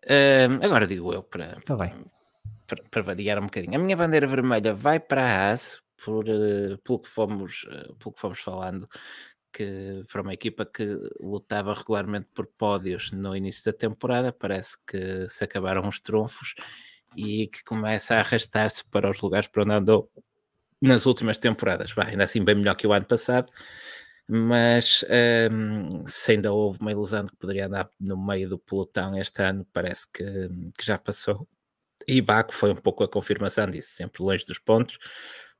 Uh, 0.06 0.64
agora 0.64 0.88
digo 0.88 1.14
eu 1.14 1.22
para, 1.22 1.60
tá 1.62 1.76
para, 1.76 2.84
para, 2.90 3.02
variar 3.02 3.38
um 3.40 3.44
bocadinho. 3.44 3.76
A 3.76 3.84
minha 3.84 3.98
bandeira 3.98 4.26
vermelha 4.26 4.74
vai 4.74 5.00
para 5.00 5.24
a 5.24 5.52
AS, 5.52 5.82
por, 6.04 6.24
uh, 6.30 6.78
pelo, 6.78 7.00
que 7.00 7.10
fomos, 7.10 7.68
pelo 8.00 8.14
que 8.14 8.22
fomos 8.22 8.40
falando, 8.40 8.88
que 9.52 10.06
para 10.10 10.22
uma 10.22 10.34
equipa 10.34 10.66
que 10.66 10.98
lutava 11.20 11.74
regularmente 11.74 12.30
por 12.34 12.48
pódios 12.48 13.12
no 13.12 13.36
início 13.36 13.70
da 13.70 13.78
temporada, 13.78 14.32
parece 14.32 14.78
que 14.88 15.28
se 15.28 15.44
acabaram 15.44 15.86
os 15.86 16.00
trunfos 16.00 16.56
e 17.16 17.48
que 17.48 17.64
começa 17.64 18.16
a 18.16 18.20
arrastar-se 18.20 18.86
para 18.90 19.10
os 19.10 19.20
lugares 19.22 19.48
para 19.48 19.64
onde 19.64 19.74
andou 19.74 20.12
nas 20.82 21.06
últimas 21.06 21.38
temporadas. 21.38 21.92
Vai, 21.92 22.12
ainda 22.12 22.24
assim, 22.24 22.44
bem 22.44 22.56
melhor 22.56 22.76
que 22.76 22.88
o 22.88 22.94
ano 22.94 23.06
passado, 23.06 23.52
mas 24.28 25.04
um, 25.52 26.06
se 26.08 26.34
ainda 26.34 26.52
houve 26.54 26.80
uma 26.80 26.92
ilusão 26.92 27.26
de 27.26 27.32
que 27.32 27.38
poderia 27.38 27.68
andar 27.68 27.90
no 28.00 28.18
meio 28.18 28.50
do 28.50 28.58
pelotão 28.58 29.18
este 29.18 29.42
ano, 29.44 29.66
parece 29.74 30.08
que, 30.12 30.24
que 30.78 30.86
já 30.86 30.98
passou. 30.98 31.48
E 32.08 32.22
Baco 32.22 32.54
foi 32.54 32.72
um 32.72 32.76
pouco 32.76 33.04
a 33.04 33.10
confirmação 33.10 33.70
disso, 33.70 33.92
sempre 33.92 34.24
longe 34.24 34.46
dos 34.46 34.58
pontos. 34.58 34.98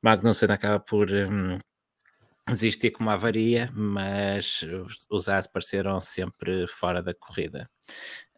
Magnussen 0.02 0.50
acaba 0.50 0.80
por 0.80 1.08
um, 1.12 1.58
existir 2.48 2.90
como 2.90 3.10
avaria, 3.10 3.70
mas 3.72 4.64
os 5.10 5.28
As 5.28 5.46
pareceram 5.46 6.00
sempre 6.00 6.66
fora 6.66 7.02
da 7.02 7.14
corrida. 7.14 7.70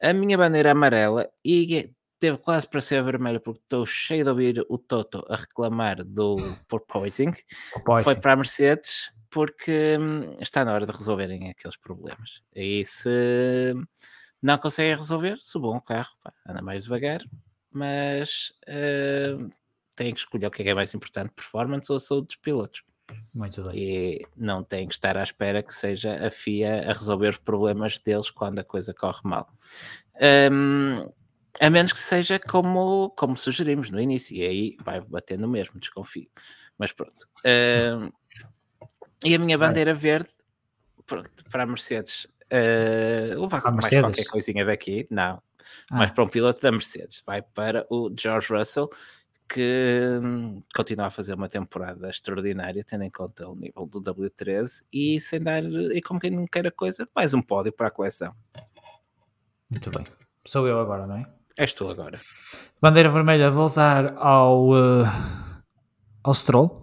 A 0.02 0.12
minha 0.12 0.36
bandeira 0.36 0.72
amarela, 0.72 1.30
e 1.44 1.90
teve 2.24 2.38
quase 2.38 2.66
para 2.66 2.80
ser 2.80 3.04
vermelho 3.04 3.38
porque 3.38 3.60
estou 3.60 3.84
cheio 3.84 4.24
de 4.24 4.30
ouvir 4.30 4.64
o 4.70 4.78
Toto 4.78 5.22
a 5.28 5.36
reclamar 5.36 6.02
do 6.02 6.36
porpoising. 6.66 7.32
Foi 8.02 8.14
para 8.16 8.32
a 8.32 8.36
Mercedes 8.36 9.12
porque 9.28 9.98
hum, 10.00 10.34
está 10.40 10.64
na 10.64 10.72
hora 10.72 10.86
de 10.86 10.92
resolverem 10.92 11.50
aqueles 11.50 11.76
problemas. 11.76 12.40
E 12.54 12.82
se 12.86 13.74
não 14.40 14.56
conseguem 14.56 14.94
resolver, 14.94 15.36
subam 15.38 15.76
o 15.76 15.82
carro, 15.82 16.16
pá, 16.22 16.32
anda 16.48 16.62
mais 16.62 16.84
devagar, 16.84 17.20
mas 17.70 18.54
uh, 18.68 19.50
têm 19.94 20.14
que 20.14 20.20
escolher 20.20 20.46
o 20.46 20.50
que 20.50 20.62
é, 20.62 20.64
que 20.64 20.70
é 20.70 20.74
mais 20.74 20.94
importante, 20.94 21.30
performance 21.34 21.92
ou 21.92 21.96
a 21.96 22.00
saúde 22.00 22.28
dos 22.28 22.36
pilotos. 22.36 22.82
Muito 23.34 23.62
bem. 23.64 23.76
E 23.76 24.26
não 24.34 24.64
têm 24.64 24.88
que 24.88 24.94
estar 24.94 25.14
à 25.18 25.22
espera 25.22 25.62
que 25.62 25.74
seja 25.74 26.26
a 26.26 26.30
FIA 26.30 26.88
a 26.88 26.92
resolver 26.94 27.28
os 27.28 27.38
problemas 27.38 27.98
deles 27.98 28.30
quando 28.30 28.60
a 28.60 28.64
coisa 28.64 28.94
corre 28.94 29.20
mal. 29.24 29.46
Um, 30.50 31.12
a 31.60 31.70
menos 31.70 31.92
que 31.92 32.00
seja 32.00 32.38
como, 32.38 33.10
como 33.10 33.36
sugerimos 33.36 33.90
no 33.90 34.00
início, 34.00 34.36
e 34.36 34.42
aí 34.42 34.76
vai 34.84 35.00
bater 35.00 35.38
no 35.38 35.48
mesmo, 35.48 35.78
desconfio. 35.78 36.28
Mas 36.78 36.92
pronto. 36.92 37.28
Uh, 37.40 38.12
e 39.24 39.34
a 39.34 39.38
minha 39.38 39.56
bandeira 39.56 39.94
verde, 39.94 40.28
pronto, 41.06 41.30
para 41.50 41.62
a 41.62 41.66
Mercedes, 41.66 42.24
uh, 42.24 43.40
levar 43.40 43.60
com 43.62 43.70
mais 43.70 43.88
qualquer 43.88 44.26
coisinha 44.26 44.64
daqui, 44.64 45.06
não. 45.10 45.42
Ah. 45.90 45.98
Mas 45.98 46.10
para 46.10 46.24
um 46.24 46.28
piloto 46.28 46.60
da 46.60 46.72
Mercedes, 46.72 47.22
vai 47.24 47.40
para 47.40 47.86
o 47.88 48.12
George 48.18 48.52
Russell, 48.52 48.88
que 49.48 50.18
hum, 50.22 50.62
continua 50.74 51.06
a 51.06 51.10
fazer 51.10 51.34
uma 51.34 51.48
temporada 51.48 52.08
extraordinária, 52.08 52.82
tendo 52.84 53.04
em 53.04 53.10
conta 53.10 53.48
o 53.48 53.54
nível 53.54 53.86
do 53.86 54.00
W13 54.00 54.84
e 54.92 55.20
sem 55.20 55.40
dar, 55.40 55.62
e 55.62 56.00
como 56.02 56.18
quem 56.18 56.30
não 56.30 56.46
queira 56.46 56.70
coisa, 56.70 57.08
mais 57.14 57.32
um 57.34 57.42
pódio 57.42 57.72
para 57.72 57.88
a 57.88 57.90
coleção. 57.90 58.34
Muito 59.70 59.90
bem. 59.90 60.04
Sou 60.46 60.66
eu 60.66 60.78
agora, 60.78 61.06
não 61.06 61.16
é? 61.16 61.26
És 61.56 61.72
tu 61.72 61.88
agora. 61.88 62.20
Bandeira 62.80 63.08
vermelha, 63.08 63.50
voltar 63.50 64.16
ao, 64.18 64.70
uh, 64.70 65.06
ao 66.22 66.34
Stroll. 66.34 66.82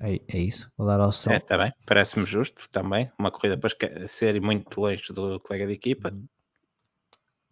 É, 0.00 0.20
é 0.28 0.38
isso, 0.38 0.70
vou 0.76 0.86
dar 0.86 1.00
ao 1.00 1.12
Stroll. 1.12 1.34
É, 1.34 1.38
está 1.38 1.58
bem, 1.58 1.72
parece-me 1.86 2.24
justo 2.24 2.68
também. 2.70 3.10
Uma 3.18 3.30
corrida 3.30 3.58
para 3.58 4.06
ser 4.06 4.40
muito 4.40 4.80
longe 4.80 5.12
do 5.12 5.38
colega 5.40 5.66
de 5.66 5.74
equipa. 5.74 6.10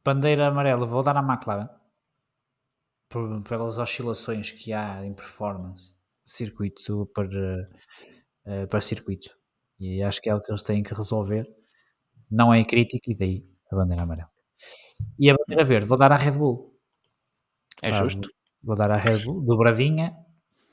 Bandeira 0.04 0.48
amarela, 0.48 0.86
vou 0.86 1.02
dar 1.02 1.16
à 1.16 1.20
McLaren 1.20 1.68
por, 3.08 3.42
pelas 3.42 3.76
oscilações 3.76 4.50
que 4.50 4.72
há 4.72 5.04
em 5.04 5.12
performance 5.12 5.94
circuito 6.24 7.06
para, 7.14 7.68
uh, 8.46 8.66
para 8.68 8.80
circuito. 8.80 9.30
E 9.78 10.02
acho 10.02 10.20
que 10.22 10.30
é 10.30 10.34
o 10.34 10.40
que 10.40 10.50
eles 10.50 10.62
têm 10.62 10.82
que 10.82 10.94
resolver. 10.94 11.46
Não 12.30 12.52
é 12.54 12.64
crítico, 12.64 13.10
e 13.10 13.14
daí 13.14 13.46
a 13.70 13.76
bandeira 13.76 14.04
amarela. 14.04 14.31
E 15.18 15.30
a 15.30 15.34
bandeira 15.34 15.64
verde, 15.64 15.86
vou 15.86 15.98
dar 15.98 16.12
à 16.12 16.16
Red 16.16 16.32
Bull. 16.32 16.72
É 17.82 17.92
justo. 17.92 18.28
Vou 18.62 18.76
dar 18.76 18.90
à 18.90 18.96
Red 18.96 19.24
Bull, 19.24 19.40
dobradinha. 19.44 20.14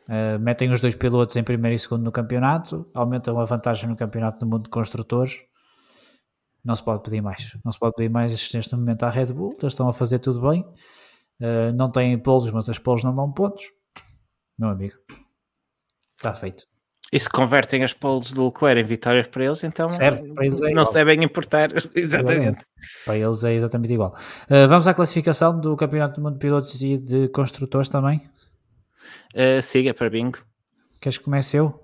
Uh, 0.08 0.40
metem 0.40 0.72
os 0.72 0.82
dois 0.82 0.96
pilotos 0.96 1.36
em 1.36 1.44
primeiro 1.44 1.76
e 1.76 1.80
segundo 1.80 2.04
no 2.04 2.12
campeonato, 2.12 2.90
aumentam 2.96 3.40
a 3.40 3.46
vantagem 3.46 3.88
no 3.88 3.96
campeonato 3.96 4.40
do 4.40 4.50
mundo 4.50 4.64
de 4.64 4.70
construtores. 4.70 5.40
Não 6.64 6.76
se 6.76 6.84
pode 6.84 7.04
pedir 7.04 7.22
mais. 7.22 7.58
Não 7.64 7.72
se 7.72 7.80
pode 7.80 7.96
pedir 7.96 8.10
mais 8.10 8.32
neste 8.54 8.76
momento 8.76 9.04
à 9.04 9.10
Red 9.10 9.28
Bull. 9.28 9.56
Eles 9.60 9.74
estão 9.74 9.88
a 9.88 9.94
fazer 9.94 10.20
tudo 10.20 10.50
bem. 10.50 10.62
Uh, 11.42 11.72
não 11.76 11.92
têm 11.92 12.18
polos, 12.18 12.52
mas 12.52 12.70
as 12.70 12.78
polos 12.78 13.04
não 13.04 13.16
dão 13.16 13.32
pontos. 13.32 13.66
Meu 14.58 14.70
amigo, 14.70 14.96
está 16.18 16.34
feito. 16.34 16.68
E 17.12 17.20
se 17.20 17.30
convertem 17.30 17.84
as 17.84 17.94
polos 17.94 18.34
do 18.34 18.46
Leclerc 18.46 18.82
em 18.82 18.84
vitórias 18.84 19.28
para 19.28 19.46
eles, 19.46 19.64
então 19.64 19.88
para 19.88 20.46
eles 20.46 20.62
é 20.62 20.72
não 20.72 20.86
se 20.86 20.94
devem 20.94 21.24
importar. 21.24 21.70
Exatamente. 21.96 22.64
Para 23.06 23.18
eles 23.18 23.44
é 23.44 23.54
exatamente 23.54 23.94
igual. 23.94 24.16
Uh, 24.46 24.68
vamos 24.68 24.88
à 24.88 24.94
classificação 24.94 25.60
do 25.60 25.76
Campeonato 25.76 26.16
do 26.16 26.24
Mundo 26.24 26.34
de 26.34 26.40
Pilotos 26.40 26.82
e 26.82 26.98
de 26.98 27.28
Construtores 27.30 27.90
também. 27.90 28.22
Uh, 29.34 29.62
siga 29.62 29.94
para 29.94 30.10
bingo. 30.10 30.40
Queres 31.02 31.18
que 31.18 31.24
comece 31.24 31.58
eu? 31.58 31.84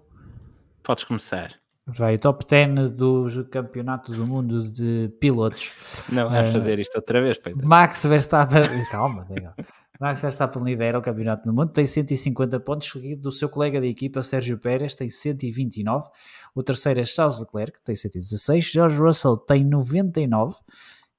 Podes 0.83 1.03
começar. 1.03 1.53
Vai, 1.87 2.17
top 2.17 2.45
10 2.47 2.89
dos 2.91 3.47
campeonatos 3.49 4.17
do 4.17 4.25
mundo 4.25 4.71
de 4.71 5.11
pilotos. 5.19 5.71
Não 6.09 6.29
vais 6.29 6.49
uh, 6.49 6.53
fazer 6.53 6.79
isto 6.79 6.95
outra 6.95 7.21
vez, 7.21 7.37
Pedro. 7.37 7.67
Max 7.67 8.03
Verstappen. 8.05 8.61
Calma, 8.89 9.25
calma. 9.25 9.55
Max 9.99 10.21
Verstappen 10.21 10.63
lidera 10.63 10.99
o 10.99 11.01
campeonato 11.01 11.45
do 11.45 11.53
mundo, 11.53 11.71
tem 11.71 11.85
150 11.85 12.59
pontos, 12.59 12.89
seguido 12.89 13.21
do 13.21 13.31
seu 13.31 13.47
colega 13.47 13.79
de 13.79 13.87
equipa 13.87 14.21
Sérgio 14.21 14.57
Pérez, 14.57 14.95
tem 14.95 15.09
129. 15.09 16.09
O 16.53 16.61
terceiro 16.61 16.99
é 16.99 17.05
Charles 17.05 17.39
Leclerc, 17.39 17.81
tem 17.83 17.95
116. 17.95 18.65
George 18.71 18.97
Russell 18.97 19.37
tem 19.37 19.63
99. 19.63 20.55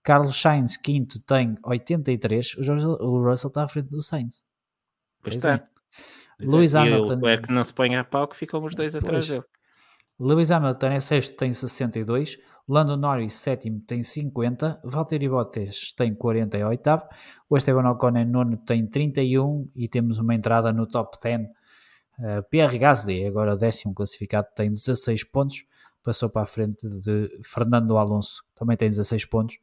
Carlos 0.02 0.40
Sainz, 0.40 0.76
quinto, 0.76 1.18
tem 1.20 1.56
83. 1.64 2.58
O, 2.58 2.62
George, 2.62 2.86
o 2.86 3.24
Russell 3.24 3.48
está 3.48 3.64
à 3.64 3.68
frente 3.68 3.88
do 3.88 4.02
Sainz. 4.02 4.44
Pois 5.22 5.36
está. 5.36 5.54
É. 5.54 5.66
Lewis 6.38 6.74
é. 6.74 6.78
Hamilton. 6.78 7.14
E 7.14 7.16
o 7.16 7.16
Leclerc 7.16 7.52
não 7.52 7.64
se 7.64 7.72
põe 7.72 7.96
a 7.96 8.04
pau 8.04 8.28
que 8.28 8.36
ficam 8.36 8.62
os 8.62 8.74
dois 8.74 8.92
pois. 8.92 9.04
atrás 9.04 9.26
dele. 9.26 9.44
Lewis 10.18 10.50
Hamilton 10.50 10.86
é 10.86 11.00
sexto, 11.00 11.36
tem 11.36 11.52
62. 11.52 12.38
Lando 12.68 12.96
Norris, 12.96 13.34
sétimo, 13.34 13.80
tem 13.80 14.02
50. 14.02 14.80
Valtteri 14.84 15.28
Bottas 15.28 15.92
tem 15.96 16.14
48. 16.14 16.90
O 17.48 17.56
Esteban 17.56 17.88
Ocon, 17.90 18.24
nono, 18.26 18.56
tem 18.56 18.86
31. 18.86 19.70
E 19.74 19.88
temos 19.88 20.18
uma 20.18 20.34
entrada 20.34 20.72
no 20.72 20.86
top 20.86 21.16
10. 21.22 21.42
Uh, 21.42 22.42
Pierre 22.50 22.78
Gasly, 22.78 23.26
agora 23.26 23.56
décimo 23.56 23.94
classificado, 23.94 24.48
tem 24.54 24.70
16 24.70 25.24
pontos. 25.24 25.64
Passou 26.02 26.28
para 26.28 26.42
a 26.42 26.46
frente 26.46 26.88
de 26.88 27.40
Fernando 27.44 27.96
Alonso, 27.98 28.44
também 28.54 28.76
tem 28.76 28.88
16 28.88 29.24
pontos 29.26 29.58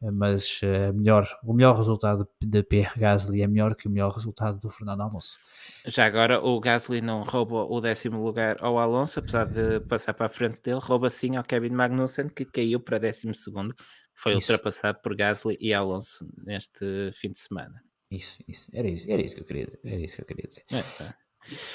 mas 0.00 0.60
uh, 0.62 0.92
melhor, 0.92 1.26
o 1.42 1.52
melhor 1.52 1.76
resultado 1.76 2.28
de 2.40 2.62
Pierre 2.62 2.98
Gasly 2.98 3.42
é 3.42 3.46
melhor 3.46 3.74
que 3.74 3.88
o 3.88 3.90
melhor 3.90 4.12
resultado 4.12 4.58
do 4.60 4.70
Fernando 4.70 5.00
Alonso. 5.00 5.38
Já 5.86 6.04
agora 6.04 6.40
o 6.40 6.60
Gasly 6.60 7.00
não 7.00 7.22
rouba 7.22 7.64
o 7.64 7.80
décimo 7.80 8.22
lugar 8.22 8.56
ao 8.60 8.78
Alonso, 8.78 9.18
apesar 9.18 9.44
de 9.44 9.80
passar 9.80 10.12
para 10.14 10.26
a 10.26 10.28
frente 10.28 10.60
dele, 10.62 10.80
rouba 10.82 11.08
sim 11.08 11.36
ao 11.36 11.44
Kevin 11.44 11.70
Magnussen, 11.70 12.28
que 12.28 12.44
caiu 12.44 12.78
para 12.78 12.98
décimo 12.98 13.34
segundo, 13.34 13.74
foi 14.14 14.32
isso. 14.32 14.52
ultrapassado 14.52 14.98
por 15.02 15.16
Gasly 15.16 15.56
e 15.60 15.72
Alonso 15.72 16.28
neste 16.44 17.10
fim 17.14 17.32
de 17.32 17.38
semana. 17.38 17.82
Isso, 18.10 18.38
isso, 18.46 18.70
era 18.72 18.88
isso, 18.88 19.10
era 19.10 19.22
isso 19.22 19.34
que 19.34 19.42
eu 19.42 19.46
queria 19.46 19.66
dizer. 19.66 19.80
Era 19.84 20.00
isso 20.00 20.16
que 20.16 20.22
eu 20.22 20.26
queria 20.26 20.46
dizer. 20.46 20.64
É, 20.70 20.78
é. 20.78 21.14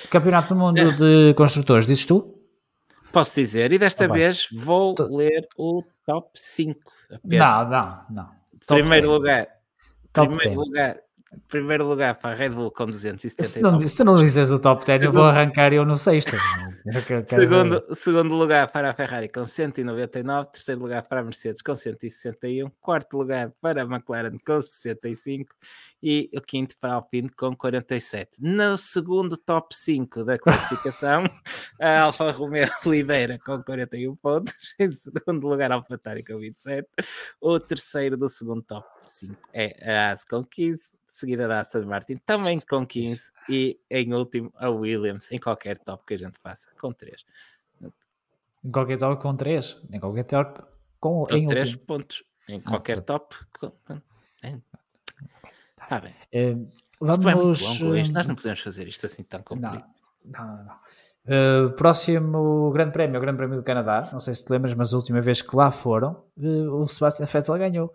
Campeonato 0.10 0.50
do 0.50 0.60
Mundo 0.60 0.80
é. 0.80 0.92
de 0.92 1.34
Construtores, 1.34 1.88
dizes 1.88 2.06
tu? 2.06 2.38
Posso 3.12 3.36
dizer, 3.36 3.74
e 3.74 3.78
desta 3.78 4.08
tá 4.08 4.14
vez 4.14 4.48
vou 4.54 4.96
ler 5.10 5.46
o 5.58 5.84
top 6.06 6.30
5 6.34 6.80
não, 7.24 7.70
não, 7.70 8.06
não. 8.10 8.30
Primeiro 8.68 9.12
lugar. 9.12 9.48
Top 10.14 10.28
primeiro 10.28 10.62
10. 10.62 10.68
lugar. 10.68 10.98
Primeiro 11.48 11.88
lugar 11.88 12.16
para 12.16 12.32
a 12.32 12.36
Red 12.36 12.50
Bull 12.50 12.72
com 12.72 12.86
270. 12.86 13.44
Se, 13.48 13.62
não, 13.62 13.80
se 13.80 13.96
tu 13.96 14.04
não 14.04 14.16
dizes 14.16 14.50
do 14.50 14.60
top 14.60 14.86
10, 14.86 15.04
eu 15.04 15.12
vou 15.14 15.24
arrancar 15.24 15.72
eu 15.72 15.86
no 15.86 15.96
sexto. 15.96 16.36
segundo, 17.26 17.82
segundo 17.96 18.34
lugar 18.36 18.70
para 18.70 18.90
a 18.90 18.94
Ferrari 18.94 19.30
com 19.30 19.46
199. 19.46 20.50
Terceiro 20.52 20.82
lugar 20.82 21.04
para 21.04 21.22
a 21.22 21.24
Mercedes 21.24 21.62
com 21.62 21.74
161. 21.74 22.70
Quarto 22.82 23.18
lugar 23.18 23.50
para 23.62 23.84
a 23.84 23.86
McLaren 23.86 24.38
com 24.46 24.62
65 24.62 25.56
e 26.02 26.30
o 26.34 26.42
quinto 26.42 26.76
para 26.78 26.94
a 26.94 26.96
Alpine 26.96 27.30
com 27.30 27.56
47. 27.56 28.38
No 28.40 28.78
segundo 28.78 29.38
top 29.38 29.76
5 29.76 30.24
da 30.24 30.38
classificação, 30.38 31.24
a 31.80 32.02
Alfa 32.02 32.32
Romeo 32.32 32.68
lidera 32.86 33.40
com 33.40 33.62
41 33.62 34.16
pontos, 34.16 34.54
em 34.80 34.92
segundo 34.92 35.48
lugar 35.48 35.72
a 35.72 35.76
AlphaTauri 35.76 36.24
com 36.24 36.38
27, 36.38 36.88
o 37.40 37.60
terceiro 37.60 38.18
do 38.18 38.28
segundo 38.28 38.64
top 38.64 38.88
5 39.04 39.36
é 39.54 39.96
a 39.96 40.12
As 40.12 40.24
com 40.24 40.44
15, 40.44 40.98
seguida 41.06 41.48
da 41.48 41.60
Aston 41.60 41.86
Martin 41.86 42.18
também 42.26 42.60
com 42.60 42.86
15 42.86 43.32
e 43.50 43.80
em 43.90 44.14
último 44.14 44.52
a 44.56 44.70
Williams 44.70 45.32
em 45.32 45.40
qualquer 45.40 45.78
top 45.80 46.04
que 46.06 46.14
a 46.16 46.18
gente 46.18 46.40
faça 46.40 46.70
com 46.80 46.92
3. 46.92 47.24
Em 48.64 48.72
qualquer 48.72 48.98
top 48.98 49.22
com 49.22 49.36
3, 49.36 49.78
em 49.92 50.00
qualquer 50.00 50.24
top 50.24 50.62
com, 51.00 51.26
com 51.26 51.48
3 51.48 51.76
pontos, 51.78 52.24
em 52.48 52.62
ah, 52.66 52.70
qualquer 52.70 53.00
ah, 53.00 53.02
top 53.02 53.36
com, 53.60 53.72
Está 55.92 56.00
bem. 56.00 56.14
Uh, 56.54 56.72
vamos... 57.02 57.26
é 57.26 57.34
longo 57.34 57.52
isto. 57.52 58.14
Nós 58.14 58.26
não 58.26 58.36
podemos 58.36 58.62
fazer 58.62 58.88
isto 58.88 59.06
assim 59.06 59.24
tão 59.24 59.42
complicado. 59.42 59.84
Não, 60.24 60.48
não, 60.48 60.64
não. 60.64 60.76
Uh, 61.24 61.72
próximo 61.74 62.72
Grande 62.72 62.94
Prémio, 62.94 63.18
o 63.18 63.22
Grande 63.22 63.38
Prémio 63.38 63.58
do 63.58 63.64
Canadá. 63.64 64.10
Não 64.14 64.22
sei 64.22 64.34
se 64.34 64.46
te 64.46 64.52
lembras, 64.52 64.74
mas 64.74 64.94
a 64.94 64.98
última 64.98 65.20
vez 65.20 65.42
que 65.42 65.54
lá 65.54 65.70
foram, 65.70 66.24
uh, 66.38 66.76
o 66.76 66.88
Sebastian 66.88 67.26
Vettel 67.26 67.58
ganhou. 67.58 67.94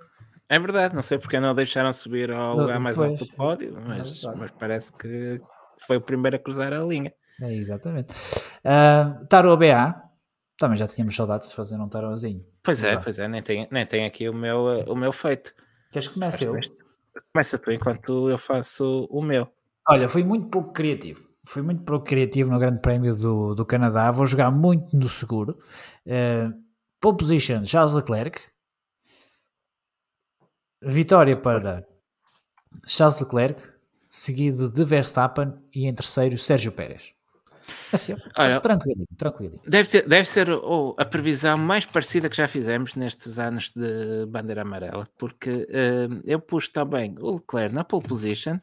É 0.48 0.58
verdade, 0.58 0.94
não 0.94 1.02
sei 1.02 1.18
porque 1.18 1.40
não 1.40 1.54
deixaram 1.54 1.92
subir 1.92 2.30
ao 2.30 2.54
lugar 2.54 2.78
mais 2.78 3.00
alto 3.00 3.24
do 3.24 3.32
pódio, 3.32 3.76
mas, 3.84 4.22
mas, 4.22 4.50
parece 4.52 4.92
que 4.92 5.40
foi 5.78 5.96
o 5.96 6.00
primeiro 6.00 6.36
a 6.36 6.38
cruzar 6.38 6.72
a 6.72 6.78
linha. 6.80 7.12
É, 7.40 7.52
exatamente. 7.52 8.12
Uh, 8.12 9.26
Taro 9.26 9.56
BA, 9.56 10.02
também 10.58 10.76
já 10.76 10.86
tínhamos 10.86 11.16
saudades 11.16 11.48
de 11.48 11.54
fazer 11.54 11.76
um 11.76 11.88
tarozinho. 11.88 12.44
Pois 12.62 12.84
é, 12.84 12.96
pois 12.96 13.18
é, 13.18 13.26
nem 13.26 13.42
tem, 13.42 13.66
nem 13.72 13.86
tem 13.86 14.04
aqui 14.04 14.28
o 14.28 14.34
meu, 14.34 14.84
o 14.86 14.94
meu 14.94 15.12
feito. 15.12 15.52
Queres 15.90 16.08
que 16.08 16.14
comece 16.14 16.44
eu? 16.44 16.54
Começa 17.32 17.58
tu 17.58 17.70
enquanto 17.70 18.30
eu 18.30 18.38
faço 18.38 19.06
o 19.10 19.22
meu. 19.22 19.48
Olha, 19.88 20.08
fui 20.08 20.24
muito 20.24 20.48
pouco 20.48 20.72
criativo. 20.72 21.26
Fui 21.46 21.62
muito 21.62 21.84
pouco 21.84 22.04
criativo 22.04 22.50
no 22.50 22.58
Grande 22.58 22.80
Prémio 22.80 23.14
do, 23.14 23.54
do 23.54 23.64
Canadá. 23.64 24.10
Vou 24.10 24.26
jogar 24.26 24.50
muito 24.50 24.96
no 24.96 25.08
seguro. 25.08 25.58
Uh, 26.04 26.52
pole 27.00 27.16
position, 27.16 27.64
Charles 27.64 27.92
Leclerc. 27.92 28.40
Vitória 30.82 31.36
para 31.36 31.86
Charles 32.86 33.20
Leclerc, 33.20 33.62
seguido 34.10 34.68
de 34.68 34.84
Verstappen 34.84 35.54
e 35.74 35.86
em 35.86 35.94
terceiro 35.94 36.36
Sérgio 36.36 36.72
Pérez. 36.72 37.15
Assim, 37.92 38.16
Olha, 38.36 38.60
tranquilo, 38.60 39.06
tranquilo. 39.16 39.60
Deve, 39.66 39.88
ter, 39.88 40.08
deve 40.08 40.28
ser 40.28 40.50
oh, 40.50 40.94
a 40.98 41.04
previsão 41.04 41.56
mais 41.56 41.84
parecida 41.84 42.28
que 42.28 42.36
já 42.36 42.48
fizemos 42.48 42.94
nestes 42.94 43.38
anos 43.38 43.70
de 43.74 44.26
bandeira 44.26 44.62
amarela, 44.62 45.08
porque 45.16 45.50
uh, 45.50 46.20
eu 46.24 46.40
pus 46.40 46.68
também 46.68 47.14
o 47.20 47.36
Leclerc 47.36 47.74
na 47.74 47.84
pole 47.84 48.02
position, 48.02 48.58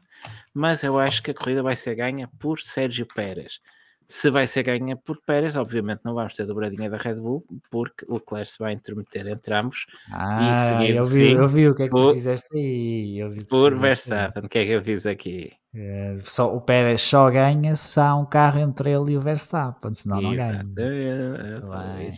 mas 0.54 0.84
eu 0.84 1.00
acho 1.00 1.24
que 1.24 1.32
a 1.32 1.34
corrida 1.34 1.64
vai 1.64 1.76
ser 1.76 1.96
ganha 1.96 2.30
por 2.40 2.60
Sérgio 2.60 3.06
Pérez. 3.06 3.62
Se 4.08 4.30
vai 4.30 4.46
ser 4.46 4.64
ganha 4.64 4.96
por 4.96 5.22
Pérez, 5.26 5.56
obviamente 5.56 6.02
não 6.04 6.14
vamos 6.14 6.36
ter 6.36 6.46
dobradinha 6.46 6.90
da 6.90 6.98
Red 6.98 7.16
Bull, 7.16 7.46
porque 7.70 8.06
o 8.08 8.16
Leclerc 8.16 8.52
se 8.52 8.60
vai 8.60 8.74
intermeter 8.74 9.28
entre 9.28 9.54
ambos. 9.54 9.86
Ah, 10.12 10.42
e 10.42 10.70
seguindo, 10.70 10.98
eu, 10.98 11.04
vi, 11.04 11.16
sim, 11.16 11.34
eu 11.34 11.48
vi 11.48 11.70
o 11.70 11.76
que 11.76 11.84
é 11.84 11.86
que 11.86 11.92
por, 11.92 12.10
tu 12.10 12.14
fizeste 12.16 12.56
aí. 12.56 13.20
Eu 13.20 13.32
vi 13.32 13.44
por 13.46 13.78
Verstappen, 13.78 14.46
o 14.46 14.50
que 14.50 14.60
é 14.60 14.66
que 14.66 14.72
eu 14.72 14.84
fiz 14.84 15.06
aqui? 15.06 15.52
É, 15.74 16.18
só, 16.22 16.56
o 16.56 16.62
Pérez 16.62 17.02
só 17.02 17.30
ganha 17.30 17.76
se 17.76 18.00
há 18.00 18.16
um 18.16 18.26
carro 18.26 18.60
entre 18.60 18.92
ele 18.92 19.14
e 19.14 19.18
o 19.18 19.22
Verstappen, 19.22 19.96
senão 19.96 20.22
não 20.22 20.36
ganha. 20.36 20.64
Muito 20.64 20.76
bem. 20.76 22.14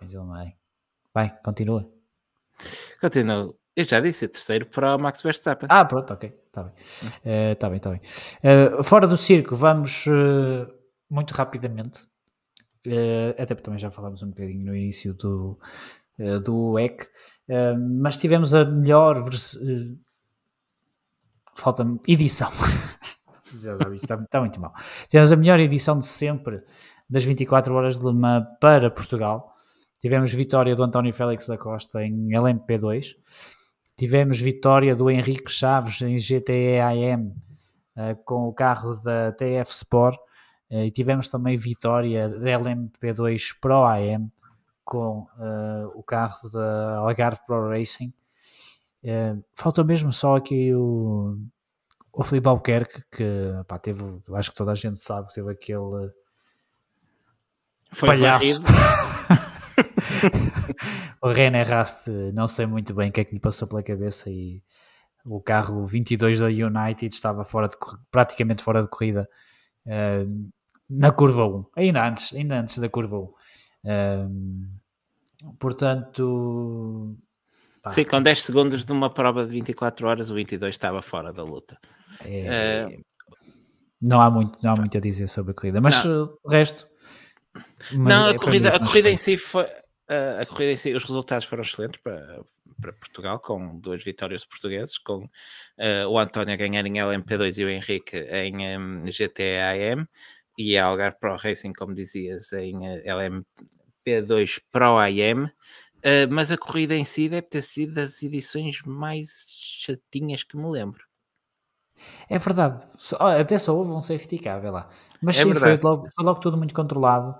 Mas 0.00 0.14
ele 0.14 0.24
vai. 0.24 0.54
Vai, 1.14 1.38
continua. 1.42 1.90
Continua. 3.00 3.54
Eu 3.76 3.84
já 3.84 4.00
disse, 4.00 4.26
terceiro 4.26 4.64
para 4.64 4.96
o 4.96 4.98
Max 4.98 5.20
Verstappen. 5.20 5.68
Ah, 5.70 5.84
pronto, 5.84 6.10
ok, 6.10 6.34
está 6.46 6.62
bem. 6.62 6.72
Está 7.52 7.66
uh, 7.66 7.70
bem, 7.70 7.76
está 7.76 7.90
bem. 7.90 8.00
Uh, 8.42 8.82
fora 8.82 9.06
do 9.06 9.18
circo, 9.18 9.54
vamos 9.54 10.06
uh, 10.06 10.66
muito 11.10 11.32
rapidamente, 11.32 12.08
até 13.32 13.54
porque 13.54 13.64
também 13.64 13.78
já 13.78 13.90
falámos 13.90 14.22
um 14.22 14.30
bocadinho 14.30 14.64
no 14.64 14.74
início 14.74 15.12
do, 15.12 15.58
do 16.42 16.72
WEC, 16.72 17.06
mas 18.00 18.16
tivemos 18.16 18.54
a 18.54 18.64
melhor 18.64 19.22
versão. 19.22 19.60
Falta 21.54 21.84
edição. 22.06 22.50
está, 23.92 24.14
está 24.14 24.40
muito 24.40 24.60
mal. 24.60 24.72
Tivemos 25.08 25.32
a 25.32 25.36
melhor 25.36 25.58
edição 25.58 25.98
de 25.98 26.06
sempre 26.06 26.62
das 27.10 27.24
24 27.24 27.74
horas 27.74 27.98
de 27.98 28.06
Le 28.06 28.14
Mans 28.14 28.46
para 28.60 28.90
Portugal. 28.90 29.52
Tivemos 30.00 30.32
vitória 30.32 30.74
do 30.76 30.82
António 30.82 31.12
Félix 31.12 31.46
da 31.46 31.58
Costa 31.58 32.04
em 32.04 32.28
LMP2. 32.28 33.16
Tivemos 33.96 34.38
vitória 34.38 34.94
do 34.94 35.10
Henrique 35.10 35.50
Chaves 35.50 36.02
em 36.02 36.18
GTE 36.18 36.80
AM 36.80 37.28
uh, 37.96 38.14
com 38.26 38.46
o 38.46 38.52
carro 38.52 38.94
da 38.96 39.32
TF 39.32 39.70
Sport. 39.70 40.18
Uh, 40.70 40.84
e 40.84 40.90
tivemos 40.90 41.30
também 41.30 41.56
vitória 41.56 42.28
da 42.28 42.50
LMP2 42.58 43.56
Pro 43.58 43.84
AM 43.84 44.30
com 44.84 45.20
uh, 45.38 45.88
o 45.94 46.02
carro 46.02 46.50
da 46.50 46.98
Algarve 46.98 47.40
Pro 47.46 47.70
Racing. 47.70 48.12
falta 49.54 49.82
mesmo 49.82 50.12
só 50.12 50.36
aqui 50.36 50.74
o, 50.74 51.38
o 52.12 52.22
Felipe 52.22 52.48
Albuquerque, 52.48 53.02
que 53.10 53.24
pá, 53.66 53.78
teve, 53.78 54.02
acho 54.34 54.50
que 54.50 54.56
toda 54.58 54.72
a 54.72 54.74
gente 54.74 54.98
sabe 54.98 55.28
que 55.28 55.34
teve 55.34 55.50
aquele 55.50 56.10
Foi 57.92 58.08
palhaço. 58.08 58.62
o 61.22 61.28
René 61.28 61.62
Rast, 61.62 62.08
não 62.34 62.46
sei 62.46 62.66
muito 62.66 62.94
bem 62.94 63.10
o 63.10 63.12
que 63.12 63.20
é 63.20 63.24
que 63.24 63.34
lhe 63.34 63.40
passou 63.40 63.66
pela 63.66 63.82
cabeça 63.82 64.30
e 64.30 64.62
o 65.24 65.40
carro 65.40 65.84
22 65.84 66.40
da 66.40 66.46
United 66.46 67.14
estava 67.14 67.44
fora 67.44 67.68
de, 67.68 67.76
praticamente 68.10 68.62
fora 68.62 68.82
de 68.82 68.88
corrida 68.88 69.28
uh, 69.86 70.50
na 70.88 71.10
curva 71.10 71.46
1, 71.46 71.64
ainda 71.76 72.08
antes, 72.08 72.34
ainda 72.34 72.60
antes 72.60 72.78
da 72.78 72.88
curva 72.88 73.18
1. 73.18 73.22
Uh, 73.22 73.34
portanto, 75.58 77.16
pá. 77.82 77.90
sim, 77.90 78.04
com 78.04 78.22
10 78.22 78.42
segundos 78.42 78.84
de 78.84 78.92
uma 78.92 79.12
prova 79.12 79.44
de 79.44 79.50
24 79.50 80.06
horas, 80.06 80.30
o 80.30 80.34
22 80.34 80.74
estava 80.74 81.02
fora 81.02 81.32
da 81.32 81.42
luta. 81.42 81.76
É, 82.24 82.86
uh, 82.86 83.04
não 84.00 84.20
há 84.20 84.30
muito, 84.30 84.58
não 84.62 84.72
há 84.72 84.76
muito 84.76 84.96
a 84.96 85.00
dizer 85.00 85.28
sobre 85.28 85.50
a 85.50 85.54
corrida, 85.54 85.80
mas 85.80 86.04
não. 86.04 86.36
o 86.44 86.48
resto. 86.48 86.86
Não, 87.92 88.28
a 88.28 88.38
corrida, 88.38 88.68
a 88.68 88.78
corrida 88.78 89.10
em 89.10 89.16
si 89.16 89.36
foi, 89.36 89.66
Uh, 90.08 90.42
a 90.42 90.46
corrida 90.46 90.72
em 90.72 90.76
si, 90.76 90.94
os 90.94 91.02
resultados 91.02 91.46
foram 91.46 91.62
excelentes 91.62 92.00
para, 92.00 92.44
para 92.80 92.92
Portugal, 92.92 93.40
com 93.40 93.78
duas 93.78 94.04
vitórias 94.04 94.44
portugueses, 94.44 94.98
com 94.98 95.24
uh, 95.24 96.08
o 96.08 96.18
António 96.18 96.54
a 96.54 96.56
ganhar 96.56 96.86
em 96.86 96.94
LMP2 96.94 97.58
e 97.58 97.64
o 97.64 97.68
Henrique 97.68 98.16
em 98.16 98.78
um, 98.78 99.04
GTAM 99.06 100.06
e 100.58 100.78
a 100.78 100.86
Algarve 100.86 101.18
Pro 101.18 101.36
Racing, 101.36 101.72
como 101.72 101.94
dizias, 101.94 102.52
em 102.52 102.76
uh, 102.76 103.44
LMP2 104.04 104.60
Pro 104.70 104.98
AM. 104.98 105.44
Uh, 105.44 106.28
mas 106.30 106.52
a 106.52 106.56
corrida 106.56 106.94
em 106.94 107.04
si 107.04 107.28
deve 107.28 107.48
ter 107.48 107.62
sido 107.62 107.94
das 107.94 108.22
edições 108.22 108.80
mais 108.82 109.46
chatinhas 109.50 110.44
que 110.44 110.56
me 110.56 110.70
lembro. 110.70 111.04
É 112.28 112.38
verdade, 112.38 112.86
até 113.40 113.56
só 113.56 113.74
houve 113.74 113.90
um 113.90 114.02
safety 114.02 114.38
car, 114.38 114.60
vê 114.60 114.70
lá. 114.70 114.88
Mas 115.20 115.38
é 115.38 115.42
sim, 115.42 115.54
foi 115.54 115.76
logo, 115.76 116.06
foi 116.14 116.24
logo 116.24 116.40
tudo 116.40 116.56
muito 116.56 116.74
controlado. 116.74 117.34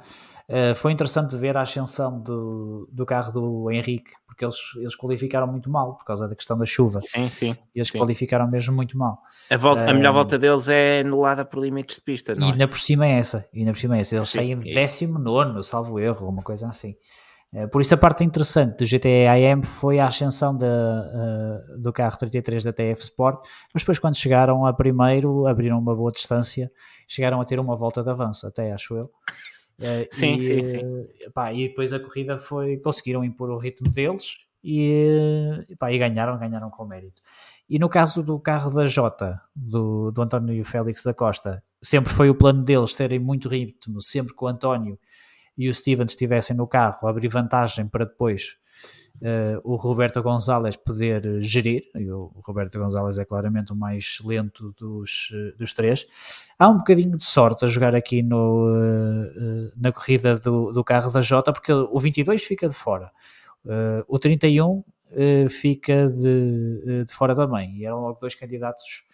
Uh, 0.48 0.76
foi 0.76 0.92
interessante 0.92 1.36
ver 1.36 1.56
a 1.56 1.62
ascensão 1.62 2.20
do, 2.20 2.88
do 2.92 3.04
carro 3.04 3.32
do 3.32 3.70
Henrique, 3.70 4.12
porque 4.28 4.44
eles, 4.44 4.56
eles 4.76 4.94
qualificaram 4.94 5.46
muito 5.48 5.68
mal 5.68 5.96
por 5.96 6.04
causa 6.04 6.28
da 6.28 6.36
questão 6.36 6.56
da 6.56 6.64
chuva. 6.64 7.00
Sim, 7.00 7.28
sim. 7.28 7.56
Eles 7.74 7.88
sim. 7.88 7.98
qualificaram 7.98 8.48
mesmo 8.48 8.72
muito 8.72 8.96
mal. 8.96 9.18
A, 9.50 9.56
volta, 9.56 9.84
uh, 9.84 9.90
a 9.90 9.92
melhor 9.92 10.10
eh, 10.10 10.14
volta 10.14 10.38
deles 10.38 10.68
é 10.68 11.00
anulada 11.00 11.44
por 11.44 11.60
limites 11.60 11.96
de 11.96 12.02
pista, 12.02 12.34
não 12.36 12.46
e 12.46 12.50
é? 12.50 12.52
ainda 12.52 12.68
por 12.68 12.78
cima 12.78 13.06
é 13.06 13.18
essa. 13.18 13.44
E 13.52 13.58
ainda 13.58 13.72
por 13.72 13.78
cima 13.78 13.96
é 13.96 14.00
essa. 14.00 14.14
Eles 14.14 14.28
sim, 14.28 14.38
saem 14.38 14.58
de 14.58 14.72
19, 14.72 15.64
salvo 15.64 15.98
erro, 15.98 16.28
uma 16.28 16.42
coisa 16.42 16.68
assim. 16.68 16.94
Uh, 17.52 17.68
por 17.68 17.80
isso 17.80 17.94
a 17.94 17.96
parte 17.96 18.22
interessante 18.22 18.76
do 18.76 18.84
GTE 18.84 19.26
AM 19.26 19.64
foi 19.64 19.98
a 19.98 20.06
ascensão 20.06 20.56
de, 20.56 20.64
uh, 20.64 21.76
do 21.76 21.92
carro 21.92 22.16
33 22.16 22.62
da 22.62 22.72
TF 22.72 23.02
Sport, 23.02 23.44
mas 23.74 23.82
depois 23.82 23.98
quando 23.98 24.16
chegaram 24.16 24.64
a 24.64 24.72
primeiro 24.72 25.44
abriram 25.48 25.76
uma 25.76 25.94
boa 25.94 26.12
distância, 26.12 26.70
chegaram 27.08 27.40
a 27.40 27.44
ter 27.44 27.58
uma 27.58 27.74
volta 27.74 28.00
de 28.00 28.10
avanço, 28.10 28.46
até 28.46 28.72
acho 28.72 28.94
eu. 28.94 29.10
Uh, 29.78 30.06
sim, 30.10 30.36
e, 30.36 30.40
sim, 30.40 30.64
sim. 30.64 31.06
Pá, 31.34 31.52
e 31.52 31.68
depois 31.68 31.92
a 31.92 32.00
corrida 32.00 32.38
foi, 32.38 32.78
conseguiram 32.78 33.24
impor 33.24 33.50
o 33.50 33.58
ritmo 33.58 33.90
deles 33.90 34.36
e, 34.64 35.62
pá, 35.78 35.92
e 35.92 35.98
ganharam, 35.98 36.38
ganharam 36.38 36.70
com 36.70 36.84
mérito. 36.84 37.20
E 37.68 37.78
no 37.78 37.88
caso 37.88 38.22
do 38.22 38.38
carro 38.38 38.70
da 38.70 38.86
Jota, 38.86 39.40
do, 39.54 40.10
do 40.10 40.22
António 40.22 40.64
Félix 40.64 41.02
da 41.02 41.12
Costa, 41.12 41.62
sempre 41.82 42.12
foi 42.12 42.30
o 42.30 42.34
plano 42.34 42.62
deles 42.62 42.94
terem 42.94 43.18
muito 43.18 43.48
ritmo, 43.48 44.00
sempre 44.00 44.34
que 44.34 44.44
o 44.44 44.48
António 44.48 44.98
e 45.58 45.68
o 45.68 45.74
Steven 45.74 46.06
estivessem 46.06 46.56
no 46.56 46.66
carro, 46.66 47.06
abrir 47.08 47.28
vantagem 47.28 47.86
para 47.88 48.04
depois 48.04 48.56
uh, 49.22 49.60
o 49.64 49.76
Roberto 49.76 50.22
Gonzalez 50.22 50.76
poder 50.76 51.40
gerir, 51.40 51.84
e 51.94 52.10
o 52.10 52.32
Roberto 52.44 52.78
Gonzalez 52.78 53.18
é 53.18 53.24
claramente 53.24 53.72
o 53.72 53.76
mais 53.76 54.18
lento 54.24 54.74
dos, 54.78 55.30
uh, 55.30 55.56
dos 55.58 55.72
três. 55.72 56.06
Há 56.58 56.68
um 56.68 56.78
bocadinho 56.78 57.16
de 57.16 57.24
sorte 57.24 57.64
a 57.64 57.68
jogar 57.68 57.94
aqui 57.94 58.22
no, 58.22 58.66
uh, 58.66 59.72
na 59.76 59.92
corrida 59.92 60.38
do, 60.38 60.72
do 60.72 60.84
carro 60.84 61.10
da 61.10 61.20
Jota, 61.20 61.52
porque 61.52 61.72
o 61.72 61.98
22 61.98 62.42
fica 62.44 62.68
de 62.68 62.74
fora, 62.74 63.10
o 64.06 64.18
31 64.18 64.84
fica 65.48 66.08
de, 66.08 67.04
de 67.04 67.12
fora 67.12 67.34
também, 67.34 67.76
e 67.76 67.84
eram 67.84 68.00
logo 68.00 68.18
dois 68.20 68.34
candidatos 68.34 69.04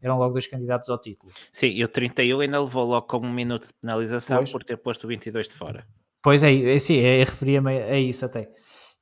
eram 0.00 0.18
logo 0.18 0.32
dois 0.32 0.46
candidatos 0.46 0.88
ao 0.88 0.98
título. 0.98 1.32
Sim, 1.52 1.68
e 1.68 1.84
o 1.84 1.88
31 1.88 2.40
ainda 2.40 2.60
levou 2.60 2.86
logo 2.86 3.06
como 3.06 3.26
um 3.26 3.32
minuto 3.32 3.66
de 3.66 3.74
penalização 3.74 4.38
pois. 4.38 4.50
por 4.50 4.64
ter 4.64 4.78
posto 4.78 5.04
o 5.04 5.08
22 5.08 5.48
de 5.48 5.54
fora. 5.54 5.86
Pois 6.22 6.42
é, 6.42 6.74
é 6.74 6.78
sim, 6.78 6.98
é, 6.98 7.18
referia-me 7.18 7.70
a 7.82 7.98
isso 7.98 8.24
até. 8.24 8.50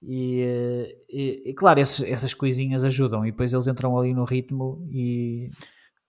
E, 0.02 0.94
e, 1.08 1.50
e 1.50 1.54
claro, 1.54 1.80
esses, 1.80 2.02
essas 2.08 2.32
coisinhas 2.32 2.84
ajudam 2.84 3.26
e 3.26 3.32
depois 3.32 3.52
eles 3.52 3.66
entram 3.66 3.98
ali 3.98 4.14
no 4.14 4.24
ritmo 4.24 4.86
e. 4.90 5.50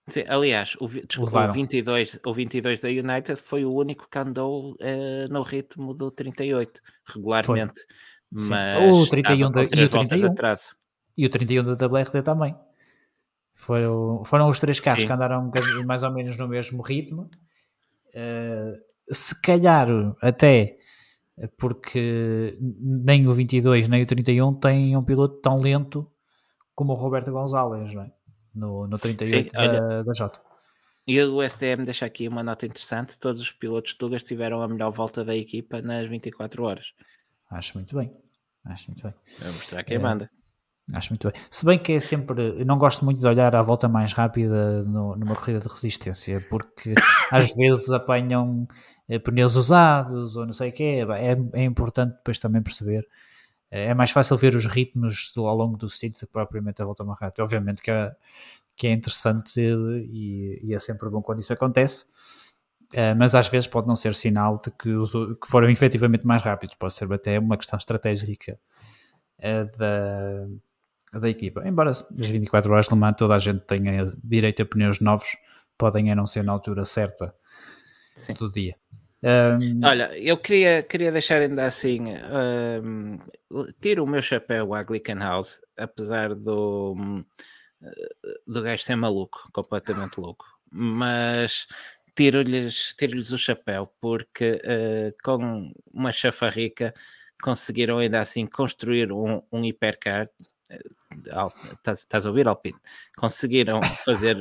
Sim, 0.08 0.24
aliás, 0.28 0.76
o, 0.80 0.88
desculpa, 0.88 1.48
o, 1.48 1.52
22, 1.52 2.20
o 2.24 2.34
22 2.34 2.80
da 2.80 2.88
United 2.88 3.36
foi 3.36 3.64
o 3.64 3.72
único 3.72 4.08
que 4.10 4.18
andou 4.18 4.72
uh, 4.72 5.28
no 5.30 5.42
ritmo 5.42 5.94
do 5.94 6.10
38 6.10 6.80
regularmente. 7.06 7.82
Foi. 8.32 8.48
Mas 8.48 8.96
o 8.96 9.06
31 9.08 9.50
da, 9.50 9.62
e 9.62 9.84
o 9.84 9.88
31 9.88 10.34
e 11.16 11.26
o 11.26 11.28
31 11.28 11.62
da 11.76 11.86
WRD 11.86 12.22
também. 12.22 12.54
Foram, 13.54 14.24
foram 14.24 14.48
os 14.48 14.58
três 14.58 14.80
carros 14.80 15.02
Sim. 15.02 15.06
que 15.06 15.12
andaram 15.12 15.50
mais 15.84 16.02
ou 16.02 16.12
menos 16.12 16.36
no 16.36 16.48
mesmo 16.48 16.80
ritmo. 16.80 17.28
Uh, 18.14 18.74
se 19.12 19.40
calhar 19.42 19.88
até 20.22 20.78
porque 21.56 22.58
nem 22.60 23.26
o 23.26 23.32
22 23.32 23.88
nem 23.88 24.02
o 24.02 24.06
31 24.06 24.54
têm 24.54 24.96
um 24.96 25.02
piloto 25.02 25.40
tão 25.40 25.58
lento 25.58 26.10
como 26.74 26.92
o 26.92 26.96
Roberto 26.96 27.30
Gonzalez 27.30 27.94
é? 27.94 28.10
no, 28.54 28.86
no 28.86 28.98
38 28.98 29.50
Sim, 29.50 29.56
olha, 29.56 29.80
da, 29.80 30.02
da 30.02 30.12
Jota. 30.12 30.40
E 31.06 31.20
o 31.20 31.42
STM 31.42 31.84
deixa 31.84 32.06
aqui 32.06 32.28
uma 32.28 32.42
nota 32.42 32.66
interessante: 32.66 33.18
todos 33.18 33.40
os 33.40 33.50
pilotos 33.50 33.94
Tugas 33.94 34.22
tiveram 34.22 34.62
a 34.62 34.68
melhor 34.68 34.90
volta 34.90 35.24
da 35.24 35.34
equipa 35.34 35.82
nas 35.82 36.08
24 36.08 36.62
horas. 36.62 36.92
Acho 37.50 37.76
muito 37.76 37.96
bem. 37.96 38.12
Acho 38.64 38.86
muito 38.88 39.02
bem. 39.02 39.14
Vou 39.40 39.52
mostrar 39.52 39.82
quem 39.82 39.96
é, 39.96 39.98
manda. 39.98 40.30
Acho 40.92 41.10
muito 41.10 41.30
bem. 41.30 41.40
Se 41.50 41.64
bem 41.64 41.78
que 41.78 41.92
é 41.92 42.00
sempre. 42.00 42.60
Eu 42.60 42.64
não 42.66 42.78
gosto 42.78 43.04
muito 43.04 43.20
de 43.20 43.26
olhar 43.26 43.54
à 43.56 43.62
volta 43.62 43.88
mais 43.88 44.12
rápida 44.12 44.82
no, 44.82 45.16
numa 45.16 45.34
corrida 45.34 45.60
de 45.60 45.68
resistência, 45.68 46.46
porque 46.48 46.94
às 47.30 47.54
vezes 47.54 47.90
apanham 47.90 48.66
eh, 48.99 48.99
pneus 49.18 49.56
usados 49.56 50.36
ou 50.36 50.46
não 50.46 50.52
sei 50.52 50.70
o 50.70 50.72
que 50.72 50.84
é, 50.84 51.36
é 51.54 51.64
importante 51.64 52.14
depois 52.16 52.38
também 52.38 52.62
perceber. 52.62 53.06
Eh, 53.70 53.86
é 53.86 53.94
mais 53.94 54.10
fácil 54.10 54.36
ver 54.36 54.54
os 54.54 54.66
ritmos 54.66 55.32
do, 55.34 55.46
ao 55.46 55.56
longo 55.56 55.76
do 55.76 55.88
stint 55.88 56.14
do 56.20 56.26
que 56.26 56.32
propriamente 56.32 56.82
a 56.82 56.84
volta 56.84 57.04
mais 57.04 57.18
rápida. 57.18 57.42
Obviamente 57.44 57.82
que 57.82 57.90
é, 57.90 58.14
que 58.76 58.86
é 58.86 58.92
interessante 58.92 59.60
e, 59.60 60.60
e, 60.62 60.74
é 60.74 60.78
sempre 60.78 61.08
bom 61.08 61.22
quando 61.22 61.40
isso 61.40 61.52
acontece, 61.52 62.04
uh, 62.94 63.14
mas 63.16 63.34
às 63.34 63.48
vezes 63.48 63.68
pode 63.68 63.86
não 63.86 63.96
ser 63.96 64.14
sinal 64.14 64.60
de 64.62 64.70
que, 64.72 64.90
os, 64.90 65.12
que 65.12 65.48
foram 65.48 65.68
efetivamente 65.70 66.26
mais 66.26 66.42
rápidos. 66.42 66.74
Pode 66.76 66.94
ser 66.94 67.12
até 67.12 67.38
uma 67.38 67.56
questão 67.56 67.78
estratégica 67.78 68.58
uh, 69.38 69.78
da, 69.78 71.20
da 71.20 71.28
equipa. 71.28 71.66
Embora 71.66 71.90
as 71.90 72.06
24 72.10 72.72
horas 72.72 72.86
de 72.88 72.94
Le 72.94 73.00
Mans 73.00 73.16
toda 73.16 73.34
a 73.34 73.38
gente 73.38 73.60
tenha 73.60 74.06
direito 74.22 74.62
a 74.62 74.66
pneus 74.66 75.00
novos, 75.00 75.36
podem 75.78 76.10
a 76.10 76.16
não 76.16 76.26
ser 76.26 76.42
na 76.44 76.52
altura 76.52 76.84
certa 76.84 77.34
Sim. 78.14 78.34
do 78.34 78.50
dia. 78.50 78.76
Um... 79.22 79.84
Olha, 79.84 80.18
eu 80.18 80.36
queria, 80.38 80.82
queria 80.82 81.12
deixar 81.12 81.42
ainda 81.42 81.66
assim, 81.66 82.00
um, 82.82 83.18
tiro 83.80 84.04
o 84.04 84.06
meu 84.06 84.22
chapéu 84.22 84.72
à 84.74 84.82
Glickenhaus, 84.82 85.60
apesar 85.76 86.34
do, 86.34 87.24
do 88.46 88.62
gajo 88.62 88.82
ser 88.82 88.96
maluco, 88.96 89.48
completamente 89.52 90.18
louco, 90.18 90.46
mas 90.70 91.66
tiro-lhes 92.14 92.94
tiro 92.94 93.18
o 93.18 93.38
chapéu, 93.38 93.92
porque 94.00 94.52
uh, 94.64 95.14
com 95.22 95.72
uma 95.92 96.12
chafarrica 96.12 96.94
conseguiram 97.42 97.98
ainda 97.98 98.20
assim 98.20 98.46
construir 98.46 99.12
um, 99.12 99.42
um 99.50 99.64
hipercar 99.64 100.28
estás 101.92 102.26
a 102.26 102.28
ouvir, 102.28 102.46
Alpine? 102.48 102.78
Conseguiram 103.16 103.80
fazer, 104.04 104.36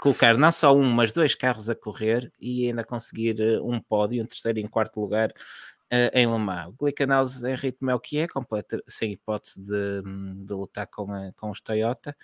colocar 0.00 0.36
não 0.36 0.52
só 0.52 0.74
um, 0.74 0.88
mas 0.88 1.12
dois 1.12 1.34
carros 1.34 1.68
a 1.68 1.74
correr 1.74 2.32
e 2.40 2.68
ainda 2.68 2.84
conseguir 2.84 3.40
eh, 3.40 3.60
um 3.60 3.80
pódio, 3.80 4.22
um 4.22 4.26
terceiro 4.26 4.58
e 4.58 4.64
um 4.64 4.68
quarto 4.68 5.00
lugar 5.00 5.32
uh, 5.92 6.10
em 6.12 6.26
Le 6.26 6.38
Mans. 6.38 6.68
O 6.68 6.72
Glickenhaus 6.72 7.42
em 7.44 7.54
ritmo 7.54 7.90
é 7.90 7.94
o 7.94 8.00
que 8.00 8.18
é, 8.18 8.26
completa, 8.26 8.82
sem 8.86 9.12
hipótese 9.12 9.60
de, 9.60 10.02
de 10.44 10.52
lutar 10.52 10.86
com, 10.86 11.12
a, 11.12 11.32
com 11.36 11.50
os 11.50 11.60
Toyota, 11.60 12.16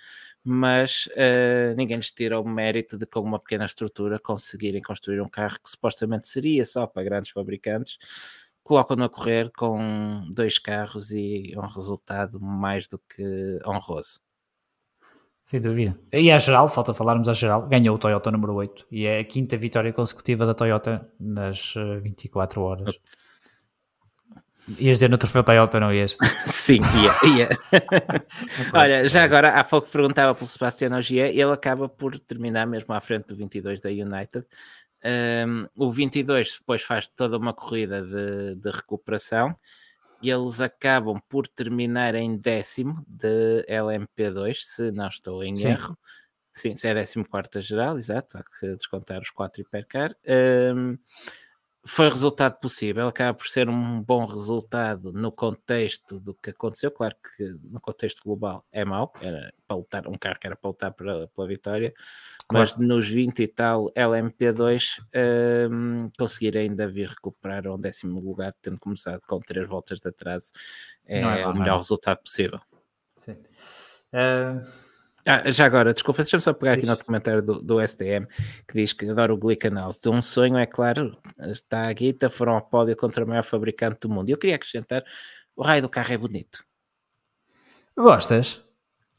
mas 0.43 1.09
uh, 1.13 1.75
ninguém 1.77 1.97
lhes 1.97 2.11
tira 2.11 2.41
o 2.41 2.49
mérito 2.49 2.99
de, 2.99 3.07
com 3.07 3.21
uma 3.21 3.39
pequena 3.39 3.65
estrutura, 3.65 4.19
conseguirem 4.19 4.83
construir 4.83 5.21
um 5.21 5.29
carro 5.29 5.59
que 5.63 5.71
supostamente 5.71 6.29
seria 6.29 6.65
só 6.65 6.87
para 6.87 7.05
grandes 7.05 7.31
fabricantes. 7.31 7.99
Colocam-no 8.63 9.05
a 9.05 9.09
correr 9.09 9.51
com 9.57 10.29
dois 10.35 10.59
carros 10.59 11.11
e 11.11 11.55
um 11.57 11.67
resultado 11.67 12.41
mais 12.41 12.87
do 12.87 12.99
que 12.99 13.59
honroso. 13.67 14.21
Sem 15.43 15.61
dúvida. 15.61 15.99
E 16.13 16.31
a 16.31 16.39
geral, 16.39 16.69
falta 16.69 16.95
falarmos 16.95 17.29
a 17.29 17.33
geral, 17.33 17.67
ganhou 17.67 17.97
o 17.97 17.99
Toyota 17.99 18.31
número 18.31 18.55
8 18.55 18.87
e 18.91 19.07
é 19.07 19.19
a 19.19 19.25
quinta 19.25 19.57
vitória 19.57 19.93
consecutiva 19.93 20.47
da 20.47 20.55
Toyota 20.55 21.11
nas 21.19 21.75
24 22.03 22.61
horas. 22.63 23.01
Ias 24.79 24.97
dizer 24.97 25.11
no 25.11 25.19
troféu 25.19 25.43
Toyota, 25.43 25.81
não 25.81 25.93
ias? 25.93 26.17
Sim, 26.47 26.81
ia, 26.95 27.17
ia. 27.29 27.49
Olha, 28.73 29.09
já 29.09 29.25
agora, 29.25 29.51
há 29.51 29.65
pouco 29.65 29.89
perguntava 29.89 30.35
pelo 30.35 30.47
Sebastião 30.47 30.97
Ogier, 30.97 31.31
ele 31.31 31.51
acaba 31.51 31.89
por 31.89 32.19
terminar 32.19 32.67
mesmo 32.67 32.95
à 32.95 33.01
frente 33.01 33.27
do 33.27 33.35
22 33.35 33.81
da 33.81 33.89
United. 33.89 34.45
Um, 35.05 35.67
o 35.75 35.91
22 35.91 36.59
depois 36.59 36.83
faz 36.83 37.09
toda 37.09 37.37
uma 37.37 37.55
corrida 37.55 38.03
de, 38.03 38.55
de 38.57 38.71
recuperação 38.71 39.57
e 40.23 40.31
eles 40.31 40.61
acabam 40.61 41.21
por 41.29 41.49
terminar 41.49 42.15
em 42.15 42.37
décimo 42.37 43.03
de 43.07 43.65
LMP2, 43.67 44.59
se 44.63 44.91
não 44.93 45.09
estou 45.09 45.43
em 45.43 45.55
Sim. 45.55 45.69
erro. 45.69 45.99
Sim, 46.53 46.75
se 46.75 46.89
é 46.89 46.95
décimo 46.95 47.27
quarta 47.29 47.61
geral, 47.61 47.97
exato, 47.97 48.37
há 48.37 48.43
que 48.43 48.75
descontar 48.77 49.21
os 49.21 49.31
quatro 49.31 49.63
hipercar. 49.63 50.15
Um, 50.27 50.99
foi 51.85 52.11
resultado 52.11 52.59
possível, 52.61 53.09
acaba 53.09 53.33
por 53.33 53.49
ser 53.49 53.69
um 53.69 54.03
bom 54.03 54.27
resultado 54.27 55.13
no 55.13 55.33
contexto 55.33 56.21
do 56.21 56.35
que 56.35 56.51
aconteceu. 56.51 56.91
Claro 56.91 57.17
que 57.17 57.45
no 57.65 57.81
contexto 57.81 58.23
global 58.23 58.67
é 58.71 58.85
mau, 58.85 59.13
era 59.21 59.53
para 59.67 59.77
lutar, 59.77 60.07
um 60.07 60.19
carro 60.19 60.39
que 60.39 60.47
era 60.47 60.57
para 60.57 60.69
lutar 60.69 60.93
pela, 60.93 61.29
pela 61.29 61.49
vitória, 61.49 61.95
claro. 62.47 62.67
mas 62.67 62.77
nos 62.77 63.09
20 63.09 63.39
e 63.41 63.49
tal 63.49 63.91
LMP2 63.95 65.01
um, 65.71 66.11
conseguir 66.19 66.57
ainda 66.59 66.87
vir 66.87 67.09
recuperar 67.09 67.67
um 67.67 67.81
décimo 67.81 68.21
lugar, 68.21 68.55
tendo 68.61 68.79
começado 68.79 69.23
com 69.27 69.41
três 69.41 69.67
voltas 69.67 70.01
de 70.01 70.09
atraso, 70.09 70.53
é, 71.07 71.21
é 71.21 71.47
o 71.47 71.55
melhor 71.55 71.79
resultado 71.79 72.19
possível. 72.19 72.61
Sim. 73.17 73.37
Uh... 74.13 74.90
Ah, 75.27 75.51
já 75.51 75.67
agora, 75.67 75.93
desculpa, 75.93 76.23
deixa-me 76.23 76.43
só 76.43 76.53
pegar 76.53 76.73
aqui 76.73 76.87
no 76.87 76.97
documentário 76.97 77.43
do, 77.43 77.61
do 77.61 77.87
STM 77.87 78.27
que 78.67 78.75
diz 78.75 78.93
que 78.93 79.09
adora 79.09 79.35
o 79.35 79.37
Glickenhaus. 79.37 80.01
De 80.01 80.09
um 80.09 80.23
sonho, 80.23 80.57
é 80.57 80.67
claro, 80.67 81.17
está 81.39 81.89
a 81.89 81.93
guita, 81.93 82.31
foram 82.31 82.55
ao 82.55 82.63
pódio 82.63 82.97
contra 82.97 83.25
o 83.25 83.29
maior 83.29 83.43
fabricante 83.43 84.01
do 84.01 84.09
mundo. 84.09 84.31
Eu 84.31 84.39
queria 84.39 84.57
acrescentar: 84.57 85.05
o 85.55 85.63
raio 85.63 85.83
do 85.83 85.89
carro 85.89 86.13
é 86.13 86.19
bonito. 86.19 86.65
Gostas? 87.97 88.63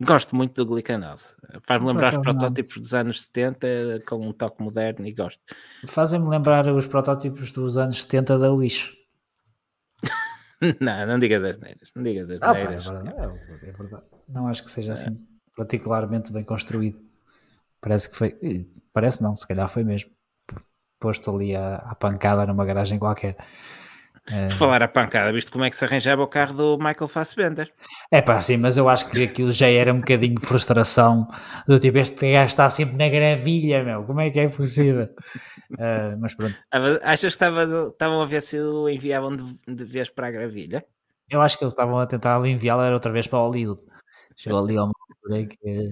Gosto 0.04 0.36
muito 0.36 0.56
do 0.56 0.66
Glickenhaus. 0.66 1.38
Faz-me 1.62 1.88
lembrar 1.88 2.18
os 2.18 2.24
protótipos 2.24 2.76
não. 2.76 2.82
dos 2.82 2.94
anos 2.96 3.24
70 3.24 4.02
com 4.08 4.28
um 4.28 4.34
toque 4.34 4.64
moderno 4.64 5.06
e 5.06 5.14
gosto. 5.14 5.40
Fazem-me 5.86 6.28
lembrar 6.28 6.68
os 6.68 6.88
protótipos 6.88 7.52
dos 7.52 7.78
anos 7.78 8.02
70 8.02 8.40
da 8.40 8.52
Wish. 8.52 8.92
não, 10.82 11.06
não 11.06 11.20
digas 11.20 11.44
as 11.44 11.60
neiras. 11.60 11.92
Não 11.96 12.02
digas 12.02 12.32
as 12.32 12.40
neiras. 12.40 12.58
Ah, 12.58 12.60
é, 12.60 12.66
verdade, 12.66 13.68
é 13.68 13.72
verdade. 13.72 14.04
Não 14.28 14.48
acho 14.48 14.64
que 14.64 14.72
seja 14.72 14.90
é. 14.90 14.94
assim 14.94 15.31
particularmente 15.56 16.32
bem 16.32 16.44
construído. 16.44 17.00
Parece 17.80 18.10
que 18.10 18.16
foi, 18.16 18.68
parece 18.94 19.22
não, 19.24 19.36
se 19.36 19.48
calhar 19.48 19.68
foi 19.70 19.84
mesmo. 19.84 20.12
Posto 21.00 21.36
ali 21.36 21.56
à, 21.56 21.78
à 21.78 21.96
pancada 21.96 22.46
numa 22.46 22.64
garagem 22.64 23.00
qualquer. 23.00 23.36
É... 24.30 24.52
Falar 24.52 24.84
a 24.84 24.88
pancada, 24.88 25.34
visto 25.34 25.52
como 25.52 25.66
é 25.66 25.70
que 25.70 25.76
se 25.76 25.84
arranjava 25.84 26.22
o 26.22 26.28
carro 26.28 26.54
do 26.54 26.78
Michael 26.78 27.08
Fassbender. 27.08 27.74
É 28.12 28.22
pá, 28.22 28.40
sim, 28.40 28.56
mas 28.56 28.78
eu 28.78 28.88
acho 28.88 29.10
que 29.10 29.24
aquilo 29.24 29.52
já 29.52 29.68
era 29.68 29.92
um 29.92 30.00
bocadinho 30.00 30.36
de 30.36 30.46
frustração 30.46 31.28
do 31.68 31.80
tipo, 31.80 31.98
este 31.98 32.32
gajo 32.32 32.46
está 32.46 32.70
sempre 32.70 32.98
na 32.98 33.10
gravilha, 33.10 33.84
meu, 33.84 34.04
como 34.04 34.22
é 34.22 34.30
que 34.30 34.40
é 34.40 34.48
possível? 34.48 35.10
Uh, 35.72 36.18
mas 36.20 36.36
pronto. 36.36 36.56
Achas 37.02 37.36
que 37.36 37.44
estavam 37.44 38.22
a 38.22 38.26
ver 38.26 38.42
se 38.42 38.60
o 38.60 38.88
enviavam 38.88 39.36
de, 39.36 39.76
de 39.76 39.84
vez 39.84 40.12
para 40.12 40.28
a 40.28 40.32
gravilha? 40.32 40.86
Eu 41.28 41.42
acho 41.42 41.58
que 41.58 41.64
eles 41.64 41.74
estavam 41.74 41.98
a 41.98 42.06
tentar 42.06 42.46
enviá-lo 42.46 42.94
outra 42.94 43.12
vez 43.12 43.26
para 43.26 43.40
Hollywood. 43.40 43.82
Chegou 44.42 44.58
ali 44.58 44.76
ao 44.76 44.92
que. 45.30 45.90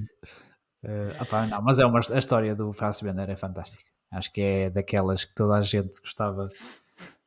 Uh, 0.83 1.21
opa, 1.21 1.45
não, 1.45 1.61
mas 1.61 1.77
é 1.77 1.85
uma, 1.85 1.99
a 1.99 2.17
história 2.17 2.55
do 2.55 2.73
Fassbender 2.73 3.29
é 3.29 3.35
fantástica. 3.35 3.83
Acho 4.11 4.33
que 4.33 4.41
é 4.41 4.69
daquelas 4.71 5.23
que 5.23 5.35
toda 5.35 5.55
a 5.55 5.61
gente 5.61 5.99
gostava 6.01 6.49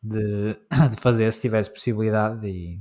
de, 0.03 0.55
de 0.91 0.97
fazer 0.97 1.33
se 1.33 1.41
tivesse 1.41 1.71
possibilidade 1.71 2.49
e 2.49 2.81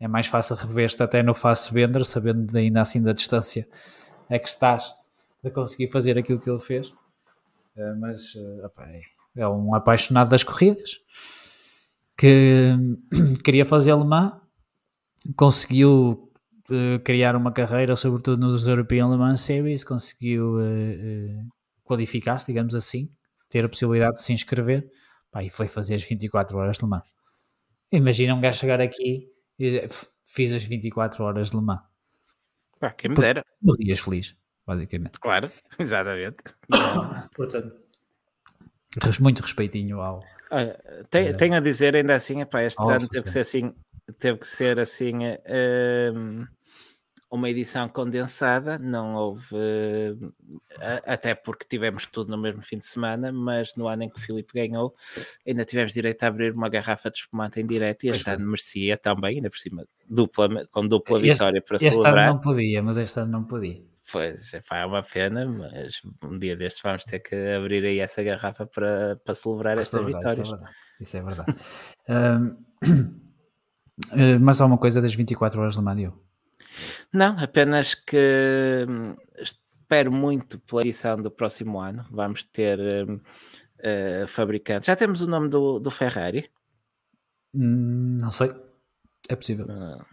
é 0.00 0.08
mais 0.08 0.26
fácil 0.26 0.56
rever-te 0.56 1.00
até 1.04 1.22
no 1.22 1.34
Fassbender, 1.34 2.04
sabendo 2.04 2.56
ainda 2.56 2.80
assim 2.80 3.00
da 3.00 3.12
distância 3.12 3.68
é 4.28 4.40
que 4.40 4.48
estás 4.48 4.92
de 5.44 5.48
conseguir 5.52 5.86
fazer 5.86 6.18
aquilo 6.18 6.40
que 6.40 6.50
ele 6.50 6.58
fez. 6.58 6.88
Uh, 6.88 7.96
mas 8.00 8.34
uh, 8.34 8.66
opa, 8.66 8.82
é, 8.88 9.02
é 9.36 9.48
um 9.48 9.72
apaixonado 9.72 10.30
das 10.30 10.42
corridas 10.42 10.98
que 12.18 12.72
queria 13.44 13.64
fazer 13.64 13.92
alemã, 13.92 14.40
conseguiu 15.36 16.31
uh, 16.70 16.98
criar 17.04 17.36
uma 17.36 17.52
carreira, 17.52 17.96
sobretudo 17.96 18.40
nos 18.40 18.66
European 18.66 19.10
Le 19.10 19.16
Mans 19.16 19.40
Series, 19.40 19.84
conseguiu 19.84 20.58
uh, 20.58 21.48
qualificar-se, 21.82 22.46
digamos 22.46 22.74
assim, 22.74 23.10
ter 23.48 23.64
a 23.64 23.68
possibilidade 23.68 24.14
de 24.14 24.22
se 24.22 24.32
inscrever 24.32 24.88
pá, 25.30 25.42
e 25.42 25.50
foi 25.50 25.68
fazer 25.68 25.96
as 25.96 26.02
24 26.02 26.56
horas 26.56 26.76
de 26.76 26.84
Le 26.84 26.90
Mans. 26.90 27.04
Imagina 27.90 28.34
um 28.34 28.40
gajo 28.40 28.58
chegar 28.58 28.80
aqui 28.80 29.28
e 29.58 29.64
dizer, 29.64 29.90
fiz 30.24 30.54
as 30.54 30.64
24 30.64 31.24
horas 31.24 31.50
de 31.50 31.56
Le 31.56 31.62
Mans. 31.62 31.82
Pá, 32.78 32.90
quem 32.90 33.10
me 33.10 33.16
dera. 33.16 33.44
Morrias 33.60 34.00
feliz, 34.00 34.36
basicamente. 34.66 35.18
Claro, 35.20 35.50
exatamente. 35.78 36.42
Portanto, 37.36 37.80
muito 39.20 39.40
respeitinho 39.40 40.00
ao. 40.00 40.22
Olha, 40.50 40.78
tenho, 41.08 41.36
tenho 41.36 41.54
a 41.54 41.60
dizer 41.60 41.96
ainda 41.96 42.14
assim, 42.14 42.42
epá, 42.42 42.62
este 42.62 42.82
ano 42.82 43.08
teve 43.08 43.24
que 43.24 43.30
ser 43.30 43.40
assim 43.40 43.74
teve 44.18 44.38
que 44.38 44.46
ser 44.46 44.78
assim 44.78 45.14
um, 46.14 46.46
uma 47.30 47.48
edição 47.48 47.88
condensada, 47.88 48.78
não 48.78 49.14
houve 49.14 49.56
até 51.06 51.34
porque 51.34 51.64
tivemos 51.66 52.06
tudo 52.06 52.30
no 52.30 52.36
mesmo 52.36 52.60
fim 52.60 52.76
de 52.76 52.84
semana, 52.84 53.32
mas 53.32 53.74
no 53.74 53.88
ano 53.88 54.02
em 54.02 54.10
que 54.10 54.18
o 54.18 54.20
Filipe 54.20 54.52
ganhou, 54.52 54.94
ainda 55.46 55.64
tivemos 55.64 55.94
direito 55.94 56.22
a 56.24 56.26
abrir 56.26 56.52
uma 56.52 56.68
garrafa 56.68 57.10
de 57.10 57.18
espumante 57.18 57.60
em 57.60 57.66
direto 57.66 58.04
e 58.04 58.10
este 58.10 58.28
ano 58.28 58.46
merecia 58.46 58.98
também, 58.98 59.36
ainda 59.36 59.48
por 59.48 59.58
cima, 59.58 59.86
dupla, 60.08 60.66
com 60.66 60.86
dupla 60.86 61.16
este, 61.18 61.30
vitória 61.30 61.62
para 61.62 61.76
este 61.76 61.90
celebrar. 61.90 62.14
Este 62.14 62.24
ano 62.24 62.34
não 62.34 62.40
podia, 62.40 62.82
mas 62.82 62.96
este 62.98 63.20
ano 63.20 63.32
não 63.32 63.44
podia. 63.44 63.82
Pois, 64.12 64.52
é 64.52 64.84
uma 64.84 65.02
pena, 65.02 65.46
mas 65.46 66.02
um 66.22 66.38
dia 66.38 66.54
destes 66.54 66.82
vamos 66.82 67.02
ter 67.04 67.20
que 67.20 67.34
abrir 67.34 67.82
aí 67.82 67.98
essa 67.98 68.22
garrafa 68.22 68.66
para, 68.66 69.16
para 69.24 69.32
celebrar 69.32 69.72
para 69.72 69.80
estas 69.80 70.00
celebrar, 70.00 70.34
vitórias. 70.34 70.48
Isso 71.00 71.16
é 71.16 71.22
verdade. 71.22 71.54
Isso 71.54 72.08
é 72.10 72.32
verdade. 72.42 72.62
um, 72.92 73.21
Uh, 74.10 74.40
mais 74.40 74.60
alguma 74.60 74.78
coisa 74.78 75.00
das 75.00 75.14
24 75.14 75.60
horas 75.60 75.74
de 75.74 75.82
Madio? 75.82 76.18
Não, 77.12 77.38
apenas 77.38 77.94
que 77.94 78.86
hum, 78.88 79.14
espero 79.38 80.10
muito 80.10 80.58
pela 80.60 80.80
edição 80.80 81.20
do 81.20 81.30
próximo 81.30 81.78
ano. 81.78 82.06
Vamos 82.10 82.44
ter 82.44 82.78
uh, 82.80 84.26
fabricantes. 84.26 84.86
Já 84.86 84.96
temos 84.96 85.20
o 85.20 85.28
nome 85.28 85.48
do, 85.48 85.78
do 85.78 85.90
Ferrari? 85.90 86.50
Hum, 87.54 88.18
não 88.20 88.30
sei. 88.30 88.54
É 89.28 89.36
possível. 89.36 89.66
Uh, 89.66 90.04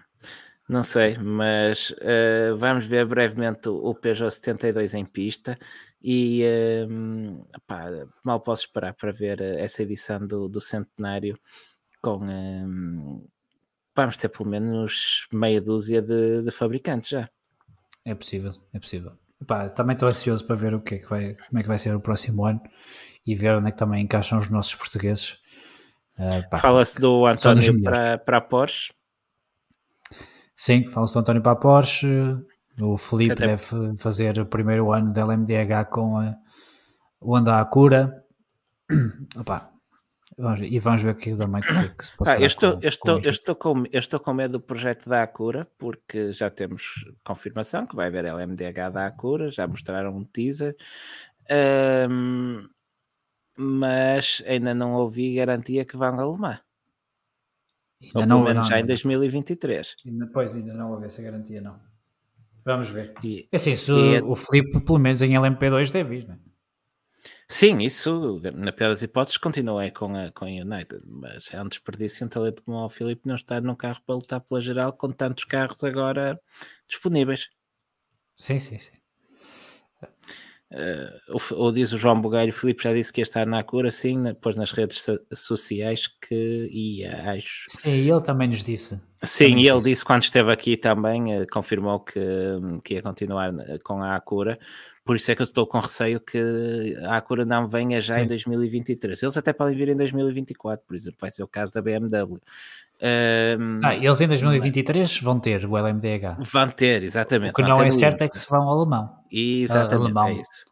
não 0.68 0.84
sei, 0.84 1.18
mas 1.18 1.92
uh, 1.92 2.56
vamos 2.58 2.86
ver 2.86 3.06
brevemente 3.06 3.70
o, 3.70 3.96
Peugeot 3.96 4.30
72 4.30 4.94
em 4.94 5.06
pista 5.06 5.58
e 6.02 6.44
uh, 6.44 7.48
pá, 7.66 7.86
mal 8.24 8.40
posso 8.40 8.66
esperar 8.66 8.94
para 8.94 9.12
ver 9.12 9.42
essa 9.42 9.82
edição 9.82 10.28
do, 10.28 10.48
do 10.48 10.62
centenário 10.62 11.40
com, 12.02 12.20
vamos 14.04 14.18
ter 14.18 14.30
pelo 14.30 14.50
menos 14.50 15.28
meia 15.32 15.62
dúzia 15.62 16.02
de, 16.02 16.42
de 16.42 16.52
fabricantes 16.52 17.10
já. 17.10 17.30
É 18.06 18.16
possível, 18.16 18.54
é 18.74 18.80
possível. 18.80 19.14
Epá, 19.42 19.70
também 19.70 19.94
estou 19.94 20.10
ansioso 20.10 20.46
para 20.46 20.56
ver 20.56 20.74
o 20.74 20.82
que 20.82 20.96
é 20.96 20.98
que 20.98 21.10
vai, 21.10 21.36
como 21.36 21.60
é 21.60 21.62
que 21.62 21.68
vai 21.68 21.78
ser 21.78 21.96
o 21.96 22.02
próximo 22.02 22.46
ano 22.46 22.62
e 23.26 23.36
ver 23.36 23.56
onde 23.56 23.70
é 23.70 23.72
que 23.72 23.78
também 23.78 24.04
encaixam 24.04 24.40
os 24.40 24.50
nossos 24.50 24.76
portugueses. 24.76 25.38
Uh, 26.18 26.58
fala-se 26.58 27.00
do 27.00 27.26
António 27.26 27.82
para, 27.82 28.18
para 28.18 28.38
a 28.38 28.42
Porsche. 28.42 28.94
Sim, 30.56 30.86
fala-se 30.88 31.14
do 31.14 31.20
António 31.20 31.42
para 31.42 31.54
a 31.54 31.56
Porsche. 31.56 32.08
O 32.82 32.98
Felipe 32.98 33.34
Até... 33.34 33.48
deve 33.48 33.98
fazer 33.98 34.40
o 34.40 34.46
primeiro 34.46 34.92
ano 34.92 35.14
da 35.14 35.24
LMDH 35.24 35.90
com 35.90 36.18
a, 36.18 36.36
o 37.22 37.36
Anda 37.36 37.60
à 37.60 37.66
Cura. 37.66 38.26
Opa, 39.38 39.72
Vamos, 40.40 40.62
e 40.62 40.80
vamos 40.80 41.04
ver 41.04 41.10
aqui 41.10 41.36
também 41.36 41.62
o 41.62 41.66
que, 41.66 41.74
é 41.74 41.88
que 41.90 42.06
se 42.06 42.16
passa. 42.16 42.32
Ah, 42.32 42.40
eu, 42.40 42.48
estou, 42.48 42.78
com, 42.78 42.80
eu, 42.82 42.88
estou, 42.88 43.20
eu, 43.20 43.30
estou 43.30 43.56
com, 43.56 43.84
eu 43.92 44.00
estou 44.00 44.20
com 44.22 44.34
medo 44.34 44.54
do 44.54 44.62
projeto 44.62 45.10
da 45.10 45.22
Acura, 45.22 45.68
porque 45.78 46.32
já 46.32 46.50
temos 46.50 47.06
confirmação 47.26 47.86
que 47.86 47.94
vai 47.94 48.08
haver 48.08 48.24
LMDH 48.24 48.90
da 48.90 49.06
Acura, 49.06 49.52
já 49.52 49.68
mostraram 49.68 50.16
um 50.16 50.24
teaser, 50.24 50.78
um, 52.10 52.70
mas 53.58 54.42
ainda 54.48 54.74
não 54.74 54.94
ouvi 54.94 55.36
garantia 55.36 55.84
que 55.84 55.98
vão 55.98 56.18
alemã. 56.18 56.58
Ainda 58.02 58.20
Ou 58.20 58.26
não, 58.26 58.38
pelo 58.38 58.48
menos 58.48 58.62
não, 58.64 58.70
já 58.70 58.76
não, 58.78 58.84
em 58.84 58.86
2023. 58.86 59.96
Depois 60.06 60.56
ainda 60.56 60.74
não 60.74 60.92
houve 60.92 61.06
essa 61.06 61.22
garantia, 61.22 61.60
não. 61.60 61.78
Vamos 62.64 62.90
ver. 62.90 63.14
E, 63.22 63.46
é 63.52 63.58
assim, 63.58 63.76
se 63.76 63.92
e, 63.92 64.22
o 64.22 64.38
Felipe, 64.38 64.80
pelo 64.80 65.00
menos 65.00 65.22
em 65.22 65.34
LMP2, 65.34 65.92
deve 65.92 66.20
ir, 66.20 66.28
não 66.30 66.36
é? 66.36 66.49
Sim, 67.52 67.80
isso, 67.80 68.40
na 68.54 68.72
pior 68.72 68.90
das 68.90 69.02
hipóteses, 69.02 69.38
continua 69.38 69.90
com 69.92 70.16
a, 70.16 70.32
com 70.32 70.46
a 70.46 70.48
United, 70.48 71.02
mas 71.06 71.52
é 71.54 71.62
um 71.62 71.68
desperdício 71.68 72.26
um 72.26 72.30
talento 72.30 72.62
como 72.64 72.78
o 72.78 72.90
Filipe 72.90 73.28
não 73.28 73.36
estar 73.36 73.60
num 73.62 73.76
carro 73.76 74.02
para 74.06 74.16
lutar 74.16 74.40
pela 74.42 74.62
geral 74.62 74.94
com 74.94 75.12
tantos 75.12 75.46
carros 75.46 75.84
agora 75.84 76.40
disponíveis. 76.88 77.48
Sim, 78.38 78.60
sim, 78.60 78.80
sim. 78.80 78.98
Uh, 80.72 81.40
ou 81.56 81.72
diz 81.72 81.92
o 81.94 81.98
João 81.98 82.22
Bugalho, 82.22 82.52
o 82.52 82.54
Filipe 82.54 82.84
já 82.84 82.94
disse 82.94 83.12
que 83.12 83.22
ia 83.22 83.24
estar 83.24 83.46
na 83.48 83.64
cura, 83.64 83.90
sim, 83.90 84.22
depois 84.22 84.56
nas 84.56 84.72
redes 84.72 85.04
sociais 85.34 86.08
que 86.08 86.70
ia, 86.72 87.32
acho. 87.32 87.66
Sim, 87.70 87.92
ele 87.92 88.22
também 88.22 88.48
nos 88.48 88.64
disse. 88.64 89.02
Sim, 89.24 89.58
e 89.58 89.68
ele 89.68 89.82
disse 89.82 90.06
quando 90.06 90.24
esteve 90.24 90.52
aqui 90.52 90.78
também, 90.78 91.42
uh, 91.42 91.48
confirmou 91.52 92.00
que, 92.00 92.22
que 92.84 92.94
ia 92.94 93.02
continuar 93.02 93.54
eh, 93.68 93.80
com 93.84 94.02
a 94.02 94.16
Acura, 94.16 94.60
por 95.04 95.16
isso 95.16 95.32
é 95.32 95.36
que 95.36 95.42
eu 95.42 95.46
estou 95.46 95.66
com 95.66 95.80
receio 95.80 96.20
que 96.22 96.96
a 97.04 97.18
Acura 97.18 97.44
não 97.44 97.68
venha 97.68 98.00
já 98.00 98.14
sim. 98.14 98.22
em 98.22 98.28
2023. 98.28 99.24
Eles 99.24 99.38
até 99.38 99.52
podem 99.52 99.76
vir 99.76 99.90
em 99.90 99.96
2024, 99.96 100.86
por 100.86 100.96
exemplo, 100.96 101.18
vai 101.20 101.32
ser 101.32 101.42
o 101.42 101.48
caso 101.48 101.74
da 101.74 101.82
BMW. 101.82 102.40
Um, 103.02 103.80
ah, 103.84 103.96
eles 103.96 104.20
em 104.20 104.28
2023 104.28 105.08
mas... 105.08 105.22
vão 105.22 105.40
ter 105.40 105.66
o 105.66 105.78
LMDH. 105.78 106.38
Vão 106.40 106.70
ter, 106.70 107.04
exatamente. 107.04 107.52
O 107.52 107.54
que 107.54 107.62
não 107.62 107.82
é 107.82 107.92
certo 107.92 108.24
é 108.24 108.28
que 108.28 108.38
se 108.38 108.50
vão 108.50 108.64
ao 108.64 108.78
alemão. 108.78 109.10
Exatamente, 109.32 109.94
uh, 109.94 110.04
alemão. 110.04 110.28
é 110.28 110.34
isso. 110.34 110.66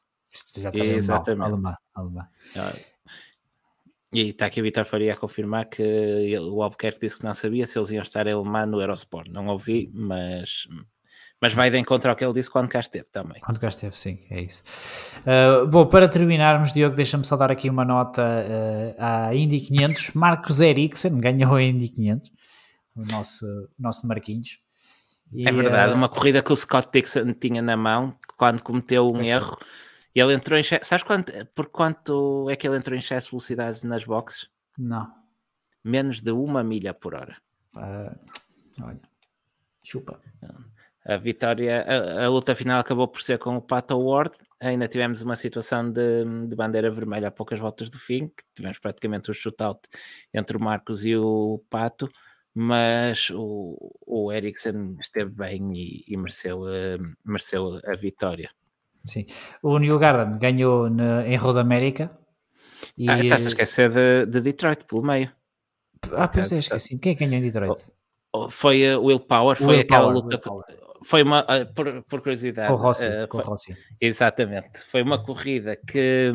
Exatamente. 0.57 1.47
Alemão, 1.47 1.75
alemão. 1.95 2.27
Ah, 2.55 2.73
e 4.13 4.29
está 4.29 4.45
aqui 4.45 4.61
o 4.61 4.63
Vitor 4.63 4.85
Faria 4.85 5.13
a 5.13 5.17
confirmar 5.17 5.65
que 5.65 6.37
o 6.39 6.61
Albuquerque 6.61 7.01
disse 7.01 7.19
que 7.19 7.25
não 7.25 7.33
sabia 7.33 7.67
se 7.67 7.77
eles 7.77 7.91
iam 7.91 8.01
estar 8.01 8.25
em 8.27 8.33
alemão 8.33 8.65
no 8.65 8.81
Eurosport. 8.81 9.29
Não 9.29 9.47
ouvi, 9.47 9.89
mas 9.93 10.67
mas 11.41 11.53
vai 11.53 11.69
de 11.69 11.77
encontro 11.77 12.09
ao 12.09 12.15
que 12.15 12.25
ele 12.25 12.33
disse 12.33 12.49
quando 12.49 12.67
cá 12.67 12.79
esteve 12.79 13.05
também. 13.11 13.39
Quando 13.41 13.59
cá 13.59 13.67
esteve, 13.67 13.95
sim, 13.95 14.25
é 14.29 14.41
isso. 14.41 14.63
Uh, 15.19 15.67
bom, 15.67 15.85
para 15.85 16.07
terminarmos, 16.07 16.73
Diogo, 16.73 16.95
deixa-me 16.95 17.23
só 17.23 17.35
dar 17.35 17.51
aqui 17.51 17.69
uma 17.69 17.85
nota 17.85 18.23
uh, 18.23 18.95
à 18.97 19.35
Indy 19.35 19.59
500. 19.59 20.13
Marcos 20.13 20.61
Eriksen 20.61 21.19
ganhou 21.19 21.55
a 21.55 21.63
Indy 21.63 21.89
500, 21.89 22.31
o 22.95 23.05
nosso, 23.11 23.69
nosso 23.77 24.07
Marquinhos. 24.07 24.59
E, 25.31 25.47
é 25.47 25.51
verdade, 25.51 25.93
uh, 25.93 25.95
uma 25.95 26.09
corrida 26.09 26.41
que 26.41 26.51
o 26.51 26.55
Scott 26.55 26.89
Dixon 26.91 27.33
tinha 27.33 27.61
na 27.61 27.77
mão 27.77 28.17
quando 28.35 28.63
cometeu 28.63 29.07
um 29.11 29.21
erro. 29.21 29.57
E 30.15 30.19
ele 30.19 30.33
entrou 30.33 30.57
em 30.57 30.61
excesso. 30.61 30.85
Sabes 30.85 31.03
quanto, 31.03 31.31
por 31.53 31.67
quanto 31.67 32.49
é 32.49 32.55
que 32.55 32.67
ele 32.67 32.77
entrou 32.77 32.95
em 32.95 32.99
excesso 32.99 33.27
de 33.27 33.31
velocidade 33.31 33.85
nas 33.85 34.03
boxes? 34.03 34.49
Não. 34.75 35.07
Menos 35.83 36.19
de 36.19 36.31
uma 36.31 36.63
milha 36.63 36.95
por 36.95 37.13
hora. 37.13 37.37
olha, 37.75 38.99
chupa. 39.83 40.19
Não 40.41 40.76
a 41.07 41.15
vitória, 41.15 41.85
a, 41.87 42.25
a, 42.25 42.27
luta 42.27 42.53
final 42.53 42.81
acabou 42.81 43.07
por 43.07 43.21
ser 43.21 43.39
com 43.39 43.55
o 43.55 43.61
Pato 43.61 43.97
Ward. 43.97 44.35
Ainda 44.59 44.89
tivemos 44.89 45.21
uma 45.21 45.37
situação 45.37 45.89
de, 45.89 46.25
de, 46.45 46.53
bandeira 46.53 46.91
vermelha 46.91 47.29
a 47.29 47.31
poucas 47.31 47.61
voltas 47.61 47.89
do 47.89 47.97
fim, 47.97 48.27
que 48.27 48.43
tivemos 48.53 48.77
praticamente 48.77 49.31
um 49.31 49.33
shootout 49.33 49.79
entre 50.33 50.57
o 50.57 50.59
Marcos 50.59 51.05
e 51.05 51.15
o 51.15 51.63
Pato, 51.69 52.09
mas 52.53 53.29
o, 53.29 53.95
o 54.05 54.33
Eriksen 54.33 54.97
esteve 54.99 55.31
bem 55.31 55.71
e, 55.73 56.03
e 56.09 56.17
mereceu, 56.17 56.63
uh, 56.63 57.15
mereceu 57.23 57.79
a 57.85 57.95
vitória. 57.95 58.49
Sim, 59.05 59.25
o 59.63 59.79
New 59.79 59.97
Garden 59.97 60.37
ganhou 60.37 60.89
na, 60.89 61.25
em 61.25 61.37
Road 61.37 61.57
América. 61.57 62.11
E... 62.97 63.09
Ah, 63.09 63.17
estás 63.17 63.45
a 63.45 63.49
esquecer 63.49 63.89
de, 63.89 64.25
de 64.25 64.41
Detroit 64.41 64.83
pelo 64.83 65.03
meio. 65.03 65.31
Ah, 66.11 66.27
pois 66.27 66.51
é, 66.51 66.57
esqueci. 66.57 66.99
Quem 66.99 67.13
é 67.13 67.15
que 67.15 67.25
ganhou 67.25 67.41
em 67.41 67.49
Detroit? 67.49 67.89
Foi 68.49 68.89
a 68.89 68.99
Will 68.99 69.21
Power, 69.21 69.55
foi 69.55 69.67
Will 69.67 69.79
aquela 69.79 70.11
Power, 70.11 70.15
luta 70.15 70.37
foi 71.07 71.23
uma, 71.23 71.39
ah, 71.47 71.65
por, 71.65 72.03
por 72.03 72.19
curiosidade. 72.19 72.67
Com 72.67 72.75
Rossi, 72.75 73.07
uh, 73.07 73.27
com 73.29 73.37
Rossi. 73.37 73.77
Exatamente. 73.99 74.79
Foi 74.79 75.01
uma 75.01 75.23
corrida 75.23 75.73
que, 75.73 76.33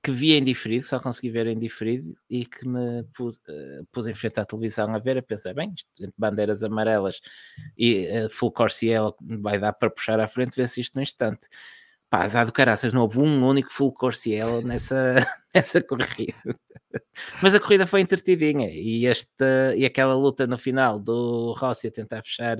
que 0.00 0.12
vi 0.12 0.34
em 0.34 0.44
diferido, 0.44 0.84
só 0.84 1.00
consegui 1.00 1.28
ver 1.28 1.48
em 1.48 1.58
diferido 1.58 2.16
e 2.30 2.46
que 2.46 2.68
me 2.68 3.02
pus, 3.12 3.36
uh, 3.38 3.84
pus 3.90 4.06
em 4.06 4.14
frente 4.14 4.38
à 4.38 4.44
televisão 4.44 4.94
a 4.94 4.98
ver, 5.00 5.18
a 5.18 5.22
pensar, 5.22 5.52
bem, 5.54 5.74
isto, 5.76 5.88
entre 5.98 6.14
bandeiras 6.16 6.62
amarelas 6.62 7.20
e 7.76 8.06
uh, 8.06 8.30
full 8.30 8.52
Corsiel 8.52 9.16
vai 9.20 9.58
dar 9.58 9.72
para 9.72 9.90
puxar 9.90 10.20
à 10.20 10.28
frente, 10.28 10.54
ver 10.54 10.68
se 10.68 10.80
isto 10.80 10.94
no 10.94 11.02
instante. 11.02 11.48
Pá, 12.08 12.22
azar 12.22 12.46
do 12.46 12.52
caraças, 12.52 12.92
não 12.92 13.02
houve 13.02 13.18
um 13.18 13.44
único 13.44 13.72
full 13.72 13.92
Corsiel 13.92 14.62
nessa, 14.62 15.16
nessa 15.52 15.82
corrida. 15.82 16.32
Mas 17.42 17.56
a 17.56 17.58
corrida 17.58 17.88
foi 17.88 18.02
entretidinha 18.02 18.68
e, 18.70 19.04
esta, 19.04 19.74
e 19.76 19.84
aquela 19.84 20.14
luta 20.14 20.46
no 20.46 20.56
final 20.56 21.00
do 21.00 21.52
Rossi 21.58 21.88
a 21.88 21.90
tentar 21.90 22.22
fechar 22.22 22.58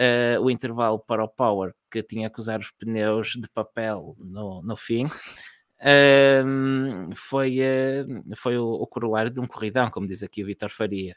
uh, 0.00 0.40
o 0.40 0.50
intervalo 0.50 0.98
para 0.98 1.22
o 1.22 1.28
Power, 1.28 1.74
que 1.90 2.02
tinha 2.02 2.30
que 2.30 2.40
usar 2.40 2.58
os 2.58 2.70
pneus 2.70 3.32
de 3.32 3.48
papel 3.48 4.16
no, 4.18 4.62
no 4.62 4.76
fim. 4.76 5.04
Uh, 5.80 7.14
foi, 7.14 7.58
uh, 7.60 8.36
foi 8.36 8.58
o, 8.58 8.66
o, 8.66 8.86
corolário 8.86 9.30
de 9.30 9.40
um 9.40 9.46
corridão, 9.46 9.90
como 9.90 10.06
diz 10.06 10.22
aqui 10.22 10.42
o 10.42 10.46
Vitor 10.46 10.70
Faria. 10.70 11.16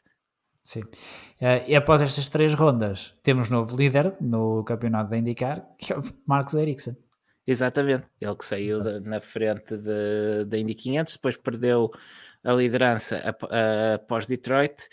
Sim. 0.64 0.82
Uh, 0.82 1.64
e 1.68 1.76
após 1.76 2.02
estas 2.02 2.30
três 2.30 2.54
rondas, 2.54 3.14
temos 3.22 3.50
novo 3.50 3.76
líder 3.76 4.16
no 4.22 4.64
campeonato 4.64 5.10
da 5.10 5.18
IndyCar, 5.18 5.66
que 5.78 5.92
é 5.92 5.98
o 5.98 6.04
Marcos 6.26 6.54
Ericsson. 6.54 6.96
Exatamente, 7.46 8.06
ele 8.22 8.36
que 8.38 8.46
saiu 8.46 8.82
de, 8.82 9.02
na 9.02 9.20
frente 9.20 9.76
da 10.48 10.58
Indy 10.58 10.74
500, 10.74 11.14
depois 11.14 11.36
perdeu 11.36 11.92
a 12.42 12.54
liderança 12.54 13.22
após 13.94 14.28
Detroit 14.28 14.88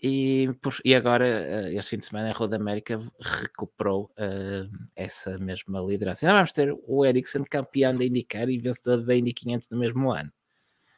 e, 0.00 0.48
e 0.84 0.94
agora, 0.94 1.26
eh, 1.26 1.74
este 1.74 1.90
fim 1.90 1.98
de 1.98 2.04
semana, 2.04 2.30
a 2.30 2.32
Roda 2.32 2.56
América 2.56 3.00
recuperou 3.20 4.10
uh, 4.18 4.70
essa 4.94 5.36
mesma 5.38 5.80
liderança. 5.80 6.24
Ainda 6.24 6.36
vamos 6.36 6.52
ter 6.52 6.72
o 6.86 7.04
Ericsson 7.04 7.44
campeão 7.48 7.94
da 7.94 8.04
IndyCar 8.04 8.48
e 8.48 8.58
vencedor 8.58 9.04
da 9.04 9.14
Indy 9.14 9.32
500 9.32 9.70
no 9.70 9.78
mesmo 9.78 10.12
ano. 10.12 10.30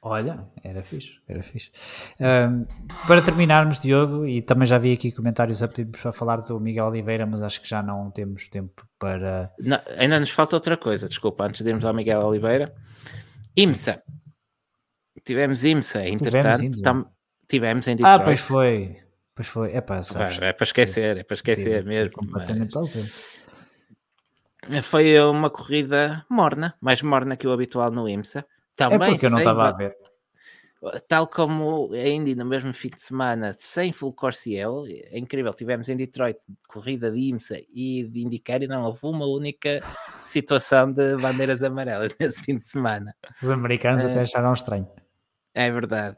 Olha, 0.03 0.47
era 0.65 0.83
fixe, 0.83 1.21
era 1.29 1.43
fixe. 1.43 1.71
Um, 2.19 2.65
para 3.07 3.21
terminarmos, 3.21 3.79
Diogo, 3.79 4.27
e 4.27 4.41
também 4.41 4.67
já 4.67 4.79
vi 4.79 4.93
aqui 4.93 5.13
comentários 5.13 5.63
a 5.63 5.69
pedir 5.69 5.91
para 5.91 6.11
falar 6.11 6.41
do 6.41 6.59
Miguel 6.59 6.87
Oliveira, 6.87 7.27
mas 7.27 7.43
acho 7.43 7.61
que 7.61 7.69
já 7.69 7.83
não 7.83 8.11
temos 8.11 8.49
tempo 8.49 8.87
para. 8.99 9.53
Não, 9.59 9.79
ainda 9.99 10.19
nos 10.19 10.31
falta 10.31 10.57
outra 10.57 10.77
coisa, 10.77 11.07
desculpa, 11.07 11.45
antes 11.45 11.63
de 11.63 11.69
irmos 11.69 11.85
ao 11.85 11.93
Miguel 11.93 12.21
Oliveira. 12.21 12.75
IMSA. 13.55 14.03
Tivemos 15.23 15.65
IMSA, 15.65 16.09
entretanto, 16.09 16.57
Tivemos 16.57 16.77
IMSA. 16.79 17.11
Tivemos 17.51 17.89
em 17.89 17.97
Detroit. 17.97 18.21
Ah, 18.21 18.25
pois 18.25 18.41
foi. 18.41 18.97
Pois 19.35 19.49
foi. 19.49 19.73
É 19.73 19.81
para, 19.81 20.03
é 20.41 20.53
para 20.53 20.65
esquecer, 20.65 21.17
é 21.17 21.25
para 21.25 21.35
esquecer 21.35 21.85
mesmo. 21.85 22.13
Completamente 22.13 22.77
mas... 22.77 24.87
Foi 24.87 25.19
uma 25.21 25.51
corrida 25.51 26.25
morna, 26.31 26.77
mais 26.81 27.03
morna 27.03 27.37
que 27.37 27.49
o 27.49 27.53
habitual 27.53 27.91
no 27.91 28.09
IMSA. 28.09 28.47
Também 28.77 29.09
é 29.09 29.11
porque 29.11 29.27
eu 29.27 29.31
não 29.31 29.39
estava 29.39 29.69
a 29.69 29.73
ver. 29.73 29.97
Tal 31.09 31.27
como 31.27 31.93
a 31.93 32.09
Indy 32.09 32.35
no 32.35 32.45
mesmo 32.45 32.73
fim 32.73 32.89
de 32.89 33.03
semana, 33.03 33.55
sem 33.59 33.93
full 33.93 34.13
Corsiel, 34.13 34.85
é 34.87 35.19
incrível. 35.19 35.53
Tivemos 35.53 35.89
em 35.89 35.97
Detroit 35.97 36.39
corrida 36.69 37.11
de 37.11 37.19
IMSA 37.19 37.61
e 37.75 38.05
de 38.05 38.21
IndyCar 38.21 38.63
e 38.63 38.69
não 38.69 38.85
houve 38.85 39.01
uma 39.03 39.27
única 39.27 39.83
situação 40.23 40.91
de 40.91 41.17
bandeiras 41.17 41.63
amarelas 41.63 42.15
nesse 42.21 42.43
fim 42.43 42.57
de 42.57 42.67
semana. 42.67 43.15
Os 43.43 43.51
americanos 43.51 44.05
uh, 44.05 44.09
até 44.09 44.21
acharam 44.21 44.53
estranho. 44.53 44.89
É 45.55 45.71
verdade. 45.71 46.17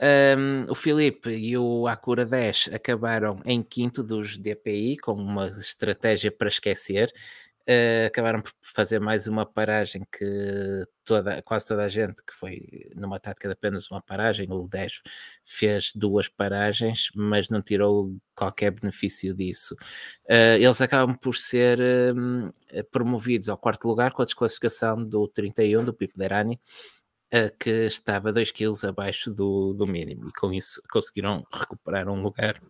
Um, 0.00 0.70
o 0.70 0.74
Filipe 0.74 1.30
e 1.30 1.56
o 1.56 1.86
Acura 1.86 2.24
10 2.24 2.70
acabaram 2.72 3.40
em 3.44 3.62
quinto 3.62 4.02
dos 4.02 4.36
DPI, 4.36 4.96
com 4.98 5.12
uma 5.12 5.48
estratégia 5.48 6.30
para 6.32 6.48
esquecer. 6.48 7.12
Uh, 7.62 8.06
acabaram 8.08 8.42
por 8.42 8.52
fazer 8.60 8.98
mais 8.98 9.28
uma 9.28 9.46
paragem 9.46 10.02
que 10.10 10.84
toda, 11.04 11.40
quase 11.42 11.68
toda 11.68 11.84
a 11.84 11.88
gente, 11.88 12.16
que 12.24 12.34
foi 12.34 12.90
numa 12.96 13.20
tática 13.20 13.46
de 13.46 13.52
apenas 13.52 13.88
uma 13.88 14.02
paragem, 14.02 14.50
o 14.50 14.66
10 14.66 15.00
fez 15.44 15.92
duas 15.94 16.28
paragens, 16.28 17.12
mas 17.14 17.48
não 17.48 17.62
tirou 17.62 18.16
qualquer 18.34 18.72
benefício 18.72 19.32
disso. 19.32 19.76
Uh, 20.24 20.58
eles 20.58 20.80
acabam 20.80 21.16
por 21.16 21.36
ser 21.36 21.78
uh, 21.78 22.84
promovidos 22.90 23.48
ao 23.48 23.56
quarto 23.56 23.86
lugar 23.86 24.10
com 24.12 24.22
a 24.22 24.24
desclassificação 24.24 25.04
do 25.04 25.28
31, 25.28 25.84
do 25.84 25.94
Pipo 25.94 26.18
Derani, 26.18 26.58
que 27.58 27.86
estava 27.86 28.32
2 28.32 28.50
kg 28.50 28.72
abaixo 28.86 29.30
do, 29.30 29.72
do 29.72 29.86
mínimo 29.86 30.28
e 30.28 30.32
com 30.32 30.52
isso 30.52 30.82
conseguiram 30.90 31.46
recuperar 31.50 32.08
um 32.08 32.20
lugar 32.20 32.60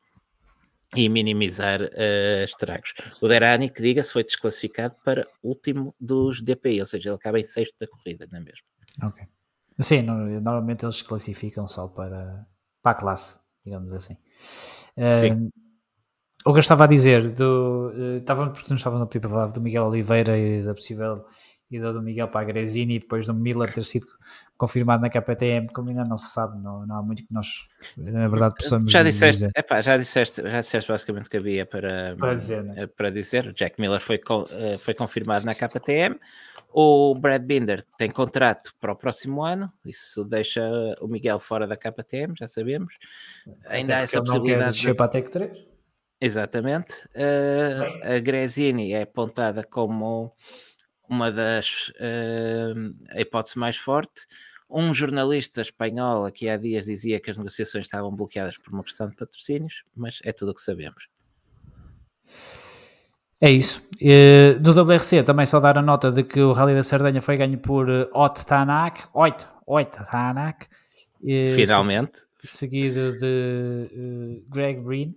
e 0.94 1.08
minimizar 1.08 1.80
uh, 1.82 2.44
estragos. 2.44 2.94
O 3.20 3.28
Derani, 3.28 3.70
que 3.70 3.82
diga-se, 3.82 4.12
foi 4.12 4.24
desclassificado 4.24 4.94
para 5.04 5.26
último 5.42 5.94
dos 5.98 6.42
DPI, 6.42 6.80
ou 6.80 6.86
seja, 6.86 7.08
ele 7.08 7.16
acaba 7.16 7.40
em 7.40 7.44
sexto 7.44 7.74
da 7.80 7.86
corrida, 7.86 8.28
não 8.30 8.38
é 8.38 8.42
mesmo? 8.42 8.66
Ok. 9.02 9.26
Sim, 9.80 10.02
normalmente 10.02 10.84
eles 10.84 11.00
classificam 11.02 11.66
só 11.66 11.88
para, 11.88 12.46
para 12.82 12.92
a 12.92 12.94
classe, 12.94 13.40
digamos 13.64 13.92
assim. 13.92 14.16
Sim. 15.20 15.32
Uh, 15.32 15.50
o 16.44 16.52
que 16.52 16.58
eu 16.58 16.60
estava 16.60 16.84
a 16.84 16.88
dizer, 16.88 17.30
do, 17.32 17.92
uh, 17.94 18.16
estávamos, 18.18 18.58
porque 18.58 18.70
não 18.70 18.76
estávamos 18.76 19.02
a 19.02 19.06
pedir 19.06 19.20
para 19.20 19.30
falar 19.30 19.46
do 19.46 19.60
Miguel 19.60 19.86
Oliveira 19.86 20.36
e 20.36 20.62
da 20.62 20.74
possível 20.74 21.24
ida 21.76 21.92
do 21.92 22.02
Miguel 22.02 22.28
para 22.28 22.40
a 22.40 22.44
Gresini 22.44 22.96
e 22.96 22.98
depois 22.98 23.26
do 23.26 23.34
Miller 23.34 23.72
ter 23.72 23.84
sido 23.84 24.06
confirmado 24.56 25.02
na 25.02 25.10
KPTM, 25.10 25.68
como 25.72 25.88
ainda 25.88 26.04
não 26.04 26.18
se 26.18 26.32
sabe, 26.32 26.62
não, 26.62 26.86
não 26.86 26.96
há 26.96 27.02
muito 27.02 27.24
que 27.24 27.32
nós, 27.32 27.46
na 27.96 28.28
verdade, 28.28 28.54
possamos 28.56 28.90
já 28.90 29.02
disseste, 29.02 29.42
dizer. 29.42 29.52
Epá, 29.56 29.82
já 29.82 29.96
disseste, 29.96 30.42
já 30.42 30.60
disseste 30.60 30.90
basicamente 30.90 31.28
que 31.28 31.36
havia 31.36 31.66
para, 31.66 32.16
para 32.18 32.34
dizer. 32.34 32.64
Né? 32.64 32.86
Para 32.86 33.10
dizer. 33.10 33.46
O 33.48 33.52
Jack 33.52 33.80
Miller 33.80 34.00
foi, 34.00 34.20
eh, 34.50 34.78
foi 34.78 34.94
confirmado 34.94 35.44
na 35.44 35.54
KTM. 35.54 36.18
O 36.74 37.14
Brad 37.14 37.42
Binder 37.42 37.84
tem 37.98 38.10
contrato 38.10 38.72
para 38.80 38.92
o 38.92 38.96
próximo 38.96 39.44
ano, 39.44 39.70
isso 39.84 40.24
deixa 40.24 40.62
o 41.00 41.06
Miguel 41.06 41.38
fora 41.38 41.66
da 41.66 41.76
KTM, 41.76 42.34
já 42.38 42.46
sabemos. 42.46 42.94
Ainda 43.66 43.98
há 43.98 44.00
essa 44.00 44.22
possibilidade. 44.22 44.80
De... 44.80 44.94
para 44.94 45.06
a 45.06 45.08
Tech 45.08 45.30
3. 45.30 45.72
Exatamente. 46.18 46.94
Uh, 47.16 48.14
a 48.14 48.18
Gresini 48.20 48.92
é 48.92 49.02
apontada 49.02 49.64
como 49.64 50.32
uma 51.08 51.30
das 51.30 51.88
uh, 51.90 52.94
a 53.10 53.20
hipótese 53.20 53.58
mais 53.58 53.76
forte. 53.76 54.26
Um 54.68 54.94
jornalista 54.94 55.60
espanhol 55.60 56.24
aqui 56.24 56.48
há 56.48 56.56
dias 56.56 56.86
dizia 56.86 57.20
que 57.20 57.30
as 57.30 57.36
negociações 57.36 57.84
estavam 57.84 58.14
bloqueadas 58.14 58.56
por 58.56 58.72
uma 58.72 58.82
questão 58.82 59.08
de 59.08 59.14
patrocínios, 59.16 59.84
mas 59.94 60.20
é 60.24 60.32
tudo 60.32 60.52
o 60.52 60.54
que 60.54 60.62
sabemos. 60.62 61.08
É 63.38 63.50
isso. 63.50 63.86
Uh, 64.00 64.58
do 64.60 64.70
WRC 64.70 65.24
também 65.24 65.44
só 65.44 65.58
dar 65.58 65.76
a 65.76 65.82
nota 65.82 66.12
de 66.12 66.22
que 66.22 66.40
o 66.40 66.52
Rally 66.52 66.74
da 66.74 66.82
Sardanha 66.82 67.20
foi 67.20 67.36
ganho 67.36 67.58
por 67.58 67.90
uh, 67.90 68.08
Ot 68.14 68.46
Tanak, 68.46 69.02
Oit, 69.12 69.46
Oit 69.66 69.90
Tanak. 69.90 70.66
Uh, 71.20 71.52
Finalmente. 71.54 72.20
Seguido 72.44 73.16
de 73.18 73.90
uh, 73.92 74.44
Greg 74.48 74.80
Breen. 74.80 75.14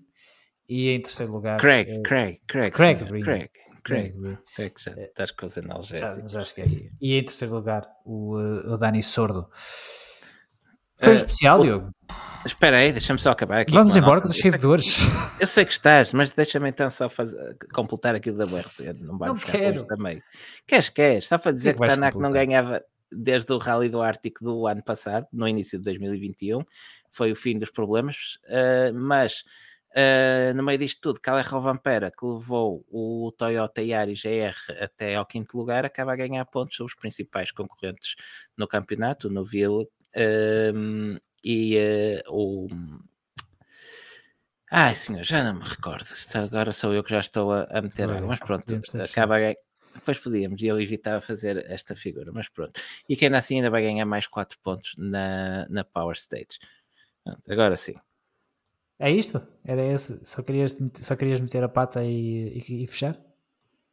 E 0.68 0.90
em 0.90 1.00
terceiro 1.00 1.32
lugar. 1.32 1.60
Craig, 1.60 2.02
Craig, 2.02 2.40
Craig. 2.48 2.72
Craig 2.74 3.04
Breen. 3.06 3.24
Craig. 3.24 3.50
Craig, 3.86 4.16
é 4.58 4.70
que 4.70 4.82
já 4.82 4.92
estás 4.92 5.32
com 5.32 5.46
os 5.46 5.58
analgésicos. 5.60 6.32
Já, 6.32 6.40
já 6.40 6.42
esqueci. 6.42 6.92
E 7.00 7.16
em 7.16 7.24
terceiro 7.24 7.54
lugar, 7.54 7.88
o, 8.04 8.36
o 8.36 8.78
Dani 8.78 9.04
Sordo. 9.04 9.48
Foi 11.00 11.14
uh, 11.14 11.16
especial, 11.16 11.62
Diogo. 11.62 11.92
Espera 12.44 12.78
aí, 12.78 12.92
deixa-me 12.92 13.20
só 13.20 13.32
acabar 13.32 13.60
aqui. 13.60 13.72
Vamos 13.72 13.96
embora, 13.96 14.22
que 14.22 14.28
estou 14.28 14.42
cheio 14.42 14.56
de 14.56 14.60
dores. 14.60 15.00
Eu 15.40 15.46
sei 15.46 15.66
que 15.66 15.72
estás, 15.72 16.12
mas 16.14 16.32
deixa-me 16.32 16.68
então 16.70 16.90
só 16.90 17.08
fazer, 17.08 17.58
completar 17.74 18.16
aquilo 18.16 18.38
da 18.38 18.46
BRC. 18.46 18.94
Não 18.94 19.18
vai 19.20 19.30
não 19.30 19.36
quero. 19.36 19.86
também. 19.86 20.22
Queres, 20.66 20.90
queres? 20.90 21.28
Só 21.28 21.38
para 21.38 21.52
dizer 21.52 21.76
que, 21.76 21.82
que 21.82 21.88
Tanak 21.88 22.18
não 22.18 22.32
ganhava 22.32 22.84
desde 23.12 23.54
o 23.54 23.60
Rally 23.60 23.90
do 23.90 24.02
Ártico 24.02 24.44
do 24.44 24.66
ano 24.66 24.84
passado, 24.84 25.28
no 25.32 25.48
início 25.48 25.78
de 25.78 25.86
2021. 25.86 26.64
Foi 27.12 27.32
o 27.32 27.36
fim 27.36 27.60
dos 27.60 27.70
problemas, 27.70 28.40
uh, 28.48 28.94
mas 28.94 29.44
Uh, 29.98 30.54
no 30.54 30.62
meio 30.62 30.78
disto 30.78 31.00
tudo, 31.00 31.22
Calé 31.22 31.42
Vampera, 31.42 32.12
que 32.12 32.26
levou 32.26 32.86
o 32.92 33.32
Toyota 33.38 33.82
Yaris 33.82 34.22
GR 34.22 34.74
até 34.82 35.16
ao 35.16 35.26
quinto 35.26 35.58
lugar, 35.58 35.86
acaba 35.86 36.12
a 36.12 36.18
ganhar 36.18 36.44
pontos 36.46 36.76
sobre 36.76 36.92
os 36.92 37.00
principais 37.00 37.50
concorrentes 37.50 38.16
no 38.58 38.68
campeonato, 38.68 39.30
no 39.30 39.46
Ville 39.46 39.84
uh, 39.84 41.22
e 41.42 41.78
uh, 41.78 42.30
o. 42.30 42.68
Ai 44.70 44.96
senhor, 44.96 45.24
já 45.24 45.46
não 45.46 45.60
me 45.60 45.66
recordo. 45.66 46.08
Agora 46.34 46.74
sou 46.74 46.94
eu 46.94 47.02
que 47.02 47.12
já 47.12 47.22
estou 47.22 47.54
a, 47.54 47.64
a 47.64 47.82
meter 47.82 48.10
água, 48.10 48.28
mas 48.28 48.40
pronto, 48.40 48.66
acaba 49.02 49.38
a 49.38 49.40
ganhar. 49.40 49.56
Pois 50.04 50.20
podíamos, 50.20 50.62
e 50.62 50.68
eu 50.68 50.78
evitava 50.82 51.22
fazer 51.22 51.66
esta 51.72 51.96
figura, 51.96 52.30
mas 52.34 52.50
pronto. 52.50 52.82
E 53.08 53.16
que 53.16 53.24
ainda 53.24 53.38
assim 53.38 53.56
ainda 53.56 53.70
vai 53.70 53.82
ganhar 53.82 54.06
mais 54.06 54.28
4 54.28 54.60
pontos 54.60 54.94
na, 54.98 55.66
na 55.70 55.86
Power 55.86 56.18
Stage. 56.18 56.60
Pronto, 57.24 57.50
agora 57.50 57.78
sim. 57.78 57.96
É 59.00 59.12
isto? 59.12 59.42
Era 59.64 59.86
esse? 59.86 60.20
Só 60.24 60.42
querias, 60.42 60.78
só 60.94 61.16
querias 61.16 61.40
meter 61.40 61.64
a 61.64 61.70
pata 61.70 62.04
e, 62.04 62.64
e, 62.68 62.84
e 62.84 62.88
fechar? 62.88 63.20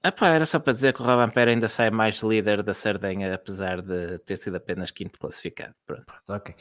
Epá, 0.05 0.29
era 0.31 0.45
só 0.45 0.59
para 0.59 0.73
dizer 0.73 0.93
que 0.93 1.01
o 1.01 1.05
Robampera 1.05 1.51
ainda 1.51 1.69
sai 1.69 1.91
mais 1.91 2.21
líder 2.23 2.63
da 2.63 2.75
Sardenha, 2.75 3.33
apesar 3.33 3.81
de 3.81 4.19
ter 4.21 4.37
sido 4.37 4.57
apenas 4.57 4.91
quinto 4.91 5.19
classificado. 5.19 5.75
Pronto. 5.87 6.05
Pronto 6.07 6.33
ok. 6.33 6.55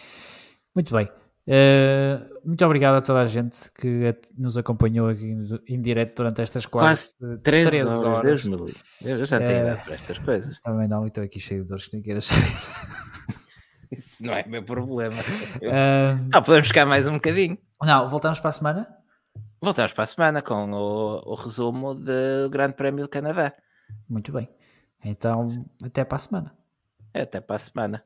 Muito 0.76 0.94
bem. 0.94 1.10
Uh, 1.48 2.48
muito 2.48 2.64
obrigado 2.64 2.98
a 2.98 3.02
toda 3.02 3.20
a 3.20 3.26
gente 3.26 3.72
que 3.72 4.16
nos 4.38 4.58
acompanhou 4.58 5.10
aqui 5.10 5.36
em 5.68 5.82
direto 5.82 6.18
durante 6.18 6.40
estas 6.40 6.68
quase, 6.68 7.16
quase 7.18 7.38
3, 7.40 7.68
3 7.68 7.86
horas. 7.86 8.04
horas. 8.04 8.22
Deus 8.22 8.46
me 8.46 8.56
livre. 8.58 8.80
Eu 9.04 9.26
já 9.26 9.40
tenho 9.40 9.60
uh, 9.60 9.64
idade 9.64 9.84
para 9.84 9.94
estas 9.96 10.18
coisas. 10.20 10.60
Também 10.62 10.88
não, 10.88 11.08
estou 11.08 11.24
aqui 11.24 11.40
cheio 11.40 11.64
de 11.64 11.68
dores 11.68 11.88
que 11.88 11.96
nem 11.96 12.04
queiras 12.04 12.26
saber. 12.26 12.46
Isso 13.98 14.26
não 14.26 14.34
é 14.34 14.44
meu 14.48 14.64
problema. 14.64 15.16
Uh... 15.62 16.30
Ah, 16.34 16.42
podemos 16.42 16.68
ficar 16.68 16.86
mais 16.86 17.08
um 17.08 17.14
bocadinho. 17.14 17.58
Não, 17.82 18.10
voltamos 18.10 18.40
para 18.40 18.50
a 18.50 18.54
semana? 18.54 18.88
Voltamos 19.62 19.94
para 19.94 20.04
a 20.04 20.08
semana 20.08 20.42
com 20.42 20.72
o, 20.72 21.22
o 21.24 21.36
resumo 21.36 21.94
do 21.94 22.50
Grande 22.50 22.74
Prémio 22.74 23.04
do 23.04 23.10
Canadá. 23.10 23.54
Muito 24.10 24.32
bem. 24.32 24.50
Então, 25.04 25.48
até 25.84 26.04
para 26.04 26.16
a 26.16 26.20
semana. 26.20 26.56
Até 27.14 27.42
para 27.42 27.56
a 27.56 27.60
semana. 27.60 28.04